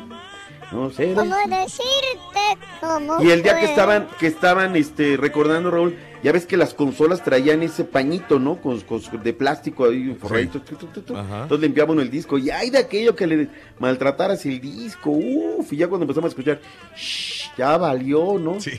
No 0.70 0.90
sé. 0.90 1.14
¿Cómo 1.14 1.36
decirte 1.48 2.58
cómo 2.80 3.22
Y 3.22 3.30
el 3.30 3.42
día 3.42 3.58
que 3.58 3.66
estaban, 3.66 4.08
que 4.18 4.26
estaban 4.26 4.76
este, 4.76 5.16
recordando, 5.16 5.70
Raúl, 5.70 5.96
ya 6.22 6.32
ves 6.32 6.46
que 6.46 6.56
las 6.56 6.72
consolas 6.74 7.22
traían 7.24 7.62
ese 7.62 7.84
pañito, 7.84 8.38
¿no? 8.38 8.56
Con, 8.60 8.80
con- 8.82 9.00
de 9.22 9.32
plástico 9.32 9.86
ahí, 9.86 10.16
forradito, 10.20 10.60
tu, 10.60 10.76
tu, 10.76 10.86
tu. 11.02 11.16
Entonces 11.16 11.60
limpiaba 11.60 11.92
uno 11.92 12.02
el 12.02 12.10
disco. 12.10 12.38
Y 12.38 12.50
ay 12.50 12.70
de 12.70 12.78
aquello 12.78 13.14
que 13.16 13.26
le 13.26 13.48
maltrataras 13.78 14.44
el 14.46 14.60
disco. 14.60 15.10
Uf, 15.10 15.72
y 15.72 15.76
ya 15.78 15.88
cuando 15.88 16.04
empezamos 16.04 16.28
a 16.28 16.32
escuchar, 16.32 16.60
"Shh, 16.96 17.50
ya 17.58 17.76
valió, 17.76 18.38
¿no? 18.38 18.60
Sí. 18.60 18.72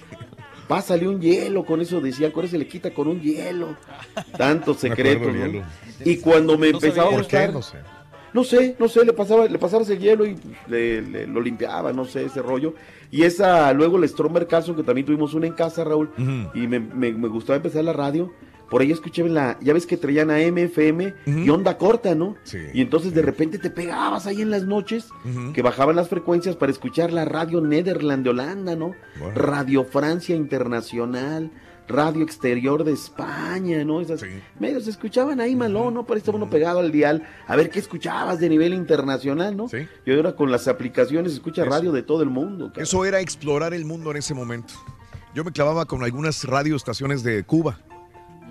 Pásale 0.68 1.07
un 1.07 1.20
hielo, 1.22 1.65
con 1.65 1.82
eso 1.82 1.99
decían, 1.99 2.32
con 2.32 2.45
eso 2.45 2.52
se 2.52 2.57
le 2.57 2.68
quita 2.68 2.91
con 2.91 3.07
un 3.10 3.20
hielo. 3.22 3.76
Tantos 4.38 4.78
secretos, 4.80 5.34
¿no? 5.34 5.64
Y 6.06 6.18
cuando 6.18 6.57
me 6.57 6.72
No 6.72 6.78
empezaba 6.78 7.10
a 7.10 7.11
¿Por 7.11 7.28
qué? 7.28 7.48
gustar, 7.48 7.53
No 7.53 7.61
sé. 7.61 7.78
No 8.34 8.43
sé, 8.43 8.76
no 8.80 8.88
sé, 8.88 9.05
le 9.05 9.14
pasaba, 9.14 9.45
le 9.47 9.60
pasabas 9.60 9.89
el 9.89 9.99
hielo 9.99 10.26
y 10.26 10.34
pues, 10.34 10.55
le- 10.68 11.01
le- 11.01 11.27
lo 11.27 11.39
limpiaba, 11.41 11.93
no 11.93 12.05
sé, 12.05 12.26
ese 12.26 12.41
rollo. 12.41 12.73
Y 13.11 13.23
esa, 13.23 13.72
luego 13.73 13.97
el 13.97 14.10
Stromberg 14.10 14.47
Carlson, 14.47 14.76
que 14.76 14.84
también 14.84 15.05
tuvimos 15.05 15.34
una 15.35 15.45
en 15.47 15.53
casa, 15.53 15.84
Raúl, 15.84 16.10
y 16.55 16.68
me, 16.68 16.80
me- 16.80 17.14
me 17.14 17.27
gustaba 17.27 17.57
empezar 17.57 17.84
la 17.84 17.93
radio. 17.93 18.31
Por 18.69 18.81
ahí 18.81 18.91
escuché 18.91 19.23
la, 19.30 19.60
ya 19.61 19.72
ves 19.72 19.85
que 19.85 19.97
traían 19.97 20.31
a 20.31 20.39
FM 20.39 21.14
y 21.27 21.49
onda 21.49 21.77
corta, 21.77 22.15
¿no? 22.15 22.35
Y 22.73 22.81
entonces 22.81 23.14
de 23.14 23.22
repente 23.22 23.60
te 23.60 23.69
pegabas 23.69 24.26
ahí 24.26 24.41
en 24.41 24.49
las 24.49 24.64
noches, 24.65 25.10
que 25.53 25.61
bajaban 25.61 25.95
las 25.95 26.07
frecuencias 26.10 26.55
para 26.55 26.72
escuchar 26.72 27.14
la 27.14 27.23
radio 27.23 27.61
Nederland 27.61 28.23
de 28.23 28.31
Holanda, 28.31 28.76
¿no? 28.76 28.95
Radio 29.35 29.84
Francia 29.85 30.35
Internacional, 30.35 31.51
Radio 31.88 32.23
Exterior 32.23 32.84
de 32.84 32.93
España, 32.93 33.84
¿no? 33.84 34.01
Esas 34.01 34.23
medios 34.60 34.85
se 34.85 34.91
escuchaban 34.91 35.41
ahí 35.41 35.55
malón, 35.55 35.93
¿no? 35.93 36.05
Por 36.05 36.18
estaba 36.18 36.38
uno 36.38 36.49
pegado 36.49 36.80
al 36.80 36.91
dial, 36.91 37.23
a 37.47 37.55
ver 37.55 37.69
qué 37.69 37.80
escuchabas 37.80 38.39
de 38.39 38.49
nivel 38.49 38.73
internacional, 38.73 39.55
¿no? 39.55 39.68
Y 40.05 40.11
ahora 40.14 40.35
con 40.35 40.51
las 40.51 40.68
aplicaciones 40.68 41.34
escucha 41.34 41.65
radio 41.65 41.91
de 41.91 42.03
todo 42.03 42.23
el 42.23 42.30
mundo. 42.30 42.72
Eso 42.76 43.05
era 43.05 43.19
explorar 43.19 43.73
el 43.73 43.85
mundo 43.85 44.11
en 44.11 44.18
ese 44.18 44.34
momento. 44.34 44.73
Yo 45.35 45.43
me 45.43 45.51
clavaba 45.51 45.85
con 45.85 46.03
algunas 46.03 46.43
radioestaciones 46.43 47.23
de 47.23 47.43
Cuba. 47.43 47.80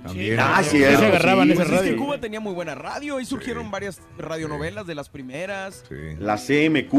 También. 0.02 0.38
Ah, 0.40 0.62
cierto, 0.64 0.98
se 0.98 1.06
agarraban 1.06 1.46
sí. 1.46 1.52
esa 1.52 1.62
Pues 1.62 1.74
es 1.74 1.80
que 1.80 1.90
radio. 1.90 2.04
Cuba 2.04 2.18
tenía 2.18 2.40
muy 2.40 2.52
buena 2.54 2.74
radio. 2.74 3.18
Ahí 3.18 3.24
surgieron 3.24 3.70
varias 3.70 4.00
radionovelas 4.18 4.86
de 4.86 4.94
las 4.96 5.08
primeras. 5.08 5.84
La 6.18 6.36
CMQ. 6.36 6.92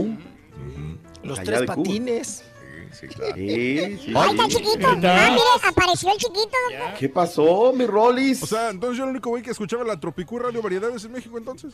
Los 1.24 1.40
Allá 1.40 1.66
tres 1.66 1.72
Cuba. 1.72 2.53
Sí, 2.94 3.08
sí, 3.10 4.14
Ahí 4.16 4.30
está 4.32 4.46
sí. 4.50 4.56
chiquito. 4.58 4.88
Ah, 4.88 4.96
mire, 5.32 5.68
apareció 5.68 6.12
el 6.12 6.18
chiquito, 6.18 6.42
doctor. 6.70 7.00
¿Qué 7.00 7.10
pasó, 7.10 7.74
mi 7.74 7.86
Rolis? 7.86 8.44
O 8.44 8.48
sea, 8.48 8.70
entonces 8.70 8.98
yo 8.98 9.04
el 9.06 9.12
único 9.12 9.30
güey 9.30 9.42
que 9.44 9.52
escuchaba 9.52 9.84
la 9.84 10.00
Tropicú 10.00 10.40
Radio 10.40 10.62
Variedades 10.62 11.04
en 11.06 11.12
México, 11.12 11.38
entonces. 11.38 11.74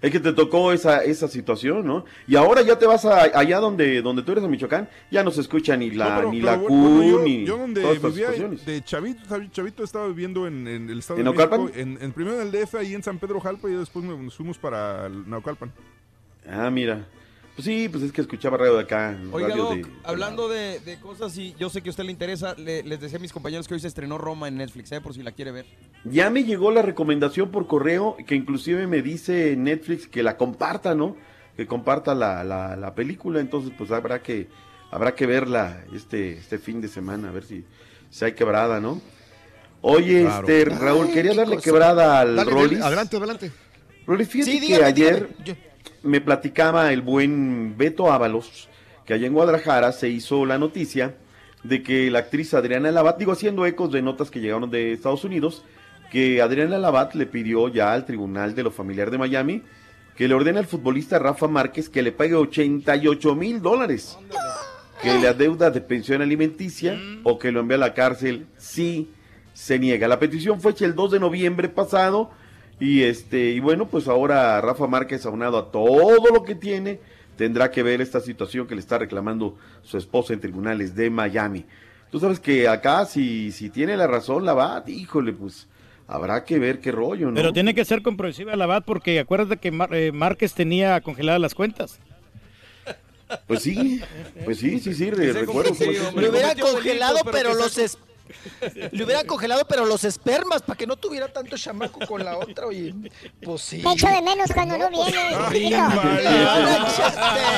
Es 0.00 0.12
que 0.12 0.20
te 0.20 0.32
tocó 0.32 0.72
esa, 0.72 1.02
esa 1.04 1.26
situación, 1.26 1.84
¿no? 1.84 2.04
Y 2.28 2.36
ahora 2.36 2.62
ya 2.62 2.78
te 2.78 2.86
vas 2.86 3.04
a, 3.04 3.22
allá 3.36 3.58
donde, 3.58 4.00
donde 4.00 4.22
tú 4.22 4.30
eres 4.32 4.44
en 4.44 4.50
Michoacán, 4.50 4.88
ya 5.10 5.24
no 5.24 5.30
se 5.32 5.40
escucha 5.40 5.76
ni 5.76 5.90
la, 5.90 6.10
No, 6.10 6.16
pero- 6.16 6.32
ni 6.32 6.40
pero 6.40 6.52
la 6.52 6.58
bueno, 6.58 6.68
Q, 7.00 7.02
yo, 7.10 7.20
ni 7.22 7.44
yo 7.44 7.56
donde 7.58 7.80
todas 7.82 8.02
vivía 8.14 8.30
de 8.30 8.84
Chavito, 8.84 9.22
Chavi- 9.28 9.50
Chavito 9.50 9.82
estaba 9.82 10.06
viviendo 10.06 10.46
en, 10.46 10.68
en 10.68 10.88
el 10.90 11.00
estado 11.00 11.18
¿En 11.18 11.24
de 11.24 11.30
Naucalpan? 11.30 11.64
México, 11.64 11.80
en, 11.80 11.98
en- 12.00 12.12
primero 12.12 12.40
en 12.40 12.46
el 12.46 12.52
DF, 12.52 12.74
ahí 12.76 12.94
en 12.94 13.02
San 13.02 13.18
Pedro 13.18 13.40
Jalpa, 13.40 13.68
y 13.68 13.72
después 13.72 14.04
nos 14.04 14.34
fuimos 14.36 14.56
para 14.56 15.08
Naucalpan. 15.08 15.72
Ah, 16.48 16.70
mira. 16.70 17.06
Pues 17.58 17.66
sí, 17.66 17.88
pues 17.88 18.04
es 18.04 18.12
que 18.12 18.20
escuchaba 18.20 18.56
radio 18.56 18.76
de 18.76 18.82
acá. 18.82 19.18
Oiga, 19.32 19.48
radio 19.48 19.64
Doc, 19.64 19.74
de- 19.78 19.86
hablando 20.04 20.48
de, 20.48 20.78
de 20.78 21.00
cosas 21.00 21.36
y 21.38 21.56
yo 21.58 21.68
sé 21.68 21.82
que 21.82 21.88
a 21.88 21.90
usted 21.90 22.04
le 22.04 22.12
interesa, 22.12 22.54
le- 22.54 22.84
les 22.84 23.00
decía 23.00 23.18
a 23.18 23.20
mis 23.20 23.32
compañeros 23.32 23.66
que 23.66 23.74
hoy 23.74 23.80
se 23.80 23.88
estrenó 23.88 24.16
Roma 24.16 24.46
en 24.46 24.58
Netflix, 24.58 24.92
¿eh? 24.92 25.00
por 25.00 25.12
si 25.12 25.24
la 25.24 25.32
quiere 25.32 25.50
ver. 25.50 25.66
Ya 26.04 26.30
me 26.30 26.44
llegó 26.44 26.70
la 26.70 26.82
recomendación 26.82 27.50
por 27.50 27.66
correo, 27.66 28.16
que 28.28 28.36
inclusive 28.36 28.86
me 28.86 29.02
dice 29.02 29.56
Netflix 29.56 30.06
que 30.06 30.22
la 30.22 30.36
comparta, 30.36 30.94
¿no? 30.94 31.16
Que 31.56 31.66
comparta 31.66 32.14
la, 32.14 32.44
la, 32.44 32.76
la 32.76 32.94
película, 32.94 33.40
entonces 33.40 33.72
pues 33.76 33.90
habrá 33.90 34.22
que, 34.22 34.46
habrá 34.92 35.16
que 35.16 35.26
verla 35.26 35.82
este, 35.92 36.34
este 36.34 36.58
fin 36.58 36.80
de 36.80 36.86
semana, 36.86 37.30
a 37.30 37.32
ver 37.32 37.42
si, 37.42 37.64
si 38.08 38.24
hay 38.24 38.34
quebrada, 38.34 38.78
¿no? 38.78 39.00
Oye, 39.80 40.22
Claro. 40.22 40.46
este, 40.48 40.64
Raúl, 40.76 41.06
Ay, 41.08 41.12
quería 41.12 41.34
darle 41.34 41.56
cosa. 41.56 41.64
quebrada 41.64 42.20
al 42.20 42.36
Dale, 42.36 42.50
Rollis. 42.52 42.70
dale, 42.78 42.84
adelante, 42.84 43.16
adelante. 43.16 43.50
Rollis, 44.06 44.28
fíjate 44.28 44.52
Sí, 44.52 44.64
que 44.68 44.76
ayer 44.76 45.28
dígame. 45.44 45.67
Me 46.08 46.20
platicaba 46.20 46.92
el 46.92 47.02
buen 47.02 47.76
Beto 47.76 48.10
Ábalos, 48.10 48.68
que 49.04 49.14
allá 49.14 49.26
en 49.26 49.34
Guadalajara 49.34 49.92
se 49.92 50.08
hizo 50.08 50.44
la 50.44 50.58
noticia 50.58 51.16
de 51.62 51.82
que 51.82 52.10
la 52.10 52.20
actriz 52.20 52.54
Adriana 52.54 52.90
Labat, 52.90 53.18
digo 53.18 53.32
haciendo 53.32 53.66
ecos 53.66 53.92
de 53.92 54.02
notas 54.02 54.30
que 54.30 54.40
llegaron 54.40 54.70
de 54.70 54.92
Estados 54.92 55.24
Unidos, 55.24 55.64
que 56.10 56.40
Adriana 56.42 56.78
Labat 56.78 57.14
le 57.14 57.26
pidió 57.26 57.68
ya 57.68 57.92
al 57.92 58.06
Tribunal 58.06 58.54
de 58.54 58.62
lo 58.62 58.70
Familiar 58.70 59.10
de 59.10 59.18
Miami 59.18 59.62
que 60.18 60.26
le 60.26 60.34
ordene 60.34 60.58
al 60.58 60.66
futbolista 60.66 61.20
Rafa 61.20 61.46
Márquez 61.46 61.88
que 61.88 62.02
le 62.02 62.10
pague 62.10 62.34
88 62.34 63.36
mil 63.36 63.62
dólares, 63.62 64.18
que 65.00 65.16
le 65.16 65.28
adeuda 65.28 65.70
de 65.70 65.80
pensión 65.80 66.22
alimenticia 66.22 66.98
o 67.22 67.38
que 67.38 67.52
lo 67.52 67.60
envíe 67.60 67.74
a 67.74 67.78
la 67.78 67.94
cárcel 67.94 68.48
si 68.56 69.12
se 69.52 69.78
niega. 69.78 70.08
La 70.08 70.18
petición 70.18 70.60
fue 70.60 70.72
hecha 70.72 70.86
el 70.86 70.96
2 70.96 71.12
de 71.12 71.20
noviembre 71.20 71.68
pasado 71.68 72.32
y 72.80 73.02
este 73.02 73.50
y 73.50 73.60
bueno, 73.60 73.86
pues 73.88 74.08
ahora 74.08 74.60
Rafa 74.60 74.86
Márquez 74.86 75.24
aunado 75.26 75.58
a 75.58 75.70
todo 75.70 76.32
lo 76.32 76.44
que 76.44 76.54
tiene 76.54 77.00
tendrá 77.36 77.70
que 77.70 77.82
ver 77.82 78.00
esta 78.00 78.20
situación 78.20 78.66
que 78.66 78.74
le 78.74 78.80
está 78.80 78.98
reclamando 78.98 79.56
su 79.82 79.96
esposa 79.98 80.32
en 80.32 80.40
tribunales 80.40 80.94
de 80.94 81.10
Miami. 81.10 81.64
Tú 82.10 82.18
sabes 82.20 82.40
que 82.40 82.68
acá 82.68 83.04
si 83.04 83.52
si 83.52 83.68
tiene 83.70 83.96
la 83.96 84.06
razón 84.06 84.44
la 84.44 84.54
va, 84.54 84.82
híjole, 84.86 85.32
pues 85.32 85.66
habrá 86.06 86.44
que 86.44 86.58
ver 86.58 86.80
qué 86.80 86.90
rollo, 86.90 87.28
¿no? 87.28 87.34
Pero 87.34 87.52
tiene 87.52 87.74
que 87.74 87.84
ser 87.84 88.02
comprensiva 88.02 88.56
la 88.56 88.66
VAT 88.66 88.84
porque 88.84 89.18
acuérdate 89.20 89.58
que 89.60 89.70
Mar- 89.70 89.92
eh, 89.94 90.10
Márquez 90.12 90.54
tenía 90.54 91.00
congeladas 91.00 91.40
las 91.40 91.54
cuentas. 91.54 91.98
Pues 93.46 93.62
sí, 93.62 94.00
pues 94.46 94.58
sí, 94.58 94.80
sí, 94.80 94.94
sí, 94.94 95.10
re- 95.10 95.34
recuerdo. 95.34 95.74
Le 96.16 96.30
hubieran 96.30 96.58
congelado, 96.58 97.18
pero 97.30 97.52
los 97.54 97.76
es- 97.76 97.98
le 98.92 99.04
hubieran 99.04 99.26
congelado, 99.26 99.66
pero 99.66 99.84
los 99.84 100.04
espermas 100.04 100.62
para 100.62 100.76
que 100.76 100.86
no 100.86 100.96
tuviera 100.96 101.28
tanto 101.28 101.56
chamaco 101.56 102.00
con 102.06 102.24
la 102.24 102.36
otra, 102.38 102.66
oye. 102.66 102.94
Pues 103.42 103.62
sí. 103.62 103.82
Te 103.82 103.90
echo 103.92 104.06
de 104.08 104.22
menos 104.22 104.50
cuando 104.52 104.78
no 104.78 104.90
vienes. 104.90 105.14
Ay, 105.14 105.74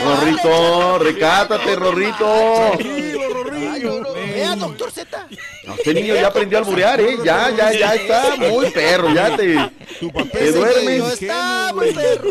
Rorrito. 0.05 0.99
recátate, 0.99 1.77
Rorrito. 1.77 2.79
No, 3.83 4.01
no. 4.01 4.13
Vea, 4.15 4.57
doctor 4.57 4.91
Z. 4.91 5.27
No, 5.65 5.75
Este 5.75 5.95
niño 5.95 6.15
ya 6.15 6.29
aprendió 6.29 6.59
a 6.59 6.61
alburear, 6.61 7.01
¿eh? 7.01 7.17
Ya, 7.25 7.51
ya, 7.51 7.73
ya 7.73 7.95
está 7.95 8.37
muy 8.37 8.71
perro, 8.71 9.13
ya 9.15 9.37
te, 9.37 9.57
te 10.33 10.53
duermes. 10.53 10.85
niño 10.85 11.09
está 11.09 11.73
muy 11.75 11.93
perro. 11.93 12.31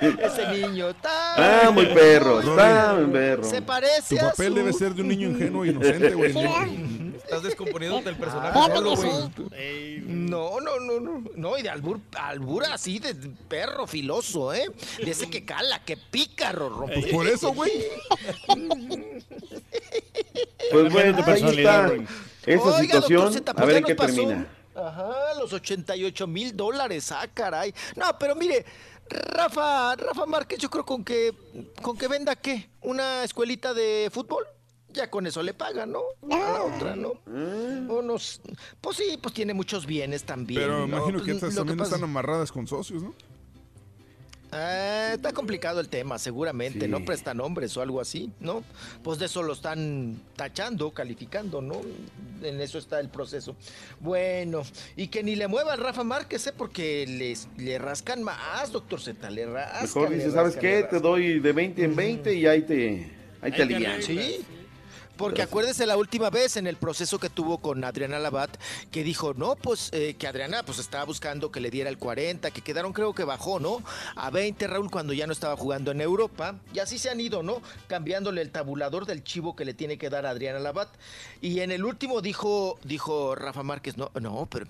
Ese 0.00 0.46
niño 0.48 0.90
está. 0.90 1.66
Ah, 1.66 1.70
muy 1.70 1.86
perro, 1.86 2.40
está 2.40 2.94
muy 2.98 3.10
perro. 3.12 3.44
Se 3.44 3.62
parece 3.62 4.16
Tu 4.16 4.24
a 4.24 4.30
papel 4.30 4.54
debe 4.54 4.72
ser 4.72 4.94
de 4.94 5.02
un 5.02 5.08
niño 5.08 5.28
ingenuo 5.30 5.64
e 5.64 5.68
inocente, 5.68 6.10
güey. 6.14 6.34
Estás 7.26 7.42
descomponiéndote 7.42 8.08
el 8.10 8.16
personaje 8.16 8.58
solo, 8.72 8.94
güey. 8.96 9.10
sí. 9.50 10.02
No, 10.06 10.60
no, 10.60 10.78
no, 10.78 11.00
no. 11.00 11.24
No, 11.34 11.58
y 11.58 11.62
de 11.62 11.68
albur, 11.70 12.00
albur 12.16 12.64
así, 12.64 13.00
de 13.00 13.14
perro 13.48 13.86
filoso, 13.88 14.54
¿eh? 14.54 14.70
De 15.02 15.10
ese 15.10 15.28
que 15.28 15.44
cala, 15.44 15.84
que 15.84 15.96
pica, 15.96 16.52
Rorro. 16.52 16.86
Pues 16.86 17.06
por 17.06 17.26
eso, 17.26 17.52
güey. 17.52 17.72
Pues 20.72 20.92
bueno, 20.92 21.24
personalidad, 21.24 21.92
esa 22.44 22.62
Oiga, 22.62 23.00
situación, 23.00 23.32
doctor 23.32 23.50
a 23.50 23.54
pues 23.54 23.66
ver 23.66 23.74
ya 23.74 23.78
en 23.78 23.84
qué 23.84 23.94
pasó. 23.94 24.14
termina. 24.14 24.46
Ajá, 24.74 25.34
los 25.38 25.52
88 25.52 26.26
mil 26.26 26.56
dólares, 26.56 27.10
ah, 27.12 27.26
caray. 27.32 27.72
No, 27.94 28.18
pero 28.18 28.34
mire, 28.34 28.64
Rafa, 29.08 29.94
Rafa 29.96 30.26
Márquez, 30.26 30.58
yo 30.58 30.68
creo 30.68 30.84
con 30.84 31.04
que, 31.04 31.32
con 31.82 31.96
que 31.96 32.08
venda 32.08 32.34
qué, 32.36 32.68
una 32.82 33.22
escuelita 33.24 33.72
de 33.72 34.10
fútbol, 34.12 34.44
ya 34.96 35.08
con 35.10 35.26
eso 35.26 35.42
le 35.42 35.54
pagan, 35.54 35.92
¿no? 35.92 36.00
A 36.30 36.36
la 36.38 36.62
otra, 36.64 36.96
¿no? 36.96 37.12
O 37.88 38.02
nos, 38.02 38.40
pues 38.80 38.96
sí, 38.96 39.18
pues 39.22 39.34
tiene 39.34 39.54
muchos 39.54 39.86
bienes 39.86 40.24
también. 40.24 40.60
Pero 40.60 40.78
¿no? 40.80 40.86
imagino 40.86 41.18
Pues 41.18 41.22
que 41.24 41.30
estas 41.32 41.50
lo 41.54 41.60
también 41.60 41.78
pasa- 41.78 41.94
están 41.96 42.08
amarradas 42.10 42.50
con 42.50 42.66
socios, 42.66 43.02
¿no? 43.02 43.14
Ah, 44.52 45.10
está 45.14 45.32
complicado 45.32 45.80
el 45.80 45.88
tema, 45.88 46.18
seguramente, 46.20 46.86
Sí. 46.86 46.88
¿no? 46.90 47.04
Prestan 47.04 47.38
nombres 47.38 47.76
o 47.76 47.82
algo 47.82 48.00
así, 48.00 48.30
¿no? 48.38 48.62
Pues 49.02 49.18
de 49.18 49.26
eso 49.26 49.42
lo 49.42 49.52
están 49.52 50.20
tachando, 50.36 50.92
calificando, 50.92 51.60
¿no? 51.60 51.80
En 52.42 52.60
eso 52.60 52.78
está 52.78 53.00
el 53.00 53.08
proceso. 53.08 53.56
Bueno, 53.98 54.62
y 54.96 55.08
que 55.08 55.24
ni 55.24 55.34
le 55.34 55.48
mueva 55.48 55.72
al 55.72 55.80
Rafa 55.80 56.04
Márquez, 56.04 56.46
¿eh? 56.46 56.52
Porque 56.56 57.04
les, 57.08 57.48
le 57.58 57.76
rascan 57.78 58.22
más, 58.22 58.70
doctor 58.70 59.00
Z, 59.00 59.28
le 59.30 59.46
rascan. 59.46 59.82
Mejor 59.82 60.10
dice, 60.10 60.30
¿sabes 60.30 60.54
rascan, 60.54 60.60
qué? 60.62 60.82
Te 60.90 61.00
doy 61.00 61.40
de 61.40 61.52
20 61.52 61.84
en 61.84 61.96
20 61.96 62.34
y 62.34 62.46
ahí 62.46 62.62
te, 62.62 63.10
ahí 63.42 63.50
te 63.52 63.62
alivian. 63.62 64.00
Sí. 64.02 64.44
Porque 65.16 65.42
acuérdese 65.42 65.86
la 65.86 65.96
última 65.96 66.30
vez 66.30 66.56
en 66.56 66.66
el 66.66 66.76
proceso 66.76 67.18
que 67.18 67.30
tuvo 67.30 67.58
con 67.58 67.82
Adriana 67.84 68.18
Labat, 68.18 68.56
que 68.90 69.02
dijo, 69.02 69.34
no, 69.34 69.56
pues 69.56 69.90
eh, 69.92 70.14
que 70.18 70.26
Adriana 70.26 70.62
pues 70.62 70.78
estaba 70.78 71.04
buscando 71.04 71.50
que 71.50 71.60
le 71.60 71.70
diera 71.70 71.88
el 71.88 71.98
40, 71.98 72.50
que 72.50 72.60
quedaron 72.60 72.92
creo 72.92 73.14
que 73.14 73.24
bajó, 73.24 73.58
¿no? 73.58 73.82
A 74.14 74.30
20 74.30 74.66
Raúl 74.66 74.90
cuando 74.90 75.12
ya 75.12 75.26
no 75.26 75.32
estaba 75.32 75.56
jugando 75.56 75.90
en 75.90 76.00
Europa. 76.00 76.56
Y 76.74 76.80
así 76.80 76.98
se 76.98 77.10
han 77.10 77.20
ido, 77.20 77.42
¿no? 77.42 77.62
Cambiándole 77.86 78.42
el 78.42 78.50
tabulador 78.50 79.06
del 79.06 79.24
chivo 79.24 79.56
que 79.56 79.64
le 79.64 79.74
tiene 79.74 79.98
que 79.98 80.10
dar 80.10 80.26
a 80.26 80.30
Adriana 80.30 80.58
Labat. 80.58 80.88
Y 81.40 81.60
en 81.60 81.70
el 81.70 81.84
último 81.84 82.20
dijo, 82.20 82.78
dijo 82.84 83.34
Rafa 83.34 83.62
Márquez, 83.62 83.96
no, 83.96 84.10
no, 84.20 84.46
pero, 84.50 84.66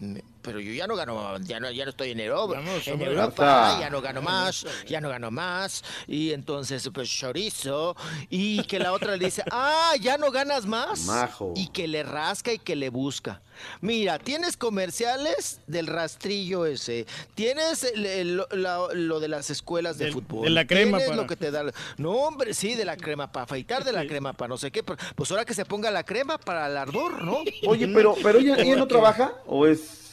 pero 0.46 0.60
yo 0.60 0.72
ya 0.72 0.86
no 0.86 0.94
gano, 0.96 1.38
ya 1.40 1.58
no, 1.60 1.70
ya 1.70 1.84
no 1.84 1.90
estoy 1.90 2.12
en 2.12 2.20
Europa. 2.20 2.54
Vamos, 2.54 2.86
en. 2.86 3.02
Europa 3.02 3.76
ya 3.80 3.90
no 3.90 4.00
gano 4.00 4.22
más, 4.22 4.64
ya 4.86 5.00
no 5.00 5.08
gano 5.10 5.30
más. 5.30 5.82
Y 6.06 6.32
entonces, 6.32 6.88
pues 6.94 7.10
chorizo. 7.10 7.96
Y 8.30 8.62
que 8.64 8.78
la 8.78 8.92
otra 8.92 9.16
le 9.16 9.24
dice, 9.26 9.42
ah, 9.50 9.92
ya 10.00 10.16
no 10.16 10.30
ganas 10.30 10.64
más. 10.64 11.00
Majo. 11.06 11.52
Y 11.56 11.68
que 11.68 11.88
le 11.88 12.02
rasca 12.04 12.52
y 12.52 12.58
que 12.60 12.76
le 12.76 12.88
busca. 12.88 13.42
Mira, 13.80 14.18
tienes 14.18 14.56
comerciales 14.56 15.60
del 15.66 15.86
rastrillo 15.86 16.66
ese. 16.66 17.06
Tienes 17.34 17.84
el- 17.84 18.06
el- 18.06 18.36
lo, 18.36 18.46
la- 18.52 18.88
lo 18.94 19.18
de 19.20 19.28
las 19.28 19.50
escuelas 19.50 19.98
de 19.98 20.04
Del- 20.06 20.14
fútbol. 20.14 20.44
de 20.44 20.50
la 20.50 20.66
crema 20.66 20.98
Tienes 20.98 21.08
para- 21.08 21.22
lo 21.22 21.26
que 21.28 21.36
te 21.36 21.50
da. 21.50 21.64
No, 21.96 22.12
hombre, 22.12 22.54
sí, 22.54 22.74
de 22.74 22.84
la 22.84 22.96
crema 22.96 23.32
para 23.32 23.44
afeitar, 23.44 23.82
de 23.84 23.92
la 23.92 24.06
crema 24.06 24.32
para 24.32 24.48
no 24.50 24.58
sé 24.58 24.70
qué. 24.70 24.82
Pues 24.84 25.30
ahora 25.30 25.44
que 25.44 25.54
se 25.54 25.64
ponga 25.64 25.90
la 25.90 26.04
crema 26.04 26.38
para 26.38 26.66
el 26.68 26.76
ardor, 26.76 27.22
¿no? 27.22 27.38
Oye, 27.66 27.88
pero, 27.88 28.14
pero 28.22 28.38
ella, 28.38 28.56
ella 28.58 28.76
no 28.76 28.86
trabaja 28.86 29.32
o 29.46 29.66
es, 29.66 30.05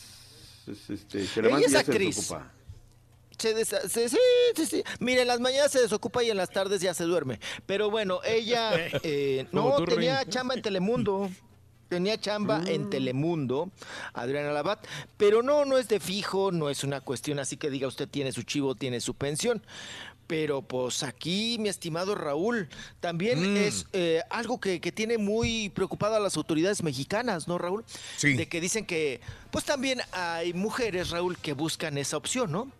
es, 0.68 0.90
este, 0.90 1.26
se 1.28 1.42
levanta 1.42 1.66
Ella 1.66 1.68
es 1.68 1.72
y 1.72 1.76
ya 1.76 1.84
se 1.84 1.92
actriz. 1.92 2.16
desocupa? 2.16 2.52
Se 3.38 3.56
desa- 3.56 3.88
se- 3.90 4.10
sí, 4.10 4.18
sí, 4.56 4.66
sí. 4.66 4.84
Mire, 5.00 5.22
en 5.24 5.28
las 5.28 5.40
mañanas 5.40 5.72
se 5.72 5.82
desocupa 5.82 6.24
y 6.24 6.30
en 6.30 6.38
las 6.38 6.50
tardes 6.52 6.82
ya 6.82 6.94
se 6.94 7.04
duerme. 7.04 7.40
Pero 7.66 7.90
bueno, 7.90 8.20
ella 8.24 8.72
eh, 9.04 9.48
no 9.52 9.76
tú, 9.78 9.86
tenía 9.86 10.22
Rin. 10.22 10.30
chamba 10.30 10.54
en 10.54 10.62
Telemundo. 10.62 11.30
Tenía 11.90 12.18
chamba 12.20 12.60
Mm. 12.60 12.68
en 12.70 12.90
Telemundo, 12.90 13.70
Adriana 14.14 14.52
Labat, 14.52 14.84
pero 15.18 15.44
no, 15.44 15.64
no 15.66 15.78
es 15.78 15.88
de 15.88 16.00
fijo, 16.00 16.52
no 16.52 16.72
es 16.72 16.84
una 16.84 17.02
cuestión 17.02 17.38
así 17.38 17.56
que 17.58 17.70
diga 17.70 17.88
usted 17.88 18.08
tiene 18.10 18.32
su 18.32 18.42
chivo, 18.44 18.74
tiene 18.74 19.00
su 19.00 19.14
pensión. 19.14 19.62
Pero 20.28 20.62
pues 20.62 21.04
aquí, 21.04 21.58
mi 21.60 21.70
estimado 21.70 22.16
Raúl, 22.16 22.70
también 23.00 23.54
Mm. 23.54 23.58
es 23.58 23.86
eh, 23.94 24.22
algo 24.30 24.60
que, 24.60 24.80
que 24.80 24.92
tiene 24.92 25.18
muy 25.18 25.70
preocupado 25.70 26.16
a 26.16 26.20
las 26.20 26.38
autoridades 26.38 26.82
mexicanas, 26.82 27.48
¿no, 27.48 27.58
Raúl? 27.58 27.84
Sí. 28.18 28.34
De 28.34 28.48
que 28.48 28.62
dicen 28.62 28.86
que, 28.86 29.20
pues 29.52 29.66
también 29.66 30.00
hay 30.12 30.54
mujeres, 30.54 31.10
Raúl, 31.10 31.38
que 31.38 31.54
buscan 31.54 31.98
esa 31.98 32.18
opción, 32.18 32.52
¿no? 32.52 32.72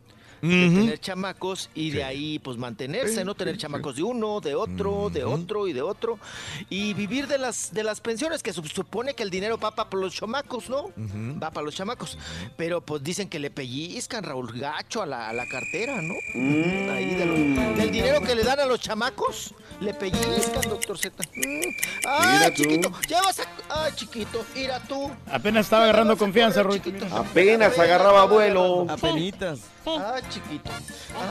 De 0.50 0.70
tener 0.70 1.00
chamacos 1.00 1.70
y 1.74 1.92
de 1.92 2.04
ahí 2.04 2.40
pues 2.40 2.58
mantenerse, 2.58 3.24
¿no? 3.24 3.34
Tener 3.34 3.58
chamacos 3.58 3.96
de 3.96 4.04
uno, 4.04 4.42
de 4.42 4.56
otro, 4.56 5.10
de 5.10 5.24
otro 5.24 5.68
y 5.68 5.74
de 5.74 5.82
otro 5.82 6.20
y 6.70 6.94
vivir 6.94 7.28
de 7.28 7.38
las 7.38 7.74
de 7.74 7.84
las 7.84 8.02
pensiones 8.02 8.44
que 8.44 8.52
supone 8.52 9.14
que 9.14 9.24
el 9.24 9.30
dinero 9.30 9.58
va 9.58 9.74
para 9.74 9.90
los 9.98 10.14
chamacos, 10.14 10.70
¿no? 10.70 10.92
Va 11.42 11.52
para 11.52 11.64
los 11.66 11.76
chamacos, 11.76 12.18
pero 12.58 12.82
pues 12.82 13.02
dicen 13.04 13.30
que 13.30 13.40
le 13.40 13.50
pellizcan 13.52 14.24
Raúl 14.24 14.52
Gacho 14.60 15.02
a 15.02 15.06
la, 15.06 15.30
a 15.30 15.34
la 15.34 15.48
cartera, 15.48 16.02
¿no? 16.02 16.14
Ahí 16.94 17.16
de 17.16 17.26
los- 17.26 17.78
del 17.78 17.92
dinero 17.92 18.22
que 18.22 18.36
le 18.36 18.44
dan 18.44 18.60
a 18.60 18.66
los 18.66 18.80
chamacos, 18.82 19.54
le 19.80 19.94
pellizcan, 19.94 20.62
doctor 20.70 20.98
Z. 20.98 21.24
Mm. 21.36 21.62
Tú. 22.04 22.54
chiquito, 22.56 22.92
ya 23.08 23.22
vas 23.22 23.40
a 23.40 23.44
Ay, 23.70 23.92
chiquito, 23.96 24.46
mira 24.54 24.80
tú. 24.82 25.10
Apenas 25.32 25.66
estaba 25.66 25.84
agarrando 25.86 26.18
confianza, 26.18 26.64
mira. 26.64 27.08
Apenas 27.12 27.78
agarraba 27.80 28.26
vuelo. 28.26 28.86
Apenitas. 28.90 29.62
Ay, 29.86 30.22
chiquito. 30.30 30.70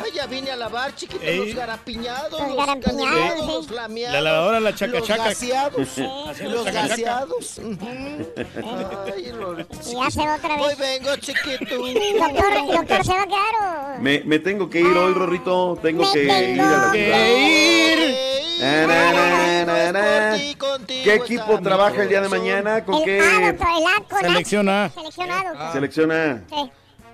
Ay, 0.05 0.11
ya 0.15 0.27
vine 0.27 0.51
a 0.51 0.57
lavar, 0.57 0.95
chiquito, 0.95 1.23
Ey. 1.25 1.39
los 1.47 1.55
garapiñados, 1.57 2.31
Los 2.41 2.49
los 2.49 2.57
garapiñados, 2.67 3.47
los 3.47 3.67
flameados. 3.67 4.15
La 4.15 4.21
lavadora, 4.21 4.61
la 4.61 4.75
chaca, 4.75 4.99
los 4.99 5.09
chaca. 5.09 5.25
gaseados. 5.25 5.89
Sí. 5.95 6.03
Los 6.45 6.65
Chaca, 6.65 6.73
chaca. 6.73 6.89
gaseados. 6.89 7.59
Ay, 9.15 9.33
Rorito, 9.33 9.75
Y 9.91 9.95
ya 9.95 10.11
se 10.11 10.21
va 10.27 10.37
otra 10.37 10.55
Hoy 10.57 10.75
vez. 10.75 10.79
vengo, 10.79 11.17
chiquito. 11.17 11.77
Doctor, 11.77 12.67
doctor, 12.73 13.05
¿se 13.05 13.13
va 13.13 13.23
a 13.23 13.27
quedar 13.27 13.97
o...? 13.99 14.01
Me, 14.01 14.21
me 14.25 14.39
tengo 14.39 14.69
que 14.71 14.81
ir 14.81 14.87
hoy, 14.97 15.13
Rorrito. 15.13 15.79
Tengo 15.83 16.05
Me 16.05 16.13
que 16.13 16.23
ir 16.25 16.29
tengo 16.29 16.63
a 16.65 16.87
la 16.87 16.93
que 16.93 17.05
ciudad. 17.05 17.29
ir. 17.29 18.33
Na, 18.63 19.65
na, 19.65 19.93
na, 19.93 20.39
¿Qué 20.87 21.15
equipo 21.15 21.61
trabaja 21.61 22.03
el 22.03 22.09
día 22.09 22.21
de 22.21 22.29
mañana? 22.29 22.85
¿Con 22.85 22.95
El 22.97 23.01
A, 23.01 23.05
qué 23.05 23.47
doctor, 23.53 23.69
el 23.77 23.87
A 23.87 24.09
con 24.09 24.19
A. 24.19 24.29
Selecciona. 24.29 24.91
Seleccionado. 24.95 25.73
selecciona? 25.73 26.43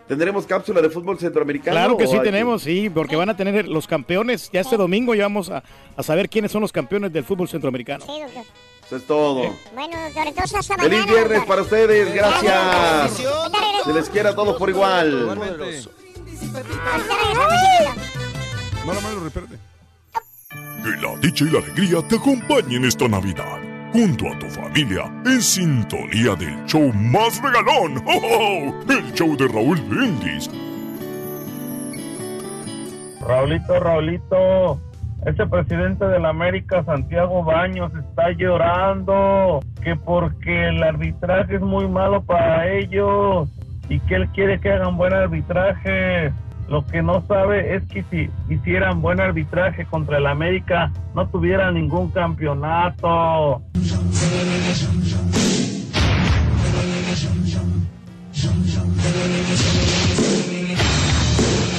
¿Tendremos 0.08 0.46
cápsula 0.46 0.80
de 0.80 0.88
fútbol 0.88 1.18
centroamericano? 1.18 1.74
Claro 1.76 1.96
que 1.98 2.06
sí 2.06 2.14
hay 2.16 2.22
tenemos, 2.22 2.62
sí, 2.62 2.88
porque 2.88 3.14
van 3.14 3.28
a 3.28 3.36
tener 3.36 3.68
los 3.68 3.86
campeones. 3.86 4.48
Ya 4.50 4.60
este 4.60 4.76
domingo 4.78 5.14
ya 5.14 5.24
vamos 5.24 5.50
a, 5.50 5.62
a 5.96 6.02
saber 6.02 6.30
quiénes 6.30 6.50
son 6.50 6.62
los 6.62 6.72
campeones 6.72 7.12
del 7.12 7.24
fútbol 7.24 7.46
centroamericano. 7.48 8.04
Sí, 8.06 8.12
doctor. 8.22 8.42
Eso 8.86 8.96
es 8.96 9.04
todo. 9.06 9.54
Bueno, 9.74 10.02
doctor, 10.06 10.26
entonces 10.26 10.54
hasta 10.58 10.76
Feliz 10.78 11.00
mañana. 11.00 11.12
viernes 11.12 11.38
doctor. 11.40 11.46
para 11.46 11.62
ustedes. 11.62 12.14
Gracias. 12.14 13.22
Se 13.84 13.92
les 13.92 14.08
quiera 14.08 14.30
a 14.30 14.34
todos 14.34 14.56
por 14.56 14.70
igual. 14.70 15.26
Mano. 18.86 19.00
Que 20.82 20.90
la 21.02 21.16
dicha 21.20 21.44
y 21.44 21.50
la 21.50 21.58
alegría 21.58 22.08
te 22.08 22.16
acompañen 22.16 22.84
esta 22.86 23.08
Navidad. 23.08 23.58
Junto 23.92 24.28
a 24.28 24.38
tu 24.38 24.46
familia, 24.46 25.04
en 25.24 25.40
sintonía 25.40 26.34
del 26.34 26.64
show 26.66 26.92
más 26.92 27.40
regalón. 27.42 28.02
¡Oh, 28.06 28.20
oh! 28.22 28.92
El 28.92 29.12
show 29.14 29.34
de 29.36 29.48
Raúl 29.48 29.80
Brindis. 29.88 30.50
Raulito, 33.26 33.80
Raulito, 33.80 34.80
ese 35.24 35.46
presidente 35.46 36.06
de 36.06 36.20
la 36.20 36.28
América, 36.28 36.84
Santiago 36.84 37.42
Baños, 37.42 37.90
está 37.94 38.30
llorando 38.32 39.60
que 39.82 39.96
porque 39.96 40.68
el 40.68 40.82
arbitraje 40.82 41.56
es 41.56 41.60
muy 41.62 41.88
malo 41.88 42.22
para 42.22 42.68
ellos 42.68 43.48
y 43.88 44.00
que 44.00 44.16
él 44.16 44.28
quiere 44.34 44.60
que 44.60 44.70
hagan 44.70 44.98
buen 44.98 45.14
arbitraje. 45.14 46.32
Lo 46.68 46.84
que 46.84 47.02
no 47.02 47.24
sabe 47.26 47.76
es 47.76 47.82
que 47.86 48.04
si 48.10 48.30
hicieran 48.52 49.00
buen 49.00 49.20
arbitraje 49.20 49.86
contra 49.86 50.18
el 50.18 50.26
América, 50.26 50.92
no 51.14 51.26
tuviera 51.26 51.72
ningún 51.72 52.10
campeonato. 52.10 53.62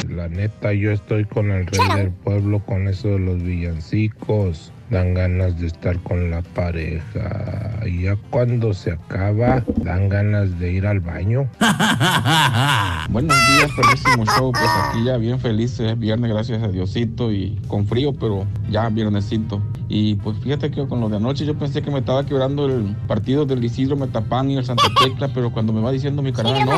La 0.09 0.27
neta, 0.27 0.73
yo 0.73 0.91
estoy 0.91 1.25
con 1.25 1.51
el 1.51 1.67
rey 1.67 1.87
del 1.95 2.11
pueblo 2.11 2.59
con 2.59 2.87
eso 2.87 3.09
de 3.09 3.19
los 3.19 3.43
villancicos. 3.43 4.73
Dan 4.89 5.13
ganas 5.13 5.59
de 5.59 5.67
estar 5.67 5.99
con 5.99 6.31
la 6.31 6.41
pareja. 6.41 7.79
Y 7.85 8.03
ya 8.03 8.15
cuando 8.31 8.73
se 8.73 8.91
acaba, 8.91 9.63
dan 9.83 10.09
ganas 10.09 10.59
de 10.59 10.73
ir 10.73 10.87
al 10.87 10.99
baño. 10.99 11.47
Buenos 13.09 13.37
días, 13.37 13.71
felicísimo 13.71 14.25
show. 14.25 14.51
Pues 14.51 14.69
aquí 14.83 15.03
ya 15.03 15.17
bien 15.17 15.39
feliz, 15.39 15.79
es 15.79 15.97
viernes, 15.97 16.31
gracias 16.31 16.63
a 16.63 16.67
Diosito 16.69 17.31
y 17.31 17.59
con 17.67 17.85
frío, 17.85 18.13
pero 18.13 18.47
ya 18.69 18.89
viernesito. 18.89 19.61
Y 19.87 20.15
pues 20.15 20.37
fíjate 20.39 20.71
que 20.71 20.87
con 20.87 21.01
lo 21.01 21.09
de 21.09 21.17
anoche 21.17 21.45
yo 21.45 21.57
pensé 21.57 21.81
que 21.81 21.91
me 21.91 21.99
estaba 21.99 22.25
quebrando 22.25 22.65
el 22.65 22.95
partido 23.07 23.45
del 23.45 23.63
Isidro 23.63 23.95
Metapán 23.95 24.49
y 24.51 24.57
el 24.57 24.65
Santa 24.65 24.87
Tecla, 25.03 25.29
pero 25.33 25.51
cuando 25.51 25.73
me 25.73 25.81
va 25.81 25.91
diciendo 25.91 26.21
mi 26.21 26.29
Isidro 26.29 26.65
no, 26.65 26.77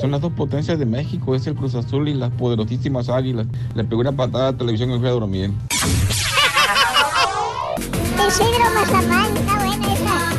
son 0.00 0.10
las 0.10 0.20
dos 0.20 0.32
potencias 0.32 0.78
de 0.78 0.86
México, 0.86 1.34
es 1.34 1.46
el 1.46 1.54
Cruz 1.54 1.74
Azul 1.74 2.08
y 2.08 2.14
las 2.14 2.30
poderosísimas 2.32 3.08
Águilas. 3.08 3.46
Le 3.74 3.84
pegó 3.84 4.00
una 4.00 4.12
patada 4.12 4.48
a 4.48 4.52
la 4.52 4.58
televisión 4.58 4.90
y 4.90 4.98
fui 4.98 5.08
a 5.08 5.12
dormir. 5.12 5.50
Isidro 8.28 8.64
Mazapán, 8.74 9.36
está 9.36 9.54
buena 9.64 9.92
esa. 9.92 10.30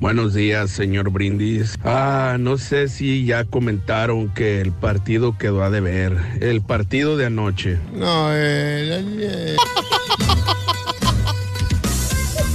Buenos 0.00 0.34
días, 0.34 0.70
señor 0.70 1.10
Brindis. 1.10 1.76
Ah, 1.84 2.36
no 2.40 2.56
sé 2.58 2.88
si 2.88 3.24
ya 3.26 3.44
comentaron 3.44 4.28
que 4.30 4.60
el 4.60 4.72
partido 4.72 5.36
quedó 5.38 5.62
a 5.62 5.70
deber. 5.70 6.16
El 6.40 6.62
partido 6.62 7.16
de 7.16 7.26
anoche. 7.26 7.78
No, 7.92 8.28
eh, 8.32 9.56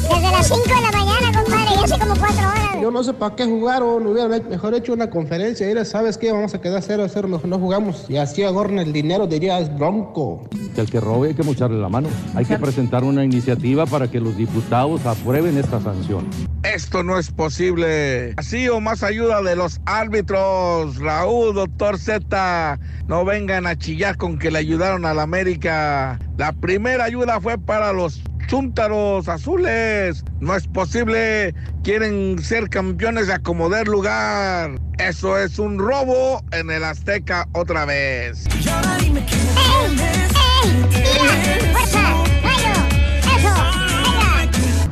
Desde 0.09 0.31
las 0.31 0.47
5 0.47 0.61
de 0.63 0.81
la 0.81 0.91
mañana, 0.91 1.39
compadre, 1.39 1.75
ya 1.75 1.83
hace 1.83 1.99
como 1.99 2.15
4 2.15 2.49
horas. 2.49 2.64
Yo 2.81 2.91
no 2.91 3.03
sé 3.03 3.13
para 3.13 3.35
qué 3.35 3.45
jugaron, 3.45 4.05
hubieran 4.05 4.49
mejor 4.49 4.73
hecho 4.75 4.93
una 4.93 5.09
conferencia. 5.09 5.65
Mira, 5.67 5.85
¿sabes 5.85 6.17
qué? 6.17 6.31
Vamos 6.31 6.53
a 6.53 6.61
quedar 6.61 6.81
0 6.81 7.03
a 7.03 7.09
0, 7.09 7.27
mejor 7.27 7.47
no 7.47 7.59
jugamos. 7.59 8.05
Y 8.09 8.17
así 8.17 8.43
agorren 8.43 8.79
el 8.79 8.93
dinero, 8.93 9.27
diría 9.27 9.59
es 9.59 9.75
bronco. 9.75 10.47
El 10.75 10.89
que 10.89 10.99
robe 10.99 11.29
hay 11.29 11.33
que 11.33 11.43
mocharle 11.43 11.79
la 11.79 11.89
mano. 11.89 12.09
Hay 12.35 12.45
que 12.45 12.57
presentar 12.59 13.03
una 13.03 13.23
iniciativa 13.23 13.85
para 13.85 14.09
que 14.09 14.19
los 14.19 14.35
diputados 14.37 15.05
aprueben 15.05 15.57
esta 15.57 15.81
sanción. 15.81 16.27
Esto 16.63 17.03
no 17.03 17.17
es 17.17 17.31
posible. 17.31 18.33
Así 18.37 18.67
o 18.69 18.81
más 18.81 19.03
ayuda 19.03 19.41
de 19.41 19.55
los 19.55 19.79
árbitros. 19.85 20.97
Raúl, 20.97 21.53
doctor 21.53 21.97
Z, 21.97 22.79
no 23.07 23.23
vengan 23.23 23.67
a 23.67 23.77
chillar 23.77 24.17
con 24.17 24.37
que 24.37 24.51
le 24.51 24.59
ayudaron 24.59 25.05
a 25.05 25.13
la 25.13 25.23
América. 25.23 26.19
La 26.37 26.51
primera 26.51 27.05
ayuda 27.05 27.39
fue 27.39 27.57
para 27.57 27.93
los 27.93 28.21
chúntaros 28.47 29.27
azules. 29.27 30.23
No 30.39 30.55
es 30.55 30.67
posible. 30.67 31.53
Quieren 31.83 32.39
ser 32.39 32.69
campeones 32.69 33.27
de 33.27 33.33
acomodar 33.33 33.87
lugar. 33.87 34.79
Eso 34.97 35.37
es 35.37 35.59
un 35.59 35.79
robo 35.79 36.43
en 36.51 36.71
el 36.71 36.83
Azteca 36.83 37.47
otra 37.53 37.85
vez. 37.85 38.45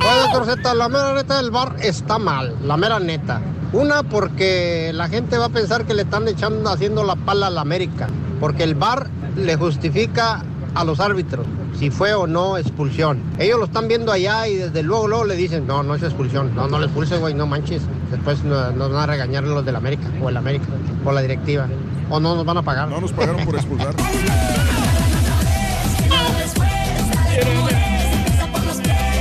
Oye, 0.06 0.74
la 0.74 0.88
mera 0.88 1.14
neta 1.14 1.36
del 1.36 1.50
bar 1.50 1.76
está 1.80 2.18
mal, 2.18 2.56
la 2.62 2.76
mera 2.76 2.98
neta. 2.98 3.40
Una, 3.72 4.02
porque 4.02 4.92
la 4.94 5.08
gente 5.08 5.38
va 5.38 5.46
a 5.46 5.48
pensar 5.48 5.84
que 5.84 5.94
le 5.94 6.02
están 6.02 6.28
echando, 6.28 6.70
haciendo 6.70 7.02
la 7.02 7.16
pala 7.16 7.48
a 7.48 7.50
la 7.50 7.62
América. 7.62 8.08
Porque 8.38 8.62
el 8.62 8.74
bar 8.74 9.08
le 9.36 9.56
justifica 9.56 10.44
a 10.74 10.84
los 10.84 11.00
árbitros 11.00 11.46
si 11.78 11.90
fue 11.90 12.14
o 12.14 12.26
no 12.26 12.56
expulsión. 12.56 13.20
Ellos 13.38 13.58
lo 13.58 13.64
están 13.64 13.88
viendo 13.88 14.12
allá 14.12 14.46
y 14.48 14.54
desde 14.56 14.82
luego, 14.82 15.08
luego 15.08 15.24
le 15.24 15.34
dicen, 15.36 15.66
no, 15.66 15.82
no 15.82 15.94
es 15.94 16.02
expulsión. 16.02 16.54
No, 16.54 16.68
no 16.68 16.78
le 16.78 16.86
expulse, 16.86 17.16
güey, 17.18 17.34
no 17.34 17.46
manches. 17.46 17.82
Después 18.10 18.44
no- 18.44 18.70
nos 18.72 18.92
van 18.92 19.02
a 19.02 19.06
regañar 19.06 19.42
los 19.44 19.64
del 19.64 19.76
América 19.76 20.04
o 20.22 20.28
el 20.28 20.36
América 20.36 20.66
o 21.04 21.10
la 21.12 21.20
directiva. 21.20 21.66
O 22.10 22.20
no 22.20 22.36
nos 22.36 22.44
van 22.44 22.58
a 22.58 22.62
pagar. 22.62 22.88
No 22.88 23.00
nos 23.00 23.12
pagaron 23.12 23.44
por 23.44 23.56
expulsar. 23.56 23.94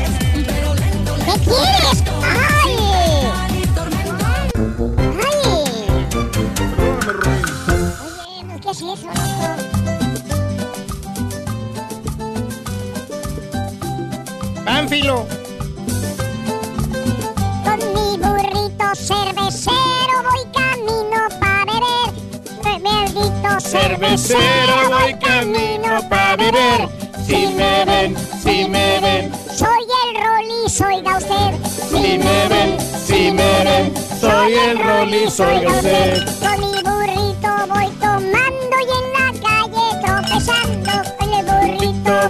¿Qué 0.04 1.40
quieres? 1.40 2.04
¡Ay! 2.24 2.76
¡Ay! 5.20 5.64
Oye, 8.46 8.60
¿qué 8.62 8.70
es 8.70 8.78
eso, 8.78 8.96
Pánfilo. 14.66 15.26
Con 17.64 17.80
mi 17.94 18.18
burrito 18.18 18.86
cervecero 18.96 20.16
voy 20.24 20.44
camino 20.54 21.28
pa' 21.40 21.66
beber. 21.66 22.82
Maldito 22.82 23.60
Cervecero 23.60 24.90
voy 24.90 25.14
camino 25.20 26.08
pa' 26.10 26.36
beber. 26.38 26.90
Si 27.26 27.48
me 27.48 27.86
ven, 27.86 28.16
si 28.42 28.68
me 28.68 29.00
ven, 29.00 29.32
Soy 29.56 29.86
el 30.06 30.24
Rollis, 30.24 30.82
oiga 30.82 31.18
usted. 31.18 31.54
si 31.90 32.18
me 32.18 32.48
ven, 32.50 32.78
si 33.06 33.32
me 33.32 33.64
ven. 33.64 33.94
Soy 34.20 34.54
el 34.54 34.80
Rollis, 34.80 35.40
oiga 35.40 35.72
usted. 35.72 36.26
Con 36.40 36.72
mi 36.72 36.82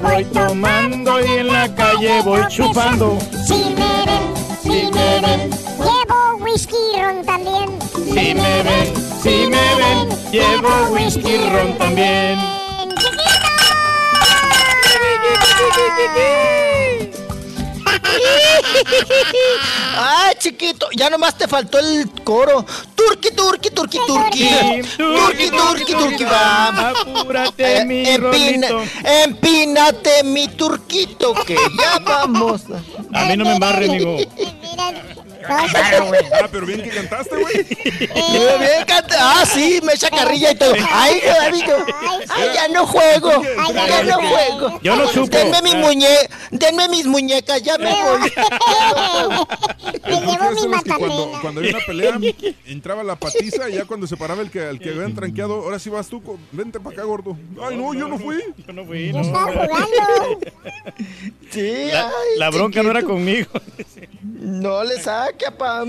Voy 0.01 0.25
tomando 0.25 1.21
y 1.21 1.37
en 1.37 1.47
la 1.47 1.73
calle 1.75 2.21
voy 2.23 2.41
chupando. 2.47 3.17
Si 3.45 3.53
me 3.75 4.05
ven, 4.05 4.33
Si 4.61 4.69
me 4.91 5.19
ven, 5.21 5.49
llevo 5.77 6.37
whisky 6.39 6.75
y 6.95 7.01
ron 7.01 7.23
también. 7.25 7.69
si 8.05 8.33
me 8.33 8.63
ven, 8.63 8.93
si 9.21 9.47
me 9.47 9.75
ven. 9.75 10.09
Llevo 10.31 10.93
whisky 10.93 11.29
y 11.29 11.49
ron 11.49 11.77
también. 11.77 12.39
Ay, 19.97 20.35
chiquito, 20.39 20.87
ya 20.95 21.09
nomás 21.09 21.37
te 21.37 21.47
faltó 21.47 21.79
el 21.79 22.09
coro. 22.23 22.65
Turqui, 22.95 23.31
turqui, 23.31 23.69
turqui, 23.69 23.99
turqui. 24.07 24.49
Turqui, 24.97 25.49
turqui, 25.49 25.93
turqui, 25.93 26.23
vamos. 26.23 26.99
Apúrate, 27.01 27.77
Eh, 27.77 27.85
mi 27.85 28.03
empínate, 29.23 30.23
mi 30.23 30.47
turquito, 30.49 31.33
que 31.45 31.55
ya 31.55 31.99
vamos. 31.99 32.61
A 33.13 33.25
mí 33.25 33.37
no 33.37 33.45
me 33.45 33.53
embarre, 33.53 33.85
amigo. 33.85 34.17
Ah, 35.47 36.47
pero 36.51 36.65
bien 36.65 36.81
que 36.81 36.89
cantaste, 36.89 37.35
güey. 37.35 37.55
Muy 37.55 38.59
bien, 38.59 38.85
canta. 38.87 39.15
Ah, 39.19 39.45
sí, 39.45 39.79
me 39.83 39.93
echa 39.93 40.09
carrilla 40.09 40.51
y 40.51 40.55
todo. 40.55 40.73
Ay, 40.91 41.21
Davidito. 41.25 41.75
Ay, 42.29 42.49
ya 42.53 42.67
no 42.69 42.85
juego. 42.87 43.31
Ya 43.73 44.03
no 44.03 44.15
juego. 44.15 44.79
Yo 44.81 44.95
no 44.95 45.11
chupo. 45.11 45.35
Denme 45.35 45.61
mis 45.61 45.75
muñecas. 45.75 46.29
Denme 46.51 46.89
mis 46.89 47.05
muñecas, 47.05 47.61
ya 47.61 47.77
me 47.77 47.91
voy. 47.91 48.31
Es 50.03 50.21
de 50.21 50.65
los 50.67 50.83
que 50.83 50.89
cuando, 50.89 51.31
cuando 51.41 51.59
había 51.61 51.75
una 51.77 51.85
pelea, 51.85 52.19
entraba 52.65 53.03
la 53.03 53.15
patiza 53.15 53.69
y 53.69 53.75
ya 53.75 53.85
cuando 53.85 54.05
se 54.07 54.17
paraba 54.17 54.41
el 54.41 54.51
que, 54.51 54.67
el 54.69 54.79
que 54.79 54.89
habían 54.89 55.15
tranqueado, 55.15 55.55
ahora 55.55 55.79
sí 55.79 55.89
vas 55.89 56.07
tú, 56.07 56.21
vente 56.51 56.79
para 56.79 56.95
acá, 56.95 57.03
gordo. 57.05 57.37
Ay, 57.61 57.77
no, 57.77 57.93
yo 57.93 58.07
no 58.07 58.17
fui. 58.19 58.43
Yo 58.67 58.73
no 58.73 58.85
fui, 58.85 59.11
no. 59.13 59.21
Sí, 61.51 61.85
La, 61.91 62.07
ay, 62.07 62.37
la 62.37 62.49
bronca 62.49 62.81
no 62.83 62.89
era 62.91 62.99
chiquito. 63.01 63.13
conmigo. 63.13 63.49
No 64.23 64.83
le 64.83 64.99
saque, 65.33 65.51
pa. 65.57 65.81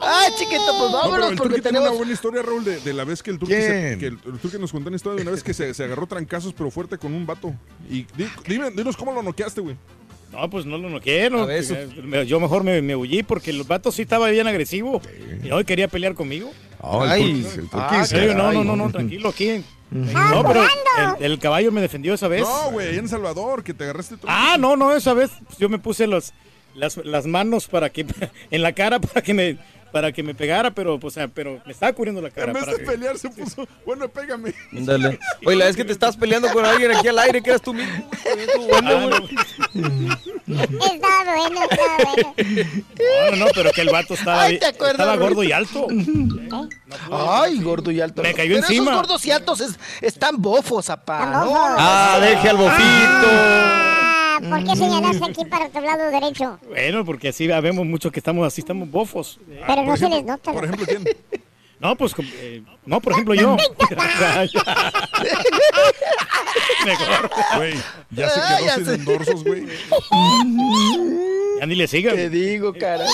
Ay, 0.00 0.32
chiquito, 0.38 0.64
pues 0.78 0.90
No, 0.90 0.92
vámonos 0.92 1.30
el 1.32 1.36
porque 1.36 1.60
tenemos. 1.62 1.88
una 1.88 1.96
buena 1.96 2.12
historia, 2.12 2.42
Raúl, 2.42 2.64
de, 2.64 2.80
de 2.80 2.92
la 2.92 3.04
vez 3.04 3.22
que 3.22 3.30
el 3.30 3.38
se- 3.38 3.46
¿Quién? 3.46 3.98
que 3.98 4.06
el, 4.06 4.18
el 4.32 4.38
Turqui 4.38 4.58
nos 4.58 4.72
contó 4.72 4.88
una 4.88 4.96
historia 4.96 5.16
de 5.16 5.22
una 5.22 5.30
vez 5.30 5.42
que 5.42 5.54
se, 5.54 5.72
se 5.74 5.84
agarró 5.84 6.06
trancazos, 6.06 6.52
pero 6.52 6.70
fuerte 6.70 6.98
con 6.98 7.14
un 7.14 7.26
vato. 7.26 7.54
Y 7.88 8.02
di- 8.16 8.28
dime, 8.46 8.70
dinos 8.70 8.96
cómo 8.96 9.12
lo 9.12 9.22
noqueaste, 9.22 9.60
güey. 9.60 9.76
No, 10.32 10.50
pues 10.50 10.66
no 10.66 10.76
lo 10.78 10.88
no 11.30 11.46
ver, 11.46 11.58
eso. 11.60 11.76
Yo 12.26 12.40
mejor 12.40 12.64
me, 12.64 12.82
me 12.82 12.96
porque 13.22 13.50
el 13.50 13.62
vato 13.62 13.92
sí 13.92 14.02
estaba 14.02 14.28
bien 14.30 14.46
agresivo. 14.48 15.00
Y 15.44 15.50
hoy 15.52 15.64
quería 15.64 15.86
pelear 15.86 16.14
conmigo. 16.14 16.50
Ah, 16.82 17.04
el 17.04 17.10
Ay, 17.12 17.46
el 17.56 17.68
ah, 17.72 18.34
no, 18.34 18.52
no, 18.52 18.64
no, 18.64 18.76
no, 18.76 18.90
tranquilo 18.90 19.28
aquí. 19.28 19.62
No, 19.90 20.44
pero 20.44 20.64
el, 21.20 21.24
el 21.32 21.38
caballo 21.38 21.70
me 21.70 21.80
defendió 21.80 22.14
esa 22.14 22.26
vez. 22.26 22.42
No, 22.42 22.72
güey, 22.72 22.98
en 22.98 23.08
Salvador, 23.08 23.62
que 23.62 23.72
te 23.72 23.84
agarraste 23.84 24.16
tú. 24.16 24.26
Ah, 24.28 24.56
no, 24.58 24.74
no, 24.76 24.92
esa 24.92 25.14
vez 25.14 25.30
yo 25.58 25.68
me 25.68 25.78
puse 25.78 26.08
los, 26.08 26.32
las, 26.74 26.96
las 26.98 27.26
manos 27.26 27.66
para 27.68 27.90
que 27.90 28.04
en 28.50 28.62
la 28.62 28.72
cara 28.72 28.98
para 29.00 29.22
que 29.22 29.34
me 29.34 29.58
para 29.92 30.10
que 30.10 30.24
me 30.24 30.34
pegara, 30.34 30.72
pero 30.72 30.98
pues, 30.98 31.12
o 31.12 31.14
sea, 31.14 31.28
pero 31.28 31.60
me 31.64 31.70
estaba 31.70 31.92
cubriendo 31.92 32.20
la 32.20 32.28
cara. 32.28 32.48
En 32.48 32.54
vez 32.54 32.64
para 32.64 32.76
de 32.76 32.82
que- 32.84 32.90
pelear 32.90 33.16
se 33.16 33.30
puso, 33.30 33.64
bueno, 33.86 34.08
pégame. 34.08 34.52
Ándale. 34.72 35.20
Oye, 35.46 35.54
la 35.56 35.66
vez 35.66 35.76
que 35.76 35.84
te 35.84 35.92
estabas 35.92 36.16
peleando 36.16 36.52
con 36.52 36.64
alguien 36.64 36.90
aquí 36.90 37.06
al 37.06 37.16
aire, 37.20 37.40
que 37.40 37.50
eras 37.50 37.62
tú 37.62 37.72
mismo. 37.72 38.10
Ah, 38.72 38.80
no. 38.82 39.08
Estaba 40.84 41.36
bueno, 41.36 41.60
estaba 41.70 41.96
bueno. 42.12 42.34
No, 43.30 43.30
no, 43.36 43.44
no, 43.44 43.46
pero 43.54 43.70
que 43.70 43.82
el 43.82 43.90
vato 43.90 44.14
estaba, 44.14 44.42
Ay, 44.42 44.58
¿te 44.58 44.66
acuerdas, 44.66 44.98
estaba 44.98 45.16
gordo 45.16 45.44
y 45.44 45.52
alto. 45.52 45.86
Ay, 47.12 47.60
gordo 47.62 47.90
y 47.92 48.00
alto. 48.00 48.20
Me 48.22 48.34
cayó 48.34 48.54
Pero 48.56 48.66
encima. 48.66 48.90
Esos 48.90 48.96
gordos 48.96 49.26
y 49.26 49.30
altos 49.30 49.60
es- 49.60 49.78
están 50.00 50.42
bofos, 50.42 50.90
apá. 50.90 51.26
¿no? 51.26 51.54
Ah, 51.56 52.18
deje 52.20 52.48
al 52.48 52.56
bofito. 52.56 52.82
Ah, 52.82 54.03
¿Por 54.48 54.64
qué 54.64 54.76
señalaste 54.76 55.24
aquí 55.24 55.44
para 55.44 55.68
tu 55.68 55.80
lado 55.80 56.10
derecho? 56.10 56.58
Bueno, 56.68 57.04
porque 57.04 57.28
así 57.28 57.46
vemos 57.46 57.86
muchos 57.86 58.12
que 58.12 58.20
estamos 58.20 58.46
así, 58.46 58.60
estamos 58.60 58.90
bofos. 58.90 59.38
Pero 59.66 59.82
no 59.84 59.96
se 59.96 60.08
les 60.08 60.24
nota. 60.24 60.52
Por 60.52 60.64
ejemplo, 60.64 60.86
¿quién? 60.86 61.04
No, 61.80 61.96
pues, 61.96 62.14
eh, 62.40 62.62
no, 62.86 63.00
por 63.00 63.12
ejemplo, 63.12 63.34
yo. 63.34 63.56
Mejor. 66.84 67.30
Güey, 67.56 67.74
ya 68.10 68.28
se 68.30 68.40
Ah, 68.40 68.54
quedó 68.56 68.66
ya 68.66 68.74
sin 68.76 68.84
sé. 68.86 68.94
endorsos, 68.94 69.44
güey. 69.44 69.66
Ya 71.60 71.66
ni 71.66 71.74
le 71.74 71.86
sigan. 71.86 72.16
Te 72.16 72.30
digo, 72.30 72.72
cara. 72.74 73.04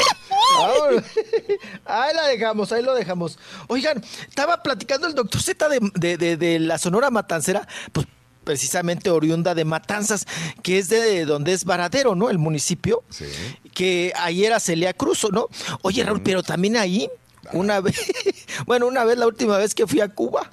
Ahí 1.85 2.15
la 2.15 2.27
dejamos, 2.27 2.73
ahí 2.73 2.83
lo 2.83 2.95
dejamos. 2.95 3.39
Oigan, 3.69 4.03
estaba 4.29 4.63
platicando 4.63 5.07
el 5.07 5.15
doctor 5.15 5.41
Z 5.41 5.69
de, 5.69 5.79
de- 5.95 6.17
de- 6.17 6.37
de 6.37 6.59
la 6.59 6.79
Sonora 6.79 7.11
Matancera, 7.11 7.67
pues 7.93 8.07
precisamente 8.51 9.11
oriunda 9.11 9.55
de 9.55 9.65
Matanzas, 9.65 10.27
que 10.65 10.79
es 10.79 10.89
de 10.89 11.25
donde 11.25 11.53
es 11.53 11.65
Varadero, 11.65 12.17
¿no? 12.17 12.31
El 12.31 12.39
municipio. 12.39 13.05
Sí. 13.09 13.27
Que 13.73 14.13
ahí 14.17 14.45
era 14.45 14.59
Celia 14.59 14.93
Cruz, 14.93 15.25
¿no? 15.31 15.47
Oye, 15.83 16.03
Raúl, 16.03 16.21
pero 16.21 16.43
también 16.43 16.77
ahí, 16.77 17.09
una 17.53 17.81
vez, 17.81 17.95
bueno, 18.67 18.89
una 18.89 19.05
vez, 19.05 19.19
la 19.19 19.29
última 19.29 19.57
vez 19.57 19.73
que 19.73 19.87
fui 19.87 20.01
a 20.01 20.09
Cuba. 20.09 20.51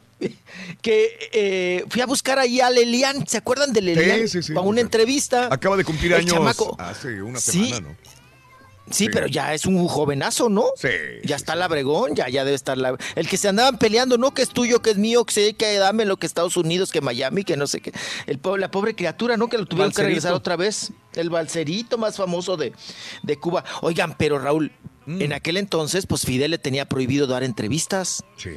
Que 0.81 1.29
eh, 1.33 1.85
fui 1.89 2.01
a 2.01 2.05
buscar 2.05 2.37
ahí 2.37 2.59
a 2.61 2.69
Lelian, 2.69 3.27
¿se 3.27 3.37
acuerdan 3.37 3.73
de 3.73 3.81
Lelian? 3.81 4.27
sí, 4.27 4.43
sí. 4.43 4.53
Para 4.53 4.65
una 4.67 4.81
entrevista. 4.81 5.47
Acaba 5.51 5.75
de 5.75 5.83
cumplir 5.83 6.13
años 6.13 6.35
hace 6.77 7.21
una 7.23 7.39
Sí. 7.39 7.69
semana, 7.69 7.89
¿no? 7.89 7.95
Sí, 8.91 9.05
Sí. 9.05 9.09
pero 9.11 9.27
ya 9.27 9.53
es 9.53 9.65
un 9.65 9.87
jovenazo, 9.87 10.49
¿no? 10.49 10.65
Sí. 10.75 10.87
Ya 11.23 11.35
está 11.35 11.55
Labregón, 11.55 12.15
ya, 12.15 12.29
ya 12.29 12.43
debe 12.45 12.55
estar 12.55 12.77
la... 12.77 12.97
El 13.15 13.27
que 13.27 13.37
se 13.37 13.47
andaban 13.47 13.77
peleando, 13.77 14.17
no 14.17 14.33
que 14.33 14.41
es 14.41 14.49
tuyo, 14.49 14.81
que 14.81 14.91
es 14.91 14.97
mío, 14.97 15.25
que 15.25 15.33
sé 15.33 15.53
que 15.55 15.75
dame 15.77 16.05
lo 16.05 16.17
que 16.17 16.25
Estados 16.25 16.57
Unidos, 16.57 16.91
que 16.91 17.01
Miami, 17.01 17.43
que 17.43 17.57
no 17.57 17.67
sé 17.67 17.81
qué. 17.81 17.91
El 18.25 18.39
la 18.59 18.71
pobre 18.71 18.95
criatura, 18.95 19.37
¿no? 19.37 19.49
Que 19.49 19.57
lo 19.57 19.65
tuvieron 19.65 19.91
que 19.91 20.01
regresar 20.03 20.33
otra 20.33 20.55
vez. 20.55 20.91
El 21.15 21.29
balserito 21.29 21.97
más 21.97 22.15
famoso 22.17 22.55
de, 22.57 22.73
de 23.23 23.37
Cuba. 23.37 23.63
Oigan, 23.81 24.15
pero 24.17 24.39
Raúl, 24.39 24.71
Mm. 25.05 25.21
en 25.21 25.31
aquel 25.31 25.55
entonces, 25.55 26.05
pues 26.05 26.23
Fidel 26.25 26.51
le 26.51 26.57
tenía 26.57 26.85
prohibido 26.89 27.27
dar 27.27 27.41
entrevistas. 27.41 28.25
Sí. 28.35 28.49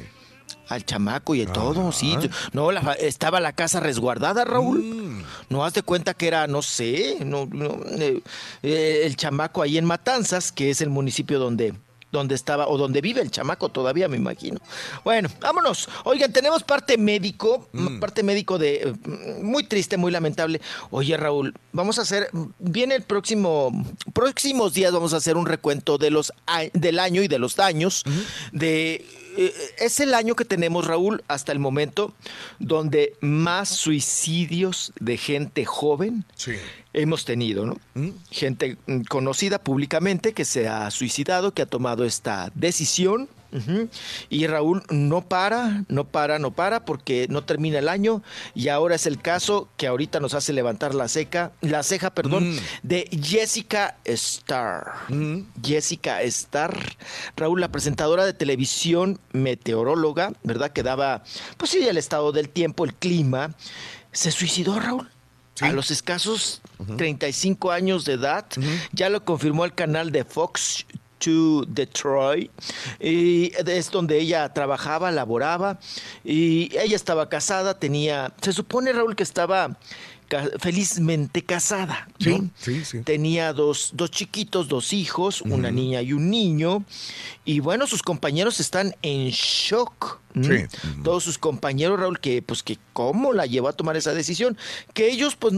Al 0.71 0.85
chamaco 0.85 1.35
y 1.35 1.39
de 1.39 1.47
todo, 1.47 1.91
sí. 1.91 2.15
No, 2.53 2.71
la 2.71 2.93
estaba 2.93 3.39
la 3.41 3.51
casa 3.51 3.79
resguardada, 3.81 4.45
Raúl. 4.45 4.79
Mm. 4.79 5.23
No 5.49 5.65
haz 5.65 5.73
de 5.73 5.81
cuenta 5.83 6.13
que 6.13 6.27
era, 6.27 6.47
no 6.47 6.61
sé, 6.61 7.17
no, 7.25 7.45
no, 7.51 7.79
eh, 7.99 8.21
eh, 8.63 9.01
el 9.03 9.15
chamaco 9.17 9.61
ahí 9.61 9.77
en 9.77 9.83
Matanzas, 9.85 10.51
que 10.53 10.69
es 10.69 10.79
el 10.79 10.89
municipio 10.89 11.39
donde, 11.39 11.73
donde 12.11 12.35
estaba, 12.35 12.67
o 12.69 12.77
donde 12.77 13.01
vive 13.01 13.21
el 13.21 13.31
chamaco 13.31 13.67
todavía, 13.69 14.07
me 14.07 14.15
imagino. 14.17 14.59
Bueno, 15.03 15.29
vámonos. 15.41 15.89
Oigan, 16.05 16.31
tenemos 16.31 16.63
parte 16.63 16.97
médico, 16.97 17.67
parte 17.99 18.23
médico 18.23 18.57
de 18.57 18.75
eh, 18.75 18.93
muy 19.41 19.63
triste, 19.65 19.97
muy 19.97 20.11
lamentable. 20.11 20.61
Oye, 20.89 21.15
Raúl, 21.17 21.53
vamos 21.73 21.99
a 21.99 22.03
hacer, 22.03 22.29
viene 22.59 22.95
el 22.95 23.03
próximo, 23.03 23.71
próximos 24.13 24.73
días 24.73 24.91
vamos 24.93 25.13
a 25.13 25.17
hacer 25.17 25.35
un 25.37 25.45
recuento 25.45 25.97
de 25.97 26.11
los 26.11 26.31
a- 26.47 26.63
del 26.73 26.99
año 26.99 27.21
y 27.23 27.27
de 27.27 27.39
los 27.39 27.55
daños 27.57 28.03
de 28.51 29.05
es 29.77 29.99
el 29.99 30.13
año 30.13 30.35
que 30.35 30.45
tenemos, 30.45 30.87
Raúl, 30.87 31.23
hasta 31.27 31.51
el 31.51 31.59
momento, 31.59 32.13
donde 32.59 33.13
más 33.21 33.69
suicidios 33.69 34.93
de 34.99 35.17
gente 35.17 35.65
joven 35.65 36.25
Sí. 36.35 36.53
hemos 36.93 37.25
tenido, 37.25 37.65
¿no? 37.65 37.77
Gente 38.29 38.77
mm, 38.87 39.01
conocida 39.03 39.59
públicamente 39.59 40.33
que 40.33 40.45
se 40.45 40.67
ha 40.67 40.89
suicidado, 40.91 41.53
que 41.53 41.61
ha 41.61 41.65
tomado 41.65 42.05
esta 42.05 42.51
decisión. 42.55 43.29
Y 44.29 44.47
Raúl 44.47 44.83
no 44.89 45.21
para, 45.21 45.83
no 45.87 46.05
para, 46.05 46.39
no 46.39 46.51
para, 46.51 46.85
porque 46.85 47.27
no 47.29 47.43
termina 47.43 47.79
el 47.79 47.89
año. 47.89 48.23
Y 48.55 48.69
ahora 48.69 48.95
es 48.95 49.05
el 49.05 49.21
caso 49.21 49.69
que 49.77 49.87
ahorita 49.87 50.19
nos 50.19 50.33
hace 50.33 50.53
levantar 50.53 50.95
la 50.95 51.07
ceja, 51.07 51.51
la 51.61 51.83
ceja, 51.83 52.13
perdón, 52.13 52.57
de 52.83 53.09
Jessica 53.21 53.97
Starr. 54.05 54.93
Jessica 55.63 56.21
Starr, 56.23 56.77
Raúl, 57.35 57.61
la 57.61 57.71
presentadora 57.71 58.25
de 58.25 58.33
televisión, 58.33 59.19
meteoróloga, 59.33 60.33
¿verdad? 60.43 60.71
Que 60.71 60.83
daba, 60.83 61.23
pues 61.57 61.71
sí, 61.71 61.85
el 61.87 61.97
estado 61.97 62.31
del 62.31 62.49
tiempo, 62.49 62.85
el 62.85 62.93
clima. 62.93 63.55
Se 64.11 64.31
suicidó, 64.31 64.79
Raúl. 64.79 65.09
A 65.59 65.71
los 65.71 65.91
escasos 65.91 66.61
35 66.97 67.71
años 67.71 68.03
de 68.05 68.13
edad, 68.13 68.45
ya 68.93 69.09
lo 69.09 69.23
confirmó 69.23 69.63
el 69.63 69.75
canal 69.75 70.11
de 70.11 70.23
Fox 70.23 70.85
to 71.23 71.65
Detroit, 71.67 72.51
y 72.99 73.51
es 73.67 73.91
donde 73.91 74.19
ella 74.19 74.51
trabajaba, 74.53 75.11
laboraba, 75.11 75.79
y 76.23 76.75
ella 76.77 76.95
estaba 76.95 77.29
casada, 77.29 77.77
tenía, 77.77 78.33
se 78.41 78.53
supone 78.53 78.91
Raúl 78.91 79.15
que 79.15 79.23
estaba 79.23 79.77
felizmente 80.59 81.43
casada. 81.43 82.07
¿no? 82.19 82.37
Sí, 82.37 82.51
sí, 82.55 82.85
sí. 82.85 83.01
Tenía 83.01 83.53
dos, 83.53 83.91
dos 83.93 84.11
chiquitos, 84.11 84.67
dos 84.67 84.93
hijos, 84.93 85.41
una 85.41 85.71
niña 85.71 86.01
y 86.01 86.13
un 86.13 86.29
niño. 86.29 86.85
Y 87.43 87.59
bueno, 87.59 87.87
sus 87.87 88.01
compañeros 88.01 88.59
están 88.59 88.95
en 89.01 89.29
shock. 89.29 90.19
¿m? 90.33 90.67
Sí. 90.69 90.77
Todos 91.03 91.23
sus 91.23 91.37
compañeros, 91.37 91.99
Raúl, 91.99 92.19
que 92.19 92.41
pues 92.41 92.63
que 92.63 92.77
cómo 92.93 93.33
la 93.33 93.45
llevó 93.45 93.67
a 93.67 93.73
tomar 93.73 93.97
esa 93.97 94.13
decisión. 94.13 94.57
Que 94.93 95.09
ellos 95.09 95.35
pues 95.35 95.55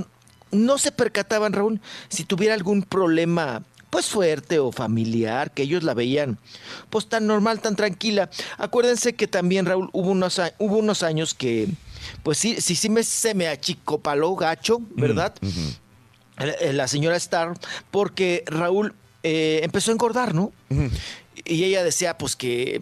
no 0.52 0.78
se 0.78 0.92
percataban, 0.92 1.54
Raúl, 1.54 1.82
si 2.10 2.24
tuviera 2.24 2.54
algún 2.54 2.84
problema 2.84 3.64
pues 3.94 4.08
fuerte 4.08 4.58
o 4.58 4.72
familiar, 4.72 5.52
que 5.52 5.62
ellos 5.64 5.84
la 5.84 5.94
veían 5.94 6.40
pues 6.90 7.08
tan 7.08 7.28
normal, 7.28 7.60
tan 7.62 7.76
tranquila. 7.76 8.28
Acuérdense 8.58 9.14
que 9.14 9.28
también, 9.28 9.68
Raúl, 9.68 9.90
hubo 9.94 10.10
unos, 10.10 10.42
hubo 10.58 10.78
unos 10.78 11.04
años 11.04 11.36
que 11.36 11.68
pues 12.24 12.40
sí, 12.40 12.60
sí, 12.60 12.76
sí 12.76 12.90
me, 12.90 13.04
se 13.04 13.36
me 13.36 13.48
achicopaló 13.48 14.36
gacho, 14.36 14.80
¿verdad? 14.96 15.36
Eh, 16.40 16.74
la 16.74 16.88
señora 16.88 17.16
Starr, 17.18 17.54
porque 17.92 18.44
Raúl 18.48 18.96
eh, 19.22 19.60
empezó 19.64 19.92
a 19.92 19.94
engordar, 19.94 20.34
¿no? 20.34 20.52
y 21.46 21.64
ella 21.66 21.84
decía 21.84 22.18
pues 22.18 22.36
que, 22.36 22.82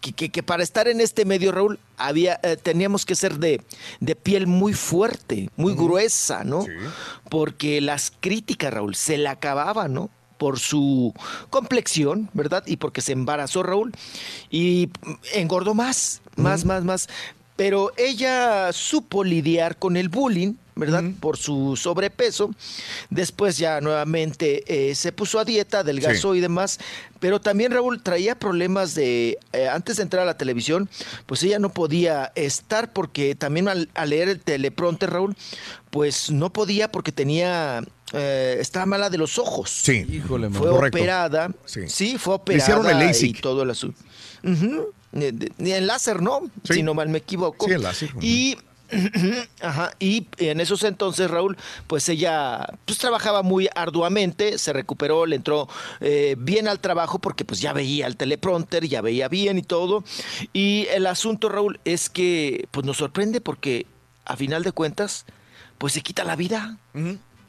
que, 0.00 0.12
que- 0.12 0.28
que 0.30 0.42
para 0.42 0.62
estar 0.62 0.88
en 0.88 1.00
este 1.02 1.24
medio, 1.26 1.52
Raúl, 1.52 1.78
había, 1.98 2.40
eh, 2.42 2.56
teníamos 2.56 3.04
que 3.04 3.14
ser 3.14 3.38
de, 3.38 3.60
de 4.00 4.16
piel 4.16 4.46
muy 4.46 4.72
fuerte, 4.72 5.50
muy 5.56 5.74
gruesa, 5.74 6.44
¿no? 6.44 6.60
Porque 7.28 7.80
las 7.82 8.10
críticas, 8.20 8.72
Raúl, 8.72 8.94
se 8.94 9.18
la 9.18 9.32
acababan, 9.32 9.92
¿no? 9.92 10.08
Por 10.40 10.58
su 10.58 11.12
complexión, 11.50 12.30
¿verdad? 12.32 12.64
Y 12.66 12.78
porque 12.78 13.02
se 13.02 13.12
embarazó 13.12 13.62
Raúl 13.62 13.92
y 14.50 14.88
engordó 15.34 15.74
más, 15.74 16.22
más, 16.34 16.64
más, 16.64 16.82
más. 16.82 17.08
Pero 17.56 17.92
ella 17.98 18.72
supo 18.72 19.22
lidiar 19.22 19.76
con 19.76 19.98
el 19.98 20.08
bullying, 20.08 20.54
¿verdad? 20.76 21.04
Por 21.20 21.36
su 21.36 21.76
sobrepeso. 21.76 22.54
Después 23.10 23.58
ya 23.58 23.82
nuevamente 23.82 24.64
eh, 24.66 24.94
se 24.94 25.12
puso 25.12 25.38
a 25.38 25.44
dieta, 25.44 25.80
adelgazó 25.80 26.34
y 26.34 26.40
demás. 26.40 26.78
Pero 27.18 27.38
también 27.38 27.72
Raúl 27.72 28.02
traía 28.02 28.34
problemas 28.34 28.94
de, 28.94 29.38
eh, 29.52 29.68
antes 29.68 29.98
de 29.98 30.04
entrar 30.04 30.22
a 30.22 30.26
la 30.26 30.38
televisión, 30.38 30.88
pues 31.26 31.42
ella 31.42 31.58
no 31.58 31.68
podía 31.68 32.32
estar 32.34 32.94
porque 32.94 33.34
también 33.34 33.68
al, 33.68 33.90
al 33.92 34.08
leer 34.08 34.30
el 34.30 34.40
teleprompter, 34.40 35.10
Raúl, 35.10 35.36
pues 35.90 36.30
no 36.30 36.52
podía 36.52 36.90
porque 36.90 37.12
tenía, 37.12 37.82
eh, 38.12 38.56
estaba 38.60 38.86
mala 38.86 39.10
de 39.10 39.18
los 39.18 39.38
ojos. 39.38 39.70
Sí. 39.70 40.06
Híjole, 40.08 40.48
man. 40.48 40.58
Fue 40.60 40.70
Correcto. 40.70 40.98
operada. 40.98 41.50
Sí. 41.64 41.88
Sí. 41.88 42.16
fue 42.18 42.32
Le 42.34 42.36
operada. 42.36 42.62
hicieron 42.62 42.86
el 42.88 43.02
Y 43.02 43.06
LASIK. 43.06 43.40
todo 43.40 43.62
el. 43.62 43.72
Ni- 45.12 45.30
de- 45.32 45.52
Ni 45.58 45.72
en 45.72 45.86
láser, 45.86 46.22
¿no? 46.22 46.40
Sí. 46.64 46.74
Si 46.74 46.82
no 46.82 46.94
mal 46.94 47.08
me 47.08 47.18
equivoco. 47.18 47.66
Sí, 47.66 47.72
el 47.72 47.82
láser. 47.82 48.10
Y 48.20 48.56
Ajá, 49.60 49.92
y 50.00 50.26
en 50.38 50.60
esos 50.60 50.82
entonces, 50.82 51.30
Raúl, 51.30 51.56
pues 51.86 52.08
ella 52.08 52.66
pues 52.86 52.98
trabajaba 52.98 53.42
muy 53.44 53.68
arduamente, 53.76 54.58
se 54.58 54.72
recuperó, 54.72 55.26
le 55.26 55.36
entró 55.36 55.68
eh, 56.00 56.34
bien 56.36 56.66
al 56.66 56.80
trabajo 56.80 57.20
porque 57.20 57.44
pues 57.44 57.60
ya 57.60 57.72
veía 57.72 58.08
el 58.08 58.16
teleprompter, 58.16 58.88
ya 58.88 59.00
veía 59.00 59.28
bien 59.28 59.58
y 59.58 59.62
todo. 59.62 60.02
Y 60.52 60.86
el 60.92 61.06
asunto, 61.06 61.48
Raúl, 61.48 61.78
es 61.84 62.10
que 62.10 62.66
pues 62.72 62.84
nos 62.84 62.96
sorprende 62.96 63.40
porque 63.40 63.86
a 64.24 64.36
final 64.36 64.64
de 64.64 64.72
cuentas, 64.72 65.24
pues 65.80 65.94
se 65.94 66.02
quita 66.02 66.24
la 66.24 66.36
vida. 66.36 66.76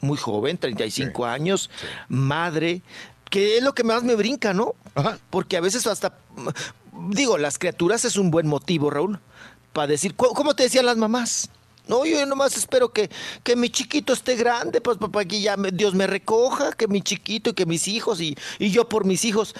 Muy 0.00 0.16
joven, 0.16 0.56
35 0.56 1.26
años, 1.26 1.68
madre, 2.08 2.80
que 3.30 3.58
es 3.58 3.62
lo 3.62 3.74
que 3.74 3.84
más 3.84 4.02
me 4.02 4.14
brinca, 4.16 4.54
¿no? 4.54 4.74
Porque 5.28 5.58
a 5.58 5.60
veces 5.60 5.86
hasta, 5.86 6.16
digo, 7.10 7.36
las 7.36 7.58
criaturas 7.58 8.04
es 8.06 8.16
un 8.16 8.30
buen 8.30 8.46
motivo, 8.46 8.88
Raúl, 8.90 9.20
para 9.74 9.88
decir, 9.88 10.14
¿cómo 10.16 10.54
te 10.56 10.62
decían 10.64 10.86
las 10.86 10.96
mamás? 10.96 11.50
No, 11.88 12.06
yo 12.06 12.24
nomás 12.26 12.56
espero 12.56 12.88
que, 12.92 13.10
que 13.44 13.54
mi 13.54 13.68
chiquito 13.68 14.12
esté 14.14 14.36
grande, 14.36 14.80
pues 14.80 14.96
para 14.98 15.24
que 15.26 15.40
ya 15.42 15.56
me- 15.58 15.70
Dios 15.72 15.94
me 15.94 16.06
recoja, 16.06 16.72
que 16.72 16.88
mi 16.88 17.02
chiquito 17.02 17.50
y 17.50 17.54
que 17.54 17.66
mis 17.66 17.86
hijos 17.86 18.20
y, 18.20 18.36
y 18.58 18.70
yo 18.70 18.88
por 18.88 19.04
mis 19.04 19.24
hijos. 19.26 19.54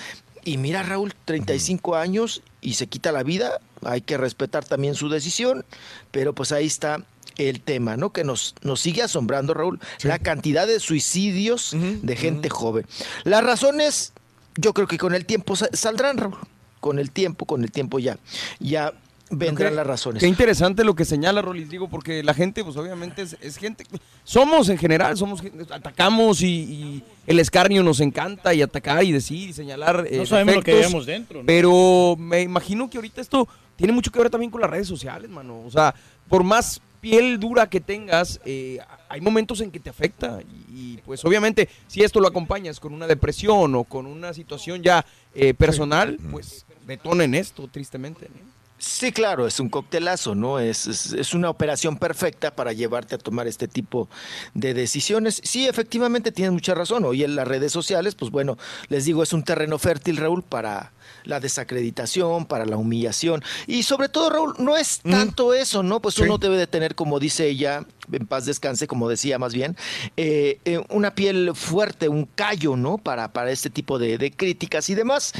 Y 0.45 0.57
mira, 0.57 0.83
Raúl, 0.83 1.15
35 1.25 1.95
años 1.97 2.43
y 2.61 2.75
se 2.75 2.87
quita 2.87 3.13
la 3.13 3.23
vida, 3.23 3.61
hay 3.85 4.01
que 4.01 4.17
respetar 4.17 4.65
también 4.65 4.95
su 4.95 5.09
decisión, 5.09 5.65
pero 6.11 6.33
pues 6.33 6.53
ahí 6.53 6.67
está 6.67 7.05
el 7.39 7.61
tema, 7.61 7.97
¿no? 7.97 8.11
Que 8.13 8.25
nos, 8.25 8.55
nos 8.63 8.81
sigue 8.81 9.03
asombrando, 9.03 9.55
Raúl, 9.55 9.79
la 10.03 10.19
cantidad 10.19 10.67
de 10.67 10.81
suicidios 10.81 11.75
de 12.03 12.17
gente 12.17 12.49
joven. 12.51 12.87
Las 13.25 13.43
razones, 13.45 14.13
yo 14.57 14.73
creo 14.75 14.87
que 14.87 14.99
con 14.99 15.15
el 15.15 15.25
tiempo 15.27 15.57
sa- 15.57 15.69
saldrán, 15.73 16.19
Raúl. 16.19 16.37
Con 16.81 16.99
el 16.99 17.11
tiempo, 17.13 17.47
con 17.47 17.63
el 17.63 17.71
tiempo 17.71 18.01
ya, 18.01 18.19
ya 18.59 18.93
vendrán 19.31 19.77
las 19.77 19.87
razones. 19.87 20.21
Qué 20.21 20.27
interesante 20.27 20.83
lo 20.85 20.95
que 20.97 21.05
señala 21.05 21.41
Rolis, 21.41 21.71
digo, 21.71 21.89
porque 21.89 22.23
la 22.25 22.35
gente, 22.35 22.65
pues 22.65 22.77
obviamente 22.77 23.23
es, 23.23 23.37
es 23.41 23.57
gente, 23.57 23.87
somos 24.25 24.69
en 24.69 24.77
general, 24.79 25.17
somos 25.17 25.41
gente- 25.41 25.65
atacamos 25.73 26.43
y, 26.43 26.47
y 26.49 27.05
el 27.29 27.39
escarnio 27.39 27.83
nos 27.85 28.01
encanta 28.01 28.53
y 28.53 28.63
atacar 28.63 29.05
y 29.05 29.13
decir 29.13 29.51
y 29.51 29.53
señalar. 29.53 30.07
eh, 30.11 30.19
No 30.19 30.27
sabemos 30.27 30.57
lo 30.57 30.63
que 30.65 30.75
llevamos 30.75 31.07
dentro, 31.07 31.39
¿no? 31.39 31.47
Pero 31.47 32.17
me 32.19 32.43
imagino 32.43 32.91
que 32.91 32.99
ahorita 32.99 33.21
esto 33.21 33.47
tiene 33.77 33.93
mucho 33.93 34.11
que 34.11 34.19
ver 34.19 34.29
también 34.29 34.51
con 34.51 34.61
las 34.61 34.69
redes 34.69 34.89
sociales, 34.89 35.31
mano. 35.31 35.63
O 35.65 35.71
sea, 35.71 35.95
por 36.29 36.43
más 36.43 36.81
piel 37.03 37.41
dura 37.41 37.69
que 37.69 37.81
tengas, 37.81 38.41
eh, 38.45 38.79
hay 39.09 39.21
momentos 39.21 39.61
en 39.61 39.73
que 39.73 39.81
te 39.81 39.91
afecta 39.91 40.39
y, 40.41 40.95
y, 40.95 40.97
pues 41.05 41.25
obviamente 41.25 41.69
si 41.89 42.05
esto 42.05 42.21
lo 42.21 42.29
acompañas 42.29 42.79
con 42.79 42.95
una 42.95 43.09
depresión 43.09 43.75
o 43.75 43.83
con 43.83 44.07
una 44.07 44.33
situación 44.33 44.85
ya 44.85 45.05
eh, 45.35 45.53
personal, 45.53 46.17
pues 46.31 46.65
detona 46.87 47.25
en 47.25 47.35
esto, 47.35 47.67
tristemente. 47.67 48.29
¿no? 48.29 48.52
Sí, 48.85 49.13
claro, 49.13 49.47
es 49.47 49.61
un 49.61 49.69
coctelazo, 49.69 50.35
¿no? 50.35 50.59
Es, 50.59 50.89
es, 50.89 51.13
es 51.13 51.35
una 51.35 51.49
operación 51.49 51.97
perfecta 51.99 52.51
para 52.57 52.73
llevarte 52.73 53.15
a 53.15 53.19
tomar 53.19 53.47
este 53.47 53.69
tipo 53.69 54.09
de 54.55 54.75
decisiones. 54.75 55.41
Sí, 55.45 55.69
efectivamente 55.69 56.33
tienes 56.33 56.53
mucha 56.53 56.75
razón. 56.75 57.05
Hoy 57.05 57.23
en 57.23 57.37
las 57.37 57.47
redes 57.47 57.71
sociales, 57.71 58.17
pues 58.17 58.33
bueno, 58.33 58.59
les 58.89 59.05
digo, 59.05 59.23
es 59.23 59.33
un 59.33 59.45
terreno 59.45 59.79
fértil, 59.79 60.17
Raúl, 60.17 60.43
para 60.43 60.91
la 61.23 61.39
desacreditación, 61.39 62.45
para 62.47 62.67
la 62.67 62.77
humillación. 62.77 63.45
Y 63.69 63.85
sobre 63.85 64.09
todo, 64.09 64.31
Raúl, 64.31 64.55
no 64.59 64.77
es 64.77 64.99
tanto 64.99 65.55
eso, 65.55 65.85
¿no? 65.85 66.01
Pues 66.01 66.19
uno 66.19 66.39
debe 66.39 66.57
de 66.57 66.67
tener, 66.67 66.97
como 66.97 67.21
dice 67.21 67.47
ella, 67.47 67.87
en 68.11 68.27
paz 68.27 68.47
descanse, 68.47 68.89
como 68.89 69.09
decía 69.09 69.39
más 69.39 69.55
bien, 69.55 69.77
eh, 70.17 70.59
eh, 70.65 70.85
una 70.89 71.15
piel 71.15 71.53
fuerte, 71.55 72.09
un 72.09 72.27
callo, 72.27 72.75
¿no? 72.77 72.99
Para, 72.99 73.33
para 73.33 73.53
este 73.53 73.71
tipo 73.71 74.01
de, 74.01 74.19
de 74.19 74.33
críticas 74.33 74.91
y 74.91 74.97
demás. 74.97 75.33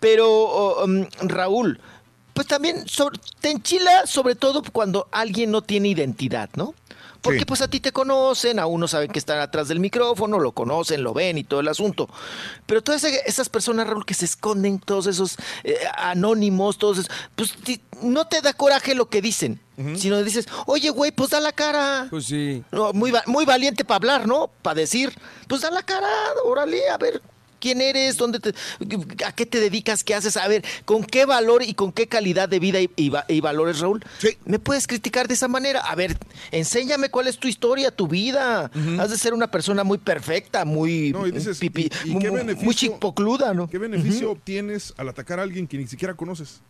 Pero, 0.00 0.30
oh, 0.30 0.84
um, 0.86 1.06
Raúl, 1.20 1.78
pues 2.36 2.46
también 2.46 2.86
sobre- 2.86 3.18
te 3.40 3.50
enchila 3.50 4.06
sobre 4.06 4.34
todo 4.34 4.62
cuando 4.72 5.08
alguien 5.10 5.50
no 5.50 5.62
tiene 5.62 5.88
identidad, 5.88 6.50
¿no? 6.54 6.74
Porque 7.22 7.44
pues 7.46 7.60
a 7.62 7.66
ti 7.68 7.80
te 7.80 7.90
conocen, 7.90 8.60
a 8.60 8.66
uno 8.66 8.86
saben 8.86 9.10
que 9.10 9.18
están 9.18 9.40
atrás 9.40 9.66
del 9.66 9.80
micrófono, 9.80 10.38
lo 10.38 10.52
conocen, 10.52 11.02
lo 11.02 11.12
ven 11.12 11.38
y 11.38 11.44
todo 11.44 11.58
el 11.60 11.66
asunto. 11.66 12.08
Pero 12.66 12.82
todas 12.82 13.02
ese- 13.02 13.22
esas 13.26 13.48
personas, 13.48 13.88
Raúl, 13.88 14.04
que 14.06 14.14
se 14.14 14.26
esconden, 14.26 14.78
todos 14.78 15.06
esos 15.08 15.36
eh, 15.64 15.76
anónimos, 15.96 16.78
todos 16.78 16.98
esos, 16.98 17.10
pues 17.34 17.52
ti- 17.64 17.80
no 18.02 18.26
te 18.28 18.42
da 18.42 18.52
coraje 18.52 18.94
lo 18.94 19.08
que 19.08 19.22
dicen, 19.22 19.60
sino 19.96 20.22
dices, 20.22 20.46
oye, 20.66 20.90
güey, 20.90 21.10
pues 21.10 21.30
da 21.30 21.40
la 21.40 21.52
cara. 21.52 22.06
Pues 22.10 22.26
sí. 22.26 22.62
No, 22.70 22.92
muy, 22.92 23.12
muy 23.26 23.44
valiente 23.44 23.84
para 23.84 23.96
hablar, 23.96 24.28
¿no? 24.28 24.48
Para 24.62 24.74
decir, 24.76 25.12
pues 25.48 25.62
da 25.62 25.70
la 25.70 25.82
cara, 25.82 26.06
órale, 26.44 26.88
a 26.90 26.96
ver. 26.98 27.20
¿Quién 27.66 27.80
eres? 27.80 28.16
¿Dónde 28.16 28.38
te, 28.38 28.54
¿A 29.24 29.32
qué 29.32 29.44
te 29.44 29.58
dedicas? 29.58 30.04
¿Qué 30.04 30.14
haces? 30.14 30.36
A 30.36 30.46
ver, 30.46 30.64
¿con 30.84 31.02
qué 31.02 31.24
valor 31.26 31.64
y 31.64 31.74
con 31.74 31.90
qué 31.90 32.06
calidad 32.06 32.48
de 32.48 32.60
vida 32.60 32.80
y, 32.80 32.88
y 32.94 33.08
va- 33.08 33.24
y 33.26 33.40
valores, 33.40 33.80
Raúl? 33.80 34.04
¿Me 34.44 34.60
puedes 34.60 34.86
criticar 34.86 35.26
de 35.26 35.34
esa 35.34 35.48
manera? 35.48 35.80
A 35.80 35.96
ver, 35.96 36.16
enséñame 36.52 37.08
cuál 37.08 37.26
es 37.26 37.38
tu 37.38 37.48
historia, 37.48 37.90
tu 37.90 38.06
vida. 38.06 38.70
Has 39.00 39.10
de 39.10 39.18
ser 39.18 39.34
una 39.34 39.50
persona 39.50 39.82
muy 39.82 39.98
perfecta, 39.98 40.64
muy 40.64 41.10
No, 41.10 41.26
y 41.26 41.32
dices, 41.32 41.60
pipi- 41.60 41.90
¿y, 42.04 42.10
y 42.10 42.14
muy, 42.14 42.54
muy 42.54 42.74
chipocluda, 42.74 43.52
¿no? 43.52 43.68
¿Qué 43.68 43.78
beneficio 43.78 44.30
obtienes 44.30 44.94
al 44.96 45.08
atacar 45.08 45.40
a 45.40 45.42
alguien 45.42 45.66
que 45.66 45.76
ni 45.76 45.88
siquiera 45.88 46.14
conoces? 46.14 46.60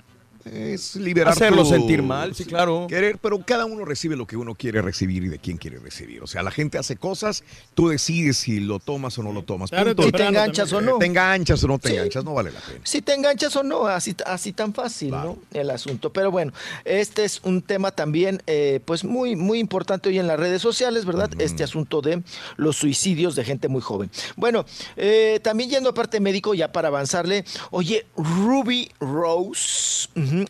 Es 0.53 0.95
liberar 0.97 1.33
Hacerlo 1.33 1.63
tu- 1.65 1.71
sentir 1.71 2.03
mal, 2.03 2.35
sí, 2.35 2.45
claro. 2.45 2.87
Querer, 2.89 3.19
pero 3.19 3.39
cada 3.45 3.65
uno 3.65 3.85
recibe 3.85 4.15
lo 4.17 4.27
que 4.27 4.37
uno 4.37 4.55
quiere 4.55 4.81
recibir 4.81 5.25
y 5.25 5.29
de 5.29 5.39
quién 5.39 5.57
quiere 5.57 5.79
recibir. 5.81 6.23
O 6.23 6.27
sea, 6.29 6.43
la 6.45 6.51
gente 6.53 6.79
hace 6.79 6.97
cosas, 6.97 7.43
tú 7.75 7.89
decides 7.89 8.37
si 8.37 8.61
lo 8.61 8.79
tomas 8.79 9.19
o 9.19 9.23
no 9.25 9.33
lo 9.33 9.43
tomas. 9.43 9.71
Claro, 9.71 9.87
Punto. 9.97 10.05
si 10.05 10.13
te 10.13 10.25
enganchas 10.25 10.73
o 10.73 10.81
no. 10.81 10.99
Te 10.99 11.07
enganchas 11.07 11.65
o 11.65 11.69
no 11.69 11.79
te 11.79 11.89
Sí. 11.89 11.95
enganchas, 11.97 12.25
no 12.25 12.35
vale 12.35 12.53
la 12.53 12.61
pena. 12.61 12.81
si 12.85 13.03
te 13.03 13.15
enganchas 13.15 13.57
o 13.57 13.63
no, 13.63 13.87
así, 13.87 14.15
así 14.25 14.53
tan 14.53 14.73
fácil, 14.73 15.11
¿no? 15.11 15.39
El 15.53 15.69
asunto. 15.71 16.13
Pero 16.13 16.31
bueno, 16.31 16.53
este 16.85 17.25
es 17.25 17.41
un 17.43 17.61
tema 17.63 17.91
también, 17.91 18.41
eh, 18.47 18.81
pues 18.85 19.03
muy, 19.05 19.35
muy 19.37 19.59
importante 19.59 20.09
hoy 20.11 20.19
en 20.19 20.27
las 20.29 20.39
redes 20.39 20.63
sociales, 20.63 21.05
¿verdad? 21.05 21.31
Este 21.39 21.65
asunto 21.65 22.01
de 22.03 22.23
los 22.57 22.77
suicidios 22.77 23.35
de 23.35 23.45
gente 23.45 23.67
muy 23.69 23.81
joven. 23.81 24.11
Bueno, 24.37 24.65
eh, 24.97 25.41
también 25.43 25.71
yendo 25.71 25.91
a 25.91 25.95
parte 25.95 26.21
médico, 26.21 26.55
ya 26.55 26.71
para 26.71 26.89
avanzarle, 26.89 27.45
oye, 27.71 28.07
Ruby 28.17 28.91
Rose, 29.01 30.09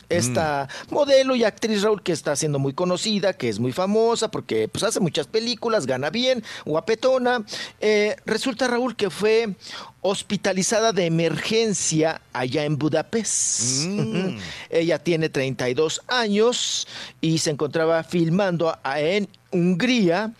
esta 0.09 0.67
modelo 0.89 1.35
y 1.35 1.43
actriz 1.43 1.81
Raúl 1.81 2.01
que 2.03 2.11
está 2.11 2.35
siendo 2.35 2.59
muy 2.59 2.73
conocida, 2.73 3.33
que 3.33 3.49
es 3.49 3.59
muy 3.59 3.71
famosa 3.71 4.29
porque 4.29 4.67
pues 4.67 4.83
hace 4.83 4.99
muchas 4.99 5.27
películas, 5.27 5.85
gana 5.85 6.09
bien, 6.09 6.43
guapetona. 6.65 7.43
Eh, 7.79 8.15
resulta 8.25 8.67
Raúl 8.67 8.95
que 8.95 9.09
fue 9.09 9.55
hospitalizada 10.01 10.93
de 10.93 11.05
emergencia 11.05 12.21
allá 12.33 12.63
en 12.65 12.77
Budapest. 12.77 13.85
Ujú. 13.87 14.37
Ella 14.69 14.99
tiene 14.99 15.29
32 15.29 16.01
años 16.07 16.87
y 17.21 17.37
se 17.39 17.49
encontraba 17.51 18.03
filmando 18.03 18.77
a- 18.83 18.99
en 19.01 19.27
Hungría. 19.51 20.31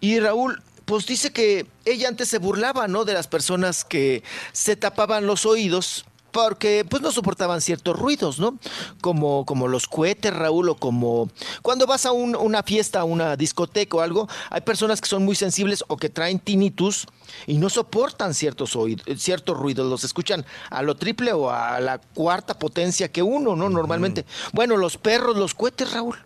Y 0.00 0.20
Raúl, 0.20 0.62
pues 0.84 1.06
dice 1.06 1.32
que 1.32 1.66
ella 1.84 2.08
antes 2.08 2.28
se 2.28 2.38
burlaba, 2.38 2.88
¿no? 2.88 3.04
De 3.04 3.14
las 3.14 3.26
personas 3.26 3.84
que 3.84 4.22
se 4.52 4.76
tapaban 4.76 5.26
los 5.26 5.46
oídos 5.46 6.04
porque 6.36 6.84
pues 6.86 7.02
no 7.02 7.10
soportaban 7.12 7.62
ciertos 7.62 7.98
ruidos, 7.98 8.38
¿no? 8.38 8.58
Como, 9.00 9.46
como 9.46 9.68
los 9.68 9.86
cohetes, 9.88 10.34
Raúl, 10.34 10.68
o 10.68 10.74
como 10.76 11.30
cuando 11.62 11.86
vas 11.86 12.04
a 12.04 12.12
un- 12.12 12.36
una 12.36 12.62
fiesta, 12.62 13.00
a 13.00 13.04
una 13.04 13.36
discoteca 13.36 13.96
o 13.96 14.00
algo, 14.02 14.28
hay 14.50 14.60
personas 14.60 15.00
que 15.00 15.08
son 15.08 15.24
muy 15.24 15.34
sensibles 15.34 15.82
o 15.88 15.96
que 15.96 16.10
traen 16.10 16.38
tinnitus 16.38 17.06
y 17.46 17.58
no 17.58 17.68
soportan 17.70 18.34
ciertos, 18.34 18.76
oídos, 18.76 19.04
ciertos 19.20 19.56
ruidos, 19.56 19.88
los 19.90 20.04
escuchan 20.04 20.44
a 20.70 20.82
lo 20.82 20.94
triple 20.96 21.32
o 21.32 21.50
a 21.50 21.80
la 21.80 21.98
cuarta 21.98 22.58
potencia 22.58 23.10
que 23.10 23.22
uno, 23.22 23.56
¿no? 23.56 23.68
Normalmente. 23.68 24.24
Bueno, 24.52 24.76
los 24.76 24.96
perros, 24.98 25.36
los 25.36 25.54
cohetes, 25.54 25.92
Raúl. 25.92 26.16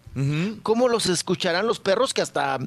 ¿Cómo 0.65 0.89
los 0.89 1.07
escucharán 1.07 1.69
los 1.69 1.79
perros 1.79 2.13
que 2.13 2.21
hasta 2.21 2.59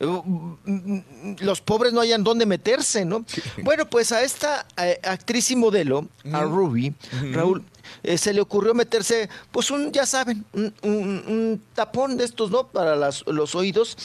eh, 0.00 0.06
mm, 0.06 1.36
los 1.40 1.60
pobres 1.60 1.92
no 1.92 2.00
hayan 2.00 2.24
dónde 2.24 2.44
meterse, 2.44 3.04
¿no? 3.04 3.24
Bueno, 3.62 3.88
pues 3.88 4.10
a 4.10 4.22
esta 4.22 4.66
eh, 4.76 4.98
actriz 5.04 5.50
y 5.52 5.56
modelo, 5.56 6.06
a 6.32 6.42
Ruby, 6.42 6.92
Raúl, 7.32 7.64
eh, 8.02 8.18
se 8.18 8.32
le 8.34 8.40
ocurrió 8.40 8.74
meterse, 8.74 9.28
pues 9.52 9.70
un, 9.70 9.92
ya 9.92 10.06
saben, 10.06 10.44
un, 10.52 10.74
un- 10.82 11.24
un 11.28 11.62
tapón 11.74 12.16
de 12.16 12.24
estos, 12.24 12.50
¿no? 12.50 12.66
Para 12.66 12.96
las- 12.96 13.24
los 13.28 13.54
oídos. 13.54 13.96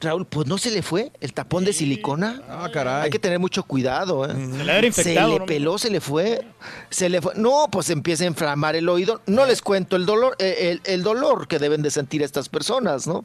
Raúl, 0.00 0.26
pues 0.26 0.46
no 0.46 0.58
se 0.58 0.70
le 0.70 0.82
fue 0.82 1.12
el 1.20 1.32
tapón 1.32 1.64
de 1.64 1.72
silicona. 1.72 2.42
Ah, 2.48 2.68
caray. 2.72 3.04
Hay 3.04 3.10
que 3.10 3.18
tener 3.18 3.38
mucho 3.38 3.62
cuidado, 3.62 4.26
¿eh? 4.26 4.28
Se 4.34 4.64
le 4.64 4.86
infectado, 4.86 5.28
Se 5.28 5.32
le 5.34 5.38
¿no? 5.38 5.46
peló, 5.46 5.78
se 5.78 5.90
le 5.90 6.00
fue. 6.00 6.42
Se 6.90 7.08
le 7.08 7.22
fue. 7.22 7.32
No, 7.36 7.68
pues 7.70 7.88
empieza 7.90 8.24
a 8.24 8.26
inflamar 8.26 8.76
el 8.76 8.88
oído. 8.88 9.22
No 9.26 9.46
les 9.46 9.62
cuento 9.62 9.96
el 9.96 10.04
dolor, 10.04 10.36
eh, 10.40 10.70
el, 10.84 10.92
el 10.92 11.02
dolor 11.02 11.48
que 11.48 11.58
deben 11.58 11.80
de 11.80 11.90
sentir 11.90 12.22
estas 12.22 12.48
personas, 12.50 13.06
¿no? 13.06 13.24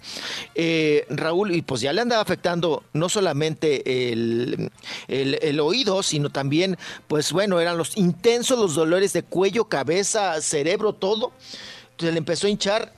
Eh, 0.56 1.06
Raúl, 1.10 1.54
y 1.54 1.62
pues 1.64 1.82
ya 1.82 1.92
le 1.92 2.02
andaba 2.02 2.22
afectando 2.22 2.84
no 2.94 3.10
solamente 3.10 4.12
el, 4.14 4.72
el- 5.08 5.40
el 5.42 5.60
oído, 5.60 6.02
sino 6.04 6.30
también, 6.30 6.78
pues 7.08 7.32
bueno, 7.34 7.60
eran 7.60 7.78
los 7.78 7.98
intensos 7.98 8.58
los 8.60 8.76
dolores 8.76 9.12
de 9.14 9.24
cuello, 9.24 9.66
cabeza, 9.66 10.40
cerebro, 10.42 10.94
todo. 10.94 11.32
Entonces 11.92 12.14
le 12.14 12.20
empezó 12.20 12.48
a 12.48 12.50
hinchar 12.52 12.94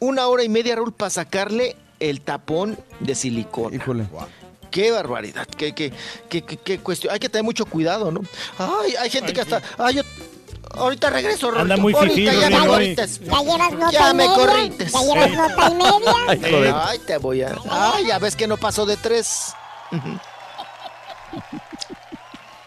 una 0.00 0.26
hora 0.26 0.42
y 0.42 0.48
media, 0.48 0.74
Raúl, 0.76 0.92
para 0.92 1.10
sacarle 1.10 1.76
el 2.00 2.20
tapón 2.22 2.78
de 2.98 3.14
silicona. 3.14 3.76
Híjole. 3.76 4.06
Qué 4.70 4.90
barbaridad, 4.92 5.46
qué, 5.46 5.72
qué, 5.74 5.92
qué, 6.28 6.42
qué- 6.42 6.56
qué 6.56 6.78
cuestión. 6.78 7.12
Hay 7.12 7.18
que 7.20 7.28
tener 7.28 7.44
mucho 7.44 7.66
cuidado, 7.66 8.10
¿no? 8.12 8.20
Ay, 8.58 8.94
hay 9.00 9.10
gente 9.10 9.32
que 9.32 9.40
hasta. 9.40 9.60
Ay, 9.78 9.96
yo. 9.96 10.02
Ahorita 10.72 11.10
regreso, 11.10 11.50
Anda 11.56 11.76
muy 11.76 11.92
fifí, 11.94 12.24
ya 12.26 12.48
me 12.48 12.66
corrites. 12.66 13.18
Ya 13.20 13.40
llevas 13.42 13.72
nota 13.72 13.90
Ya 13.90 14.10
y 14.10 14.14
me 14.14 14.28
media. 14.28 14.34
corrites. 14.36 14.92
Ya 14.92 15.00
llevas 15.02 15.30
nota 15.32 15.70
y 15.70 15.74
media. 15.74 16.14
Ay, 16.28 16.72
Ay, 16.90 16.98
te 17.00 17.16
voy 17.18 17.42
a. 17.42 17.56
Ay, 17.68 18.06
ya 18.06 18.18
ves 18.20 18.36
que 18.36 18.46
no 18.46 18.56
pasó 18.56 18.86
de 18.86 18.96
tres. 18.96 19.52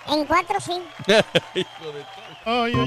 En 0.08 0.26
cuatro 0.26 0.60
sí. 0.60 0.74
Ay, 2.46 2.74
ay, 2.76 2.84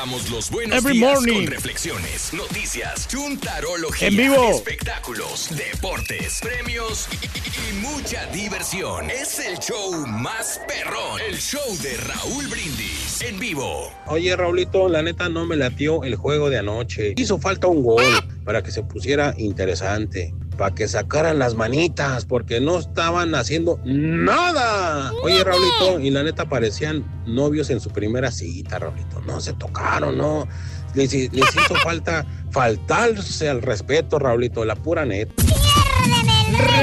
damos 0.00 0.30
los 0.30 0.50
buenos 0.50 0.78
Every 0.78 0.96
días 0.98 1.12
morning. 1.12 1.34
con 1.44 1.46
reflexiones, 1.48 2.32
noticias, 2.32 3.06
chuntarología, 3.06 4.08
En 4.08 4.16
vivo. 4.16 4.48
espectáculos, 4.50 5.48
deportes, 5.54 6.40
premios 6.40 7.06
y, 7.12 7.26
y- 7.26 7.70
y 7.70 7.72
mucha 7.82 8.24
diversión. 8.32 9.10
Es 9.10 9.38
el 9.40 9.58
show 9.58 9.92
más 10.06 10.58
perrón, 10.66 11.20
el 11.28 11.36
show 11.36 11.76
de 11.82 11.98
Raúl 11.98 12.46
Brindis 12.48 13.20
en 13.20 13.38
vivo. 13.38 13.92
Oye, 14.06 14.34
Raulito, 14.34 14.88
la 14.88 15.02
neta 15.02 15.28
no 15.28 15.44
me 15.44 15.56
latió 15.56 16.02
el 16.04 16.14
juego 16.16 16.48
de 16.48 16.56
anoche. 16.60 17.12
Hizo 17.18 17.38
falta 17.38 17.66
un 17.66 17.82
gol 17.82 18.02
para 18.46 18.62
que 18.62 18.70
se 18.70 18.82
pusiera 18.82 19.34
interesante, 19.36 20.32
para 20.60 20.74
que 20.74 20.86
sacaran 20.86 21.38
las 21.38 21.54
manitas, 21.54 22.26
porque 22.26 22.60
no 22.60 22.78
estaban 22.78 23.34
haciendo 23.34 23.80
nada. 23.82 25.10
Oye, 25.22 25.42
Raulito, 25.42 25.98
y 26.00 26.10
la 26.10 26.22
neta 26.22 26.50
parecían 26.50 27.02
novios 27.24 27.70
en 27.70 27.80
su 27.80 27.88
primera 27.88 28.30
cita, 28.30 28.78
Raulito. 28.78 29.22
No 29.22 29.40
se 29.40 29.54
tocaron, 29.54 30.18
no. 30.18 30.46
Les, 30.92 31.14
les 31.14 31.56
hizo 31.56 31.74
falta 31.82 32.26
faltarse 32.50 33.48
al 33.48 33.62
respeto, 33.62 34.18
Raulito, 34.18 34.66
la 34.66 34.76
pura 34.76 35.06
neta. 35.06 35.32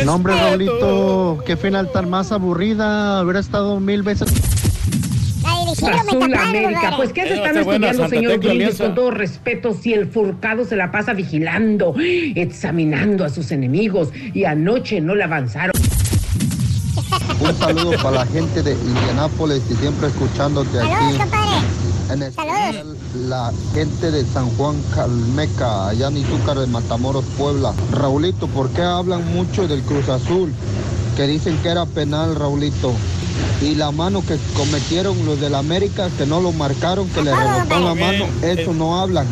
No, 0.06 0.16
hombre, 0.16 0.34
Raulito, 0.34 1.44
qué 1.46 1.56
final 1.56 1.92
tan 1.92 2.10
más 2.10 2.32
aburrida. 2.32 3.22
Hubiera 3.22 3.40
estado 3.40 3.80
mil 3.80 4.02
veces. 4.02 4.34
Azul 5.72 6.34
América. 6.34 6.94
Pues, 6.96 7.14
¿qué 7.14 7.24
se 7.24 7.30
Eh, 7.30 7.36
están 7.36 7.58
está 7.58 7.64
buena 7.64 7.88
estudiando, 7.90 8.16
señor 8.16 8.40
Brindis? 8.40 8.78
Con 8.78 8.96
todo 8.96 9.12
respeto, 9.12 9.74
si 9.74 9.94
el 9.94 10.08
Furcado 10.08 10.66
se 10.66 10.76
la 10.76 10.92
pasa 10.92 11.14
vigilando, 11.14 11.96
examinando 12.36 13.26
a 13.26 13.30
sus 13.30 13.52
enemigos 13.52 14.10
y 14.34 14.46
anoche 14.46 15.02
no 15.02 15.16
le 15.16 15.24
avanzaron. 15.24 15.74
Un 17.40 17.56
saludo 17.56 17.92
para 18.02 18.12
la 18.12 18.26
gente 18.26 18.64
de 18.64 18.74
Indianápolis 18.74 19.62
y 19.70 19.76
siempre 19.76 20.08
escuchándote 20.08 20.80
aquí. 20.80 21.22
En 22.12 22.24
especial 22.24 22.96
la 23.28 23.52
gente 23.74 24.12
de 24.12 24.24
San 24.26 24.50
Juan 24.52 24.76
Calmeca, 24.96 25.90
allá 25.90 26.08
en 26.08 26.18
Izúcar 26.18 26.58
de 26.58 26.68
Matamoros, 26.68 27.26
Puebla. 27.38 27.74
Raulito, 27.92 28.48
¿por 28.48 28.70
qué 28.70 28.82
hablan 28.82 29.26
mucho 29.34 29.68
del 29.68 29.82
Cruz 29.82 30.08
Azul? 30.08 30.54
Que 31.18 31.28
dicen 31.28 31.58
que 31.62 31.70
era 31.70 31.86
penal, 31.86 32.36
Raulito. 32.36 32.94
Y 33.62 33.76
la 33.76 33.92
mano 33.92 34.24
que 34.26 34.38
cometieron 34.56 35.26
los 35.26 35.40
del 35.40 35.56
América, 35.56 36.10
que 36.18 36.26
no 36.26 36.42
lo 36.42 36.52
marcaron, 36.52 37.10
que 37.10 37.24
le 37.24 37.36
rebotaron 37.36 37.86
la 37.86 37.96
mano, 37.96 38.26
eso 38.42 38.74
no 38.74 39.00
hablan. 39.00 39.28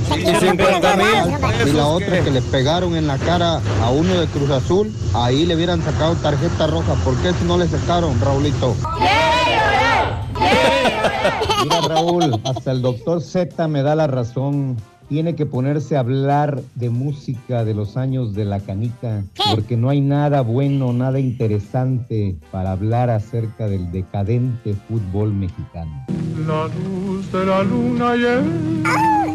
Y 1.65 1.71
la 1.71 1.87
otra 1.87 2.23
que 2.23 2.31
le 2.31 2.41
pegaron 2.41 2.95
en 2.95 3.07
la 3.07 3.17
cara 3.17 3.61
a 3.83 3.89
uno 3.91 4.19
de 4.19 4.25
Cruz 4.27 4.49
Azul, 4.49 4.91
ahí 5.13 5.45
le 5.45 5.55
hubieran 5.55 5.83
sacado 5.83 6.15
tarjeta 6.15 6.67
roja. 6.67 6.93
¿Por 7.03 7.15
qué 7.17 7.29
eso 7.29 7.43
no 7.45 7.57
le 7.57 7.67
sacaron, 7.67 8.19
Raulito? 8.19 8.75
Mira, 11.63 11.81
Raúl, 11.81 12.41
hasta 12.43 12.71
el 12.71 12.81
doctor 12.81 13.21
Z 13.21 13.67
me 13.67 13.83
da 13.83 13.95
la 13.95 14.07
razón. 14.07 14.77
Tiene 15.07 15.35
que 15.35 15.45
ponerse 15.45 15.95
a 15.95 15.99
hablar 15.99 16.61
de 16.73 16.89
música 16.89 17.63
de 17.63 17.75
los 17.75 17.95
años 17.95 18.33
de 18.33 18.45
la 18.45 18.59
canica, 18.59 19.23
porque 19.53 19.77
no 19.77 19.89
hay 19.89 20.01
nada 20.01 20.41
bueno, 20.41 20.93
nada 20.93 21.19
interesante 21.19 22.35
para 22.51 22.71
hablar 22.71 23.09
acerca 23.11 23.67
del 23.67 23.91
decadente 23.91 24.73
fútbol 24.87 25.31
mexicano. 25.33 26.05
La 26.47 26.67
luz 26.67 27.31
de 27.31 27.45
la 27.45 27.63
luna 27.63 28.15
y 28.15 28.23
el 28.23 28.83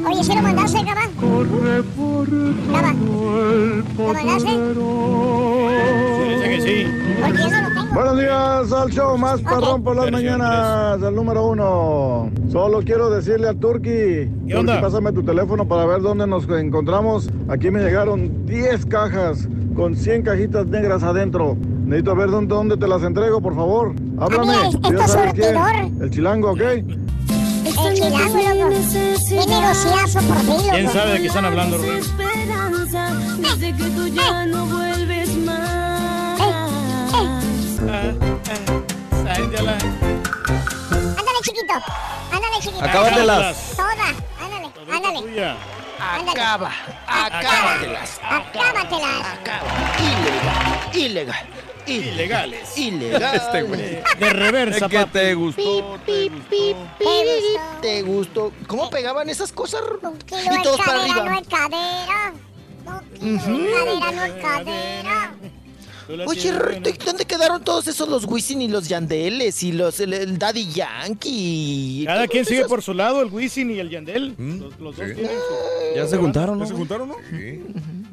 Oye, 0.06 0.24
¿sí 0.24 0.34
lo 0.34 0.42
mandaste, 0.42 0.78
cabrón? 0.84 1.10
corre 1.20 1.82
por 1.82 2.26
todo 2.26 3.52
el 3.52 3.84
potrero. 3.96 5.68
Dice 6.28 6.48
que 6.48 6.60
sí. 6.60 6.86
Porque 7.20 7.42
yo 7.42 7.50
no 7.50 7.60
lo 7.62 7.68
tengo. 7.68 7.94
Buenos 7.94 8.18
días 8.18 8.72
al 8.72 8.90
show 8.90 9.18
más 9.18 9.40
perrón 9.42 9.82
por 9.82 9.96
las 9.96 10.10
mañanas, 10.10 11.02
el 11.02 11.14
número 11.14 11.48
uno. 11.48 12.30
Solo 12.50 12.80
quiero 12.82 13.10
decirle 13.10 13.48
a 13.48 13.54
Turki, 13.54 14.26
Turki, 14.26 14.54
onda? 14.54 14.80
pásame 14.80 15.12
tu 15.12 15.22
teléfono 15.22 15.59
para 15.66 15.86
ver 15.86 16.00
dónde 16.02 16.26
nos 16.26 16.48
encontramos. 16.48 17.28
Aquí 17.48 17.70
me 17.70 17.80
llegaron 17.80 18.46
10 18.46 18.86
cajas 18.86 19.48
con 19.74 19.96
100 19.96 20.22
cajitas 20.22 20.66
negras 20.66 21.02
adentro. 21.02 21.56
Necesito 21.84 22.14
ver 22.14 22.30
dónde, 22.30 22.54
dónde 22.54 22.76
te 22.76 22.86
las 22.86 23.02
entrego, 23.02 23.40
por 23.40 23.54
favor. 23.54 23.94
Háblame. 24.18 24.54
Tú 24.70 24.80
ya 24.82 24.88
esto 24.88 25.08
sabes 25.08 25.34
quién. 25.34 25.56
El 26.00 26.10
chilango, 26.10 26.52
¿ok? 26.52 26.60
El 26.60 26.84
chilango, 27.94 28.38
loco. 28.54 28.68
Qué 29.28 29.46
negociazo 29.46 30.20
por 30.20 30.36
fin, 30.38 30.56
loco. 30.56 30.70
¿Quién 30.70 30.88
sabe 30.90 31.10
de 31.12 31.20
qué 31.20 31.26
están 31.26 31.44
hablando? 31.44 31.76
Esperanza 31.82 33.10
desde 33.38 33.76
que 33.76 33.84
tú 33.90 34.06
ya 34.08 34.46
no 34.46 34.66
vuelves 34.66 35.36
más. 35.38 36.40
Ándale, 41.00 41.40
chiquito. 41.42 41.74
Ándale, 42.30 42.56
chiquito. 42.60 42.84
Acábatelas. 42.84 43.74
Toda. 43.76 44.14
Ándale. 44.90 45.54
Acaba, 46.00 46.72
acábatelas. 47.06 48.20
Acábatelas. 48.22 49.26
Ilegal, 49.98 50.94
ilegal. 50.94 51.46
Ilegales. 51.86 52.78
Ilegales. 52.78 53.42
Este 53.42 53.62
güey. 53.62 54.02
De 54.18 54.30
reversa, 54.30 54.88
¿Qué 54.90 54.98
papi. 55.00 55.10
te 55.12 55.34
gustó? 55.34 55.98
¿Te 57.80 58.02
gustó? 58.02 58.52
¿Cómo 58.66 58.90
pegaban 58.90 59.28
esas 59.28 59.52
cosas? 59.52 59.80
Kilo 60.26 60.40
Y 60.42 60.56
es 60.56 60.62
todos 60.62 60.78
para 60.78 60.92
cadera, 60.98 61.14
no 61.14 61.20
arriba. 61.22 61.38
es 61.40 61.48
cadera. 61.48 62.32
No, 62.84 63.02
kilo 63.18 63.36
es 63.36 63.74
cadera, 63.74 64.10
no 64.12 64.24
es 64.24 64.32
cadera. 64.42 65.34
Oye, 66.26 66.52
¿dónde 67.04 67.24
quedaron 67.24 67.62
todos 67.62 67.86
esos 67.88 68.08
los 68.08 68.24
Wisin 68.24 68.62
y 68.62 68.68
los 68.68 68.88
Yandeles 68.88 69.62
y 69.62 69.72
los 69.72 70.00
el, 70.00 70.12
el 70.12 70.38
Daddy 70.38 70.66
Yankee? 70.72 72.04
Cada 72.06 72.26
quien 72.28 72.44
sigue 72.44 72.60
esos- 72.60 72.68
por 72.68 72.82
su 72.82 72.94
lado, 72.94 73.22
el 73.22 73.28
Wisin 73.32 73.70
y 73.70 73.78
el 73.78 73.90
Yandel. 73.90 74.34
Los, 74.38 74.78
los 74.80 74.96
dos 74.96 75.06
tienen 75.06 75.26
su- 75.26 75.96
Ya 75.96 76.06
se 76.06 76.16
juntaron, 76.16 76.58
¿no? 76.58 76.64
¿Ya 76.64 76.70
se 76.70 76.74
juntaron, 76.76 77.08
no? 77.08 77.14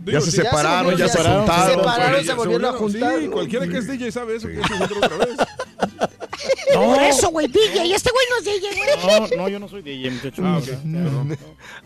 Ya 0.05 0.21
se 0.21 0.31
separaron, 0.31 0.95
ya 0.95 1.07
se 1.07 1.17
juntaron. 1.17 1.65
se 1.67 1.73
separaron, 1.75 2.25
se 2.25 2.33
volvieron 2.33 2.65
a 2.65 2.73
juntar, 2.77 3.19
Sí, 3.19 3.27
cualquiera 3.27 3.67
que 3.67 3.77
es 3.77 3.87
DJ 3.87 4.11
sabe 4.11 4.35
eso, 4.37 4.47
que 4.47 4.55
se 4.55 4.61
juntaron 4.63 4.97
otra 5.03 5.17
vez. 5.17 5.37
Por 6.73 7.01
eso, 7.01 7.29
güey, 7.29 7.47
DJ. 7.47 7.93
Este 7.95 8.09
güey 8.11 8.25
no 8.29 8.37
es 8.37 8.43
DJ, 8.45 8.69
güey. 8.75 9.29
No, 9.31 9.37
no, 9.43 9.49
yo 9.49 9.59
no 9.59 9.67
soy 9.67 9.81
DJ, 9.81 10.11
muchacho. 10.11 10.41
Ah, 10.45 10.57
ok. 10.57 10.65
Perdón. 10.65 11.37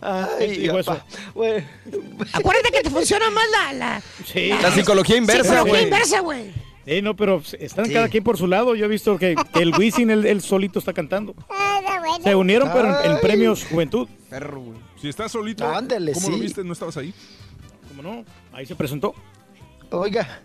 Ay, 0.02 0.58
Digo 0.58 0.80
eso. 0.80 1.00
Acuérdate 2.34 2.72
que 2.72 2.82
te 2.82 2.90
funciona 2.90 3.30
más 3.30 3.46
la, 3.52 3.74
la, 3.74 4.02
Sí. 4.26 4.50
La 4.62 4.72
psicología 4.72 5.18
inversa, 5.18 5.44
psicología 5.44 5.72
güey. 5.72 5.84
inversa, 5.84 6.20
güey. 6.22 6.52
Eh, 6.86 7.02
no, 7.02 7.16
pero 7.16 7.42
están 7.60 7.86
Sí. 7.86 7.94
cada 7.94 8.10
quien 8.10 8.24
por 8.24 8.38
su 8.38 8.48
lado. 8.48 8.76
Yo 8.76 8.86
he 8.86 8.90
visto 8.90 9.18
que, 9.18 9.36
que 9.54 9.60
el 9.62 9.76
Wisin, 9.78 10.10
él, 10.10 10.26
él 10.26 10.42
solito 10.42 10.80
está 10.80 10.94
cantando. 10.94 11.36
Ah. 11.50 11.80
Se 12.24 12.36
unieron, 12.36 12.70
pero 12.74 13.04
en, 13.04 13.20
premios 13.20 13.64
Juventud. 13.66 14.08
Perro, 14.30 14.62
güey. 14.62 14.78
Si 15.02 15.08
estás 15.10 15.32
solito, 15.32 15.68
Ándale, 15.68 16.12
¿cómo 16.14 16.30
lo 16.30 16.36
sí. 16.36 16.42
viste? 16.42 16.64
¿No 16.64 16.74
estabas 16.74 16.98
ahí? 16.98 17.14
¿Cómo 17.88 18.04
no? 18.04 18.26
Ahí 18.52 18.66
se 18.66 18.76
presentó. 18.76 19.14
oiga. 19.92 20.42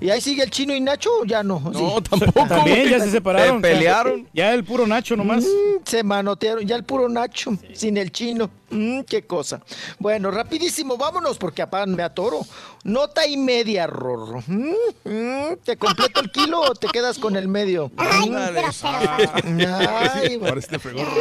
¿Y 0.00 0.10
ahí 0.10 0.20
sigue 0.20 0.42
el 0.42 0.50
chino 0.50 0.74
y 0.74 0.80
Nacho? 0.80 1.24
Ya 1.24 1.42
no. 1.42 1.60
No, 1.60 2.02
tampoco. 2.02 2.46
También 2.48 2.88
ya 2.88 3.00
se 3.00 3.10
separaron. 3.10 3.56
Se 3.56 3.62
pelearon. 3.62 4.28
Ya 4.32 4.52
el 4.52 4.64
puro 4.64 4.86
Nacho 4.86 5.16
nomás. 5.16 5.44
Mm, 5.44 5.84
se 5.84 6.02
manotearon. 6.02 6.66
Ya 6.66 6.76
el 6.76 6.84
puro 6.84 7.08
Nacho, 7.08 7.56
sin 7.72 7.96
el 7.96 8.12
chino. 8.12 8.50
Mm, 8.70 9.02
qué 9.02 9.22
cosa. 9.22 9.62
Bueno, 9.98 10.30
rapidísimo, 10.30 10.96
vámonos 10.96 11.38
porque 11.38 11.62
apá 11.62 11.86
me 11.86 12.02
atoro. 12.02 12.40
Nota 12.84 13.26
y 13.26 13.36
media, 13.36 13.86
Rorro. 13.86 14.42
Mm, 14.46 14.72
mm, 15.04 15.56
¿Te 15.64 15.76
completo 15.76 16.20
el 16.20 16.30
kilo 16.30 16.60
o 16.60 16.74
te 16.74 16.88
quedas 16.88 17.18
con 17.18 17.36
el 17.36 17.48
medio? 17.48 17.90
Ay. 17.96 18.32
Ay, 19.64 20.40
este 20.56 20.78
fregón. 20.78 21.06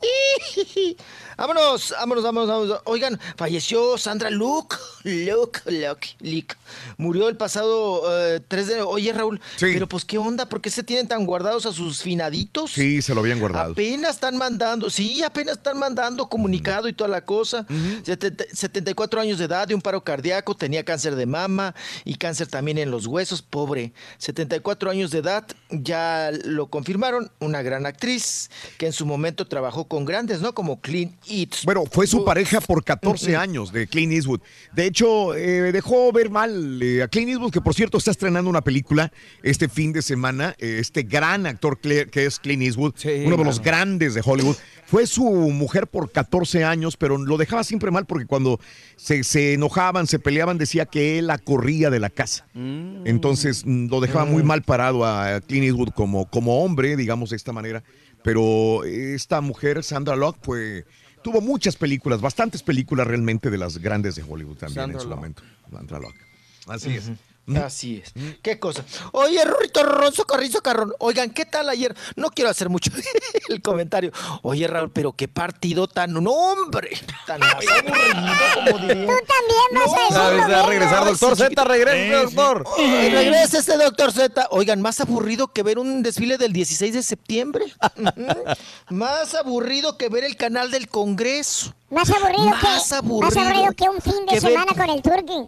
Vámonos, 1.36 1.90
vámonos, 1.98 2.24
vámonos, 2.24 2.48
vámonos. 2.48 2.80
Oigan, 2.84 3.18
falleció 3.36 3.96
Sandra 3.96 4.28
Luke. 4.30 4.76
Luke, 5.04 5.60
Luke, 5.66 6.08
Luke. 6.20 6.54
Murió 6.98 7.28
el 7.30 7.36
pasado 7.38 8.02
eh, 8.34 8.40
3 8.46 8.66
de... 8.66 8.82
Oye, 8.82 9.10
Raúl, 9.14 9.40
pero 9.58 9.88
pues 9.88 10.04
qué 10.04 10.18
onda, 10.18 10.46
¿por 10.46 10.60
qué 10.60 10.68
se 10.70 10.82
tienen 10.82 11.08
tan 11.08 11.24
guardados 11.24 11.64
a 11.64 11.72
sus 11.72 12.02
finaditos? 12.02 12.72
Sí, 12.72 13.00
se 13.00 13.14
lo 13.14 13.20
habían 13.20 13.40
guardado. 13.40 13.72
Apenas 13.72 14.16
están 14.16 14.36
mandando, 14.36 14.90
sí, 14.90 15.22
apenas 15.22 15.56
están 15.56 15.78
mandando 15.78 16.28
comunicado 16.28 16.88
y 16.88 16.92
toda 16.92 17.08
la 17.08 17.24
cosa. 17.24 17.66
Setenta- 18.04 18.44
74 18.52 19.20
años 19.20 19.38
de 19.38 19.46
edad, 19.46 19.66
de 19.66 19.74
un 19.74 19.80
paro 19.80 20.04
cardíaco, 20.04 20.54
tenía 20.54 20.84
cáncer 20.84 21.14
de 21.16 21.24
mama 21.24 21.74
y 22.04 22.16
cáncer 22.16 22.48
también 22.48 22.76
en 22.76 22.90
los 22.90 23.06
huesos, 23.06 23.40
pobre. 23.40 23.94
74 24.18 24.90
años 24.90 25.10
de 25.10 25.18
edad, 25.20 25.46
ya 25.70 26.30
lo 26.44 26.66
confirmaron, 26.68 27.30
una 27.40 27.62
gran 27.62 27.86
actriz 27.86 28.50
que 28.76 28.84
en 28.86 28.92
su 28.92 29.06
momento 29.06 29.29
trabajó 29.32 29.86
con 29.86 30.04
grandes, 30.04 30.40
¿no? 30.40 30.54
Como 30.54 30.80
Clint 30.80 31.14
Eastwood. 31.28 31.64
Bueno, 31.64 31.84
fue 31.90 32.06
su 32.06 32.24
pareja 32.24 32.60
por 32.60 32.84
14 32.84 33.36
años 33.36 33.72
de 33.72 33.86
Clint 33.86 34.12
Eastwood. 34.12 34.40
De 34.72 34.86
hecho, 34.86 35.34
eh, 35.34 35.72
dejó 35.72 36.12
ver 36.12 36.30
mal 36.30 36.82
eh, 36.82 37.02
a 37.02 37.08
Clint 37.08 37.30
Eastwood, 37.30 37.52
que 37.52 37.60
por 37.60 37.74
cierto 37.74 37.98
está 37.98 38.10
estrenando 38.10 38.50
una 38.50 38.62
película 38.62 39.12
este 39.42 39.68
fin 39.68 39.92
de 39.92 40.02
semana. 40.02 40.54
Eh, 40.58 40.78
este 40.80 41.02
gran 41.02 41.46
actor 41.46 41.78
que 41.80 42.08
es 42.14 42.38
Clint 42.38 42.62
Eastwood, 42.62 42.94
uno 43.26 43.36
de 43.36 43.44
los 43.44 43.60
grandes 43.60 44.14
de 44.14 44.22
Hollywood. 44.24 44.56
Fue 44.90 45.06
su 45.06 45.22
mujer 45.22 45.86
por 45.86 46.10
14 46.10 46.64
años, 46.64 46.96
pero 46.96 47.16
lo 47.16 47.36
dejaba 47.36 47.62
siempre 47.62 47.92
mal 47.92 48.06
porque 48.06 48.26
cuando 48.26 48.58
se, 48.96 49.22
se 49.22 49.54
enojaban, 49.54 50.08
se 50.08 50.18
peleaban, 50.18 50.58
decía 50.58 50.84
que 50.84 51.20
él 51.20 51.28
la 51.28 51.38
corría 51.38 51.90
de 51.90 52.00
la 52.00 52.10
casa. 52.10 52.48
Entonces 52.54 53.62
mm, 53.64 53.86
lo 53.88 54.00
dejaba 54.00 54.24
muy 54.24 54.42
mal 54.42 54.62
parado 54.62 55.04
a 55.04 55.40
Clint 55.42 55.66
Eastwood 55.66 55.90
como, 55.90 56.28
como 56.28 56.64
hombre, 56.64 56.96
digamos 56.96 57.30
de 57.30 57.36
esta 57.36 57.52
manera. 57.52 57.84
Pero 58.22 58.84
esta 58.84 59.40
mujer, 59.40 59.82
Sandra 59.82 60.16
Locke, 60.16 60.38
fue, 60.42 60.84
tuvo 61.22 61.40
muchas 61.40 61.76
películas, 61.76 62.20
bastantes 62.20 62.62
películas 62.62 63.06
realmente 63.06 63.50
de 63.50 63.58
las 63.58 63.78
grandes 63.78 64.14
de 64.14 64.22
Hollywood 64.22 64.56
también 64.56 64.74
Sandra 64.82 64.98
en 64.98 65.02
su 65.02 65.08
Locke. 65.08 65.16
momento. 65.16 65.42
Sandra 65.70 65.98
Locke. 65.98 66.20
Así 66.66 66.90
es. 66.96 67.10
Así 67.56 68.02
es. 68.04 68.12
Qué 68.42 68.58
cosa. 68.58 68.84
Oye, 69.12 69.44
Rorrito 69.44 69.82
Ronzo 69.82 70.24
Carrizo 70.24 70.60
Carrón. 70.60 70.92
Oigan, 70.98 71.30
¿qué 71.30 71.44
tal 71.44 71.68
ayer? 71.68 71.94
No 72.16 72.30
quiero 72.30 72.50
hacer 72.50 72.68
mucho 72.68 72.90
el 73.48 73.62
comentario. 73.62 74.12
Oye, 74.42 74.66
Raúl, 74.66 74.90
pero 74.92 75.12
qué 75.12 75.28
partido 75.28 75.86
tan. 75.88 76.12
No, 76.12 76.30
hombre. 76.30 76.90
Tan 77.26 77.40
más 77.40 77.54
aburrido, 77.54 78.22
como 78.64 78.78
diría. 78.78 79.06
Tú 79.06 79.26
también 79.26 79.86
vas 79.86 80.16
a 80.16 80.60
a 80.60 80.66
regresar, 80.66 81.04
doctor 81.04 81.36
Z, 81.36 81.64
regresa, 81.64 82.22
doctor. 82.22 82.64
Ay, 82.78 83.10
regresa 83.10 83.58
este 83.58 83.76
doctor 83.76 84.12
Z. 84.12 84.48
Oigan, 84.50 84.80
más 84.80 85.00
aburrido 85.00 85.48
que 85.48 85.62
ver 85.62 85.78
un 85.78 86.02
desfile 86.02 86.38
del 86.38 86.52
16 86.52 86.94
de 86.94 87.02
septiembre. 87.02 87.64
Más 88.90 89.34
aburrido 89.34 89.96
que 89.96 90.08
ver 90.08 90.24
el 90.24 90.36
canal 90.36 90.70
del 90.70 90.88
Congreso. 90.88 91.74
Más 91.90 92.08
aburrido, 92.08 92.44
Más 92.44 92.60
que, 92.60 92.66
más 92.68 92.92
aburrido 92.92 93.40
aburrido 93.40 93.72
que 93.72 93.88
un 93.88 94.00
fin 94.00 94.26
de 94.30 94.40
semana 94.40 94.72
con 94.76 94.88
el 94.90 95.02
turqui. 95.02 95.46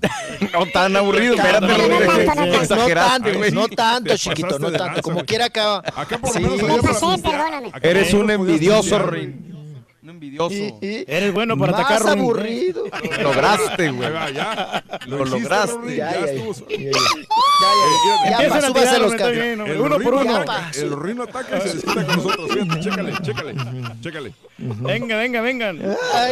No 0.53 0.67
tan 0.67 0.97
aburrido, 0.97 1.35
espérate. 1.35 1.67
No, 1.67 1.79
no, 1.79 1.89
no 1.89 2.01
tanto, 2.01 2.35
no 2.35 2.53
tanto. 2.53 2.77
No 2.77 2.87
tanto, 2.95 3.39
güey. 3.39 3.53
no 3.53 3.69
tanto, 3.69 4.11
Te 4.11 4.19
chiquito, 4.19 4.59
no 4.59 4.73
tanto. 4.73 5.03
Como 5.03 5.25
quiera 5.25 5.45
acá. 5.47 5.79
Acá 5.79 6.19
por 6.19 6.35
lo 6.41 6.51
Sí. 6.51 6.63
menos 6.63 6.83
Me 6.83 6.89
pasé, 6.89 7.07
perdóname. 7.23 7.73
Eres 7.81 8.13
un 8.13 8.31
envidioso. 8.31 8.99
Rin. 8.99 9.52
Envidioso. 10.23 10.79
Eres 10.81 11.33
bueno 11.35 11.59
para 11.59 11.73
Más 11.73 11.81
atacar, 11.81 12.03
Rin. 12.15 12.21
aburrido. 12.21 12.85
Lograste, 13.23 13.91
güey. 13.91 14.09
Ya. 14.35 14.85
Lo 15.07 15.23
hiciste, 15.23 15.41
lograste. 15.41 15.97
Ya, 15.97 16.13
Ya 16.13 16.27
ya. 16.27 16.33
Ya, 18.31 18.49
ya, 18.49 18.95
a 18.95 18.99
los 18.99 19.13
está 19.13 19.25
ca- 19.25 19.31
bien, 19.31 19.61
hombre. 19.61 19.75
El 19.75 19.81
Uno 19.81 19.99
por 19.99 20.15
uno. 20.15 20.45
El 20.75 21.01
Rino 21.03 21.23
ataca 21.25 21.59
y 21.59 21.61
se 21.63 21.75
desquita 21.75 22.07
con 22.07 22.17
nosotros. 22.17 22.51
Fíjate, 22.53 22.81
chécale, 22.81 23.13
chécale. 23.23 23.55
Chécale. 24.01 24.35
Venga, 24.59 25.17
venga, 25.17 25.73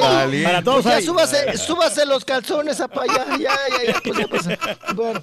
Vale. 0.01 0.45
Para 0.45 0.63
todos 0.63 0.85
ya 0.85 1.01
súbase, 1.03 1.59
súbase 1.59 2.07
los 2.07 2.25
calzones 2.25 2.77
para 2.95 3.13
allá. 3.13 3.27
Ya, 3.39 3.55
ya, 3.85 3.93
ya. 3.93 4.27
Pues 4.29 4.45
ya. 4.47 4.59
Bueno, 4.95 5.21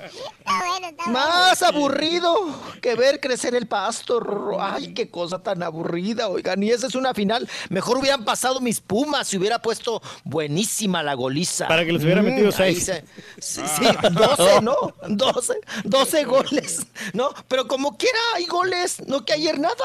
más 1.08 1.62
aburrido 1.64 2.34
que 2.82 2.96
ver 2.96 3.20
crecer 3.22 3.56
el 3.56 3.68
pasto. 3.68 4.20
Ay, 4.60 4.94
qué 4.94 5.10
cosa 5.10 5.40
tan 5.40 5.64
aburrida, 5.64 6.28
oigan. 6.28 6.62
Y 6.64 6.72
esa 6.72 6.88
es 6.88 6.96
una 6.96 7.14
final. 7.14 7.48
Mejor 7.70 7.98
hubieran 7.98 8.26
pasado 8.26 8.57
mis 8.60 8.80
pumas 8.82 9.28
si 9.28 9.38
hubiera 9.38 9.60
puesto 9.60 10.02
buenísima 10.24 11.04
la 11.04 11.14
goliza. 11.14 11.68
Para 11.68 11.86
que 11.86 11.92
les 11.94 12.04
hubiera 12.04 12.22
metido 12.22 12.48
ahí 12.58 12.76
seis. 12.76 12.86
se- 12.86 13.04
sí, 13.40 13.62
sí, 13.66 13.86
12, 14.12 14.62
¿no? 14.62 14.76
12, 15.08 15.54
12 15.84 16.24
goles, 16.26 16.86
¿no? 17.14 17.30
Pero 17.48 17.68
como 17.68 17.98
quiera 17.98 18.20
hay 18.36 18.46
goles, 18.46 19.02
no 19.08 19.24
que 19.26 19.34
ayer 19.34 19.60
nada. 19.60 19.76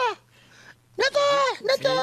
Nada, 0.94 1.20
nada. 1.82 1.94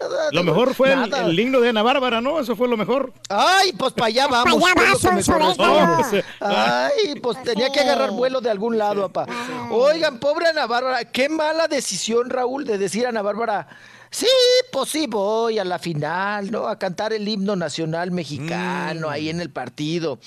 nada, 0.00 0.30
Lo 0.32 0.42
mejor 0.42 0.74
fue 0.74 0.90
el, 0.94 1.12
el 1.12 1.38
himno 1.38 1.60
de 1.60 1.68
Ana 1.68 1.82
Bárbara, 1.82 2.22
¿no? 2.22 2.40
Eso 2.40 2.56
fue 2.56 2.66
lo 2.66 2.78
mejor. 2.78 3.12
Ay, 3.28 3.72
pues 3.74 3.92
para 3.92 4.06
allá 4.06 4.26
vamos. 4.26 4.62
Allá 4.64 5.84
vas. 5.84 6.24
Ay, 6.40 7.20
pues 7.20 7.42
tenía 7.42 7.70
que 7.70 7.80
agarrar 7.80 8.10
vuelo 8.12 8.40
de 8.40 8.50
algún 8.50 8.78
lado, 8.78 9.06
papá. 9.10 9.30
Oigan, 9.70 10.18
pobre 10.18 10.46
Ana 10.48 10.66
Bárbara, 10.66 11.04
qué 11.04 11.28
mala 11.28 11.68
decisión, 11.68 12.30
Raúl, 12.30 12.64
de 12.64 12.78
decir 12.78 13.04
a 13.04 13.10
Ana 13.10 13.20
Bárbara. 13.22 13.68
Sí, 14.10 14.26
pues 14.72 14.88
sí, 14.90 15.06
voy 15.06 15.58
a 15.58 15.64
la 15.64 15.78
final, 15.78 16.50
¿no? 16.50 16.66
A 16.66 16.78
cantar 16.78 17.12
el 17.12 17.28
himno 17.28 17.56
nacional 17.56 18.10
mexicano 18.10 19.10
ahí 19.10 19.28
en 19.28 19.40
el 19.40 19.50
partido 19.50 20.18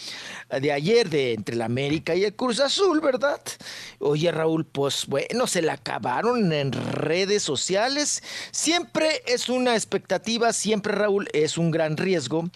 de 0.61 0.71
ayer 0.71 1.09
de 1.09 1.33
entre 1.33 1.55
la 1.55 1.65
América 1.65 2.13
y 2.15 2.23
el 2.23 2.35
Cruz 2.35 2.59
Azul, 2.59 2.99
¿verdad? 3.01 3.41
Oye, 3.99 4.31
Raúl, 4.31 4.65
pues 4.65 5.05
bueno, 5.07 5.47
se 5.47 5.61
la 5.61 5.73
acabaron 5.73 6.53
en 6.53 6.71
redes 6.73 7.41
sociales. 7.43 8.21
Siempre 8.51 9.23
es 9.25 9.49
una 9.49 9.73
expectativa, 9.75 10.53
siempre, 10.53 10.93
Raúl, 10.93 11.27
es 11.33 11.57
un 11.57 11.71
gran 11.71 11.97
riesgo 11.97 12.49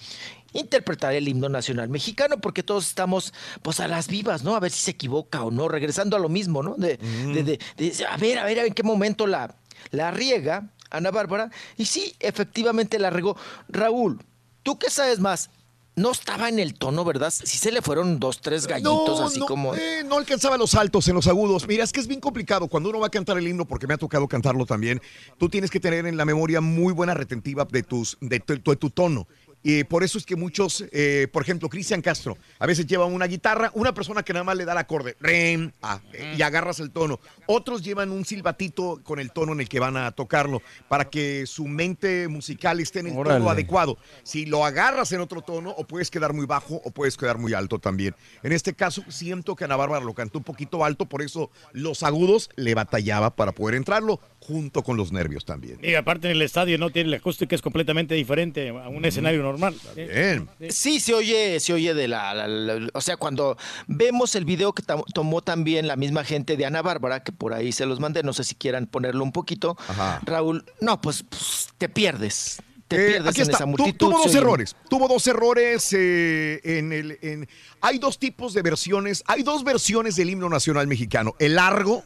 interpretar 0.54 1.14
el 1.14 1.28
himno 1.28 1.50
nacional 1.50 1.90
mexicano, 1.90 2.38
porque 2.40 2.64
todos 2.64 2.88
estamos 2.88 3.34
pues 3.62 3.82
a 3.82 3.88
las 3.90 4.08
vivas, 4.08 4.44
¿no? 4.44 4.56
A 4.56 4.60
ver 4.62 4.72
si 4.72 4.80
se 4.80 4.92
equivoca 4.92 5.44
o 5.44 5.52
no, 5.52 5.68
regresando 5.68 6.16
a 6.16 6.20
lo 6.20 6.30
mismo, 6.30 6.64
¿no? 6.64 6.76
De, 6.76 6.98
de- 6.98 7.44
de- 7.44 7.60
de- 7.92 8.06
a 8.06 8.16
ver, 8.16 8.40
a 8.40 8.46
ver, 8.46 8.60
en 8.60 8.74
qué 8.74 8.82
momento 8.84 9.28
la, 9.28 9.54
la 9.92 10.12
riega 10.12 10.70
Ana 10.90 11.12
Bárbara. 11.12 11.50
Y 11.78 11.86
sí, 11.86 12.16
efectivamente 12.20 13.00
la 13.00 13.10
regó. 13.10 13.38
Raúl, 13.68 14.24
¿tú 14.64 14.78
qué 14.78 14.90
sabes 14.90 15.20
más? 15.20 15.50
No 15.98 16.12
estaba 16.12 16.50
en 16.50 16.60
el 16.60 16.74
tono, 16.74 17.06
¿verdad? 17.06 17.32
Sí 17.32 17.58
se 17.58 17.72
le 17.72 17.82
fueron 17.82 18.20
dos, 18.20 18.42
tres 18.42 18.68
gallitos, 18.68 19.22
así 19.22 19.40
no, 19.40 19.46
como... 19.46 19.74
eh, 19.76 20.04
no 20.06 20.18
alcanzaba 20.18 20.58
los 20.58 20.76
altos 20.76 21.08
en 21.08 21.16
los 21.16 21.26
agudos. 21.28 21.66
Mira, 21.70 21.86
es 21.86 21.94
que 21.94 22.02
es 22.02 22.08
bien 22.08 22.20
complicado 22.20 22.68
cuando 22.68 22.90
uno 22.90 23.00
va 23.00 23.08
a 23.08 23.10
cantar 23.10 23.38
el 23.38 23.48
himno, 23.48 23.64
porque 23.64 23.88
me 23.88 23.94
ha 23.94 23.98
tocado 23.98 24.28
cantarlo 24.28 24.66
también. 24.66 25.02
Tú 25.38 25.48
tienes 25.48 25.72
que 25.72 25.80
tener 25.80 26.06
en 26.06 26.18
la 26.18 26.26
memoria 26.26 26.60
muy 26.60 26.92
buena 26.92 27.14
retentiva 27.14 27.64
de, 27.64 27.82
tus, 27.82 28.18
de, 28.20 28.42
tu, 28.42 28.56
de 28.56 28.76
tu 28.76 28.90
tono. 28.90 29.26
Y 29.68 29.84
por 29.84 30.04
eso 30.04 30.20
es 30.20 30.28
que 30.28 30.36
muchos, 30.36 30.86
eh, 30.92 31.28
por 31.34 31.42
ejemplo, 31.42 31.70
Cristian 31.70 32.00
Castro, 32.00 32.38
a 32.60 32.68
veces 32.68 32.86
llevan 32.86 33.12
una 33.12 33.26
guitarra, 33.26 33.72
una 33.74 33.96
persona 33.96 34.22
que 34.22 34.32
nada 34.32 34.44
más 34.44 34.56
le 34.56 34.64
da 34.64 34.74
el 34.74 34.78
acorde, 34.78 35.16
rem, 35.20 35.72
ah, 35.82 36.00
eh, 36.14 36.36
y 36.38 36.42
agarras 36.44 36.80
el 36.80 36.92
tono. 36.92 37.20
Otros 37.48 37.82
llevan 37.82 38.12
un 38.12 38.26
silbatito 38.26 39.02
con 39.04 39.18
el 39.18 39.32
tono 39.32 39.54
en 39.54 39.62
el 39.62 39.68
que 39.68 39.80
van 39.80 39.98
a 39.98 40.12
tocarlo, 40.12 40.62
para 40.88 41.10
que 41.10 41.48
su 41.48 41.66
mente 41.68 42.28
musical 42.28 42.80
esté 42.80 43.00
en 43.00 43.08
el 43.08 43.18
Órale. 43.18 43.40
tono 43.40 43.50
adecuado. 43.50 43.98
Si 44.22 44.46
lo 44.46 44.66
agarras 44.66 45.12
en 45.14 45.22
otro 45.22 45.42
tono, 45.42 45.72
o 45.72 45.88
puedes 45.88 46.12
quedar 46.12 46.34
muy 46.34 46.46
bajo, 46.46 46.80
o 46.86 46.92
puedes 46.92 47.18
quedar 47.18 47.40
muy 47.40 47.56
alto 47.56 47.80
también. 47.80 48.14
En 48.44 48.52
este 48.52 48.76
caso, 48.76 49.04
siento 49.08 49.56
que 49.56 49.64
Ana 49.64 49.78
Bárbara 49.78 50.06
lo 50.06 50.14
cantó 50.14 50.38
un 50.38 50.44
poquito 50.44 50.86
alto, 50.86 51.08
por 51.08 51.24
eso 51.24 51.50
los 51.72 52.04
agudos 52.04 52.52
le 52.56 52.76
batallaba 52.76 53.36
para 53.36 53.52
poder 53.52 53.74
entrarlo, 53.74 54.20
junto 54.42 54.84
con 54.84 54.96
los 54.96 55.12
nervios 55.12 55.44
también. 55.44 55.80
Y 55.82 55.96
aparte 55.96 56.28
en 56.28 56.34
el 56.34 56.44
estadio 56.44 56.78
no 56.78 56.92
tiene 56.92 57.10
la 57.10 57.18
acústica 57.18 57.56
es 57.56 57.64
completamente 57.64 58.14
diferente 58.14 58.70
a 58.70 58.90
un 58.90 59.04
escenario 59.06 59.42
normal. 59.42 59.55
Bien. 59.96 60.50
Sí, 60.70 61.00
se 61.00 61.14
oye, 61.14 61.60
se 61.60 61.74
oye 61.74 61.94
de 61.94 62.08
la, 62.08 62.34
la- 62.34 62.48
la- 62.48 62.90
O 62.94 63.02
sea, 63.02 63.18
cuando 63.18 63.58
vemos 63.88 64.36
el 64.36 64.46
video 64.46 64.74
que 64.74 64.84
tam- 64.84 65.04
tomó 65.14 65.42
también 65.42 65.88
la 65.88 65.96
misma 65.96 66.24
gente 66.24 66.58
de 66.58 66.66
Ana 66.66 66.82
Bárbara, 66.82 67.24
que 67.24 67.32
por 67.32 67.54
ahí 67.54 67.72
se 67.72 67.86
los 67.86 68.00
mandé, 68.00 68.24
no 68.24 68.34
sé 68.34 68.44
si 68.44 68.56
quieran 68.56 68.88
ponerlo 68.88 69.24
un 69.24 69.32
poquito. 69.32 69.76
Ajá. 69.88 70.22
Raúl, 70.26 70.66
no, 70.82 71.00
pues, 71.02 71.24
pues, 71.30 71.70
te 71.78 71.90
pierdes. 71.90 72.62
Te 72.88 72.98
Eh, 72.98 73.10
pierdes 73.14 73.30
aquí 73.32 73.42
en 73.42 73.48
está. 73.48 73.58
esa 73.58 73.64
Tu- 73.66 73.70
multitud. 73.72 74.10
tuvo 74.12 74.24
dos 74.24 74.36
errores. 74.36 74.76
Tuvo 74.90 75.08
dos 75.08 75.26
errores 75.26 75.90
eh, 75.94 76.62
en 76.64 76.94
el. 76.94 77.18
en- 77.24 77.50
hay 77.82 77.98
dos 77.98 78.20
tipos 78.20 78.54
de 78.54 78.62
versiones. 78.62 79.24
Hay 79.26 79.42
dos 79.42 79.64
versiones 79.64 80.16
del 80.16 80.30
himno 80.30 80.50
nacional 80.50 80.86
mexicano: 80.86 81.34
el 81.40 81.56
largo 81.56 82.04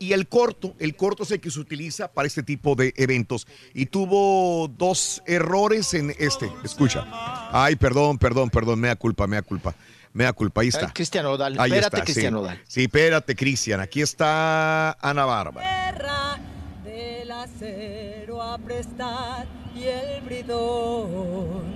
y 0.00 0.14
el 0.14 0.26
corto, 0.26 0.74
el 0.78 0.96
corto 0.96 1.22
es 1.24 1.30
el 1.30 1.40
que 1.40 1.50
se 1.50 1.60
utiliza 1.60 2.10
para 2.10 2.26
este 2.26 2.42
tipo 2.42 2.74
de 2.74 2.94
eventos. 2.96 3.46
Y 3.74 3.86
tuvo 3.86 4.66
dos 4.66 5.22
errores 5.26 5.92
en 5.92 6.14
este. 6.18 6.50
Escucha. 6.64 7.06
Ay, 7.52 7.76
perdón, 7.76 8.16
perdón, 8.18 8.48
perdón, 8.48 8.80
mea 8.80 8.96
culpa, 8.96 9.26
mea 9.26 9.42
culpa. 9.42 9.74
Mea 10.14 10.32
culpa, 10.32 10.62
ahí 10.62 10.68
está. 10.68 10.86
Ay, 10.86 10.92
Cristian 10.94 11.26
Odal, 11.26 11.52
Ahí 11.60 11.70
espérate, 11.70 11.96
está, 11.98 12.04
Cristian 12.04 12.32
sí. 12.32 12.38
Odal. 12.38 12.62
Sí, 12.66 12.82
espérate, 12.84 13.36
Cristian. 13.36 13.80
Aquí 13.80 14.00
está 14.00 14.92
Ana 14.92 15.26
Bárbara. 15.26 15.92
Tierra 15.92 16.38
del 16.82 17.30
acero 17.30 18.42
a 18.42 18.56
prestar 18.56 19.46
y 19.76 19.84
el 19.84 20.22
bridón 20.22 21.74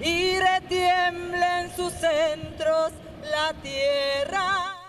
y 0.00 0.38
retiembla 0.38 1.62
en 1.62 1.74
sus 1.74 1.92
centros 1.94 2.92
la 3.30 3.54
tierra 3.62 4.85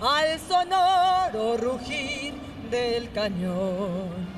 al 0.00 0.38
sonoro 0.48 1.56
rugir 1.56 2.34
del 2.70 3.10
cañón 3.12 4.28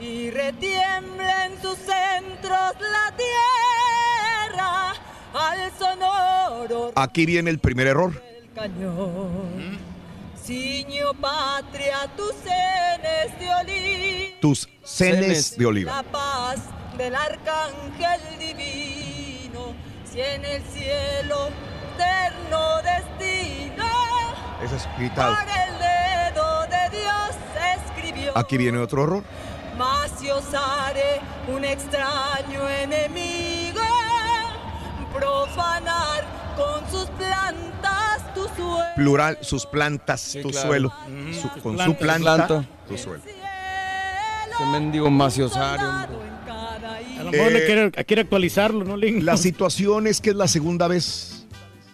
y 0.00 0.30
retiembla 0.30 1.46
en 1.46 1.60
sus 1.62 1.76
centros 1.78 2.72
la 2.80 3.14
tierra 3.16 4.92
al 5.34 5.72
sonoro 5.78 6.92
Aquí 6.94 7.26
viene 7.26 7.50
el 7.50 7.58
primer 7.58 7.86
error. 7.86 8.12
del 8.22 8.50
cañón. 8.54 9.78
Ciño 10.44 11.14
patria, 11.20 12.08
tus 12.16 12.32
cenes 12.34 13.38
de 13.38 13.54
oliva. 13.54 14.40
Tus 14.40 14.68
cenes 14.82 15.56
de 15.56 15.66
oliva. 15.66 15.96
La 15.96 16.02
paz 16.02 16.58
del 16.98 17.14
arcángel 17.14 18.20
divino, 18.40 19.72
si 20.10 20.20
en 20.20 20.44
el 20.44 20.62
cielo 20.64 21.48
eterno 21.94 22.82
destino, 22.82 23.81
Es 24.64 24.88
gritado. 24.98 25.34
por 25.34 25.44
el 25.44 25.78
dedo 25.78 26.66
de 26.68 26.96
Dios 26.98 27.36
escribió. 27.86 28.36
Aquí 28.38 28.56
viene 28.56 28.78
otro 28.78 29.04
error. 29.04 29.24
Mas 29.76 30.10
si 30.18 30.30
osare 30.30 31.20
un 31.48 31.64
extraño 31.64 32.68
enemigo 32.68 33.80
profanar 35.12 36.24
con 36.56 36.88
sus 36.90 37.08
plantas 37.10 38.34
tu 38.34 38.42
suelo. 38.56 38.84
Plural, 38.94 39.38
sus 39.40 39.66
plantas, 39.66 40.36
tu 40.42 40.50
claro. 40.50 40.66
suelo. 40.68 40.92
Mm. 41.08 41.32
Su- 41.34 41.48
con 41.60 41.74
plantas. 41.74 41.86
su 41.86 41.94
planta, 41.96 42.46
Planta. 42.46 42.68
tu 42.88 42.98
suelo. 42.98 43.22
Ese 43.24 44.66
mendigo 44.70 45.10
maciosario. 45.10 45.88
A 45.90 47.24
lo 47.24 47.30
mejor 47.30 47.52
le 47.52 47.58
Eh, 47.60 47.66
quiere, 47.66 47.90
quiere 48.04 48.22
actualizarlo, 48.22 48.84
¿no, 48.84 48.96
Link? 48.96 49.22
La 49.22 49.36
situación 49.36 50.06
es 50.06 50.20
que 50.20 50.30
es 50.30 50.36
la 50.36 50.48
segunda 50.48 50.88
vez. 50.88 51.41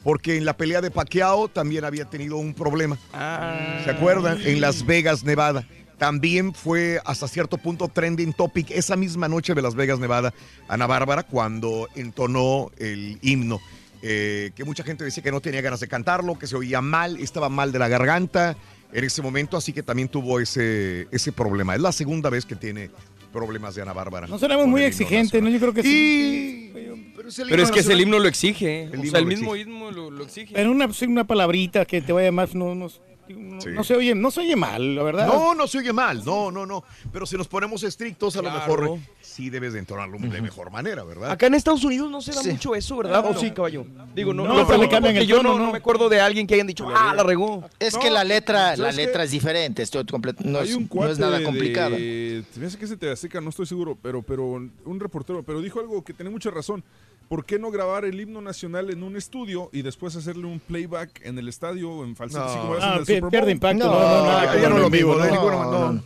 Porque 0.08 0.38
en 0.38 0.46
la 0.46 0.56
pelea 0.56 0.80
de 0.80 0.90
Pacquiao 0.90 1.48
también 1.48 1.84
había 1.84 2.06
tenido 2.06 2.38
un 2.38 2.54
problema. 2.54 2.96
Ah. 3.12 3.78
¿Se 3.84 3.90
acuerdan? 3.90 4.40
En 4.42 4.58
Las 4.58 4.86
Vegas, 4.86 5.22
Nevada. 5.22 5.68
También 5.98 6.54
fue 6.54 6.98
hasta 7.04 7.28
cierto 7.28 7.58
punto 7.58 7.88
trending 7.88 8.32
topic 8.32 8.70
esa 8.70 8.96
misma 8.96 9.28
noche 9.28 9.52
de 9.54 9.60
Las 9.60 9.74
Vegas, 9.74 9.98
Nevada, 9.98 10.32
Ana 10.66 10.86
Bárbara, 10.86 11.24
cuando 11.24 11.90
entonó 11.94 12.70
el 12.78 13.18
himno. 13.20 13.60
eh, 14.00 14.50
que 14.56 14.64
mucha 14.64 14.82
gente 14.82 15.04
decía 15.04 15.22
que 15.22 15.30
no 15.30 15.42
tenía 15.42 15.60
ganas 15.60 15.80
de 15.80 15.88
cantarlo, 15.88 16.38
que 16.38 16.46
se 16.46 16.56
oía 16.56 16.80
mal, 16.80 17.18
estaba 17.18 17.50
mal 17.50 17.70
de 17.70 17.78
la 17.78 17.88
garganta 17.88 18.56
en 18.94 19.04
ese 19.04 19.20
momento, 19.20 19.58
así 19.58 19.74
que 19.74 19.82
también 19.82 20.08
tuvo 20.08 20.40
ese, 20.40 21.06
ese 21.10 21.32
problema. 21.32 21.74
Es 21.74 21.82
la 21.82 21.92
segunda 21.92 22.30
vez 22.30 22.46
que 22.46 22.56
tiene 22.56 22.90
problemas 23.32 23.74
de 23.74 23.82
Ana 23.82 23.92
Bárbara. 23.92 24.26
No 24.26 24.38
seremos 24.38 24.66
muy 24.66 24.82
exigentes, 24.82 25.42
¿no? 25.42 25.48
Yo 25.48 25.58
creo 25.58 25.74
que 25.74 25.82
sí. 25.82 26.70
Pero 27.16 27.28
es 27.28 27.38
el 27.38 27.48
Pero 27.48 27.62
es 27.62 27.70
que 27.70 27.80
ese 27.80 27.94
himno 27.94 28.18
lo 28.18 28.28
exige. 28.28 28.84
El 28.84 29.00
o 29.00 29.04
sea, 29.04 29.20
el 29.20 29.26
mismo 29.26 29.56
himno 29.56 29.90
lo, 29.90 30.10
lo 30.10 30.24
exige. 30.24 30.54
Pero 30.54 30.70
una, 30.70 30.88
una 31.06 31.24
palabrita 31.24 31.84
que 31.84 32.00
te 32.00 32.12
vaya 32.12 32.32
más, 32.32 32.54
no, 32.54 32.74
no, 32.74 32.88
no- 33.34 33.60
Sí. 33.60 33.70
no 33.70 33.84
se 33.84 33.94
oye, 33.94 34.14
no 34.14 34.30
se 34.30 34.40
oye 34.40 34.56
mal, 34.56 34.94
la 34.94 35.02
verdad. 35.02 35.26
No, 35.26 35.54
no 35.54 35.66
se 35.66 35.78
oye 35.78 35.92
mal, 35.92 36.24
no, 36.24 36.50
no, 36.50 36.66
no. 36.66 36.84
Pero 37.12 37.26
si 37.26 37.36
nos 37.36 37.48
ponemos 37.48 37.82
estrictos, 37.82 38.36
a 38.36 38.42
lo 38.42 38.50
mejor 38.50 38.98
sí 39.20 39.50
debes 39.50 39.72
de 39.72 39.78
entonarlo 39.78 40.18
de 40.18 40.40
mejor 40.42 40.70
manera, 40.70 41.04
¿verdad? 41.04 41.30
Acá 41.30 41.46
en 41.46 41.54
Estados 41.54 41.84
Unidos 41.84 42.10
no 42.10 42.20
se 42.20 42.32
da 42.32 42.42
Sí. 42.42 42.50
mucho 42.50 42.74
eso, 42.74 42.96
¿verdad? 42.96 43.24
¿O 43.26 43.38
sí, 43.38 43.50
caballo? 43.50 43.84
Digo, 44.14 44.32
no, 44.34 44.44
No, 44.46 44.76
le 44.78 44.88
cambian 44.88 45.16
el 45.16 45.26
yo 45.26 45.36
tono, 45.38 45.50
no, 45.52 45.58
¿no? 45.58 45.66
no 45.66 45.72
me 45.72 45.78
acuerdo 45.78 46.08
de 46.08 46.20
alguien 46.20 46.46
que 46.46 46.54
hayan 46.54 46.66
dicho, 46.66 46.86
ah, 46.94 47.12
la 47.14 47.22
regó. 47.22 47.64
Es 47.78 47.94
No, 47.94 48.00
que 48.00 48.10
la 48.10 48.24
letra, 48.24 48.76
la 48.76 48.92
letra 48.92 49.24
es 49.24 49.30
diferente, 49.30 49.82
estoy 49.82 50.04
completo, 50.06 50.42
no, 50.44 50.60
es, 50.60 50.76
no 50.92 51.08
es 51.08 51.18
nada 51.18 51.42
complicado. 51.42 51.90
de- 51.96 52.44
se 52.52 52.60
me 52.60 52.66
hace 52.66 52.78
que 52.78 52.84
es 52.84 52.90
de 52.90 52.96
TV 52.96 53.12
Azteca, 53.12 53.40
no 53.40 53.50
estoy 53.50 53.66
seguro, 53.66 53.96
pero, 54.00 54.22
pero 54.22 54.44
un 54.46 55.00
reportero, 55.00 55.42
pero 55.42 55.60
dijo 55.60 55.80
algo 55.80 56.02
que 56.04 56.12
tiene 56.12 56.30
mucha 56.30 56.50
razón. 56.50 56.82
¿Por 57.28 57.44
qué 57.44 57.58
no 57.58 57.70
grabar 57.70 58.04
el 58.06 58.18
himno 58.18 58.40
nacional 58.40 58.90
en 58.90 59.02
un 59.02 59.14
estudio 59.16 59.68
y 59.72 59.82
después 59.82 60.16
hacerle 60.16 60.46
un 60.46 60.60
playback 60.60 61.20
en 61.24 61.38
el 61.38 61.48
estadio 61.48 61.90
o 61.90 62.04
en 62.04 62.16
falsete, 62.16 62.42
así 62.44 62.56
como 62.58 62.74
hacen 62.74 62.88
Ah, 62.88 62.92
en 62.94 62.98
el 63.00 63.04
pi- 63.04 63.06
Super 63.06 63.20
Bowl? 63.20 63.30
pierde 63.30 63.52
impacto. 63.52 63.84
No, 63.84 63.92
No, 64.00 64.68
no, 64.70 64.78
no 64.78 64.90
vivo, 64.90 65.14
¿no? 65.14 65.26
no, 65.26 65.50
no, 65.50 65.92
no. 65.92 66.02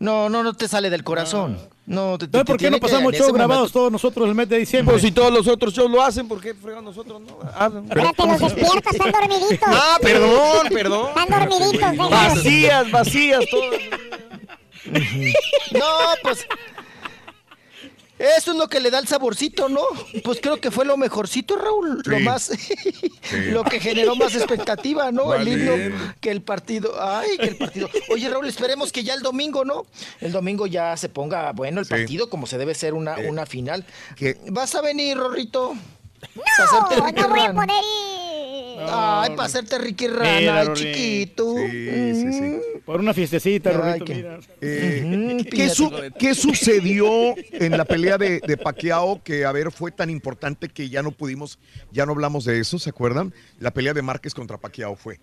no, 0.00 0.28
no, 0.28 0.42
no 0.42 0.54
te 0.54 0.66
sale 0.66 0.90
del 0.90 1.04
corazón. 1.04 1.56
No, 1.86 2.18
te, 2.18 2.26
¿por 2.26 2.56
qué 2.56 2.70
no 2.70 2.80
pasamos 2.80 3.12
shows 3.14 3.32
grabados 3.32 3.60
momento- 3.64 3.78
todos 3.78 3.92
nosotros 3.92 4.26
el 4.28 4.34
mes 4.34 4.48
de 4.48 4.58
diciembre? 4.58 4.94
Pues 4.94 5.02
si 5.02 5.12
todos 5.12 5.32
los 5.32 5.46
otros 5.46 5.72
shows 5.74 5.90
lo 5.90 6.02
hacen, 6.02 6.26
¿por 6.26 6.40
qué 6.40 6.54
fregan 6.54 6.82
nosotros 6.84 7.20
no? 7.20 7.38
Ah, 7.54 7.70
Espérate, 7.88 8.26
los 8.26 8.40
despiertas, 8.40 8.94
están 8.94 9.12
dormiditos. 9.12 9.68
Ah, 9.70 9.98
perdón, 10.02 10.66
perdón. 10.70 11.08
Están 11.16 11.48
dormiditos. 11.48 12.10
Vacías, 12.10 12.90
vacías, 12.90 13.44
todas. 13.50 13.80
No, 15.72 15.80
pues. 16.22 16.46
Eso 18.36 18.52
es 18.52 18.56
lo 18.56 18.68
que 18.68 18.80
le 18.80 18.90
da 18.90 18.98
el 18.98 19.06
saborcito, 19.08 19.68
¿no? 19.68 19.82
Pues 20.22 20.38
creo 20.40 20.60
que 20.60 20.70
fue 20.70 20.84
lo 20.84 20.96
mejorcito, 20.96 21.56
Raúl. 21.56 22.02
Lo 22.04 22.18
Sí. 22.18 22.22
más. 22.24 22.50
lo 23.50 23.64
que 23.64 23.80
generó 23.80 24.16
más 24.16 24.34
expectativa, 24.34 25.10
¿no? 25.12 25.26
Vale. 25.26 25.52
El 25.52 25.58
himno 25.60 25.98
que 26.20 26.30
el 26.30 26.42
partido. 26.42 26.94
Ay, 27.00 27.36
que 27.38 27.46
el 27.48 27.56
partido. 27.56 27.88
Oye, 28.10 28.28
Raúl, 28.28 28.46
esperemos 28.48 28.92
que 28.92 29.02
ya 29.04 29.14
el 29.14 29.20
domingo, 29.22 29.64
¿no? 29.64 29.86
El 30.20 30.32
domingo 30.32 30.66
ya 30.66 30.96
se 30.96 31.08
ponga 31.08 31.52
bueno 31.52 31.80
el 31.80 31.86
Sí. 31.86 31.90
partido, 31.90 32.30
como 32.30 32.46
se 32.46 32.58
debe 32.58 32.74
ser 32.74 32.94
una, 32.94 33.14
Eh, 33.16 33.28
una 33.28 33.46
final. 33.46 33.84
¿Vas 34.50 34.74
a 34.74 34.80
venir, 34.82 35.16
Rorrito? 35.16 35.74
No, 36.34 36.42
no 36.96 37.00
voy 37.28 37.40
a 37.40 37.52
poder 37.52 37.68
ir. 37.70 38.80
Ay, 38.90 39.30
para 39.36 39.44
hacerte 39.44 39.78
Ricky 39.78 40.08
Rana, 40.08 40.38
Mira, 40.40 40.60
ay, 40.60 40.66
Rory. 40.66 40.80
chiquito. 40.80 41.54
Sí, 41.56 42.14
sí, 42.14 42.32
sí. 42.32 42.73
Por 42.84 43.00
una 43.00 43.14
fiestecita, 43.14 43.70
Ay, 43.70 43.76
Rorrito, 43.76 44.04
que- 44.04 44.14
mira. 44.14 44.40
Eh, 44.60 45.44
¿qué, 45.50 45.70
su- 45.70 45.90
sucedió 46.34 47.34
en 47.52 47.72
la 47.76 47.84
pelea 47.84 48.18
de, 48.18 48.40
de 48.46 48.56
Pacquiao 48.56 49.22
que, 49.22 49.44
a 49.44 49.52
ver, 49.52 49.72
fue 49.72 49.90
tan 49.90 50.10
importante 50.10 50.68
que 50.68 50.88
ya 50.88 51.02
no 51.02 51.10
pudimos, 51.10 51.58
ya 51.92 52.04
no 52.04 52.12
hablamos 52.12 52.44
de 52.44 52.60
eso, 52.60 52.78
¿se 52.78 52.90
acuerdan? 52.90 53.32
La 53.58 53.72
pelea 53.72 53.94
de 53.94 54.02
Márquez 54.02 54.34
contra 54.34 54.58
Pacquiao 54.58 54.96
fue. 54.96 55.18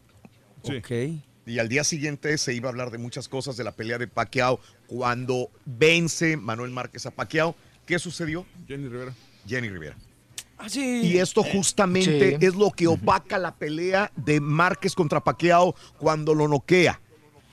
Sí. 0.64 0.78
Ok. 0.78 0.92
Y 1.46 1.60
al 1.60 1.70
día 1.70 1.84
siguiente 1.84 2.38
se 2.38 2.54
iba 2.54 2.70
a 2.70 2.72
hablar 2.72 2.92
de 2.92 2.98
muchas 3.00 3.28
cosas 3.28 3.58
de 3.58 3.64
la 3.64 3.72
pelea 3.72 3.98
de 3.98 4.08
Pacquiao 4.08 4.60
cuando 4.88 5.50
vence 5.66 6.38
Manuel 6.38 6.72
Márquez 6.72 7.06
a 7.06 7.12
Pacquiao. 7.12 7.56
¿Qué 7.86 7.98
sucedió? 8.00 8.46
Jenny 8.68 8.88
Rivera. 8.88 9.14
Jenny 9.48 9.70
Rivera. 9.70 9.96
Ah, 10.60 10.70
sí. 10.70 11.02
Y 11.04 11.18
esto 11.18 11.42
justamente 11.44 12.38
Sí. 12.40 12.46
es 12.46 12.54
lo 12.56 12.70
que 12.70 12.86
opaca 12.88 13.40
la 13.40 13.56
pelea 13.56 14.12
de 14.16 14.40
Márquez 14.40 14.94
contra 14.94 15.20
Pacquiao 15.24 15.76
cuando 15.98 16.36
lo 16.36 16.48
noquea. 16.48 17.01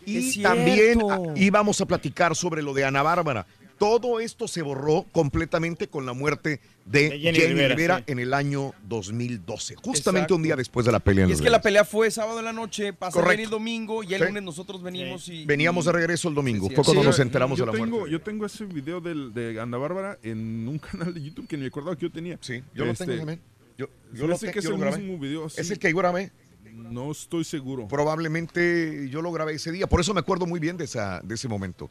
Y 0.08 0.28
Es 0.30 0.42
también 0.42 1.00
íbamos 1.36 1.80
a 1.80 1.86
platicar 1.86 2.34
sobre 2.36 2.62
lo 2.62 2.72
de 2.74 2.84
Ana 2.84 3.02
Bárbara. 3.02 3.46
Todo 3.78 4.18
esto 4.18 4.48
se 4.48 4.60
borró 4.60 5.06
completamente 5.12 5.86
con 5.86 6.04
la 6.04 6.12
muerte 6.12 6.60
de, 6.84 7.10
De 7.10 7.18
Jenny, 7.20 7.38
Jenny 7.38 7.46
Rivera, 7.54 7.74
Rivera, 7.76 7.96
sí. 7.98 8.04
en 8.08 8.18
el 8.18 8.34
año 8.34 8.72
2012, 8.88 9.76
justamente 9.76 10.18
Exacto. 10.18 10.34
un 10.34 10.42
día 10.42 10.56
después 10.56 10.84
de 10.84 10.90
la 10.90 10.98
pelea. 10.98 11.24
en 11.26 11.30
Y 11.30 11.34
es 11.34 11.40
que 11.40 11.48
la 11.48 11.60
pelea 11.60 11.84
fue 11.84 12.10
sábado 12.10 12.40
en 12.40 12.44
la 12.46 12.52
noche, 12.52 12.92
pasó 12.92 13.28
el 13.30 13.48
domingo 13.50 14.02
y 14.02 14.14
el 14.14 14.20
Sí. 14.20 14.26
lunes 14.26 14.42
nosotros 14.42 14.82
venimos 14.82 15.28
y... 15.28 15.44
Veníamos 15.44 15.84
de 15.84 15.92
regreso 15.92 16.28
el 16.28 16.34
domingo, 16.34 16.68
Sí, 16.68 16.74
fue 16.74 16.82
cuando 16.82 17.02
sí. 17.02 17.06
nos 17.06 17.18
enteramos 17.20 17.56
yo 17.56 17.66
de 17.66 17.72
la 17.72 17.78
tengo, 17.78 17.98
muerte. 17.98 18.10
Yo 18.12 18.20
tengo 18.20 18.46
ese 18.46 18.64
video 18.64 19.00
del, 19.00 19.32
de 19.32 19.60
Ana 19.60 19.76
Bárbara 19.76 20.18
en 20.24 20.66
un 20.66 20.78
canal 20.80 21.14
de 21.14 21.22
YouTube 21.22 21.46
que 21.46 21.56
ni 21.56 21.60
me 21.62 21.68
acordaba 21.68 21.94
que 21.94 22.02
yo 22.02 22.10
tenía. 22.10 22.36
Sí, 22.40 22.64
yo 22.74 22.84
lo 22.84 22.90
Este, 22.90 23.04
tengo 23.04 23.18
también. 23.18 23.40
Yo, 23.76 23.86
yo 24.12 24.26
lo, 24.26 24.36
te- 24.36 24.50
que 24.50 24.58
es 24.58 24.64
yo 24.64 24.70
lo 24.70 24.76
el 24.76 24.82
grabé. 24.82 24.98
mismo 24.98 25.18
video. 25.20 25.48
sí. 25.48 25.60
Es 25.60 25.70
el 25.70 25.78
que 25.78 25.88
yo 25.92 25.96
grabé. 25.98 26.32
No 26.72 27.10
estoy 27.12 27.44
seguro. 27.44 27.86
Probablemente 27.88 29.08
yo 29.10 29.22
lo 29.22 29.32
grabé 29.32 29.54
ese 29.54 29.72
día, 29.72 29.86
por 29.86 30.00
eso 30.00 30.14
me 30.14 30.20
acuerdo 30.20 30.46
muy 30.46 30.60
bien 30.60 30.76
de, 30.76 30.84
esa, 30.84 31.20
de 31.22 31.34
ese 31.34 31.48
momento. 31.48 31.90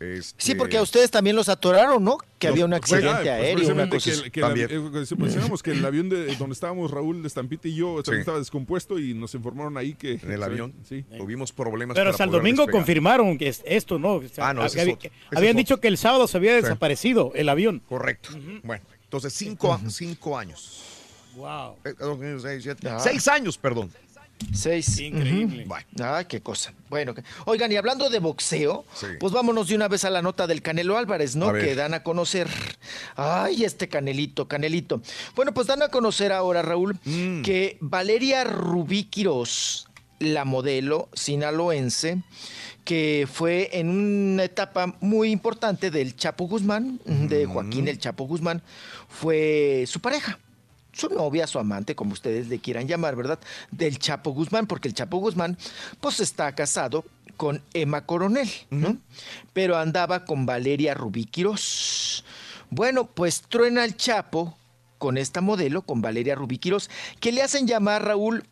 Este, 0.00 0.34
Sí, 0.44 0.54
porque 0.56 0.76
a 0.76 0.82
ustedes 0.82 1.08
también 1.10 1.36
los 1.36 1.48
atoraron, 1.48 2.02
¿no? 2.02 2.18
Que 2.40 2.48
había 2.48 2.64
un 2.64 2.74
Ah, 2.74 2.78
accidente 2.78 3.10
pues 3.14 3.28
aéreo, 3.28 3.72
una 3.72 3.88
cosa 3.88 4.10
que, 4.10 4.16
el- 4.16 4.32
que 4.32 4.40
También. 4.40 4.66
eh, 4.70 4.90
que 5.06 5.16
mencionamos 5.16 5.62
que 5.62 5.70
el 5.70 5.84
avión 5.86 6.08
de 6.08 6.34
donde 6.34 6.52
estábamos 6.52 6.90
Raúl 6.90 7.22
de 7.22 7.28
Estampita 7.28 7.68
y 7.68 7.76
yo 7.76 8.02
Sí. 8.04 8.10
estaba 8.16 8.38
descompuesto 8.38 8.98
y 8.98 9.14
nos 9.14 9.34
informaron 9.36 9.76
ahí 9.78 9.94
que 9.94 10.14
En 10.20 10.32
el 10.32 10.42
avión 10.42 10.74
sí 10.86 11.04
tuvimos 11.16 11.52
problemas. 11.52 11.94
Pero 11.94 12.06
para 12.06 12.10
hasta 12.10 12.24
el 12.24 12.30
domingo 12.30 12.62
despegar. 12.62 12.72
confirmaron 12.80 13.38
que 13.38 13.48
es 13.48 13.62
esto, 13.64 13.98
¿no? 14.00 14.14
O 14.14 14.22
sea, 14.28 14.48
Ah, 14.48 14.52
no, 14.54 14.66
ese 14.66 14.80
había- 14.80 14.94
es 14.94 14.98
otro. 14.98 15.10
Ese 15.30 15.38
habían 15.38 15.50
es 15.52 15.56
dicho 15.58 15.80
que 15.80 15.88
el 15.88 15.96
sábado 15.96 16.26
se 16.26 16.36
había 16.38 16.54
desaparecido 16.56 17.30
el 17.36 17.48
avión. 17.48 17.80
Correcto. 17.88 18.30
Bueno, 18.64 18.84
entonces 19.04 19.32
cinco, 19.32 19.80
cinco 19.88 20.36
años. 20.36 20.82
Wow. 21.36 21.76
Eh, 21.84 22.38
seis, 22.40 22.62
siete- 22.62 22.88
Ah. 22.88 22.98
Seis 23.00 23.26
años, 23.28 23.58
perdón. 23.58 23.90
Seis. 24.52 24.98
Increíble. 24.98 25.64
Bueno, 25.66 25.86
Ay, 26.02 26.24
qué 26.26 26.40
cosa. 26.40 26.72
Bueno, 26.90 27.14
que- 27.14 27.22
oigan, 27.46 27.70
y 27.72 27.76
hablando 27.76 28.10
de 28.10 28.18
boxeo, 28.18 28.84
Sí. 28.94 29.06
pues 29.20 29.32
vámonos 29.32 29.68
de 29.68 29.76
una 29.76 29.88
vez 29.88 30.04
a 30.04 30.10
la 30.10 30.22
nota 30.22 30.46
del 30.46 30.60
Canelo 30.60 30.98
Álvarez, 30.98 31.36
¿no? 31.36 31.52
Que 31.52 31.74
dan 31.74 31.94
a 31.94 32.02
conocer. 32.02 32.48
Ay, 33.16 33.64
este 33.64 33.88
Canelito, 33.88 34.46
Canelito. 34.48 35.00
Bueno, 35.36 35.54
pues 35.54 35.66
dan 35.68 35.82
a 35.82 35.88
conocer 35.88 36.32
ahora, 36.32 36.62
Raúl, 36.62 36.98
Mm. 37.04 37.42
que 37.42 37.78
Valeria 37.80 38.44
Rubí 38.44 39.04
Quirós 39.04 39.86
la 40.18 40.44
modelo 40.44 41.08
sinaloense 41.12 42.22
que 42.84 43.26
fue 43.32 43.70
en 43.72 43.88
una 43.88 44.44
etapa 44.44 44.94
muy 45.00 45.30
importante 45.30 45.90
del 45.90 46.16
Chapo 46.16 46.46
Guzmán, 46.46 47.00
de 47.06 47.46
Joaquín 47.46 47.88
el 47.88 47.98
Chapo 47.98 48.24
Guzmán, 48.26 48.62
fue 49.08 49.84
su 49.86 50.00
pareja, 50.00 50.38
su 50.94 51.08
novia, 51.08 51.46
su 51.46 51.58
amante, 51.58 51.94
como 51.94 52.12
ustedes 52.12 52.48
le 52.48 52.58
quieran 52.58 52.86
llamar, 52.86 53.16
¿verdad? 53.16 53.38
Del 53.70 53.98
Chapo 53.98 54.30
Guzmán, 54.30 54.66
porque 54.66 54.88
el 54.88 54.94
Chapo 54.94 55.18
Guzmán, 55.18 55.58
pues 56.00 56.20
está 56.20 56.54
casado 56.54 57.04
con 57.36 57.62
Emma 57.72 58.06
Coronel, 58.06 58.48
¿no? 58.70 58.96
Pero 59.52 59.76
andaba 59.76 60.24
con 60.24 60.46
Valeria 60.46 60.94
Rubí 60.94 61.24
Quirós. 61.24 62.24
Bueno, 62.70 63.06
pues 63.06 63.42
truena 63.42 63.84
el 63.84 63.96
Chapo 63.96 64.56
con 64.98 65.18
esta 65.18 65.40
modelo, 65.40 65.82
con 65.82 66.00
Valeria 66.00 66.34
Rubí 66.34 66.58
Quirós, 66.58 66.88
que 67.20 67.32
le 67.32 67.42
hacen 67.42 67.66
llamar 67.66 68.04
Raúl 68.04 68.44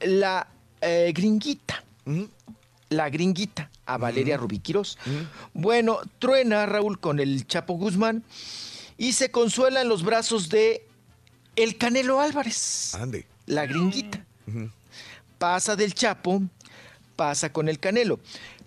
la 0.00 0.48
eh, 0.80 1.12
gringuita. 1.14 1.84
La 2.90 3.08
gringuita 3.10 3.70
a 3.86 3.98
Valeria 3.98 4.36
Rubí 4.36 4.60
Quirós. 4.60 4.98
Bueno, 5.52 5.98
truena 6.18 6.66
Raúl 6.66 7.00
con 7.00 7.18
el 7.18 7.46
Chapo 7.46 7.74
Guzmán 7.74 8.22
y 8.96 9.12
se 9.14 9.30
consuela 9.30 9.82
en 9.82 9.88
los 9.88 10.04
brazos 10.04 10.48
de 10.48 10.86
el 11.56 11.76
Canelo 11.78 12.20
Álvarez. 12.20 12.94
Ande. 12.94 13.26
La 13.46 13.66
gringuita. 13.66 14.24
Pasa 15.38 15.76
del 15.76 15.94
Chapo, 15.94 16.42
pasa 17.16 17.52
con 17.52 17.68
el 17.68 17.78
Canelo. 17.78 18.18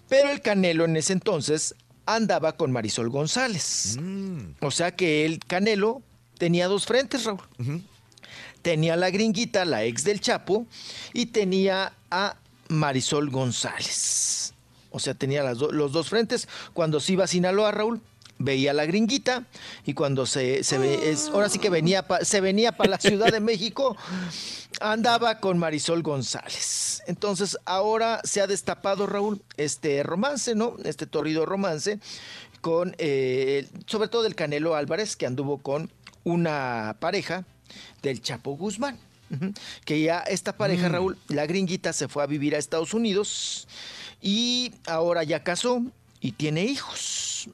Pero 0.09 0.30
el 0.30 0.41
Canelo 0.41 0.85
en 0.85 0.95
ese 0.98 1.14
entonces 1.14 1.75
andaba 2.06 2.56
con 2.56 2.72
Marisol 2.72 3.09
González. 3.09 3.98
O 4.61 4.72
sea 4.72 4.95
que 4.95 5.25
el 5.25 5.40
Canelo 5.40 6.01
tenía 6.38 6.67
dos 6.67 6.85
frentes, 6.85 7.25
Raúl. 7.25 7.41
Tenía 8.61 8.95
la 8.95 9.09
gringuita, 9.09 9.66
la 9.66 9.83
ex 9.85 10.03
del 10.03 10.19
Chapo, 10.19 10.66
y 11.14 11.27
tenía 11.27 11.93
a 12.11 12.35
Marisol 12.69 13.30
González. 13.30 14.53
O 14.91 14.99
sea, 14.99 15.14
tenía 15.14 15.43
las 15.43 15.57
do- 15.59 15.72
los 15.72 15.91
dos 15.91 16.09
frentes. 16.09 16.48
Cuando 16.74 16.99
se 16.99 17.14
iba 17.14 17.24
a 17.25 17.27
Sinaloa, 17.27 17.72
Raúl, 17.72 18.01
veía 18.40 18.74
la 18.74 18.85
gringuita 18.85 19.45
y 19.85 19.93
cuando 19.93 20.25
se, 20.25 20.64
se 20.64 20.77
ve, 20.77 21.09
es, 21.09 21.27
ahora 21.30 21.49
sí 21.49 21.59
que 21.59 21.69
venía 21.69 22.07
pa- 22.07 22.24
se 22.24 22.40
venía 22.41 22.72
para 22.72 22.91
la 22.91 22.99
Ciudad 22.99 23.32
de 23.32 23.40
México, 23.40 23.98
andaba 24.80 25.40
con 25.40 25.57
Marisol 25.57 26.03
González. 26.03 27.01
Entonces, 27.07 27.57
ahora 27.66 28.22
se 28.24 28.41
ha 28.41 28.48
destapado, 28.48 29.07
Raúl, 29.07 29.41
este 29.57 30.03
romance, 30.03 30.56
¿no? 30.56 30.75
Este 30.83 31.06
torrido 31.07 31.45
romance 31.45 31.99
con, 32.61 32.95
eh, 32.98 33.67
sobre 33.85 34.07
todo 34.09 34.25
el 34.25 34.35
Canelo 34.35 34.75
Álvarez, 34.75 35.16
que 35.16 35.25
anduvo 35.25 35.57
con 35.59 35.90
una 36.24 36.98
pareja 36.99 37.45
del 38.01 38.22
Chapo 38.22 38.51
Guzmán. 38.57 38.98
Que 39.83 40.01
ya 40.01 40.19
esta 40.19 40.56
pareja, 40.56 40.88
Raúl, 40.88 41.17
la 41.27 41.45
gringuita 41.45 41.91
se 41.91 42.07
fue 42.07 42.24
a 42.24 42.27
vivir 42.27 42.56
a 42.56 42.57
Estados 42.59 42.93
Unidos 42.93 43.67
y 44.22 44.72
ahora 44.85 45.24
ya 45.24 45.43
casó 45.43 45.82
y 46.22 46.32
tiene 46.32 46.64
hijos. 46.64 47.49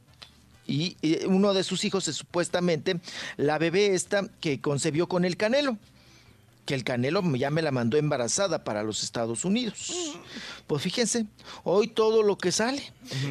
Y 0.66 0.96
eh, 1.02 1.26
uno 1.28 1.54
de 1.54 1.64
sus 1.64 1.84
hijos 1.84 2.08
es 2.08 2.16
supuestamente 2.16 3.00
la 3.38 3.58
bebé 3.58 3.94
esta 3.94 4.28
que 4.40 4.62
concebió 4.62 5.08
con 5.08 5.26
el 5.26 5.36
Canelo. 5.38 5.78
Que 6.66 6.74
el 6.76 6.84
Canelo 6.86 7.22
ya 7.36 7.50
me 7.50 7.62
la 7.62 7.72
mandó 7.72 7.98
embarazada 7.98 8.64
para 8.64 8.84
los 8.84 9.04
Estados 9.04 9.44
Unidos. 9.44 9.92
Pues 10.66 10.82
fíjense, 10.84 11.26
hoy 11.66 11.88
todo 11.88 12.24
lo 12.24 12.38
que 12.38 12.54
sale. 12.54 12.82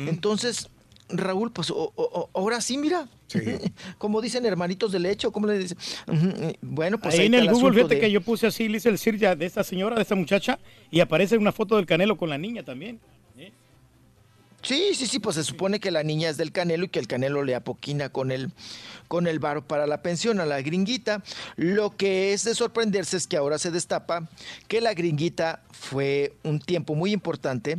Entonces, 0.06 0.68
Raúl, 1.08 1.50
pues 1.50 1.70
o- 1.70 1.92
o- 1.96 2.28
ahora 2.34 2.60
sí, 2.60 2.76
mira. 2.76 3.08
Como 3.98 4.20
dicen 4.20 4.44
hermanitos 4.44 4.92
de 4.92 4.98
leche, 4.98 5.26
¿cómo 5.32 5.46
le 5.46 5.56
dicen? 5.58 5.78
Ujú, 6.06 6.52
Bueno, 6.60 6.98
pues 6.98 7.14
Ahí 7.14 7.24
en 7.26 7.34
el 7.34 7.50
Google, 7.50 7.72
fíjate 7.76 7.94
de- 7.94 8.00
que 8.02 8.10
yo 8.10 8.20
puse 8.20 8.46
así, 8.46 8.68
le 8.68 8.76
hice 8.76 8.90
el 8.90 8.98
Sirja 8.98 9.34
de 9.34 9.46
esta 9.46 9.64
señora, 9.64 9.96
de 9.96 10.02
esta 10.02 10.14
muchacha, 10.14 10.58
y 10.90 11.00
aparece 11.00 11.38
una 11.38 11.52
foto 11.52 11.76
del 11.76 11.86
Canelo 11.86 12.18
con 12.18 12.28
la 12.28 12.36
niña 12.36 12.62
también. 12.62 13.00
Sí, 14.62 14.94
sí, 14.94 15.06
sí, 15.06 15.18
pues 15.18 15.36
se 15.36 15.44
supone 15.44 15.80
que 15.80 15.90
la 15.90 16.02
niña 16.02 16.28
es 16.28 16.36
del 16.36 16.52
Canelo 16.52 16.84
y 16.84 16.88
que 16.88 17.00
el 17.00 17.08
Canelo 17.08 17.42
le 17.42 17.54
apoquina 17.54 18.10
con 18.10 18.30
el, 18.30 18.52
con 19.08 19.26
el 19.26 19.40
varo 19.40 19.66
para 19.66 19.86
la 19.86 20.02
pensión 20.02 20.40
a 20.40 20.46
la 20.46 20.62
gringuita. 20.62 21.22
Lo 21.56 21.96
que 21.96 22.32
es 22.32 22.44
de 22.44 22.54
sorprenderse 22.54 23.16
es 23.16 23.26
que 23.26 23.36
ahora 23.36 23.58
se 23.58 23.70
destapa 23.70 24.28
que 24.68 24.80
la 24.80 24.94
gringuita 24.94 25.62
fue 25.72 26.36
un 26.44 26.60
tiempo 26.60 26.94
muy 26.94 27.12
importante 27.12 27.78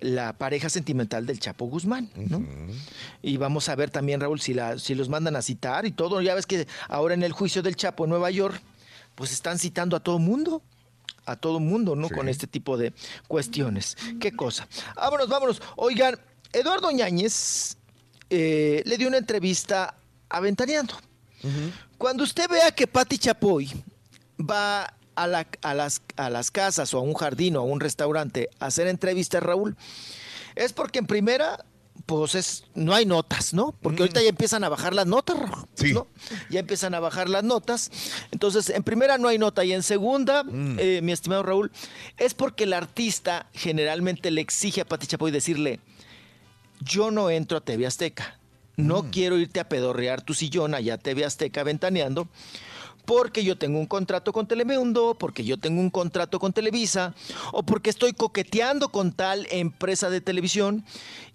la 0.00 0.34
pareja 0.34 0.68
sentimental 0.68 1.24
del 1.24 1.40
Chapo 1.40 1.66
Guzmán, 1.66 2.10
¿no? 2.14 2.44
Y 3.22 3.36
vamos 3.38 3.68
a 3.68 3.74
ver 3.74 3.90
también, 3.90 4.20
Raúl, 4.20 4.40
si, 4.40 4.52
la, 4.52 4.78
si 4.78 4.94
los 4.94 5.08
mandan 5.08 5.36
a 5.36 5.42
citar 5.42 5.86
y 5.86 5.92
todo. 5.92 6.20
Ya 6.20 6.34
ves 6.34 6.46
que 6.46 6.66
ahora 6.88 7.14
en 7.14 7.22
el 7.22 7.32
juicio 7.32 7.62
del 7.62 7.76
Chapo 7.76 8.04
en 8.04 8.10
Nueva 8.10 8.30
York, 8.30 8.60
pues 9.14 9.32
están 9.32 9.58
citando 9.58 9.96
a 9.96 10.00
todo 10.00 10.18
mundo 10.18 10.62
a 11.26 11.36
todo 11.36 11.60
mundo, 11.60 11.96
¿no? 11.96 12.08
Con 12.08 12.28
este 12.28 12.46
tipo 12.46 12.76
de 12.76 12.92
cuestiones. 13.28 13.96
¿Qué 14.20 14.32
cosa? 14.32 14.66
Vámonos, 14.96 15.28
vámonos. 15.28 15.62
Oigan, 15.76 16.18
Eduardo 16.52 16.90
Ñañez 16.90 17.76
eh, 18.30 18.82
le 18.84 18.96
dio 18.98 19.08
una 19.08 19.18
entrevista 19.18 19.94
a 20.28 20.40
Ventaneando. 20.40 20.94
Cuando 21.98 22.24
usted 22.24 22.48
vea 22.48 22.70
que 22.72 22.86
Patti 22.86 23.18
Chapoy 23.18 23.70
va 24.40 24.92
a, 25.14 25.26
la- 25.26 25.46
a 25.62 25.74
las, 25.74 26.00
a 26.16 26.30
las 26.30 26.50
casas 26.50 26.92
o 26.94 26.98
a 26.98 27.02
un 27.02 27.14
jardín 27.14 27.56
o 27.56 27.60
a 27.60 27.64
un 27.64 27.80
restaurante 27.80 28.48
a 28.58 28.66
hacer 28.66 28.86
entrevistas, 28.86 29.42
Raúl, 29.42 29.76
es 30.54 30.72
porque 30.72 30.98
en 31.00 31.06
primera, 31.06 31.64
pues 32.06 32.34
es, 32.34 32.64
no 32.74 32.94
hay 32.94 33.06
notas, 33.06 33.54
¿no? 33.54 33.74
Porque 33.80 34.02
ahorita 34.02 34.22
ya 34.22 34.28
empiezan 34.28 34.62
a 34.64 34.68
bajar 34.68 34.94
las 34.94 35.06
notas, 35.06 35.38
Raúl, 35.38 35.94
¿no? 35.94 36.06
Ya 36.50 36.60
empiezan 36.60 36.94
a 36.94 37.00
bajar 37.00 37.28
las 37.28 37.44
notas. 37.44 37.90
Entonces, 38.30 38.70
en 38.70 38.82
primera 38.82 39.16
no 39.16 39.28
hay 39.28 39.38
nota 39.38 39.64
y 39.64 39.72
en 39.72 39.82
segunda, 39.82 40.44
eh, 40.78 41.00
mi 41.02 41.12
estimado 41.12 41.42
Raúl, 41.42 41.72
es 42.18 42.34
porque 42.34 42.64
el 42.64 42.72
artista 42.72 43.46
generalmente 43.54 44.30
le 44.30 44.40
exige 44.40 44.82
a 44.82 44.84
Pati 44.84 45.06
Chapoy 45.06 45.30
decirle, 45.30 45.80
yo 46.80 47.10
no 47.10 47.30
entro 47.30 47.58
a 47.58 47.60
TV 47.62 47.86
Azteca, 47.86 48.38
no 48.76 49.10
quiero 49.10 49.38
irte 49.38 49.60
a 49.60 49.68
pedorrear 49.68 50.20
tu 50.22 50.34
sillón 50.34 50.74
allá 50.74 50.94
a 50.94 50.98
TV 50.98 51.24
Azteca 51.24 51.62
ventaneando, 51.62 52.28
porque 53.04 53.44
yo 53.44 53.58
tengo 53.58 53.78
un 53.78 53.86
contrato 53.86 54.32
con 54.32 54.46
Telemundo, 54.46 55.16
porque 55.18 55.44
yo 55.44 55.58
tengo 55.58 55.80
un 55.80 55.90
contrato 55.90 56.38
con 56.38 56.52
Televisa, 56.52 57.14
o 57.52 57.62
porque 57.62 57.90
estoy 57.90 58.12
coqueteando 58.12 58.88
con 58.90 59.12
tal 59.12 59.46
empresa 59.50 60.10
de 60.10 60.20
televisión, 60.20 60.84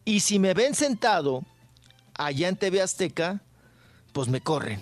y 0.05 0.21
si 0.21 0.39
me 0.39 0.53
ven 0.53 0.75
sentado 0.75 1.43
allá 2.15 2.47
en 2.47 2.55
TV 2.55 2.81
Azteca, 2.81 3.41
pues 4.13 4.27
me 4.27 4.41
corren, 4.41 4.81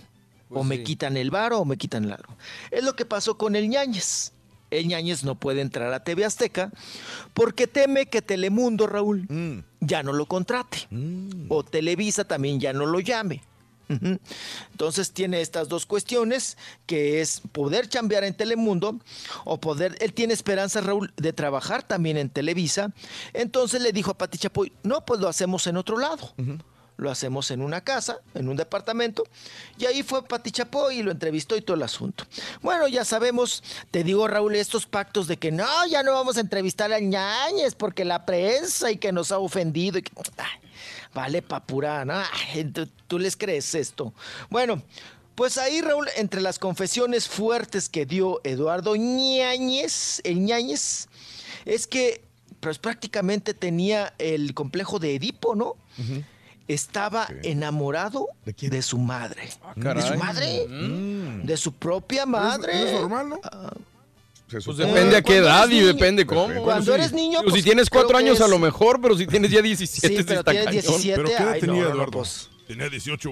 o 0.50 0.64
me 0.64 0.84
quitan 0.84 1.18
el 1.18 1.30
varo 1.30 1.60
o 1.60 1.66
me 1.66 1.78
quitan 1.78 2.06
el 2.06 2.14
aro. 2.14 2.30
Es 2.72 2.84
lo 2.84 2.96
que 2.96 3.06
pasó 3.06 3.38
con 3.38 3.56
el 3.56 3.68
Ñañez. 3.70 4.32
El 4.70 4.88
Ñañez 4.88 5.24
no 5.24 5.36
puede 5.36 5.62
entrar 5.62 5.94
a 5.94 6.04
TV 6.04 6.26
Azteca 6.26 6.72
porque 7.34 7.68
teme 7.68 8.08
que 8.08 8.22
Telemundo, 8.22 8.88
Raúl, 8.88 9.64
ya 9.80 10.04
no 10.04 10.14
lo 10.14 10.26
contrate. 10.26 10.88
O 11.50 11.64
Televisa 11.64 12.26
también 12.26 12.60
ya 12.60 12.74
no 12.74 12.86
lo 12.86 13.00
llame. 13.00 13.44
Entonces 13.90 15.12
tiene 15.12 15.42
estas 15.42 15.68
dos 15.70 15.86
cuestiones, 15.86 16.58
que 16.86 17.22
es 17.22 17.42
poder 17.52 17.88
chambear 17.90 18.24
en 18.24 18.34
Telemundo 18.34 19.00
o 19.46 19.60
poder, 19.60 19.96
él 20.00 20.14
tiene 20.14 20.34
esperanza, 20.34 20.82
Raúl, 20.82 21.14
de 21.18 21.34
trabajar 21.34 21.84
también 21.84 22.18
en 22.18 22.30
Televisa. 22.30 22.92
Entonces 23.34 23.82
le 23.82 23.92
dijo 23.92 24.12
a 24.12 24.18
Pati 24.18 24.38
Chapoy, 24.38 24.72
no, 24.84 25.06
pues 25.06 25.20
lo 25.20 25.28
hacemos 25.28 25.68
en 25.68 25.78
otro 25.78 25.98
lado. 25.98 26.34
Lo 27.00 27.12
hacemos 27.12 27.52
en 27.52 27.62
una 27.62 27.82
casa, 27.82 28.18
en 28.34 28.50
un 28.50 28.56
departamento. 28.58 29.24
Y 29.78 29.86
ahí 29.86 30.02
fue 30.02 30.24
Pati 30.28 30.50
Chapoy 30.50 30.98
y 30.98 31.04
lo 31.04 31.12
entrevistó 31.12 31.56
y 31.56 31.62
todo 31.62 31.78
el 31.78 31.84
asunto. 31.84 32.24
Bueno, 32.64 32.88
ya 32.88 33.06
sabemos, 33.06 33.64
te 33.92 34.04
digo, 34.04 34.28
Raúl, 34.28 34.56
estos 34.56 34.88
pactos 34.88 35.28
de 35.28 35.38
que 35.38 35.52
no, 35.52 35.86
ya 35.86 36.02
no 36.02 36.14
vamos 36.14 36.38
a 36.38 36.40
entrevistar 36.40 36.92
a 36.92 37.00
Ñañez 37.00 37.76
porque 37.76 38.04
la 38.04 38.26
prensa 38.26 38.90
y 38.92 38.98
que 38.98 39.12
nos 39.12 39.32
ha 39.32 39.38
ofendido. 39.38 40.00
y 40.00 40.02
que- 40.02 40.12
Ay, 40.38 40.60
vale, 41.14 41.42
papura, 41.42 42.06
¿no? 42.06 42.14
Ay, 42.54 42.72
¿tú, 43.08 43.20
les 43.20 43.36
crees 43.36 43.76
esto? 43.76 44.14
Bueno, 44.50 44.82
pues 45.36 45.58
ahí, 45.58 45.82
Raúl, 45.82 46.08
entre 46.16 46.42
las 46.42 46.60
confesiones 46.60 47.28
fuertes 47.28 47.90
que 47.90 48.06
dio 48.06 48.42
Eduardo 48.44 48.96
Ñañez, 48.96 50.22
el 50.24 50.40
Ñañez, 50.42 51.08
es 51.66 51.88
que 51.88 52.24
pues 52.60 52.80
prácticamente 52.80 53.54
tenía 53.54 54.14
el 54.18 54.54
complejo 54.54 54.98
de 55.00 55.16
Edipo, 55.16 55.56
¿no? 55.56 55.76
Estaba 56.68 57.28
enamorado 57.44 58.28
¿De, 58.46 58.82
su 58.82 58.98
madre. 58.98 59.50
¿De 59.76 60.02
su 60.02 60.14
Ah, 60.14 60.18
madre? 60.18 60.68
Mm. 60.68 61.46
De 61.46 61.56
su 61.56 61.72
propia 61.74 62.26
madre. 62.26 62.74
¿No 62.74 62.86
es 62.86 62.94
normal, 62.94 63.30
no? 63.30 63.40
Pues 64.50 64.78
depende 64.78 65.18
a 65.18 65.22
qué 65.22 65.38
edad 65.38 65.68
y 65.70 65.82
depende 65.82 66.26
cómo. 66.26 66.64
Cuando 66.64 66.94
eres 66.96 67.12
niño, 67.12 67.40
Digo, 67.40 67.50
si 67.50 67.56
pues, 67.58 67.64
tienes 67.66 67.90
cuatro 67.90 68.18
años 68.18 68.40
a 68.40 68.46
es- 68.46 68.50
lo 68.50 68.60
mejor, 68.60 69.02
pero 69.02 69.18
si 69.18 69.28
tienes 69.28 69.52
ya 69.52 69.62
17 69.62 70.08
Sí, 70.08 70.18
sí 70.18 70.24
pero 70.26 70.40
está 70.40 70.52
tienes 70.52 70.68
cañón. 70.68 70.82
17, 71.02 71.16
¿Pero 71.18 71.28
qué 71.28 71.44
edad 71.44 71.52
ay, 71.54 71.60
tenía 71.60 71.84
no, 71.84 71.90
Eduardo? 71.90 72.12
pues. 72.12 72.50
Tenía 72.66 72.90
18. 72.90 73.32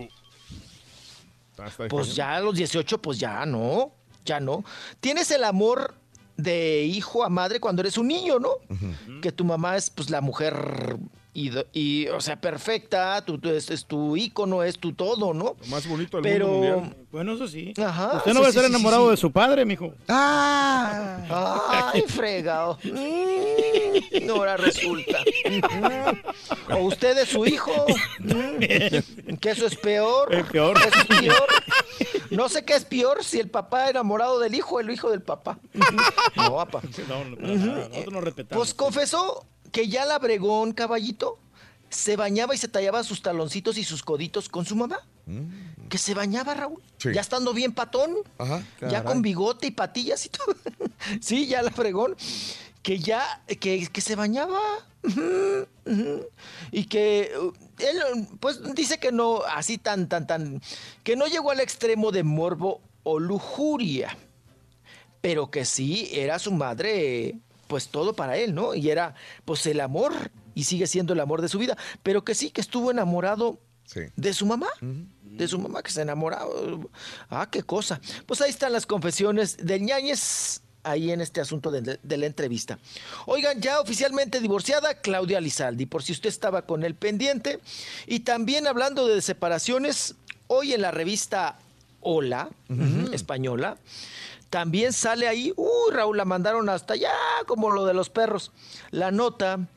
Ah, 1.57 1.69
Pues 1.77 1.89
cañón. 1.89 2.03
ya 2.15 2.35
a 2.35 2.39
los 2.41 2.55
18, 2.55 3.01
pues 3.01 3.17
ya 3.17 3.45
no, 3.45 3.91
ya 4.25 4.39
no. 4.41 4.65
Tienes 4.99 5.31
el 5.31 5.43
amor 5.45 5.95
de 6.35 6.83
hijo 6.83 7.23
a 7.23 7.29
madre 7.29 7.61
cuando 7.61 7.81
eres 7.81 7.97
un 7.97 8.09
niño, 8.09 8.39
¿no? 8.39 8.49
Que 9.21 9.31
tu 9.31 9.45
mamá 9.45 9.77
es 9.77 9.89
pues 9.89 10.09
la 10.09 10.19
mujer 10.19 10.97
y, 11.35 11.51
y, 11.73 12.07
o 12.07 12.21
sea, 12.21 12.39
perfecta, 12.39 13.21
tú, 13.25 13.37
tú 13.37 13.49
es, 13.49 13.69
es 13.69 13.85
tu 13.85 14.15
ícono, 14.15 14.63
es 14.63 14.79
tu 14.79 14.93
todo, 14.93 15.33
¿no? 15.33 15.57
Lo 15.59 15.67
más 15.67 15.85
bonito 15.85 16.15
del 16.15 16.23
Pero 16.23 16.47
mundo 16.47 16.77
mundial. 16.79 17.07
Bueno, 17.11 17.33
eso 17.33 17.45
sí. 17.49 17.73
Ajá, 17.77 18.17
Usted 18.19 18.31
no 18.31 18.39
sí, 18.39 18.43
va 18.43 18.47
a 18.47 18.51
sí, 18.51 18.57
ser 18.57 18.65
enamorado 18.69 19.05
sí. 19.05 19.11
de 19.11 19.17
su 19.17 19.31
padre, 19.33 19.65
mijo. 19.65 19.93
Ah, 20.07 21.91
Ay, 21.93 22.03
fregado. 22.07 22.79
Mm, 22.83 24.29
ahora 24.29 24.55
resulta. 24.55 25.19
Mm. 25.49 26.73
O 26.73 26.77
usted 26.85 27.17
es 27.17 27.27
su 27.27 27.45
hijo. 27.45 27.85
Mm. 28.19 29.35
Que 29.35 29.49
eso 29.49 29.65
es 29.65 29.75
peor. 29.75 30.33
Es 30.33 30.45
peor. 30.45 30.77
Eso 30.77 30.99
es 30.99 31.19
peor. 31.19 31.47
No 32.29 32.47
sé 32.47 32.63
qué 32.63 32.75
es 32.75 32.85
peor, 32.85 33.23
si 33.25 33.39
el 33.39 33.49
papá 33.49 33.89
enamorado 33.89 34.39
del 34.39 34.55
hijo 34.55 34.75
o 34.75 34.79
el 34.79 34.89
hijo 34.89 35.11
del 35.11 35.21
papá. 35.21 35.59
No, 36.35 36.55
papá. 36.55 36.81
No, 37.07 37.25
no, 37.25 37.35
para 37.37 37.53
nada, 37.55 37.89
nosotros 37.89 38.13
nos 38.13 38.23
respetamos. 38.23 38.57
Pues 38.57 38.73
confesó 38.73 39.45
que 39.71 39.87
ya 39.87 40.05
la 40.05 40.19
bregón, 40.19 40.73
caballito, 40.73 41.39
se 41.89 42.15
bañaba 42.15 42.55
y 42.55 42.57
se 42.57 42.67
tallaba 42.67 43.03
sus 43.03 43.21
taloncitos 43.21 43.77
y 43.77 43.83
sus 43.83 44.03
coditos 44.03 44.49
con 44.49 44.65
su 44.65 44.75
mamá. 44.75 44.99
Que 45.89 45.97
se 45.97 46.13
bañaba, 46.13 46.53
Raúl. 46.53 46.81
Sí. 46.97 47.09
Ya 47.13 47.21
estando 47.21 47.53
bien 47.53 47.73
patón. 47.73 48.15
Ajá. 48.37 48.63
Ya 48.89 49.03
con 49.03 49.21
bigote 49.21 49.67
y 49.67 49.71
patillas 49.71 50.25
y 50.25 50.29
todo. 50.29 50.55
sí, 51.21 51.47
ya 51.47 51.61
la 51.61 51.71
fregón. 51.71 52.15
Que 52.83 52.99
ya, 52.99 53.43
que, 53.47 53.87
que 53.87 54.01
se 54.01 54.15
bañaba. 54.15 54.59
Y 56.71 56.85
que 56.85 57.31
uh, 57.39 57.53
él, 57.79 58.27
pues, 58.39 58.61
dice 58.75 58.99
que 58.99 59.11
no, 59.11 59.41
así 59.43 59.77
tan, 59.77 60.07
tan, 60.09 60.27
tan, 60.27 60.61
que 61.03 61.15
no 61.15 61.27
llegó 61.27 61.51
al 61.51 61.59
extremo 61.59 62.11
de 62.11 62.23
morbo 62.23 62.81
o 63.03 63.19
lujuria. 63.19 64.17
Pero 65.21 65.49
que 65.49 65.65
sí, 65.65 66.09
era 66.11 66.37
su 66.37 66.51
madre, 66.51 67.35
pues 67.67 67.87
todo 67.89 68.13
para 68.13 68.37
él, 68.37 68.53
¿no? 68.55 68.73
Y 68.75 68.89
era, 68.89 69.15
pues, 69.45 69.65
el 69.65 69.79
amor. 69.81 70.13
Y 70.53 70.63
sigue 70.63 70.87
siendo 70.87 71.13
el 71.13 71.19
amor 71.19 71.41
de 71.41 71.49
su 71.49 71.57
vida. 71.59 71.77
Pero 72.03 72.23
que 72.23 72.33
sí, 72.35 72.49
que 72.51 72.61
estuvo 72.61 72.91
enamorado 72.91 73.59
Sí. 73.85 74.01
de 74.15 74.33
su 74.33 74.45
mamá. 74.45 74.67
De 75.21 75.47
su 75.47 75.59
mamá 75.59 75.83
que 75.83 75.91
se 75.91 76.01
enamoraba. 76.01 76.47
Ah, 77.29 77.47
qué 77.51 77.61
cosa. 77.63 77.99
Pues 78.25 78.41
ahí 78.41 78.49
están 78.49 78.71
las 78.73 78.85
confesiones 78.85 79.57
del 79.57 79.81
ñañez 79.83 80.61
ahí 80.83 81.11
en 81.11 81.19
este 81.19 81.41
asunto 81.41 81.71
de, 81.71 81.99
de 82.01 82.17
la 82.17 82.25
entrevista. 82.25 82.79
Oigan, 83.25 83.59
ya 83.61 83.79
oficialmente 83.81 84.39
divorciada 84.39 85.01
Claudia 85.01 85.41
Lizaldi, 85.41 85.87
por 85.87 86.03
si 86.03 86.13
usted 86.13 86.29
estaba 86.29 86.61
con 86.63 86.83
el 86.83 86.95
pendiente. 86.95 87.59
Y 88.07 88.21
también 88.21 88.65
hablando 88.65 89.07
de 89.07 89.21
separaciones, 89.21 90.15
hoy 90.47 90.73
en 90.73 90.81
la 90.81 90.91
revista 90.91 91.59
Hola, 92.07 92.49
española, 93.13 93.77
también 94.55 94.93
sale 94.93 95.27
ahí, 95.27 95.51
uy, 95.57 95.91
Raúl, 95.91 96.15
la 96.15 96.23
mandaron 96.23 96.69
hasta 96.69 96.93
allá, 96.93 97.11
como 97.45 97.71
lo 97.71 97.85
de 97.85 97.93
los 97.93 98.09
perros, 98.09 98.53
la 98.89 99.11
nota 99.11 99.67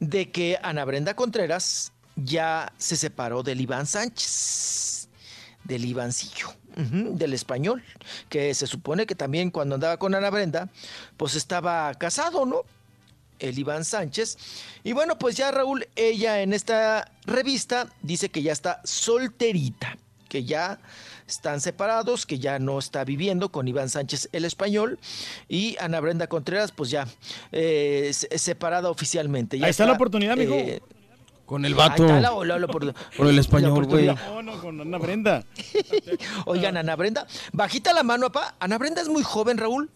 de 0.00 0.32
que 0.32 0.58
Ana 0.60 0.84
Brenda 0.84 1.14
Contreras 1.14 1.92
ya 2.16 2.72
se 2.76 2.96
separó 2.96 3.44
del 3.44 3.60
Iván 3.60 3.86
Sánchez, 3.86 5.08
del 5.62 5.84
Ivancillo, 5.84 6.48
del 6.74 7.32
español, 7.32 7.84
que 8.28 8.52
se 8.54 8.66
supone 8.66 9.06
que 9.06 9.14
también 9.14 9.52
cuando 9.52 9.76
andaba 9.76 9.98
con 9.98 10.16
Ana 10.16 10.30
Brenda, 10.30 10.68
pues 11.16 11.36
estaba 11.36 11.94
casado, 11.94 12.44
¿no? 12.44 12.62
El 13.38 13.56
Iván 13.56 13.84
Sánchez. 13.84 14.36
Y 14.82 14.94
bueno, 14.94 15.16
pues 15.16 15.36
ya 15.36 15.52
Raúl, 15.52 15.86
ella 15.94 16.42
en 16.42 16.54
esta 16.54 17.08
revista 17.24 17.86
dice 18.02 18.30
que 18.30 18.42
ya 18.42 18.50
está 18.50 18.80
solterita, 18.82 19.96
que 20.28 20.42
ya 20.42 20.80
están 21.26 21.60
separados, 21.60 22.26
que 22.26 22.38
ya 22.38 22.58
no 22.58 22.78
está 22.78 23.04
viviendo 23.04 23.50
con 23.50 23.66
Iván 23.68 23.88
Sánchez 23.88 24.28
el 24.32 24.44
español 24.44 24.98
y 25.48 25.76
Ana 25.80 26.00
Brenda 26.00 26.26
Contreras 26.26 26.70
pues 26.72 26.90
ya 26.90 27.06
eh, 27.52 28.10
se- 28.12 28.38
separada 28.38 28.90
oficialmente. 28.90 29.58
Ya 29.58 29.66
Ahí 29.66 29.70
está 29.70 29.86
la 29.86 29.92
oportunidad, 29.92 30.36
mijo. 30.36 30.54
Con 31.46 31.64
el 31.66 31.74
vato. 31.74 32.06
la- 32.06 32.20
la- 32.20 32.58
la 32.58 32.66
opor- 32.66 32.94
Con 33.16 33.28
el 33.28 33.38
español, 33.38 33.84
güey. 33.86 34.06
No, 34.06 34.42
no, 34.42 34.60
con 34.60 34.80
Ana 34.80 34.98
Brenda. 34.98 35.44
Oigan, 36.46 36.76
Ana 36.78 36.96
Brenda, 36.96 37.26
bajita 37.52 37.92
la 37.92 38.02
mano, 38.02 38.30
papá. 38.32 38.54
Ana 38.60 38.78
Brenda 38.78 39.02
es 39.02 39.08
muy 39.08 39.22
joven, 39.22 39.58
Raúl, 39.58 39.90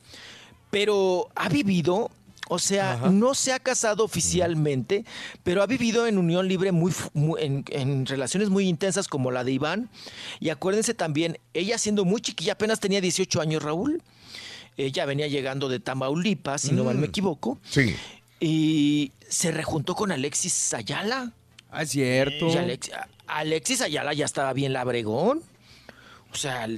pero 0.70 1.28
ha 1.34 1.48
vivido, 1.48 2.10
o 2.48 2.58
sea, 2.58 2.96
no 3.12 3.34
se 3.34 3.52
ha 3.52 3.58
casado 3.58 4.04
oficialmente, 4.04 5.04
pero 5.42 5.62
ha 5.62 5.66
vivido 5.66 6.06
en 6.06 6.18
unión 6.18 6.48
libre 6.48 6.72
muy, 6.72 6.92
en, 7.38 7.64
en 7.70 8.06
relaciones 8.06 8.48
muy 8.48 8.68
intensas 8.68 9.06
como 9.08 9.30
la 9.30 9.44
de 9.44 9.52
Iván. 9.52 9.90
Y 10.40 10.48
acuérdense 10.48 10.94
también, 10.94 11.38
ella 11.54 11.78
siendo 11.78 12.04
muy 12.04 12.20
chiquilla, 12.20 12.54
apenas 12.54 12.80
tenía 12.80 13.00
18 13.00 13.40
años, 13.40 13.62
Raúl. 13.62 14.02
Ella 14.76 15.04
venía 15.06 15.26
llegando 15.26 15.68
de 15.68 15.80
Tamaulipas, 15.80 16.62
si 16.62 16.72
no 16.72 16.84
mal 16.84 16.96
me 16.98 17.06
equivoco. 17.08 17.58
Sí. 17.68 17.94
Y 18.40 19.12
se 19.28 19.50
rejuntó 19.50 19.94
con 19.94 20.12
Alexis 20.12 20.72
Ayala. 20.72 21.32
Ah, 21.70 21.82
es 21.82 21.90
cierto. 21.90 22.46
Y 22.48 22.56
Alex- 22.56 22.90
Alexis 23.26 23.80
Ayala 23.80 24.14
ya 24.14 24.24
estaba 24.24 24.52
bien 24.52 24.72
labregón. 24.72 25.42
O 26.32 26.36
sea, 26.36 26.68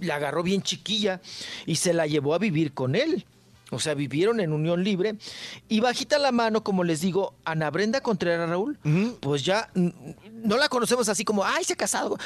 la 0.00 0.16
agarró 0.16 0.42
bien 0.42 0.60
chiquilla 0.62 1.20
y 1.66 1.76
se 1.76 1.92
la 1.94 2.06
llevó 2.06 2.34
a 2.34 2.38
vivir 2.38 2.74
con 2.74 2.94
él. 2.96 3.24
O 3.72 3.78
sea, 3.78 3.94
vivieron 3.94 4.38
en 4.40 4.52
unión 4.52 4.84
libre. 4.84 5.14
Y 5.68 5.80
bajita 5.80 6.18
la 6.18 6.30
mano, 6.30 6.62
como 6.62 6.84
les 6.84 7.00
digo, 7.00 7.34
Ana 7.44 7.70
Brenda 7.70 8.02
Contreras 8.02 8.48
Raúl, 8.48 8.78
pues 9.20 9.42
ya 9.44 9.70
no 9.74 10.56
la 10.58 10.68
conocemos 10.68 11.08
así 11.08 11.24
como, 11.24 11.44
ay, 11.44 11.64
se 11.64 11.72
ha 11.72 11.76
casado. 11.76 12.18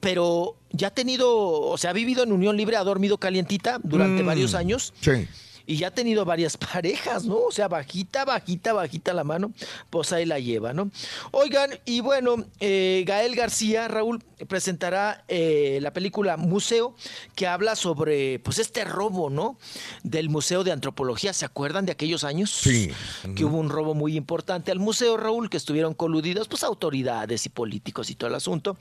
Pero 0.00 0.56
ya 0.70 0.88
ha 0.88 0.90
tenido, 0.90 1.28
o 1.36 1.76
sea, 1.76 1.90
ha 1.90 1.92
vivido 1.92 2.22
en 2.22 2.32
unión 2.32 2.56
libre, 2.56 2.76
ha 2.76 2.84
dormido 2.84 3.18
calientita 3.18 3.80
durante 3.82 4.22
Mm. 4.22 4.26
varios 4.26 4.54
años. 4.54 4.94
Sí. 5.00 5.26
Y 5.66 5.76
ya 5.76 5.88
ha 5.88 5.90
tenido 5.90 6.24
varias 6.24 6.56
parejas, 6.72 7.24
¿no? 7.24 7.36
O 7.36 7.52
sea, 7.52 7.68
bajita, 7.68 8.24
bajita, 8.24 8.72
bajita 8.72 9.12
la 9.12 9.24
mano, 9.24 9.52
pues 9.90 10.12
ahí 10.12 10.26
la 10.26 10.38
lleva, 10.38 10.72
¿no? 10.72 10.90
Oigan, 11.30 11.70
y 11.84 12.00
bueno, 12.00 12.44
eh, 12.60 13.04
Gael 13.06 13.34
García, 13.34 13.88
Raúl, 13.88 14.22
presentará 14.48 15.24
eh, 15.28 15.78
la 15.80 15.92
película 15.92 16.36
Museo, 16.36 16.94
que 17.34 17.46
habla 17.46 17.76
sobre, 17.76 18.38
pues, 18.40 18.58
este 18.58 18.84
robo, 18.84 19.30
¿no? 19.30 19.58
Del 20.02 20.28
Museo 20.28 20.64
de 20.64 20.72
Antropología, 20.72 21.32
¿se 21.32 21.44
acuerdan 21.44 21.86
de 21.86 21.92
aquellos 21.92 22.24
años? 22.24 22.50
Sí. 22.50 22.90
Que 23.34 23.44
hubo 23.44 23.58
un 23.58 23.70
robo 23.70 23.94
muy 23.94 24.16
importante 24.16 24.70
al 24.70 24.78
museo, 24.78 25.16
Raúl, 25.16 25.50
que 25.50 25.56
estuvieron 25.56 25.94
coludidos, 25.94 26.48
pues, 26.48 26.62
autoridades 26.62 27.46
y 27.46 27.48
políticos 27.48 28.10
y 28.10 28.14
todo 28.14 28.28
el 28.28 28.34
asunto. 28.34 28.76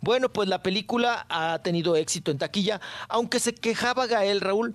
Bueno, 0.00 0.32
pues 0.32 0.48
la 0.48 0.62
película 0.62 1.26
ha 1.28 1.60
tenido 1.62 1.96
éxito 1.96 2.30
en 2.30 2.38
taquilla, 2.38 2.80
aunque 3.08 3.40
se 3.40 3.54
quejaba 3.54 4.06
Gael, 4.06 4.40
Raúl, 4.40 4.74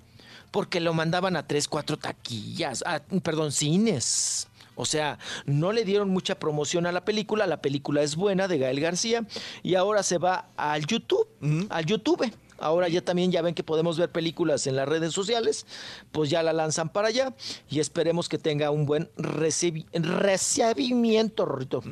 porque 0.50 0.80
lo 0.80 0.94
mandaban 0.94 1.36
a 1.36 1.46
tres, 1.46 1.68
cuatro 1.68 1.96
taquillas, 1.96 2.82
a- 2.86 3.00
perdón, 3.22 3.52
cines. 3.52 4.48
O 4.80 4.84
sea, 4.86 5.18
no 5.44 5.72
le 5.72 5.84
dieron 5.84 6.08
mucha 6.08 6.38
promoción 6.38 6.86
a 6.86 6.92
la 6.92 7.04
película. 7.04 7.46
La 7.48 7.60
película 7.60 8.02
es 8.02 8.14
buena 8.14 8.46
de 8.46 8.58
Gael 8.58 8.78
García 8.80 9.26
y 9.64 9.74
ahora 9.74 10.04
se 10.04 10.18
va 10.18 10.50
al 10.56 10.86
YouTube, 10.86 11.26
al 11.68 11.84
YouTube. 11.84 12.32
Ahora 12.60 12.88
ya 12.88 13.00
también 13.04 13.30
ya 13.32 13.40
ven 13.42 13.54
que 13.54 13.62
podemos 13.62 13.98
ver 13.98 14.10
películas 14.10 14.66
en 14.66 14.74
las 14.76 14.88
redes 14.88 15.12
sociales, 15.12 15.64
pues 16.10 16.28
ya 16.30 16.42
la 16.42 16.52
lanzan 16.52 16.88
para 16.88 17.08
allá 17.08 17.34
y 17.70 17.78
esperemos 17.78 18.28
que 18.28 18.36
tenga 18.38 18.70
un 18.72 18.84
buen 18.86 19.08
recibi- 19.16 19.86
recibimiento, 19.92 21.44
Rorrito, 21.44 21.82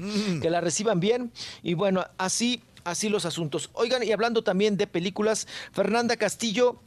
que 0.40 0.50
la 0.50 0.60
reciban 0.60 1.00
bien 1.00 1.32
y 1.62 1.74
bueno, 1.74 2.04
así 2.18 2.62
así 2.84 3.08
los 3.08 3.26
asuntos. 3.26 3.68
Oigan, 3.72 4.04
y 4.04 4.12
hablando 4.12 4.42
también 4.44 4.76
de 4.76 4.86
películas, 4.86 5.48
Fernanda 5.72 6.16
Castillo 6.16 6.80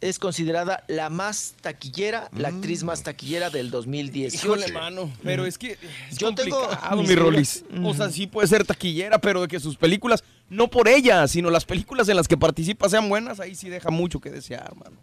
es 0.00 0.18
considerada 0.18 0.84
la 0.88 1.10
más 1.10 1.54
taquillera, 1.60 2.28
la 2.36 2.48
actriz 2.48 2.82
más 2.84 3.02
taquillera 3.02 3.50
del 3.50 3.70
2018. 3.70 4.46
Híjole, 4.46 4.72
mano. 4.72 5.12
Pero 5.22 5.46
es 5.46 5.58
que 5.58 5.78
es 6.10 6.18
Yo 6.18 6.34
tengo 6.34 6.68
mi. 6.96 7.14
Rolis. 7.14 7.64
O 7.82 7.94
sea, 7.94 8.10
sí 8.10 8.26
puede 8.26 8.48
ser 8.48 8.64
taquillera, 8.66 9.18
pero 9.18 9.42
de 9.42 9.48
que 9.48 9.60
sus 9.60 9.76
películas, 9.76 10.24
no 10.48 10.68
por 10.68 10.88
ella, 10.88 11.26
sino 11.28 11.50
las 11.50 11.64
películas 11.64 12.08
en 12.08 12.16
las 12.16 12.28
que 12.28 12.36
participa 12.36 12.88
sean 12.88 13.08
buenas, 13.08 13.40
ahí 13.40 13.54
sí 13.54 13.68
deja 13.68 13.90
mucho 13.90 14.20
que 14.20 14.30
desear, 14.30 14.74
mano. 14.76 14.96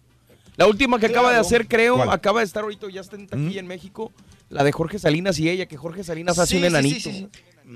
La 0.58 0.68
última 0.68 1.00
que 1.00 1.06
acaba 1.06 1.32
de 1.32 1.38
hacer, 1.40 1.68
creo, 1.68 1.95
¿Cuál? 1.95 2.10
acaba 2.11 2.42
de 2.42 2.45
estar 2.45 2.64
ahorita, 2.64 2.88
ya 2.92 3.02
está 3.02 3.16
en 3.16 3.26
taquilla 3.28 3.60
en 3.61 3.68
México, 3.68 4.11
la 4.50 4.64
de 4.64 4.72
Jorge 4.72 5.00
Salinas 5.00 5.40
y 5.40 5.50
ella, 5.50 5.66
que 5.66 5.78
Jorge 5.78 6.03
Salinas 6.03 6.38
hace 6.38 6.52
Sí, 6.56 6.58
un 6.58 6.66
enanito. 6.66 7.10
sí, 7.10 7.11
sí. 7.11 7.30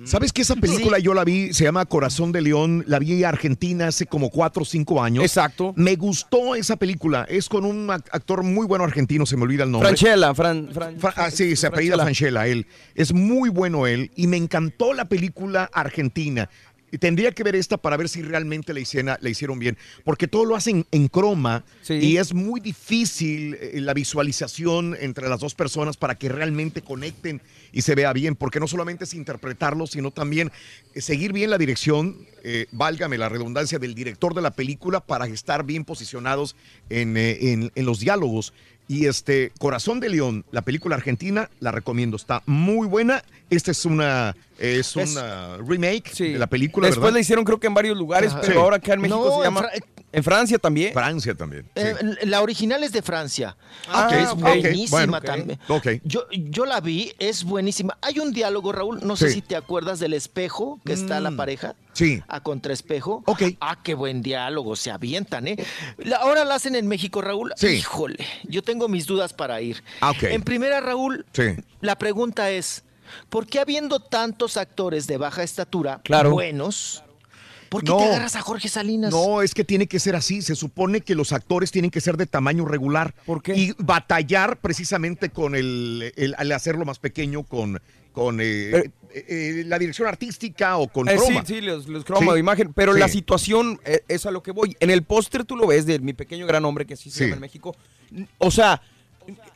¿Sabes 0.03 0.33
que 0.33 0.41
esa 0.41 0.55
película 0.55 0.99
yo 0.99 1.13
la 1.13 1.23
vi? 1.23 1.53
Se 1.53 1.63
llama 1.63 1.85
Corazón 1.85 2.31
de 2.31 2.41
León. 2.41 2.83
La 2.87 2.99
vi 2.99 3.13
en 3.13 3.25
Argentina 3.25 3.87
hace 3.87 4.05
como 4.05 4.29
cuatro 4.29 4.63
o 4.63 4.65
cinco 4.65 5.01
años. 5.01 5.23
Exacto. 5.23 5.73
Me 5.77 5.95
gustó 5.95 6.55
esa 6.55 6.75
película. 6.75 7.25
Es 7.29 7.47
con 7.49 7.65
un 7.65 7.87
ac- 7.87 8.03
actor 8.11 8.43
muy 8.43 8.67
bueno 8.67 8.83
argentino, 8.83 9.25
se 9.25 9.37
me 9.37 9.43
olvida 9.43 9.63
el 9.63 9.71
nombre. 9.71 9.87
Franchella, 9.89 10.33
Fran, 10.35 10.69
Fran- 10.73 10.99
Fra- 10.99 11.13
ah, 11.15 11.31
sí, 11.31 11.55
se 11.55 11.67
apellida 11.67 11.95
Franchella, 11.97 12.45
él. 12.47 12.67
Es 12.93 13.13
muy 13.13 13.49
bueno 13.49 13.87
él 13.87 14.11
y 14.15 14.27
me 14.27 14.37
encantó 14.37 14.93
la 14.93 15.05
película 15.05 15.69
argentina. 15.73 16.49
Y 16.95 16.97
tendría 16.97 17.33
que 17.33 17.43
ver 17.43 17.57
esta 17.57 17.75
para 17.75 17.97
ver 17.97 18.07
si 18.07 18.21
realmente 18.21 18.73
la, 18.73 18.79
hiciera- 18.79 19.17
la 19.21 19.29
hicieron 19.29 19.59
bien, 19.59 19.77
porque 20.05 20.29
todo 20.29 20.45
lo 20.45 20.55
hacen 20.55 20.85
en 20.91 21.09
croma 21.09 21.65
Sí. 21.81 21.95
y 21.95 22.15
es 22.17 22.33
muy 22.33 22.61
difícil 22.61 23.55
eh, 23.59 23.81
la 23.81 23.93
visualización 23.93 24.95
entre 25.01 25.27
las 25.27 25.41
dos 25.41 25.55
personas 25.55 25.97
para 25.97 26.15
que 26.15 26.29
realmente 26.29 26.81
conecten 26.81 27.41
y 27.73 27.81
se 27.81 27.95
vea 27.95 28.13
bien, 28.13 28.37
porque 28.37 28.61
no 28.61 28.67
solamente 28.67 29.03
es 29.03 29.13
interpretarlo, 29.13 29.87
sino 29.87 30.11
también 30.11 30.53
eh, 30.93 31.01
seguir 31.01 31.33
bien 31.33 31.49
la 31.49 31.57
dirección, 31.57 32.15
eh, 32.45 32.67
válgame 32.71 33.17
la 33.17 33.27
redundancia, 33.27 33.77
del 33.77 33.93
director 33.93 34.33
de 34.33 34.41
la 34.41 34.51
película 34.51 35.01
para 35.01 35.27
estar 35.27 35.65
bien 35.65 35.83
posicionados 35.83 36.55
en, 36.89 37.17
eh, 37.17 37.51
en- 37.51 37.71
en 37.75 37.85
los 37.85 37.99
diálogos. 37.99 38.53
Y 38.87 39.07
este, 39.07 39.51
Corazón 39.57 39.99
de 39.99 40.09
León, 40.09 40.45
la 40.51 40.61
película 40.61 40.95
argentina, 40.95 41.49
la 41.59 41.71
recomiendo, 41.71 42.17
está 42.17 42.43
muy 42.45 42.87
buena. 42.87 43.23
Esta 43.49 43.71
es 43.71 43.83
una, 43.85 44.35
es 44.59 44.95
Es- 44.95 45.15
una 45.15 45.57
remake 45.57 46.11
Sí. 46.13 46.33
de 46.33 46.39
la 46.39 46.47
película, 46.47 46.87
Después 46.87 47.01
¿verdad? 47.03 47.15
la 47.15 47.19
hicieron 47.21 47.45
creo 47.45 47.59
que 47.59 47.67
en 47.67 47.73
varios 47.73 47.97
lugares, 47.97 48.31
Ajá. 48.31 48.41
pero 48.41 48.53
Sí. 48.53 48.59
ahora 48.59 48.77
acá 48.77 48.93
en 48.93 49.01
México 49.01 49.23
no, 49.25 49.31
se 49.31 49.37
en 49.37 49.43
llama... 49.43 49.67
En 50.15 50.23
Francia 50.23 50.57
también. 50.57 50.93
Francia 50.93 51.35
también. 51.35 51.69
Eh, 51.75 51.93
la 52.23 52.41
original 52.41 52.83
es 52.83 52.91
de 52.91 53.01
Francia. 53.01 53.55
Ah, 53.89 54.07
ok, 54.07 54.13
es 54.13 54.33
buenísima 54.35 54.97
bueno, 54.99 55.17
ok. 55.17 55.23
también. 55.25 55.59
Ok. 55.67 55.87
Yo, 56.03 56.25
yo 56.31 56.65
la 56.65 56.79
vi, 56.81 57.13
es 57.19 57.43
buenísima. 57.43 57.97
Hay 58.01 58.19
un 58.19 58.31
diálogo, 58.31 58.71
Raúl, 58.71 58.99
no 59.05 59.15
sé 59.15 59.27
Sí. 59.29 59.35
si 59.35 59.41
te 59.41 59.55
acuerdas 59.55 59.99
del 59.99 60.13
espejo 60.13 60.79
que 60.85 60.93
está 60.93 61.19
la 61.19 61.31
Mm. 61.31 61.37
pareja. 61.37 61.75
Sí. 61.93 62.21
A 62.27 62.41
contraespejo. 62.41 63.23
Ok. 63.25 63.43
Ah, 63.61 63.77
qué 63.83 63.93
buen 63.93 64.21
diálogo, 64.21 64.75
se 64.75 64.91
avientan, 64.91 65.47
¿eh? 65.47 65.57
La- 65.97 66.17
ahora 66.17 66.43
la 66.45 66.55
hacen 66.55 66.75
en 66.75 66.87
México, 66.87 67.21
Raúl. 67.21 67.53
Sí. 67.55 67.67
Híjole, 67.67 68.25
yo 68.43 68.61
tengo 68.63 68.87
mis 68.87 69.05
dudas 69.05 69.33
para 69.33 69.61
ir. 69.61 69.83
Ah, 70.01 70.11
ok. 70.11 70.23
En 70.23 70.41
primera, 70.43 70.79
Raúl, 70.81 71.25
Sí. 71.33 71.55
la 71.81 71.97
pregunta 71.97 72.49
es, 72.51 72.83
¿por 73.29 73.47
qué 73.47 73.59
habiendo 73.59 73.99
tantos 73.99 74.57
actores 74.57 75.07
de 75.07 75.17
baja 75.17 75.43
estatura 75.43 76.01
Claro. 76.03 76.31
buenos, 76.31 77.03
por 77.75 77.83
qué 77.83 77.91
No. 77.91 77.97
te 77.97 78.03
agarras 78.05 78.35
a 78.35 78.41
Jorge 78.41 78.67
Salinas? 78.69 79.11
No, 79.11 79.41
es 79.41 79.53
que 79.53 79.63
tiene 79.63 79.87
que 79.87 79.99
ser 79.99 80.15
así. 80.15 80.41
Se 80.41 80.55
supone 80.55 81.01
que 81.01 81.15
los 81.15 81.31
actores 81.31 81.71
tienen 81.71 81.91
que 81.91 82.01
ser 82.01 82.17
de 82.17 82.25
tamaño 82.25 82.65
regular. 82.65 83.13
¿Por 83.25 83.41
qué? 83.43 83.55
Y 83.55 83.73
batallar 83.77 84.57
precisamente 84.57 85.29
con 85.29 85.55
el, 85.55 86.13
el- 86.15 86.35
al 86.37 86.51
hacerlo 86.51 86.85
más 86.85 86.99
pequeño 86.99 87.43
con, 87.43 87.81
con 88.11 88.39
eh, 88.41 88.69
eh, 88.71 88.91
eh, 89.13 89.63
la 89.67 89.77
dirección 89.79 90.07
artística 90.07 90.77
o 90.77 90.87
con 90.87 91.07
Eh, 91.09 91.17
sí, 91.17 91.25
croma. 91.25 91.45
sí, 91.45 91.61
los, 91.61 91.87
los 91.87 92.03
croma 92.05 92.27
Sí. 92.27 92.33
de 92.33 92.39
imagen. 92.39 92.73
Pero 92.73 92.93
Sí. 92.93 92.99
la 92.99 93.07
situación 93.07 93.79
es 94.07 94.25
a 94.25 94.31
lo 94.31 94.41
que 94.43 94.51
voy. 94.51 94.75
En 94.79 94.89
el 94.89 95.03
póster 95.03 95.43
tú 95.45 95.55
lo 95.55 95.67
ves 95.67 95.85
de 95.85 95.99
mi 95.99 96.13
pequeño 96.13 96.47
gran 96.47 96.63
hombre, 96.65 96.85
que 96.85 96.93
así 96.95 97.09
se 97.09 97.17
Sí. 97.19 97.23
llama 97.25 97.35
en 97.35 97.41
México. 97.41 97.75
O 98.37 98.51
sea, 98.51 98.81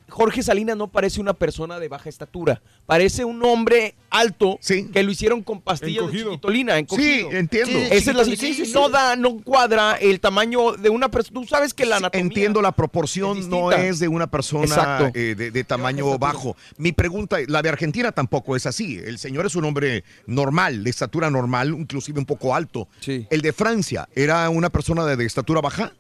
Jorge 0.10 0.44
Salinas 0.44 0.76
no 0.78 0.88
parece 0.88 1.22
una 1.22 1.34
persona 1.34 1.80
de 1.80 1.88
baja 1.88 2.10
estatura. 2.10 2.62
Parece 2.86 3.26
un 3.26 3.44
hombre 3.44 3.96
alto 4.10 4.60
que 4.94 5.04
lo 5.04 5.12
hicieron 5.12 5.44
con 5.44 5.62
pastillas 5.62 6.04
Encogido. 6.04 6.26
de 6.26 6.32
chiquitolina, 6.32 6.78
encogido. 6.78 7.30
Sí, 7.32 7.36
entiendo. 7.38 7.72
Sí, 7.80 7.88
Esa 7.92 8.12
es 8.12 8.18
la 8.18 8.26
sí, 8.26 8.36
sí, 8.36 8.72
No 8.74 8.88
sí. 8.88 8.92
da, 8.92 9.16
no 9.16 9.38
cuadra 9.42 9.96
el 9.96 10.20
tamaño 10.20 10.74
de 10.74 10.90
una 10.90 11.10
persona. 11.10 11.40
Tú 11.42 11.48
sabes 11.48 11.74
que 11.74 11.86
la 11.86 11.98
anatomía... 11.98 12.24
Entiendo 12.26 12.62
la 12.62 12.72
proporción, 12.72 13.50
no 13.50 13.72
es 13.72 14.00
de 14.00 14.08
una 14.08 14.28
persona 14.28 15.12
eh, 15.14 15.36
de, 15.38 15.52
de 15.52 15.64
tamaño 15.64 16.18
bajo. 16.18 16.56
Mi 16.78 16.92
pregunta, 16.92 17.38
la 17.48 17.62
de 17.62 17.70
Argentina 17.70 18.12
tampoco 18.12 18.56
es 18.56 18.66
así. 18.66 18.98
El 18.98 19.20
señor 19.20 19.46
es 19.46 19.56
un 19.56 19.66
hombre 19.66 20.04
normal, 20.26 20.84
de 20.84 20.90
estatura 20.90 21.30
normal, 21.30 21.76
inclusive 21.78 22.20
un 22.20 22.26
poco 22.26 22.56
alto. 22.56 22.88
El 23.06 23.42
de 23.42 23.54
Francia, 23.54 24.08
¿era 24.16 24.50
una 24.50 24.70
persona 24.70 25.06
de, 25.06 25.16
de 25.16 25.26
estatura 25.26 25.62
baja? 25.62 25.94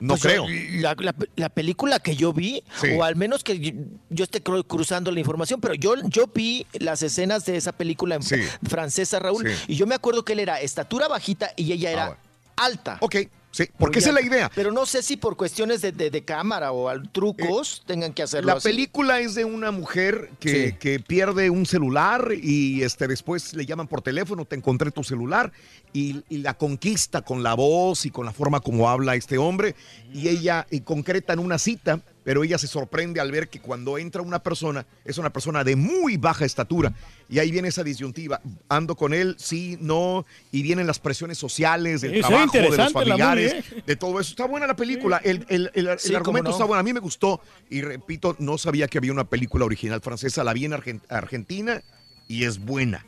No 0.00 0.14
Pues, 0.14 0.22
creo. 0.22 0.46
La, 0.80 0.94
la- 0.98 1.14
la 1.36 1.48
película 1.48 1.98
que 2.00 2.16
yo 2.16 2.32
vi, 2.32 2.62
Sí. 2.80 2.88
o 2.96 3.04
al 3.04 3.16
menos 3.16 3.42
que 3.44 3.58
yo, 3.58 3.72
yo 4.10 4.24
esté 4.24 4.42
cru- 4.42 4.66
cruzando 4.66 5.10
la 5.10 5.20
información, 5.20 5.60
pero 5.60 5.74
yo, 5.74 5.94
yo 6.08 6.26
vi 6.34 6.66
las 6.78 7.02
escenas 7.02 7.44
de 7.46 7.56
esa 7.56 7.72
película 7.72 8.16
en 8.16 8.22
Sí. 8.22 8.36
francesa, 8.68 9.18
Raúl, 9.18 9.46
Sí. 9.48 9.64
y 9.68 9.76
yo 9.76 9.86
me 9.86 9.94
acuerdo 9.94 10.24
que 10.24 10.32
él 10.34 10.40
era 10.40 10.60
estatura 10.60 11.08
bajita 11.08 11.50
y 11.56 11.72
ella 11.72 11.90
era 11.90 12.02
Ah, 12.04 12.06
bueno. 12.08 12.20
alta. 12.56 12.98
Ok, 13.00 13.16
sí, 13.56 13.70
porque 13.78 13.98
esa 14.00 14.08
es 14.10 14.14
la 14.14 14.22
idea. 14.22 14.50
Pero 14.54 14.70
no 14.72 14.84
sé 14.86 15.02
si 15.02 15.16
por 15.16 15.36
cuestiones 15.36 15.80
de, 15.82 15.92
de- 15.92 16.10
de 16.10 16.24
cámara 16.24 16.72
o 16.72 16.88
al 16.88 17.10
trucos 17.10 17.82
tengan 17.86 18.12
que 18.12 18.22
hacerlo 18.22 18.48
La 18.48 18.58
así. 18.58 18.68
película 18.68 19.20
es 19.20 19.34
de 19.34 19.44
una 19.44 19.70
mujer 19.70 20.30
que, 20.40 20.70
Sí. 20.70 20.72
que 20.78 21.00
pierde 21.00 21.50
un 21.50 21.66
celular 21.66 22.32
y 22.40 22.82
este, 22.82 23.08
después 23.08 23.54
le 23.54 23.64
llaman 23.66 23.88
por 23.88 24.02
teléfono, 24.02 24.44
te 24.44 24.56
encontré 24.56 24.90
tu 24.90 25.02
celular 25.04 25.52
y, 25.92 26.22
y 26.28 26.38
la 26.38 26.54
conquista 26.54 27.22
con 27.22 27.42
la 27.42 27.54
voz 27.54 28.06
y 28.06 28.10
con 28.10 28.26
la 28.26 28.32
forma 28.32 28.60
como 28.60 28.88
habla 28.88 29.14
este 29.14 29.38
hombre 29.38 29.74
y 30.12 30.28
ella 30.28 30.66
y 30.70 30.80
concretan 30.80 31.38
una 31.38 31.58
cita, 31.58 32.00
pero 32.26 32.42
ella 32.42 32.58
se 32.58 32.66
sorprende 32.66 33.20
al 33.20 33.30
ver 33.30 33.48
que 33.48 33.60
cuando 33.60 33.98
entra 33.98 34.20
una 34.20 34.40
persona 34.40 34.84
es 35.04 35.16
una 35.16 35.30
persona 35.32 35.62
de 35.62 35.76
muy 35.76 36.16
baja 36.16 36.44
estatura 36.44 36.92
y 37.28 37.38
ahí 37.38 37.52
viene 37.52 37.68
esa 37.68 37.84
disyuntiva, 37.84 38.40
ando 38.68 38.96
con 38.96 39.14
él, 39.14 39.36
sí, 39.38 39.78
no, 39.80 40.26
y 40.50 40.62
vienen 40.62 40.88
las 40.88 40.98
presiones 40.98 41.38
sociales, 41.38 42.00
del 42.00 42.14
Sí, 42.14 42.20
trabajo, 42.20 42.52
de 42.52 42.76
los 42.76 42.92
familiares, 42.92 43.54
movie, 43.54 43.78
¿eh? 43.78 43.82
de 43.86 43.96
todo 43.96 44.18
eso. 44.18 44.30
Está 44.30 44.46
buena 44.46 44.66
la 44.66 44.74
película, 44.74 45.18
el, 45.22 45.46
el- 45.48 45.70
el- 45.74 45.86
el 45.86 45.98
Sí, 46.00 46.08
cómo 46.08 46.16
argumento 46.18 46.50
no. 46.50 46.56
está 46.56 46.64
bueno, 46.64 46.80
a 46.80 46.82
mí 46.82 46.92
me 46.92 46.98
gustó 47.00 47.40
y 47.70 47.80
repito, 47.82 48.34
no 48.40 48.58
sabía 48.58 48.88
que 48.88 48.98
había 48.98 49.12
una 49.12 49.24
película 49.24 49.64
original 49.64 50.00
francesa, 50.00 50.42
la 50.42 50.52
vi 50.52 50.64
en 50.64 50.72
Argen- 50.72 51.00
Argentina 51.08 51.80
y 52.26 52.42
es 52.42 52.58
buena. 52.58 53.06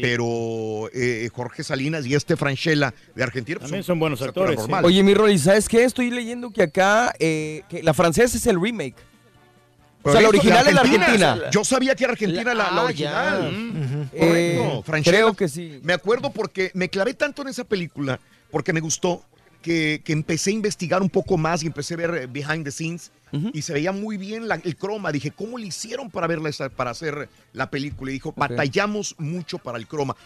Pero 0.00 0.88
eh, 0.94 1.28
Jorge 1.34 1.64
Salinas 1.64 2.06
y 2.06 2.14
este 2.14 2.36
Franchella 2.36 2.94
de 3.14 3.22
Argentina 3.22 3.58
pues, 3.58 3.68
También 3.70 3.82
son 3.84 3.98
buenos 3.98 4.20
estatura 4.20 4.50
actores, 4.50 4.66
sí. 4.80 4.84
Oye, 4.84 5.02
mi 5.02 5.12
Rolly, 5.14 5.38
¿sabes 5.38 5.68
qué? 5.68 5.84
Estoy 5.84 6.10
leyendo 6.10 6.50
que 6.50 6.62
acá 6.62 7.12
eh, 7.18 7.62
que 7.68 7.82
la 7.82 7.92
francesa 7.94 8.36
es 8.36 8.46
el 8.46 8.60
remake. 8.60 8.94
O 10.02 10.12
sea, 10.12 10.20
la 10.20 10.28
original 10.28 10.66
es 10.68 10.74
la 10.74 10.80
Argentina. 10.82 11.38
Yo 11.50 11.64
sabía 11.64 11.96
que 11.96 12.04
era 12.04 12.12
Argentina 12.12 12.54
la, 12.54 12.70
la 12.70 12.80
Ah, 12.80 12.84
original. 12.84 13.52
Mm, 13.52 14.02
Eh, 14.12 14.54
Correcto. 14.56 14.82
Franchella. 14.84 15.16
creo 15.16 15.34
que 15.34 15.48
sí. 15.48 15.80
Me 15.82 15.92
acuerdo 15.94 16.30
porque 16.30 16.70
me 16.74 16.88
clavé 16.88 17.14
tanto 17.14 17.42
en 17.42 17.48
esa 17.48 17.64
película, 17.64 18.20
porque 18.52 18.72
me 18.72 18.78
gustó, 18.80 19.24
que, 19.66 20.00
que 20.04 20.12
empecé 20.12 20.50
a 20.50 20.52
investigar 20.52 21.02
un 21.02 21.10
poco 21.10 21.36
más 21.36 21.64
y 21.64 21.66
empecé 21.66 21.94
a 21.94 21.96
ver 21.96 22.14
eh, 22.14 22.26
behind 22.28 22.64
the 22.64 22.70
scenes. 22.70 23.10
Y 23.52 23.60
se 23.62 23.74
veía 23.74 23.92
muy 23.92 24.16
bien 24.16 24.48
la- 24.48 24.54
el 24.64 24.76
croma. 24.76 25.12
Dije, 25.12 25.30
¿cómo 25.30 25.58
le 25.58 25.66
hicieron 25.66 26.10
para 26.10 26.26
verla 26.26 26.48
para 26.74 26.92
hacer 26.92 27.28
la 27.52 27.68
película? 27.70 28.10
Y 28.10 28.14
dijo, 28.14 28.32
batallamos 28.34 29.14
mucho 29.18 29.58
para 29.58 29.76
el 29.76 29.86
croma. 29.86 30.16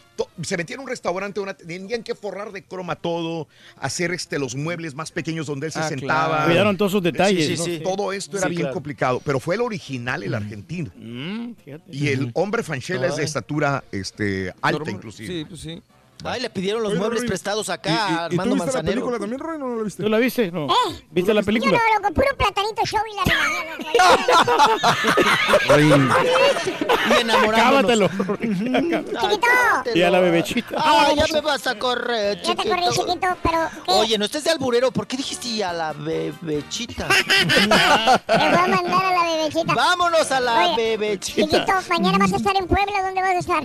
Se 0.43 0.57
metían 0.57 0.79
en 0.79 0.85
un 0.85 0.89
restaurante, 0.91 1.41
una- 1.41 1.55
tenían 1.55 2.05
que 2.05 2.15
forrar 2.15 2.53
de 2.53 2.63
croma 2.63 2.95
todo, 2.95 3.49
hacer 3.81 4.13
este, 4.13 4.39
los 4.39 4.55
muebles 4.55 4.95
más 4.95 5.11
pequeños 5.11 5.47
donde 5.47 5.67
él 5.69 5.73
se 5.73 5.81
Ah, 5.81 5.89
sentaba. 5.89 6.29
claro. 6.37 6.45
Cuidaron 6.51 6.77
todos 6.77 6.93
esos 6.93 7.03
detalles, 7.03 7.47
Sí, 7.47 7.53
sí, 7.57 7.59
¿no? 7.59 7.65
sí. 7.65 7.77
Sí. 7.79 7.83
Todo 7.83 8.13
esto 8.13 8.37
era 8.39 8.47
bien 8.49 8.61
claro. 8.61 8.75
complicado, 8.75 9.23
pero 9.25 9.41
fue 9.41 9.57
el 9.57 9.63
original, 9.63 10.23
el 10.23 10.35
argentino. 10.35 10.93
Mm, 10.95 11.53
Y 11.91 12.09
el 12.09 12.31
hombre 12.35 12.63
Franchella 12.63 13.07
es 13.09 13.17
de 13.17 13.25
estatura 13.25 13.83
este, 13.91 14.51
alta, 14.61 14.71
Normal. 14.79 14.95
inclusive. 14.95 15.27
Sí, 15.39 15.45
pues 15.49 15.61
sí. 15.63 15.83
Ay, 16.25 16.41
le 16.43 16.51
pidieron 16.51 16.83
los 16.83 16.91
Oye, 16.93 16.99
muebles 17.01 17.21
Rory, 17.21 17.29
prestados 17.29 17.69
acá 17.71 17.91
¿Y- 17.91 17.93
y- 17.93 17.97
a 17.97 18.01
y 18.01 18.07
tú 18.07 18.13
Armando 18.13 18.45
viste 18.45 18.59
la 18.59 18.65
Manzanero. 18.65 18.93
película 18.93 19.19
también, 19.19 19.41
Roy? 19.41 19.59
¿No 19.59 19.77
la 19.77 19.83
viste? 19.83 20.03
¿Tú 20.03 20.09
la 20.09 20.19
viste? 20.19 20.53
No. 20.53 20.67
¿Eh? 20.67 21.05
¿Viste 21.11 21.35
la 21.35 21.41
Yo 21.41 21.47
película? 21.47 21.79
no, 21.79 21.95
loco, 22.03 22.15
puro 22.15 22.27
platanito 22.37 22.83
show 22.85 23.01
y 23.11 23.15
la 23.17 23.23
Y 27.21 27.25
Cábatelo. 27.53 28.09
Chiquito. 28.09 29.95
Y 29.95 30.03
a 30.03 30.11
la 30.11 30.21
bebechita. 30.21 30.75
Ah, 30.77 31.11
ya 31.17 31.25
me 31.33 31.41
vas 31.41 31.67
a 31.67 31.79
correr, 31.79 32.37
Ya 32.37 32.43
te 32.55 32.63
chiquito. 32.63 32.69
corrí, 32.77 32.85
chiquito, 32.93 33.37
pero 33.43 33.69
¿qué? 33.87 33.93
Oye, 33.93 34.19
no 34.19 34.25
estés 34.27 34.45
de 34.45 34.51
alburero. 34.51 34.91
¿Por 34.91 35.07
qué 35.07 35.17
dijiste 35.17 35.65
a 35.65 35.73
la 35.73 35.93
bebechita? 35.93 37.09
Te 37.09 37.67
voy 37.67 37.77
a 37.77 38.67
mandar 38.69 39.05
a 39.07 39.13
la 39.13 39.23
bebechita. 39.37 39.75
Vámonos 39.75 40.31
a 40.31 40.41
la 40.41 40.67
Oye, 40.73 40.77
bebechita. 40.77 41.43
Chiquito, 41.43 41.73
mañana 41.89 42.19
vas 42.19 42.33
a 42.33 42.37
estar 42.37 42.57
en 42.57 42.67
Puebla, 42.67 43.03
¿dónde 43.03 43.21
vas 43.23 43.35
a 43.35 43.39
estar? 43.39 43.65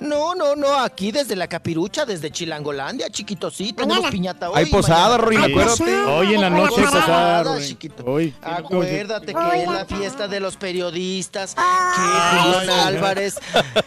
No, 0.00 0.34
no, 0.34 0.54
no, 0.56 0.74
aquí 0.80 1.10
desde 1.12 1.36
la 1.36 1.46
capirucha, 1.48 2.04
desde 2.04 2.30
Chilangolandia, 2.30 3.10
chiquito, 3.10 3.50
sí, 3.50 3.72
tenemos 3.72 3.96
Mañana. 3.96 4.10
piñata 4.10 4.50
hoy. 4.50 4.58
Hay 4.58 4.66
posada, 4.66 5.16
acuérdate. 5.16 5.96
Hoy 6.06 6.34
en 6.34 6.40
la 6.40 6.50
noche 6.50 6.82
Posada, 6.82 7.00
pasada, 7.00 7.42
Rory. 7.44 7.66
chiquito. 7.66 8.04
Hoy. 8.04 8.34
Acuérdate 8.42 9.34
que 9.34 9.62
es 9.62 9.68
la 9.68 9.84
fiesta 9.86 10.28
de 10.28 10.40
los 10.40 10.56
periodistas, 10.56 11.54
que 11.54 11.60
Julián. 11.60 12.70
Álvarez, 12.86 13.34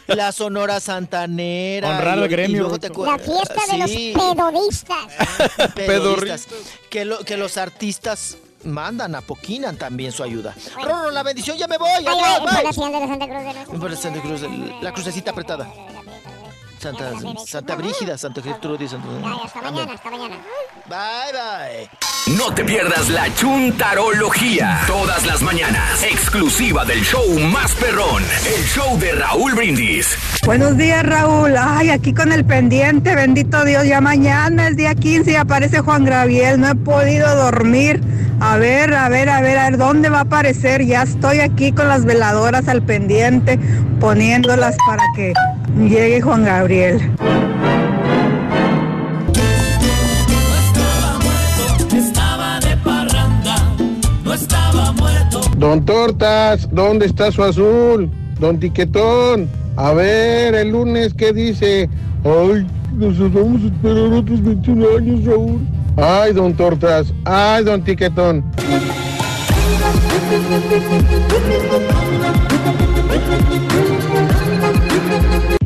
la 0.07 0.31
Sonora 0.31 0.79
Santanera. 0.79 1.89
Honrar 1.89 2.19
al 2.19 2.27
gremio, 2.27 2.69
La 3.05 3.17
fiesta 3.19 3.61
de 3.77 3.87
Sí, 3.87 4.13
los 4.13 4.35
pedodistas. 4.35 4.97
pedorristas. 5.75 6.47
Que, 6.89 7.05
lo- 7.05 7.19
que 7.23 7.37
los 7.37 7.57
artistas 7.57 8.37
mandan, 8.65 9.15
apoquinan 9.15 9.77
también 9.77 10.11
su 10.11 10.23
ayuda. 10.23 10.55
Rorro, 10.81 11.11
la 11.11 11.23
bendición, 11.23 11.57
ya 11.57 11.67
me 11.67 11.77
voy. 11.77 11.89
Adiós, 11.89 12.39
bye. 12.41 12.73
Santa 12.73 13.27
Cruz 13.67 13.91
de 13.91 13.97
Santa 13.97 14.21
Cruz, 14.21 14.41
la 14.81 14.91
crucecita 14.93 15.31
apretada. 15.31 15.71
Santa, 16.83 17.13
Santa 17.45 17.75
Brígida, 17.77 18.17
Santa 18.17 18.41
Gertrudis. 18.41 18.91
Santa... 18.91 19.07
Hasta 19.45 19.61
mañana, 19.61 19.93
hasta 19.93 20.11
mañana. 20.11 20.35
Bye, 20.89 21.31
bye. 21.31 22.35
No 22.35 22.53
te 22.53 22.65
pierdas 22.65 23.07
la 23.07 23.33
chuntarología. 23.35 24.81
Todas 24.85 25.25
las 25.25 25.41
mañanas. 25.41 26.03
Exclusiva 26.03 26.83
del 26.83 27.01
show 27.01 27.39
más 27.39 27.73
perrón. 27.75 28.21
El 28.45 28.65
show 28.65 28.99
de 28.99 29.13
Raúl 29.13 29.53
Brindis. 29.53 30.17
Buenos 30.45 30.75
días, 30.75 31.05
Raúl. 31.05 31.55
Ay, 31.57 31.89
aquí 31.89 32.13
con 32.13 32.33
el 32.33 32.43
pendiente, 32.43 33.15
bendito 33.15 33.63
Dios. 33.63 33.85
Ya 33.85 34.01
mañana 34.01 34.67
es 34.67 34.75
día 34.75 34.93
15 34.93 35.31
y 35.31 35.35
aparece 35.35 35.79
Juan 35.79 36.03
Graviel. 36.03 36.59
No 36.59 36.67
he 36.67 36.75
podido 36.75 37.33
dormir. 37.33 38.01
A 38.41 38.57
ver, 38.57 38.93
a 38.93 39.07
ver, 39.07 39.29
a 39.29 39.39
ver, 39.39 39.57
a 39.57 39.69
ver, 39.69 39.77
¿dónde 39.77 40.09
va 40.09 40.17
a 40.17 40.23
aparecer? 40.23 40.85
Ya 40.85 41.03
estoy 41.03 41.39
aquí 41.39 41.71
con 41.71 41.87
las 41.87 42.03
veladoras 42.03 42.67
al 42.67 42.81
pendiente, 42.81 43.57
poniéndolas 44.01 44.75
para 44.85 45.03
que 45.15 45.31
llegue 45.77 46.21
Juan 46.21 46.43
Gabriel. 46.43 46.99
Don 55.57 55.85
Tortas, 55.85 56.67
¿dónde 56.71 57.05
está 57.05 57.31
su 57.31 57.41
azul? 57.41 58.09
Don 58.39 58.59
Tiquetón, 58.59 59.49
a 59.77 59.93
ver, 59.93 60.53
el 60.55 60.69
lunes, 60.69 61.13
¿qué 61.13 61.31
dice? 61.31 61.89
Ay, 62.25 62.67
nos 62.97 63.17
vamos 63.33 63.61
a 63.63 63.67
esperar 63.67 64.13
otros 64.13 64.43
21 64.43 64.85
años, 64.97 65.25
Raúl. 65.25 65.61
Ay, 65.95 66.33
don 66.33 66.53
Tortas, 66.53 67.13
ay, 67.23 67.63
don 67.63 67.81
Tiquetón. 67.83 68.43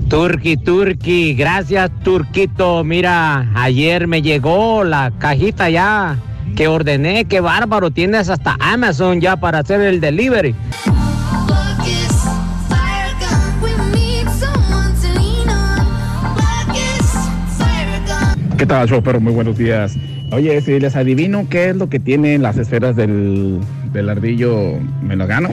Tú 0.09 0.21
Turki, 0.21 0.55
Turki, 0.55 1.33
gracias 1.33 1.91
Turquito. 2.01 2.83
Mira, 2.85 3.51
ayer 3.55 4.07
me 4.07 4.21
llegó 4.21 4.85
la 4.85 5.11
cajita 5.19 5.69
ya 5.69 6.17
que 6.55 6.69
ordené, 6.69 7.25
qué 7.25 7.41
bárbaro, 7.41 7.91
tienes 7.91 8.29
hasta 8.29 8.55
Amazon 8.61 9.19
ya 9.19 9.35
para 9.35 9.59
hacer 9.59 9.81
el 9.81 9.99
delivery. 9.99 10.55
¿Qué 18.57 18.65
tal, 18.65 18.87
show 18.87 19.03
perro? 19.03 19.19
Muy 19.19 19.33
buenos 19.33 19.57
días. 19.57 19.97
Oye, 20.31 20.61
si 20.61 20.79
les 20.79 20.95
adivino 20.95 21.47
qué 21.49 21.69
es 21.69 21.75
lo 21.75 21.89
que 21.89 21.99
tienen 21.99 22.41
las 22.41 22.57
esferas 22.57 22.95
del, 22.95 23.59
del 23.91 24.09
ardillo, 24.09 24.79
¿me 25.01 25.17
lo 25.17 25.27
gano? 25.27 25.49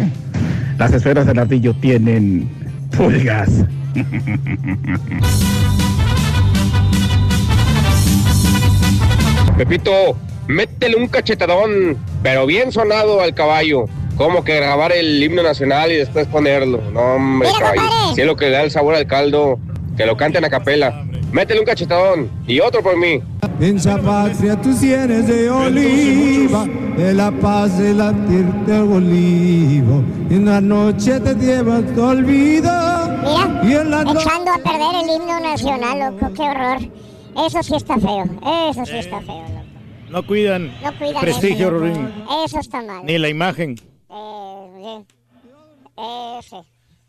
Las 0.78 0.92
esferas 0.92 1.26
del 1.26 1.40
ardillo 1.40 1.74
tienen 1.74 2.48
pulgas. 2.96 3.64
Pepito, 9.56 10.16
métele 10.48 10.96
un 10.96 11.06
cachetadón, 11.06 11.96
pero 12.22 12.46
bien 12.46 12.72
sonado 12.72 13.20
al 13.20 13.34
caballo. 13.34 13.84
Como 14.16 14.44
que 14.44 14.56
grabar 14.56 14.92
el 14.92 15.22
himno 15.22 15.42
nacional 15.42 15.92
y 15.92 15.96
después 15.96 16.26
ponerlo. 16.26 16.80
No, 16.92 17.14
hombre, 17.14 17.48
caballo. 17.58 18.14
Si 18.14 18.20
es 18.20 18.26
lo 18.26 18.36
que 18.36 18.46
le 18.46 18.52
da 18.52 18.62
el 18.62 18.70
sabor 18.70 18.94
al 18.94 19.06
caldo, 19.06 19.58
que 19.96 20.06
lo 20.06 20.16
canten 20.16 20.44
a 20.44 20.50
capela. 20.50 21.04
Métele 21.32 21.60
un 21.60 21.66
cachetadón 21.66 22.30
y 22.46 22.60
otro 22.60 22.82
por 22.82 22.96
mí. 22.96 23.20
En 23.60 23.76
esa 23.76 23.96
patria 23.98 24.60
tú 24.60 24.70
eres 24.82 25.26
de 25.28 25.48
oliva, 25.48 26.66
de 26.96 27.14
la 27.14 27.30
paz 27.30 27.78
de 27.78 27.94
latir 27.94 28.44
del 28.66 28.82
olivo. 28.92 30.02
En 30.28 30.44
la 30.46 30.60
noche 30.60 31.20
te 31.20 31.34
llevas 31.34 31.84
tu 31.94 32.02
olvido. 32.02 32.70
y 33.62 33.72
en 33.72 33.90
la 33.90 34.04
no- 34.04 34.20
Echando 34.20 34.50
a 34.52 34.58
perder 34.58 35.02
el 35.04 35.16
himno 35.16 35.40
nacional, 35.40 35.98
loco, 36.00 36.32
qué 36.34 36.42
horror. 36.42 36.78
Eso 37.46 37.62
sí 37.62 37.74
está 37.76 37.96
feo, 37.98 38.24
eso 38.70 38.84
sí 38.86 38.96
está 38.96 39.20
feo. 39.20 39.36
loco. 39.42 39.64
No 40.10 40.26
cuidan 40.26 40.66
No 40.82 40.92
cuidan 40.98 41.20
prestigio, 41.20 41.84
eso, 41.84 42.00
Eso 42.44 42.58
está 42.60 42.82
mal. 42.82 43.04
ni 43.06 43.18
la 43.18 43.28
imagen. 43.28 43.76
Eh, 44.10 44.68
bien. 44.76 45.06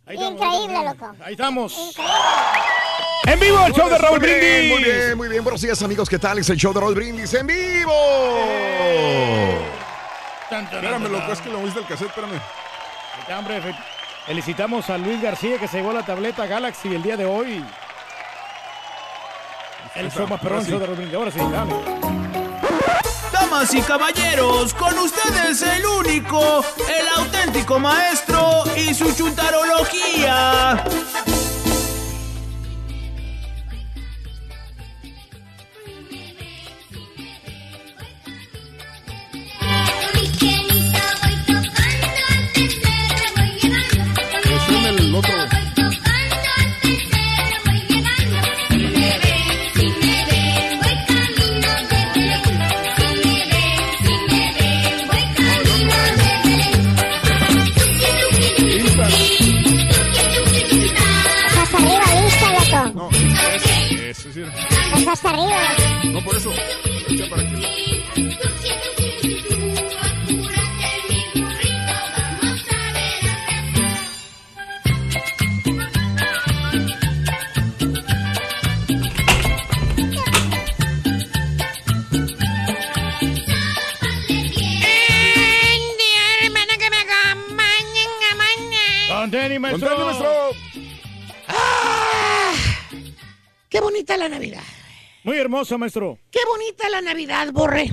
Ese. 0.08 0.24
Increíble, 0.24 0.84
loco. 0.85 1.11
Ahí 1.24 1.34
estamos. 1.34 1.95
En 3.25 3.40
vivo 3.40 3.66
el 3.66 3.74
show 3.74 3.90
de 3.90 3.98
Raúl 3.98 4.19
muy 4.19 4.30
bien, 4.30 4.40
Brindis. 4.40 4.72
Muy 4.72 4.84
bien, 4.84 5.17
muy 5.17 5.27
bien. 5.30 5.43
Buenos 5.43 5.61
días, 5.61 5.82
amigos. 5.82 6.08
¿Qué 6.09 6.19
tal? 6.19 6.38
Es 6.40 6.50
el 6.50 6.58
show 6.58 6.74
de 6.74 6.80
Raúl 6.80 6.93
Brindis 6.93 7.34
en 7.34 7.48
vivo. 7.48 7.92
Espérame, 10.51 11.08
loco, 11.11 11.32
es 11.32 11.42
que 11.42 11.50
lo 11.50 11.59
oíste 11.59 11.80
el 11.80 11.88
cassette, 11.88 12.09
espérame. 12.09 12.40
Hombre, 13.35 13.61
fe- 13.61 13.75
felicitamos 14.27 14.90
a 14.92 14.98
Luis 14.98 15.22
García 15.22 15.58
que 15.58 15.67
se 15.67 15.77
llevó 15.77 15.92
la 15.92 16.03
tableta 16.06 16.45
Galaxy 16.45 16.93
el 16.93 17.01
día 17.01 17.17
de 17.17 17.25
hoy. 17.25 17.66
El 19.95 20.11
show 20.11 20.27
más 20.27 20.40
perrón 20.40 20.64
show 20.66 20.77
de 20.80 20.85
Raúl 20.85 20.98
Brindis. 20.98 21.16
Ahora 21.17 21.32
sí, 21.32 21.40
dame. 21.40 22.25
Damas 23.56 23.74
y 23.74 23.82
caballeros, 23.84 24.74
con 24.74 24.98
ustedes 25.00 25.61
el 25.61 25.85
único, 25.85 26.61
el 26.90 27.08
auténtico 27.24 27.80
maestro 27.80 28.64
y 28.75 28.93
su 28.93 29.09
chuntarología. 29.16 30.84
El 44.85 45.16
otro. 45.16 45.44
Hasta 65.09 65.30
arriba. 65.30 65.57
No, 66.11 66.23
por 66.23 66.35
eso. 66.35 66.51
Echa 67.09 67.30
para 67.30 67.43
que... 67.43 67.75
¡Qué 93.76 93.82
bonita 93.82 94.16
la 94.16 94.30
Navidad! 94.30 94.64
Muy 95.26 95.38
hermoso, 95.38 95.78
maestro. 95.78 96.18
¡Qué 96.32 96.40
bonita 96.48 96.88
la 96.88 97.02
Navidad, 97.02 97.52
Borre! 97.52 97.90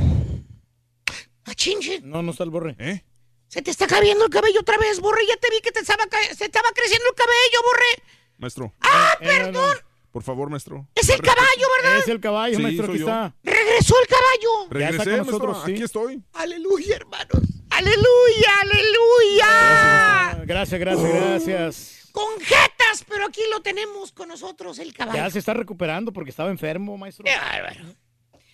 ¡A 1.45 1.55
chinche! 1.57 2.01
No, 2.05 2.23
no 2.23 2.31
está 2.31 2.45
el 2.45 2.51
borre. 2.51 2.77
¿Eh? 2.79 3.03
Se 3.49 3.63
te 3.63 3.73
está 3.73 3.89
cayendo 3.89 4.25
el 4.27 4.31
cabello 4.31 4.61
otra 4.61 4.79
vez, 4.79 5.01
Borre. 5.01 5.23
Ya 5.29 5.37
te 5.39 5.51
vi 5.51 5.61
que 5.61 5.73
te 5.73 5.81
estaba 5.81 6.07
ca- 6.07 6.23
se 6.37 6.45
estaba 6.45 6.69
creciendo 6.73 7.05
el 7.09 7.15
cabello, 7.17 7.63
Borre. 7.65 8.05
Maestro, 8.39 8.73
¡Ah, 8.81 9.15
Eh, 9.23 9.27
perdón! 9.27 9.77
por 10.13 10.23
favor, 10.23 10.51
maestro. 10.51 10.87
Es 10.95 11.09
el 11.09 11.21
caballo, 11.21 11.67
¿verdad? 11.83 11.99
Es 11.99 12.07
el 12.07 12.21
caballo, 12.21 12.57
Sí, 12.59 12.63
maestro, 12.63 12.85
aquí 12.87 12.99
yo. 13.01 13.05
está. 13.09 13.35
¡Regresó 13.43 13.97
el 14.01 14.07
caballo! 14.07 14.69
Ya 14.79 14.89
está 14.91 15.03
Regresé, 15.05 15.05
con 15.05 15.05
maestro. 15.11 15.25
nosotros, 15.49 15.63
sí. 15.67 15.73
Aquí 15.73 15.83
estoy. 15.83 16.23
¡Aleluya, 16.35 16.95
hermanos! 16.95 17.43
¡Aleluya, 17.71 18.53
aleluya! 18.61 20.45
Gracias, 20.47 20.79
gracias, 20.79 21.13
gracias. 21.13 22.02
Con 22.13 22.39
jetas, 22.41 23.05
pero 23.09 23.27
aquí 23.27 23.41
lo 23.51 23.63
tenemos 23.63 24.13
con 24.13 24.29
nosotros, 24.29 24.79
el 24.79 24.93
caballo. 24.93 25.19
Ya 25.19 25.31
se 25.31 25.39
está 25.39 25.55
recuperando 25.55 26.13
porque 26.13 26.31
estaba 26.31 26.51
enfermo, 26.51 26.97
maestro. 26.99 27.25
Bárbaro. 27.25 27.97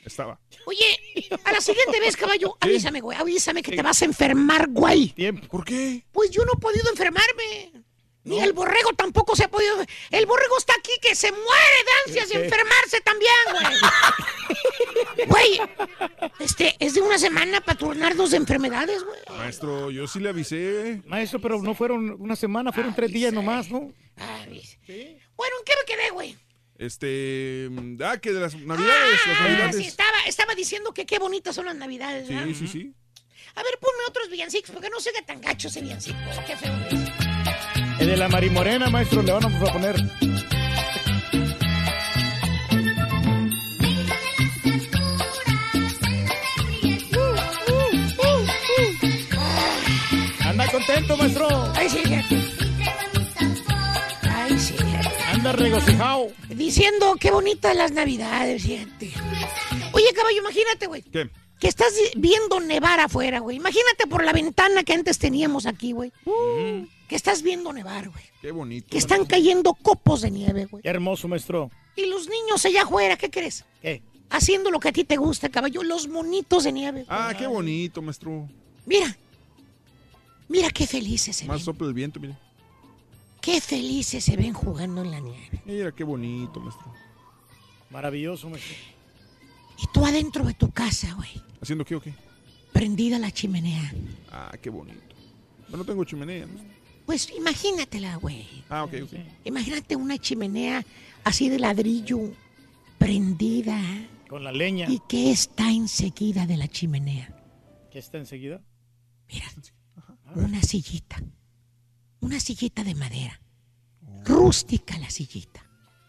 Estaba. 0.04 0.40
Oye, 0.64 1.30
a 1.44 1.52
la 1.52 1.60
siguiente 1.60 2.00
vez, 2.00 2.16
caballo, 2.16 2.56
avísame, 2.60 3.00
güey, 3.00 3.18
avísame 3.18 3.62
que 3.62 3.76
te 3.76 3.82
vas 3.82 4.00
a 4.00 4.04
enfermar, 4.06 4.68
güey. 4.68 5.08
Tiempo. 5.08 5.46
¿Por 5.48 5.64
qué? 5.64 6.04
Pues 6.12 6.30
yo 6.30 6.44
no 6.44 6.52
he 6.56 6.60
podido 6.60 6.88
enfermarme. 6.88 7.72
Ni 8.28 8.40
el 8.40 8.52
borrego 8.52 8.92
tampoco 8.94 9.34
se 9.36 9.44
ha 9.44 9.48
podido. 9.50 9.76
El 10.10 10.26
borrego 10.26 10.58
está 10.58 10.74
aquí 10.78 10.92
que 11.00 11.14
se 11.14 11.30
muere 11.32 11.44
de 11.84 11.92
ansias 12.06 12.28
de 12.28 12.34
Sí. 12.36 12.44
enfermarse 12.44 13.00
también, 13.00 13.32
güey. 13.52 13.76
Güey, 15.26 15.60
este, 16.38 16.76
es 16.78 16.94
de 16.94 17.00
una 17.02 17.18
semana 17.18 17.60
para 17.60 17.76
turnarnos 17.78 18.30
de 18.30 18.36
enfermedades, 18.36 19.02
güey. 19.04 19.18
Maestro, 19.38 19.90
yo 19.90 20.06
sí 20.06 20.20
le 20.20 20.28
avisé. 20.30 21.02
Maestro, 21.06 21.40
pero 21.40 21.60
no 21.60 21.74
fueron 21.74 22.10
una 22.20 22.36
semana, 22.36 22.72
fueron 22.72 22.94
tres 22.94 23.12
días 23.12 23.32
nomás, 23.32 23.68
¿no? 23.70 23.80
Bueno, 23.80 23.94
¿en 24.86 25.64
qué 25.64 25.72
me 25.78 25.84
quedé, 25.86 26.10
güey? 26.10 26.36
Este. 26.78 27.68
Ah, 28.04 28.18
que 28.18 28.32
de 28.32 28.40
las 28.40 28.54
navidades, 28.54 29.26
las 29.26 29.38
Ah, 29.38 29.42
navidades. 29.48 29.76
sí, 29.76 29.86
estaba, 29.86 30.18
estaba 30.26 30.54
diciendo 30.54 30.94
que 30.94 31.04
qué 31.04 31.18
bonitas 31.18 31.54
son 31.54 31.66
las 31.66 31.76
navidades, 31.76 32.28
¿verdad? 32.28 32.44
Sí, 32.46 32.54
sí, 32.54 32.68
sí. 32.68 32.94
A 33.56 33.62
ver, 33.62 33.78
ponme 33.80 34.04
otros 34.08 34.30
villancicos, 34.30 34.70
porque 34.70 34.88
no 34.90 35.00
se 35.00 35.10
tan 35.22 35.40
gacho 35.40 35.68
ese 35.68 35.80
villancico. 35.80 36.16
Qué 36.46 36.56
feo 36.56 36.72
es. 36.90 37.87
El 38.00 38.06
de 38.06 38.16
la 38.16 38.28
Marimorena, 38.28 38.88
maestro, 38.90 39.22
le 39.22 39.32
vamos 39.32 39.68
a 39.68 39.72
poner. 39.72 39.96
Anda 50.44 50.70
contento, 50.70 51.16
maestro. 51.16 51.48
Ay, 51.74 51.88
sí. 51.88 52.02
Ay, 54.30 54.58
sí. 54.58 54.74
Anda 55.32 55.52
regocijado. 55.52 56.28
Diciendo 56.48 57.16
qué 57.18 57.30
bonitas 57.30 57.76
las 57.76 57.92
navidades, 57.92 58.62
fíjate. 58.62 59.12
Oye, 59.92 60.06
caballo, 60.14 60.38
imagínate, 60.38 60.86
güey. 60.86 61.02
¿Qué? 61.02 61.28
Que 61.58 61.66
estás 61.66 61.92
viendo 62.16 62.60
nevar 62.60 63.00
afuera, 63.00 63.40
güey. 63.40 63.56
Imagínate 63.56 64.06
por 64.06 64.22
la 64.22 64.32
ventana 64.32 64.84
que 64.84 64.92
antes 64.92 65.18
teníamos 65.18 65.66
aquí, 65.66 65.90
güey. 65.92 66.12
Que 67.08 67.16
estás 67.16 67.42
viendo 67.42 67.72
nevar, 67.72 68.10
güey. 68.10 68.24
Qué 68.42 68.52
bonito. 68.52 68.88
Que 68.90 68.98
están 68.98 69.24
cayendo 69.24 69.72
copos 69.74 70.20
de 70.20 70.30
nieve, 70.30 70.66
güey. 70.66 70.82
Qué 70.82 70.88
hermoso, 70.90 71.26
maestro. 71.26 71.70
Y 71.96 72.06
los 72.06 72.28
niños 72.28 72.64
allá 72.66 72.82
afuera, 72.82 73.16
¿qué 73.16 73.30
crees? 73.30 73.64
¿Qué? 73.80 74.02
Haciendo 74.30 74.70
lo 74.70 74.78
que 74.78 74.88
a 74.88 74.92
ti 74.92 75.04
te 75.04 75.16
gusta, 75.16 75.48
caballo. 75.48 75.82
Los 75.82 76.06
monitos 76.06 76.64
de 76.64 76.72
nieve. 76.72 77.06
Ah, 77.08 77.32
qué 77.36 77.46
bonito, 77.46 78.02
maestro. 78.02 78.46
Mira. 78.84 79.16
Mira 80.48 80.70
qué 80.70 80.86
felices 80.86 81.34
se 81.36 81.46
Más 81.46 81.58
ven. 81.58 81.64
sopla 81.64 81.88
el 81.88 81.94
viento, 81.94 82.20
mire. 82.20 82.36
Qué 83.40 83.60
felices 83.60 84.24
se 84.24 84.36
ven 84.36 84.52
jugando 84.52 85.02
en 85.02 85.10
la 85.10 85.20
nieve. 85.20 85.62
Mira, 85.64 85.92
qué 85.92 86.04
bonito, 86.04 86.60
maestro. 86.60 86.92
Maravilloso, 87.90 88.50
maestro. 88.50 88.74
Y 89.78 89.86
tú 89.92 90.04
adentro 90.04 90.44
de 90.44 90.54
tu 90.54 90.70
casa, 90.70 91.14
güey. 91.14 91.30
¿Haciendo 91.62 91.84
qué 91.84 91.94
o 91.94 92.00
qué? 92.00 92.12
Prendida 92.72 93.18
la 93.18 93.30
chimenea. 93.30 93.92
Ah, 94.30 94.52
qué 94.60 94.68
bonito. 94.68 95.00
Yo 95.70 95.76
no 95.76 95.84
tengo 95.84 96.04
chimenea, 96.04 96.46
maestro. 96.46 96.77
Pues 97.08 97.32
imagínatela, 97.34 98.16
güey. 98.16 98.46
Ah, 98.68 98.84
ok, 98.84 98.92
ok. 99.04 99.12
Imagínate 99.46 99.96
una 99.96 100.18
chimenea 100.18 100.84
así 101.24 101.48
de 101.48 101.58
ladrillo, 101.58 102.34
prendida. 102.98 103.80
Con 104.28 104.44
la 104.44 104.52
leña. 104.52 104.90
¿Y 104.90 105.00
qué 105.08 105.30
está 105.30 105.70
enseguida 105.70 106.44
de 106.44 106.58
la 106.58 106.68
chimenea? 106.68 107.34
¿Qué 107.90 107.98
está 107.98 108.18
enseguida? 108.18 108.60
Una 110.34 110.60
sillita. 110.60 111.16
Una 112.20 112.38
sillita 112.40 112.84
de 112.84 112.94
madera. 112.94 113.40
Rústica 114.26 114.98
la 114.98 115.08
sillita. 115.08 115.64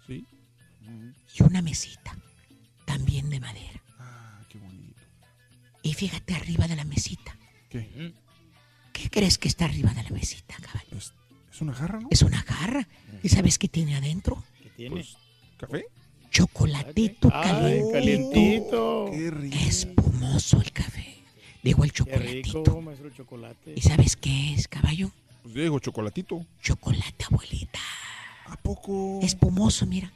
Sí. 0.06 0.28
Y 1.34 1.44
una 1.44 1.61
mesita. 1.61 2.14
También 2.84 3.30
de 3.30 3.40
madera. 3.40 3.82
Ah, 4.00 4.42
qué 4.50 4.60
bonito. 4.60 5.02
Y 5.82 5.94
fíjate 5.94 6.36
arriba 6.36 6.68
de 6.68 6.76
la 6.76 6.84
mesita. 6.84 7.38
¿Qué? 7.69 8.14
¿Qué 9.02 9.10
crees 9.10 9.38
que 9.38 9.48
está 9.48 9.66
arriba 9.66 9.94
de 9.94 10.03
la 10.03 10.10
mesita, 10.10 10.56
caballo? 10.61 10.98
¿Es, 10.98 11.14
es 11.53 11.61
una 11.61 11.74
jarra, 11.74 12.00
no? 12.00 12.08
Es 12.11 12.22
una 12.22 12.42
jarra. 12.42 12.88
¿Y 13.24 13.30
sabes 13.30 13.58
qué 13.58 13.68
tiene 13.68 13.95
adentro? 13.95 14.44
¿Qué 14.61 14.69
tiene? 14.72 15.06
¿Café? 15.58 15.86
Chocolatito 16.32 17.30
Ay, 17.34 17.82
calientito. 17.92 19.06
calientito. 19.11 19.68
Espumoso 19.68 20.61
el 20.61 20.72
café. 20.72 21.16
Digo 21.64 21.84
el 21.84 21.92
Qué 21.92 21.98
chocolatito. 21.98 22.64
rico, 22.64 22.82
maestro 22.82 23.10
chocolate. 23.10 23.74
¿Y 23.76 23.82
sabes 23.82 24.16
qué 24.16 24.53
es, 24.53 24.68
caballo? 24.68 25.11
Pues 25.44 25.53
Diego, 25.53 25.80
chocolatito. 25.80 26.45
Chocolate, 26.61 27.26
abuelita. 27.30 27.80
¿A 28.48 28.56
poco? 28.58 29.19
Espumoso, 29.22 29.86
mira. 29.86 30.11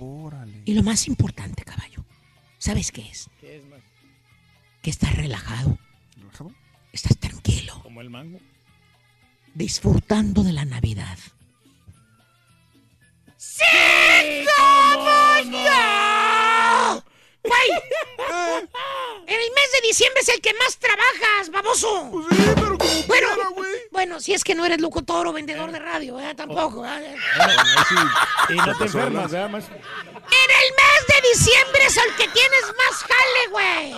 Órale. 0.00 0.62
Y 0.64 0.74
lo 0.74 0.82
más 0.82 1.06
importante, 1.06 1.62
caballo. 1.64 2.04
¿Sabes 2.58 2.90
qué 2.92 3.08
es? 3.08 3.28
¿Qué 3.40 3.56
es, 3.58 3.64
maestro? 3.66 3.90
Que 4.82 4.90
estás 4.90 5.14
relajado. 5.16 5.78
¿Relajado? 6.16 6.52
Estás 6.92 7.16
tranquilo. 7.18 7.80
Como 7.82 8.00
el 8.00 8.10
mango. 8.10 8.38
Disfrutando 9.54 10.42
de 10.42 10.52
la 10.52 10.64
Navidad. 10.64 11.18
¡Sí! 13.36 13.64
cómo 14.56 15.50
no! 15.50 17.04
¡Güey! 17.44 17.70
En 19.26 19.40
el 19.40 19.50
mes 19.50 19.72
de 19.72 19.86
diciembre 19.88 20.20
es 20.20 20.28
el 20.28 20.40
que 20.40 20.54
más 20.54 20.78
trabajas, 20.78 21.50
baboso. 21.50 22.08
Pues 22.12 22.26
sí, 22.30 22.52
pero 22.54 22.78
como 22.78 23.02
bueno, 23.06 23.28
quiera, 23.34 23.48
güey. 23.48 23.70
bueno, 23.90 24.20
si 24.20 24.32
es 24.34 24.44
que 24.44 24.54
no 24.54 24.64
eres 24.64 24.80
locutor 24.80 25.26
o 25.26 25.32
vendedor 25.32 25.72
de 25.72 25.78
radio, 25.78 26.20
¿eh? 26.20 26.34
Tampoco. 26.34 26.84
¿eh? 26.86 27.16
Y 28.48 28.54
no 28.54 28.76
te 28.76 28.84
enfermas, 28.84 29.30
¿verdad, 29.30 29.50
maestro? 29.50 29.74
En 29.74 30.50
el 30.50 30.72
mes 30.76 31.06
de 31.08 31.28
diciembre 31.30 31.84
es 31.86 31.96
el 31.96 32.14
que 32.16 32.28
tienes 32.28 32.64
más 32.78 33.02
jale, 33.02 33.46
güey. 33.50 33.94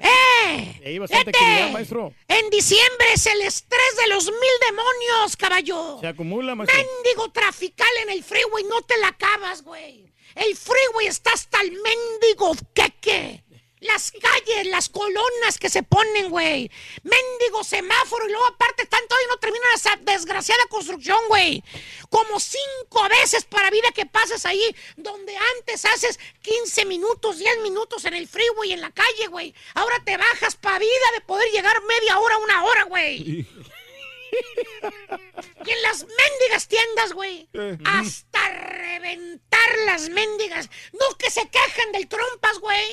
¡Eh! 0.00 0.80
Y 0.84 0.88
ahí 0.88 0.98
bastante 0.98 1.30
actividad, 1.30 1.70
maestro. 1.70 2.14
En 2.28 2.50
diciembre 2.50 3.12
es 3.12 3.26
el 3.26 3.42
estrés 3.42 3.96
de 4.00 4.08
los 4.08 4.26
mil 4.26 4.54
demonios, 4.68 5.36
caballo. 5.36 5.98
Se 6.00 6.06
acumula, 6.08 6.54
maestro. 6.54 6.78
Mendigo 6.78 7.30
trafical 7.30 7.88
en 8.02 8.10
el 8.10 8.24
freeway, 8.24 8.64
no 8.64 8.80
te 8.82 8.96
la 8.98 9.08
acabas, 9.08 9.62
güey. 9.62 10.13
El 10.34 10.56
freeway 10.56 11.06
está 11.06 11.32
hasta 11.32 11.60
el 11.60 11.72
mendigo 11.72 12.52
queque. 12.74 13.44
Las 13.80 14.12
calles, 14.12 14.66
las 14.68 14.88
colonas 14.88 15.58
que 15.58 15.68
se 15.68 15.82
ponen, 15.82 16.30
güey. 16.30 16.70
Mendigo 17.02 17.62
semáforo 17.62 18.26
y 18.26 18.30
luego 18.30 18.46
aparte 18.46 18.84
están 18.84 19.06
todavía 19.06 19.28
no 19.28 19.36
termina 19.36 19.64
esa 19.74 19.96
desgraciada 20.00 20.64
construcción, 20.70 21.18
güey. 21.28 21.62
Como 22.08 22.40
cinco 22.40 23.06
veces 23.10 23.44
para 23.44 23.70
vida 23.70 23.92
que 23.94 24.06
pases 24.06 24.46
ahí, 24.46 24.74
donde 24.96 25.36
antes 25.58 25.84
haces 25.84 26.18
15 26.40 26.86
minutos, 26.86 27.38
10 27.38 27.60
minutos 27.60 28.06
en 28.06 28.14
el 28.14 28.26
freeway 28.26 28.72
en 28.72 28.80
la 28.80 28.90
calle, 28.90 29.26
güey. 29.28 29.54
Ahora 29.74 30.02
te 30.02 30.16
bajas 30.16 30.56
para 30.56 30.78
vida 30.78 31.12
de 31.14 31.20
poder 31.20 31.50
llegar 31.52 31.82
media 31.82 32.18
hora, 32.18 32.38
una 32.38 32.64
hora, 32.64 32.84
güey. 32.84 33.46
Y 35.66 35.70
en 35.70 35.82
las 35.82 36.00
mendigas 36.04 36.68
tiendas, 36.68 37.12
güey. 37.12 37.48
Hasta 37.84 38.48
reventar 38.48 39.68
las 39.86 40.08
mendigas. 40.10 40.68
No 40.92 41.16
que 41.18 41.30
se 41.30 41.48
quejan 41.48 41.92
del 41.92 42.08
trompas, 42.08 42.58
güey. 42.60 42.84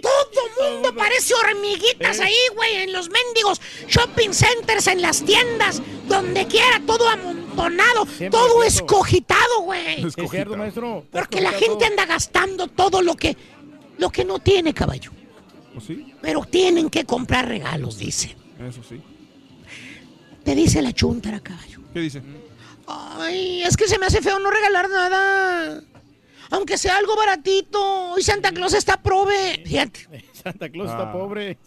Todo 0.00 0.70
mundo 0.70 0.94
parece 0.94 1.34
hormiguitas 1.34 2.20
ahí, 2.20 2.36
güey, 2.54 2.76
en 2.82 2.92
los 2.92 3.10
mendigos 3.10 3.60
shopping 3.88 4.30
centers, 4.32 4.86
en 4.86 5.02
las 5.02 5.24
tiendas, 5.24 5.82
donde 6.06 6.46
quiera, 6.46 6.80
todo 6.86 7.08
amontonado, 7.08 8.06
Siempre 8.06 8.30
todo 8.30 8.62
es 8.64 8.76
escogitado, 8.76 9.62
güey. 9.62 10.04
Maestro. 10.56 11.04
Porque 11.10 11.40
la 11.40 11.52
gente 11.52 11.84
anda 11.84 12.06
gastando 12.06 12.68
todo 12.68 13.02
lo 13.02 13.14
que, 13.14 13.36
lo 13.98 14.10
que 14.10 14.24
no 14.24 14.38
tiene, 14.38 14.74
caballo. 14.74 15.10
¿O 15.76 15.80
sí? 15.80 16.14
Pero 16.20 16.44
tienen 16.44 16.90
que 16.90 17.04
comprar 17.04 17.48
regalos, 17.48 17.98
dice. 17.98 18.36
Eso 18.60 18.82
sí. 18.88 19.00
Te 20.44 20.54
dice 20.54 20.82
la 20.82 20.92
chuntara, 20.92 21.40
caballo. 21.40 21.80
¿Qué 21.92 22.00
dice? 22.00 22.22
Ay, 22.86 23.62
es 23.62 23.76
que 23.76 23.86
se 23.86 23.98
me 23.98 24.06
hace 24.06 24.20
feo 24.20 24.38
no 24.38 24.50
regalar 24.50 24.88
nada. 24.90 25.82
Aunque 26.50 26.76
sea 26.76 26.96
algo 26.96 27.16
baratito. 27.16 28.12
Hoy 28.12 28.22
Santa 28.22 28.50
Claus 28.52 28.74
está 28.74 29.00
prove. 29.02 29.62
Fíjate. 29.64 30.24
Santa 30.42 30.68
Claus 30.68 30.90
está 30.90 31.10
Ah. 31.10 31.12
pobre. 31.12 31.58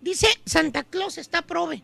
Dice 0.00 0.26
Santa 0.44 0.84
Claus 0.84 1.18
está 1.18 1.42
prove. 1.42 1.82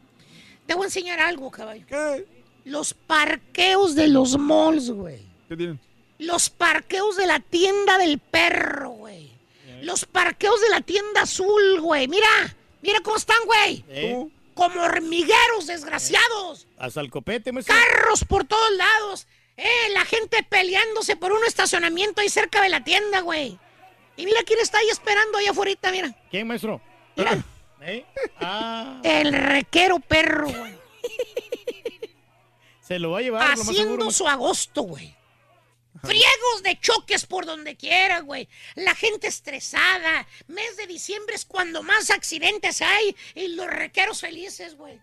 Te 0.67 0.75
voy 0.75 0.85
a 0.85 0.87
enseñar 0.87 1.21
algo, 1.21 1.51
caballo. 1.51 1.87
¿Qué? 1.87 2.27
Los 2.65 2.95
parqueos 2.95 3.95
de 3.95 4.09
los 4.09 4.39
malls, 4.39 4.91
güey. 4.91 5.21
¿Qué 5.49 5.57
tienen? 5.57 5.79
Los 6.19 6.49
parqueos 6.51 7.17
de 7.17 7.27
la 7.27 7.41
tienda 7.41 7.99
del 7.99 8.19
perro, 8.19 8.91
güey. 8.91 9.31
Los 9.83 10.05
parqueos 10.07 10.61
de 10.63 10.71
la 10.71 10.81
tienda 10.81 11.23
azul, 11.23 11.81
güey. 11.81 12.09
Mira, 12.09 12.27
mira 12.83 13.01
cómo 13.01 13.17
están, 13.17 13.37
güey. 13.45 13.85
¿Eh? 13.89 14.27
Como 14.55 14.83
hormigueros 14.83 15.67
desgraciados. 15.67 16.67
Hasta 16.79 17.01
el 17.01 17.11
copete, 17.11 17.53
maestro. 17.53 17.75
Carros 17.75 18.25
por 18.25 18.45
todos 18.45 18.71
lados. 18.77 19.27
Eh, 19.57 19.89
la 19.93 20.05
gente 20.05 20.43
peleándose 20.43 21.17
por 21.17 21.33
un 21.33 21.45
estacionamiento 21.45 22.21
ahí 22.21 22.29
cerca 22.29 22.61
de 22.63 22.69
la 22.69 22.83
tienda, 22.83 23.21
güey. 23.21 23.59
Y 24.17 24.25
mira 24.27 24.43
quién 24.45 24.61
está 24.61 24.79
ahí 24.79 24.89
esperando 24.91 25.39
allá 25.39 25.51
afuera, 25.51 25.73
mira. 25.91 26.15
¿Quién, 26.31 26.47
maestro? 26.47 26.81
Mira. 27.17 27.45
¿Eh? 27.83 28.05
Ah, 28.41 29.01
El 29.03 29.33
requero 29.33 29.99
perro, 30.01 30.49
güey. 30.49 30.75
se 32.81 32.99
lo 32.99 33.11
va 33.11 33.19
a 33.19 33.23
llevar, 33.23 33.43
lo 33.43 33.49
más 33.57 33.69
Haciendo 33.69 33.93
seguro. 33.95 34.11
su 34.11 34.27
agosto, 34.29 34.83
güey. 34.83 35.15
Friegos 36.03 36.63
de 36.63 36.79
choques 36.81 37.25
por 37.27 37.47
donde 37.47 37.77
quiera, 37.77 38.21
güey. 38.21 38.49
La 38.75 38.95
gente 38.95 39.27
estresada. 39.27 40.27
Mes 40.49 40.77
de 40.77 40.87
diciembre 40.87 41.35
es 41.35 41.45
cuando 41.45 41.83
más 41.83 42.11
accidentes 42.11 42.83
hay 42.83 43.17
y 43.35 43.49
los 43.49 43.67
requeros 43.67 44.21
felices, 44.21 44.77
güey. 44.77 45.01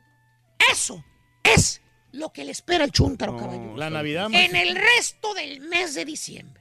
Eso 0.71 1.03
es 1.43 1.81
lo 2.11 2.31
que 2.31 2.43
le 2.43 2.51
espera 2.51 2.83
el 2.83 2.91
chúntaro, 2.91 3.37
caballo. 3.37 3.75
La 3.77 3.89
Navidad, 3.89 4.27
En 4.31 4.55
el 4.55 4.75
resto 4.75 5.33
del 5.33 5.61
mes 5.61 5.93
de 5.93 6.05
diciembre. 6.05 6.60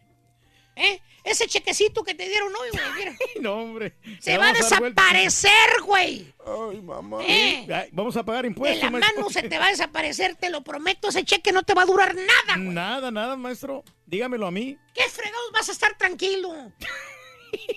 ¿Eh? 0.76 1.00
Ese 1.22 1.46
chequecito 1.46 2.02
que 2.02 2.14
te 2.14 2.26
dieron 2.26 2.50
hoy, 2.56 2.70
güey, 2.70 2.84
mira. 2.96 3.14
No, 3.40 3.54
hombre. 3.60 3.94
Se 4.20 4.38
va 4.38 4.48
a 4.48 4.52
vuelta. 4.52 4.64
desaparecer, 4.78 5.82
güey. 5.84 6.32
Ay, 6.46 6.80
mamá. 6.80 7.18
¿Eh? 7.26 7.66
Ay, 7.72 7.88
Vamos 7.92 8.16
a 8.16 8.24
pagar 8.24 8.42
De 8.42 8.48
impuestos, 8.48 8.82
la 8.84 8.90
maestro. 8.90 9.16
mano 9.16 9.30
se 9.30 9.42
te 9.42 9.58
va 9.58 9.66
a 9.66 9.70
desaparecer, 9.70 10.36
te 10.36 10.48
lo 10.48 10.62
prometo. 10.62 11.08
Ese 11.08 11.24
cheque 11.24 11.52
no 11.52 11.62
te 11.62 11.74
va 11.74 11.82
a 11.82 11.86
durar 11.86 12.14
nada, 12.14 12.54
güey. 12.56 12.68
Nada, 12.68 13.10
nada, 13.10 13.36
maestro. 13.36 13.84
Dígamelo 14.06 14.46
a 14.46 14.50
mí. 14.50 14.78
¿Qué 14.94 15.02
fregados 15.10 15.52
vas 15.52 15.68
a 15.68 15.72
estar 15.72 15.96
tranquilo? 15.98 16.72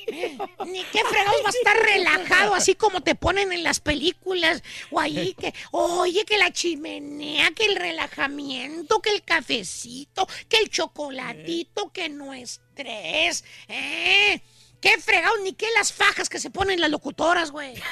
¿Eh? 0.08 0.38
Ni 0.68 0.84
qué 0.86 1.04
fregados 1.04 1.42
vas 1.44 1.56
a 1.56 1.58
estar 1.58 1.76
relajado, 1.78 2.54
así 2.54 2.76
como 2.76 3.02
te 3.02 3.16
ponen 3.16 3.52
en 3.52 3.64
las 3.64 3.80
películas. 3.80 4.64
O 4.92 5.00
ahí 5.00 5.34
que, 5.34 5.54
oye, 5.72 6.24
que 6.26 6.38
la 6.38 6.52
chimenea, 6.54 7.52
que 7.52 7.66
el 7.66 7.76
relajamiento, 7.76 9.02
que 9.02 9.10
el 9.10 9.24
cafecito, 9.24 10.28
que 10.48 10.58
el 10.58 10.70
chocolatito, 10.70 11.92
que 11.92 12.08
no 12.10 12.34
estrés. 12.78 13.44
¿Eh? 13.68 14.42
¿Qué 14.82 14.98
fregados? 15.00 15.40
Ni 15.44 15.54
qué 15.54 15.68
las 15.78 15.94
fajas 15.94 16.28
que 16.30 16.40
se 16.40 16.50
ponen 16.50 16.82
las 16.82 16.90
locutoras, 16.90 17.52
güey. 17.52 17.76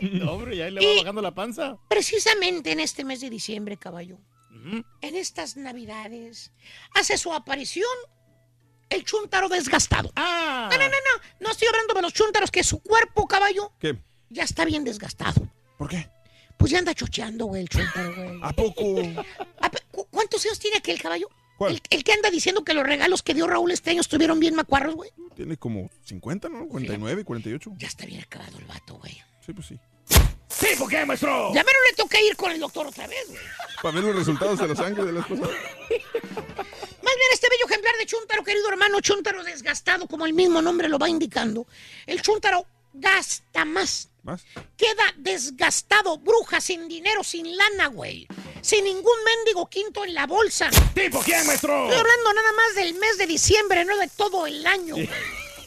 No, 0.00 0.32
hombre, 0.34 0.56
ya 0.56 0.70
le 0.70 0.84
va 0.84 0.92
Y- 0.92 0.98
bajando 0.98 1.20
la 1.22 1.34
panza. 1.34 1.76
Precisamente 1.88 2.70
en 2.70 2.78
este 2.78 3.04
mes 3.04 3.20
de 3.20 3.30
diciembre, 3.30 3.76
caballo, 3.76 4.18
en 5.00 5.16
estas 5.16 5.56
navidades, 5.56 6.52
hace 6.94 7.18
su 7.18 7.32
aparición 7.32 7.88
el 8.90 9.04
chúntaro 9.04 9.48
desgastado. 9.48 10.12
Ah. 10.14 10.68
No, 10.70 10.76
no, 10.78 10.84
no, 10.84 10.90
no. 10.90 11.22
No 11.40 11.50
estoy 11.50 11.66
hablando 11.68 11.94
de 11.94 12.02
los 12.02 12.12
chúntaros, 12.12 12.50
que 12.52 12.62
su 12.62 12.80
cuerpo, 12.80 13.26
caballo, 13.26 13.72
¿Qué? 13.80 13.96
ya 14.30 14.44
está 14.44 14.64
bien 14.64 14.84
desgastado. 14.84 15.48
¿Por 15.78 15.88
qué? 15.90 16.08
Pues 16.56 16.70
ya 16.70 16.78
anda 16.78 16.94
chocheando, 16.94 17.46
güey, 17.46 17.62
el 17.62 17.68
chúntaro, 17.68 18.14
güey. 18.14 18.38
¿A 18.42 18.52
poco? 18.52 18.84
¿Cuántos 20.10 20.44
años 20.46 20.58
tiene 20.60 20.76
aquel 20.76 21.00
caballo? 21.00 21.28
¿Cuál? 21.56 21.72
El, 21.72 21.82
el 21.90 22.04
que 22.04 22.12
anda 22.12 22.30
diciendo 22.30 22.64
que 22.64 22.74
los 22.74 22.84
regalos 22.84 23.22
que 23.22 23.34
dio 23.34 23.46
Raúl 23.46 23.70
este 23.70 23.90
año 23.90 24.00
estuvieron 24.00 24.40
bien 24.40 24.54
macuarros, 24.54 24.94
güey. 24.94 25.10
Tiene 25.36 25.56
como 25.56 25.90
50, 26.04 26.48
¿no? 26.48 26.66
49, 26.68 27.24
48. 27.24 27.72
Ya 27.78 27.86
está 27.86 28.06
bien 28.06 28.22
acabado 28.22 28.58
el 28.58 28.64
vato, 28.64 28.94
güey. 28.94 29.20
Sí, 29.44 29.52
pues 29.52 29.66
sí. 29.66 29.78
¿Sí, 30.48 30.66
por 30.78 30.88
qué, 30.88 31.04
maestro? 31.04 31.48
Ya 31.48 31.64
menos 31.64 31.82
le 31.90 31.96
toca 31.96 32.20
ir 32.20 32.36
con 32.36 32.52
el 32.52 32.60
doctor 32.60 32.86
otra 32.86 33.06
vez, 33.06 33.28
güey. 33.28 33.40
Para 33.82 33.94
ver 33.96 34.04
los 34.04 34.16
resultados 34.16 34.58
de 34.58 34.68
la 34.68 34.76
sangre 34.76 35.04
de 35.04 35.12
la 35.12 35.20
esposa. 35.20 35.42
Más 35.42 35.50
bien 37.16 37.30
este 37.32 37.48
bello 37.50 37.66
ejemplar 37.66 37.94
de 37.98 38.06
chúntaro, 38.06 38.44
querido 38.44 38.68
hermano, 38.68 39.00
chúntaro 39.00 39.42
desgastado, 39.42 40.06
como 40.06 40.26
el 40.26 40.32
mismo 40.32 40.62
nombre 40.62 40.88
lo 40.88 40.98
va 40.98 41.08
indicando. 41.08 41.66
El 42.06 42.22
chúntaro 42.22 42.66
gasta 42.92 43.64
más 43.64 44.10
¿Más? 44.22 44.42
Queda 44.76 45.04
desgastado, 45.18 46.16
bruja, 46.18 46.60
sin 46.60 46.88
dinero, 46.88 47.22
sin 47.22 47.56
lana, 47.56 47.88
güey. 47.88 48.26
Sin 48.64 48.82
ningún 48.82 49.24
mendigo 49.24 49.68
quinto 49.68 50.04
en 50.06 50.14
la 50.14 50.26
bolsa. 50.26 50.70
¿Tipo 50.94 51.20
quién, 51.20 51.46
maestro? 51.46 51.84
Estoy 51.84 52.00
hablando 52.00 52.32
nada 52.32 52.52
más 52.52 52.74
del 52.74 52.94
mes 52.94 53.18
de 53.18 53.26
diciembre, 53.26 53.84
no 53.84 53.94
de 53.98 54.08
todo 54.08 54.46
el 54.46 54.66
año. 54.66 54.94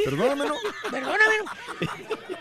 Perdóname, 0.04 0.46
¿no? 0.48 0.56
Perdóname. 0.90 1.36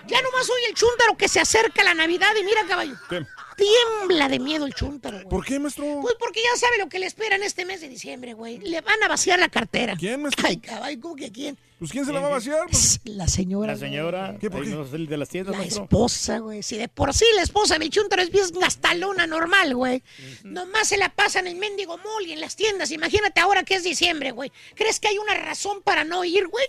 Ya 0.07 0.23
nomás 0.23 0.49
oye 0.49 0.69
el 0.71 0.75
chúntaro 0.75 1.15
que 1.19 1.29
se 1.29 1.41
acerca 1.41 1.85
la 1.85 1.93
Navidad 1.93 2.35
y 2.41 2.43
mira, 2.43 2.65
caballo. 2.67 2.95
¿Qué? 3.07 3.27
Tiembla 3.57 4.29
de 4.29 4.39
miedo 4.39 4.67
el 4.67 4.75
chúntaro, 4.75 5.17
güey. 5.17 5.29
¿Por 5.29 5.45
qué, 5.45 5.59
maestro? 5.59 6.01
Pues 6.03 6.15
porque 6.19 6.41
ya 6.43 6.59
sabe 6.59 6.77
lo 6.79 6.89
que 6.89 6.99
le 6.99 7.07
espera 7.07 7.37
en 7.37 7.43
este 7.43 7.65
mes 7.65 7.81
de 7.81 7.89
diciembre, 7.89 8.35
güey. 8.35 8.59
Le 8.59 8.81
van 8.83 9.03
a 9.03 9.09
vaciar 9.09 9.39
la 9.39 9.49
cartera. 9.49 9.97
¿Quién, 9.99 10.21
maestro? 10.23 10.47
Ay, 10.47 10.59
caballo, 10.59 11.01
¿cómo 11.01 11.17
que 11.17 11.33
quién? 11.33 11.59
Pues 11.79 11.91
¿quién 11.91 12.05
se 12.05 12.13
la 12.13 12.21
va 12.21 12.29
a 12.29 12.31
vaciar? 12.33 12.67
Pues, 12.71 13.01
La 13.05 13.29
señora. 13.29 13.73
La 13.73 13.79
señora. 13.79 14.37
¿Qué, 14.39 14.51
por 14.51 14.63
ahí 14.63 14.69
qué? 14.69 14.75
no 14.75 14.85
es 14.85 14.93
el 14.93 15.07
de 15.07 15.17
las 15.17 15.29
tiendas, 15.31 15.53
La 15.53 15.59
maestro. 15.59 15.85
esposa, 15.85 16.39
güey. 16.39 16.63
Si 16.63 16.77
de 16.77 16.89
por 16.89 17.15
sí 17.15 17.25
la 17.35 17.43
esposa 17.43 17.79
del 17.79 17.89
chúntaro 17.91 18.21
es 18.23 18.31
bien 18.31 18.45
gastalona 18.61 19.27
normal, 19.27 19.75
güey. 19.75 20.03
Nomás 20.45 20.89
se 20.89 20.99
la 20.99 21.09
pasa 21.09 21.41
en 21.41 21.47
el 21.47 21.57
mendigo 21.57 21.97
mall 21.99 22.27
y 22.27 22.33
en 22.33 22.41
las 22.41 22.57
tiendas. 22.57 22.91
Imagínate 22.91 23.41
ahora 23.41 23.63
que 23.63 23.75
es 23.75 23.85
diciembre, 23.85 24.33
güey. 24.33 24.53
¿Crees 24.75 25.01
que 25.01 25.09
hay 25.09 25.19
una 25.19 25.35
razón 25.35 25.83
para 25.83 26.05
no 26.05 26.25
ir, 26.25 26.47
güey? 26.49 26.67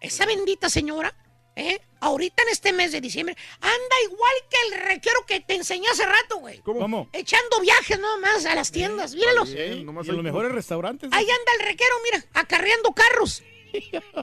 Esa 0.00 0.26
bendita 0.26 0.68
señora, 0.70 1.14
¿eh? 1.56 1.80
Ahorita 2.00 2.42
en 2.42 2.48
este 2.48 2.72
mes 2.72 2.92
de 2.92 3.00
diciembre, 3.00 3.36
anda 3.60 3.96
igual 4.04 4.32
que 4.48 4.56
el 4.68 4.80
requero 4.86 5.26
que 5.26 5.40
te 5.40 5.54
enseñé 5.54 5.86
hace 5.88 6.06
rato, 6.06 6.38
güey. 6.38 6.60
¿Cómo? 6.60 7.08
Echando 7.12 7.60
viajes 7.60 7.98
nomás 7.98 8.46
a 8.46 8.54
las 8.54 8.72
tiendas. 8.72 9.14
Míralos. 9.14 9.52
Bien, 9.52 9.78
y 9.78 9.80
en 9.80 10.16
los 10.16 10.22
mejores 10.22 10.52
restaurantes. 10.52 11.10
Ahí 11.12 11.26
anda 11.28 11.52
el 11.58 11.66
requero, 11.66 11.94
mira, 12.04 12.24
acarreando 12.34 12.92
carros. 12.92 13.42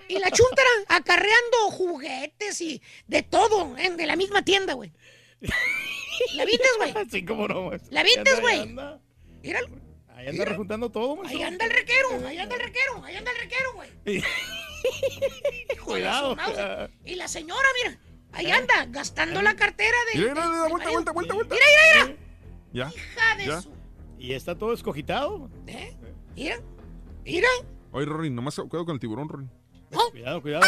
Y 0.10 0.20
la 0.20 0.30
chuntara 0.30 0.70
acarreando 0.90 1.72
juguetes 1.72 2.60
y 2.60 2.82
de 3.08 3.24
todo, 3.24 3.78
¿eh? 3.78 3.92
de 3.92 4.06
la 4.06 4.16
misma 4.16 4.44
tienda, 4.44 4.74
güey. 4.74 4.92
¿La 6.34 6.46
viste, 6.46 6.68
güey? 6.78 6.94
Sí, 7.12 7.24
cómo 7.24 7.48
no, 7.48 7.70
maestro. 7.70 7.92
¿La 7.92 8.04
viste, 8.04 8.42
güey? 8.42 8.76
Míralo. 9.42 9.87
Ahí 10.18 10.28
anda 10.28 10.46
rejuntando 10.46 10.90
todo, 10.90 11.16
maestro. 11.16 11.38
Ahí 11.40 11.44
anda 11.46 11.66
el 11.66 11.72
requero, 11.72 12.28
ahí 12.28 12.38
anda 12.40 12.56
el 12.56 12.62
requero, 12.62 13.04
ahí 13.06 13.16
anda 13.16 13.32
el 13.32 13.38
requero, 13.38 13.74
güey. 13.76 13.90
Hijo 14.08 14.26
de 15.74 15.78
Cuidado. 16.02 16.32
su 16.32 16.36
mouse. 16.36 16.90
Y 17.06 17.16
la 17.16 17.28
señora, 17.28 17.68
mira, 17.84 18.00
ahí 18.32 18.52
anda, 18.52 18.86
gastando 18.90 19.42
la 19.42 19.56
cartera 19.56 19.98
de. 20.14 20.20
Mira, 20.20 20.34
mira, 20.34 20.48
mira, 20.48 20.68
vuelta, 20.68 20.90
vuelta, 20.92 21.12
vuelta, 21.12 21.34
vuelta. 21.34 21.56
Mira, 21.56 21.66
mira, 21.94 22.06
mira. 22.06 22.28
Ya. 22.74 22.90
Hija 22.96 23.36
de 23.38 23.46
Ya. 23.46 23.62
su. 23.62 23.72
Y 24.20 24.34
está 24.34 24.58
todo 24.58 24.74
escogitado. 24.74 25.50
¿Eh? 25.68 25.96
Mira, 26.36 26.60
mira. 27.24 27.48
Oye, 27.92 28.06
Rory, 28.06 28.30
nomás 28.30 28.56
cuidado 28.56 28.86
con 28.86 28.94
el 28.96 29.00
tiburón, 29.00 29.30
Rory. 29.30 29.48
Cuidado, 30.12 30.42
cuidado. 30.42 30.66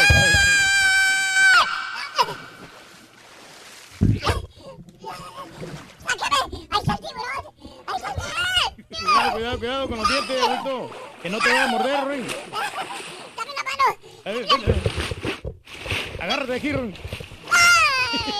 Cuidado, 9.00 9.32
cuidado, 9.32 9.58
cuidado 9.58 9.88
con 9.88 9.98
los 9.98 10.08
dientes, 10.08 10.42
adulto. 10.42 10.90
Que 11.22 11.30
no 11.30 11.38
te 11.38 11.48
vaya 11.48 11.64
a 11.64 11.68
morder, 11.68 12.04
Ruin. 12.04 12.26
¡Dame 13.36 13.50
la 13.54 13.62
mano! 13.64 14.80
Agárrate 16.20 16.54
aquí, 16.54 16.72
Ruin. 16.72 16.94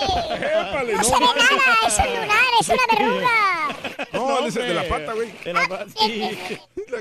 Épale, 0.01 0.93
¡No 0.93 1.03
se 1.03 1.13
ve 1.13 1.19
nada! 1.19 1.77
¡Es 1.87 1.97
un 1.99 2.05
lunar! 2.05 2.45
¡Es 2.59 2.69
una 2.69 2.83
verruga! 2.91 3.29
No, 4.13 4.39
él 4.39 4.45
es 4.45 4.55
el 4.55 4.67
de 4.67 4.73
la 4.73 4.89
pata, 4.89 5.13
güey. 5.13 5.31
De 5.43 5.53
la 5.53 5.67
pata, 5.67 5.85
sí. 5.97 6.37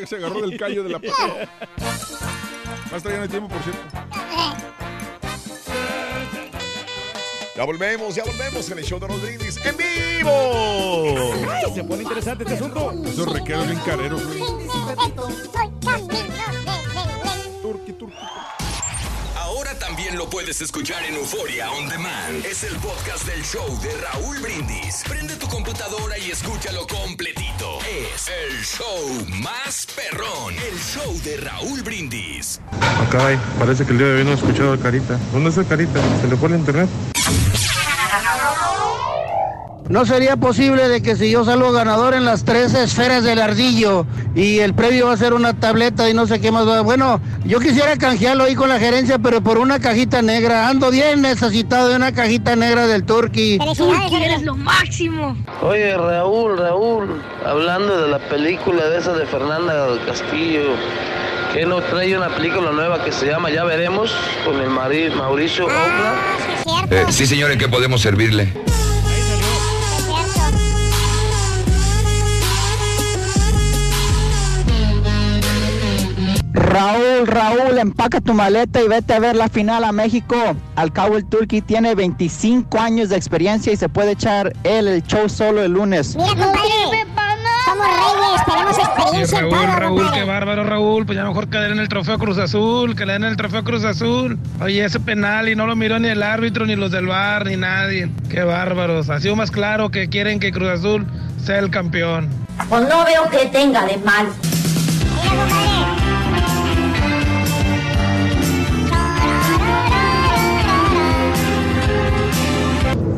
Se 0.06 0.16
agarró 0.16 0.40
del 0.40 0.58
callo 0.58 0.82
de 0.84 0.90
la 0.90 0.98
pata. 0.98 1.48
Más 2.90 3.02
ya 3.02 3.10
no 3.16 3.22
hay 3.22 3.28
tiempo, 3.28 3.48
por 3.48 3.62
cierto. 3.62 3.80
Ya 7.56 7.64
volvemos, 7.64 8.14
ya 8.14 8.24
volvemos 8.24 8.70
en 8.70 8.78
el 8.78 8.84
show 8.84 8.98
de 9.00 9.08
los 9.08 9.20
brindis 9.20 9.56
en 9.64 9.76
vivo. 9.76 10.30
Ay, 11.50 11.74
se 11.74 11.84
pone 11.84 12.02
interesante 12.02 12.44
este 12.44 12.54
asunto. 12.56 12.92
Esos 13.04 13.32
requeros 13.32 13.66
bien 13.66 13.80
careros, 13.80 14.24
güey. 14.26 14.38
Soy 14.38 15.68
también 19.90 20.16
lo 20.16 20.30
puedes 20.30 20.60
escuchar 20.60 21.02
en 21.02 21.16
Euforia 21.16 21.68
On 21.72 21.88
Demand. 21.88 22.46
Es 22.46 22.62
el 22.62 22.76
podcast 22.76 23.26
del 23.26 23.42
show 23.42 23.66
de 23.80 23.90
Raúl 23.96 24.38
Brindis. 24.38 25.02
Prende 25.08 25.34
tu 25.34 25.48
computadora 25.48 26.16
y 26.16 26.30
escúchalo 26.30 26.86
completito. 26.86 27.80
Es 28.14 28.28
el 28.28 28.62
show 28.62 29.26
más 29.42 29.88
perrón. 29.96 30.54
El 30.54 30.78
show 30.78 31.20
de 31.24 31.38
Raúl 31.38 31.82
Brindis. 31.82 32.60
Ah, 32.80 33.08
caray, 33.10 33.36
parece 33.58 33.84
que 33.84 33.90
el 33.90 33.98
día 33.98 34.06
de 34.06 34.18
hoy 34.18 34.24
no 34.24 34.30
he 34.30 34.34
escuchado 34.34 34.74
a 34.74 34.78
Carita. 34.78 35.18
¿Dónde 35.32 35.50
está 35.50 35.64
Carita? 35.64 36.00
¿Se 36.20 36.28
le 36.28 36.36
fue 36.36 36.50
el 36.50 36.54
internet? 36.54 36.88
No 39.88 40.06
sería 40.06 40.36
posible 40.36 40.88
de 40.88 41.02
que 41.02 41.16
si 41.16 41.30
yo 41.30 41.44
salgo 41.44 41.72
ganador 41.72 42.14
en 42.14 42.24
las 42.24 42.44
tres 42.44 42.74
esferas 42.74 43.24
del 43.24 43.40
ardillo 43.40 44.06
y 44.36 44.60
el 44.60 44.72
premio 44.72 45.06
va 45.06 45.14
a 45.14 45.16
ser 45.16 45.32
una 45.32 45.58
tableta 45.58 46.08
y 46.08 46.14
no 46.14 46.28
sé 46.28 46.40
qué 46.40 46.52
más 46.52 46.68
va. 46.68 46.80
Bueno, 46.82 47.20
yo 47.44 47.58
quisiera 47.58 47.96
canjearlo 47.96 48.44
ahí 48.44 48.54
con 48.54 48.68
la 48.68 48.78
gerencia, 48.78 49.18
pero 49.18 49.40
por 49.40 49.58
una 49.58 49.80
cajita 49.80 50.22
negra. 50.22 50.68
Ando 50.68 50.90
bien 50.92 51.22
necesitado 51.22 51.88
de 51.88 51.96
una 51.96 52.12
cajita 52.12 52.54
negra 52.54 52.86
del 52.86 53.04
Turkey. 53.04 53.58
Turqui, 53.58 54.14
eres 54.14 54.42
lo 54.42 54.54
máximo. 54.54 55.36
Oye, 55.62 55.96
Raúl, 55.96 56.56
Raúl, 56.56 57.22
hablando 57.44 58.00
de 58.00 58.08
la 58.08 58.18
película 58.28 58.86
de 58.86 58.98
esa 58.98 59.12
de 59.14 59.26
Fernanda 59.26 59.88
del 59.88 60.04
Castillo, 60.04 60.76
que 61.52 61.66
no 61.66 61.80
trae 61.80 62.16
una 62.16 62.28
película 62.28 62.70
nueva 62.70 63.02
que 63.04 63.10
se 63.10 63.26
llama 63.26 63.50
Ya 63.50 63.64
Veremos, 63.64 64.14
con 64.44 64.60
el 64.60 64.70
Mauricio 64.70 65.64
Ockla. 65.64 66.14
Eh, 66.90 67.06
sí, 67.10 67.26
señor, 67.26 67.50
¿en 67.50 67.58
qué 67.58 67.68
podemos 67.68 68.00
servirle? 68.00 68.52
Raúl, 76.80 77.26
Raúl, 77.26 77.78
empaca 77.78 78.22
tu 78.22 78.32
maleta 78.32 78.80
y 78.80 78.88
vete 78.88 79.12
a 79.12 79.18
ver 79.18 79.36
la 79.36 79.50
final 79.50 79.84
a 79.84 79.92
México. 79.92 80.34
Al 80.76 80.90
cabo 80.94 81.18
el 81.18 81.26
Turkey 81.26 81.60
tiene 81.60 81.94
25 81.94 82.78
años 82.78 83.10
de 83.10 83.16
experiencia 83.16 83.70
y 83.70 83.76
se 83.76 83.90
puede 83.90 84.12
echar 84.12 84.54
él 84.64 84.88
el 84.88 85.02
show 85.02 85.28
solo 85.28 85.62
el 85.62 85.72
lunes. 85.72 86.16
Mira, 86.16 86.28
compadre. 86.28 87.06
Somos 87.66 87.86
reyes, 87.86 88.44
tenemos 88.46 88.78
experiencia 88.78 89.38
en 89.40 89.50
Raúl, 89.50 89.66
todo, 89.66 89.76
Raúl, 89.78 89.98
qué 89.98 90.04
compadre. 90.04 90.24
bárbaro, 90.24 90.64
Raúl. 90.64 91.04
Pues 91.04 91.18
ya 91.18 91.24
mejor 91.26 91.48
que 91.50 91.58
le 91.58 91.68
den 91.68 91.78
el 91.80 91.88
trofeo 91.90 92.18
Cruz 92.18 92.38
Azul, 92.38 92.96
que 92.96 93.04
le 93.04 93.12
den 93.12 93.24
el 93.24 93.36
trofeo 93.36 93.62
Cruz 93.62 93.84
Azul. 93.84 94.38
Oye, 94.62 94.82
ese 94.82 95.00
penal 95.00 95.50
y 95.50 95.54
no 95.54 95.66
lo 95.66 95.76
miró 95.76 95.98
ni 95.98 96.08
el 96.08 96.22
árbitro, 96.22 96.64
ni 96.64 96.76
los 96.76 96.90
del 96.90 97.06
bar, 97.06 97.44
ni 97.44 97.58
nadie. 97.58 98.10
Qué 98.30 98.42
bárbaros. 98.42 99.10
Ha 99.10 99.20
sido 99.20 99.36
más 99.36 99.50
claro 99.50 99.90
que 99.90 100.08
quieren 100.08 100.40
que 100.40 100.50
Cruz 100.50 100.70
Azul 100.70 101.06
sea 101.44 101.58
el 101.58 101.70
campeón. 101.70 102.30
Pues 102.70 102.88
no 102.88 103.04
veo 103.04 103.28
que 103.30 103.46
tenga 103.50 103.84
de 103.84 103.98
mal. 103.98 104.28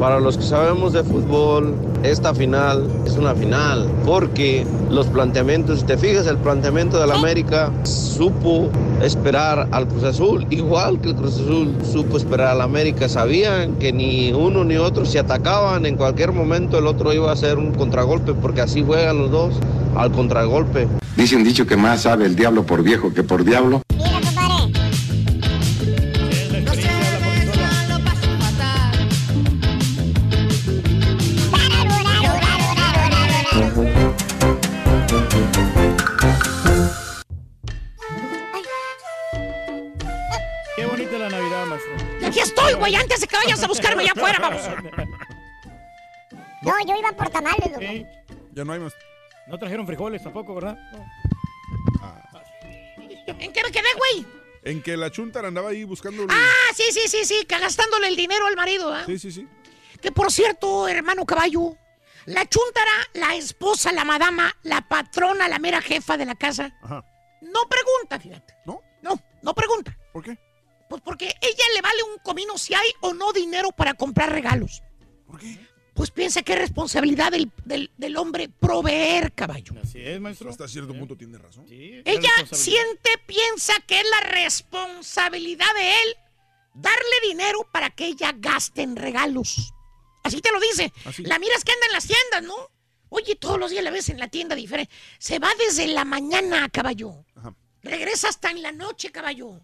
Para 0.03 0.19
los 0.19 0.37
que 0.37 0.43
sabemos 0.43 0.93
de 0.93 1.05
fútbol, 1.05 1.77
esta 2.03 2.35
final 2.35 2.89
es 3.07 3.13
una 3.13 3.37
final, 3.37 3.89
porque 4.05 4.67
los 4.91 5.07
planteamientos, 5.07 5.79
si 5.79 5.87
te 5.87 5.97
fijas, 5.97 6.27
el 6.27 6.39
planteamiento 6.39 6.99
del 6.99 7.13
América 7.13 7.71
supo 7.85 8.69
esperar 9.01 9.69
al 9.71 9.87
Cruz 9.87 10.03
Azul, 10.03 10.45
igual 10.51 11.01
que 11.01 11.11
el 11.11 11.15
Cruz 11.15 11.35
Azul 11.35 11.77
supo 11.85 12.17
esperar 12.17 12.49
al 12.49 12.63
América. 12.63 13.09
Sabían 13.09 13.77
que 13.77 13.93
ni 13.93 14.33
uno 14.33 14.65
ni 14.65 14.75
otro 14.75 15.05
se 15.05 15.21
atacaban, 15.21 15.87
en 15.87 15.97
cualquier 15.97 16.33
momento 16.33 16.79
el 16.79 16.89
otro 16.89 17.13
iba 17.13 17.31
a 17.31 17.35
hacer 17.35 17.59
un 17.59 17.71
contragolpe, 17.71 18.35
porque 18.35 18.63
así 18.63 18.83
juegan 18.83 19.19
los 19.19 19.31
dos 19.31 19.55
al 19.95 20.11
contragolpe. 20.11 20.89
Dice 21.17 21.37
un 21.37 21.45
dicho 21.45 21.65
que 21.65 21.77
más 21.77 22.03
sabe 22.03 22.27
el 22.27 22.35
diablo 22.35 22.67
por 22.67 22.83
viejo 22.83 23.15
que 23.15 23.23
por 23.23 23.45
diablo. 23.45 23.83
Güey, 42.83 42.97
antes 42.97 43.21
de 43.21 43.29
que 43.29 43.37
vayas 43.37 43.63
a 43.63 43.69
buscarme 43.69 44.03
allá 44.03 44.13
afuera, 44.13 44.39
vamos. 44.41 44.61
No, 46.63 46.73
yo 46.85 46.97
iba 46.97 47.13
por 47.13 47.29
tamales, 47.31 47.71
loco. 47.71 48.09
Ya 48.53 48.65
no 48.65 48.73
hay 48.73 48.81
más. 48.81 48.93
No 49.47 49.57
trajeron 49.57 49.87
frijoles 49.87 50.23
tampoco, 50.23 50.55
¿verdad? 50.57 50.77
¿En 53.27 53.53
qué 53.53 53.63
me 53.63 53.71
quedé, 53.71 53.89
güey? 53.97 54.27
En 54.65 54.83
que 54.83 54.97
la 54.97 55.11
chuntara 55.11 55.49
andaba 55.49 55.71
ahí 55.71 55.85
buscando. 55.85 56.27
Ah, 56.29 56.73
sí, 56.75 56.85
sí, 56.91 57.09
sí, 57.09 57.25
sí, 57.25 57.45
que 57.47 57.59
gastándole 57.59 58.09
el 58.09 58.17
dinero 58.17 58.47
al 58.47 58.57
marido, 58.57 58.93
¿ah? 58.93 59.05
Sí, 59.07 59.19
sí, 59.19 59.31
sí. 59.31 59.49
Que 60.01 60.11
por 60.11 60.33
cierto, 60.33 60.89
hermano 60.89 61.25
caballo, 61.25 61.77
la 62.27 62.49
chuntara, 62.49 62.91
la 63.15 63.37
esposa, 63.37 63.93
la 63.93 64.05
madama, 64.05 64.53
la 64.63 64.81
patrona, 64.89 65.49
la 65.49 65.59
mera 65.61 65.81
jefa 65.81 66.17
de 66.17 66.27
la 66.27 66.35
casa, 66.35 66.77
Ajá. 66.83 67.05
no 67.43 67.61
pregunta, 67.69 68.19
fíjate. 68.21 68.55
¿No? 68.65 68.81
No, 69.03 69.21
no 69.43 69.55
pregunta. 69.55 69.97
¿Por 70.13 70.25
qué? 70.25 70.37
Pues 70.93 71.01
porque 71.03 71.25
ella 71.41 71.65
le 71.75 71.81
vale 71.81 72.03
un 72.03 72.19
comino 72.23 72.59
si 72.59 72.75
hay 72.75 72.87
o 73.01 73.15
no 73.15 73.33
dinero 73.33 73.71
para 73.73 73.95
comprar 73.95 74.31
regalos. 74.31 74.83
¿Por 75.27 75.41
qué? 75.41 75.59
Pues 75.95 76.11
piensa 76.11 76.43
que 76.43 76.53
es 76.53 76.59
responsabilidad 76.59 77.33
del, 77.33 77.51
del- 77.65 77.91
del 77.97 78.15
hombre 78.19 78.51
proveer, 78.51 79.33
caballo. 79.33 79.73
Así 79.83 80.03
es, 80.03 80.21
maestro. 80.21 80.51
Hasta 80.51 80.69
cierto 80.69 80.93
punto 80.93 81.17
tiene 81.17 81.39
razón. 81.39 81.65
Ella 82.05 82.29
siente, 82.59 83.11
piensa 83.27 83.73
que 83.87 84.01
es 84.01 84.07
la 84.11 84.21
responsabilidad 84.33 85.75
de 85.75 85.91
él 85.93 86.17
darle 86.75 87.29
dinero 87.31 87.67
para 87.73 87.89
que 87.89 88.05
ella 88.09 88.35
gaste 88.37 88.83
en 88.83 88.95
regalos. 88.95 89.73
Así 90.25 90.43
te 90.43 90.53
lo 90.53 90.61
dice. 90.61 90.93
La 91.23 91.39
miras 91.39 91.65
que 91.65 91.73
anda 91.73 91.87
en 91.87 91.93
las 91.95 92.07
tiendas, 92.07 92.43
¿no? 92.43 92.71
Oye, 93.09 93.35
todos 93.37 93.59
los 93.59 93.71
días 93.71 93.83
la 93.83 93.91
ves 93.91 94.11
en 94.11 94.19
la 94.19 94.29
tienda 94.29 94.55
diferente. 94.55 94.93
Se 95.19 95.39
va 95.39 95.49
desde 95.59 95.87
la 95.87 96.05
mañana, 96.05 96.69
caballo. 96.69 97.25
Regresa 97.83 98.29
hasta 98.29 98.51
en 98.51 98.61
la 98.61 98.73
noche, 98.73 99.11
caballo. 99.11 99.59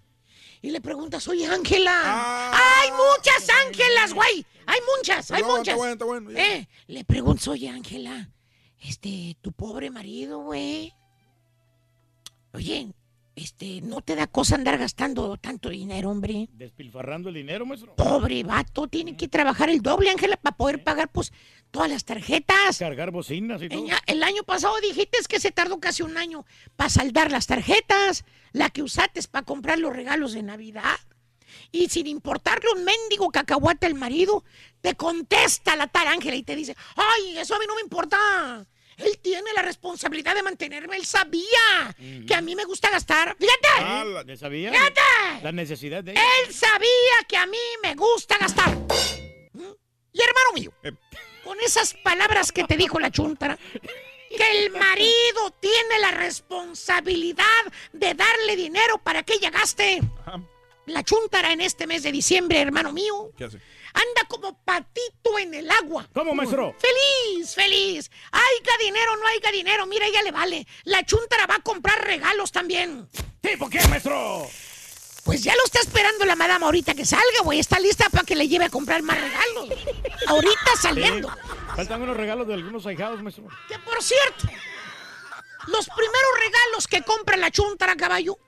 Y 0.60 0.70
le 0.70 0.80
preguntas, 0.80 1.26
oye, 1.28 1.46
Ángela. 1.46 2.50
hay 2.52 2.90
muchas 2.90 3.48
Ángelas, 3.66 4.12
güey. 4.12 4.44
Hay 4.66 4.80
muchas, 4.96 5.30
hay 5.30 5.42
muchas. 5.42 5.68
está 5.68 5.76
bueno, 5.76 5.92
está 5.92 6.04
bueno. 6.04 6.30
Eh, 6.30 6.68
le 6.88 7.04
preguntas, 7.04 7.48
oye, 7.48 7.68
Ángela, 7.68 8.30
este, 8.80 9.36
tu 9.40 9.52
pobre 9.52 9.90
marido, 9.90 10.40
güey. 10.40 10.94
Oye, 12.52 12.92
este, 13.39 13.81
¿no 13.81 14.00
te 14.00 14.17
da 14.17 14.26
cosa 14.26 14.57
andar 14.57 14.78
gastando 14.78 15.36
tanto 15.36 15.68
dinero, 15.68 16.10
hombre? 16.10 16.49
Despilfarrando 16.52 17.28
el 17.28 17.36
dinero, 17.36 17.65
maestro. 17.65 17.94
Pobre 17.94 18.42
vato, 18.42 18.89
tiene 18.89 19.17
que 19.17 19.28
trabajar 19.28 19.70
el 19.70 19.81
doble, 19.81 20.10
Ángela, 20.10 20.36
para 20.36 20.57
poder 20.57 20.83
pagar, 20.83 21.08
pues, 21.10 21.33
todas 21.70 21.89
las 21.89 22.05
tarjetas. 22.05 22.78
Cargar 22.78 23.10
bocinas 23.10 23.62
y 23.62 23.68
todo. 23.68 23.86
El 24.07 24.23
año 24.23 24.42
pasado 24.42 24.75
dijiste 24.81 25.18
que 25.28 25.41
se 25.41 25.50
tardó 25.50 25.78
casi 25.81 26.02
un 26.02 26.17
año 26.17 26.44
para 26.76 26.91
saldar 26.91 27.31
las 27.31 27.47
tarjetas, 27.47 28.25
la 28.52 28.70
que 28.70 28.83
usaste 28.83 29.20
para 29.31 29.44
comprar 29.44 29.78
los 29.78 29.94
regalos 29.94 30.33
de 30.33 30.42
Navidad. 30.42 30.99
Y 31.73 31.89
sin 31.89 32.07
importarle 32.07 32.68
un 32.75 32.84
mendigo 32.84 33.31
cacahuate 33.31 33.86
al 33.86 33.94
marido, 33.94 34.44
te 34.81 34.94
contesta 34.94 35.76
la 35.76 35.86
tal 35.86 36.08
Ángela 36.08 36.36
y 36.36 36.42
te 36.42 36.57
dice, 36.57 36.76
ay, 36.97 37.39
eso 37.39 37.55
a 37.55 37.58
mí 37.58 37.65
no 37.67 37.75
me 37.75 37.83
importa. 37.83 38.67
Él 38.98 39.18
tiene 39.22 39.52
la 39.54 39.62
responsabilidad 39.62 40.34
de 40.34 40.42
mantenerme, 40.42 40.96
él 40.96 41.06
sabía 41.06 41.94
que 42.26 42.34
a 42.34 42.40
mí 42.40 42.54
me 42.56 42.64
gusta 42.64 42.90
gastar. 42.90 43.36
Fíjate, 43.38 43.68
Ah, 43.80 44.04
la- 44.04 44.22
¿le 44.24 44.36
sabía? 44.36 44.72
Fíjate. 44.72 45.00
La 45.42 45.52
necesidad 45.52 46.02
de 46.02 46.12
ella. 46.12 46.22
él 46.46 46.52
sabía 46.54 46.88
que 47.28 47.36
a 47.36 47.46
mí 47.46 47.58
me 47.82 47.94
gusta 47.94 48.36
gastar. 48.38 48.74
¿Mm? 49.52 49.62
Y 50.12 50.20
hermano 50.20 50.52
mío, 50.54 50.72
con 51.44 51.58
esas 51.60 51.94
palabras 51.94 52.50
que 52.52 52.64
te 52.64 52.76
dijo 52.76 52.98
la 52.98 53.10
chuntara, 53.10 53.56
que 54.36 54.64
el 54.64 54.70
marido 54.72 55.50
tiene 55.60 55.98
la 56.00 56.10
responsabilidad 56.10 57.44
de 57.92 58.14
darle 58.14 58.56
dinero 58.56 58.98
para 58.98 59.22
que 59.22 59.34
ella 59.34 59.50
gaste. 59.50 60.00
La 60.86 61.02
chuntara 61.04 61.52
en 61.52 61.60
este 61.60 61.86
mes 61.86 62.02
de 62.02 62.10
diciembre, 62.12 62.60
hermano 62.60 62.92
mío, 62.92 63.30
¿Qué 63.36 63.44
hace? 63.44 63.58
Anda 63.98 64.28
como 64.28 64.56
patito 64.62 65.38
en 65.38 65.54
el 65.54 65.70
agua. 65.70 66.08
¿Cómo, 66.14 66.34
maestro? 66.34 66.74
Feliz, 66.78 67.54
feliz. 67.54 68.10
Haiga 68.30 68.78
dinero, 68.80 69.16
no 69.16 69.26
haiga 69.26 69.50
dinero. 69.50 69.86
Mira, 69.86 70.06
ella 70.06 70.22
le 70.22 70.30
vale. 70.30 70.66
La 70.84 71.04
chuntara 71.04 71.46
va 71.46 71.56
a 71.56 71.60
comprar 71.60 72.04
regalos 72.04 72.52
también. 72.52 73.08
¿Tipo 73.40 73.68
qué, 73.68 73.86
maestro? 73.88 74.46
Pues 75.24 75.42
ya 75.42 75.54
lo 75.54 75.64
está 75.64 75.80
esperando 75.80 76.24
la 76.24 76.36
madama 76.36 76.66
ahorita 76.66 76.94
que 76.94 77.04
salga, 77.04 77.42
güey. 77.44 77.58
Está 77.58 77.78
lista 77.78 78.08
para 78.08 78.24
que 78.24 78.34
le 78.34 78.48
lleve 78.48 78.64
a 78.64 78.70
comprar 78.70 79.02
más 79.02 79.20
regalos. 79.20 79.78
Ahorita 80.26 80.76
saliendo. 80.80 81.28
Sí. 81.28 81.74
Faltan 81.76 82.02
unos 82.02 82.16
regalos 82.16 82.46
de 82.46 82.54
algunos 82.54 82.86
ahijados, 82.86 83.22
maestro. 83.22 83.44
Que 83.68 83.78
por 83.80 84.02
cierto, 84.02 84.48
los 85.66 85.86
primeros 85.88 86.30
regalos 86.40 86.86
que 86.86 87.02
compra 87.02 87.36
la 87.36 87.50
chuntara 87.50 87.96
caballo, 87.96 88.38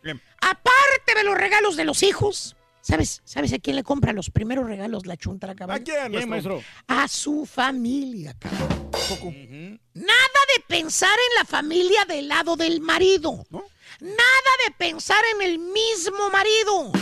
aparte 0.40 1.14
de 1.14 1.24
los 1.24 1.36
regalos 1.36 1.76
de 1.76 1.84
los 1.84 2.02
hijos, 2.02 2.56
¿sabes? 2.81 3.23
¿Sabes 3.25 3.52
a 3.52 3.59
quién 3.59 3.76
le 3.76 3.83
compra 3.83 4.12
los 4.12 4.31
primeros 4.31 4.67
regalos 4.67 5.07
la 5.07 5.17
chuntara 5.17 5.55
caballo? 5.55 5.81
¿A 5.81 5.84
quién, 5.84 6.12
Bien, 6.12 6.28
maestro. 6.28 6.62
A 6.86 7.09
su 7.09 7.47
familia, 7.47 8.34
caballo. 8.39 8.91
Nada 9.94 10.41
de 10.57 10.65
pensar 10.68 11.17
en 11.31 11.34
la 11.39 11.44
familia 11.44 12.05
del 12.05 12.28
lado 12.28 12.57
del 12.57 12.81
marido. 12.81 13.44
Nada 14.00 14.52
de 14.67 14.75
pensar 14.78 15.23
en 15.34 15.42
el 15.42 15.59
mismo 15.59 16.31
marido. 16.31 16.92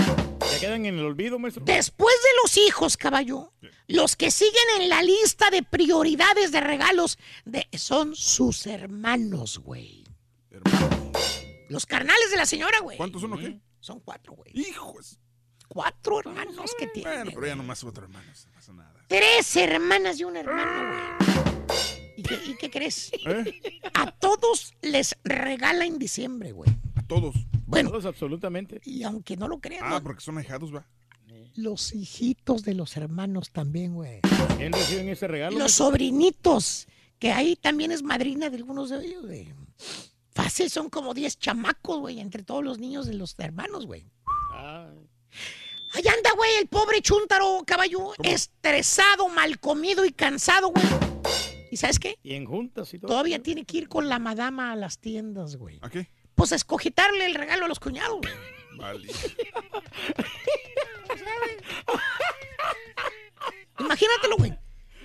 Ya 0.53 0.61
quedan 0.61 0.87
en 0.87 0.99
el 0.99 1.05
olvido, 1.05 1.39
maestro. 1.39 1.65
Después 1.65 2.15
de 2.23 2.29
los 2.43 2.57
hijos, 2.57 2.97
caballo, 2.97 3.53
los 3.87 4.17
que 4.17 4.31
siguen 4.31 4.81
en 4.81 4.89
la 4.89 5.03
lista 5.03 5.51
de 5.51 5.63
prioridades 5.63 6.53
de 6.53 6.61
regalos 6.61 7.19
de, 7.45 7.69
son 7.77 8.17
sus 8.17 8.67
hermanos, 8.67 9.59
güey. 9.59 10.05
Los 11.69 11.85
carnales 11.85 12.31
de 12.31 12.37
la 12.37 12.47
señora, 12.47 12.81
güey. 12.81 12.97
¿Cuántos 12.97 13.21
son 13.21 13.35
o 13.35 13.39
qué? 13.39 13.61
Son 13.81 14.01
cuatro, 14.01 14.33
güey. 14.33 14.51
Hijos. 14.55 15.19
Cuatro 15.69 16.21
hermanos 16.21 16.71
que 16.79 16.87
tiene. 16.89 17.11
Bueno, 17.11 17.31
pero 17.35 17.47
ya 17.47 17.57
nomás 17.57 17.85
otro 17.85 18.05
hermano, 18.05 18.27
no 18.27 18.53
pasa 18.53 18.73
nada. 18.73 18.95
Tres 19.07 19.57
hermanas 19.57 20.19
y 20.21 20.25
un 20.25 20.37
hermano, 20.37 20.89
güey. 20.91 21.79
¿Y 22.17 22.23
qué, 22.23 22.35
y 22.47 22.57
qué 22.57 22.71
crees? 22.71 23.13
¿Eh? 23.27 23.61
A 23.95 24.11
todos 24.11 24.75
les 24.83 25.15
regala 25.25 25.85
en 25.85 25.99
diciembre, 25.99 26.53
güey. 26.53 26.71
A 26.97 27.03
todos. 27.03 27.35
Bueno, 27.67 27.91
Todos, 27.91 28.07
absolutamente. 28.07 28.81
y 28.85 29.03
aunque 29.03 29.37
no 29.37 29.47
lo 29.47 29.61
crean, 29.61 29.85
Ah, 29.85 29.91
¿no? 29.91 30.03
porque 30.03 30.21
son 30.23 30.39
ahijados, 30.39 30.75
va. 30.75 30.87
los 31.55 31.95
hijitos 31.95 32.63
de 32.65 32.75
los 32.75 32.97
hermanos 32.97 33.51
también, 33.51 33.95
güey. 33.95 34.21
¿Quién 34.57 34.73
reciben 34.73 35.09
ese 35.11 35.29
regalo? 35.29 35.59
Los 35.59 35.73
sobrinitos, 35.73 36.89
que 37.19 37.31
ahí 37.33 37.57
también 37.57 37.93
es 37.93 38.03
madrina 38.03 38.49
de 38.51 38.57
algunos 38.57 38.89
de 38.91 39.05
ellos, 39.05 39.27
güey. 39.27 39.53
Fácil, 40.35 40.71
son 40.71 40.89
como 40.89 41.15
10 41.15 41.39
chamacos, 41.39 41.99
güey, 42.01 42.21
entre 42.21 42.43
todos 42.43 42.65
los 42.65 42.79
niños 42.79 43.07
de 43.07 43.15
los 43.15 43.35
hermanos, 43.39 43.87
güey. 43.87 44.07
Ay. 44.55 45.09
Ahí 45.93 46.05
anda, 46.07 46.31
güey, 46.37 46.57
el 46.57 46.69
pobre 46.69 47.01
chúntaro 47.01 47.63
caballo, 47.67 48.13
estresado, 48.23 49.29
mal 49.29 49.59
comido 49.59 50.05
y 50.05 50.13
cansado, 50.13 50.69
güey. 50.69 50.85
¿Y 51.71 51.77
sabes 51.77 51.99
qué? 51.99 52.19
Y 52.23 52.35
en 52.35 52.47
juntas 52.47 52.93
y 52.95 52.99
todo. 52.99 53.09
Todavía 53.09 53.43
tiene 53.43 53.65
que 53.65 53.79
ir 53.79 53.89
con 53.89 54.09
la 54.09 54.19
madama 54.19 54.73
a 54.73 54.77
las 54.77 54.99
tiendas, 54.99 55.57
güey. 55.57 55.79
¿A 55.83 55.91
qué? 55.91 56.11
Pues 56.35 56.53
a 56.53 56.57
escogitarle 56.57 57.27
el 57.27 57.35
regalo 57.35 57.65
a 57.65 57.69
los 57.69 57.81
cuñados, 57.81 58.19
güey. 58.21 58.33
Vale. 58.77 59.09
Imagínatelo, 63.79 64.37
güey. 64.37 64.53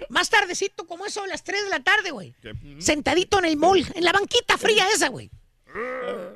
Más 0.09 0.29
tardecito, 0.29 0.85
como 0.85 1.05
eso, 1.05 1.23
a 1.23 1.27
las 1.27 1.43
3 1.43 1.63
de 1.63 1.69
la 1.69 1.81
tarde, 1.81 2.11
güey. 2.11 2.35
Sentadito 2.79 3.39
en 3.39 3.45
el 3.45 3.57
mall, 3.57 3.85
en 3.95 4.03
la 4.03 4.11
banquita 4.11 4.57
fría 4.57 4.85
esa, 4.93 5.07
güey. 5.09 5.31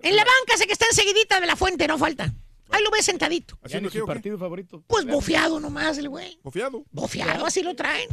En 0.01 0.15
la 0.15 0.23
banca 0.23 0.53
esa 0.55 0.65
que 0.65 0.73
está 0.73 0.85
enseguidita 0.85 1.39
de 1.39 1.47
la 1.47 1.55
fuente, 1.55 1.87
no 1.87 1.97
falta. 1.97 2.33
Ahí 2.69 2.83
lo 2.83 2.91
ves 2.91 3.05
sentadito. 3.05 3.55
Ya 3.61 3.65
¿Haciendo 3.67 3.89
ni 3.89 3.93
qué 3.93 3.99
su 3.99 4.05
partido 4.05 4.37
favorito. 4.37 4.83
Pues 4.87 5.05
bofeado 5.05 5.59
nomás 5.59 5.97
el 5.97 6.09
güey. 6.09 6.37
¿Confiado? 6.43 6.83
Bofeado, 6.91 7.45
así 7.45 7.61
lo 7.63 7.75
traen. 7.75 8.09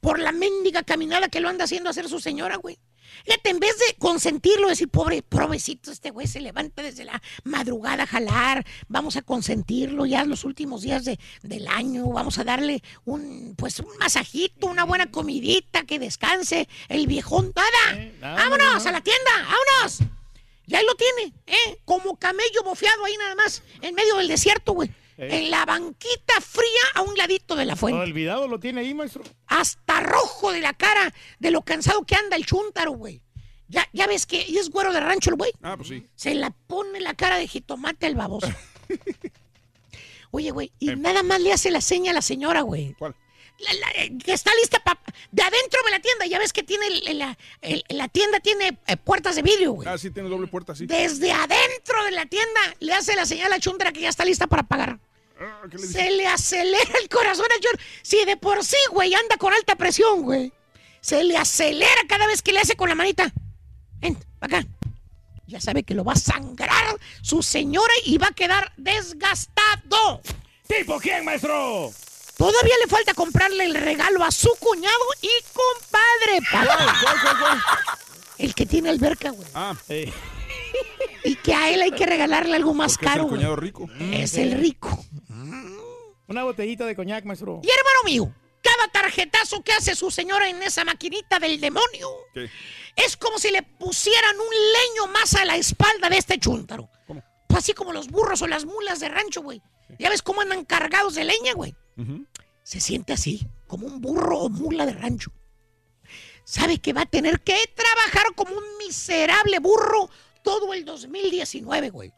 Por 0.00 0.20
la 0.20 0.30
mendiga 0.32 0.82
caminada 0.84 1.28
que 1.28 1.40
lo 1.40 1.48
anda 1.48 1.64
haciendo 1.64 1.90
hacer 1.90 2.08
su 2.08 2.20
señora, 2.20 2.56
güey. 2.56 2.78
Fíjate, 3.24 3.50
en 3.50 3.58
vez 3.58 3.76
de 3.78 3.96
consentirlo, 3.98 4.68
decir, 4.68 4.88
pobre, 4.88 5.22
pobrecito, 5.22 5.90
este 5.90 6.10
güey 6.10 6.26
se 6.26 6.40
levanta 6.40 6.82
desde 6.82 7.04
la 7.04 7.20
madrugada 7.42 8.02
a 8.04 8.06
jalar, 8.06 8.64
vamos 8.86 9.16
a 9.16 9.22
consentirlo 9.22 10.04
ya 10.06 10.24
los 10.24 10.44
últimos 10.44 10.82
días 10.82 11.04
de- 11.06 11.18
del 11.42 11.66
año, 11.68 12.06
vamos 12.06 12.38
a 12.38 12.44
darle 12.44 12.82
un, 13.06 13.54
pues, 13.56 13.80
un 13.80 13.88
masajito, 13.98 14.66
una 14.66 14.84
buena 14.84 15.10
comidita, 15.10 15.84
que 15.84 15.98
descanse 15.98 16.68
el 16.88 17.06
viejón. 17.06 17.52
¡Nada! 17.56 18.00
Eh, 18.00 18.14
nada, 18.20 18.36
¡Vámonos 18.36 18.74
no, 18.74 18.82
no. 18.84 18.88
a 18.88 18.92
la 18.92 19.00
tienda! 19.00 19.30
¡Vámonos! 19.42 19.98
Y 20.68 20.74
ahí 20.76 20.84
lo 20.86 20.94
tiene, 20.94 21.34
¿eh? 21.46 21.80
Como 21.84 22.16
camello 22.18 22.62
bofeado 22.62 23.04
ahí 23.06 23.16
nada 23.16 23.34
más, 23.34 23.62
en 23.80 23.94
medio 23.94 24.16
del 24.16 24.28
desierto, 24.28 24.72
güey. 24.74 24.88
Eh. 25.16 25.28
En 25.38 25.50
la 25.50 25.64
banquita 25.64 26.40
fría 26.40 26.82
a 26.94 27.02
un 27.02 27.16
ladito 27.16 27.56
de 27.56 27.64
la 27.64 27.74
fuente 27.74 27.98
Olvidado 28.00 28.46
lo 28.46 28.60
tiene 28.60 28.82
ahí, 28.82 28.94
maestro. 28.94 29.24
hasta 29.46 29.98
rojo 30.00 30.52
de 30.52 30.60
la 30.60 30.74
cara 30.74 31.12
de 31.40 31.50
lo 31.50 31.62
cansado 31.62 32.04
que 32.06 32.14
anda 32.14 32.36
el 32.36 32.46
chúntaro, 32.46 32.92
güey. 32.92 33.20
Ya, 33.66 33.88
ya 33.92 34.06
ves 34.06 34.26
que 34.26 34.42
es 34.42 34.70
güero 34.70 34.92
de 34.92 35.00
rancho 35.00 35.30
el 35.30 35.36
güey. 35.36 35.52
Ah, 35.62 35.76
pues 35.76 35.88
sí. 35.88 36.06
Se 36.14 36.34
la 36.34 36.50
pone 36.50 37.00
la 37.00 37.14
cara 37.14 37.36
de 37.38 37.48
jitomate 37.48 38.06
al 38.06 38.14
baboso. 38.14 38.48
Oye, 40.30 40.50
güey, 40.50 40.72
y 40.78 40.90
Eh. 40.90 40.96
nada 40.96 41.22
más 41.22 41.40
le 41.40 41.52
hace 41.52 41.70
la 41.70 41.80
seña 41.80 42.10
a 42.10 42.14
la 42.14 42.22
señora, 42.22 42.60
güey. 42.60 42.94
¿Cuál? 42.98 43.14
La- 43.58 43.72
la- 43.74 43.90
eh, 44.02 44.12
que 44.24 44.32
está 44.32 44.54
lista 44.54 44.78
para... 44.80 45.00
De 45.32 45.42
adentro 45.42 45.80
de 45.84 45.90
la 45.90 46.00
tienda, 46.00 46.26
ya 46.26 46.38
ves 46.38 46.52
que 46.52 46.62
tiene... 46.62 46.86
el- 46.86 47.08
el- 47.08 47.18
la, 47.18 47.38
el- 47.62 47.84
la 47.88 48.08
tienda 48.08 48.38
tiene 48.40 48.78
eh, 48.86 48.96
puertas 48.96 49.34
de 49.36 49.42
vidrio, 49.42 49.72
güey. 49.72 49.88
Ah, 49.88 49.98
sí, 49.98 50.10
tiene 50.10 50.28
doble 50.28 50.46
puerta, 50.46 50.76
sí. 50.76 50.86
Desde 50.86 51.32
adentro 51.32 52.04
de 52.04 52.12
la 52.12 52.26
tienda 52.26 52.60
le 52.78 52.92
hace 52.94 53.16
la 53.16 53.26
señal 53.26 53.46
a 53.46 53.56
la 53.56 53.60
chuntara 53.60 53.92
que 53.92 54.00
ya 54.00 54.08
está 54.10 54.24
lista 54.24 54.46
para 54.46 54.62
pagar. 54.62 54.98
Ah, 55.40 55.62
¿qué 55.70 55.76
le 55.76 55.86
dice? 55.86 55.98
Se 56.04 56.10
le 56.12 56.26
acelera 56.26 56.92
el 57.02 57.08
corazón 57.08 57.46
a 57.46 57.60
John. 57.62 57.80
Si 58.02 58.24
de 58.24 58.36
por 58.36 58.64
sí, 58.64 58.76
güey, 58.92 59.12
anda 59.14 59.36
con 59.36 59.52
alta 59.52 59.74
presión, 59.76 60.22
güey. 60.22 60.52
Se 61.00 61.22
le 61.24 61.36
acelera 61.36 62.00
cada 62.08 62.26
vez 62.26 62.42
que 62.42 62.52
le 62.52 62.60
hace 62.60 62.76
con 62.76 62.88
la 62.88 62.94
manita. 62.94 63.32
Ven, 64.00 64.16
pa' 64.38 64.46
acá. 64.46 64.64
Ya 65.46 65.60
sabe 65.60 65.82
que 65.82 65.94
lo 65.94 66.04
va 66.04 66.12
a 66.12 66.16
sangrar 66.16 66.96
su 67.22 67.42
señora 67.42 67.92
y 68.04 68.18
va 68.18 68.28
a 68.28 68.32
quedar 68.32 68.72
desgastado. 68.76 70.20
¿Tipo 70.68 70.98
quién, 71.00 71.24
maestro? 71.24 71.90
Todavía 72.38 72.74
le 72.80 72.86
falta 72.88 73.12
comprarle 73.14 73.64
el 73.64 73.74
regalo 73.74 74.24
a 74.24 74.30
su 74.30 74.48
cuñado 74.60 75.04
y 75.20 75.28
compadre. 75.52 76.40
papá. 76.50 76.96
¿Cuál, 77.02 77.16
cuál, 77.20 77.38
cuál? 77.40 77.62
El 78.38 78.54
que 78.54 78.64
tiene 78.64 78.88
alberca, 78.90 79.30
güey. 79.30 79.48
Ah, 79.54 79.74
Eh, 79.88 80.10
Y 81.24 81.34
que 81.36 81.52
a 81.52 81.70
él 81.70 81.82
hay 81.82 81.90
que 81.90 82.06
regalarle 82.06 82.54
algo 82.56 82.72
más 82.74 82.92
porque 82.92 83.06
es 83.06 83.10
caro, 83.12 83.22
el 83.24 83.28
güey. 83.28 83.38
cuñado 83.40 83.56
rico. 83.56 83.88
Es 84.12 84.34
el 84.38 84.52
rico. 84.52 85.04
una 86.28 86.44
botellita 86.44 86.86
de 86.86 86.94
coñac, 86.94 87.24
maestro. 87.24 87.60
Y 87.62 87.68
hermano 87.68 87.98
mío, 88.04 88.32
¿qué 88.62 88.70
cada 88.70 88.88
tarjetazo 88.92 89.62
que 89.62 89.72
hace 89.72 89.96
su 89.96 90.10
señora 90.10 90.48
en 90.48 90.62
esa 90.62 90.84
maquinita 90.84 91.38
del 91.40 91.58
demonio 91.60 92.08
es 92.94 93.16
como 93.16 93.38
si 93.38 93.50
le 93.50 93.62
pusieran 93.62 94.36
un 94.36 94.46
leño 94.46 95.12
más 95.12 95.34
a 95.34 95.44
la 95.44 95.56
espalda 95.56 96.08
de 96.08 96.18
este 96.18 96.38
chúntaro. 96.38 96.88
Pues 97.48 97.64
así 97.64 97.72
como 97.72 97.92
los 97.92 98.08
burros 98.08 98.42
o 98.42 98.46
las 98.46 98.64
mulas 98.66 99.00
de 99.00 99.08
rancho, 99.08 99.40
güey. 99.42 99.60
¿Ya 99.98 100.10
ves 100.10 100.22
cómo 100.22 100.42
andan 100.42 100.64
cargados 100.64 101.14
de 101.14 101.24
leña, 101.24 101.54
güey? 101.54 101.74
Se 102.62 102.80
siente 102.80 103.12
así, 103.12 103.46
como 103.66 103.86
un 103.86 104.00
burro 104.00 104.38
o 104.38 104.48
mula 104.48 104.86
de 104.86 104.92
rancho. 104.92 105.32
Sabe 106.44 106.78
que 106.78 106.92
va 106.92 107.02
a 107.02 107.06
tener 107.06 107.40
que 107.40 107.56
trabajar 107.74 108.34
como 108.34 108.52
un 108.56 108.64
miserable 108.78 109.58
burro 109.58 110.08
todo 110.42 110.72
el 110.72 110.84
2019, 110.84 111.90
güey. 111.90 112.12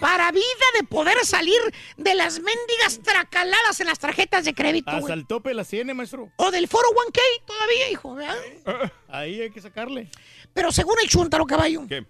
Para 0.00 0.30
vida 0.30 0.42
de 0.78 0.86
poder 0.86 1.16
salir 1.24 1.58
de 1.96 2.14
las 2.14 2.34
mendigas 2.40 3.00
tracaladas 3.02 3.80
en 3.80 3.86
las 3.86 3.98
tarjetas 3.98 4.44
de 4.44 4.54
crédito, 4.54 4.90
Hasta 4.90 5.00
güey. 5.00 5.12
el 5.14 5.26
tope 5.26 5.52
tiene, 5.64 5.94
maestro. 5.94 6.30
O 6.36 6.50
del 6.50 6.68
foro 6.68 6.88
1K 6.90 7.20
todavía, 7.46 7.90
hijo, 7.90 8.14
¿verdad? 8.14 8.92
Ahí 9.08 9.40
hay 9.40 9.50
que 9.50 9.60
sacarle. 9.60 10.10
Pero 10.52 10.72
según 10.72 10.96
el 11.02 11.08
chuntaro 11.08 11.46
caballo, 11.46 11.86
¿Qué? 11.88 12.06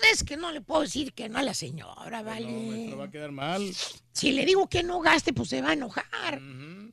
Pues 0.00 0.12
es 0.12 0.24
que 0.24 0.36
no 0.36 0.52
le 0.52 0.60
puedo 0.60 0.82
decir 0.82 1.12
que 1.12 1.28
no 1.28 1.38
a 1.38 1.42
la 1.42 1.54
señora, 1.54 2.22
¿vale? 2.22 2.46
Maestro, 2.46 2.98
va 2.98 3.04
a 3.04 3.10
quedar 3.10 3.32
mal. 3.32 3.70
Si 4.12 4.32
le 4.32 4.46
digo 4.46 4.66
que 4.68 4.82
no 4.82 5.00
gaste, 5.00 5.32
pues 5.32 5.50
se 5.50 5.60
va 5.60 5.70
a 5.70 5.72
enojar. 5.74 6.40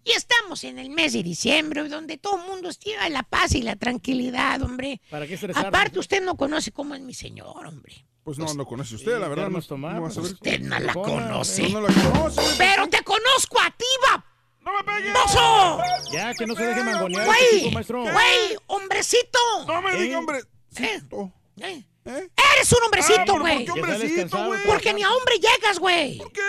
Y 0.04 0.12
estamos 0.12 0.64
en 0.64 0.80
el 0.80 0.90
mes 0.90 1.14
de 1.14 1.24
diciembre, 1.24 1.88
donde 1.88 2.18
todo 2.18 2.42
el 2.42 2.48
mundo 2.50 2.70
estima 2.70 3.08
la 3.10 3.24
paz 3.24 3.54
y 3.56 3.62
la 3.62 3.76
tranquilidad, 3.76 4.62
hombre. 4.62 5.02
¿Para 5.10 5.28
qué 5.28 5.36
estresarnos? 5.36 5.68
Aparte, 5.70 6.00
usted 6.00 6.24
no 6.24 6.36
conoce 6.36 6.72
cómo 6.72 6.96
es 6.96 7.02
mi 7.02 7.14
señor, 7.14 7.66
hombre. 7.66 8.06
Pues 8.24 8.38
no, 8.38 8.54
no 8.54 8.66
conoce 8.66 8.96
usted, 8.96 9.18
la 9.20 9.28
verdad. 9.28 9.50
No, 9.50 9.62
Tomás, 9.62 9.96
no 9.96 10.06
a. 10.06 10.10
Usted 10.10 10.60
no 10.60 10.80
la 10.80 10.94
conoce. 10.94 11.70
No, 11.70 11.82
no 11.82 11.88
la 11.88 11.94
conoce. 11.94 12.42
Pero 12.58 12.88
te 12.90 13.02
conozco 13.04 13.60
a 13.62 13.72
ti, 13.72 13.86
va. 14.06 14.26
¡No 14.62 14.78
me 14.78 14.84
pegues! 14.84 15.14
¡Mozo! 15.14 15.80
Ya, 16.12 16.34
que 16.34 16.46
no 16.46 16.54
se 16.54 16.64
deje 16.64 16.84
mangonear. 16.84 17.26
Güey, 17.26 17.40
este 17.44 17.60
tipo, 17.60 17.72
maestro. 17.72 18.02
güey, 18.04 18.58
hombrecito. 18.68 19.40
No 19.68 19.82
me 19.82 19.94
¿Eh? 19.94 20.02
diga, 20.02 20.20
hombre. 20.20 20.40
¿Eh? 20.78 21.02
¿Eh? 21.62 21.84
Eres 22.06 22.72
un 22.72 22.84
hombrecito, 22.86 23.22
Ah, 23.22 23.26
¿pero 23.26 23.40
güey. 23.40 23.66
¿Por 23.66 23.76
qué 23.76 23.82
hombrecito, 23.82 24.46
güey? 24.46 24.60
Porque 24.66 24.94
ni 24.94 25.04
a 25.04 25.12
hombre 25.12 25.36
llegas, 25.36 25.80
güey. 25.80 26.18
¿Por 26.18 26.32
qué? 26.32 26.42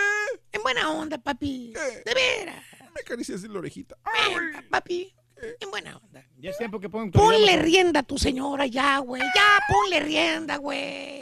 En 0.51 0.61
buena 0.63 0.91
onda, 0.91 1.17
papi. 1.17 1.73
De 1.73 2.13
veras. 2.13 2.63
Me 2.93 3.01
acaricias 3.01 3.41
la 3.43 3.59
orejita. 3.59 3.95
Venga, 4.27 4.63
papi. 4.69 5.13
En 5.59 5.71
buena 5.71 5.97
onda. 5.97 6.23
Ya 6.37 6.51
es 6.51 6.57
tiempo 6.57 6.79
que 6.79 6.87
pongan 6.89 7.11
Ponle 7.11 7.57
rienda 7.57 8.01
a 8.01 8.03
tu 8.03 8.17
señora 8.17 8.65
ya, 8.67 8.99
güey. 8.99 9.21
Ya, 9.21 9.59
ponle 9.67 9.99
rienda, 9.99 10.57
güey. 10.57 11.19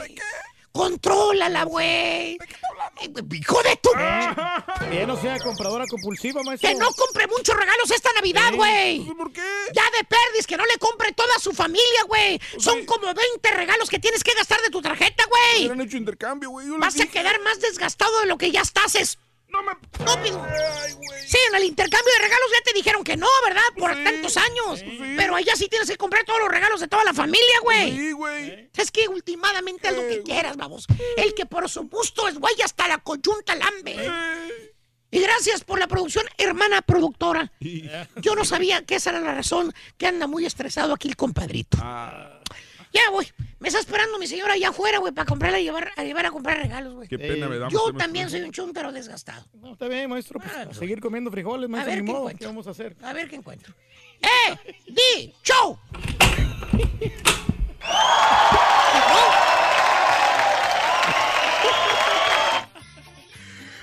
Contrólala, 0.72 1.64
güey. 1.64 2.38
Hijo 3.32 3.62
de 3.62 3.76
tu... 3.76 3.90
Que 4.90 5.06
no 5.06 5.20
sea 5.20 5.38
compradora 5.40 5.84
compulsiva, 5.86 6.42
maestro. 6.42 6.68
Que 6.68 6.74
no 6.76 6.90
compre 6.92 7.26
muchos 7.26 7.56
regalos 7.56 7.90
esta 7.90 8.10
Navidad, 8.14 8.52
güey. 8.54 9.00
¿Por 9.16 9.32
qué? 9.32 9.42
Ya 9.74 9.84
de 9.98 10.04
perdis, 10.04 10.46
que 10.46 10.56
no 10.56 10.64
le 10.66 10.78
compre 10.78 11.12
toda 11.12 11.38
su 11.38 11.52
familia, 11.52 12.04
güey. 12.06 12.40
Son 12.58 12.84
como 12.86 13.12
20 13.12 13.50
regalos 13.52 13.90
que 13.90 13.98
tienes 13.98 14.22
que 14.22 14.32
gastar 14.34 14.60
de 14.62 14.70
tu 14.70 14.80
tarjeta, 14.80 15.24
güey. 15.26 15.58
Hubieran 15.66 15.80
hecho 15.80 15.96
intercambio, 15.96 16.50
güey. 16.50 16.68
Vas 16.78 17.00
a 17.00 17.06
quedar 17.06 17.40
más 17.40 17.60
desgastado 17.60 18.20
de 18.20 18.26
lo 18.26 18.38
que 18.38 18.50
ya 18.50 18.60
estás. 18.60 18.94
Es... 18.94 19.18
No 19.50 19.62
me. 19.62 19.72
Estúpido. 19.92 20.46
Sí, 21.26 21.38
en 21.48 21.54
el 21.56 21.64
intercambio 21.64 22.12
de 22.14 22.22
regalos 22.22 22.46
ya 22.52 22.62
te 22.64 22.72
dijeron 22.72 23.04
que 23.04 23.16
no, 23.16 23.26
¿verdad? 23.46 23.62
Por 23.76 23.92
tantos 24.04 24.36
años. 24.36 24.82
Pero 25.16 25.36
allá 25.36 25.54
sí 25.56 25.68
tienes 25.68 25.88
que 25.88 25.96
comprar 25.96 26.24
todos 26.24 26.40
los 26.40 26.48
regalos 26.48 26.80
de 26.80 26.88
toda 26.88 27.04
la 27.04 27.14
familia, 27.14 27.60
güey. 27.62 27.96
Sí, 27.96 28.12
güey. 28.12 28.70
Es 28.76 28.90
que 28.90 29.08
últimamente 29.08 29.88
haz 29.88 29.96
lo 29.96 30.02
que 30.02 30.22
quieras, 30.22 30.56
vamos. 30.56 30.86
El 31.16 31.34
que 31.34 31.46
por 31.46 31.68
su 31.68 31.82
gusto 31.88 32.28
es 32.28 32.38
güey 32.38 32.54
hasta 32.62 32.88
la 32.88 32.98
coyunta 32.98 33.54
lambe. 33.54 34.10
Y 35.12 35.20
gracias 35.20 35.64
por 35.64 35.78
la 35.78 35.88
producción, 35.88 36.24
hermana 36.38 36.82
productora. 36.82 37.52
Yo 38.16 38.34
no 38.34 38.44
sabía 38.44 38.84
que 38.84 38.96
esa 38.96 39.10
era 39.10 39.20
la 39.20 39.34
razón 39.34 39.74
que 39.98 40.06
anda 40.06 40.26
muy 40.26 40.46
estresado 40.46 40.94
aquí 40.94 41.08
el 41.08 41.16
compadrito. 41.16 41.78
Ya, 41.78 43.10
voy. 43.10 43.26
Me 43.60 43.68
está 43.68 43.78
esperando 43.80 44.18
mi 44.18 44.26
señora 44.26 44.54
allá 44.54 44.70
afuera, 44.70 44.98
güey, 45.00 45.12
para 45.12 45.26
comprarla 45.26 45.60
y 45.60 45.64
llevar, 45.64 45.92
a 45.94 46.02
llevar 46.02 46.24
a 46.24 46.30
comprar 46.30 46.56
regalos, 46.56 46.94
güey. 46.94 47.08
Qué 47.08 47.18
pena 47.18 47.46
me 47.46 47.58
da. 47.58 47.68
Yo 47.68 47.92
también 47.92 48.30
soy 48.30 48.40
un 48.40 48.52
chúntaro 48.52 48.90
desgastado. 48.90 49.44
No, 49.60 49.72
está 49.74 49.86
bien, 49.86 50.08
maestro. 50.08 50.40
Pues, 50.40 50.50
Ah, 50.56 50.66
a 50.70 50.74
seguir 50.74 50.98
comiendo 51.00 51.30
frijoles, 51.30 51.68
maestro. 51.68 51.92
ver 51.92 52.00
ni 52.02 52.06
qué 52.06 52.12
modo. 52.12 52.20
encuentro. 52.22 52.38
¿Qué 52.38 52.46
vamos 52.46 52.66
a 52.66 52.70
hacer? 52.70 52.96
A 53.02 53.12
ver 53.12 53.28
qué 53.28 53.36
encuentro. 53.36 53.74
¡Eh! 54.22 54.76
¡Di! 54.86 55.34
¡Show! 55.44 55.78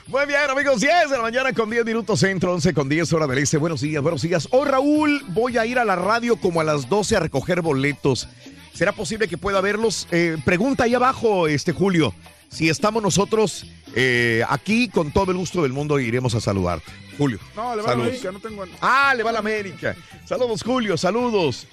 Muy 0.08 0.26
bien, 0.26 0.50
amigos, 0.50 0.80
10 0.80 1.10
de 1.10 1.18
la 1.18 1.22
mañana 1.22 1.52
con 1.52 1.70
10 1.70 1.84
minutos 1.84 2.22
centro, 2.22 2.54
11 2.54 2.74
con 2.74 2.88
10 2.88 3.12
hora 3.12 3.28
del 3.28 3.40
este. 3.40 3.58
Buenos 3.58 3.82
días, 3.82 4.02
buenos 4.02 4.22
días. 4.22 4.48
Hoy, 4.52 4.66
Raúl, 4.66 5.22
voy 5.30 5.58
a 5.58 5.66
ir 5.66 5.80
a 5.80 5.86
la 5.86 5.98
radio 5.98 6.38
como 6.38 6.62
a 6.62 6.64
las 6.64 6.88
12 6.88 7.18
a 7.18 7.20
recoger 7.20 7.62
boletos. 7.62 8.30
¿Será 8.78 8.92
posible 8.92 9.28
que 9.28 9.40
pueda 9.40 9.60
verlos? 9.60 10.08
Eh, 10.12 10.38
pregunta 10.46 10.84
ahí 10.84 10.94
abajo, 10.94 11.48
este 11.48 11.72
Julio. 11.72 12.14
Si 12.48 12.70
estamos 12.70 13.02
nosotros 13.02 13.66
eh, 13.96 14.44
aquí, 14.48 14.88
con 14.88 15.12
todo 15.12 15.32
el 15.32 15.38
gusto 15.38 15.64
del 15.64 15.74
mundo, 15.74 16.00
iremos 16.00 16.36
a 16.36 16.42
saludar. 16.42 16.80
Julio. 17.18 17.40
No, 17.56 17.76
le 17.76 17.82
va 17.82 17.94
a 17.94 17.96
la 17.96 18.04
saludos. 18.04 18.08
América, 18.08 18.32
no 18.32 18.40
tengo. 18.40 18.66
Ah, 18.80 19.16
le 19.18 19.24
va 19.24 19.32
a 19.32 19.34
la 19.34 19.40
América. 19.40 19.96
Saludos, 20.26 20.62
Julio, 20.62 20.96
saludos. 20.96 21.66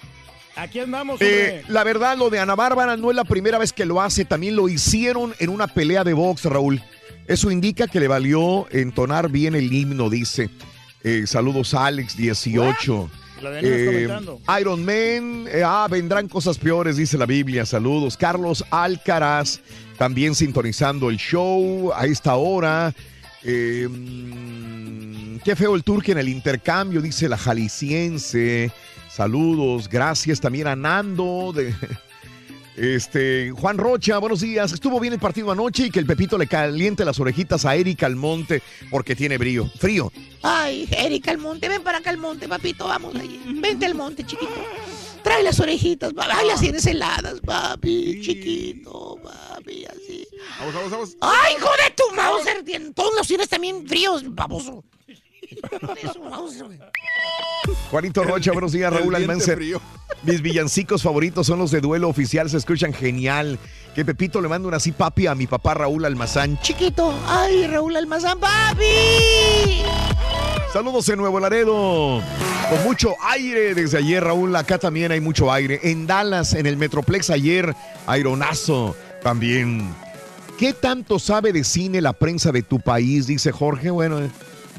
Aquí 0.57 0.79
andamos, 0.79 1.21
Eh, 1.21 1.63
la 1.69 1.85
verdad, 1.85 2.17
lo 2.17 2.31
de 2.31 2.39
Ana 2.39 2.55
Bárbara 2.55 2.97
no 2.97 3.11
es 3.11 3.17
la 3.17 3.25
primera 3.25 3.59
vez 3.59 3.75
que 3.75 3.85
lo 3.85 4.01
hace. 4.01 4.25
También 4.25 4.57
lo 4.57 4.71
hicieron 4.71 5.35
en 5.41 5.51
una 5.51 5.67
pelea 5.67 6.05
de 6.05 6.15
box, 6.15 6.47
Raúl. 6.47 6.83
Eso 7.27 7.51
indica 7.51 7.87
que 7.87 8.01
le 8.01 8.09
valió 8.09 8.67
entonar 8.71 9.29
bien 9.29 9.55
el 9.55 9.71
himno, 9.71 10.09
dice. 10.09 10.49
Eh, 11.03 11.25
saludos, 11.27 11.75
Alex, 11.75 12.17
18. 12.17 13.11
La 13.45 13.61
Eh, 13.61 13.85
comentando. 13.87 14.41
Iron 14.59 14.85
Man, 14.85 15.47
eh, 15.53 15.63
ah, 15.65 15.87
vendrán 15.91 16.29
cosas 16.29 16.57
peores, 16.57 16.97
dice 16.97 17.19
la 17.19 17.27
Biblia. 17.27 17.67
Saludos. 17.67 18.17
Carlos 18.17 18.65
Alcaraz, 18.71 19.61
también 19.99 20.35
sintonizando 20.35 21.11
el 21.11 21.19
show 21.19 21.93
a 21.95 22.07
esta 22.07 22.37
hora. 22.37 22.95
Eh, 23.43 23.87
mm, 23.91 25.41
qué 25.45 25.55
feo 25.55 25.75
el 25.75 25.85
turque 25.85 26.13
en 26.13 26.19
el 26.19 26.29
intercambio, 26.29 27.03
dice 27.03 27.29
la 27.29 27.37
jalisciense. 27.37 28.73
Saludos, 29.11 29.89
gracias 29.89 30.41
también 30.41 30.67
a 30.67 30.75
Nando 30.75 31.53
de. 31.55 31.75
Este, 32.77 33.53
Juan 33.53 33.79
Rocha, 33.79 34.19
buenos 34.19 34.41
días. 34.41 34.73
Estuvo 34.73 34.99
bien 34.99 35.13
el 35.13 35.21
partido 35.21 35.51
anoche 35.53 35.87
y 35.87 35.91
que 35.91 36.01
el 36.01 36.07
Pepito 36.07 36.37
le 36.37 36.49
caliente 36.49 37.05
las 37.05 37.21
orejitas 37.21 37.65
a 37.65 37.77
Erika 37.77 38.07
Almonte 38.07 38.63
porque 38.91 39.15
tiene 39.15 39.39
brío. 39.39 39.71
Frío. 39.79 40.11
Ay, 40.43 40.89
Erika 40.91 41.31
Almonte, 41.31 41.69
ven 41.69 41.83
para 41.83 41.99
acá 41.99 42.11
al 42.11 42.19
monte, 42.19 42.49
papito, 42.49 42.87
vamos 42.87 43.15
allí. 43.15 43.41
Vente 43.61 43.87
al 43.87 43.95
monte, 43.95 44.25
chiquito. 44.25 44.53
Trae 45.23 45.43
las 45.45 45.59
orejitas, 45.61 46.13
papi. 46.13 46.29
Ay, 46.35 46.49
las 46.49 46.61
tienes 46.61 46.85
heladas, 46.87 47.41
papi. 47.41 48.21
Chiquito, 48.21 49.19
papi, 49.23 49.85
así. 49.87 50.27
Vamos, 50.59 50.75
vamos, 50.75 50.91
vamos. 50.91 51.17
¡Ay, 51.21 51.55
hijo 51.57 51.69
de 51.69 51.95
tu 51.95 52.15
Mauser! 52.17 52.65
Tien- 52.65 52.93
Todos 52.93 53.15
los 53.17 53.27
tienes 53.27 53.49
también 53.49 53.87
fríos, 53.87 54.23
baboso. 54.35 54.85
Juanito 57.91 58.25
Rocha, 58.25 58.53
buenos 58.53 58.73
días, 58.73 58.93
Raúl 58.93 59.15
Almancer. 59.15 59.57
frío. 59.57 59.81
Mis 60.23 60.41
villancicos 60.41 61.03
favoritos 61.03 61.47
son 61.47 61.59
los 61.59 61.71
de 61.71 61.81
duelo 61.81 62.09
oficial, 62.09 62.49
se 62.49 62.57
escuchan 62.57 62.93
genial. 62.93 63.59
Que 63.95 64.05
Pepito 64.05 64.41
le 64.41 64.49
manda 64.49 64.69
un 64.69 64.75
así 64.75 64.93
papi 64.93 65.27
a 65.27 65.35
mi 65.35 65.47
papá 65.47 65.75
Raúl 65.75 66.05
Almazán. 66.05 66.59
Chiquito, 66.61 67.15
ay, 67.27 67.67
Raúl 67.67 67.97
Almazán, 67.97 68.39
papi. 68.39 69.83
Saludos 70.73 71.09
en 71.09 71.19
Nuevo 71.19 71.39
Laredo. 71.39 72.21
Con 72.71 72.83
mucho 72.85 73.15
aire 73.29 73.75
desde 73.75 73.99
ayer, 73.99 74.25
Raúl. 74.25 74.55
Acá 74.57 74.79
también 74.79 75.13
hay 75.13 75.21
mucho 75.21 75.53
aire. 75.53 75.79
En 75.85 76.07
Dallas, 76.07 76.55
en 76.55 76.67
el 76.67 76.77
Metroplex 76.77 77.31
ayer, 77.31 77.75
aironazo 78.07 78.97
también. 79.23 79.95
¿Qué 80.59 80.73
tanto 80.73 81.19
sabe 81.19 81.53
de 81.53 81.63
cine 81.63 82.01
la 82.01 82.13
prensa 82.13 82.51
de 82.51 82.63
tu 82.63 82.81
país? 82.81 83.27
Dice 83.27 83.53
Jorge. 83.53 83.91
Bueno, 83.91 84.21
eh, 84.21 84.31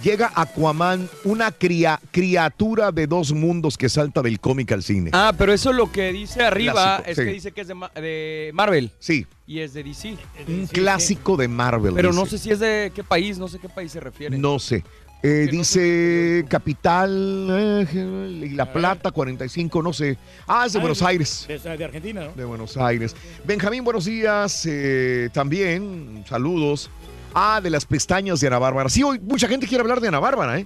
llega 0.05 0.31
Aquaman, 0.35 1.09
una 1.23 1.51
cria- 1.51 1.99
criatura 2.11 2.91
de 2.91 3.07
dos 3.07 3.33
mundos 3.33 3.75
que 3.77 3.89
salta 3.89 4.21
del 4.21 4.39
cómic 4.39 4.71
al 4.71 4.83
cine. 4.83 5.09
Ah, 5.13 5.33
pero 5.35 5.51
eso 5.51 5.71
es 5.71 5.75
lo 5.75 5.91
que 5.91 6.13
dice 6.13 6.43
arriba, 6.43 6.73
Clásico, 7.03 7.09
es 7.09 7.17
sí. 7.17 7.23
que 7.25 7.31
dice 7.31 7.51
que 7.51 7.61
es 7.61 7.67
de, 7.67 7.73
Ma- 7.73 7.91
de 7.95 8.51
Marvel. 8.53 8.91
Sí, 8.99 9.25
Y 9.47 9.59
es 9.59 9.73
de 9.73 9.83
DC. 9.83 10.15
un 10.47 10.67
clásico 10.67 11.35
de 11.35 11.47
Marvel. 11.47 11.93
Pero 11.95 12.13
no 12.13 12.25
sé 12.27 12.37
si 12.37 12.51
es 12.51 12.59
de 12.59 12.91
qué 12.93 13.03
país, 13.03 13.37
no 13.39 13.47
sé 13.47 13.57
qué 13.59 13.67
país 13.67 13.91
se 13.91 13.99
refiere. 13.99 14.37
No 14.37 14.59
sé. 14.59 14.83
Eh, 15.23 15.47
dice 15.49 16.45
Capital 16.47 17.47
eh, 17.49 18.45
y 18.45 18.49
La 18.49 18.71
Plata, 18.71 19.09
45, 19.09 19.81
no 19.81 19.91
sé. 19.91 20.17
Ah, 20.45 20.65
es 20.67 20.73
de 20.73 20.79
Ah, 20.79 20.81
Buenos 20.81 20.99
de- 20.99 21.05
Aires. 21.07 21.45
De, 21.47 21.57
de 21.77 21.83
Argentina, 21.83 22.25
¿no? 22.25 22.31
De 22.33 22.45
Buenos 22.45 22.77
Aires. 22.77 23.15
Benjamín, 23.43 23.83
buenos 23.83 24.05
días. 24.05 24.65
eh, 24.69 25.29
también, 25.33 26.23
saludos. 26.29 26.91
Ah, 27.37 27.59
de 27.61 27.69
las 27.69 27.85
pestañas 27.85 28.39
de 28.39 28.47
Ana 28.47 28.59
Bárbara. 28.59 28.87
Sí, 28.87 29.03
hoy 29.03 29.19
mucha 29.19 29.49
gente 29.49 29.67
quiere 29.67 29.81
hablar 29.81 29.99
de 29.99 30.07
Ana 30.07 30.19
Bárbara, 30.19 30.57
¿eh? 30.57 30.65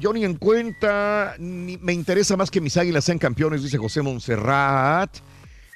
Yo 0.00 0.12
ni 0.12 0.24
en 0.24 0.34
cuenta, 0.34 1.36
ni 1.38 1.76
me 1.78 1.92
interesa 1.92 2.36
más 2.36 2.50
que 2.50 2.60
mis 2.60 2.76
águilas 2.76 3.04
sean 3.04 3.18
campeones, 3.18 3.62
dice 3.62 3.78
José 3.78 4.02
Montserrat. 4.02 5.16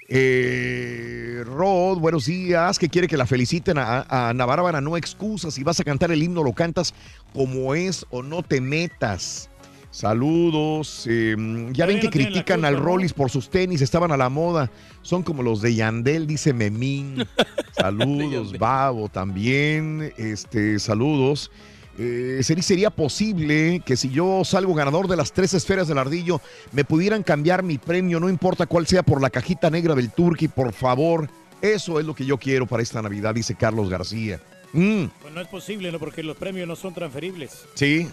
Eh, 0.08 1.44
Rod, 1.46 1.98
buenos 1.98 2.26
días. 2.26 2.80
Que 2.80 2.88
quiere 2.88 3.06
que 3.06 3.16
la 3.16 3.26
feliciten 3.26 3.78
a, 3.78 4.04
a 4.08 4.30
Ana 4.30 4.44
Bárbara. 4.44 4.80
No 4.80 4.96
excusas. 4.96 5.54
Si 5.54 5.62
vas 5.62 5.78
a 5.78 5.84
cantar 5.84 6.10
el 6.10 6.22
himno, 6.22 6.42
lo 6.42 6.52
cantas 6.52 6.92
como 7.32 7.74
es 7.74 8.04
o 8.10 8.22
no 8.22 8.42
te 8.42 8.60
metas. 8.60 9.48
Saludos. 9.92 11.06
eh, 11.08 11.36
ya 11.72 11.86
ven 11.86 12.00
que 12.00 12.06
no 12.06 12.10
critican 12.10 12.60
culpa, 12.60 12.68
al. 12.68 12.76
Rollis 12.78 13.12
por 13.12 13.30
sus 13.30 13.50
tenis, 13.50 13.82
estaban 13.82 14.10
a 14.10 14.16
la 14.16 14.28
moda. 14.30 14.70
Son 15.02 15.22
como 15.22 15.42
los 15.42 15.60
de 15.60 15.74
Yandel, 15.74 16.26
dice 16.26 16.52
Memín. 16.52 17.24
Saludos, 17.78 18.58
Babo 18.58 19.08
también. 19.08 20.12
Este, 20.16 20.78
saludos. 20.78 21.50
Eh, 21.98 22.40
¿sería, 22.42 22.88
posible 22.88 23.82
que 23.84 23.98
si 23.98 24.08
yo 24.08 24.44
salgo 24.44 24.72
ganador 24.74 25.08
de 25.08 25.16
las 25.16 25.32
tres 25.32 25.52
esferas 25.52 25.88
del 25.88 25.98
ardillo, 25.98 26.40
me 26.72 26.84
pudieran 26.84 27.22
cambiar 27.22 27.62
mi 27.62 27.76
premio, 27.76 28.18
no 28.18 28.30
importa 28.30 28.64
cuál 28.66 28.86
sea, 28.86 29.02
por 29.02 29.20
la 29.20 29.28
cajita 29.28 29.68
negra 29.68 29.94
del 29.94 30.10
Turqui, 30.10 30.48
por 30.48 30.72
favor. 30.72 31.28
Eso 31.60 32.00
es 32.00 32.06
lo 32.06 32.14
que 32.14 32.24
yo 32.24 32.38
quiero 32.38 32.66
para 32.66 32.82
esta 32.82 33.02
Navidad, 33.02 33.34
dice 33.34 33.54
Carlos 33.54 33.90
García. 33.90 34.40
Mm, 34.72 35.04
Pues 35.20 35.34
no 35.34 35.40
es 35.42 35.48
posible, 35.48 35.92
¿no? 35.92 35.98
Porque 35.98 36.22
los 36.22 36.36
premios 36.36 36.66
no 36.66 36.76
son 36.76 36.94
transferibles. 36.94 37.66
sí. 37.74 38.08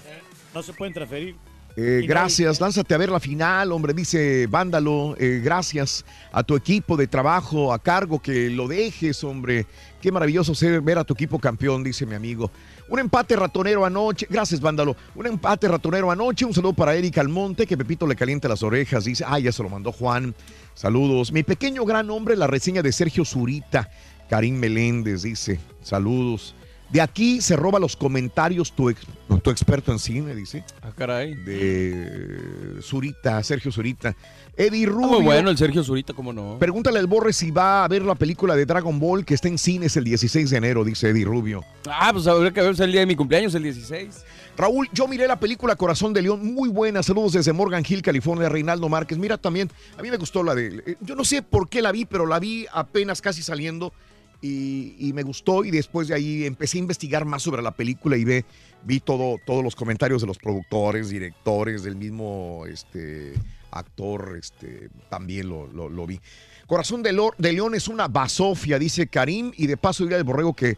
No 0.53 0.63
se 0.63 0.73
pueden 0.73 0.95
transferir. 0.95 1.35
Eh, 1.75 2.03
gracias, 2.05 2.59
lánzate 2.59 2.93
a 2.93 2.97
ver 2.97 3.09
la 3.09 3.19
final, 3.19 3.71
hombre, 3.71 3.93
dice 3.93 4.47
Vándalo. 4.47 5.15
Eh, 5.17 5.39
gracias 5.43 6.03
a 6.31 6.43
tu 6.43 6.55
equipo 6.55 6.97
de 6.97 7.07
trabajo 7.07 7.71
a 7.71 7.79
cargo, 7.79 8.19
que 8.19 8.49
lo 8.49 8.67
dejes, 8.67 9.23
hombre. 9.23 9.65
Qué 10.01 10.11
maravilloso 10.11 10.55
ser, 10.55 10.81
ver 10.81 10.97
a 10.97 11.03
tu 11.03 11.13
equipo 11.13 11.39
campeón, 11.39 11.83
dice 11.83 12.05
mi 12.05 12.15
amigo. 12.15 12.51
Un 12.89 12.99
empate 12.99 13.35
ratonero 13.35 13.85
anoche, 13.85 14.27
gracias, 14.29 14.59
Vándalo. 14.59 14.95
Un 15.15 15.27
empate 15.27 15.67
ratonero 15.67 16.11
anoche, 16.11 16.43
un 16.43 16.53
saludo 16.53 16.73
para 16.73 16.95
Erika 16.95 17.21
Almonte, 17.21 17.67
que 17.67 17.77
Pepito 17.77 18.07
le 18.07 18.15
calienta 18.15 18.47
las 18.47 18.63
orejas, 18.63 19.05
dice, 19.05 19.23
ah, 19.27 19.39
ya 19.39 19.51
se 19.51 19.63
lo 19.63 19.69
mandó 19.69 19.91
Juan. 19.91 20.35
Saludos. 20.73 21.31
Mi 21.31 21.43
pequeño 21.43 21.85
gran 21.85 22.09
hombre, 22.09 22.35
la 22.35 22.47
reseña 22.47 22.81
de 22.81 22.91
Sergio 22.91 23.23
Zurita, 23.25 23.89
Karim 24.29 24.55
Meléndez, 24.55 25.21
dice, 25.21 25.59
saludos. 25.81 26.55
De 26.91 27.01
aquí 27.01 27.39
se 27.39 27.55
roba 27.55 27.77
los 27.79 27.95
comentarios 27.95 28.71
tu, 28.71 28.89
ex- 28.89 29.05
tu 29.43 29.51
experto 29.51 29.91
en 29.91 29.99
cine, 29.99 30.33
dice. 30.33 30.63
Ah, 30.81 30.91
caray. 30.95 31.35
De 31.35 32.81
Zurita, 32.81 33.41
Sergio 33.43 33.71
Zurita. 33.71 34.15
Eddie 34.57 34.85
Ah, 34.87 34.89
Rubio. 34.89 35.07
muy 35.09 35.23
bueno 35.23 35.49
el 35.51 35.57
Sergio 35.57 35.83
Zurita, 35.83 36.13
cómo 36.13 36.33
no. 36.33 36.57
Pregúntale 36.59 36.99
al 36.99 37.07
Borre 37.07 37.31
si 37.31 37.51
va 37.51 37.83
a 37.83 37.87
ver 37.87 38.01
la 38.03 38.15
película 38.15 38.55
de 38.55 38.65
Dragon 38.65 38.99
Ball 38.99 39.23
que 39.23 39.35
está 39.35 39.47
en 39.47 39.57
cines 39.57 39.95
el 39.97 40.03
16 40.03 40.49
de 40.49 40.57
enero, 40.57 40.83
dice 40.83 41.09
Eddie 41.09 41.25
Rubio. 41.25 41.63
Ah, 41.87 42.09
pues 42.11 42.25
habrá 42.27 42.51
que 42.51 42.61
ver 42.61 42.75
el 42.81 42.91
día 42.91 43.01
de 43.01 43.05
mi 43.05 43.15
cumpleaños, 43.15 43.53
el 43.55 43.63
16. 43.63 44.25
Raúl, 44.57 44.89
yo 44.91 45.07
miré 45.07 45.27
la 45.27 45.39
película 45.39 45.75
Corazón 45.75 46.11
de 46.13 46.21
León, 46.23 46.53
muy 46.53 46.69
buena. 46.69 47.01
Saludos 47.03 47.33
desde 47.33 47.53
Morgan 47.53 47.83
Hill, 47.87 48.01
California, 48.01 48.49
Reinaldo 48.49 48.89
Márquez. 48.89 49.17
Mira 49.17 49.37
también, 49.37 49.69
a 49.97 50.01
mí 50.01 50.09
me 50.09 50.17
gustó 50.17 50.43
la 50.43 50.53
de. 50.55 50.83
eh, 50.85 50.95
Yo 51.01 51.15
no 51.15 51.23
sé 51.23 51.41
por 51.41 51.69
qué 51.69 51.81
la 51.81 51.91
vi, 51.93 52.05
pero 52.05 52.25
la 52.25 52.39
vi 52.39 52.65
apenas 52.73 53.21
casi 53.21 53.41
saliendo 53.41 53.93
y, 54.41 54.95
y 54.99 55.13
me 55.13 55.23
gustó. 55.23 55.63
Y 55.65 55.71
después 55.71 56.07
de 56.07 56.15
ahí 56.15 56.45
empecé 56.45 56.77
a 56.77 56.81
investigar 56.81 57.25
más 57.25 57.43
sobre 57.43 57.61
la 57.61 57.71
película 57.71 58.17
y 58.17 58.23
ve, 58.23 58.45
vi 58.83 58.99
todo, 58.99 59.37
todos 59.45 59.63
los 59.63 59.75
comentarios 59.75 60.21
de 60.21 60.27
los 60.27 60.37
productores, 60.37 61.09
directores, 61.09 61.83
del 61.83 61.95
mismo 61.95 62.65
este, 62.67 63.33
actor, 63.71 64.37
este, 64.39 64.89
también 65.09 65.49
lo, 65.49 65.67
lo- 65.67 65.89
lo 65.89 66.07
vi. 66.07 66.19
Corazón 66.67 67.01
de, 67.03 67.13
Lo- 67.13 67.33
de 67.37 67.53
León 67.53 67.73
es 67.75 67.87
una 67.87 68.07
basofia, 68.07 68.77
dice 68.77 69.07
Karim, 69.07 69.51
y 69.57 69.67
de 69.67 69.75
paso 69.77 70.03
diría 70.03 70.17
el 70.17 70.23
borrego 70.23 70.53
que 70.55 70.77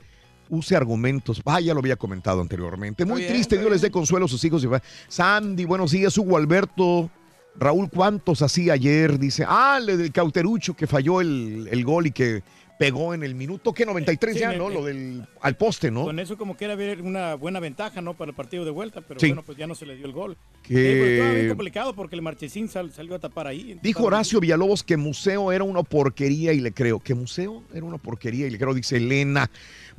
use 0.50 0.76
argumentos. 0.76 1.42
Ah, 1.46 1.60
ya 1.60 1.74
lo 1.74 1.80
había 1.80 1.96
comentado 1.96 2.42
anteriormente. 2.42 3.06
Muy 3.06 3.22
bien, 3.22 3.34
triste, 3.34 3.58
Dios 3.58 3.72
les 3.72 3.82
dé 3.82 3.92
consuelo 3.92 4.26
a 4.26 4.30
sus 4.30 4.44
hijos. 4.44 4.66
Sandy, 5.08 5.66
buenos 5.66 5.92
días. 5.92 6.18
Hugo 6.18 6.38
Alberto. 6.38 7.10
Raúl, 7.54 7.90
¿cuántos 7.90 8.42
hacía 8.42 8.74
ayer? 8.74 9.20
Dice, 9.20 9.44
ah, 9.46 9.78
el 9.82 9.98
del 9.98 10.12
cauterucho 10.14 10.74
que 10.74 10.88
falló 10.88 11.20
el, 11.20 11.68
el 11.70 11.84
gol 11.84 12.08
y 12.08 12.12
que 12.12 12.44
pegó 12.82 13.14
en 13.14 13.22
el 13.22 13.36
minuto, 13.36 13.74
que 13.74 13.86
93 13.86 14.34
Sí, 14.34 14.40
ya, 14.40 14.54
¿no? 14.54 14.68
Lo 14.68 14.84
del 14.84 15.24
al 15.42 15.56
poste, 15.56 15.92
¿no? 15.92 16.04
Con 16.06 16.20
eso 16.20 16.36
como 16.36 16.58
que 16.58 16.66
era 16.66 16.76
una 17.04 17.36
buena 17.36 17.60
ventaja, 17.60 18.02
¿no? 18.02 18.16
Para 18.16 18.30
el 18.32 18.36
partido 18.36 18.66
de 18.66 18.72
vuelta, 18.72 19.02
pero 19.02 19.20
Sí. 19.20 19.28
bueno, 19.28 19.44
pues 19.44 19.56
ya 19.56 19.68
no 19.68 19.76
se 19.76 19.86
le 19.86 19.96
dio 19.96 20.08
el 20.08 20.14
gol. 20.14 20.36
Que- 20.64 20.74
Eh, 20.74 21.00
pues, 21.00 21.12
estaba 21.12 21.34
bien 21.36 21.48
complicado 21.50 21.94
porque 21.94 22.16
el 22.16 22.24
Marchesín 22.24 22.68
sal- 22.70 22.92
salió 22.92 23.14
a 23.14 23.20
tapar 23.20 23.46
ahí. 23.46 23.78
Dijo 23.84 24.04
Horacio 24.06 24.40
Villalobos 24.40 24.82
que 24.84 24.98
museo 24.98 25.52
era 25.52 25.64
una 25.64 25.84
porquería 25.84 26.54
y 26.54 26.60
le 26.60 26.72
creo. 26.72 27.00
¿Que 27.00 27.14
museo 27.14 27.62
era 27.72 27.86
una 27.86 28.00
porquería 28.00 28.48
y 28.48 28.50
le 28.50 28.58
creo? 28.58 28.74
Dice 28.74 28.98
Elena. 28.98 29.52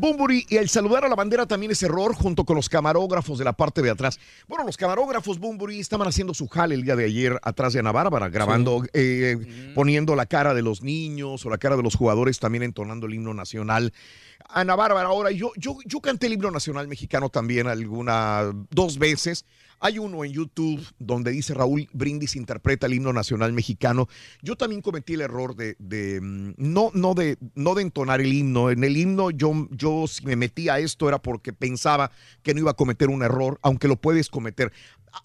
Bumburi, 0.03 0.45
y 0.49 0.57
el 0.57 0.69
saludar 0.69 1.05
a 1.05 1.09
la 1.09 1.15
bandera 1.15 1.47
también 1.47 1.71
es 1.71 1.81
error 1.85 2.13
junto 2.13 2.45
con 2.45 2.57
los 2.57 2.69
camarógrafos 2.69 3.39
de 3.39 3.45
la 3.45 3.53
parte 3.53 3.83
de 3.83 3.91
atrás. 3.91 4.19
Bueno, 4.49 4.65
los 4.65 4.77
camarógrafos 4.77 5.39
Bumburi 5.39 5.79
estaban 5.79 6.09
haciendo 6.09 6.35
su 6.35 6.49
jale 6.49 6.75
el 6.75 6.83
día 6.83 6.97
de 6.97 7.05
ayer 7.05 7.39
atrás 7.41 7.73
de 7.73 7.79
Ana 7.79 7.93
Bárbara, 7.93 8.29
grabando, 8.29 8.83
eh, 8.95 9.71
poniendo 9.77 10.17
la 10.17 10.27
cara 10.27 10.55
de 10.55 10.63
los 10.63 10.83
niños 10.83 11.47
o 11.47 11.51
la 11.51 11.59
cara 11.59 11.77
de 11.77 11.85
los 11.85 11.95
jugadores, 11.95 12.41
también 12.41 12.65
entonando 12.65 13.07
el 13.07 13.15
himno 13.15 13.33
nacional. 13.33 13.93
Ana 14.49 14.75
Bárbara, 14.75 15.07
ahora 15.07 15.31
yo, 15.31 15.53
yo, 15.57 15.79
yo 15.87 16.01
canté 16.01 16.27
el 16.27 16.33
himno 16.33 16.51
nacional 16.51 16.89
mexicano 16.89 17.29
también 17.29 17.69
alguna, 17.69 18.51
dos 18.71 18.99
veces. 18.99 19.45
Hay 19.85 19.99
uno 19.99 20.25
en 20.25 20.33
YouTube 20.33 20.81
donde 20.99 21.33
dice 21.33 21.55
Raúl 21.55 21.89
Brindis 21.93 22.37
interpreta 22.37 22.87
el 22.87 22.95
himno 22.95 23.13
nacional 23.13 23.53
mexicano. 23.53 24.09
Yo 24.41 24.55
también 24.57 24.81
cometí 24.81 25.15
el 25.15 25.23
error 25.23 25.57
de, 25.57 25.75
de, 25.81 26.21
mm, 26.21 26.55
no, 26.57 26.91
no, 26.95 27.15
de, 27.15 27.37
no 27.57 27.75
de 27.75 27.83
entonar 27.83 28.21
el 28.21 28.33
himno. 28.33 28.71
En 28.71 28.85
el 28.85 28.97
himno 28.97 29.31
yo, 29.33 29.69
yo 29.73 30.07
si 30.07 30.25
me 30.25 30.37
metí 30.37 30.69
a 30.69 30.79
esto 30.79 31.09
era 31.09 31.21
porque 31.21 31.53
pensaba 31.53 32.13
que 32.43 32.55
no 32.55 32.61
iba 32.61 32.71
a 32.71 32.75
cometer 32.75 33.09
un 33.11 33.23
error, 33.25 33.59
aunque 33.63 33.89
lo 33.89 33.97
puedes 33.97 34.29
cometer. 34.29 34.73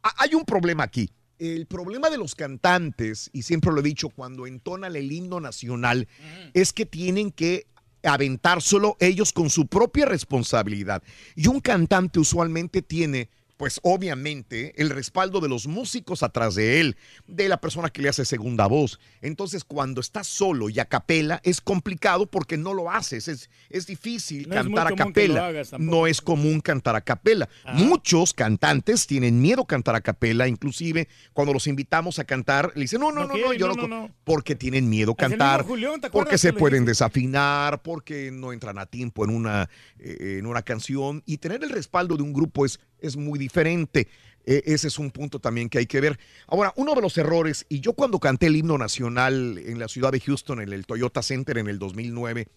A- 0.04 0.16
hay 0.24 0.34
un 0.34 0.44
problema 0.44 0.84
aquí. 0.84 1.12
El 1.40 1.68
problema 1.68 2.10
de 2.10 2.18
los 2.18 2.34
cantantes, 2.34 3.30
y 3.32 3.44
siempre 3.44 3.72
lo 3.72 3.80
he 3.82 3.84
dicho, 3.84 4.10
cuando 4.10 4.48
entonan 4.48 4.96
el 4.96 5.12
himno 5.12 5.40
nacional, 5.40 6.08
es 6.56 6.74
que 6.74 6.88
tienen 6.88 7.30
que 7.32 7.68
aventárselo 8.02 8.98
ellos 9.00 9.34
con 9.34 9.50
su 9.52 9.68
propia 9.68 10.06
responsabilidad. 10.08 11.04
Y 11.36 11.48
un 11.48 11.60
cantante 11.60 12.20
usualmente 12.20 12.82
tiene, 12.82 13.30
pues 13.58 13.80
obviamente, 13.84 14.80
el 14.82 14.92
respaldo 14.92 15.42
de 15.42 15.50
los 15.50 15.68
músicos 15.68 16.24
atrás 16.24 16.56
de 16.56 16.80
él, 16.80 16.98
de 17.28 17.50
la 17.50 17.60
persona 17.60 17.90
que 17.90 18.02
le 18.02 18.10
hace 18.10 18.24
segunda 18.24 18.68
voz. 18.68 19.00
Entonces, 19.22 19.64
cuando 19.64 20.00
estás 20.00 20.28
solo 20.28 20.70
y 20.70 20.80
a 20.80 20.86
capela, 20.86 21.42
es 21.44 21.60
complicado 21.60 22.28
porque 22.28 22.56
no 22.58 22.74
lo 22.74 22.92
haces. 22.92 23.28
Es, 23.28 23.50
es 23.70 23.88
difícil 23.88 24.48
No 24.48 24.56
es 24.56 24.64
cantar 24.64 24.88
a 24.88 24.90
que 24.92 24.96
lo 24.96 25.06
capela. 25.06 25.54
No 25.80 26.08
es 26.08 26.22
común 26.22 26.62
cantar 26.62 26.96
a 26.96 27.02
capela. 27.02 27.50
Muchos 27.74 28.34
cantantes 28.34 29.08
tienen 29.08 29.42
miedo 29.42 29.64
a 29.64 29.68
cantar 29.68 29.96
a 29.96 30.02
capela, 30.02 30.48
inclusive 30.48 31.08
cuando 31.34 31.54
los 31.54 31.68
invitamos 31.68 32.20
a 32.20 32.26
cantar, 32.26 32.72
le 32.76 32.82
dicen, 32.82 33.00
no, 33.00 33.12
no, 33.12 33.26
No 33.26 33.38
no, 33.38 33.54
yo 33.54 33.68
no, 33.68 33.74
no, 33.74 33.76
no, 33.76 33.82
co-", 33.82 33.88
no. 33.88 34.16
porque 34.24 34.56
tienen 34.56 34.90
miedo 34.90 35.14
a 35.14 35.16
cantar, 35.16 35.64
Julián, 35.66 36.00
¿te 36.00 36.08
acuerdas 36.08 36.12
porque 36.12 36.38
se 36.38 36.54
pueden 36.54 36.84
dice? 36.84 36.92
desafinar, 36.92 37.82
porque 37.82 38.32
no 38.32 38.54
entran 38.54 38.78
a 38.78 38.86
tiempo 38.86 39.24
en 39.24 39.32
una, 39.32 39.70
eh, 40.00 40.38
en 40.40 40.46
una 40.46 40.62
canción 40.62 41.24
y 41.26 41.38
tener 41.38 41.64
el 41.64 41.70
respaldo 41.72 42.18
de 42.18 42.24
un 42.24 42.34
grupo 42.34 42.66
es, 42.66 42.80
es 43.02 43.18
muy 43.18 43.38
diferente. 43.40 44.08
Eh, 44.46 44.64
ese 44.66 44.88
es 44.88 44.98
un 44.98 45.12
punto 45.12 45.40
también 45.40 45.70
que 45.70 45.80
hay 45.80 45.86
que 45.86 46.00
ver. 46.00 46.18
Ahora, 46.48 46.74
uno 46.78 46.96
de 46.96 47.02
los 47.02 47.18
errores, 47.18 47.66
y 47.68 47.82
yo 47.82 47.94
cuando 47.94 48.20
canté 48.20 48.48
el 48.48 48.56
himno 48.56 48.78
nacional 48.78 49.58
en 49.58 49.78
la 49.78 49.88
ciudad 49.88 50.12
de 50.12 50.22
Houston, 50.22 50.62
en 50.62 50.72
el 50.72 50.86
Toyota 50.86 51.22
Center 51.22 51.58
en 51.58 51.68
el 51.68 51.80
2009, 51.80 52.48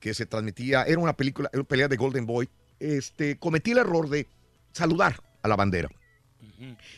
que 0.00 0.12
se 0.12 0.26
transmitía, 0.26 0.82
era 0.82 0.98
una 0.98 1.16
película, 1.16 1.48
era 1.52 1.60
una 1.60 1.68
pelea 1.68 1.88
de 1.88 1.96
Golden 1.96 2.26
Boy, 2.26 2.48
este, 2.80 3.38
cometí 3.38 3.70
el 3.70 3.78
error 3.78 4.08
de 4.08 4.26
saludar 4.72 5.22
a 5.42 5.48
la 5.48 5.56
bandera. 5.56 5.88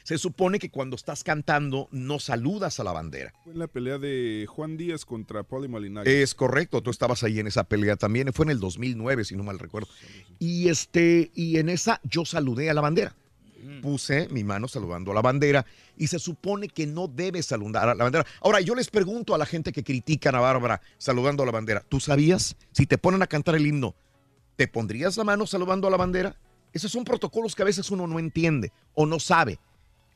Se 0.02 0.18
supone 0.18 0.58
que 0.58 0.70
cuando 0.70 0.96
estás 0.96 1.24
cantando 1.24 1.88
no 1.90 2.18
saludas 2.18 2.80
a 2.80 2.84
la 2.84 2.92
bandera. 2.92 3.32
Fue 3.44 3.52
en 3.52 3.58
la 3.58 3.66
pelea 3.66 3.98
de 3.98 4.46
Juan 4.48 4.76
Díaz 4.76 5.04
contra 5.04 5.42
Paulie 5.42 5.68
Malinares. 5.68 6.12
Es 6.12 6.34
correcto, 6.34 6.82
tú 6.82 6.90
estabas 6.90 7.22
ahí 7.22 7.38
en 7.40 7.46
esa 7.46 7.64
pelea 7.64 7.96
también, 7.96 8.32
fue 8.32 8.44
en 8.46 8.50
el 8.50 8.60
2009 8.60 9.24
si 9.24 9.36
no 9.36 9.42
mal 9.42 9.58
recuerdo. 9.58 9.88
Y 10.38 10.68
este 10.68 11.30
y 11.34 11.58
en 11.58 11.68
esa 11.68 12.00
yo 12.04 12.24
saludé 12.24 12.70
a 12.70 12.74
la 12.74 12.80
bandera. 12.80 13.14
Puse 13.82 14.28
mi 14.28 14.44
mano 14.44 14.68
saludando 14.68 15.10
a 15.10 15.14
la 15.14 15.20
bandera 15.20 15.66
y 15.96 16.06
se 16.06 16.18
supone 16.18 16.68
que 16.68 16.86
no 16.86 17.08
debes 17.08 17.46
saludar 17.46 17.88
a 17.88 17.94
la 17.94 18.04
bandera. 18.04 18.26
Ahora, 18.40 18.60
yo 18.60 18.74
les 18.74 18.88
pregunto 18.88 19.34
a 19.34 19.38
la 19.38 19.46
gente 19.46 19.72
que 19.72 19.82
critican 19.82 20.34
a 20.34 20.40
Bárbara 20.40 20.80
saludando 20.96 21.42
a 21.42 21.46
la 21.46 21.52
bandera, 21.52 21.84
¿tú 21.88 21.98
sabías? 21.98 22.56
Si 22.72 22.86
te 22.86 22.98
ponen 22.98 23.22
a 23.22 23.26
cantar 23.26 23.56
el 23.56 23.66
himno, 23.66 23.94
¿te 24.56 24.68
pondrías 24.68 25.16
la 25.16 25.24
mano 25.24 25.46
saludando 25.46 25.88
a 25.88 25.90
la 25.90 25.96
bandera? 25.96 26.36
Esos 26.72 26.92
son 26.92 27.04
protocolos 27.04 27.54
que 27.54 27.62
a 27.62 27.66
veces 27.66 27.90
uno 27.90 28.06
no 28.06 28.18
entiende 28.18 28.72
o 28.94 29.06
no 29.06 29.18
sabe 29.18 29.58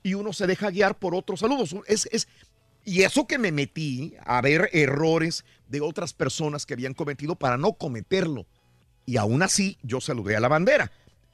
y 0.02 0.14
uno 0.14 0.32
se 0.32 0.46
deja 0.46 0.70
guiar 0.70 0.98
por 0.98 1.14
otros 1.14 1.40
saludos. 1.40 1.74
Es, 1.86 2.08
es, 2.12 2.28
y 2.84 3.02
eso 3.02 3.26
que 3.26 3.38
me 3.38 3.52
metí 3.52 4.14
a 4.24 4.40
ver 4.40 4.68
errores 4.72 5.44
de 5.68 5.80
otras 5.80 6.12
personas 6.12 6.66
que 6.66 6.74
habían 6.74 6.94
cometido 6.94 7.36
para 7.36 7.56
no 7.56 7.74
cometerlo. 7.74 8.46
Y 9.06 9.16
aún 9.16 9.42
así 9.42 9.78
yo 9.82 10.00
saludé 10.00 10.36
a 10.36 10.40
la 10.40 10.48
bandera. 10.48 10.90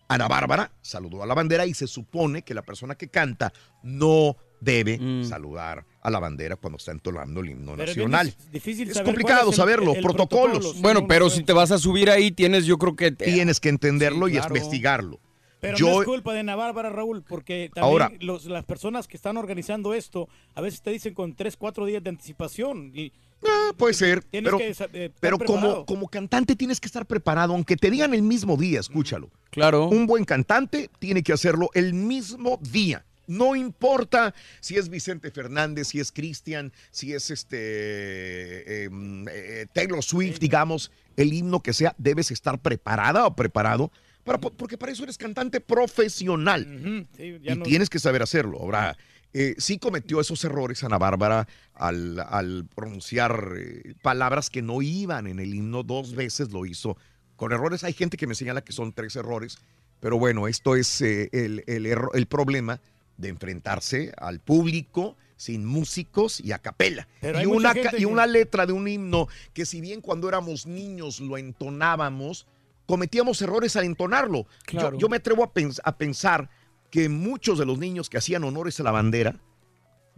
Ana 0.09 0.29
Bárbara 0.29 0.73
saludó 0.81 1.23
a 1.23 1.27
la 1.27 1.35
bandera 1.35 1.67
y 1.67 1.75
se 1.75 1.87
supone 1.87 2.43
que 2.43 2.55
la 2.55 2.63
persona 2.63 2.95
que 2.95 3.09
canta 3.09 3.53
no 3.83 4.37
debe 4.61 4.99
saludar 5.25 5.85
a 6.01 6.11
la 6.11 6.19
bandera 6.19 6.57
cuando 6.57 6.77
está 6.79 6.93
entonando 6.93 7.41
el 7.41 7.51
himno 7.51 7.73
Pero 7.73 7.83
es 7.85 7.89
nacional. 7.97 8.29
dif- 8.29 8.51
difícil 8.53 8.89
es 8.89 8.95
saber 8.95 9.07
complicado 9.07 9.43
es 9.43 9.49
el- 9.49 9.55
saberlo, 9.57 9.95
el 9.95 10.03
protocolos. 10.03 10.51
protocolo, 10.59 10.83
Bueno, 10.83 11.01
no, 11.03 11.07
pero 11.09 11.25
no 11.27 11.31
si 11.31 11.43
te 11.45 11.53
vas 11.53 11.71
a 11.71 11.79
subir 11.79 12.11
ahí, 12.11 12.31
tienes 12.31 12.65
yo 12.67 12.79
creo 12.79 12.97
que... 12.97 13.13
Tienes 13.13 13.61
que 13.61 13.69
entenderlo 13.69 14.27
Sí, 14.29 14.35
y 14.35 14.37
investigarlo. 14.39 15.21
Pero 15.61 15.77
Yo- 15.77 15.91
no 15.91 16.01
es 16.03 16.07
culpa 16.07 16.33
de 16.33 16.41
Ana 16.41 16.55
Bárbara, 16.55 16.89
Raúl, 16.89 17.23
porque 17.23 17.71
también 17.75 17.91
Ahora- 17.91 18.13
los- 18.21 18.45
las 18.45 18.65
personas 18.65 19.09
que 19.09 19.17
están 19.17 19.37
organizando 19.37 19.93
esto 19.93 20.29
a 20.55 20.61
veces 20.61 20.83
te 20.83 20.91
dicen 20.91 21.15
con 21.15 21.35
3, 21.35 21.57
4 21.57 21.85
días 21.85 22.03
de 22.03 22.11
anticipación. 22.11 22.93
Y 22.95 23.13
Ah, 23.45 23.73
puede 23.77 23.95
ser, 23.95 24.23
tienes 24.25 24.51
pero, 24.53 24.59
que 24.59 24.75
eh, 25.05 25.11
pero 25.21 25.39
como, 25.39 25.85
como 25.87 26.09
cantante 26.09 26.57
tienes 26.57 26.81
que 26.81 26.87
estar 26.87 27.07
preparado, 27.07 27.55
aunque 27.55 27.77
te 27.77 27.89
digan 27.91 28.13
el 28.15 28.23
mismo 28.23 28.57
día, 28.57 28.81
escúchalo. 28.81 29.31
Claro. 29.51 29.89
Un 29.89 30.07
buen 30.07 30.25
cantante 30.25 30.91
tiene 30.99 31.23
que 31.23 31.33
hacerlo 31.33 31.71
el 31.75 31.93
mismo 31.95 32.59
día. 32.73 33.05
No 33.29 33.55
importa 33.55 34.35
si 34.61 34.77
es 34.77 34.89
Vicente 34.89 35.31
Fernández, 35.31 35.89
si 35.89 36.01
es 36.01 36.11
Cristian, 36.11 36.73
si 36.91 37.13
es 37.13 37.31
este 37.31 38.85
em, 38.85 39.27
eh, 39.31 39.67
Taylor 39.73 40.03
Swift, 40.03 40.39
digamos, 40.41 40.91
el 41.17 41.33
himno 41.33 41.61
que 41.63 41.73
sea, 41.73 41.95
debes 41.99 42.31
estar 42.31 42.59
preparada 42.59 43.27
o 43.27 43.37
preparado, 43.37 43.93
para, 44.25 44.39
porque 44.39 44.77
para 44.79 44.93
eso 44.93 45.05
eres 45.05 45.17
cantante 45.19 45.61
profesional 45.61 47.07
Sí, 47.17 47.39
ya 47.43 47.53
y 47.53 47.57
no- 47.57 47.65
tienes 47.65 47.89
que 47.91 47.99
saber 47.99 48.23
hacerlo. 48.23 48.59
Ahora, 48.61 48.97
eh, 49.33 49.55
sí 49.59 49.79
cometió 49.79 50.21
esos 50.21 50.43
errores 50.45 50.83
Ana 50.85 50.99
Bárbara 50.99 51.47
al, 51.75 52.19
al 52.21 52.67
pronunciar 52.75 53.53
eh, 53.59 53.95
palabras 54.03 54.49
que 54.51 54.63
no 54.63 54.81
iban 54.83 55.27
en 55.27 55.39
el 55.39 55.55
himno, 55.55 55.83
dos 55.83 56.15
veces 56.15 56.51
lo 56.51 56.65
hizo. 56.67 56.97
Con 57.37 57.53
errores, 57.53 57.85
hay 57.85 57.93
gente 57.93 58.17
que 58.17 58.27
me 58.27 58.35
señala 58.35 58.63
que 58.63 58.73
son 58.73 58.93
tres 58.93 59.15
errores, 59.17 59.59
pero 60.01 60.19
bueno, 60.19 60.49
esto 60.49 60.77
es 60.77 61.01
eh, 61.03 61.29
el, 61.33 61.63
el 61.67 61.87
el 61.87 62.27
problema 62.27 62.81
de 63.19 63.29
enfrentarse 63.29 64.13
al 64.17 64.41
público 64.41 65.17
sin 65.37 65.65
músicos 65.67 66.41
y 66.41 66.53
a 66.53 66.59
capela. 66.59 67.07
Y 67.43 67.47
una, 67.47 67.71
y 67.71 67.75
que- 67.91 68.07
una 68.07 68.27
letra 68.27 68.65
de 68.67 68.73
un 68.73 68.89
himno 68.89 69.29
que 69.53 69.67
si 69.67 69.81
bien 69.81 70.01
cuando 70.01 70.29
éramos 70.29 70.67
niños 70.67 71.21
lo 71.21 71.37
entonábamos, 71.39 72.47
cometíamos 72.87 73.41
errores 73.43 73.77
al 73.77 73.85
entonarlo. 73.85 74.47
Yo-. 74.73 74.99
Yo, 74.99 75.09
me 75.09 75.19
atrevo 75.19 75.45
a, 75.45 75.53
pens- 75.53 75.81
a 75.85 75.97
pensar 75.99 76.49
que 76.91 77.09
muchos 77.09 77.59
de 77.59 77.67
los 77.67 77.79
niños 77.79 78.09
que 78.09 78.19
hacían 78.19 78.43
honores 78.45 78.81
a 78.81 78.83
la 78.83 78.91
bandera, 78.93 79.37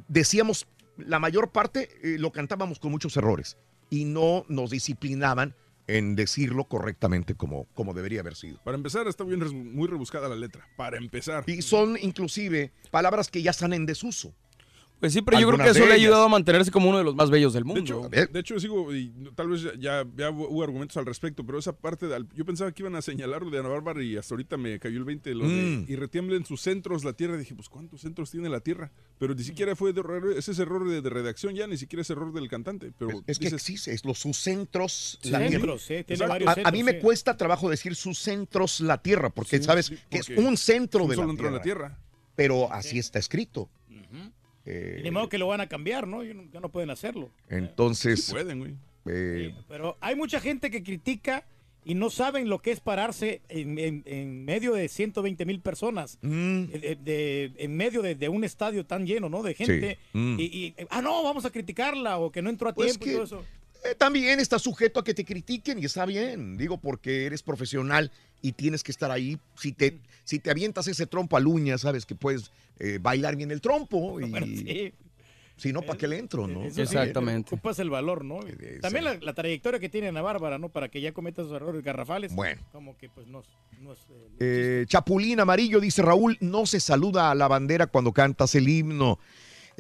decíamos, 0.09 0.67
la 0.97 1.19
mayor 1.19 1.51
parte 1.51 1.89
eh, 2.03 2.17
lo 2.19 2.31
cantábamos 2.33 2.79
con 2.79 2.91
muchos 2.91 3.17
errores 3.17 3.57
y 3.91 4.05
no 4.05 4.45
nos 4.49 4.71
disciplinaban 4.71 5.55
en 5.97 6.17
decirlo 6.17 6.65
correctamente 6.65 7.35
como, 7.35 7.67
como 7.75 7.95
debería 7.95 8.21
haber 8.21 8.37
sido. 8.37 8.59
Para 8.63 8.77
empezar, 8.77 9.09
está 9.09 9.25
bien 9.25 9.41
muy 9.75 9.89
rebuscada 9.89 10.29
la 10.29 10.37
letra. 10.37 10.67
Para 10.77 10.99
empezar. 10.99 11.45
Y 11.47 11.63
son 11.63 11.97
inclusive 12.01 12.73
palabras 12.91 13.29
que 13.29 13.43
ya 13.43 13.51
están 13.51 13.73
en 13.73 13.87
desuso. 13.87 14.35
Pues 15.01 15.15
sí, 15.15 15.23
pero 15.23 15.41
yo 15.41 15.49
creo 15.49 15.59
que 15.65 15.71
eso 15.71 15.87
le 15.87 15.93
ha 15.93 15.95
ayudado 15.97 16.25
a 16.25 16.29
mantenerse 16.29 16.71
como 16.71 16.89
uno 16.91 16.99
de 16.99 17.05
los 17.05 17.15
más 17.15 17.31
bellos 17.31 17.55
del 17.55 17.65
De 17.65 17.69
mundo. 17.69 18.09
de 18.11 18.39
hecho, 18.39 18.61
sigo, 18.61 18.95
y 18.95 19.11
tal 19.35 19.49
vez 19.49 19.63
ya, 19.63 19.73
ya, 19.79 20.07
ya 20.17 20.31
hubo 20.31 20.63
argumentos 20.63 20.97
al 20.99 21.07
respecto, 21.07 21.43
pero 21.45 21.59
esa 21.59 21.73
parte, 21.75 22.07
de, 22.07 22.23
yo 22.35 22.45
pensaba 22.45 22.71
que 22.73 22.83
iban 22.83 22.95
a 22.95 23.01
señalar 23.03 23.43
lo 23.43 23.51
de 23.51 23.59
Ana 23.61 23.71
Bárbara 23.71 24.03
y 24.03 24.17
hasta 24.19 24.35
ahorita 24.35 24.59
me 24.59 24.79
cayó 24.79 24.99
el 24.99 25.05
20, 25.05 25.35
lo 25.35 25.49
de, 25.49 25.55
Mm. 25.55 25.85
y 25.89 25.97
retiemblen 25.97 26.45
sus 26.45 26.61
centros 26.61 27.03
la 27.03 27.15
tierra. 27.15 27.39
Dije, 27.39 27.55
pues, 27.55 27.69
¿cuántos 27.71 28.03
centros 28.03 28.31
tiene 28.31 28.51
la 28.51 28.61
tierra? 28.61 28.93
Pero 29.19 29.35
ni 29.35 29.43
siquiera 29.43 29.75
fue 29.75 29.93
de 29.95 30.01
error, 30.01 30.35
ese 30.37 30.53
es 30.53 30.59
error 30.59 30.87
de, 30.87 31.01
de 31.01 31.09
redacción 31.11 31.55
ya, 31.55 31.67
ni 31.67 31.79
siquiera 31.79 32.03
es 32.03 32.11
error 32.11 32.33
del 32.35 32.49
cantante. 32.49 32.93
Pero 32.99 33.23
Es 33.27 33.39
que 33.39 33.47
dices- 33.47 33.55
existe, 33.55 33.95
es 33.95 34.05
los 34.05 34.19
sus 34.19 34.37
centros, 34.37 35.19
Sí, 35.23 35.31
la 35.31 35.39
tierra. 35.49 35.77
tiene 36.07 36.27
varios 36.27 36.59
a, 36.63 36.71
mí 36.71 36.83
me 36.83 36.93
sí. 36.93 36.99
cuesta 37.01 37.37
trabajo 37.39 37.71
decir 37.71 37.95
sus 37.97 38.19
centros 38.19 38.81
la 38.81 39.01
tierra, 39.01 39.31
porque 39.31 39.57
Sí, 39.59 39.65
sabes 39.65 39.87
sí, 39.87 39.99
que 40.11 40.19
es 40.19 40.29
un 40.29 40.59
centro 40.59 41.05
un 41.05 41.09
de 41.11 41.15
solo 41.17 41.27
la 41.29 41.33
centro 41.33 41.53
de 41.53 41.61
tierra. 41.61 41.89
la 41.89 41.95
tierra. 41.95 42.07
Pero 42.37 42.73
así 42.73 42.99
está 42.99 43.19
escrito. 43.19 43.69
Eh, 44.71 44.97
Y 45.01 45.03
de 45.03 45.11
modo 45.11 45.29
que 45.29 45.39
lo 45.39 45.47
van 45.49 45.61
a 45.61 45.69
cambiar, 45.69 46.07
¿no? 46.07 46.23
Ya 46.23 46.35
no, 46.35 46.45
ya 46.53 46.61
no 46.61 46.69
pueden 46.71 46.91
hacerlo. 46.91 47.31
entonces. 47.49 48.25
Sí 48.25 48.33
pueden, 48.33 48.59
güey. 48.59 48.75
eh, 49.07 49.55
Pero 49.69 49.97
hay 50.01 50.15
mucha 50.17 50.41
gente 50.41 50.71
que 50.71 50.83
critica 50.83 51.45
y 51.85 51.95
no 51.95 52.11
saben 52.11 52.49
lo 52.51 52.59
que 52.61 52.71
es 52.73 52.81
pararse 52.81 53.41
en, 53.49 53.79
en- 53.79 54.03
en 54.05 54.45
medio 54.45 54.75
de 54.75 54.89
120 54.89 55.47
mil 55.47 55.61
personas, 55.61 56.19
Mm. 56.21 56.65
de- 56.67 56.99
de- 57.03 57.53
en 57.57 57.75
medio 57.77 58.03
de, 58.03 58.15
de 58.15 58.29
un 58.29 58.45
estadio 58.45 58.85
tan 58.85 59.07
lleno, 59.07 59.29
¿no? 59.31 59.43
De 59.43 59.55
gente. 59.55 59.99
Mm. 60.13 60.37
Y, 60.39 60.43
y, 60.45 60.75
ah, 60.91 61.01
no, 61.01 61.23
vamos 61.23 61.45
a 61.47 61.51
criticarla 61.51 62.19
o 62.19 62.31
que 62.31 62.43
no 62.43 62.51
entró 62.51 62.69
a 62.69 62.75
Pues 62.75 62.99
tiempo 62.99 63.05
que- 63.05 63.11
y 63.11 63.15
todo 63.15 63.25
eso. 63.25 63.45
eh, 63.85 63.95
también 63.97 64.39
está 64.41 64.59
sujeto 64.59 65.01
a 65.01 65.05
que 65.05 65.15
te 65.15 65.25
critiquen 65.25 65.79
y 65.79 65.87
está 65.87 66.05
bien, 66.05 66.59
digo, 66.59 66.79
porque 66.79 67.25
eres 67.25 67.43
profesional 67.43 68.13
y 68.43 68.53
tienes 68.53 68.83
que 68.83 68.93
estar 68.93 69.11
ahí. 69.11 69.39
Si 69.57 69.73
te, 69.73 69.99
si 70.25 70.39
te 70.39 70.51
avientas 70.51 70.87
ese 70.89 71.07
trompo 71.07 71.37
al 71.37 71.47
uña, 71.47 71.79
sabes 71.79 72.07
que 72.07 72.15
puedes 72.15 72.51
eh, 72.79 72.99
bailar 73.01 73.37
bien 73.37 73.51
el 73.51 73.61
trompo 73.61 74.21
y 74.21 74.31
Bueno, 74.31 74.47
sí. 74.47 74.93
si 75.57 75.73
no, 75.73 75.83
¿para 75.83 75.99
qué 75.99 76.09
le 76.09 76.19
entro, 76.19 76.47
no? 76.47 76.65
Eso 76.65 76.85
sí, 76.87 76.97
ocupas 77.47 77.79
el 77.81 77.91
valor, 77.91 78.25
¿no? 78.25 78.41
También 78.81 79.05
la, 79.05 79.15
la 79.21 79.35
trayectoria 79.35 79.79
que 79.79 79.89
tiene 79.89 80.09
Ana 80.09 80.23
Bárbara, 80.23 80.59
¿no? 80.59 80.69
Para 80.71 80.89
que 80.89 81.01
ya 81.01 81.13
cometa 81.13 81.43
esos 81.43 81.53
errores 81.55 81.83
garrafales. 81.85 82.35
Bueno. 82.35 82.63
Como 82.73 82.97
que 82.97 83.09
pues 83.11 83.27
no, 83.27 83.41
es- 83.41 83.49
no 83.81 83.93
es... 83.93 83.99
eh, 84.11 84.29
Eh, 84.41 84.85
Chapulín 84.89 85.39
Amarillo 85.41 85.81
dice 85.81 86.01
Raúl, 86.03 86.37
no 86.41 86.65
se 86.67 86.81
saluda 86.81 87.31
a 87.31 87.35
la 87.35 87.47
bandera 87.49 87.87
cuando 87.89 88.13
cantas 88.13 88.55
el 88.55 88.69
himno. 88.69 89.19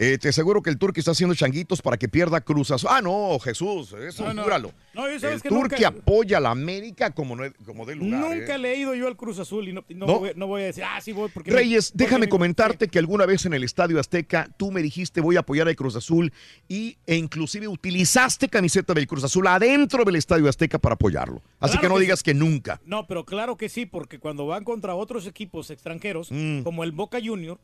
Eh, 0.03 0.17
te 0.17 0.31
aseguro 0.31 0.63
que 0.63 0.71
el 0.71 0.79
Turqui 0.79 1.01
está 1.01 1.11
haciendo 1.11 1.35
changuitos 1.35 1.83
para 1.83 1.99
que 1.99 2.09
pierda 2.09 2.41
Cruz 2.41 2.71
Azul. 2.71 2.89
Ah, 2.91 3.03
no, 3.03 3.39
Jesús, 3.39 3.93
eso 3.93 4.25
No, 4.25 4.33
no. 4.33 4.43
júralo. 4.45 4.73
No, 4.95 5.07
el 5.07 5.21
que 5.21 5.49
Turqui 5.51 5.75
nunca- 5.85 5.89
apoya 5.89 6.39
a 6.39 6.41
la 6.41 6.51
América 6.51 7.11
como, 7.11 7.37
no, 7.37 7.43
como 7.67 7.85
de 7.85 7.97
lugar. 7.97 8.19
Nunca 8.21 8.53
¿eh? 8.53 8.55
he 8.55 8.59
leído 8.59 8.95
yo 8.95 9.09
al 9.09 9.17
Cruz 9.19 9.39
Azul 9.39 9.69
y 9.69 9.73
no. 9.75 9.85
Voy, 10.07 10.33
voy 10.35 10.63
a 10.63 10.65
decir, 10.65 10.85
ah, 10.85 10.99
sí 11.03 11.13
voy 11.13 11.29
porque... 11.29 11.51
Reyes, 11.51 11.93
déjame 11.95 12.31
comentarte 12.31 12.89
que 12.89 12.99
alguna 12.99 13.27
vez 13.27 13.45
en 13.45 13.53
el 13.53 13.63
Estadio 13.63 14.01
Azteca 14.01 14.49
tú 14.57 14.71
me 14.73 14.81
dijiste 14.81 15.21
voy 15.21 15.37
a 15.37 15.41
apoyar 15.41 15.69
al 15.69 15.77
Cruz 15.77 15.95
Azul 15.97 16.33
y, 16.67 16.97
e 17.07 17.17
inclusive 17.17 17.69
utilizaste 17.69 18.49
camiseta 18.49 18.95
del 18.95 19.07
Cruz 19.07 19.25
Azul 19.25 19.47
adentro 19.49 20.05
del 20.05 20.17
Estadio 20.17 20.49
Azteca 20.49 20.79
para 20.79 20.95
apoyarlo. 20.95 21.43
Así 21.59 21.73
Claro 21.73 21.81
que 21.83 21.89
no 21.91 21.95
que 21.97 22.01
digas 22.01 22.23
que 22.23 22.33
nunca. 22.33 22.81
No, 22.87 23.07
pero 23.07 23.27
claro 23.27 23.59
que 23.59 23.69
sí, 23.69 23.85
porque 23.85 24.19
cuando 24.19 24.47
van 24.47 24.65
contra 24.65 24.95
otros 24.95 25.27
equipos 25.27 25.71
extranjeros, 25.71 26.31
Mm. 26.31 26.63
como 26.63 26.85
el 26.85 26.93
Boca 26.93 27.19
Junior, 27.23 27.59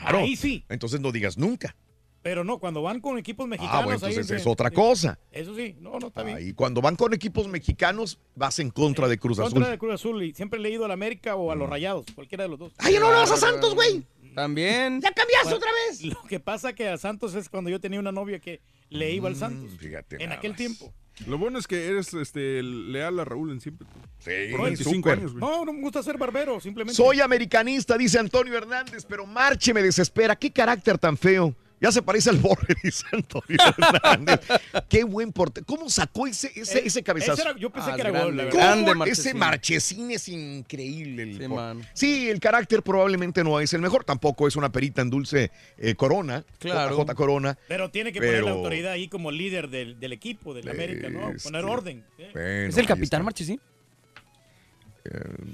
Claro. 0.00 0.18
ahí 0.18 0.36
sí. 0.36 0.64
Entonces 0.68 1.00
no 1.00 1.12
digas 1.12 1.36
nunca. 1.38 1.76
Pero 2.22 2.44
no, 2.44 2.58
cuando 2.60 2.82
van 2.82 3.00
con 3.00 3.18
equipos 3.18 3.48
mexicanos... 3.48 3.80
Ah, 3.80 3.84
bueno, 3.84 3.94
entonces 4.06 4.30
es 4.30 4.46
otra 4.46 4.68
Sí. 4.68 4.74
cosa. 4.76 5.18
Eso 5.32 5.56
sí, 5.56 5.74
no, 5.80 5.98
no, 5.98 6.06
está 6.06 6.22
bien. 6.22 6.38
Y 6.40 6.52
cuando 6.52 6.80
van 6.80 6.94
con 6.94 7.12
equipos 7.14 7.48
mexicanos, 7.48 8.20
vas 8.36 8.60
en 8.60 8.70
contra 8.70 9.08
de 9.08 9.18
Cruz 9.18 9.38
Contra 9.40 9.60
Azul. 9.60 9.70
de 9.72 9.78
Cruz 9.78 9.94
Azul 9.94 10.22
y 10.22 10.32
siempre 10.32 10.60
he 10.60 10.62
leído 10.62 10.84
a 10.84 10.88
la 10.88 10.94
América 10.94 11.34
o 11.34 11.50
a 11.50 11.56
los 11.56 11.68
Rayados, 11.68 12.06
cualquiera 12.14 12.44
de 12.44 12.50
los 12.50 12.60
dos. 12.60 12.72
¡Ay, 12.78 12.94
no 13.00 13.08
le 13.10 13.16
vas 13.16 13.30
a 13.32 13.36
Santos, 13.36 13.74
güey! 13.74 14.04
También. 14.36 15.00
¡Ya 15.00 15.10
cambiaste 15.12 15.44
Bueno, 15.50 15.56
otra 15.56 15.70
vez! 15.88 16.02
Lo 16.04 16.22
que 16.22 16.38
pasa 16.38 16.72
que 16.74 16.88
a 16.88 16.96
Santos 16.96 17.34
es 17.34 17.48
cuando 17.48 17.70
yo 17.70 17.80
tenía 17.80 17.98
una 17.98 18.12
novia 18.12 18.38
que 18.38 18.60
le 18.88 19.10
iba 19.12 19.28
Mm, 19.28 19.32
al 19.32 19.36
Santos. 19.36 19.72
Fíjate. 19.78 20.22
En 20.22 20.30
aquel 20.30 20.54
tiempo. 20.54 20.94
Lo 21.26 21.38
bueno 21.38 21.58
es 21.58 21.66
que 21.66 21.86
eres 21.86 22.12
este, 22.14 22.62
leal 22.62 23.18
a 23.20 23.24
Raúl 23.24 23.50
en 23.52 23.60
siempre. 23.60 23.86
Sí, 24.18 24.30
Por 24.50 24.62
25 24.62 24.94
súper. 24.94 25.18
años, 25.18 25.32
güey. 25.32 25.40
No, 25.40 25.64
no 25.64 25.72
me 25.72 25.80
gusta 25.80 26.02
ser 26.02 26.18
barbero, 26.18 26.60
simplemente. 26.60 26.96
Soy 26.96 27.20
americanista, 27.20 27.96
dice 27.96 28.18
Antonio 28.18 28.56
Hernández, 28.56 29.04
pero 29.08 29.26
Marche 29.26 29.72
me 29.74 29.82
desespera. 29.82 30.36
Qué 30.36 30.50
carácter 30.52 30.98
tan 30.98 31.16
feo. 31.16 31.54
Ya 31.82 31.90
se 31.90 32.00
parece 32.00 32.30
al 32.30 32.36
borre, 32.38 32.74
dice 32.82 33.04
Antonio 33.10 33.58
Hernández. 33.76 34.40
Qué 34.88 35.02
buen 35.02 35.32
porte. 35.32 35.62
¿Cómo 35.62 35.90
sacó 35.90 36.28
ese, 36.28 36.52
ese, 36.54 36.78
Eh, 36.78 36.82
ese 36.86 37.02
cabezazo? 37.02 37.32
ese 37.32 37.42
era- 37.42 37.58
yo 37.58 37.70
pensé 37.70 37.90
Ah, 37.90 37.94
que 37.96 38.00
era 38.02 38.10
grande, 38.12 38.26
gol, 38.28 38.36
la 38.36 38.44
verdad. 38.44 38.58
Grande 38.58 38.90
ese 38.90 38.94
Marchesín. 39.34 39.38
Marchesín 39.38 40.10
es 40.12 40.28
increíble. 40.28 41.22
El 41.24 41.82
Sí, 41.92 42.30
el 42.30 42.38
carácter 42.38 42.82
probablemente 42.84 43.42
no 43.42 43.58
es 43.58 43.72
el 43.74 43.80
mejor. 43.82 44.04
Tampoco 44.04 44.46
es 44.46 44.54
una 44.54 44.70
perita 44.70 45.02
en 45.02 45.10
dulce 45.10 45.50
eh, 45.76 45.96
Corona. 45.96 46.44
Claro. 46.60 46.96
JJ 46.96 47.14
Corona. 47.16 47.58
Pero 47.66 47.90
tiene 47.90 48.12
que 48.12 48.20
poner 48.20 48.44
la 48.44 48.52
autoridad 48.52 48.92
ahí 48.92 49.08
como 49.08 49.32
líder 49.32 49.68
del, 49.68 49.98
del 49.98 50.12
equipo, 50.12 50.54
del 50.54 50.68
América, 50.68 51.08
¿no? 51.10 51.32
Poner 51.42 51.64
orden. 51.64 52.04
¿eh? 52.18 52.30
Bueno, 52.32 52.68
¿Es 52.68 52.76
el 52.78 52.86
capitán. 52.86 53.24
Marchesín? 53.24 53.60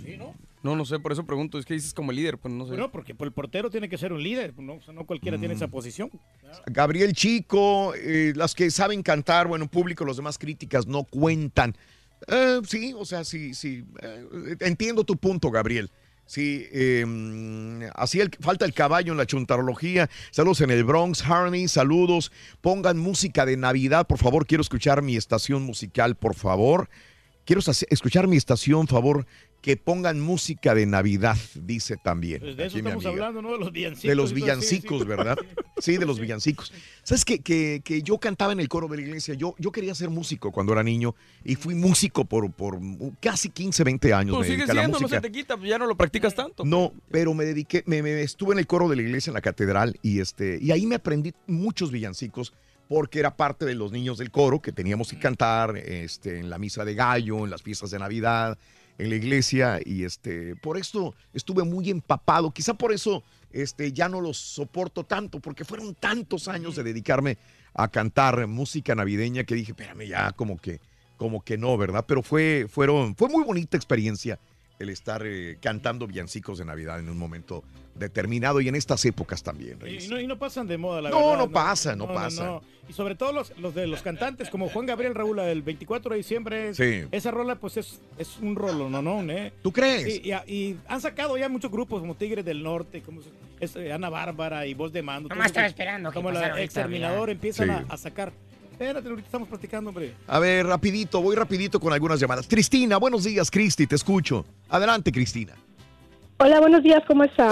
Sí, 0.04 0.16
¿no? 0.18 0.34
No, 0.62 0.74
no 0.74 0.84
sé, 0.84 0.98
por 0.98 1.12
eso 1.12 1.24
pregunto. 1.24 1.58
Es 1.58 1.64
que 1.64 1.74
dices 1.74 1.94
como 1.94 2.10
líder, 2.12 2.38
pues 2.38 2.52
no 2.52 2.64
sé. 2.64 2.70
Bueno, 2.70 2.90
porque 2.90 3.12
el 3.18 3.32
portero 3.32 3.70
tiene 3.70 3.88
que 3.88 3.96
ser 3.98 4.12
un 4.12 4.22
líder, 4.22 4.52
¿no? 4.58 4.74
O 4.74 4.82
sea, 4.82 4.92
no 4.92 5.06
cualquiera 5.06 5.38
tiene 5.38 5.54
Mm. 5.54 5.56
esa 5.56 5.68
posición. 5.68 6.10
Gabriel 6.66 7.12
Chico, 7.12 7.94
eh, 7.94 8.32
las 8.34 8.54
que 8.54 8.70
saben 8.70 9.02
cantar, 9.02 9.46
bueno, 9.46 9.64
en 9.64 9.68
público, 9.68 10.04
los 10.04 10.16
demás 10.16 10.36
críticas 10.38 10.86
no 10.86 11.04
cuentan. 11.04 11.76
Eh, 12.26 12.60
sí, 12.66 12.92
o 12.96 13.04
sea, 13.04 13.24
sí, 13.24 13.54
sí. 13.54 13.84
eh, 14.02 14.56
entiendo 14.60 15.04
tu 15.04 15.16
punto, 15.16 15.50
Gabriel. 15.50 15.90
Sí, 16.26 16.66
eh, 16.72 17.04
mm, 17.06 17.84
así 17.94 18.20
el- 18.20 18.30
falta 18.40 18.66
el 18.66 18.74
caballo 18.74 19.12
en 19.12 19.18
la 19.18 19.24
chuntarología. 19.24 20.10
Saludos 20.30 20.60
en 20.60 20.70
el 20.70 20.84
Bronx, 20.84 21.22
Harney, 21.22 21.68
saludos. 21.68 22.30
Pongan 22.60 22.98
música 22.98 23.46
de 23.46 23.56
Navidad, 23.56 24.06
por 24.06 24.18
favor. 24.18 24.46
Quiero 24.46 24.60
escuchar 24.60 25.00
mi 25.00 25.16
estación 25.16 25.62
musical, 25.62 26.16
por 26.16 26.34
favor. 26.34 26.90
Quiero 27.46 27.62
escuchar 27.88 28.26
mi 28.28 28.36
estación, 28.36 28.86
favor. 28.88 29.26
Que 29.60 29.76
pongan 29.76 30.20
música 30.20 30.72
de 30.72 30.86
Navidad, 30.86 31.36
dice 31.56 31.96
también. 31.96 32.40
Pues 32.40 32.56
de 32.56 32.66
eso 32.66 32.78
estamos 32.78 33.04
hablando, 33.04 33.42
¿no? 33.42 33.52
De 33.52 33.58
los 33.58 33.72
villancicos. 33.72 34.08
De 34.08 34.14
los 34.14 34.32
villancicos, 34.32 35.06
¿verdad? 35.06 35.36
Sí, 35.80 35.96
de 35.96 36.06
los 36.06 36.18
villancicos. 36.18 36.72
¿Sabes 37.04 37.24
que, 37.24 37.38
que, 37.38 37.82
que 37.84 38.02
yo 38.02 38.18
cantaba 38.18 38.52
en 38.52 38.58
el 38.58 38.68
coro 38.68 38.88
de 38.88 38.96
la 38.96 39.02
iglesia? 39.04 39.34
Yo, 39.34 39.54
yo 39.58 39.70
quería 39.70 39.94
ser 39.94 40.10
músico 40.10 40.50
cuando 40.50 40.72
era 40.72 40.82
niño 40.82 41.14
y 41.44 41.54
fui 41.54 41.76
músico 41.76 42.24
por, 42.24 42.50
por 42.52 42.80
casi 43.20 43.48
15, 43.50 43.84
20 43.84 44.12
años. 44.12 44.34
Tú 44.34 44.40
me 44.40 44.44
sigues 44.44 44.58
dediqué 44.66 44.72
a 44.72 44.74
la 44.74 44.80
siendo, 44.82 44.98
no 44.98 45.02
música. 45.02 45.20
se 45.20 45.28
te 45.28 45.32
quita, 45.32 45.56
pues 45.56 45.68
ya 45.70 45.78
no 45.78 45.86
lo 45.86 45.96
practicas 45.96 46.34
tanto. 46.34 46.64
No, 46.64 46.92
pero 47.12 47.32
me 47.32 47.44
dediqué, 47.44 47.84
me, 47.86 48.02
me- 48.02 48.22
estuve 48.22 48.54
en 48.54 48.58
el 48.58 48.66
coro 48.66 48.88
de 48.88 48.96
la 48.96 49.02
iglesia 49.02 49.30
en 49.30 49.34
la 49.34 49.40
catedral 49.40 49.96
y 50.02 50.18
este, 50.18 50.58
y 50.60 50.72
ahí 50.72 50.84
me 50.84 50.96
aprendí 50.96 51.32
muchos 51.46 51.92
villancicos 51.92 52.52
porque 52.88 53.20
era 53.20 53.36
parte 53.36 53.64
de 53.64 53.76
los 53.76 53.92
niños 53.92 54.18
del 54.18 54.32
coro 54.32 54.60
que 54.60 54.72
teníamos 54.72 55.10
que 55.10 55.18
cantar 55.20 55.76
este, 55.76 56.40
en 56.40 56.50
la 56.50 56.58
misa 56.58 56.84
de 56.84 56.94
gallo, 56.96 57.44
en 57.44 57.50
las 57.50 57.62
fiestas 57.62 57.92
de 57.92 58.00
Navidad, 58.00 58.58
en 58.98 59.10
la 59.10 59.16
iglesia 59.16 59.80
y 59.84 60.04
este, 60.04 60.56
por 60.56 60.76
esto 60.76 61.14
estuve 61.32 61.64
muy 61.64 61.88
empapado. 61.88 62.50
Quizá 62.50 62.74
por 62.74 62.92
eso 62.92 63.22
este, 63.52 63.92
ya 63.92 64.08
no 64.08 64.20
los 64.20 64.36
soporto 64.36 65.04
tanto 65.04 65.40
porque 65.40 65.64
fueron 65.64 65.94
tantos 65.94 66.48
años 66.48 66.76
de 66.76 66.82
dedicarme 66.82 67.38
a 67.74 67.88
cantar 67.88 68.46
música 68.46 68.94
navideña 68.94 69.44
que 69.44 69.54
dije, 69.54 69.72
espérame 69.72 70.06
ya, 70.06 70.32
como 70.32 70.58
que, 70.58 70.80
como 71.16 71.42
que 71.42 71.56
no, 71.56 71.76
¿verdad? 71.78 72.04
Pero 72.06 72.22
fue, 72.22 72.66
fueron, 72.68 73.14
fue 73.14 73.28
muy 73.28 73.44
bonita 73.44 73.76
experiencia 73.76 74.38
el 74.78 74.88
estar 74.90 75.22
eh, 75.26 75.58
cantando 75.60 76.06
villancicos 76.06 76.58
de 76.58 76.64
Navidad 76.64 76.98
en 77.00 77.08
un 77.08 77.18
momento 77.18 77.64
determinado 77.94 78.60
y 78.60 78.68
en 78.68 78.76
estas 78.76 79.04
épocas 79.04 79.42
también. 79.42 79.78
Y 79.80 79.84
Reyes. 79.84 80.08
no, 80.08 80.20
y 80.20 80.26
no 80.26 80.38
pasan 80.38 80.66
de 80.68 80.78
moda, 80.78 81.00
la 81.02 81.10
No, 81.10 81.30
verdad. 81.30 81.38
no 81.46 81.50
pasa, 81.50 81.96
no 81.96 82.06
pasa. 82.06 82.60
Y 82.88 82.92
sobre 82.92 83.16
todo 83.16 83.32
los, 83.32 83.52
los 83.58 83.74
de 83.74 83.86
los 83.86 84.02
cantantes, 84.02 84.48
como 84.50 84.68
Juan 84.68 84.86
Gabriel 84.86 85.14
Raúl, 85.14 85.36
del 85.38 85.62
24 85.62 86.12
de 86.12 86.16
diciembre. 86.18 86.68
es- 86.70 86.76
Sí. 86.76 87.02
Esa 87.10 87.30
rola, 87.32 87.56
pues 87.56 87.76
es, 87.76 88.00
es 88.18 88.38
un 88.40 88.54
rolo, 88.56 88.88
¿no? 88.88 89.02
no 89.02 89.20
¿eh? 89.32 89.52
¿Tú 89.62 89.72
crees? 89.72 90.20
Y, 90.24 90.30
y 90.46 90.76
han 90.86 91.00
sacado 91.00 91.36
ya 91.36 91.48
muchos 91.48 91.70
grupos 91.70 92.00
como 92.00 92.14
Tigres 92.14 92.44
del 92.44 92.62
Norte, 92.62 93.02
como 93.02 93.20
es, 93.60 93.76
Ana 93.76 94.08
Bárbara 94.08 94.64
y 94.66 94.74
Voz 94.74 94.92
de 94.92 95.02
Mando. 95.02 95.28
Nomás 95.28 95.48
estaba 95.48 95.66
esperando 95.66 96.10
que 96.10 96.14
Como 96.14 96.28
ahorita, 96.30 96.60
Exterminador 96.62 97.30
empiezan 97.30 97.66
Sí. 97.68 97.72
a, 97.88 97.94
a 97.94 97.96
sacar. 97.96 98.32
Espérate, 98.78 99.08
ahorita 99.08 99.26
estamos 99.26 99.48
platicando, 99.48 99.90
hombre. 99.90 100.14
A 100.28 100.38
ver, 100.38 100.64
rapidito, 100.64 101.20
voy 101.20 101.34
rapidito 101.34 101.80
con 101.80 101.92
algunas 101.92 102.20
llamadas. 102.20 102.46
Cristina, 102.46 102.96
buenos 102.96 103.24
días, 103.24 103.50
Cristi, 103.50 103.88
te 103.88 103.96
escucho. 103.96 104.44
Adelante, 104.68 105.10
Cristina. 105.10 105.54
Hola, 106.38 106.60
buenos 106.60 106.84
días, 106.84 107.02
¿cómo 107.08 107.24
están? 107.24 107.50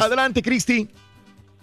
Adelante, 0.00 0.40
Cristi. 0.40 0.88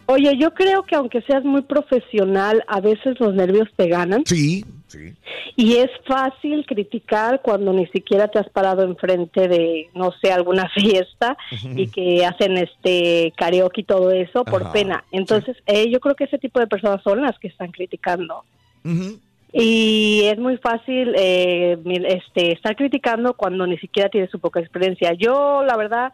Oye, 0.05 0.37
yo 0.37 0.53
creo 0.53 0.83
que 0.83 0.95
aunque 0.95 1.23
seas 1.23 1.43
muy 1.43 1.63
profesional, 1.63 2.63
a 2.67 2.79
veces 2.79 3.19
los 3.19 3.33
nervios 3.33 3.67
te 3.75 3.87
ganan. 3.87 4.21
Sí, 4.27 4.63
sí. 4.85 5.11
Y 5.55 5.77
es 5.77 5.89
fácil 6.07 6.63
criticar 6.67 7.41
cuando 7.41 7.73
ni 7.73 7.87
siquiera 7.87 8.27
te 8.27 8.37
has 8.37 8.49
parado 8.49 8.83
enfrente 8.83 9.47
de, 9.47 9.89
no 9.95 10.11
sé, 10.21 10.31
alguna 10.31 10.69
fiesta 10.75 11.35
y 11.75 11.87
que 11.87 12.23
hacen 12.27 12.59
este 12.59 13.33
karaoke 13.37 13.81
y 13.81 13.85
todo 13.85 14.11
eso 14.11 14.45
por 14.45 14.61
Ajá, 14.61 14.71
pena. 14.71 15.03
Entonces, 15.11 15.57
eh, 15.65 15.89
yo 15.91 15.99
creo 15.99 16.15
que 16.15 16.25
ese 16.25 16.37
tipo 16.37 16.59
de 16.59 16.67
personas 16.67 17.01
son 17.01 17.23
las 17.23 17.39
que 17.39 17.47
están 17.47 17.71
criticando. 17.71 18.45
Y 19.53 20.23
es 20.25 20.37
muy 20.37 20.57
fácil 20.57 21.13
eh, 21.15 21.77
este, 22.07 22.51
estar 22.51 22.75
criticando 22.75 23.33
cuando 23.33 23.65
ni 23.65 23.77
siquiera 23.77 24.09
tienes 24.09 24.29
su 24.29 24.39
poca 24.39 24.59
experiencia. 24.59 25.13
Yo, 25.13 25.63
la 25.63 25.77
verdad, 25.77 26.11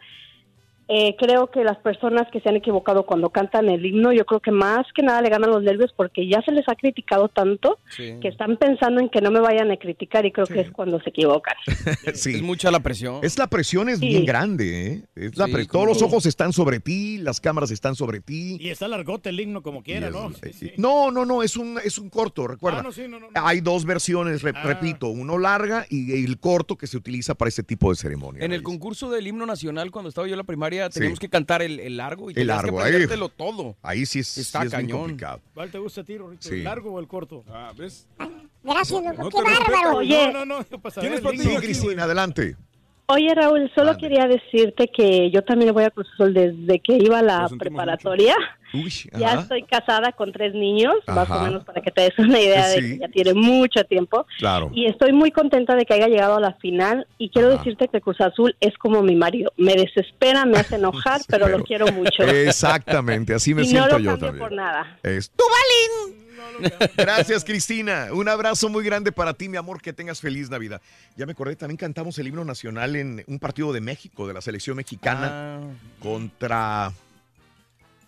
eh, 0.88 1.16
creo 1.18 1.50
que 1.50 1.64
las 1.64 1.78
personas 1.78 2.26
que 2.32 2.40
se 2.40 2.48
han 2.48 2.56
equivocado 2.56 3.06
cuando 3.06 3.30
cantan 3.30 3.68
el 3.68 3.84
himno, 3.84 4.12
yo 4.12 4.24
creo 4.26 4.40
que 4.40 4.50
más 4.50 4.86
que 4.94 5.02
nada 5.02 5.22
le 5.22 5.30
ganan 5.30 5.50
los 5.50 5.62
nervios 5.62 5.92
porque 5.96 6.28
ya 6.28 6.42
se 6.42 6.52
les 6.52 6.68
ha 6.68 6.74
criticado 6.74 7.28
tanto 7.28 7.78
que 7.96 8.28
están 8.28 8.56
pensando 8.56 9.00
en 9.00 9.08
que 9.08 9.20
no 9.20 9.30
me 9.30 9.40
vayan 9.40 9.70
a 9.70 9.76
criticar 9.76 10.26
y 10.26 10.32
creo 10.32 10.46
que 10.46 10.60
es 10.60 10.70
cuando 10.70 11.00
se 11.00 11.10
equivocan. 11.10 11.54
Sí. 12.14 12.34
Es 12.34 12.42
mucha 12.42 12.70
la 12.70 12.80
presión. 12.80 13.20
Es 13.22 13.38
la 13.38 13.46
presión 13.48 13.88
es 13.88 13.98
Sí. 13.98 14.08
bien 14.08 14.24
grande, 14.26 14.86
¿eh? 14.92 15.02
Es 15.14 15.36
la 15.36 15.46
Sí, 15.46 15.52
pre- 15.52 15.66
cómo 15.66 15.84
Todos 15.84 16.00
los 16.00 16.02
ojos 16.02 16.26
están 16.26 16.52
sobre 16.52 16.80
ti, 16.80 17.18
las 17.18 17.40
cámaras 17.40 17.70
están 17.70 17.94
sobre 17.94 18.20
ti. 18.20 18.56
Y 18.60 18.68
está 18.70 18.86
largote 18.88 19.30
el 19.30 19.40
himno 19.40 19.62
como 19.62 19.82
quiera, 19.82 20.10
¿no? 20.10 20.30
eh, 20.42 20.74
No, 20.76 21.10
no, 21.10 21.24
no, 21.24 21.42
es 21.42 21.56
un, 21.56 21.78
es 21.82 21.98
un 21.98 22.10
corto, 22.10 22.46
recuerda. 22.46 22.80
Ah, 22.80 22.82
no, 22.82 22.92
sí, 22.92 23.02
no, 23.08 23.18
no, 23.20 23.28
Hay 23.34 23.60
dos 23.60 23.84
versiones, 23.84 24.42
re- 24.42 24.52
Ah. 24.54 24.62
repito, 24.64 25.08
uno 25.08 25.38
larga 25.38 25.86
y 25.88 26.24
el 26.24 26.38
corto 26.38 26.76
que 26.76 26.86
se 26.86 26.96
utiliza 26.96 27.34
para 27.34 27.48
este 27.48 27.62
tipo 27.62 27.90
de 27.90 27.96
ceremonia. 27.96 28.44
En 28.44 28.52
el 28.52 28.62
concurso 28.62 29.10
del 29.10 29.26
himno 29.26 29.46
nacional, 29.46 29.90
cuando 29.90 30.08
estaba 30.08 30.26
yo 30.26 30.34
en 30.34 30.38
la 30.38 30.44
primaria, 30.44 30.73
teníamos 30.90 31.18
Sí. 31.18 31.20
que 31.20 31.28
cantar 31.28 31.62
el, 31.62 31.80
el 31.80 31.96
largo 31.96 32.30
y 32.30 32.32
El 32.32 32.34
tenías 32.34 32.56
largo, 32.56 32.78
que 32.78 32.82
ahí. 32.84 32.92
todo. 33.28 33.76
Ahí 33.82 34.06
sí 34.06 34.18
es, 34.20 34.38
Está 34.38 34.60
sí 34.60 34.66
es 34.66 34.72
cañón. 34.72 34.98
complicado. 34.98 35.40
¿Cuál 35.54 35.70
te 35.70 35.78
gusta 35.78 36.00
a 36.02 36.04
ti. 36.04 36.16
¿El 36.50 36.64
largo 36.64 36.92
o 36.92 37.00
el 37.00 37.06
corto? 37.08 37.44
Ah, 37.48 37.72
¿ves? 37.76 38.06
Gracias, 38.62 38.90
loco. 38.90 39.12
No 39.24 39.28
qué 39.30 39.36
te 39.36 39.48
respeto, 39.48 39.72
bárbaro. 39.72 39.96
Oye. 39.98 40.32
No, 40.32 40.44
no, 40.44 40.62
no. 40.70 40.80
Pasa 40.80 41.00
¿Tienes 41.00 41.18
el 41.18 41.24
partido 41.24 41.44
himno. 41.44 41.60
Sí, 41.60 41.66
Cristina, 41.66 42.04
adelante. 42.04 42.56
Oye, 43.06 43.34
Raúl, 43.34 43.70
solo 43.74 43.96
quería 43.98 44.26
decirte 44.26 44.88
que 44.88 45.30
yo 45.30 45.42
también 45.42 45.74
voy 45.74 45.84
a 45.84 45.90
Cruz 45.90 46.08
Azul 46.14 46.32
desde 46.32 46.78
que 46.80 46.96
iba 46.96 47.18
a 47.18 47.22
la 47.22 47.48
preparatoria. 47.58 48.34
Uy, 48.72 48.90
Ya 49.18 49.34
estoy 49.34 49.62
casada 49.64 50.12
con 50.12 50.32
tres 50.32 50.54
niños, 50.54 50.94
más 51.06 51.30
o 51.30 51.40
menos 51.40 51.64
para 51.64 51.82
que 51.82 51.90
te 51.90 52.00
des 52.00 52.18
una 52.18 52.40
idea 52.40 52.66
de 52.68 52.80
que 52.80 52.98
ya 52.98 53.08
tiene 53.08 53.34
mucho 53.34 53.84
tiempo. 53.84 54.26
Claro. 54.38 54.70
Y 54.72 54.86
estoy 54.86 55.12
muy 55.12 55.30
contenta 55.30 55.76
de 55.76 55.84
que 55.84 55.94
haya 55.94 56.08
llegado 56.08 56.36
a 56.36 56.40
la 56.40 56.54
final 56.54 57.06
y 57.18 57.28
quiero 57.28 57.50
decirte 57.50 57.88
que 57.88 58.00
Cruz 58.00 58.20
Azul 58.22 58.56
es 58.60 58.76
como 58.78 59.02
mi 59.02 59.14
marido. 59.14 59.52
Me 59.58 59.74
desespera, 59.74 60.46
me 60.46 60.56
hace 60.56 60.76
enojar, 60.76 61.20
pero 61.28 61.48
lo 61.48 61.62
quiero 61.62 61.86
mucho. 61.92 62.22
Exactamente, 62.26 63.34
así 63.34 63.54
me 63.54 63.62
y 63.62 63.66
no 63.66 63.70
siento 63.70 63.98
lo 63.98 64.04
yo 64.04 64.18
también. 64.18 64.38
por 64.38 64.52
nada. 64.52 64.98
Es 65.02 65.30
tu 65.30 65.44
balín. 65.44 66.23
Gracias, 66.96 67.44
Cristina. 67.44 68.08
Un 68.12 68.28
abrazo 68.28 68.68
muy 68.68 68.84
grande 68.84 69.12
para 69.12 69.34
ti, 69.34 69.48
mi 69.48 69.56
amor. 69.56 69.80
Que 69.80 69.92
tengas 69.92 70.20
feliz 70.20 70.50
Navidad. 70.50 70.80
Ya 71.16 71.26
me 71.26 71.32
acordé, 71.32 71.56
también 71.56 71.76
cantamos 71.76 72.18
el 72.18 72.26
himno 72.28 72.44
nacional 72.44 72.96
en 72.96 73.24
un 73.26 73.38
partido 73.38 73.72
de 73.72 73.80
México, 73.80 74.26
de 74.26 74.34
la 74.34 74.40
selección 74.40 74.76
mexicana, 74.76 75.58
Ah. 75.58 75.60
contra. 76.00 76.92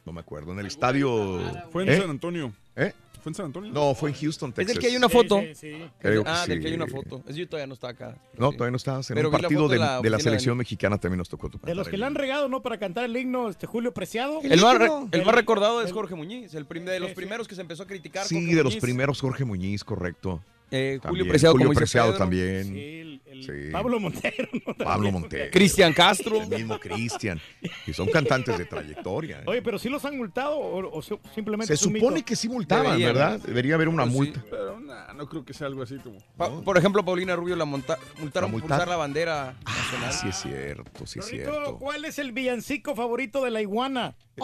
No 0.05 0.13
me 0.13 0.21
acuerdo, 0.21 0.53
en 0.53 0.61
el 0.61 0.67
estadio. 0.67 1.41
Fue 1.73 1.83
en 1.83 1.89
¿Eh? 1.89 1.99
San 2.01 2.11
Antonio. 2.11 2.53
¿Eh? 2.77 2.93
¿Fue 3.27 3.31
en 3.33 3.35
San 3.35 3.47
Antonio? 3.47 3.73
No, 3.73 3.93
fue 3.93 4.11
en 4.11 4.15
Houston, 4.15 4.51
Es 4.51 4.55
Texas. 4.55 4.75
del 4.77 4.81
que 4.81 4.87
hay 4.87 4.97
una 4.97 5.09
foto. 5.09 5.41
Sí, 5.41 5.55
sí, 5.57 5.73
sí. 5.73 5.91
Creo 5.99 6.23
que 6.23 6.31
ah, 6.31 6.47
del 6.47 6.61
que 6.61 6.69
hay 6.69 6.75
una 6.75 6.87
foto. 6.87 7.25
Es 7.27 7.35
yo 7.35 7.49
todavía 7.49 7.67
no 7.67 7.75
estaba 7.75 7.91
acá. 7.91 8.17
No, 8.39 8.53
todavía 8.53 8.71
no 8.71 8.77
estabas. 8.77 9.11
En 9.11 9.17
Pero 9.17 9.31
un 9.31 9.33
partido 9.33 9.67
de, 9.67 9.75
de 9.75 9.79
la 9.81 10.01
de 10.01 10.11
la 10.11 10.17
oficina 10.19 10.31
selección 10.31 10.55
de- 10.55 10.59
mexicana 10.59 10.99
también 10.99 11.19
nos 11.19 11.29
tocó 11.29 11.51
tu 11.51 11.59
De 11.59 11.75
los 11.75 11.89
que 11.89 11.97
le 11.97 12.07
han 12.07 12.15
regado, 12.15 12.49
¿no? 12.49 12.63
Para 12.63 12.79
cantar 12.79 13.05
el 13.07 13.17
himno, 13.17 13.49
este 13.49 13.67
Julio 13.67 13.93
Preciado. 13.93 14.39
El 14.45 14.61
más, 14.61 14.79
re- 14.79 14.85
himno. 14.85 15.09
el 15.11 15.25
más 15.25 15.35
recordado 15.35 15.83
es 15.83 15.91
Jorge 15.93 16.15
Muñiz, 16.15 16.55
el 16.55 16.67
prim- 16.67 16.85
de 16.85 17.01
los 17.01 17.11
primeros 17.15 17.49
que 17.49 17.57
se 17.57 17.63
empezó 17.63 17.83
a 17.83 17.87
criticar. 17.89 18.25
Sí, 18.27 18.37
Jorge 18.37 18.55
de 18.55 18.63
los 18.63 18.77
primeros, 18.77 19.21
Jorge 19.21 19.45
Muñiz, 19.45 19.83
correcto. 19.83 20.41
Eh, 20.71 20.99
Julio. 21.03 21.29
Preciado, 21.29 21.53
Julio 21.53 21.67
como 21.67 21.73
dice 21.73 21.81
Preciado 21.81 22.09
Pedro. 22.09 22.19
también. 22.19 22.65
Sí, 22.65 22.81
el- 23.01 23.21
el 23.27 23.45
Sí. 23.45 23.71
Pablo 23.73 24.01
Montero. 24.01 24.49
¿no? 24.67 24.75
Pablo. 24.75 25.13
Montero. 25.13 25.51
Cristian 25.53 25.93
Castro. 25.93 26.43
El 26.43 26.49
mismo 26.49 26.79
Cristian. 26.81 27.41
Que 27.85 27.93
son 27.93 28.09
cantantes 28.09 28.57
de 28.59 28.65
trayectoria. 28.65 29.41
¿eh? 29.41 29.45
Oye, 29.47 29.63
pero 29.63 29.79
sí 29.79 29.89
los 29.89 30.05
han 30.05 30.17
multado 30.17 30.59
o, 30.59 31.03
simplemente 31.35 31.69
Se 31.69 31.75
es 31.75 31.87
un 31.87 31.95
supone 31.95 32.17
mito? 32.17 32.27
que 32.27 32.35
sí 32.37 32.49
multaban, 32.49 32.85
Debería, 32.99 33.07
¿verdad? 33.09 33.39
¿no? 33.39 33.45
Debería 33.47 33.75
haber 33.75 33.89
una 33.89 34.05
Pues 34.05 34.13
sí. 34.13 34.19
multa. 34.19 34.45
Pero 34.51 34.81
nah, 34.81 35.13
no 35.13 35.29
creo 35.29 35.45
que 35.45 35.53
sea 35.55 35.67
algo 35.67 35.83
así 35.83 35.97
como. 35.99 36.19
Pa- 36.37 36.51
Por 36.63 36.79
ejemplo, 36.79 37.05
Paulina 37.05 37.37
Rubio 37.37 37.55
la 37.57 37.65
monta- 37.67 37.99
multaron 38.19 38.51
¿La 38.53 38.59
por 38.59 38.65
usar 38.73 38.89
la 38.89 38.97
bandera 38.97 39.55
nacional. 39.65 40.13
Sí, 40.13 40.29
es 40.29 40.37
cierto, 40.43 41.07
sí, 41.07 41.19
es 41.21 41.27
cierto. 41.27 41.77
¿cuál 41.79 42.05
es 42.07 42.19
el 42.19 42.33
villancico 42.33 42.95
favorito 42.97 43.45
de 43.45 43.51
la 43.51 43.61
iguana? 43.61 44.17
Eh, 44.39 44.43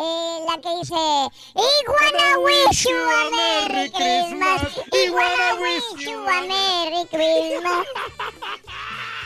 la 0.49 0.59
que 0.63 0.71
dice 0.79 0.95
Iguana 0.95 2.39
wish 2.39 2.85
you 2.85 2.97
a 2.97 3.69
Merry 3.69 3.91
Christmas 3.91 4.63
Iguana 5.07 5.55
wish 5.61 6.07
you 6.07 6.12
a 6.29 6.41
Merry 6.43 7.07
Christmas 7.11 7.87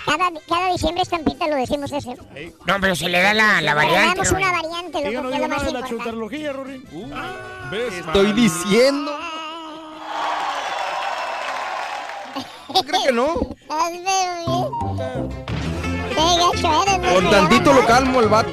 cada, 0.06 0.30
cada 0.48 0.72
diciembre 0.72 1.02
estampita 1.02 1.48
lo 1.48 1.56
decimos 1.56 1.90
ese 1.90 2.16
No, 2.64 2.80
pero 2.80 2.94
se 2.94 3.08
le 3.08 3.20
da 3.20 3.34
la, 3.34 3.54
la 3.54 3.60
Le 3.60 3.74
variante. 3.74 4.16
damos 4.20 4.30
una 4.30 4.52
variante, 4.52 5.02
Yo 5.02 5.10
loco, 5.10 5.22
no 5.22 5.28
que 5.30 5.34
es 5.34 5.40
digo 5.42 5.48
lo 5.48 5.48
más 5.48 5.58
nada 5.58 5.64
de 5.64 5.72
la 5.72 5.78
importante 5.80 5.88
chutarología, 5.90 6.52
Rory. 6.52 6.84
¿Ves? 7.72 7.94
Estoy 7.94 8.32
diciendo. 8.32 9.18
¿Tú 12.68 12.82
crees 12.84 13.04
que 13.06 13.12
no? 13.12 13.34
Estás 13.34 13.90
pero 14.04 14.32
bien. 14.46 15.28
Qué 16.08 16.14
gacho 16.16 16.82
eres, 16.82 16.98
¿no? 17.00 17.14
Con 17.14 17.30
tantito 17.30 17.72
lo 17.72 17.86
calmo 17.86 18.20
el 18.20 18.28
vato. 18.28 18.50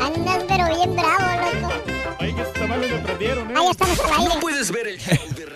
Andas 0.00 0.44
pero 0.48 0.66
bien 0.76 0.96
bravo, 0.96 1.60
loco 1.60 1.74
Ay, 2.18 2.32
que 2.34 2.42
tamales 2.44 2.90
me 2.92 2.98
prendieron, 2.98 3.50
¿eh? 3.50 3.54
Ah, 3.56 3.62
ya 3.64 3.70
estamos 3.70 4.00
al 4.00 4.10
aire 4.20 4.34
No 4.34 4.40
puedes 4.40 4.70
ver 4.70 4.86
el 4.88 4.98
show 4.98 5.16
de 5.36 5.46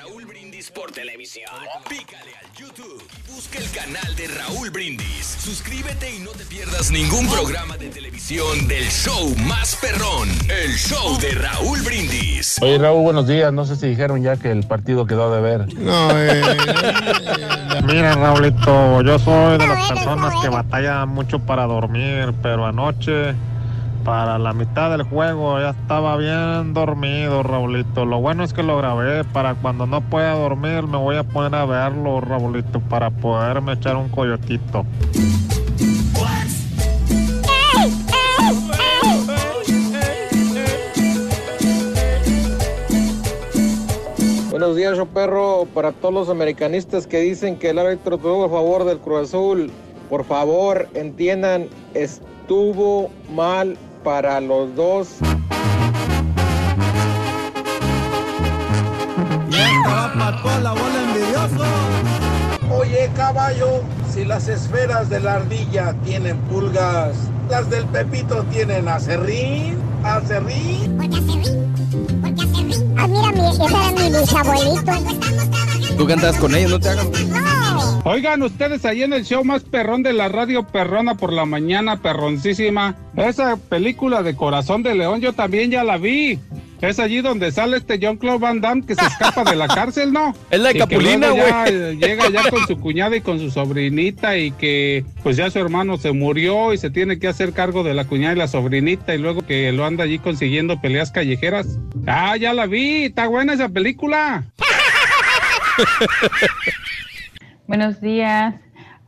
por 0.76 0.92
televisión. 0.92 1.50
Pícale 1.88 2.32
al 2.38 2.52
YouTube 2.52 3.02
y 3.16 3.32
busca 3.32 3.58
el 3.58 3.70
canal 3.70 4.14
de 4.14 4.28
Raúl 4.28 4.68
Brindis. 4.70 5.38
Suscríbete 5.40 6.14
y 6.14 6.18
no 6.18 6.32
te 6.32 6.44
pierdas 6.44 6.90
ningún 6.90 7.26
programa 7.28 7.78
de 7.78 7.88
televisión 7.88 8.68
del 8.68 8.84
show 8.84 9.34
más 9.46 9.74
perrón. 9.76 10.28
El 10.50 10.74
show 10.76 11.18
de 11.18 11.30
Raúl 11.30 11.80
Brindis. 11.80 12.58
Oye 12.60 12.76
Raúl, 12.76 13.04
buenos 13.04 13.26
días. 13.26 13.50
No 13.54 13.64
sé 13.64 13.76
si 13.76 13.88
dijeron 13.88 14.22
ya 14.22 14.36
que 14.36 14.50
el 14.50 14.64
partido 14.64 15.06
quedó 15.06 15.34
de 15.34 15.40
ver. 15.40 15.74
No, 15.78 16.10
eh, 16.12 16.42
Mira, 17.86 18.14
Raulito, 18.14 19.00
yo 19.00 19.18
soy 19.18 19.56
de 19.56 19.66
las 19.66 19.88
personas 19.88 20.34
que 20.42 20.50
batallan 20.50 21.08
mucho 21.08 21.38
para 21.38 21.64
dormir, 21.64 22.34
pero 22.42 22.66
anoche, 22.66 23.34
para 24.06 24.38
la 24.38 24.52
mitad 24.52 24.88
del 24.92 25.02
juego, 25.02 25.58
ya 25.58 25.70
estaba 25.70 26.16
bien 26.16 26.72
dormido, 26.74 27.42
Raulito. 27.42 28.04
Lo 28.04 28.20
bueno 28.20 28.44
es 28.44 28.52
que 28.52 28.62
lo 28.62 28.76
grabé. 28.76 29.24
Para 29.24 29.56
cuando 29.56 29.84
no 29.84 30.00
pueda 30.00 30.32
dormir, 30.34 30.84
me 30.84 30.96
voy 30.96 31.16
a 31.16 31.24
poner 31.24 31.56
a 31.56 31.64
verlo, 31.64 32.20
Raulito, 32.20 32.78
para 32.78 33.10
poderme 33.10 33.72
echar 33.72 33.96
un 33.96 34.08
coyotito. 34.08 34.86
Buenos 44.50 44.76
días, 44.76 44.96
yo 44.96 45.06
perro. 45.06 45.66
Para 45.74 45.90
todos 45.90 46.14
los 46.14 46.28
americanistas 46.28 47.08
que 47.08 47.18
dicen 47.18 47.58
que 47.58 47.70
el 47.70 47.78
árbitro 47.80 48.18
tuvo 48.18 48.44
a 48.44 48.48
favor 48.48 48.84
del 48.84 48.98
Cruz 48.98 49.30
Azul, 49.30 49.72
por 50.08 50.24
favor 50.24 50.88
entiendan, 50.94 51.66
estuvo 51.92 53.10
mal 53.34 53.76
para 54.06 54.40
los 54.40 54.72
dos. 54.76 55.08
la 60.62 60.72
bola 60.72 61.02
envidioso. 61.08 61.64
Oye, 62.70 63.10
caballo, 63.16 63.82
si 64.08 64.24
las 64.24 64.46
esferas 64.46 65.10
de 65.10 65.18
la 65.18 65.34
ardilla 65.34 65.92
tienen 66.04 66.38
pulgas, 66.42 67.16
las 67.50 67.68
del 67.68 67.84
Pepito 67.86 68.44
tienen 68.44 68.86
acerrín, 68.86 69.76
acerrín. 70.04 71.00
Ah, 72.96 73.08
mira, 73.08 73.32
mi, 73.32 73.48
ese 73.48 73.64
era 73.64 73.90
mi 73.90 74.18
bisabuelito 74.20 74.92
Tú 75.98 76.06
cantas 76.06 76.36
con 76.36 76.54
ellos, 76.54 76.70
no 76.70 76.78
te 76.78 76.90
hagan. 76.90 77.10
No, 77.10 77.55
Oigan, 78.08 78.40
ustedes 78.42 78.84
ahí 78.84 79.02
en 79.02 79.12
el 79.12 79.24
show 79.24 79.42
más 79.44 79.64
perrón 79.64 80.04
de 80.04 80.12
la 80.12 80.28
radio 80.28 80.64
perrona 80.64 81.16
por 81.16 81.32
la 81.32 81.44
mañana, 81.44 82.00
perroncísima. 82.02 82.94
Esa 83.16 83.56
película 83.56 84.22
de 84.22 84.36
Corazón 84.36 84.84
de 84.84 84.94
León 84.94 85.20
yo 85.20 85.32
también 85.32 85.72
ya 85.72 85.82
la 85.82 85.96
vi. 85.96 86.38
Es 86.80 87.00
allí 87.00 87.20
donde 87.20 87.50
sale 87.50 87.78
este 87.78 87.98
John 88.00 88.16
Claude 88.16 88.38
Van 88.38 88.60
Damme 88.60 88.86
que 88.86 88.94
se 88.94 89.04
escapa 89.06 89.42
de 89.50 89.56
la 89.56 89.66
cárcel, 89.66 90.12
¿no? 90.12 90.36
Es 90.52 90.60
la 90.60 90.72
de 90.72 90.78
Capulina, 90.78 91.30
güey. 91.30 91.52
eh, 91.66 91.96
Llega 92.00 92.30
ya 92.30 92.48
con 92.48 92.64
su 92.68 92.78
cuñada 92.78 93.16
y 93.16 93.22
con 93.22 93.40
su 93.40 93.50
sobrinita 93.50 94.38
y 94.38 94.52
que 94.52 95.04
pues 95.24 95.36
ya 95.36 95.50
su 95.50 95.58
hermano 95.58 95.96
se 95.96 96.12
murió 96.12 96.72
y 96.72 96.78
se 96.78 96.90
tiene 96.90 97.18
que 97.18 97.26
hacer 97.26 97.54
cargo 97.54 97.82
de 97.82 97.94
la 97.94 98.04
cuñada 98.04 98.34
y 98.34 98.38
la 98.38 98.46
sobrinita 98.46 99.16
y 99.16 99.18
luego 99.18 99.44
que 99.44 99.72
lo 99.72 99.84
anda 99.84 100.04
allí 100.04 100.20
consiguiendo 100.20 100.80
peleas 100.80 101.10
callejeras. 101.10 101.76
Ah, 102.06 102.36
ya 102.36 102.52
la 102.54 102.66
vi, 102.66 103.06
está 103.06 103.26
buena 103.26 103.54
esa 103.54 103.68
película. 103.68 104.44
Buenos 107.66 108.00
días. 108.00 108.54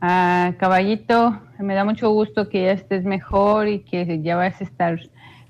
Ah, 0.01 0.53
caballito, 0.59 1.39
me 1.59 1.73
da 1.75 1.83
mucho 1.83 2.09
gusto 2.11 2.49
que 2.49 2.63
ya 2.63 2.71
estés 2.71 3.03
mejor 3.03 3.67
y 3.67 3.79
que 3.79 4.21
ya 4.21 4.35
vas 4.37 4.59
a 4.61 4.63
estar 4.63 4.99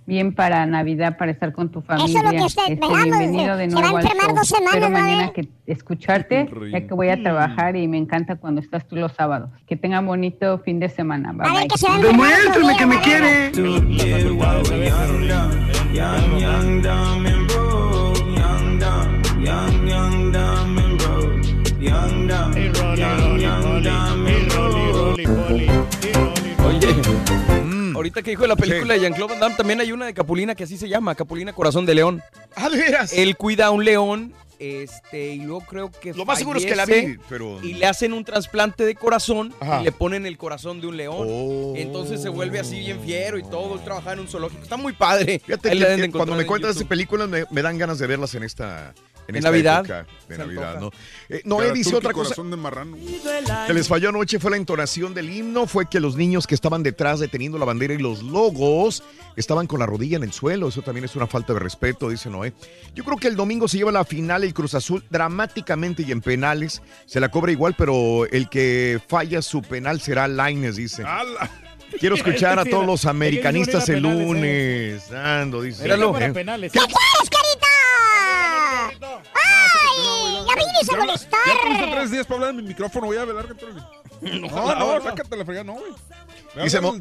bien 0.05 0.33
para 0.33 0.65
Navidad, 0.65 1.17
para 1.17 1.29
estar 1.31 1.53
con 1.53 1.69
tu 1.69 1.81
familia. 1.81 2.17
es 2.19 2.23
lo 2.23 2.29
que 2.31 2.37
está- 2.37 2.61
Este, 2.67 2.87
bienvenido 2.87 3.57
de 3.57 3.69
se 3.69 3.75
va 3.75 3.79
a 3.79 3.83
nuevo 3.83 3.97
al 3.97 4.05
enfermar 4.05 4.35
dos 4.35 4.47
semanas, 4.47 4.73
Espero 4.73 4.89
¿no, 4.89 4.99
mañana 4.99 5.31
que 5.33 5.47
escucharte, 5.67 6.49
ya 6.71 6.81
que 6.87 6.93
voy 6.95 7.09
a 7.09 7.21
trabajar 7.21 7.75
y 7.75 7.87
me 7.87 7.97
encanta 7.97 8.35
cuando 8.37 8.59
estás 8.59 8.87
tú 8.87 8.95
los 8.95 9.11
sábados. 9.11 9.51
Que 9.67 9.75
tengan 9.75 10.07
bonito 10.07 10.57
fin 10.59 10.79
de 10.79 10.89
semana. 10.89 11.31
Bye, 11.31 11.51
bye. 11.51 11.67
que 11.67 11.77
se 11.77 11.87
va 11.87 11.93
a 11.93 11.97
enfermar 11.97 12.31
otro 12.49 12.61
día, 12.67 12.77
que 12.77 12.85
me 12.87 12.95
a 12.95 12.99
ver. 12.99 13.51
quiere. 13.51 13.99
Oye, 26.65 26.95
ahorita 27.95 28.21
que 28.21 28.31
dijo 28.31 28.43
de 28.43 28.47
la 28.47 28.55
película 28.55 28.93
de 28.93 28.99
Jean-Claude 29.01 29.31
Van 29.31 29.39
Damme, 29.39 29.55
también 29.55 29.81
hay 29.81 29.91
una 29.91 30.05
de 30.05 30.13
Capulina 30.13 30.55
que 30.55 30.63
así 30.63 30.77
se 30.77 30.87
llama, 30.87 31.15
Capulina 31.15 31.53
Corazón 31.53 31.85
de 31.85 31.95
León. 31.95 32.21
Ah, 32.55 32.69
de 32.69 32.77
veras. 32.77 33.13
Él 33.13 33.35
cuida 33.35 33.67
a 33.67 33.71
un 33.71 33.83
león, 33.83 34.33
este, 34.59 35.33
y 35.35 35.39
luego 35.39 35.61
creo 35.61 35.89
que 35.91 36.13
Lo 36.13 36.25
más 36.25 36.37
seguro 36.37 36.59
es 36.59 36.65
que 36.65 36.75
la 36.75 36.85
vi, 36.85 37.17
pero- 37.29 37.61
Y 37.63 37.73
le 37.73 37.85
hacen 37.85 38.13
un 38.13 38.23
trasplante 38.25 38.85
de 38.85 38.93
corazón 38.95 39.53
Ajá. 39.59 39.81
y 39.81 39.85
le 39.85 39.91
ponen 39.91 40.25
el 40.25 40.37
corazón 40.37 40.81
de 40.81 40.87
un 40.87 40.97
león. 40.97 41.27
Oh. 41.29 41.73
Entonces 41.77 42.21
se 42.21 42.29
vuelve 42.29 42.59
así 42.59 42.77
bien 42.79 42.99
fiero 43.01 43.37
y 43.37 43.43
todo, 43.43 43.75
él 43.75 43.83
trabaja 43.83 44.13
en 44.13 44.19
un 44.19 44.27
zoológico. 44.27 44.61
Está 44.63 44.77
muy 44.77 44.93
padre. 44.93 45.39
Fíjate 45.45 45.69
que, 45.71 46.11
cuando 46.11 46.35
me 46.35 46.41
en 46.41 46.47
cuentas 46.47 46.77
de 46.77 46.85
películas 46.85 47.27
me, 47.29 47.45
me 47.49 47.61
dan 47.61 47.77
ganas 47.77 47.99
de 47.99 48.07
verlas 48.07 48.35
en 48.35 48.43
esta, 48.43 48.93
en 49.27 49.35
En 49.35 49.35
esta 49.37 49.49
Navidad. 49.49 49.79
época 49.85 50.05
de 50.27 50.35
Se 50.35 50.41
Navidad, 50.41 50.73
antoja. 50.75 50.79
¿no? 51.29 51.35
Eh, 51.35 51.41
Noé 51.45 51.71
dice 51.71 51.95
otra 51.95 52.11
cosa 52.13 52.25
corazón 52.35 52.51
de 52.51 52.57
marrano. 52.57 52.97
que 53.67 53.73
les 53.73 53.87
falló 53.87 54.09
anoche 54.09 54.39
fue 54.39 54.51
la 54.51 54.57
entonación 54.57 55.13
del 55.13 55.29
himno, 55.29 55.67
fue 55.67 55.87
que 55.87 55.99
los 55.99 56.15
niños 56.15 56.47
que 56.47 56.55
estaban 56.55 56.83
detrás 56.83 57.19
deteniendo 57.19 57.57
la 57.57 57.65
bandera 57.65 57.93
y 57.93 57.97
los 57.99 58.23
logos 58.23 59.03
estaban 59.35 59.67
con 59.67 59.79
la 59.79 59.85
rodilla 59.85 60.17
en 60.17 60.23
el 60.23 60.33
suelo, 60.33 60.67
eso 60.67 60.81
también 60.81 61.05
es 61.05 61.15
una 61.15 61.27
falta 61.27 61.53
de 61.53 61.59
respeto, 61.59 62.09
dice 62.09 62.29
Noé. 62.29 62.53
Yo 62.95 63.03
creo 63.03 63.17
que 63.17 63.27
el 63.27 63.35
domingo 63.35 63.67
se 63.67 63.77
lleva 63.77 63.91
la 63.91 64.05
final 64.05 64.43
el 64.43 64.53
Cruz 64.53 64.73
Azul 64.75 65.03
dramáticamente 65.09 66.03
y 66.03 66.11
en 66.11 66.21
penales, 66.21 66.81
se 67.05 67.19
la 67.19 67.29
cobra 67.29 67.51
igual, 67.51 67.75
pero 67.77 68.25
el 68.25 68.49
que 68.49 68.99
falla 69.07 69.41
su 69.41 69.61
penal 69.61 70.01
será 70.01 70.27
Laines, 70.27 70.75
dice. 70.75 71.03
Quiero 71.99 72.15
escuchar 72.15 72.59
a 72.59 72.65
todos 72.65 72.85
los 72.85 73.05
americanistas 73.05 73.89
el 73.89 74.01
lunes. 74.03 75.11
Ando, 75.11 75.61
dice. 75.61 75.83
Míralo. 75.83 76.17
¿Eh? 76.19 76.31
¿Qué 76.31 76.31
quieres, 76.31 77.29
carita? 77.31 77.67
¡Ay! 79.33 80.45
¡Ya 80.47 80.55
vienes 80.55 80.89
a 80.89 80.91
Ya 80.93 80.97
molestar! 80.99 81.39
tuviste 81.63 81.87
tres 81.91 82.11
días 82.11 82.25
para 82.27 82.35
hablar 82.35 82.49
en 82.51 82.55
mi 82.57 82.63
micrófono, 82.63 83.07
voy 83.07 83.17
a 83.17 83.25
velar 83.25 83.47
que 83.47 83.55
No, 84.41 84.75
no, 84.75 85.01
sácate 85.01 85.35
la 85.37 85.45
fregada, 85.45 85.63
no, 85.65 85.73
güey. 85.73 85.91
Dice, 86.63 86.81
Mo- 86.81 86.95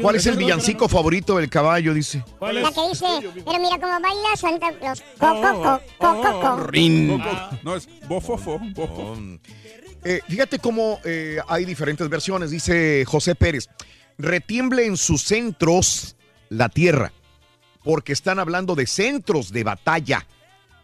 ¿Cuál 0.00 0.16
es 0.16 0.26
el 0.26 0.36
villancico 0.36 0.88
favorito 0.88 1.36
del 1.36 1.50
caballo? 1.50 1.92
Dice. 1.92 2.24
La 2.40 2.70
que 2.72 2.88
dice, 2.88 3.06
pero 3.44 3.58
mira 3.58 3.78
cómo 3.80 4.00
baila 4.00 4.36
Santa 4.36 4.72
Claus. 4.78 5.02
Co, 5.18 5.40
co, 5.40 5.62
co, 5.62 5.80
co, 5.98 6.22
co, 6.22 6.40
co. 6.40 6.56
Rin. 6.68 7.20
No, 7.62 7.74
es 7.76 7.88
bofofo. 8.08 8.58
bofo. 8.74 9.16
Eh, 10.04 10.20
fíjate 10.28 10.58
cómo 10.60 11.00
eh, 11.04 11.38
hay 11.48 11.64
diferentes 11.64 12.08
versiones. 12.08 12.50
Dice 12.52 13.04
José 13.06 13.34
Pérez, 13.34 13.68
retiemble 14.18 14.86
en 14.86 14.96
sus 14.96 15.22
centros 15.22 16.16
la 16.48 16.68
tierra, 16.68 17.12
porque 17.82 18.12
están 18.12 18.38
hablando 18.38 18.76
de 18.76 18.86
centros 18.86 19.50
de 19.52 19.64
batalla. 19.64 20.24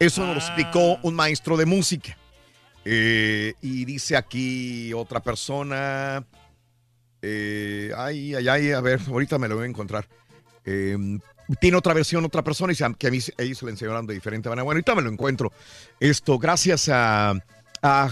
Eso 0.00 0.26
nos 0.26 0.34
lo 0.34 0.40
explicó 0.40 0.98
un 1.02 1.14
maestro 1.14 1.56
de 1.56 1.66
música. 1.66 2.18
Eh, 2.84 3.54
y 3.60 3.84
dice 3.84 4.16
aquí 4.16 4.92
otra 4.92 5.20
persona, 5.20 6.24
eh, 7.20 7.92
ay, 7.96 8.34
ay, 8.34 8.48
ay, 8.48 8.72
a 8.72 8.80
ver, 8.80 9.00
ahorita 9.06 9.38
me 9.38 9.48
lo 9.48 9.56
voy 9.56 9.64
a 9.64 9.68
encontrar. 9.68 10.08
Eh, 10.64 10.96
tiene 11.60 11.76
otra 11.76 11.94
versión, 11.94 12.24
otra 12.24 12.42
persona, 12.42 12.72
y 12.72 12.74
dice 12.74 12.92
que 12.98 13.06
a 13.06 13.10
mí 13.10 13.18
ellos 13.38 13.58
se 13.58 13.64
le 13.64 13.72
enseñaron 13.72 14.06
de 14.06 14.14
diferente 14.14 14.48
manera. 14.48 14.64
Bueno, 14.64 14.78
ahorita 14.78 14.94
me 14.94 15.02
lo 15.02 15.10
encuentro. 15.10 15.52
Esto, 16.00 16.38
gracias 16.38 16.88
a, 16.90 17.34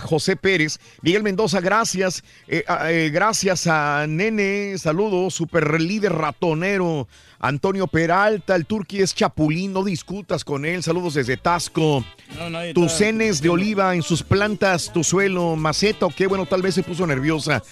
José 0.02 0.34
Pérez. 0.34 0.80
Miguel 1.00 1.22
Mendoza, 1.22 1.60
gracias. 1.60 2.24
Eh, 2.48 3.10
gracias 3.12 3.68
a 3.68 4.04
Nene, 4.08 4.76
saludos, 4.78 5.32
super 5.34 5.80
líder 5.80 6.12
ratonero. 6.12 7.06
Antonio 7.38 7.86
Peralta, 7.86 8.56
el 8.56 8.66
turqui 8.66 9.00
es 9.00 9.14
chapulín, 9.14 9.72
no 9.72 9.84
discutas 9.84 10.44
con 10.44 10.64
él. 10.64 10.82
Saludos 10.82 11.14
desde 11.14 11.36
Tasco. 11.36 12.04
No, 12.48 12.58
Tus 12.74 12.92
cenes 12.92 13.40
de 13.42 13.48
oliva 13.48 13.94
en 13.94 14.02
sus 14.02 14.22
plantas, 14.22 14.90
tu 14.92 15.04
suelo, 15.04 15.56
maceta, 15.56 16.06
o 16.06 16.10
qué 16.10 16.26
bueno, 16.26 16.46
tal 16.46 16.62
vez 16.62 16.74
se 16.74 16.82
puso 16.82 17.06
nerviosa 17.06 17.62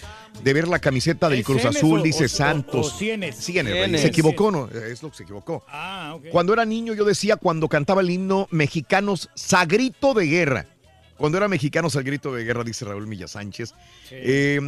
de 0.43 0.53
ver 0.53 0.69
la 0.69 0.79
camiseta 0.79 1.29
del 1.29 1.41
¿Es 1.41 1.47
Cruz 1.47 1.65
Azul, 1.65 2.01
o- 2.01 2.03
dice 2.03 2.27
o- 2.27 2.29
Santos. 2.29 2.87
o 2.93 2.99
cienes? 2.99 3.37
Cienes, 3.37 3.73
Reyes. 3.73 3.85
Cienes. 3.87 4.01
Se 4.03 4.09
equivocó, 4.09 4.51
¿no? 4.51 4.69
Es 4.69 5.03
lo 5.03 5.11
que 5.11 5.17
se 5.17 5.23
equivocó. 5.23 5.65
Ah, 5.69 6.13
ok. 6.17 6.27
Cuando 6.31 6.53
era 6.53 6.65
niño 6.65 6.93
yo 6.95 7.05
decía 7.05 7.37
cuando 7.37 7.69
cantaba 7.69 8.03
el 8.03 8.11
himno 8.11 8.47
mexicanos 8.51 9.31
Sagrito 9.35 10.13
de 10.15 10.27
Guerra. 10.27 10.67
Cuando 11.17 11.37
era 11.39 11.49
mexicanos 11.49 11.97
al 11.97 12.05
grito 12.05 12.33
de 12.33 12.45
guerra, 12.45 12.63
dice 12.63 12.85
Raúl 12.85 13.09
Milla 13.09 13.27
Sánchez. 13.27 13.75
Eh, 14.13 14.61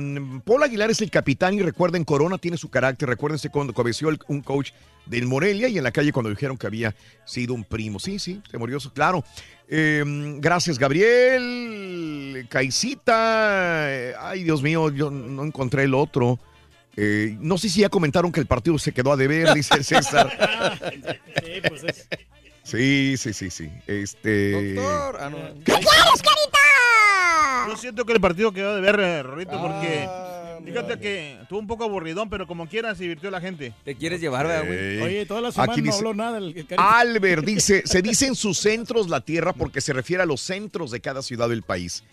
Paul 0.45 0.65
Aguilar 0.65 0.91
es 0.91 1.01
el 1.01 1.09
capitán 1.09 1.55
y 1.55 1.63
recuerden, 1.63 2.03
Corona 2.05 2.39
tiene 2.39 2.57
su 2.57 2.69
carácter. 2.69 3.09
Recuérdense 3.09 3.51
cuando 3.51 3.73
cabeció 3.73 4.09
el- 4.09 4.19
un 4.27 4.41
coach 4.41 4.71
del 5.07 5.27
Morelia 5.27 5.69
y 5.69 5.79
en 5.79 5.85
la 5.85 5.93
calle 5.93 6.13
cuando 6.13 6.31
dijeron 6.31 6.57
que 6.57 6.67
había 6.67 6.95
sido 7.25 7.55
un 7.55 7.65
primo. 7.65 7.99
Sí, 7.99 8.19
sí, 8.19 8.43
se 8.51 8.59
murió, 8.59 8.79
claro. 8.95 9.25
Eh, 9.69 10.03
gracias, 10.39 10.79
Gabriel. 10.79 12.47
Caicita. 12.49 14.29
Ay, 14.29 14.43
Dios 14.45 14.63
mío, 14.63 14.91
yo 14.91 15.11
no 15.11 15.45
encontré 15.45 15.85
el 15.85 15.95
otro. 15.95 16.39
Eh, 16.97 17.37
no 17.41 17.57
sé 17.57 17.69
si 17.69 17.81
ya 17.81 17.89
comentaron 17.89 18.33
que 18.33 18.41
el 18.41 18.47
partido 18.47 18.79
se 18.79 18.93
quedó 18.93 19.13
a 19.13 19.17
deber, 19.17 19.55
dice 19.55 19.83
César. 19.85 20.31
Sí, 21.43 21.61
pues 21.69 21.85
es. 21.85 22.09
Sí, 22.63 23.17
sí, 23.17 23.33
sí, 23.33 23.51
sí. 23.51 23.71
Este. 23.87 24.77
Ah, 24.79 25.31
¿Qué 25.65 25.73
quieres, 25.73 26.23
carita? 26.23 26.59
Yo 27.69 27.77
siento 27.77 28.05
que 28.05 28.13
el 28.13 28.21
partido 28.21 28.53
quedó 28.53 28.75
de 28.75 28.81
ver, 28.81 29.01
eh, 29.01 29.23
Rorrito, 29.23 29.61
porque 29.61 30.07
Ah, 30.09 30.40
fíjate 30.65 30.99
que 30.99 31.39
estuvo 31.43 31.59
un 31.59 31.67
poco 31.67 31.85
aburridón, 31.85 32.29
pero 32.31 32.47
como 32.47 32.67
quiera 32.69 32.95
se 32.95 33.03
divirtió 33.05 33.31
la 33.31 33.41
gente. 33.41 33.73
Te 33.85 33.95
quieres 33.95 34.21
llevar, 34.21 34.47
¿verdad, 34.47 34.67
güey? 34.67 35.01
Oye, 35.01 35.27
toda 35.27 35.41
la 35.41 35.53
semana 35.53 35.73
Aquí 35.73 35.81
no 35.83 35.87
dice- 35.87 35.99
habló 35.99 36.15
nada. 36.15 36.39
El, 36.39 36.49
el 36.57 36.67
Carita. 36.67 36.99
Albert 36.99 37.45
dice, 37.47 37.83
se 37.85 38.03
dice 38.03 38.27
en 38.27 38.35
sus 38.35 38.59
centros 38.59 39.09
la 39.09 39.21
tierra 39.21 39.53
porque 39.53 39.81
se 39.81 39.93
refiere 39.93 40.23
a 40.23 40.27
los 40.27 40.41
centros 40.41 40.91
de 40.91 41.01
cada 41.01 41.23
ciudad 41.23 41.49
del 41.49 41.63
país. 41.63 42.05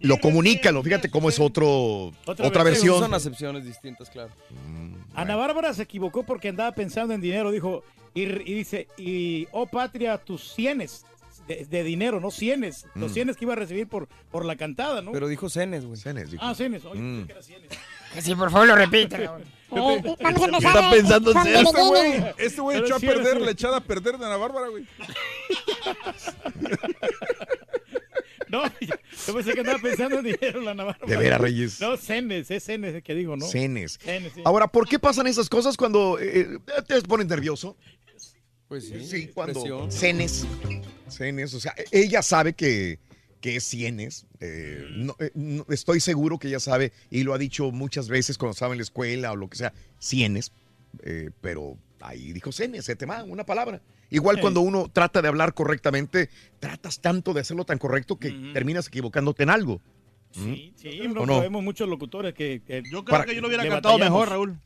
Lo 0.00 0.18
comunícalo, 0.18 0.82
fíjate 0.82 1.10
cómo 1.10 1.28
es 1.28 1.38
otro, 1.40 2.12
otra, 2.26 2.46
Otra 2.46 2.62
versión. 2.62 2.98
Son 3.00 3.14
acepciones 3.14 3.64
distintas, 3.64 4.10
claro. 4.10 4.30
Ana 5.14 5.36
Bárbara 5.36 5.72
se 5.74 5.82
equivocó 5.82 6.22
porque 6.24 6.48
andaba 6.48 6.72
pensando 6.72 7.12
en 7.14 7.20
dinero, 7.20 7.50
dijo, 7.50 7.82
y, 8.14 8.22
y 8.22 8.54
dice, 8.54 8.86
y 8.96 9.46
oh 9.52 9.66
patria, 9.66 10.16
tus 10.18 10.52
cienes 10.54 11.04
de, 11.48 11.64
de 11.64 11.82
dinero, 11.82 12.20
no 12.20 12.30
cienes, 12.30 12.86
los 12.94 13.10
Mm. 13.10 13.14
cienes 13.14 13.36
que 13.36 13.44
iba 13.46 13.54
a 13.54 13.56
recibir 13.56 13.88
por, 13.88 14.08
por 14.30 14.44
la 14.44 14.54
cantada, 14.56 15.02
¿no? 15.02 15.10
Pero 15.12 15.26
dijo 15.26 15.48
cenes, 15.50 15.84
güey. 15.84 15.98
Cenes, 15.98 16.30
dijo. 16.30 16.44
Ah, 16.44 16.54
cienes, 16.54 16.84
oye, 16.84 17.00
Mm. 17.00 17.26
que 17.26 17.32
era. 17.32 17.42
Sí, 18.22 18.34
por 18.34 18.50
favor, 18.50 18.68
lo 18.68 18.76
repita. 18.76 19.38
Eh, 19.70 20.02
vamos 20.22 20.22
a 20.22 20.46
empezar 20.46 20.76
Está 20.76 20.90
pensando 20.90 21.30
en 21.32 21.36
Este 22.38 22.60
güey, 22.62 22.78
este 22.78 22.86
echó 22.86 22.94
a 22.96 23.00
perder 23.00 23.38
la 23.38 23.50
echada 23.50 23.76
a 23.76 23.80
perder 23.82 24.16
de 24.16 24.24
Ana 24.24 24.38
Bárbara, 24.38 24.68
güey. 24.68 24.86
No, 28.48 28.62
yo 28.80 29.34
pensé 29.34 29.52
que 29.52 29.60
andaba 29.60 29.78
pensando 29.78 30.20
en 30.20 30.24
dinero 30.24 30.62
la 30.62 30.70
Ana 30.70 30.84
Bárbara. 30.84 31.06
De 31.06 31.16
veras, 31.18 31.38
Reyes. 31.38 31.80
No, 31.82 31.98
cenes, 31.98 32.50
es 32.50 32.64
cenes 32.64 32.94
el 32.94 33.02
que 33.02 33.14
digo, 33.14 33.36
¿no? 33.36 33.44
Cenes. 33.44 33.98
Cenes, 34.00 34.32
sí. 34.34 34.40
Ahora, 34.44 34.68
¿por 34.68 34.88
qué 34.88 34.98
pasan 34.98 35.26
esas 35.26 35.50
cosas 35.50 35.76
cuando 35.76 36.18
eh, 36.18 36.58
te 36.86 37.02
pones 37.02 37.26
nervioso? 37.26 37.76
Pues 38.68 38.88
sí. 38.88 39.04
Sí, 39.04 39.28
cuando 39.34 39.90
cenes. 39.90 40.46
Cenes, 41.10 41.54
o 41.54 41.60
sea, 41.60 41.74
ella 41.90 42.22
sabe 42.22 42.52
que, 42.54 42.98
que 43.40 43.56
es 43.56 43.64
cienes. 43.64 44.26
eh, 44.40 44.86
no, 44.90 45.16
eh, 45.18 45.30
no- 45.34 45.66
estoy 45.68 46.00
seguro 46.00 46.38
que 46.38 46.48
ella 46.48 46.60
sabe, 46.60 46.92
y 47.10 47.22
lo 47.24 47.34
ha 47.34 47.38
dicho 47.38 47.70
muchas 47.70 48.08
veces 48.08 48.38
cuando 48.38 48.52
estaba 48.52 48.72
en 48.74 48.78
la 48.78 48.82
escuela 48.84 49.32
o 49.32 49.36
lo 49.36 49.48
que 49.48 49.56
sea, 49.58 49.72
cienes. 49.98 50.52
eh, 51.02 51.30
pero 51.40 51.76
ahí 52.00 52.32
dijo 52.32 52.50
cenes, 52.52 52.84
se 52.84 52.96
te 52.96 53.04
va 53.06 53.22
una 53.24 53.44
palabra. 53.44 53.80
Igual 54.10 54.36
Sí. 54.36 54.40
cuando 54.42 54.62
uno 54.62 54.88
trata 54.90 55.20
de 55.20 55.28
hablar 55.28 55.52
correctamente, 55.52 56.30
tratas 56.60 56.98
tanto 57.00 57.34
de 57.34 57.42
hacerlo 57.42 57.64
tan 57.64 57.76
correcto 57.78 58.16
que 58.18 58.30
terminas 58.54 58.86
equivocándote 58.88 59.42
en 59.42 59.50
algo. 59.50 59.80
Sí, 60.30 60.72
sí, 60.76 61.00
¿O 61.16 61.26
no, 61.26 61.50
muchos 61.62 61.88
locutores 61.88 62.32
que... 62.34 62.62
Yo 62.90 63.04
creo 63.04 63.24
que 63.24 63.34
yo 63.34 63.40
lo 63.42 63.48
hubiera 63.48 63.66
cantado 63.68 63.98
mejor, 63.98 64.28
Raúl. 64.30 64.58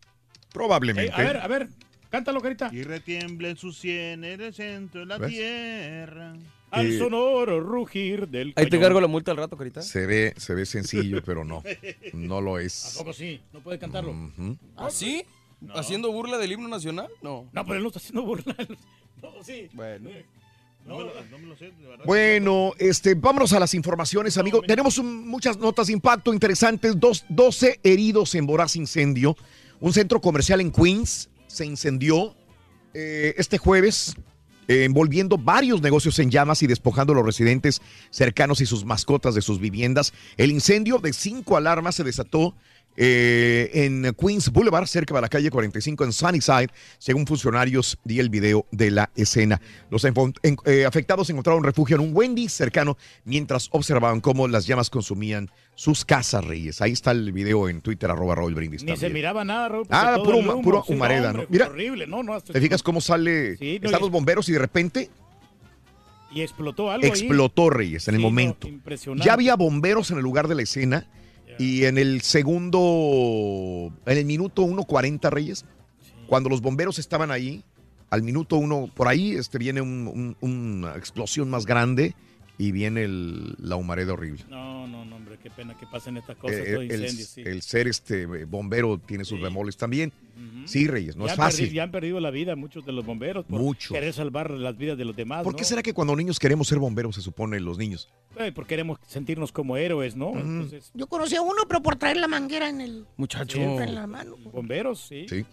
Probablemente. 0.53 1.13
a 1.13 1.19
ver, 1.19 1.37
a 1.39 1.49
ver, 1.49 1.69
cántalo, 2.13 2.41
carita. 2.41 2.71
Y 2.73 2.85
retiembla 2.85 3.49
en 3.49 3.57
su 3.57 3.73
sien 3.73 4.23
en 4.23 4.41
el 4.41 4.55
centro 4.55 5.01
de 5.01 5.07
la 5.07 5.19
¿Ves? 5.19 5.31
tierra. 5.31 6.35
Al 6.71 6.87
Eh, 6.87 6.99
sonoro 6.99 7.61
rugir 7.61 8.29
del 8.29 8.53
Ahí 8.57 8.69
te 8.69 8.79
cargo 8.81 9.01
la 9.01 9.07
multa 9.09 9.33
al 9.33 9.37
rato, 9.39 9.57
carita. 9.57 9.83
Se 9.83 10.07
ve, 10.07 10.33
se 10.37 10.55
ve 10.55 10.65
sencillo, 10.65 11.21
pero 11.27 11.45
no. 11.45 11.63
No 12.15 12.41
lo 12.41 12.57
¿A 12.57 12.63
es. 12.63 12.95
poco 12.97 13.13
sí? 13.13 13.41
¿No 13.53 13.61
puede 13.61 13.79
cantarlo? 13.79 14.13
Ujú. 14.13 14.57
¿Ah, 14.77 14.89
sí? 14.91 15.25
¿Haciendo 15.75 16.11
burla 16.13 16.39
del 16.39 16.53
himno 16.53 16.69
nacional? 16.69 17.09
No. 17.23 17.49
No, 17.53 17.65
pero 17.65 17.77
él 17.77 17.83
no 17.83 17.89
está 17.89 17.99
haciendo 17.99 18.23
burla. 18.23 18.55
No, 19.23 19.31
sí. 19.45 19.69
Bueno. 19.73 20.11
No, 20.85 20.99
me 20.99 21.05
lo- 21.05 21.13
no 21.31 21.39
me 21.39 21.47
lo 21.47 21.57
sé, 21.57 21.67
de 21.67 21.87
verdad. 21.87 22.05
Bueno, 22.07 22.73
este, 22.81 23.15
vámonos 23.15 23.53
a 23.53 23.61
las 23.61 23.73
informaciones, 23.73 24.37
amigo. 24.37 24.63
Tenemos 24.63 24.99
un- 24.99 25.29
muchas 25.29 25.57
notas 25.59 25.87
de 25.87 25.93
impacto 25.93 26.35
interesantes. 26.35 26.99
Dos, 26.99 27.25
12 27.29 27.79
heridos 27.85 28.35
en 28.35 28.47
voraz 28.47 28.75
incendio. 28.75 29.37
Un 29.79 29.93
centro 29.93 30.21
comercial 30.21 30.61
en 30.61 30.73
Queens 30.73 31.29
se 31.53 31.67
incendió 31.67 32.35
eh, 32.95 33.35
este 33.37 33.59
jueves, 33.59 34.17
eh, 34.69 34.85
envolviendo 34.85 35.37
varios 35.37 35.83
negocios 35.83 36.19
en 36.19 36.31
llamas 36.31 36.63
y 36.63 36.67
despojando 36.67 37.13
a 37.13 37.17
los 37.17 37.27
residentes 37.27 37.83
cercanos 38.11 38.63
y 38.63 38.67
sus 38.67 38.87
mascotas 38.87 39.35
de 39.35 39.43
sus 39.43 39.61
viviendas. 39.61 40.15
El 40.39 40.51
incendio 40.51 40.99
de 40.99 41.13
cinco 41.13 41.59
alarmas 41.59 41.97
se 41.97 42.05
desató 42.05 42.55
eh, 42.97 43.71
en 43.73 44.15
Queens 44.15 44.51
Boulevard, 44.51 44.87
cerca 44.87 45.15
de 45.15 45.21
la 45.23 45.29
calle 45.29 45.51
45 45.51 46.05
en 46.05 46.13
Sunnyside, 46.13 46.69
según 46.99 47.27
funcionarios 47.27 47.99
di 48.05 48.19
el 48.21 48.29
video 48.29 48.67
de 48.71 48.91
la 48.91 49.11
escena. 49.17 49.61
Los 49.91 50.05
en- 50.05 50.15
eh, 50.67 50.85
afectados 50.85 51.31
encontraron 51.31 51.65
refugio 51.65 51.97
en 51.97 52.03
un 52.03 52.11
Wendy's 52.15 52.53
cercano 52.53 52.99
mientras 53.25 53.69
observaban 53.73 54.21
cómo 54.21 54.47
las 54.49 54.67
llamas 54.67 54.91
consumían 54.91 55.51
sus 55.75 56.05
casas, 56.05 56.45
Reyes. 56.45 56.83
Ahí 56.83 56.93
está 56.93 57.13
el 57.13 57.33
video 57.33 57.69
en 57.69 57.81
Twitter, 57.81 58.11
arroba 58.11 58.35
Raúl 58.35 58.55
Brindis. 58.55 58.85
Ni 58.85 58.97
se 58.97 59.09
miraba 59.09 59.43
nada, 59.45 59.69
Raúl. 59.71 59.87
Ah, 59.89 60.13
todo 60.17 60.25
puro 60.25 60.39
el 60.39 60.45
huma- 60.45 60.53
humo. 60.55 60.63
puro 60.63 60.85
Sí, 60.87 60.93
humareda, 60.93 61.29
hombre, 61.31 61.43
¿no? 61.45 61.49
Mira, 61.51 61.67
horrible, 61.69 62.07
no, 62.07 62.23
no. 62.23 62.35
hasta- 62.35 62.53
¿Te 62.53 62.61
fijas 62.61 62.83
cómo 62.83 63.01
sale? 63.01 63.57
Sí, 63.57 63.79
no, 63.81 63.87
Están 63.87 64.03
los 64.03 64.11
bomberos 64.11 64.49
y 64.51 64.53
de 64.53 64.59
repente 64.59 65.11
Y 66.31 66.41
explotó 66.43 66.91
algo 66.91 67.05
ahí. 67.05 67.11
explotó 67.11 67.71
Reyes 67.71 68.09
en 68.09 68.15
el 68.17 68.21
no, 68.23 68.29
momento. 68.29 68.69
impresionante. 68.69 69.25
Ya 69.27 69.33
había 69.35 69.55
bomberos 69.57 70.11
en 70.11 70.19
el 70.19 70.23
lugar 70.23 70.49
de 70.49 70.55
la 70.57 70.63
escena 70.63 71.07
y 71.59 71.85
en 71.85 71.99
el 71.99 72.21
segundo, 72.23 73.93
en 74.07 74.19
el 74.19 74.25
minuto 74.25 74.63
1.40 74.63 75.31
Reyes, 75.31 75.65
cuando 76.27 76.49
los 76.49 76.61
bomberos 76.61 76.99
estaban 76.99 77.31
ahí, 77.31 77.65
al 78.11 78.23
minuto 78.23 78.57
uno, 78.57 78.91
por 78.95 79.09
ahí 79.09 79.33
este, 79.33 79.59
viene 79.59 79.81
un- 79.81 80.07
un- 80.09 80.37
una 80.41 80.97
explosión 80.97 81.49
más 81.51 81.65
grande 81.67 82.15
y 82.59 82.71
viene 82.73 83.05
el- 83.05 83.55
la 83.59 83.77
humareda 83.77 84.13
horrible. 84.13 84.45
No, 84.51 84.87
no, 84.87 85.05
no, 85.05 85.17
hombre, 85.17 85.39
qué 85.43 85.51
pena 85.51 85.77
que 85.79 85.87
pasen 85.87 86.17
estas 86.19 86.37
cosas, 86.37 86.59
Eh, 86.59 86.75
el, 86.75 86.83
incendios, 86.85 87.29
sí. 87.29 87.41
el 87.45 87.63
ser 87.63 87.89
este 87.89 88.27
bombero 88.45 88.99
tiene 88.99 89.25
sus 89.25 89.41
bemoles 89.41 89.77
también. 89.77 90.13
Sí, 90.67 90.87
Reyes, 90.87 91.17
no 91.17 91.27
Ya 91.27 91.33
es 91.33 91.37
fácil. 91.39 91.73
ya 91.73 91.83
han 91.85 91.91
perdido 91.91 92.21
la 92.21 92.31
vida 92.31 92.55
muchos 92.57 92.85
de 92.87 92.93
los 92.93 93.05
bomberos 93.05 93.45
por 93.47 93.61
Mucho. 93.61 93.95
querer 93.95 94.13
salvar 94.13 94.51
las 94.51 94.77
vidas 94.77 94.97
de 94.99 95.05
los 95.05 95.17
demás, 95.17 95.43
¿Por 95.45 95.53
¿no? 95.55 95.57
qué 95.57 95.65
será 95.65 95.83
que 95.83 95.93
cuando 95.93 96.15
niños 96.15 96.39
queremos 96.39 96.69
ser 96.69 96.79
bomberos, 96.79 97.15
se 97.17 97.21
supone 97.23 97.59
los 97.61 97.79
niños? 97.79 98.09
Porque 98.55 98.69
queremos 98.69 98.99
sentirnos 99.07 99.53
como 99.53 99.77
héroes, 99.77 100.17
¿no? 100.17 100.33
Entonces, 100.39 100.91
Yo 100.95 101.07
conocí 101.07 101.37
a 101.37 101.43
uno, 101.43 101.63
pero 101.69 101.83
por 101.83 101.97
traer 101.97 102.17
la 102.17 102.29
manguera 102.29 102.69
en 102.69 102.81
el... 102.81 103.07
Muchacho. 103.17 103.59
En 103.59 103.95
la 103.95 104.07
mano. 104.07 104.37
bomberos, 104.53 105.01
sí. 105.01 105.27
Sí. 105.29 105.45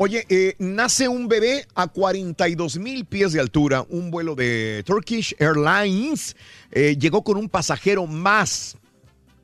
Oye, 0.00 0.24
eh, 0.28 0.54
nace 0.60 1.08
un 1.08 1.26
bebé 1.26 1.66
a 1.74 1.88
42 1.88 2.78
mil 2.78 3.04
pies 3.04 3.32
de 3.32 3.40
altura. 3.40 3.84
Un 3.88 4.12
vuelo 4.12 4.36
de 4.36 4.84
Turkish 4.86 5.34
Airlines 5.40 6.36
eh, 6.70 6.96
llegó 6.96 7.24
con 7.24 7.36
un 7.36 7.48
pasajero 7.48 8.06
más 8.06 8.76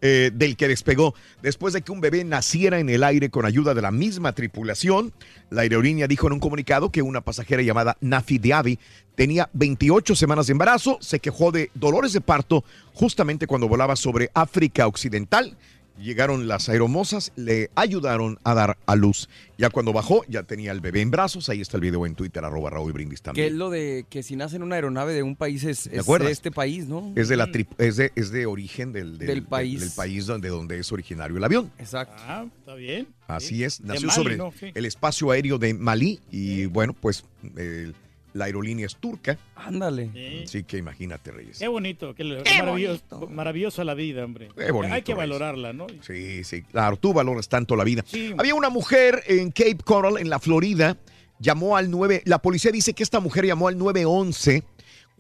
eh, 0.07 0.31
del 0.34 0.55
que 0.55 0.68
despegó. 0.68 1.15
Después 1.41 1.73
de 1.73 1.81
que 1.81 1.91
un 1.91 2.02
bebé 2.02 2.24
naciera 2.24 2.78
en 2.78 2.91
el 2.91 3.02
aire 3.02 3.31
con 3.31 3.47
ayuda 3.47 3.73
de 3.73 3.81
la 3.81 3.91
misma 3.91 4.34
tripulación, 4.34 5.15
la 5.49 5.62
aerolínea 5.62 6.07
dijo 6.07 6.26
en 6.26 6.34
un 6.34 6.41
comunicado 6.41 6.91
que 6.92 7.00
una 7.00 7.23
pasajera 7.23 7.62
llamada 7.62 7.97
Nafi 8.02 8.36
Diaby 8.36 8.78
tenía 9.15 9.49
28 9.55 10.15
semanas 10.15 10.47
de 10.47 10.52
embarazo, 10.52 10.99
se 11.00 11.20
quejó 11.20 11.52
de 11.52 11.70
dolores 11.73 12.12
de 12.12 12.20
parto 12.20 12.65
justamente 12.92 13.47
cuando 13.47 13.66
volaba 13.66 13.97
sobre 13.97 14.31
África 14.34 14.86
Occidental. 14.86 15.57
Llegaron 15.98 16.48
las 16.48 16.68
aeromosas, 16.68 17.32
le 17.36 17.70
ayudaron 17.76 18.39
a 18.42 18.55
dar 18.55 18.76
a 18.86 18.97
luz. 18.97 19.28
Ya 19.56 19.70
cuando 19.70 19.92
bajó, 19.92 20.24
ya 20.28 20.42
tenía 20.42 20.73
el 20.73 20.81
bebé 20.81 21.00
en 21.02 21.10
brazos. 21.12 21.48
Ahí 21.48 21.60
está 21.60 21.76
el 21.76 21.82
video 21.82 22.05
en 22.05 22.16
Twitter, 22.16 22.44
arroba 22.44 22.68
Raúl 22.70 22.92
Brindis 22.92 23.20
Que 23.20 23.23
es 23.23 23.23
también. 23.23 23.58
lo 23.58 23.70
de 23.70 24.05
que 24.10 24.24
si 24.24 24.34
nace 24.34 24.56
en 24.56 24.64
una 24.64 24.74
aeronave 24.74 25.12
de 25.14 25.23
un 25.23 25.36
país 25.36 25.62
es, 25.62 25.89
de 25.89 26.31
este 26.31 26.50
país, 26.50 26.89
¿no? 26.89 27.12
Es 27.14 27.28
de, 27.28 27.36
la 27.36 27.47
tri- 27.47 27.68
es 27.78 27.97
de, 27.97 28.10
es 28.16 28.31
de 28.32 28.47
origen 28.47 28.92
del, 28.92 29.18
del, 29.18 29.28
Del 29.28 29.42
país. 29.44 29.81
del 29.81 29.90
país 29.92 30.26
donde, 30.26 30.48
donde 30.48 30.78
es 30.81 30.90
originario 30.90 31.36
el 31.36 31.44
avión. 31.44 31.70
Exacto. 31.78 32.14
Ah, 32.26 32.44
está 32.58 32.74
bien. 32.74 33.06
Así 33.28 33.62
es, 33.62 33.81
nació 33.81 34.08
Mali, 34.08 34.16
sobre 34.20 34.36
¿no? 34.36 34.52
Sí. 34.58 34.73
el 34.74 34.84
espacio 34.86 35.31
aéreo 35.31 35.58
de 35.58 35.74
Malí 35.74 36.20
y 36.31 36.66
bueno, 36.66 36.92
pues 36.92 37.24
el- 37.56 37.94
la 38.34 38.44
aerolínea 38.44 38.84
es 38.84 38.96
turca. 38.96 39.38
Ándale. 39.56 40.10
Sí. 40.12 40.42
Así 40.44 40.64
que 40.64 40.76
imagínate, 40.76 41.30
Reyes. 41.30 41.58
Qué 41.58 41.68
bonito, 41.68 42.14
qué, 42.14 42.42
Qué 42.44 42.58
maravilloso, 42.58 43.28
maravillosa 43.30 43.82
la 43.84 43.94
vida, 43.94 44.24
hombre. 44.24 44.50
Qué 44.56 44.70
bonito, 44.70 44.92
Hay 44.94 45.00
que 45.02 45.14
Reyes. 45.14 45.28
valorarla, 45.30 45.72
¿no? 45.72 45.86
Sí, 46.02 46.44
sí, 46.44 46.62
claro, 46.62 46.96
tú 46.98 47.12
valoras 47.14 47.48
tanto 47.48 47.74
la 47.76 47.84
vida. 47.84 48.04
Sí. 48.06 48.34
Había 48.36 48.54
una 48.54 48.68
mujer 48.68 49.22
en 49.28 49.50
Cape 49.50 49.78
Coral, 49.84 50.18
en 50.18 50.28
la 50.28 50.38
Florida, 50.38 50.98
llamó 51.38 51.76
al 51.76 51.90
9, 51.90 52.22
la 52.26 52.38
policía 52.42 52.70
dice 52.70 52.92
que 52.92 53.02
esta 53.02 53.20
mujer 53.20 53.46
llamó 53.46 53.68
al 53.68 53.78
911, 53.78 54.62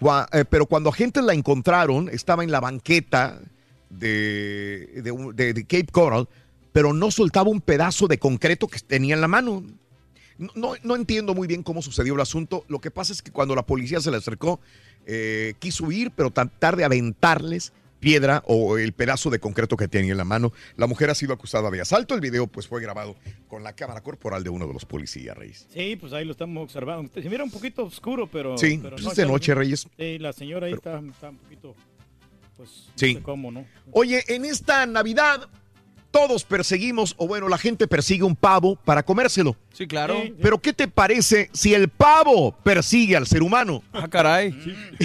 cua- 0.00 0.28
eh, 0.32 0.44
pero 0.44 0.66
cuando 0.66 0.90
agentes 0.90 1.22
la 1.24 1.32
encontraron, 1.34 2.08
estaba 2.08 2.44
en 2.44 2.50
la 2.50 2.60
banqueta 2.60 3.40
de, 3.90 5.02
de- 5.34 5.52
de 5.54 5.62
Cape 5.64 5.86
Coral, 5.92 6.28
pero 6.72 6.92
no 6.92 7.10
soltaba 7.10 7.48
un 7.50 7.60
pedazo 7.60 8.08
de 8.08 8.18
concreto 8.18 8.66
que 8.66 8.80
tenía 8.80 9.14
en 9.14 9.20
la 9.20 9.28
mano. 9.28 9.62
No, 10.38 10.50
no- 10.54 10.74
no 10.82 10.96
entiendo 10.96 11.34
muy 11.34 11.46
bien 11.46 11.62
cómo 11.62 11.82
sucedió 11.82 12.14
el 12.14 12.20
asunto. 12.20 12.64
Lo 12.68 12.80
que 12.80 12.90
pasa 12.90 13.12
es 13.12 13.22
que 13.22 13.30
cuando 13.30 13.54
la 13.54 13.64
policía 13.64 14.00
se 14.00 14.10
le 14.10 14.16
acercó, 14.16 14.60
eh, 15.06 15.54
quiso 15.58 15.84
huir, 15.84 16.10
pero 16.10 16.30
tratar 16.30 16.76
de 16.76 16.84
aventarles 16.84 17.72
piedra 18.00 18.42
o 18.46 18.76
el 18.76 18.92
pedazo 18.92 19.30
de 19.30 19.38
concreto 19.38 19.78
que 19.78 19.88
tenía 19.88 20.10
en 20.12 20.18
la 20.18 20.24
mano. 20.26 20.52
La 20.76 20.86
mujer 20.86 21.08
ha 21.08 21.14
sido 21.14 21.32
acusada 21.32 21.70
de 21.70 21.80
asalto. 21.80 22.14
El 22.14 22.20
video 22.20 22.46
pues 22.46 22.68
fue 22.68 22.82
grabado 22.82 23.16
con 23.48 23.62
la 23.62 23.72
cámara 23.74 24.02
corporal 24.02 24.44
de 24.44 24.50
uno 24.50 24.66
de 24.66 24.74
los 24.74 24.84
policías, 24.84 25.34
Reyes. 25.34 25.66
Sí, 25.72 25.96
pues 25.96 26.12
ahí 26.12 26.26
lo 26.26 26.32
estamos 26.32 26.62
observando. 26.64 27.10
Se 27.14 27.26
mira 27.30 27.42
un 27.44 27.50
poquito 27.50 27.82
oscuro, 27.84 28.26
pero. 28.30 28.58
Sí, 28.58 28.78
pero 28.82 28.96
pues 28.96 29.06
es 29.08 29.16
de 29.16 29.24
noche, 29.26 29.54
Reyes. 29.54 29.86
Sí, 29.98 30.18
la 30.18 30.34
señora 30.34 30.66
ahí 30.66 30.74
está, 30.74 30.98
está 30.98 31.30
un 31.30 31.38
poquito. 31.38 31.74
Pues. 32.58 32.88
Sí. 32.94 33.14
No 33.14 33.20
sé 33.20 33.24
cómo, 33.24 33.50
¿no? 33.50 33.64
Oye, 33.92 34.22
en 34.28 34.44
esta 34.44 34.84
Navidad 34.84 35.48
todos 36.14 36.44
perseguimos, 36.44 37.16
o 37.18 37.26
bueno, 37.26 37.48
la 37.48 37.58
gente 37.58 37.88
persigue 37.88 38.22
un 38.22 38.36
pavo 38.36 38.76
para 38.76 39.02
comérselo. 39.02 39.56
Sí, 39.72 39.88
claro. 39.88 40.22
Pero 40.40 40.60
¿qué 40.60 40.72
te 40.72 40.86
parece 40.86 41.50
si 41.52 41.74
el 41.74 41.88
pavo 41.88 42.52
persigue 42.62 43.16
al 43.16 43.26
ser 43.26 43.42
humano? 43.42 43.82
Ah, 43.92 44.06
caray. 44.06 44.54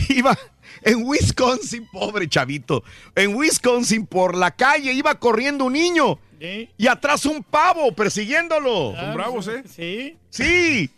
Iba 0.09 0.37
en 0.83 1.01
Wisconsin, 1.03 1.87
pobre 1.91 2.29
chavito. 2.29 2.83
En 3.15 3.35
Wisconsin, 3.35 4.05
por 4.05 4.37
la 4.37 4.51
calle, 4.51 4.93
iba 4.93 5.15
corriendo 5.15 5.65
un 5.65 5.73
niño. 5.73 6.19
Sí. 6.39 6.69
Y 6.77 6.85
atrás 6.85 7.25
un 7.25 7.41
pavo 7.41 7.91
persiguiéndolo. 7.91 8.93
Ah, 8.95 9.11
bravos, 9.15 9.47
¿eh? 9.47 9.63
Sí. 9.65 10.15
Sí. 10.29 10.91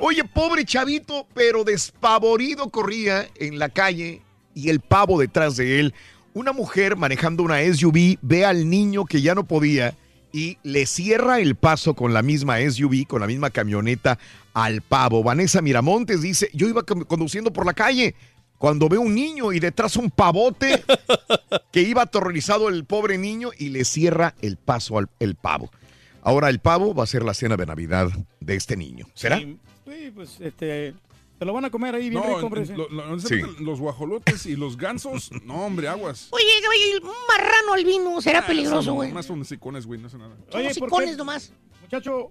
Oye, 0.00 0.24
pobre 0.24 0.64
chavito, 0.64 1.28
pero 1.34 1.62
despavorido 1.62 2.68
corría 2.68 3.28
en 3.36 3.60
la 3.60 3.68
calle 3.68 4.22
y 4.56 4.70
el 4.70 4.80
pavo 4.80 5.20
detrás 5.20 5.56
de 5.56 5.78
él. 5.78 5.94
Una 6.34 6.52
mujer 6.52 6.96
manejando 6.96 7.42
una 7.42 7.60
SUV 7.62 8.16
ve 8.22 8.44
al 8.46 8.68
niño 8.70 9.04
que 9.04 9.20
ya 9.20 9.34
no 9.34 9.44
podía 9.44 9.94
y 10.32 10.56
le 10.62 10.86
cierra 10.86 11.40
el 11.40 11.56
paso 11.56 11.94
con 11.94 12.14
la 12.14 12.22
misma 12.22 12.58
SUV, 12.58 13.06
con 13.06 13.20
la 13.20 13.26
misma 13.26 13.50
camioneta 13.50 14.18
al 14.54 14.80
pavo. 14.80 15.22
Vanessa 15.22 15.60
Miramontes 15.60 16.22
dice, 16.22 16.48
yo 16.54 16.68
iba 16.68 16.82
con- 16.84 17.04
conduciendo 17.04 17.52
por 17.52 17.66
la 17.66 17.74
calle 17.74 18.14
cuando 18.56 18.88
veo 18.88 19.02
un 19.02 19.14
niño 19.14 19.52
y 19.52 19.60
detrás 19.60 19.96
un 19.96 20.10
pavote 20.10 20.82
que 21.70 21.82
iba 21.82 22.02
aterrorizado 22.02 22.70
el 22.70 22.86
pobre 22.86 23.18
niño 23.18 23.50
y 23.58 23.68
le 23.68 23.84
cierra 23.84 24.34
el 24.40 24.56
paso 24.56 24.96
al 24.98 25.10
el 25.18 25.34
pavo. 25.34 25.70
Ahora 26.22 26.48
el 26.48 26.60
pavo 26.60 26.94
va 26.94 27.02
a 27.04 27.08
ser 27.08 27.24
la 27.24 27.34
cena 27.34 27.56
de 27.58 27.66
Navidad 27.66 28.08
de 28.40 28.54
este 28.54 28.76
niño. 28.76 29.06
¿Será? 29.12 29.38
Sí, 29.38 29.58
pues 30.14 30.40
este. 30.40 30.94
Se 31.42 31.46
lo 31.46 31.52
van 31.52 31.64
a 31.64 31.70
comer 31.70 31.92
ahí 31.96 32.08
bien 32.08 32.22
No, 32.22 32.28
rico, 32.36 32.46
hombre. 32.46 32.64
lo- 32.66 32.88
lo- 32.88 33.16
los 33.58 33.80
guajolotes 33.80 34.46
y 34.46 34.54
los 34.54 34.76
gansos, 34.76 35.28
no, 35.44 35.66
hombre, 35.66 35.88
aguas. 35.88 36.28
Oye, 36.30 36.44
caballo, 36.62 37.10
un 37.10 37.26
marrano 37.26 37.72
albino 37.72 38.20
será 38.22 38.46
peligroso, 38.46 38.80
Son 38.82 38.94
güey. 38.94 39.10
Más 39.10 39.26
son 39.26 39.44
sicones, 39.44 39.84
güey, 39.84 39.98
no 40.00 40.08
sé 40.08 40.18
nada. 40.18 40.36
Son 40.50 40.60
Oye, 40.60 40.68
¿por 40.76 40.84
hocicones 40.86 41.10
qué? 41.10 41.16
nomás. 41.16 41.52
Muchacho, 41.80 42.30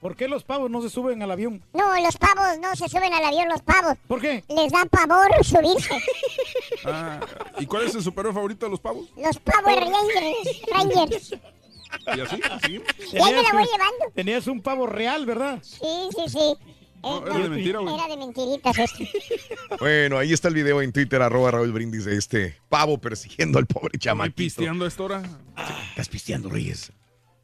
¿por 0.00 0.16
qué 0.16 0.26
los 0.26 0.42
pavos 0.42 0.68
no 0.68 0.82
se 0.82 0.90
suben 0.90 1.22
al 1.22 1.30
avión? 1.30 1.62
No, 1.72 1.94
los 2.00 2.16
pavos 2.16 2.58
no 2.60 2.74
se 2.74 2.88
suben 2.88 3.14
al 3.14 3.24
avión, 3.24 3.48
los 3.48 3.62
pavos. 3.62 3.96
¿Por 4.08 4.20
qué? 4.20 4.42
Les 4.48 4.72
da 4.72 4.84
pavor 4.86 5.28
subirse. 5.44 6.02
Ah, 6.84 7.20
¿Y 7.60 7.66
cuál 7.66 7.84
es 7.86 7.94
el 7.94 8.02
superhéroe 8.02 8.34
favorito 8.34 8.66
de 8.66 8.70
los 8.70 8.80
pavos? 8.80 9.06
Los 9.16 9.38
pavos 9.38 9.72
Rangers. 9.72 10.62
Rangers. 10.72 11.30
¿Y 12.16 12.20
así? 12.22 12.40
¿Sí? 12.66 12.82
Y 13.12 13.16
ahí 13.22 13.34
me 13.34 13.42
la 13.44 13.52
voy 13.52 13.62
llevando. 13.64 14.12
Tenías 14.16 14.48
un 14.48 14.60
pavo 14.62 14.84
real, 14.88 15.24
¿verdad? 15.26 15.60
Sí, 15.62 15.78
sí, 16.16 16.28
sí. 16.28 16.56
No, 17.02 17.24
era 17.26 17.38
de 17.38 17.48
mentira, 17.48 17.78
güey. 17.80 17.94
Era 17.94 18.08
de 18.08 18.16
mentiritas 18.16 18.78
este. 18.78 19.10
Bueno, 19.80 20.18
ahí 20.18 20.32
está 20.32 20.48
el 20.48 20.54
video 20.54 20.82
en 20.82 20.92
Twitter, 20.92 21.22
arroba 21.22 21.50
Raúl 21.52 21.72
Brindis, 21.72 22.04
de 22.04 22.16
este 22.16 22.56
pavo 22.68 22.98
persiguiendo 22.98 23.58
al 23.58 23.66
pobre 23.66 23.90
¿Estoy 23.94 24.00
chamaquito. 24.00 24.36
pisteando 24.36 24.84
a 24.84 24.88
esta 24.88 25.02
hora? 25.02 25.22
Estás 25.90 26.08
pisteando, 26.08 26.48
Reyes. 26.50 26.92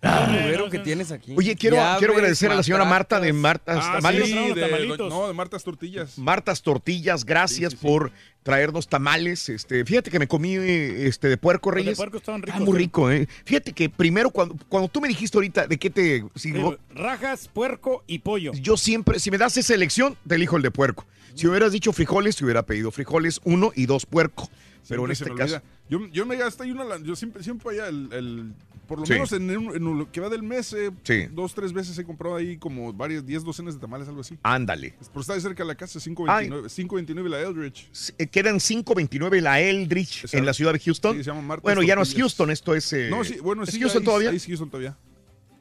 Ah, 0.06 0.26
mugrero 0.30 0.68
que 0.68 0.78
tienes 0.80 1.10
aquí. 1.12 1.34
Oye, 1.34 1.56
quiero, 1.56 1.78
quiero 1.98 2.12
agradecer 2.14 2.50
a 2.50 2.54
la 2.56 2.62
señora 2.62 2.84
Marta 2.84 3.20
de 3.20 3.32
Martas 3.32 3.78
Ah, 3.88 3.92
Tamales. 3.94 4.26
sí, 4.26 4.34
de, 4.34 4.96
no, 4.98 5.28
de 5.28 5.32
Martas 5.32 5.64
Tortillas. 5.64 6.18
Martas 6.18 6.60
Tortillas, 6.62 7.24
gracias 7.24 7.74
por 7.74 8.12
traernos 8.44 8.86
tamales. 8.86 9.48
Este, 9.48 9.84
fíjate 9.84 10.10
que 10.12 10.20
me 10.20 10.28
comí 10.28 10.54
eh, 10.54 11.08
este 11.08 11.26
de 11.28 11.36
puerco, 11.36 11.70
Los 11.70 11.76
de 11.78 11.82
Reyes. 11.82 11.96
puerco 11.96 12.18
estaban 12.18 12.42
Ah, 12.42 12.44
ricos. 12.46 12.60
muy 12.60 12.74
¿eh? 12.76 12.78
rico, 12.78 13.10
eh. 13.10 13.28
Fíjate 13.44 13.72
que 13.72 13.88
primero 13.88 14.30
cuando, 14.30 14.54
cuando 14.68 14.88
tú 14.88 15.00
me 15.00 15.08
dijiste 15.08 15.36
ahorita 15.36 15.66
de 15.66 15.76
qué 15.78 15.90
te 15.90 16.24
si 16.36 16.52
Sí, 16.52 16.76
Rajas, 16.94 17.48
puerco 17.52 18.04
y 18.06 18.20
pollo. 18.20 18.52
yo 18.52 18.76
siempre, 18.76 19.18
si 19.18 19.32
me 19.32 19.38
das 19.38 19.56
esa 19.56 19.74
elección, 19.74 20.16
te 20.28 20.36
elijo 20.36 20.56
el 20.56 20.62
de 20.62 20.70
puerco. 20.70 21.04
Si 21.34 21.48
hubieras 21.48 21.72
dicho 21.72 21.92
frijoles, 21.92 22.36
te 22.36 22.44
hubiera 22.44 22.64
pedido 22.64 22.92
frijoles 22.92 23.40
uno 23.42 23.72
y 23.74 23.86
dos 23.86 24.06
puerco. 24.06 24.48
Pero 24.86 25.08
en 25.08 25.16
Siempre 25.16 25.34
este 25.44 25.52
caso. 25.54 25.64
Yo, 25.88 26.06
yo 26.12 26.26
me 26.26 26.36
gasté 26.36 26.64
ahí 26.64 26.70
una, 26.70 26.84
yo 27.02 27.16
siempre, 27.16 27.42
siempre 27.42 27.70
allá, 27.72 27.88
el, 27.88 28.08
el- 28.12 28.52
por 28.86 29.00
lo 29.00 29.06
Sí. 29.06 29.14
menos 29.14 29.32
en, 29.32 29.48
un- 29.56 29.74
en 29.74 29.98
lo 29.98 30.12
que 30.12 30.20
va 30.20 30.28
del 30.28 30.42
mes, 30.42 30.74
eh, 30.74 30.90
Sí. 31.04 31.26
dos, 31.32 31.54
tres 31.54 31.72
veces 31.72 31.96
he 31.98 32.04
comprado 32.04 32.36
ahí 32.36 32.58
como 32.58 32.92
varias, 32.92 33.24
diez 33.24 33.42
docenas 33.42 33.74
de 33.74 33.80
tamales, 33.80 34.06
algo 34.08 34.20
así. 34.20 34.36
ándale. 34.42 34.94
Pero 35.08 35.20
está 35.22 35.32
de 35.32 35.40
cerca 35.40 35.62
de 35.62 35.68
la 35.68 35.74
casa, 35.74 35.98
529, 35.98 36.68
529 36.68 37.30
la 37.30 37.40
Eldridge. 37.40 37.88
Quedan 38.34 38.58
529 38.58 39.40
la 39.40 39.60
Eldridge 39.60 40.16
Exacto. 40.22 40.38
en 40.38 40.46
la 40.46 40.52
ciudad 40.54 40.72
de 40.72 40.80
Houston. 40.80 41.16
Sí, 41.16 41.22
se 41.22 41.30
llama 41.30 41.40
Martas 41.42 41.62
bueno, 41.62 41.82
ya 41.84 41.94
no 41.94 42.02
es. 42.02 42.12
Houston, 42.16 42.50
esto 42.50 42.74
es. 42.74 42.92
eh, 42.92 43.06
no, 43.08 43.22
sí, 43.22 43.38
bueno, 43.40 43.62
¿es 43.62 43.78
Houston 43.78 44.02
ahí- 44.02 44.04
todavía? 44.04 44.30
ahí 44.30 44.36
es 44.36 44.46
Houston 44.46 44.68
todavía. 44.70 44.96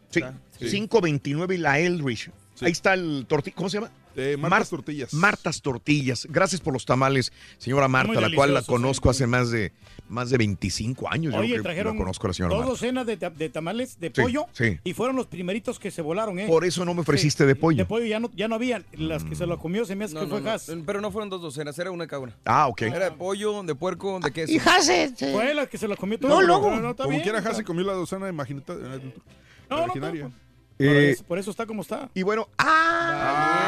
sí. 0.10 0.22
Sí. 0.60 0.66
529 0.72 1.58
la 1.60 1.80
Eldridge. 1.80 2.32
Ahí 2.62 2.72
está 2.72 2.96
el 2.96 3.26
tortilla. 3.28 3.56
¿Cómo 3.56 3.70
se 3.70 3.78
llama? 3.78 3.92
Eh, 4.16 4.38
Mar- 4.38 4.52
Martas 4.52 4.70
Tortillas. 4.70 5.14
Martas 5.14 5.62
Tortillas. 5.62 6.28
Gracias 6.30 6.62
por 6.62 6.74
los 6.74 6.86
tamales, 6.86 7.32
señora 7.58 7.88
Marta, 7.88 8.14
la 8.22 8.34
cual 8.34 8.50
la 8.54 8.60
deliciosos, 8.60 8.68
conozco 8.68 9.12
sí. 9.14 9.18
hace 9.18 9.28
más 9.28 9.50
de, 9.50 9.72
más 10.10 10.30
de 10.30 10.38
25 10.38 11.12
años. 11.12 11.34
yo 11.34 11.40
Oye, 11.40 11.56
que 11.56 11.62
trajeron 11.62 11.96
la 11.96 12.00
conozco 12.04 12.28
a 12.28 12.30
la 12.30 12.34
señora 12.34 12.56
dos 12.56 12.66
docenas 12.68 13.06
de, 13.08 13.18
ta- 13.18 13.30
de 13.32 13.50
tamales 13.50 14.00
de 14.00 14.08
Sí, 14.14 14.22
pollo 14.22 14.46
sí. 14.54 14.80
y 14.84 14.94
fueron 14.94 15.16
los 15.16 15.26
primeritos 15.28 15.80
que 15.80 15.90
se 15.92 16.02
volaron, 16.02 16.40
¿eh? 16.40 16.46
Por 16.48 16.64
eso 16.66 16.86
no 16.86 16.94
me 16.94 17.02
ofreciste 17.02 17.44
Sí, 17.44 17.48
de 17.48 17.56
pollo. 17.56 17.78
De 17.78 17.86
pollo 17.86 18.06
ya 18.06 18.20
no, 18.20 18.30
ya 18.36 18.48
no 18.48 18.56
habían. 18.56 18.86
Las 18.94 19.24
que 19.24 19.36
se 19.36 19.48
lo 19.48 19.58
comió 19.58 19.86
se 19.86 19.96
me 19.96 20.06
hace 20.06 20.14
No, 20.14 20.22
que 20.22 20.26
no, 20.28 20.32
fue 20.34 20.42
no, 20.42 20.50
Haas. 20.52 20.72
pero 20.86 21.02
no 21.02 21.12
fueron 21.12 21.30
dos 21.30 21.42
docenas, 21.42 21.78
era 21.80 21.90
una 21.92 22.06
cada 22.08 22.22
una. 22.22 22.36
Ah, 22.46 22.68
ok. 22.68 22.84
Era 22.84 23.06
de 23.10 23.12
pollo, 23.12 23.64
de 23.64 23.74
puerco, 23.76 24.20
de 24.20 24.32
queso. 24.32 24.54
Y 24.54 24.60
Hasse, 24.60 25.14
sí. 25.16 25.26
Fue 25.32 25.54
la 25.54 25.66
que 25.68 25.78
se 25.78 25.88
lo 25.88 25.98
comió 25.98 26.20
todo. 26.20 26.30
No, 26.30 26.42
luego. 26.42 26.70
No, 26.70 26.80
no, 26.82 26.92
está 26.92 27.04
Como 27.06 27.22
quiera, 27.22 27.40
Hase 27.40 27.64
comió 27.64 27.84
la 27.86 27.94
docena 27.94 28.26
de 28.28 28.32
magineta 28.32 28.76
No, 28.76 29.78
no, 29.78 29.84
originaria. 29.86 30.24
no, 30.26 30.30
Por 30.30 30.53
Eh, 30.80 31.12
eso- 31.12 31.24
por 31.26 31.38
eso 31.40 31.52
está 31.52 31.66
como 31.66 31.82
está. 31.84 32.10
y 32.14 32.24
bueno, 32.24 32.48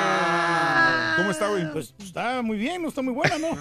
¡ah! 0.09 1.13
¿Cómo 1.17 1.31
está, 1.31 1.49
güey? 1.49 1.71
Pues 1.71 1.93
está 1.99 2.41
muy 2.41 2.57
bien, 2.57 2.81
no 2.81 2.89
está 2.89 3.01
muy 3.01 3.13
buena, 3.13 3.37
¿no? 3.37 3.49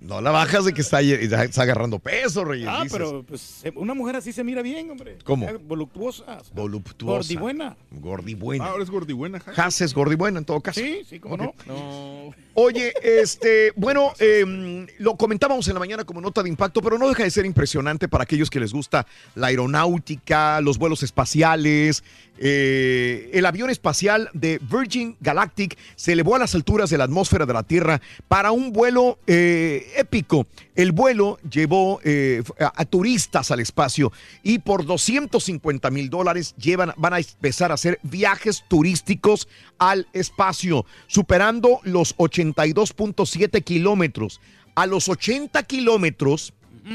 No 0.00 0.20
la 0.20 0.30
bajas 0.30 0.64
de 0.66 0.72
que 0.74 0.82
está, 0.82 1.00
está 1.00 1.62
agarrando 1.62 1.98
peso, 1.98 2.44
Reyes. 2.44 2.68
ah, 2.70 2.82
dices. 2.84 2.98
pero 2.98 3.22
pues 3.22 3.64
una 3.74 3.94
mujer 3.94 4.16
así 4.16 4.32
se 4.32 4.44
mira 4.44 4.60
bien, 4.62 4.90
hombre. 4.90 5.16
¿Cómo? 5.24 5.46
Voluptuosa. 5.64 6.24
o 6.40 6.44
sea, 6.44 6.54
Voluptuosa. 6.54 7.16
Gordibuena. 7.28 7.76
Gordibuena. 7.90 8.64
Ah, 8.66 8.70
ahora 8.70 8.84
es 8.84 8.90
gordibuena, 8.90 9.38
Hase. 9.38 9.60
Haas 9.60 9.80
es 9.80 9.94
gordibuena 9.94 10.38
en 10.38 10.44
todo 10.44 10.60
caso. 10.60 10.80
Sí, 10.80 11.02
sí, 11.08 11.18
cómo 11.20 11.36
no. 11.38 11.54
No. 11.66 12.34
Oye, 12.58 12.94
este, 13.02 13.70
bueno, 13.76 14.14
em, 14.18 14.86
lo 14.96 15.14
comentábamos 15.16 15.68
en 15.68 15.74
la 15.74 15.80
mañana 15.80 16.04
como 16.04 16.22
nota 16.22 16.42
de 16.42 16.48
impacto, 16.48 16.80
pero 16.80 16.96
no 16.96 17.06
deja 17.06 17.22
de 17.22 17.30
ser 17.30 17.44
impresionante 17.44 18.08
para 18.08 18.24
aquellos 18.24 18.48
que 18.48 18.58
les 18.58 18.72
gusta 18.72 19.06
la 19.34 19.48
aeronáutica, 19.48 20.62
los 20.62 20.78
vuelos 20.78 21.02
espaciales. 21.02 22.02
eh, 22.38 23.30
el 23.32 23.46
avión 23.46 23.70
espacial 23.70 24.28
de 24.34 24.58
Virgin 24.70 25.16
Galactic 25.20 25.76
se 25.96 26.12
elevó 26.12 26.34
a 26.34 26.38
las 26.38 26.54
alturas 26.54 26.90
de 26.90 26.98
la 26.98 27.04
atmósfera 27.04 27.46
de 27.46 27.52
la 27.54 27.62
Tierra 27.62 28.00
para 28.28 28.52
un 28.52 28.72
vuelo 28.72 29.18
eh, 29.26 29.92
épico. 29.96 30.46
El 30.74 30.92
vuelo 30.92 31.38
llevó 31.50 32.00
eh, 32.04 32.42
a, 32.60 32.72
a 32.74 32.84
turistas 32.84 33.50
al 33.50 33.60
espacio 33.60 34.12
y 34.42 34.58
por 34.58 34.84
250 34.84 35.90
mil 35.90 36.10
dólares 36.10 36.54
llevan, 36.56 36.92
van 36.96 37.14
a 37.14 37.18
empezar 37.18 37.70
a 37.70 37.74
hacer 37.74 37.98
viajes 38.02 38.64
turísticos 38.68 39.48
al 39.78 40.06
espacio, 40.12 40.84
superando 41.06 41.80
los 41.84 42.14
82.7 42.54 43.62
kilómetros. 43.64 44.40
A 44.74 44.86
los 44.86 45.08
80 45.08 45.62
kilómetros, 45.64 46.52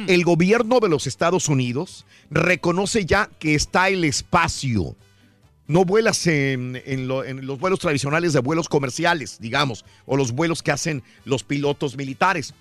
el 0.08 0.24
gobierno 0.24 0.80
de 0.80 0.88
los 0.88 1.06
Estados 1.08 1.50
Unidos 1.50 2.06
reconoce 2.30 3.06
ya 3.06 3.30
que 3.40 3.56
está 3.56 3.90
el 3.90 4.04
espacio. 4.06 4.96
No 5.68 5.84
vuelas 5.86 6.28
en, 6.28 6.82
en 6.86 7.08
lo- 7.08 7.24
en 7.26 7.46
los 7.46 7.60
vuelos 7.60 7.80
tradicionales 7.80 8.34
de 8.34 8.40
vuelos 8.40 8.70
comerciales, 8.70 9.38
digamos, 9.40 9.84
o 10.06 10.16
los 10.18 10.32
vuelos 10.32 10.62
que 10.64 10.72
hacen 10.72 11.04
los 11.26 11.44
pilotos 11.44 11.98
militares. 11.98 12.54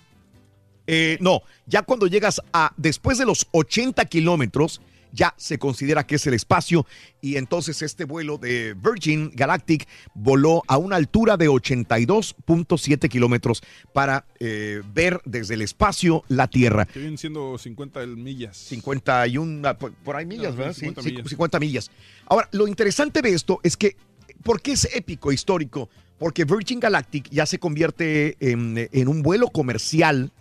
Eh, 0.87 1.17
no, 1.21 1.41
ya 1.67 1.83
cuando 1.83 2.07
llegas 2.07 2.41
a 2.51 2.73
después 2.75 3.17
de 3.17 3.25
los 3.25 3.47
80 3.51 4.03
kilómetros, 4.05 4.81
ya 5.11 5.33
se 5.37 5.57
considera 5.57 6.05
que 6.05 6.15
es 6.15 6.27
el 6.27 6.33
espacio 6.33 6.85
y 7.21 7.37
entonces 7.37 7.81
este 7.81 8.05
vuelo 8.05 8.37
de 8.37 8.75
Virgin 8.75 9.31
Galactic 9.33 9.87
voló 10.13 10.63
a 10.67 10.77
una 10.77 10.95
altura 10.95 11.37
de 11.37 11.49
82.7 11.49 13.09
kilómetros 13.09 13.61
para 13.93 14.25
eh, 14.39 14.81
ver 14.93 15.21
desde 15.25 15.55
el 15.55 15.61
espacio 15.61 16.23
la 16.27 16.47
Tierra. 16.47 16.85
Que 16.85 16.99
vienen 16.99 17.17
siendo 17.17 17.57
50 17.57 18.05
millas. 18.07 18.57
51, 18.57 19.67
ah, 19.67 19.77
por, 19.77 19.93
por 19.93 20.15
ahí 20.15 20.25
millas, 20.25 20.51
No, 20.53 20.57
¿verdad? 20.57 20.73
sí, 20.73 20.81
Sí, 20.81 20.85
50 20.87 21.01
sí, 21.01 21.11
millas. 21.11 21.29
50 21.29 21.59
millas. 21.59 21.91
Ahora, 22.27 22.49
lo 22.51 22.67
interesante 22.67 23.21
de 23.21 23.33
esto 23.33 23.59
es 23.63 23.77
que, 23.77 23.95
¿por 24.43 24.61
qué 24.61 24.73
es 24.73 24.87
épico, 24.93 25.31
histórico? 25.31 25.89
Porque 26.17 26.45
Virgin 26.45 26.79
Galactic 26.79 27.29
ya 27.29 27.45
se 27.45 27.59
convierte 27.59 28.37
en, 28.39 28.89
en 28.91 29.07
un 29.07 29.21
vuelo 29.21 29.47
comercial 29.47 30.31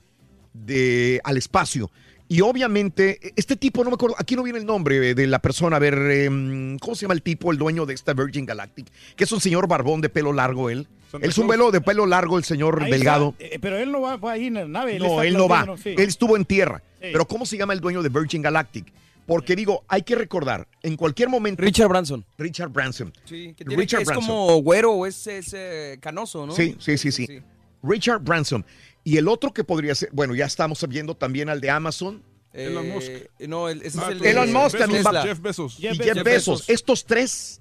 de, 0.52 1.20
al 1.24 1.36
espacio. 1.36 1.90
Y 2.30 2.42
obviamente, 2.42 3.32
este 3.34 3.56
tipo, 3.56 3.82
no 3.82 3.90
me 3.90 3.94
acuerdo, 3.94 4.14
aquí 4.16 4.36
no 4.36 4.44
viene 4.44 4.60
el 4.60 4.64
nombre 4.64 5.16
de 5.16 5.26
la 5.26 5.40
persona, 5.40 5.74
a 5.74 5.78
ver, 5.80 5.94
em, 5.94 6.78
¿cómo 6.78 6.94
se 6.94 7.02
llama 7.02 7.14
el 7.14 7.22
tipo, 7.22 7.50
el 7.50 7.58
dueño 7.58 7.86
de 7.86 7.94
esta 7.94 8.14
Virgin 8.14 8.46
Galactic? 8.46 8.86
Que 9.16 9.24
es 9.24 9.32
un 9.32 9.40
señor 9.40 9.66
barbón 9.66 10.00
de 10.00 10.10
pelo 10.10 10.32
largo, 10.32 10.70
él. 10.70 10.86
Él 11.14 11.30
es 11.30 11.38
un 11.38 11.48
vuelo 11.48 11.72
de 11.72 11.80
pelo 11.80 12.06
largo, 12.06 12.38
el 12.38 12.44
señor 12.44 12.84
Ahí 12.84 12.92
delgado. 12.92 13.34
está, 13.36 13.56
eh, 13.56 13.58
pero 13.60 13.78
él 13.78 13.90
no 13.90 14.00
va, 14.00 14.16
va 14.16 14.30
ahí 14.30 14.46
en 14.46 14.54
la 14.54 14.64
nave. 14.64 14.96
No, 15.00 15.06
está 15.06 15.26
él 15.26 15.34
no 15.34 15.48
va. 15.48 15.76
sí. 15.76 15.88
Él 15.88 16.08
estuvo 16.08 16.36
en 16.36 16.44
tierra. 16.44 16.80
Sí. 17.00 17.08
Pero 17.10 17.26
¿cómo 17.26 17.44
se 17.44 17.56
llama 17.56 17.72
el 17.72 17.80
dueño 17.80 18.00
de 18.00 18.10
Virgin 18.10 18.42
Galactic? 18.42 18.86
Porque 19.26 19.56
digo, 19.56 19.82
hay 19.88 20.02
que 20.02 20.14
recordar, 20.14 20.68
en 20.84 20.94
cualquier 20.94 21.30
momento... 21.30 21.64
Richard 21.64 21.88
Branson. 21.88 22.24
Richard 22.38 22.70
Branson. 22.70 23.12
Sí, 23.24 23.54
que, 23.56 23.64
tiene, 23.64 23.82
Richard 23.82 24.02
es 24.02 24.06
Branson. 24.06 24.28
como 24.28 24.62
güero 24.62 24.92
o 24.92 25.04
es, 25.04 25.26
es, 25.26 25.52
eh, 25.52 25.98
canoso, 26.00 26.46
¿no? 26.46 26.54
Sí, 26.54 26.76
sí, 26.78 26.96
sí, 26.96 27.10
sí. 27.10 27.26
Richard 27.82 28.20
Branson. 28.20 28.64
Y 29.04 29.16
el 29.16 29.28
otro 29.28 29.52
que 29.52 29.64
podría 29.64 29.94
ser, 29.94 30.10
bueno, 30.12 30.34
ya 30.34 30.44
estamos 30.46 30.86
viendo 30.88 31.16
también 31.16 31.48
al 31.48 31.60
de 31.60 31.70
Amazon. 31.70 32.22
Elon 32.52 32.88
Musk. 32.88 33.08
No, 33.48 33.68
el, 33.68 33.80
ese 33.82 33.98
Ah, 34.00 34.06
es 34.06 34.12
el 34.12 34.18
de 34.20 34.30
Elon 34.30 34.52
Musk 34.52 34.76
también 34.78 35.04
va-. 35.04 35.22
Jeff 35.22 35.40
Bezos. 35.40 35.76
Jeff 35.76 35.94
y 35.94 35.98
Bezos. 35.98 36.14
Jeff 36.14 36.24
Bezos. 36.24 36.68
Estos 36.68 37.04
tres, 37.06 37.60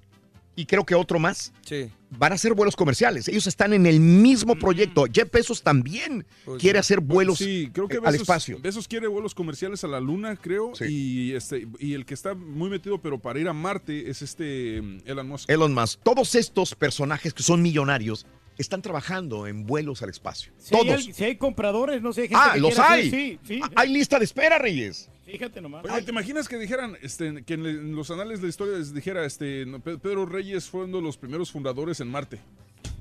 y 0.56 0.66
creo 0.66 0.84
que 0.84 0.94
otro 0.96 1.18
más, 1.20 1.52
Sí. 1.64 1.88
van 2.10 2.32
a 2.32 2.34
hacer 2.34 2.54
vuelos 2.54 2.74
comerciales. 2.74 3.28
Ellos 3.28 3.46
están 3.46 3.72
en 3.72 3.86
el 3.86 4.00
mismo 4.00 4.56
proyecto. 4.56 5.04
Jeff 5.10 5.30
Bezos 5.30 5.62
también 5.62 6.26
Pues 6.44 6.60
quiere 6.60 6.80
hacer 6.80 7.00
vuelos 7.00 7.38
Sí, 7.38 7.70
creo 7.72 7.86
que 7.86 7.96
eh, 7.98 8.00
al 8.04 8.16
espacio. 8.16 8.58
Bezos 8.60 8.88
quiere 8.88 9.06
vuelos 9.06 9.32
comerciales 9.34 9.84
a 9.84 9.86
la 9.86 10.00
luna, 10.00 10.34
creo. 10.36 10.74
Sí. 10.74 10.84
Y 10.86 11.32
este 11.34 11.68
y 11.78 11.94
el 11.94 12.04
que 12.04 12.14
está 12.14 12.34
muy 12.34 12.68
metido, 12.68 13.00
pero 13.00 13.18
para 13.20 13.38
ir 13.38 13.46
a 13.48 13.52
Marte, 13.52 14.10
es 14.10 14.22
este 14.22 14.82
mm, 14.82 14.98
Elon 15.06 15.28
Musk. 15.28 15.48
Elon 15.48 15.72
Musk. 15.72 16.00
Todos 16.02 16.34
estos 16.34 16.74
personajes 16.74 17.32
que 17.32 17.44
son 17.44 17.62
millonarios 17.62 18.26
están 18.60 18.82
trabajando 18.82 19.46
en 19.46 19.66
vuelos 19.66 20.02
al 20.02 20.10
espacio. 20.10 20.52
Si 20.58 20.74
hay, 20.74 20.82
Todos. 20.86 20.94
al- 21.06 21.14
si 21.14 21.24
hay 21.24 21.36
compradores, 21.36 22.02
no 22.02 22.12
sé, 22.12 22.22
gente 22.22 22.36
Ah, 22.38 22.50
que 22.54 22.60
los 22.60 22.78
hacer- 22.78 22.84
hay. 22.84 23.10
Sí, 23.10 23.38
sí. 23.46 23.60
Ah, 23.62 23.70
Hay 23.76 23.88
lista 23.92 24.18
de 24.18 24.24
espera, 24.24 24.58
Reyes. 24.58 25.08
Fíjate 25.26 25.60
nomás. 25.60 25.84
Oye, 25.84 26.02
¿te 26.02 26.10
imaginas 26.10 26.48
que 26.48 26.56
dijeran, 26.58 26.96
este, 27.02 27.44
que 27.44 27.54
en, 27.54 27.94
los 27.94 28.10
anales 28.10 28.40
de 28.40 28.46
la 28.46 28.50
historia 28.50 28.78
les 28.78 28.92
dijera, 28.92 29.24
este, 29.24 29.64
Pedro 30.02 30.26
Reyes 30.26 30.68
fue 30.68 30.84
uno 30.84 30.96
de 30.98 31.02
los 31.04 31.16
primeros 31.16 31.50
fundadores 31.52 32.00
en 32.00 32.08
Marte? 32.10 32.40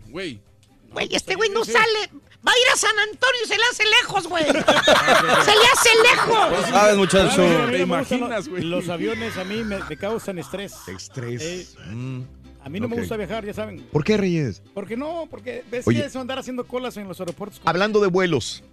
Güey. 0.09 0.39
Güey, 0.91 1.07
este 1.15 1.35
güey 1.35 1.49
no 1.51 1.63
sale. 1.65 2.09
Va 2.47 2.51
a 2.51 2.57
ir 2.57 2.67
a 2.73 2.77
San 2.77 2.97
Antonio 2.97 3.41
y 3.43 3.47
se 3.47 3.55
le 3.57 3.63
hace 3.71 3.83
lejos, 3.83 4.27
güey. 4.27 4.43
se 4.45 4.53
le 4.53 5.65
hace 5.73 5.89
lejos. 6.03 6.69
¿Sabes, 6.69 6.97
muchacho? 6.97 7.67
¿Te 7.69 7.79
imaginas, 7.81 8.29
los- 8.45 8.49
güey? 8.49 8.63
Los 8.63 8.89
aviones 8.89 9.38
a 9.38 9.43
mí 9.43 9.63
me, 9.63 9.77
me 9.83 9.97
causan 9.97 10.39
estrés. 10.39 10.73
Estrés. 10.88 11.41
Eh, 11.43 11.67
Mm. 11.91 12.21
A 12.61 12.69
mí 12.69 12.79
no 12.79 12.88
me 12.88 12.97
gusta 12.97 13.15
viajar, 13.17 13.45
ya 13.45 13.53
saben. 13.53 13.81
¿Por 13.91 14.03
qué, 14.03 14.17
Reyes? 14.17 14.61
¿Por 14.73 14.85
qué 14.88 14.97
no? 14.97 15.27
Porque 15.29 15.63
ves 15.71 15.88
Oye. 15.88 16.01
que 16.01 16.07
eso 16.07 16.19
andar 16.19 16.39
haciendo 16.39 16.65
colas 16.65 16.97
en 16.97 17.07
los 17.07 17.19
aeropuertos. 17.19 17.61
Hablando 17.65 17.99
de 18.01 18.07
vuelos, 18.07 18.63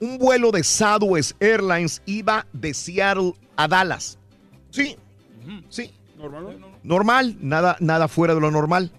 un 0.00 0.18
vuelo 0.18 0.50
de 0.52 0.62
Southwest 0.62 1.40
Airlines 1.42 2.02
iba 2.06 2.46
de 2.52 2.72
Seattle 2.72 3.34
a 3.56 3.66
Dallas. 3.68 4.18
Sí, 4.70 4.96
sí, 5.68 5.90
Normal. 6.16 6.58
normal, 6.82 7.36
nada, 7.40 7.76
nada 7.80 8.08
fuera 8.08 8.34
de 8.34 8.40
lo 8.40 8.50
normal. 8.50 8.90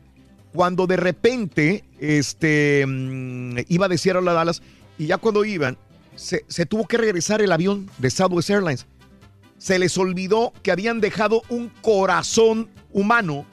Cuando 0.53 0.85
de 0.88 0.97
repente 0.97 1.83
este, 1.99 2.85
mm, 2.85 3.59
iba 3.69 3.88
de 3.88 3.97
Seattle 3.97 4.30
a 4.30 4.33
Dallas 4.33 4.61
y 4.99 5.07
ya 5.07 5.17
cuando 5.17 5.45
iban, 5.45 5.77
se, 6.15 6.45
se 6.47 6.65
tuvo 6.65 6.85
que 6.88 6.97
regresar 6.97 7.41
el 7.41 7.51
avión 7.51 7.89
de 7.97 8.09
Southwest 8.11 8.49
Airlines. 8.49 8.85
Se 9.57 9.80
les 9.80 9.97
olvidó 9.97 10.51
que 10.61 10.72
habían 10.72 10.99
dejado 10.99 11.41
un 11.49 11.69
corazón 11.81 12.69
humano 12.91 13.45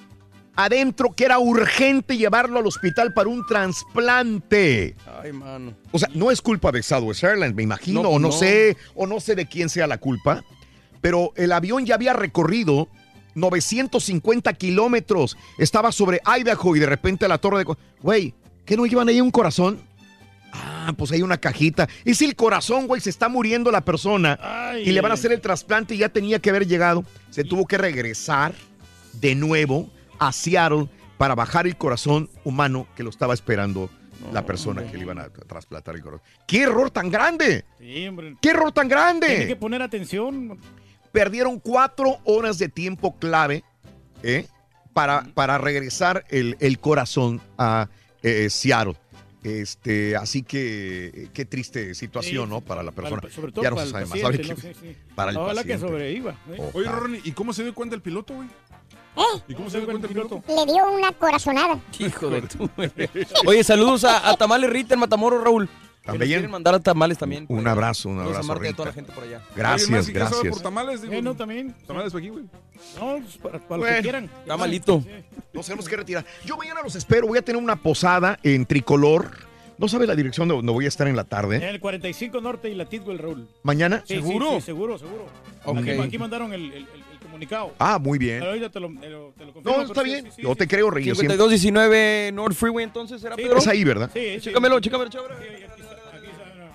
adentro 0.57 1.13
que 1.15 1.25
era 1.25 1.39
urgente 1.39 2.17
llevarlo 2.17 2.59
al 2.59 2.67
hospital 2.67 3.13
para 3.15 3.29
un 3.29 3.45
trasplante. 3.47 4.97
Ay, 5.23 5.33
mano. 5.33 5.75
O 5.93 5.99
sea, 5.99 6.09
no 6.15 6.31
es 6.31 6.41
culpa 6.41 6.73
de 6.73 6.83
Southwest 6.83 7.25
Airlines, 7.25 7.55
me 7.55 7.63
imagino, 7.63 8.03
No, 8.03 8.11
o 8.11 8.19
no, 8.19 8.29
no. 8.29 8.33
sé, 8.33 8.77
o 8.95 9.07
no 9.07 9.21
sé 9.21 9.35
de 9.35 9.47
quién 9.47 9.69
sea 9.69 9.87
la 9.87 9.99
culpa, 9.99 10.45
pero 11.01 11.33
el 11.37 11.53
avión 11.53 11.87
ya 11.87 11.95
había 11.95 12.13
recorrido 12.13 12.89
950 13.35 14.53
kilómetros, 14.55 15.37
estaba 15.59 15.93
sobre 15.93 16.21
Idaho 16.39 16.77
y 16.77 16.81
de 16.81 16.87
repente 16.87 17.29
la 17.29 17.39
torre 17.39 17.65
de... 17.65 17.75
Güey, 18.03 18.35
¿qué 18.65 18.77
no 18.77 18.87
llevan 18.87 19.09
ahí 19.09 19.21
un 19.21 19.31
corazón? 19.31 19.81
Ah, 20.53 20.93
pues 20.97 21.13
hay 21.13 21.23
una 21.23 21.39
cajita. 21.39 21.89
Y 22.05 22.15
si 22.15 22.25
el 22.25 22.35
corazón, 22.35 22.89
güey, 22.89 23.01
se 23.01 23.11
está 23.11 23.29
muriendo 23.29 23.71
la 23.71 23.83
persona 23.83 24.73
y 24.85 24.91
le 24.91 25.01
van 25.01 25.13
a 25.13 25.15
hacer 25.15 25.33
el 25.33 25.41
trasplante 25.41 25.95
y 25.95 25.99
ya 25.99 26.09
tenía 26.09 26.41
que 26.41 26.51
haber 26.51 26.67
llegado, 26.67 27.05
se 27.31 27.45
tuvo 27.45 27.67
que 27.67 27.79
regresar 27.79 28.53
de 29.15 29.35
nuevo 29.37 29.89
a 30.21 30.33
Seattle 30.33 30.89
para 31.19 31.35
bajar 31.35 31.67
el 31.67 31.77
corazón 31.77 32.31
humano 32.45 32.87
que 32.97 33.03
lo 33.03 33.11
estaba 33.11 33.35
esperando 33.35 33.91
la 34.33 34.45
persona 34.45 34.85
que 34.85 34.97
le 34.99 35.03
iban 35.05 35.19
a 35.19 35.29
trasplantar 35.31 35.95
el 35.97 36.03
corazón. 36.03 36.25
¡Qué 36.47 36.63
error 36.63 36.91
tan 36.91 37.11
grande! 37.11 37.65
Sí, 37.79 38.07
hombre. 38.07 38.37
¡Qué 38.41 38.51
error 38.51 38.71
tan 38.71 38.87
grande! 38.89 39.27
Tiene 39.29 39.47
que 39.49 39.57
poner 39.57 39.83
atención. 39.83 40.59
Perdieron 41.11 41.59
cuatro 41.59 42.19
horas 42.25 42.59
de 42.59 42.69
tiempo 42.69 43.17
clave 43.19 43.65
¿eh? 44.23 44.47
para, 44.93 45.25
para 45.35 45.59
regresar 45.59 46.25
el, 46.29 46.57
el 46.61 46.79
corazón 46.79 47.41
a 47.59 47.89
eh, 48.23 48.49
Seattle. 48.51 48.95
Este, 49.43 50.17
así 50.17 50.43
que 50.43 51.07
eh, 51.15 51.29
qué 51.33 51.47
triste 51.47 51.95
situación, 51.95 52.45
Sí, 52.45 52.51
¿no? 52.51 52.61
Para 52.61 52.83
la 52.83 52.93
persona. 52.93 53.23
para- 53.23 53.33
sobre 53.33 53.53
todo 53.53 53.63
ya 53.65 53.71
no 53.71 53.77
para 53.77 53.87
se 53.87 53.89
el 53.89 53.93
sabe 53.93 54.05
más. 54.05 54.11
paciente, 54.21 54.53
Ahora 54.53 54.55
¿no? 54.55 54.55
que- 54.55 54.75
Sí, 54.75 54.81
sí. 54.95 54.97
Para 55.15 55.31
el 55.31 55.37
Ojalá 55.39 55.65
que 55.65 55.79
sobreviva. 55.79 56.33
¿eh? 56.51 56.71
Oye, 56.75 56.89
Ronnie, 56.89 57.21
¿y 57.25 57.33
cómo 57.33 57.55
se 57.55 57.63
dio 57.63 57.75
cuenta 57.75 57.97
el 57.97 58.03
piloto, 58.03 58.35
güey? 58.35 58.49
¿Eh? 59.17 59.43
¿Y 59.49 59.55
cómo 59.55 59.69
se 59.71 59.79
dio 59.79 59.87
cuenta 59.87 60.07
el 60.07 60.13
piloto? 60.13 60.43
Le 60.49 60.73
dio 60.73 60.91
una 60.93 61.13
corazonada. 61.13 61.79
Hijo 61.99 62.31
de 62.31 62.43
tu. 62.43 62.69
Oye, 63.47 63.65
saludos 63.65 64.05
a, 64.05 64.29
a 64.31 64.37
Tamales 64.37 64.71
Rita 64.71 64.95
en 64.95 65.01
Matamoros, 65.01 65.43
Raúl. 65.43 65.69
También. 66.03 66.31
quieren 66.31 66.51
mandar 66.51 66.75
a 66.75 66.81
tamales 66.81 67.19
también. 67.19 67.45
Un 67.49 67.69
abrazo, 67.69 68.09
un 68.09 68.19
abrazo. 68.21 68.43
Marta 68.45 68.65
y 68.65 68.69
a 68.69 68.71
Rita. 68.71 68.77
toda 68.77 68.89
la 68.89 68.93
gente 68.95 69.13
por 69.13 69.23
allá. 69.23 69.43
Gracias, 69.55 69.87
Oye, 69.89 69.97
más, 69.99 70.09
¿y 70.09 70.13
qué 70.15 70.19
sabe 70.19 70.31
gracias. 70.31 70.55
por 70.55 70.63
tamales? 70.63 71.03
Digo, 71.03 71.13
Eh, 71.13 71.23
no, 71.23 71.35
también. 71.37 71.75
Tamales 71.87 72.15
aquí, 72.15 72.31
güey. 72.31 72.45
No, 72.99 73.19
pues, 73.21 73.37
para, 73.37 73.59
para 73.59 73.83
lo 73.83 73.87
que 73.97 74.01
quieran. 74.03 74.25
Está 74.25 74.57
malito. 74.57 75.05
Nos 75.53 75.67
tenemos 75.67 75.87
que 75.87 75.97
retirar. 75.97 76.25
Yo 76.47 76.57
mañana 76.57 76.81
los 76.83 76.97
espero. 76.97 77.27
Voy 77.27 77.37
a 77.39 77.43
tener 77.43 77.63
una 77.63 77.77
posada 77.77 78.39
en 78.43 78.65
tricolor. 78.65 79.31
No 79.77 79.89
sabe 79.89 80.07
la 80.07 80.15
dirección 80.17 80.49
de 80.49 80.55
donde 80.55 80.73
voy 80.73 80.87
a 80.87 80.89
estar 80.89 81.07
en 81.07 81.17
la 81.17 81.23
En 81.23 81.29
tarde. 81.29 81.69
el 81.69 81.81
45 81.81 82.41
Norte 82.41 82.71
y 82.71 82.75
la 82.75 82.87
Tidwell, 82.87 83.19
Raúl. 83.19 83.49
¿Mañana? 83.63 84.03
Sí, 84.07 84.17
sí, 84.17 84.23
sí, 84.23 84.61
seguro, 84.63 84.99
seguro. 84.99 85.27
Ok. 85.67 85.79
Aquí, 85.79 85.91
aquí 85.91 86.19
mandaron 86.19 86.53
el, 86.55 86.65
el- 86.65 86.73
el- 86.73 86.89
el 86.95 87.00
comunicado. 87.49 87.75
Ah, 87.79 87.99
muy 87.99 88.19
bien. 88.19 88.39
Pero 88.41 88.51
ahorita 88.51 88.71
te 88.71 88.81
lo, 88.81 88.89
te 88.89 89.09
lo- 89.11 89.33
te 89.37 89.45
lo 89.45 89.53
confirmo, 89.53 89.79
No, 89.79 89.83
está 89.85 90.03
bien. 90.03 90.25
sí, 90.27 90.31
sí, 90.37 90.43
Yo 90.43 90.51
sí. 90.51 90.55
te 90.57 90.69
creo, 90.69 90.91
Reyes. 90.91 91.17
siempre- 91.19 91.37
5219 91.37 92.33
North 92.33 92.55
Freeway, 92.55 92.85
entonces, 92.85 93.21
¿será 93.21 93.37
Sí, 93.37 93.43
Pedro? 93.43 93.59
Es 93.59 93.67
ahí, 93.67 93.85
¿verdad? 93.85 94.11
Sí, 94.13 94.21
sí. 94.35 94.41
Chécamelo, 94.41 94.81
chécamelo, 94.81 95.11
chécamelo. 95.11 95.35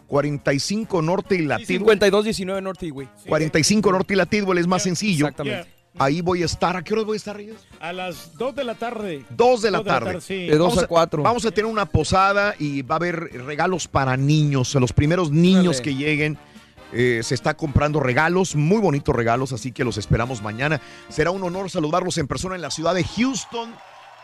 45 0.07 1.01
Norte 1.01 1.35
y 1.35 1.39
la 1.45 1.57
Tidwell. 1.57 1.67
5219 1.99 2.61
North 2.61 2.79
Freeway. 2.79 3.07
45 3.27 3.91
Norte 3.91 4.13
y 4.13 4.17
la 4.17 4.25
es 4.59 4.67
más 4.67 4.83
sencillo. 4.83 5.25
Exactamente. 5.27 5.69
Ahí 5.97 6.19
voy 6.21 6.43
a 6.43 6.45
estar. 6.45 6.75
¿A 6.75 6.83
qué 6.83 6.93
hora 6.93 7.03
voy 7.03 7.15
a 7.15 7.17
estar, 7.17 7.35
Reyes? 7.37 7.55
A 7.79 7.93
las 7.93 8.37
2 8.37 8.53
de 8.53 8.63
la 8.65 8.75
tarde. 8.75 9.23
Dos 9.29 9.61
de 9.61 9.71
la 9.71 9.81
tarde. 9.83 10.19
sí. 10.19 10.45
De 10.45 10.57
dos 10.57 10.69
Vamos 10.75 10.83
a 10.83 10.87
cuatro. 10.87 11.23
Vamos 11.23 11.45
a 11.45 11.51
tener 11.51 11.71
una 11.71 11.85
posada 11.85 12.53
y 12.59 12.81
va 12.81 12.95
a 12.95 12.97
haber 12.97 13.15
regalos 13.45 13.87
para 13.87 14.17
niños. 14.17 14.75
A 14.75 14.79
los 14.81 14.91
primeros 14.91 15.31
niños 15.31 15.77
Órale. 15.77 15.81
que 15.83 15.95
lleguen. 15.95 16.37
Eh, 16.97 17.21
se 17.23 17.35
está 17.35 17.55
comprando 17.55 17.99
regalos, 17.99 18.55
muy 18.55 18.79
bonitos 18.79 19.13
regalos, 19.13 19.51
así 19.51 19.71
que 19.73 19.83
los 19.83 19.97
esperamos 19.97 20.41
mañana. 20.41 20.79
Será 21.09 21.31
un 21.31 21.43
honor 21.43 21.69
saludarlos 21.69 22.17
en 22.17 22.27
persona 22.27 22.55
en 22.55 22.61
la 22.61 22.71
ciudad 22.71 22.95
de 22.95 23.03
Houston, 23.03 23.75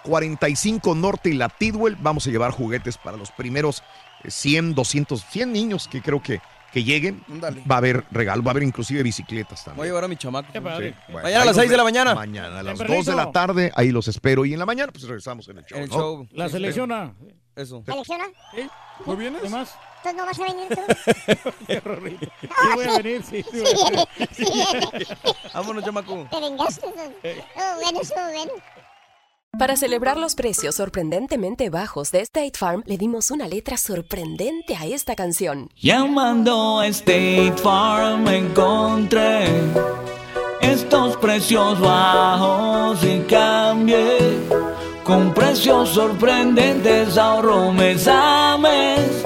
45 0.03 0.95
Norte 0.95 1.30
y 1.30 1.33
la 1.33 1.50
Tidwell. 1.50 1.98
Vamos 2.00 2.25
a 2.27 2.30
llevar 2.32 2.51
juguetes 2.51 2.98
para 2.98 3.17
los 3.17 3.30
primeros 3.32 3.83
eh, 4.24 4.32
100, 4.32 4.74
200, 4.74 5.24
100 5.25 5.51
niños 5.51 5.88
que 5.90 6.01
creo 6.01 6.24
que, 6.24 6.40
que 6.72 6.83
lleguen. 6.85 7.24
Va 7.69 7.75
a 7.75 7.77
haber 7.80 8.06
regalo, 8.09 8.41
va 8.41 8.51
a 8.51 8.53
haber 8.53 8.64
inclusive 8.64 9.03
bicicletas 9.03 9.59
Voy 9.59 9.61
a 9.61 9.66
también. 9.66 9.88
llevar 9.88 10.03
a 10.06 10.08
mi 10.08 10.16
chamaco. 10.16 10.48
Sí, 10.53 10.59
bueno, 10.59 10.93
Mañana 11.24 11.41
a 11.41 11.45
las 11.45 11.56
nos 11.56 11.56
6 11.58 11.72
de 11.72 11.77
la 11.77 11.83
mañana. 11.83 12.16
Mañana 12.16 12.59
a 12.59 12.64
las 12.64 12.77
Tempranito. 12.77 12.98
2 12.98 13.06
de 13.06 13.16
la 13.16 13.32
tarde, 13.33 13.72
ahí 13.75 13.91
los 13.91 14.08
espero. 14.08 14.45
Y 14.45 14.53
en 14.53 14.59
la 14.59 14.66
mañana, 14.66 14.91
pues 14.93 15.03
regresamos 15.03 15.48
en 15.50 15.58
el 15.58 15.66
show. 15.66 15.77
En 15.77 15.83
el 15.83 15.90
¿no? 15.90 15.95
show. 15.95 16.27
La 16.32 16.48
selecciona. 16.48 17.14
Eso. 17.53 17.83
¿Selecciona? 17.85 18.25
¿No 19.06 19.17
vienes? 19.17 19.41
¿Qué 19.41 19.50
más? 19.50 19.75
¿Tú 20.03 20.09
no 20.15 20.25
vas 20.25 20.39
a 20.39 20.43
venir 20.43 20.67
tú? 20.69 20.81
Qué. 21.67 21.81
Sí 21.81 22.67
voy 22.75 22.85
a 22.85 22.97
venir, 22.97 23.23
sí. 23.23 23.43
sí 23.43 23.49
Sí 23.51 23.61
voy 23.61 23.71
a 23.71 23.73
viene, 23.73 24.07
venir. 24.13 24.27
sí 24.31 24.45
viene. 24.45 25.07
Vámonos, 25.53 25.83
chamaco. 25.83 26.27
Te 26.31 26.39
vengaste. 26.39 26.85
Oh, 26.88 27.81
bueno, 27.81 28.01
estuvo 28.01 28.23
bueno. 28.23 28.51
Para 29.59 29.75
celebrar 29.75 30.17
los 30.17 30.35
precios 30.35 30.75
sorprendentemente 30.75 31.69
bajos 31.69 32.11
de 32.11 32.21
State 32.21 32.53
Farm, 32.57 32.83
le 32.85 32.97
dimos 32.97 33.31
una 33.31 33.47
letra 33.47 33.77
sorprendente 33.77 34.75
a 34.75 34.85
esta 34.85 35.13
canción. 35.15 35.69
Llamando 35.75 36.80
a 36.80 36.88
State 36.88 37.55
Farm 37.57 38.27
encontré 38.30 39.45
estos 40.61 41.17
precios 41.17 41.80
bajos 41.81 43.03
y 43.03 43.19
cambié 43.21 44.17
con 45.03 45.33
precios 45.33 45.89
sorprendentes 45.89 47.17
ahorro 47.17 47.73
mes 47.73 48.07
a 48.07 48.57
mes 48.57 49.25